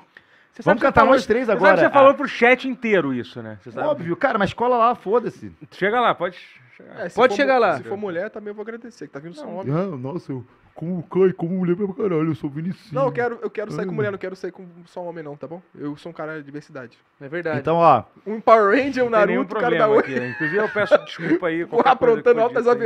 Você 0.52 0.64
Vamos 0.64 0.82
você 0.82 0.88
cantar 0.88 1.02
falou- 1.02 1.14
nós 1.16 1.26
três 1.26 1.46
você 1.46 1.52
agora. 1.54 1.78
Sabe 1.78 1.78
que 1.78 1.82
você 1.94 1.98
Ah. 1.98 2.02
falou 2.02 2.14
pro 2.16 2.28
chat 2.28 2.68
inteiro 2.68 3.14
isso, 3.14 3.42
né? 3.42 3.58
Você 3.62 3.72
sabe? 3.72 3.88
Óbvio. 3.88 4.16
Cara, 4.18 4.38
mas 4.38 4.54
cola 4.54 4.78
lá, 4.78 4.96
foda-se. 4.96 5.52
Chega 5.72 6.02
lá, 6.02 6.14
pode 6.14 6.36
chegar. 6.76 6.96
É, 7.06 7.10
Pode 7.10 7.14
for 7.14 7.32
chegar 7.32 7.58
lá. 7.58 7.78
Se 7.78 7.84
for 7.84 7.98
mulher, 7.98 8.30
também 8.30 8.50
eu 8.50 8.56
vou 8.56 8.64
agradecer, 8.64 9.08
que 9.08 9.14
tá 9.14 9.20
vindo 9.20 9.36
só 9.36 9.48
homem. 9.48 9.74
Ah, 9.74 9.86
nossa, 9.98 10.32
eu 10.34 10.46
como 10.76 11.04
Clay, 11.04 11.34
como 11.34 11.56
mulher 11.58 11.76
pra 11.76 11.88
caralho, 11.94 12.28
eu 12.30 12.36
sou 12.36 12.50
Vinicius. 12.50 12.92
Não, 12.92 13.06
eu 13.06 13.12
quero, 13.12 13.40
eu 13.42 13.50
quero 13.50 13.72
sair 13.72 13.86
com 13.86 13.92
mulher, 13.94 14.12
não 14.12 14.18
quero 14.18 14.36
sair 14.36 14.52
com 14.52 14.66
só 14.86 15.02
homem 15.04 15.24
não, 15.24 15.36
tá 15.36 15.46
bom? 15.48 15.62
Eu 15.78 15.96
sou 15.98 16.10
um 16.10 16.14
cara 16.14 16.38
de 16.38 16.44
diversidade. 16.44 16.98
É 17.20 17.28
verdade. 17.30 17.60
Então, 17.60 17.76
ó, 17.78 18.04
Um 18.26 18.40
Power 18.42 18.76
Ranger, 18.78 19.04
um 19.06 19.10
Não 19.10 19.18
tem 19.20 19.28
nenhum 19.28 19.42
Naruto, 19.44 19.58
o 19.58 19.60
cara 19.62 19.78
da 19.78 19.88
problema 19.88 20.08
Oi. 20.16 20.20
né? 20.22 20.30
Inclusive, 20.30 20.58
eu 20.58 20.70
peço 20.70 20.98
desculpa 21.06 21.48
aí. 21.48 21.66
Que 21.68 21.88
aprontando 21.88 22.42
altas 22.42 22.66
dita 22.66 22.86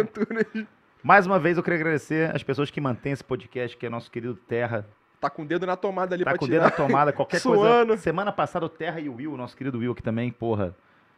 aí. 0.55 0.67
Mais 1.03 1.25
uma 1.27 1.37
vez 1.37 1.57
eu 1.57 1.63
queria 1.63 1.77
agradecer 1.79 2.33
as 2.35 2.41
pessoas 2.41 2.71
que 2.71 2.79
mantêm 2.81 3.11
esse 3.11 3.23
podcast, 3.23 3.75
que 3.77 3.85
é 3.85 3.89
nosso 3.89 4.09
querido 4.09 4.35
Terra. 4.35 4.87
Tá 5.19 5.29
com 5.29 5.43
o 5.43 5.45
dedo 5.45 5.65
na 5.65 5.75
tomada 5.77 6.15
ali 6.15 6.23
Tá 6.23 6.31
pra 6.31 6.39
com 6.39 6.45
o 6.45 6.47
dedo 6.47 6.61
na 6.63 6.71
tirar. 6.71 6.85
tomada, 6.87 7.13
qualquer 7.13 7.39
Suando. 7.41 7.87
coisa. 7.87 8.01
Semana 8.01 8.31
passada 8.31 8.65
o 8.65 8.69
Terra 8.69 8.99
e 8.99 9.07
o 9.09 9.15
Will, 9.15 9.37
nosso 9.37 9.55
querido 9.55 9.77
Will 9.79 9.91
aqui 9.91 10.01
também, 10.03 10.31
porra. 10.31 10.75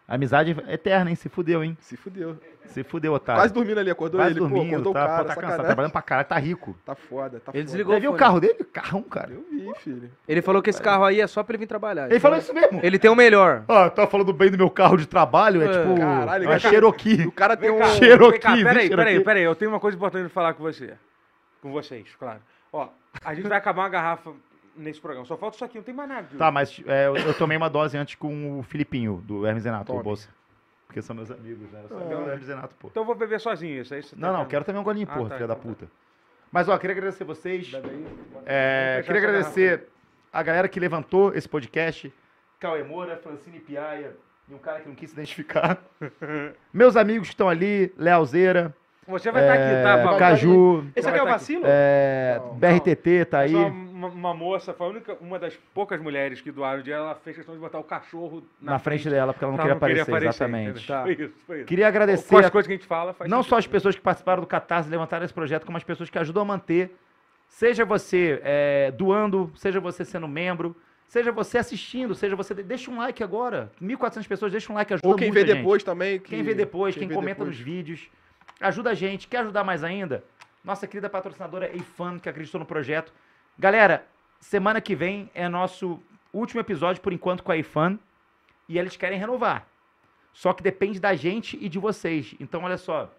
Amizade 0.07 0.55
eterna, 0.67 1.09
hein? 1.09 1.15
Se 1.15 1.27
fudeu, 1.27 1.63
hein? 1.63 1.75
Se 1.81 1.97
fudeu. 1.97 2.37
Se 2.67 2.83
fudeu, 2.83 3.13
otário. 3.13 3.41
Quase 3.41 3.53
dormindo 3.53 3.79
ali, 3.79 3.89
acordou 3.89 4.19
Quase 4.19 4.33
ele. 4.33 4.39
Pô, 4.39 4.47
dormindo, 4.47 4.73
acordou 4.73 4.93
tá, 4.93 5.03
o 5.03 5.07
cara, 5.07 5.17
pô, 5.23 5.29
tá 5.29 5.35
cansado, 5.35 5.57
tá 5.57 5.63
trabalhando 5.63 5.91
pra 5.91 6.01
caralho, 6.01 6.27
tá 6.27 6.37
rico. 6.37 6.77
Tá 6.85 6.93
foda, 6.93 7.39
tá 7.39 7.51
Ele 7.53 7.63
foda. 7.63 7.63
desligou. 7.63 7.93
Já 7.95 7.99
viu 7.99 8.11
o 8.11 8.15
carro 8.15 8.39
dele? 8.39 8.63
Carrão, 8.65 9.01
cara. 9.01 9.31
Eu 9.31 9.43
vi, 9.49 9.73
filho. 9.79 10.11
Ele 10.27 10.41
falou 10.43 10.61
que 10.61 10.69
esse 10.69 10.81
carro 10.81 11.05
aí 11.05 11.21
é 11.21 11.25
só 11.27 11.41
pra 11.43 11.53
ele 11.53 11.61
vir 11.61 11.67
trabalhar. 11.67 12.09
Ele 12.09 12.19
falou 12.19 12.37
isso 12.37 12.53
mesmo. 12.53 12.79
Ele 12.83 12.99
tem 12.99 13.09
o 13.09 13.15
melhor. 13.15 13.63
Ah, 13.67 13.89
tá 13.89 14.05
falando 14.05 14.31
bem 14.31 14.51
do 14.51 14.57
meu 14.57 14.69
carro 14.69 14.97
de 14.97 15.07
trabalho, 15.07 15.61
é 15.61 15.65
É, 15.65 15.67
tipo 15.81 15.97
caralho, 15.97 16.43
uma 16.43 16.59
cara. 16.59 16.59
Cherokee. 16.59 17.25
O 17.27 17.31
cara 17.31 17.57
tem 17.57 17.71
um... 17.71 17.79
cá, 17.79 17.87
Cherokee, 17.87 18.39
cá, 18.39 18.53
peraí, 18.55 18.89
peraí, 18.89 19.19
peraí. 19.23 19.43
Eu 19.43 19.55
tenho 19.55 19.71
uma 19.71 19.79
coisa 19.79 19.97
importante 19.97 20.21
pra 20.23 20.29
falar 20.29 20.53
com 20.53 20.61
você. 20.63 20.93
Com 21.61 21.71
vocês, 21.71 22.07
claro. 22.19 22.39
Ó, 22.71 22.89
a 23.23 23.33
gente 23.33 23.47
vai 23.47 23.57
acabar 23.57 23.83
uma 23.83 23.89
garrafa 23.89 24.31
nesse 24.75 24.99
programa. 25.01 25.25
Só 25.25 25.37
falta 25.37 25.55
isso 25.55 25.65
aqui, 25.65 25.77
não 25.77 25.83
tem 25.83 25.93
mais 25.95 26.09
nada. 26.09 26.27
Tá, 26.37 26.51
mas 26.51 26.81
é, 26.87 27.07
eu, 27.07 27.15
eu 27.17 27.33
tomei 27.33 27.57
uma 27.57 27.69
dose 27.69 27.97
antes 27.97 28.15
com 28.15 28.59
o 28.59 28.63
Filipinho, 28.63 29.21
do 29.25 29.45
Hermes 29.45 29.65
Renato, 29.65 29.93
o 29.93 30.01
bolsa. 30.03 30.29
Porque 30.87 31.01
são 31.01 31.15
meus 31.15 31.29
amigos, 31.31 31.69
né? 31.71 31.81
Eu 31.83 31.87
sou 31.89 31.97
amigo 31.99 32.23
do 32.23 32.29
Hermes 32.29 32.47
Renato, 32.47 32.75
pô. 32.79 32.87
Então 32.89 33.03
eu 33.03 33.07
vou 33.07 33.15
beber 33.15 33.39
sozinho 33.39 33.81
isso 33.81 33.93
aí. 33.93 34.01
tá 34.03 34.09
Não, 34.15 34.27
não, 34.29 34.33
querendo? 34.35 34.49
quero 34.49 34.65
também 34.65 34.81
um 34.81 34.83
golinho, 34.83 35.07
Ah, 35.09 35.13
porra, 35.17 35.29
tá, 35.29 35.35
filha 35.35 35.47
da 35.47 35.53
então 35.55 35.63
tá. 35.71 35.77
puta. 35.79 35.91
Mas, 36.51 36.69
ó, 36.69 36.77
queria 36.77 36.95
agradecer 36.95 37.23
vocês. 37.25 37.71
É, 38.45 39.01
queria 39.05 39.21
agradecer 39.21 39.87
a 40.31 40.41
galera 40.43 40.67
que 40.69 40.79
levantou 40.79 41.33
esse 41.33 41.49
podcast. 41.49 42.13
Cauê 42.59 42.83
Moura, 42.83 43.17
Francine 43.17 43.59
Piaia 43.59 44.15
e 44.49 44.53
um 44.53 44.57
cara 44.57 44.79
que 44.79 44.87
não 44.87 44.95
quis 44.95 45.09
se 45.09 45.15
identificar. 45.15 45.81
Meus 46.73 46.95
amigos 46.95 47.27
que 47.27 47.33
estão 47.33 47.49
ali, 47.49 47.93
Lealzeira, 47.97 48.73
Você 49.07 49.31
vai 49.31 49.41
estar 49.43 49.53
aqui, 49.53 49.83
tá? 49.83 49.97
é, 49.97 50.03
Paulo? 50.03 50.19
Caju, 50.19 50.85
Esse 50.95 51.09
aqui 51.09 51.17
é 51.17 51.21
o 51.21 51.25
tá 51.25 51.31
vacilo? 51.31 51.63
é, 51.65 52.39
Não, 52.39 52.53
BRTT 52.55 53.25
tá 53.25 53.41
É 53.41 53.43
aí. 53.45 53.53
Uma, 53.95 54.07
uma 54.09 54.33
moça, 54.33 54.73
foi 54.73 54.85
a 54.85 54.89
única, 54.89 55.17
uma 55.21 55.39
das 55.39 55.55
poucas 55.73 56.01
mulheres 56.01 56.41
que 56.41 56.51
doaram 56.51 56.81
dinheiro, 56.81 57.05
ela 57.05 57.15
fez 57.15 57.37
questão 57.37 57.55
de 57.55 57.61
botar 57.61 57.79
o 57.79 57.83
cachorro 57.83 58.43
na, 58.61 58.73
Na 58.73 58.79
frente 58.79 59.09
dela, 59.09 59.31
porque 59.33 59.45
ela 59.45 59.53
não 59.53 59.59
Ela 59.63 59.79
queria 59.79 60.03
aparecer, 60.03 60.27
exatamente. 60.27 60.85
Tá. 60.85 61.03
Foi 61.03 61.13
isso, 61.13 61.33
foi 61.47 61.57
isso. 61.59 61.65
Queria 61.65 61.85
Com 61.85 61.89
agradecer 61.89 62.35
as 62.35 62.45
a 62.45 62.51
coisas 62.51 62.67
que 62.67 62.73
a 62.73 62.75
gente 62.75 62.85
fala, 62.87 63.13
faz 63.13 63.29
não 63.29 63.37
sentido. 63.37 63.49
só 63.49 63.57
as 63.57 63.67
pessoas 63.67 63.95
que 63.95 64.01
participaram 64.01 64.41
do 64.41 64.47
Catarse 64.47 64.89
levantaram 64.89 65.23
esse 65.23 65.33
projeto, 65.33 65.65
como 65.65 65.77
as 65.77 65.83
pessoas 65.83 66.09
que 66.09 66.19
ajudam 66.19 66.43
a 66.43 66.45
manter. 66.45 66.93
Seja 67.47 67.85
você 67.85 68.41
é, 68.43 68.91
doando, 68.91 69.49
seja 69.55 69.79
você 69.79 70.03
sendo 70.03 70.27
membro, 70.27 70.75
seja 71.07 71.31
você 71.31 71.57
assistindo, 71.57 72.13
seja 72.13 72.35
você. 72.35 72.53
Deixa 72.53 72.91
um 72.91 72.97
like 72.97 73.23
agora. 73.23 73.71
1.400 73.81 74.27
pessoas, 74.27 74.51
deixa 74.51 74.71
um 74.73 74.75
like, 74.75 74.93
ajuda 74.93 75.07
Ou 75.07 75.15
quem 75.15 75.31
vê 75.31 75.45
gente. 75.45 75.57
depois 75.57 75.83
também. 75.83 76.19
que- 76.19 76.31
Quem 76.31 76.43
vê 76.43 76.53
depois, 76.53 76.95
quem, 76.95 77.07
vê 77.07 77.13
comenta 77.13 77.39
depois. 77.39 77.55
nos 77.55 77.59
vídeos. 77.59 78.09
Ajuda 78.59 78.89
a 78.89 78.93
gente. 78.93 79.27
Quer 79.27 79.37
ajudar 79.37 79.63
mais 79.63 79.83
ainda? 79.85 80.21
Nossa 80.65 80.85
querida 80.87 81.09
patrocinadora 81.09 81.69
Eifan, 81.71 82.19
que 82.19 82.27
acreditou 82.27 82.59
no 82.59 82.65
projeto. 82.65 83.13
Galera, 83.57 84.05
semana 84.39 84.81
que 84.81 84.95
vem 84.95 85.29
é 85.33 85.47
nosso 85.47 85.99
último 86.33 86.59
episódio, 86.59 87.01
por 87.01 87.13
enquanto, 87.13 87.41
com 87.43 87.51
a 87.51 87.57
Eifan. 87.57 87.97
E 88.67 88.77
eles 88.77 88.97
querem 88.97 89.17
renovar. 89.19 89.65
Só 90.33 90.51
que 90.51 90.61
depende 90.61 90.99
da 90.99 91.15
gente 91.15 91.57
e 91.61 91.69
de 91.69 91.79
vocês. 91.79 92.35
Então, 92.39 92.63
olha 92.63 92.77
só. 92.77 93.09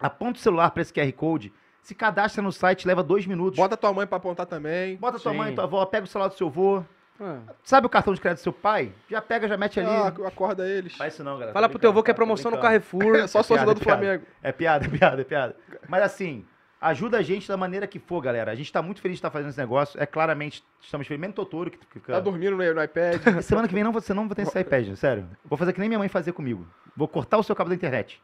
Aponta 0.00 0.38
o 0.38 0.42
celular 0.42 0.70
para 0.70 0.82
esse 0.82 0.92
QR 0.92 1.12
Code. 1.12 1.52
Se 1.80 1.94
cadastra 1.94 2.42
no 2.42 2.50
site, 2.50 2.88
leva 2.88 3.02
dois 3.02 3.26
minutos. 3.26 3.56
Bota 3.56 3.76
tua 3.76 3.92
mãe 3.92 4.06
pra 4.06 4.16
apontar 4.16 4.46
também. 4.46 4.96
Bota 4.96 5.18
tua 5.18 5.32
Sim. 5.32 5.38
mãe, 5.38 5.54
tua 5.54 5.64
avó, 5.64 5.84
pega 5.86 6.04
o 6.04 6.08
celular 6.08 6.28
do 6.28 6.34
seu 6.34 6.48
avô. 6.48 6.82
Ah. 7.20 7.40
Sabe 7.62 7.86
o 7.86 7.90
cartão 7.90 8.12
de 8.12 8.20
crédito 8.20 8.40
do 8.40 8.42
seu 8.42 8.52
pai? 8.52 8.92
Já 9.08 9.22
pega, 9.22 9.46
já 9.46 9.56
mete 9.56 9.78
ali. 9.78 9.88
Ah, 9.88 10.08
acorda 10.26 10.66
eles. 10.68 10.96
Faz 10.96 11.14
isso 11.14 11.22
não, 11.22 11.34
galera. 11.34 11.52
Fala 11.52 11.68
Tô 11.68 11.72
pro 11.72 11.78
teu 11.78 11.90
avô 11.90 12.02
que 12.02 12.10
é 12.10 12.14
tô 12.14 12.16
promoção 12.16 12.50
no. 12.50 12.58
Carrefour. 12.58 13.14
É 13.16 13.26
só 13.26 13.40
piada, 13.40 13.48
torcedor 13.48 13.74
do 13.74 13.80
piada. 13.80 14.00
Flamengo. 14.02 14.26
É 14.42 14.50
piada, 14.50 14.86
é 14.86 14.88
piada, 14.88 15.20
é 15.20 15.24
piada. 15.24 15.56
Mas 15.88 16.02
assim, 16.02 16.44
ajuda 16.84 17.18
a 17.18 17.22
gente 17.22 17.48
da 17.48 17.56
maneira 17.56 17.86
que 17.86 17.98
for, 17.98 18.20
galera. 18.20 18.52
A 18.52 18.54
gente 18.54 18.72
tá 18.72 18.82
muito 18.82 19.00
feliz 19.00 19.16
de 19.16 19.18
estar 19.18 19.30
fazendo 19.30 19.48
esse 19.48 19.58
negócio. 19.58 20.00
É 20.00 20.06
claramente, 20.06 20.62
estamos 20.80 21.06
felizes. 21.06 21.20
Menos 21.20 21.34
Totoro, 21.34 21.70
que 21.70 21.78
fica... 21.90 22.12
Tá 22.12 22.20
dormindo 22.20 22.56
no, 22.56 22.74
no 22.74 22.82
iPad. 22.82 23.20
E 23.38 23.42
Semana 23.42 23.66
que 23.66 23.74
vem 23.74 23.82
não, 23.82 23.92
você 23.92 24.12
não 24.12 24.28
vai 24.28 24.36
ter 24.36 24.42
esse 24.42 24.60
iPad, 24.60 24.94
sério. 24.96 25.26
Vou 25.44 25.56
fazer 25.56 25.72
que 25.72 25.80
nem 25.80 25.88
minha 25.88 25.98
mãe 25.98 26.08
fazia 26.08 26.32
comigo. 26.32 26.66
Vou 26.96 27.08
cortar 27.08 27.38
o 27.38 27.42
seu 27.42 27.56
cabo 27.56 27.70
da 27.70 27.74
internet. 27.74 28.20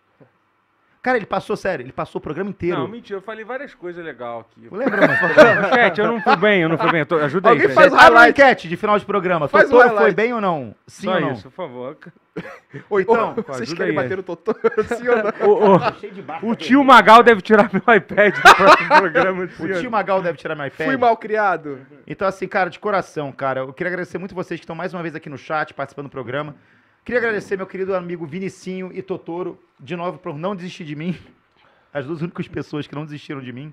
Cara, 1.03 1.17
ele 1.17 1.25
passou, 1.25 1.57
sério, 1.57 1.83
ele 1.83 1.93
passou 1.93 2.19
o 2.19 2.23
programa 2.23 2.51
inteiro. 2.51 2.77
Não, 2.79 2.87
mentira, 2.87 3.19
eu 3.19 3.23
falei 3.23 3.43
várias 3.43 3.75
coisas 3.75 4.05
legais 4.05 4.41
aqui. 4.41 4.69
Lembra, 4.71 5.01
mano? 5.07 5.69
Chat, 5.75 5.99
eu 5.99 6.07
não 6.07 6.21
fui 6.21 6.37
bem, 6.37 6.61
eu 6.61 6.69
não 6.69 6.77
fui 6.77 6.93
bem. 6.93 7.07
tô- 7.07 7.17
Ajuda 7.17 7.49
aí, 7.49 7.55
Alguém 7.55 7.75
faz 7.75 7.91
o 7.91 7.97
Abre 7.97 8.11
uma 8.13 8.29
enquete 8.29 8.69
de 8.69 8.77
final 8.77 8.99
de 8.99 9.07
programa. 9.07 9.49
Faz 9.49 9.69
o 9.69 9.73
Totoro 9.73 9.97
foi 9.97 10.13
bem 10.13 10.35
ou 10.35 10.43
não? 10.43 10.75
Sim 10.87 11.07
Só 11.07 11.15
ou 11.15 11.21
não? 11.23 11.33
isso, 11.33 11.43
por 11.45 11.53
favor. 11.53 11.97
Ou 12.91 13.01
então... 13.01 13.35
Vocês 13.35 13.63
ajuda 13.63 13.77
querem 13.79 13.91
aí. 13.91 13.97
bater 14.05 14.17
no 14.19 14.23
Totoro, 14.23 14.59
sim 14.95 15.09
ou 15.09 15.17
não? 15.17 15.49
O, 15.49 15.77
o- 15.77 15.93
Cheio 16.01 16.13
de 16.13 16.21
barba, 16.23 16.47
o 16.47 16.55
tio 16.55 16.85
Magal 16.85 17.23
deve 17.23 17.41
tirar 17.41 17.71
meu 17.73 17.95
iPad 17.97 18.35
do 18.35 18.43
próximo 18.55 18.89
programa. 19.01 19.43
O 19.59 19.69
tio 19.81 19.91
Magal 19.91 20.21
deve 20.23 20.37
tirar 20.37 20.55
meu 20.55 20.67
iPad. 20.67 20.87
Fui 20.87 20.97
mal 20.99 21.17
criado. 21.17 21.81
Então, 22.07 22.29
assim, 22.29 22.47
cara, 22.47 22.69
de 22.69 22.79
coração, 22.79 23.33
cara, 23.33 23.61
eu 23.61 23.73
queria 23.73 23.91
agradecer 23.91 24.19
muito 24.19 24.35
vocês 24.35 24.61
que 24.61 24.65
estão 24.65 24.77
mais 24.77 24.93
uma 24.93 25.03
vez 25.03 25.15
aqui 25.15 25.31
no 25.31 25.39
chat, 25.39 25.73
participando 25.73 26.07
do 26.09 26.11
programa. 26.11 26.55
Queria 27.11 27.27
agradecer 27.27 27.57
meu 27.57 27.67
querido 27.67 27.93
amigo 27.97 28.25
Vinicinho 28.25 28.93
e 28.95 29.03
Totoro, 29.03 29.59
de 29.81 29.97
novo, 29.97 30.17
por 30.17 30.33
não 30.39 30.55
desistir 30.55 30.85
de 30.85 30.95
mim. 30.95 31.19
As 31.93 32.07
duas 32.07 32.23
únicas 32.23 32.47
pessoas 32.47 32.87
que 32.87 32.95
não 32.95 33.05
desistiram 33.05 33.41
de 33.41 33.53
mim. 33.53 33.73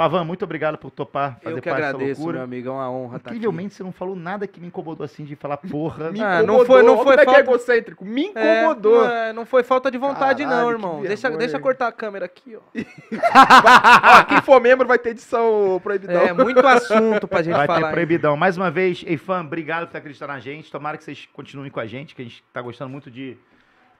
Pavan, 0.00 0.24
muito 0.24 0.42
obrigado 0.46 0.78
por 0.78 0.90
topar 0.90 1.38
fazer 1.42 1.58
Eu 1.58 1.60
que 1.60 1.68
parte 1.68 1.82
dessa 1.82 1.94
agradeço, 1.94 2.20
loucura. 2.20 2.38
meu 2.38 2.44
amigo. 2.44 2.68
É 2.68 2.72
uma 2.72 2.90
honra 2.90 3.16
estar 3.18 3.28
aqui. 3.30 3.36
Incrivelmente, 3.38 3.74
você 3.74 3.82
não 3.82 3.92
falou 3.92 4.16
nada 4.16 4.46
que 4.46 4.58
me 4.58 4.66
incomodou 4.68 5.04
assim 5.04 5.24
de 5.24 5.36
falar 5.36 5.58
porra. 5.58 6.08
Me 6.12 6.20
Ah, 6.22 6.42
não 6.42 6.64
foi- 6.64 6.82
não 6.82 7.02
foi 7.02 7.16
é 7.16 7.20
é 7.20 7.24
falta- 7.26 7.40
egocêntrico. 7.40 8.02
Me 8.04 8.32
É, 8.34 8.62
incomodou. 8.62 9.04
não, 9.04 9.10
é, 9.10 9.32
não 9.34 9.44
foi 9.44 9.62
falta 9.62 9.90
de 9.90 9.98
vontade, 9.98 10.42
Caralho, 10.42 10.62
não, 10.62 10.70
irmão. 10.70 11.00
Deixa, 11.02 11.28
vergonha. 11.28 11.38
deixa 11.38 11.56
eu 11.56 11.60
cortar 11.60 11.88
a 11.88 11.92
câmera 11.92 12.24
aqui, 12.24 12.56
ó. 12.56 12.60
Ó, 14.20 14.24
quem 14.24 14.40
for 14.40 14.58
membro 14.60 14.86
vai 14.88 14.98
ter 14.98 15.10
edição 15.10 15.78
proibidão. 15.82 16.22
É, 16.22 16.32
muito 16.32 16.66
assunto 16.66 17.28
pra 17.28 17.42
gente 17.42 17.54
Vai 17.54 17.66
falar. 17.66 17.80
ter 17.80 17.86
hein? 17.86 17.92
proibidão. 17.92 18.36
Mais 18.36 18.56
uma 18.56 18.70
vez, 18.70 19.04
Eifan, 19.06 19.42
obrigado 19.42 19.86
por 19.88 19.96
acreditar 19.98 20.26
na 20.26 20.38
gente. 20.40 20.70
Tomara 20.70 20.96
que 20.96 21.04
vocês 21.04 21.28
continuem 21.32 21.70
com 21.70 21.80
a 21.80 21.86
gente, 21.86 22.14
que 22.14 22.22
a 22.22 22.24
gente 22.24 22.42
tá 22.52 22.62
gostando 22.62 22.90
muito 22.90 23.10
de 23.10 23.36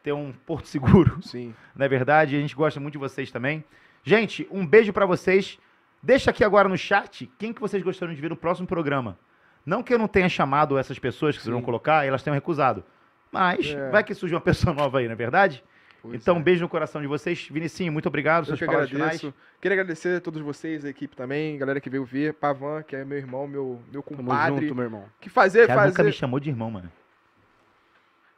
ter 0.02 0.12
um 0.12 0.32
porto 0.46 0.66
seguro. 0.66 1.18
Sim. 1.22 1.54
não 1.76 1.84
é 1.84 1.88
verdade? 1.88 2.36
A 2.36 2.40
gente 2.40 2.54
gosta 2.54 2.80
muito 2.80 2.92
de 2.92 2.98
vocês 2.98 3.30
também. 3.30 3.62
Gente, 4.02 4.48
um 4.50 4.66
beijo 4.66 4.92
pra 4.94 5.04
vocês. 5.04 5.58
Deixa 6.02 6.30
aqui 6.30 6.42
agora 6.44 6.68
no 6.68 6.78
chat 6.78 7.30
quem 7.38 7.52
que 7.52 7.60
vocês 7.60 7.82
gostariam 7.82 8.14
de 8.14 8.20
ver 8.20 8.30
no 8.30 8.36
próximo 8.36 8.66
programa. 8.66 9.18
Não 9.66 9.82
que 9.82 9.92
eu 9.92 9.98
não 9.98 10.08
tenha 10.08 10.28
chamado 10.28 10.78
essas 10.78 10.98
pessoas 10.98 11.36
que 11.36 11.42
vocês 11.42 11.52
vão 11.52 11.60
colocar 11.62 12.04
e 12.04 12.08
elas 12.08 12.22
tenham 12.22 12.34
recusado. 12.34 12.82
Mas 13.30 13.66
É. 13.70 13.90
vai 13.90 14.02
que 14.02 14.14
surge 14.14 14.34
uma 14.34 14.40
pessoa 14.72 14.74
nova 14.74 14.98
aí, 14.98 15.06
não 15.06 15.12
é 15.12 15.16
verdade? 15.16 15.62
Pois 16.02 16.14
então, 16.14 16.34
é. 16.36 16.38
um 16.38 16.42
beijo 16.42 16.62
no 16.62 16.68
coração 16.68 16.98
de 17.02 17.06
vocês. 17.06 17.46
Vinicinho, 17.50 17.92
muito 17.92 18.06
obrigado. 18.06 18.48
Eu 18.50 18.56
que 18.56 18.64
agradeço. 18.64 18.90
finais. 18.94 19.20
Queria 19.60 19.74
agradecer 19.78 20.16
a 20.16 20.20
todos 20.20 20.40
vocês, 20.40 20.82
a 20.84 20.88
equipe 20.88 21.14
também, 21.14 21.58
galera 21.58 21.78
que 21.78 21.90
veio 21.90 22.02
ver, 22.06 22.32
Pavan, 22.32 22.82
que 22.82 22.96
é 22.96 23.04
meu 23.04 23.18
irmão, 23.18 23.46
meu, 23.46 23.82
meu 23.92 24.02
Tamo 24.02 24.16
compadre. 24.16 24.62
junto, 24.62 24.74
meu 24.74 24.84
irmão. 24.84 25.04
Que 25.20 25.28
fazer, 25.28 25.66
Cara, 25.66 25.82
nunca 25.82 26.02
me 26.02 26.08
fazer. 26.08 26.12
chamou 26.12 26.40
de 26.40 26.48
irmão, 26.48 26.70
mano. 26.70 26.90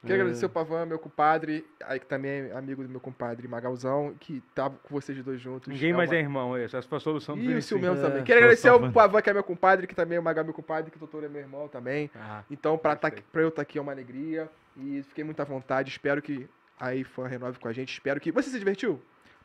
Queria 0.03 0.17
É. 0.17 0.21
agradecer 0.21 0.45
o 0.47 0.49
Pavan, 0.51 0.85
meu 0.85 0.99
compadre, 0.99 1.65
aí 1.85 2.01
que 2.01 2.07
também 2.07 2.31
é 2.51 2.53
amigo 2.57 2.83
do 2.83 2.89
meu 2.89 2.99
compadre 2.99 3.47
Magalzão, 3.47 4.15
que 4.19 4.43
tava 4.53 4.75
com 4.83 4.93
vocês 4.93 5.23
dois 5.23 5.41
juntos. 5.41 5.69
Ninguém 5.69 5.93
mais 5.93 6.11
uma- 6.11 6.17
é 6.17 6.21
irmão, 6.21 6.57
essa 6.57 6.83
foi 6.83 6.99
a 6.99 7.01
solução 7.01 7.37
do 7.37 7.41
E 7.41 7.45
o 7.45 7.49
Vinicius. 7.51 7.81
Silmão 7.81 7.95
É, 7.97 8.03
também. 8.09 8.25
Queria 8.25 8.39
agradecer 8.43 8.69
ao. 8.69 8.91
Pavan, 8.91 9.23
que 9.23 9.31
é 9.31 9.33
meu 9.33 9.45
compadre, 9.45 9.87
que 9.87 9.95
também 9.95 10.17
é 10.17 10.21
o 10.21 10.23
Magal, 10.23 10.45
meu 10.45 10.53
compadre, 10.53 10.91
que 10.91 10.97
o 10.97 11.01
doutor 11.01 11.23
é 11.23 11.29
meu 11.29 11.41
irmão 11.41 11.69
também. 11.69 12.11
Ah, 12.17 12.43
Então, 12.51 12.77
pra, 12.77 12.97
tá, 12.97 13.13
pra 13.31 13.43
eu 13.43 13.49
estar 13.49 13.63
aqui 13.63 13.79
é 13.79 13.81
uma 13.81 13.93
alegria. 13.93 14.51
E 14.77 15.05
fiquei 15.09 15.23
muito 15.23 15.39
à 15.41 15.45
vontade. 15.45 15.91
Espero 15.91 16.21
que 16.21 16.49
a 16.81 16.95
IFAN 16.97 17.29
renove 17.29 17.59
com 17.61 17.69
a 17.69 17.73
gente. 17.73 17.93
Espero 17.93 18.19
que. 18.19 18.33
Você 18.33 18.51
se 18.51 18.59
divertiu? 18.59 19.01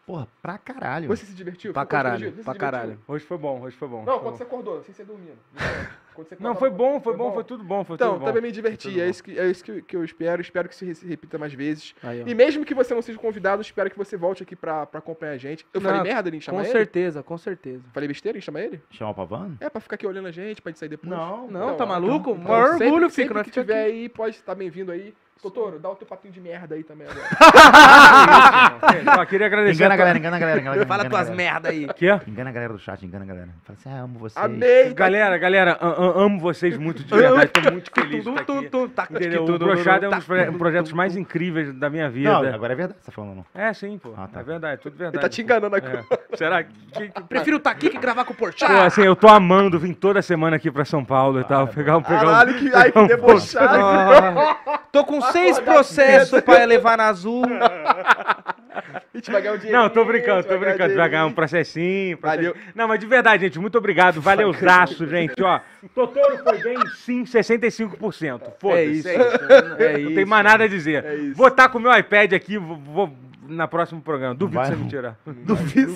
Porra, 0.08 0.28
pra 0.42 0.58
caralho. 0.58 1.08
Você 1.10 1.26
se 1.26 1.34
divertiu? 1.36 1.72
Pra 1.74 1.84
Ficou 1.84 1.92
caralho, 1.92 2.20
pra 2.20 2.30
divertiu? 2.32 2.60
caralho. 2.60 3.00
hoje 3.08 3.26
foi 3.26 3.38
bom, 3.38 3.62
hoje 3.62 3.76
foi 3.78 3.88
bom. 3.90 4.06
Não, 4.06 4.20
quando 4.20 4.32
bom. 4.32 4.38
você 4.38 4.44
acordou, 4.44 4.82
sem 4.82 4.96
ser 4.96 5.06
dormindo. 5.06 5.38
Quando 6.18 6.28
você 6.30 6.38
Não, 6.40 6.56
foi 6.56 6.70
bom, 6.70 7.00
foi 7.00 7.16
bom, 7.16 7.32
foi 7.32 7.44
tudo 7.44 7.64
bom, 7.64 7.84
foi 7.84 7.96
Então, 7.96 8.14
tudo 8.14 8.20
bom. 8.22 8.26
também 8.26 8.42
me 8.42 8.52
diverti. 8.52 9.00
É 9.00 9.04
bom. 9.06 9.10
isso, 9.12 9.24
que, 9.24 9.40
é 9.40 9.50
isso 9.50 9.64
que, 9.64 9.82
que 9.84 9.96
eu 9.96 10.04
espero. 10.04 10.42
Espero 10.42 10.68
que 10.68 10.76
se 10.76 10.84
re- 10.86 11.08
repita 11.08 11.38
mais 11.38 11.54
vezes. 11.54 11.94
Aí, 12.02 12.24
ó. 12.24 12.28
E 12.28 12.34
mesmo 12.34 12.66
que 12.66 12.74
você 12.74 12.94
não 12.94 13.02
seja 13.02 13.20
convidado, 13.20 13.62
espero 13.62 13.90
que 13.92 13.98
você 13.98 14.18
volte 14.18 14.42
aqui 14.44 14.56
pra, 14.56 14.86
pra 14.86 15.00
acompanhar 15.00 15.34
a 15.34 15.38
gente. 15.38 15.66
Eu 15.74 15.80
falei 15.80 15.98
Não, 15.98 16.04
merda 16.04 16.36
em 16.36 16.42
chamar 16.42 16.60
Com 16.60 16.64
ele? 16.66 16.72
certeza, 16.72 17.22
com 17.24 17.38
certeza. 17.38 17.84
Falei 17.94 18.08
besteira 18.08 18.38
em 18.38 18.42
chamar 18.42 18.62
ele? 18.62 18.82
Chamar 18.90 19.12
o 19.12 19.14
Pavan? 19.16 19.56
É, 19.60 19.70
pra 19.70 19.80
ficar 19.80 19.96
aqui 19.96 20.08
olhando 20.08 20.28
a 20.28 20.32
gente, 20.32 20.62
pra 20.62 20.72
gente 20.72 20.80
sair 20.80 20.90
depois. 20.90 21.10
Não. 21.10 21.48
Não, 21.48 21.66
Então, 21.66 21.78
tá 21.78 21.86
maluco? 21.86 22.32
Então, 22.32 22.44
maior 22.44 22.70
sempre- 22.72 22.86
orgulho 22.88 23.10
sempre 23.10 23.24
fica, 23.24 23.34
nós 23.36 23.44
que 23.44 23.50
fica 23.52 23.62
tiver 23.62 23.84
aqui. 23.84 23.92
aí, 23.92 24.10
pode 24.10 24.36
estar 24.36 24.56
bem-vindo 24.56 24.92
aí. 24.92 25.14
Doutor, 25.42 25.78
dá 25.80 25.90
o 25.90 25.96
teu 25.96 26.08
papinho 26.08 26.34
de 26.34 26.42
merda 26.42 26.76
aí 26.76 26.84
também 26.84 27.08
agora. 27.08 27.28
Só 29.16 29.26
queria 29.26 29.48
agradecer. 29.48 29.76
Engana 29.76 29.94
a 29.94 29.98
galera, 29.98 30.18
engana 30.18 30.36
a 30.36 30.40
galera. 30.40 30.60
Engana, 30.62 30.86
Fala 30.86 31.04
engana 31.04 31.08
a 31.08 31.10
tuas 31.10 31.30
galera. 31.30 31.36
merda 31.54 31.70
aí. 31.70 31.88
Quê? 31.96 32.20
Engana 32.28 32.50
a 32.50 32.54
galera 32.54 32.74
do 32.74 32.80
chat, 32.80 33.06
engana 33.06 33.24
a 33.24 33.28
galera. 33.28 33.50
Fala 33.64 33.78
assim, 33.80 33.90
ah, 33.90 34.02
amo 34.04 34.20
vocês. 34.20 34.44
Amei! 34.46 34.94
Galera, 34.94 35.38
galera, 35.38 35.78
a- 35.80 35.88
a- 35.88 36.24
amo 36.24 36.40
vocês 36.40 36.78
muito 36.78 37.04
de 37.04 37.14
verdade. 37.16 37.48
Tô 37.52 37.72
muito 37.72 37.92
feliz 37.94 38.24
de 38.24 38.30
estar 38.30 38.52
aqui. 38.54 38.70
Tá, 38.96 39.08
Entendeu? 39.12 39.46
O 39.46 39.60
Brochado 39.60 40.06
é 40.06 40.08
um 40.10 40.12
dos 40.12 40.26
proje- 40.26 40.52
projetos 40.52 40.92
mais 40.94 41.16
incríveis 41.16 41.74
da 41.74 41.90
minha 41.90 42.10
vida. 42.10 42.32
Não, 42.32 42.54
agora 42.54 42.74
é 42.74 42.76
verdade, 42.76 43.00
você 43.00 43.06
tá 43.06 43.12
falando 43.12 43.36
não. 43.36 43.46
É, 43.54 43.74
sim, 43.74 43.98
pô. 43.98 44.14
Ah, 44.18 44.28
tá. 44.28 44.40
É 44.40 44.44
verdade, 44.44 44.82
tudo 44.82 44.98
verdade. 44.98 45.18
Ele 45.18 45.22
tá 45.22 45.30
te 45.30 45.42
enganando 45.42 45.76
É. 45.76 45.80
agora. 45.80 46.06
Será 46.36 46.64
que... 46.64 46.72
que- 46.94 47.10
que- 47.10 47.24
Prefiro 47.30 47.58
estar 47.58 47.72
aqui 47.72 47.90
que 47.90 47.98
gravar 48.00 48.26
com 48.26 48.34
o 48.34 48.36
Pô, 48.36 48.46
Porchat. 48.46 48.72
assim, 48.72 49.04
eu 49.04 49.16
tô 49.16 49.28
amando 49.28 49.80
vir 49.80 49.94
toda 49.96 50.22
semana 50.22 50.56
aqui 50.56 50.72
pra 50.72 50.84
São 50.84 51.06
Paulo 51.06 51.40
e 51.40 51.44
tal. 51.44 51.68
Pegar 51.68 51.98
um... 51.98 52.02
Pegar 52.02 52.18
um... 52.24 52.26
Caralho, 52.26 52.54
que, 52.56 52.74
ai, 52.74 52.92
que 52.92 53.08
debochado. 53.08 53.78
Ah, 53.80 54.80
Tô 54.92 55.04
com 55.06 55.22
seis 55.32 55.60
processos 55.60 56.42
pra 56.42 56.64
levar 56.66 56.98
na 56.98 57.08
Azul. 57.08 57.44
A 58.78 59.18
gente 59.18 59.32
vai 59.32 59.42
ganhar 59.42 59.56
um 59.56 59.58
dinheiro. 59.58 59.82
Não, 59.82 59.90
tô 59.90 60.06
brincando, 60.06 60.44
tô 60.44 60.58
brincando. 60.58 60.96
Vai 60.96 61.10
ganhar 61.10 61.26
um 61.26 61.34
processinho. 61.34 62.18
Valeu. 62.22 62.52
processinho. 62.52 62.74
Não, 62.76 62.88
mas 62.88 63.00
de 63.00 63.08
verdade, 63.08 63.44
gente, 63.46 63.60
muito 63.60 63.78
obrigado. 63.78 64.22
Valeuzaço, 64.22 65.08
gente. 65.08 65.42
Ó, 65.42 65.60
Totoro 65.96 66.38
foi 66.44 66.58
bem, 66.60 66.78
sim, 66.98 67.24
65%. 67.24 68.42
Foda-se. 68.60 68.80
É 68.80 68.86
isso, 68.86 69.08
é 69.10 69.14
é 69.14 69.92
Não 69.94 70.00
isso. 70.00 70.16
tem 70.16 70.26
mais 70.26 70.44
nada 70.44 70.66
a 70.66 70.68
dizer. 70.68 71.04
É 71.04 71.16
isso. 71.16 71.36
Vou 71.36 71.48
estar 71.48 71.70
com 71.70 71.80
o 71.80 71.82
meu 71.82 71.98
iPad 71.98 72.34
aqui, 72.34 72.58
vou, 72.60 72.78
vou 72.78 73.14
na 73.48 73.68
próximo 73.68 74.02
programa. 74.02 74.36
Duvido 74.36 74.60
Vai. 74.60 74.70
você 74.70 74.76
me 74.76 74.88
tirar. 74.90 75.18
Duvido. 75.26 75.94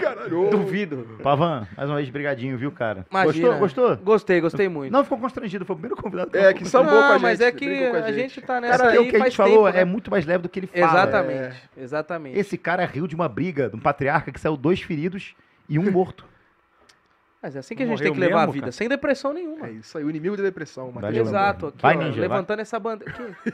Caralho. 0.00 0.50
Duvido. 0.50 1.18
Pavan, 1.22 1.66
mais 1.76 1.88
uma 1.88 1.96
vez, 1.96 2.08
brigadinho, 2.10 2.56
viu, 2.58 2.70
cara? 2.70 3.06
Imagina. 3.10 3.48
Gostou? 3.56 3.58
Gostou? 3.58 3.96
Gostei, 4.04 4.40
gostei 4.40 4.68
muito. 4.68 4.92
Não 4.92 5.02
ficou 5.02 5.18
constrangido, 5.18 5.64
foi 5.64 5.74
o 5.74 5.78
primeiro 5.78 6.00
convidado 6.00 6.30
que 6.30 6.36
É, 6.38 6.46
não 6.46 6.52
que 6.52 6.64
ficou 6.64 6.70
sambou 6.70 6.90
com 6.92 6.98
a 6.98 7.00
Não, 7.00 7.12
gente. 7.14 7.22
mas 7.22 7.40
é 7.40 7.52
que 7.52 7.84
a 7.86 8.12
gente 8.12 8.40
tá 8.40 8.60
nessa 8.60 8.78
Cara, 8.78 8.90
aí 8.90 8.98
o 8.98 9.08
que 9.10 9.16
a 9.16 9.24
gente 9.24 9.36
falou 9.36 9.64
tempo, 9.66 9.68
é 9.76 9.84
né? 9.84 9.84
muito 9.84 10.10
mais 10.10 10.24
leve 10.26 10.42
do 10.42 10.48
que 10.48 10.60
ele 10.60 10.66
fala. 10.66 10.84
Exatamente, 10.86 11.56
exatamente. 11.76 12.38
Esse 12.38 12.56
cara 12.58 12.84
riu 12.84 13.06
de 13.06 13.14
uma 13.14 13.28
briga 13.28 13.68
de 13.68 13.76
um 13.76 13.80
patriarca 13.80 14.30
que 14.32 14.40
saiu 14.40 14.56
dois 14.56 14.80
feridos 14.80 15.34
e 15.68 15.78
um 15.78 15.90
morto. 15.90 16.24
Mas 17.42 17.54
é 17.56 17.58
assim 17.58 17.74
que 17.76 17.82
a 17.82 17.86
gente 17.86 17.98
Morreu 17.98 18.12
tem 18.12 18.14
que 18.14 18.20
levar 18.20 18.36
a 18.36 18.40
mesmo, 18.40 18.52
vida, 18.54 18.64
cara? 18.64 18.72
sem 18.72 18.88
depressão 18.88 19.34
nenhuma. 19.34 19.66
É 19.66 19.72
isso 19.72 19.98
aí, 19.98 20.04
o 20.04 20.08
inimigo 20.08 20.34
da 20.34 20.42
depressão. 20.42 20.90
Matheus 20.90 21.14
Jandô. 21.14 21.28
Exato, 21.28 21.66
aqui, 21.66 21.82
Vai, 21.82 21.94
ó, 21.94 21.98
Ninja, 21.98 22.12
vai. 22.12 22.20
levantando 22.22 22.60
essa 22.60 22.80
banda 22.80 23.04
aqui. 23.06 23.52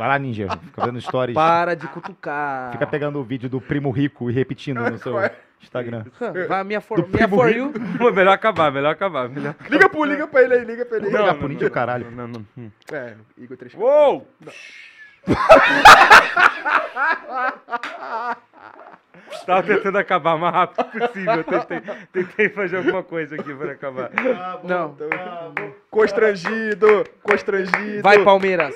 Vai 0.00 0.08
lá, 0.08 0.18
Ninja. 0.18 0.48
Fica 0.48 0.86
vendo 0.86 0.98
stories. 0.98 1.34
Para 1.34 1.76
de 1.76 1.86
cutucar. 1.86 2.72
Fica 2.72 2.86
pegando 2.86 3.18
o 3.18 3.22
vídeo 3.22 3.50
do 3.50 3.60
primo 3.60 3.90
rico 3.90 4.30
e 4.30 4.32
repetindo 4.32 4.80
no 4.80 4.96
seu 4.96 5.14
Instagram. 5.60 6.06
Vai, 6.48 6.64
minha 6.64 6.80
for, 6.80 7.06
minha 7.06 7.28
for 7.28 7.54
you. 7.54 7.70
Pô, 7.98 8.10
melhor 8.10 8.32
acabar, 8.32 8.72
melhor 8.72 8.92
acabar. 8.92 9.28
Melhor... 9.28 9.54
Liga 9.68 9.90
pro, 9.90 10.04
liga 10.04 10.26
pra 10.26 10.40
ele 10.40 10.54
aí, 10.54 10.64
liga 10.64 10.86
pra 10.86 10.96
ele 10.96 11.08
aí. 11.08 11.12
Não, 11.12 11.20
ligar 11.20 11.34
pro 11.34 11.48
Ninja, 11.48 11.68
caralho. 11.68 12.10
Não, 12.10 12.26
não, 12.26 12.46
não. 12.56 12.72
É, 12.90 13.14
Igor 13.36 13.58
3 13.58 13.74
Uou! 13.74 14.26
Tava 19.46 19.62
tentando 19.62 19.98
acabar 19.98 20.34
o 20.34 20.38
mais 20.38 20.54
rápido 20.54 20.84
possível. 20.84 21.44
Tentei, 21.44 21.82
tentei 22.12 22.48
fazer 22.48 22.76
alguma 22.78 23.02
coisa 23.02 23.36
aqui 23.36 23.54
pra 23.54 23.72
acabar. 23.72 24.10
Não. 24.64 24.96
Constrangido, 25.90 27.04
constrangido. 27.22 28.02
Vai, 28.02 28.22
Palmeiras. 28.22 28.74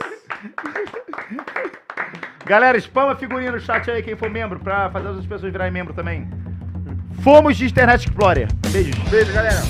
Galera, 2.47 2.79
spama 2.79 3.13
a 3.13 3.17
figurinha 3.17 3.53
no 3.53 3.59
chat 3.61 3.91
aí, 3.91 4.03
quem 4.03 4.17
for 4.17 4.29
membro, 4.29 4.61
pra 4.61 4.91
fazer 4.91 5.07
as 5.07 5.13
outras 5.13 5.27
pessoas 5.27 5.51
virarem 5.51 5.73
membro 5.73 5.95
também. 5.95 6.29
Fomos 7.23 7.57
de 7.57 7.65
Internet 7.65 8.07
Explorer. 8.07 8.49
Beijos. 8.71 8.97
Beijo, 9.09 9.33
galera. 9.33 9.61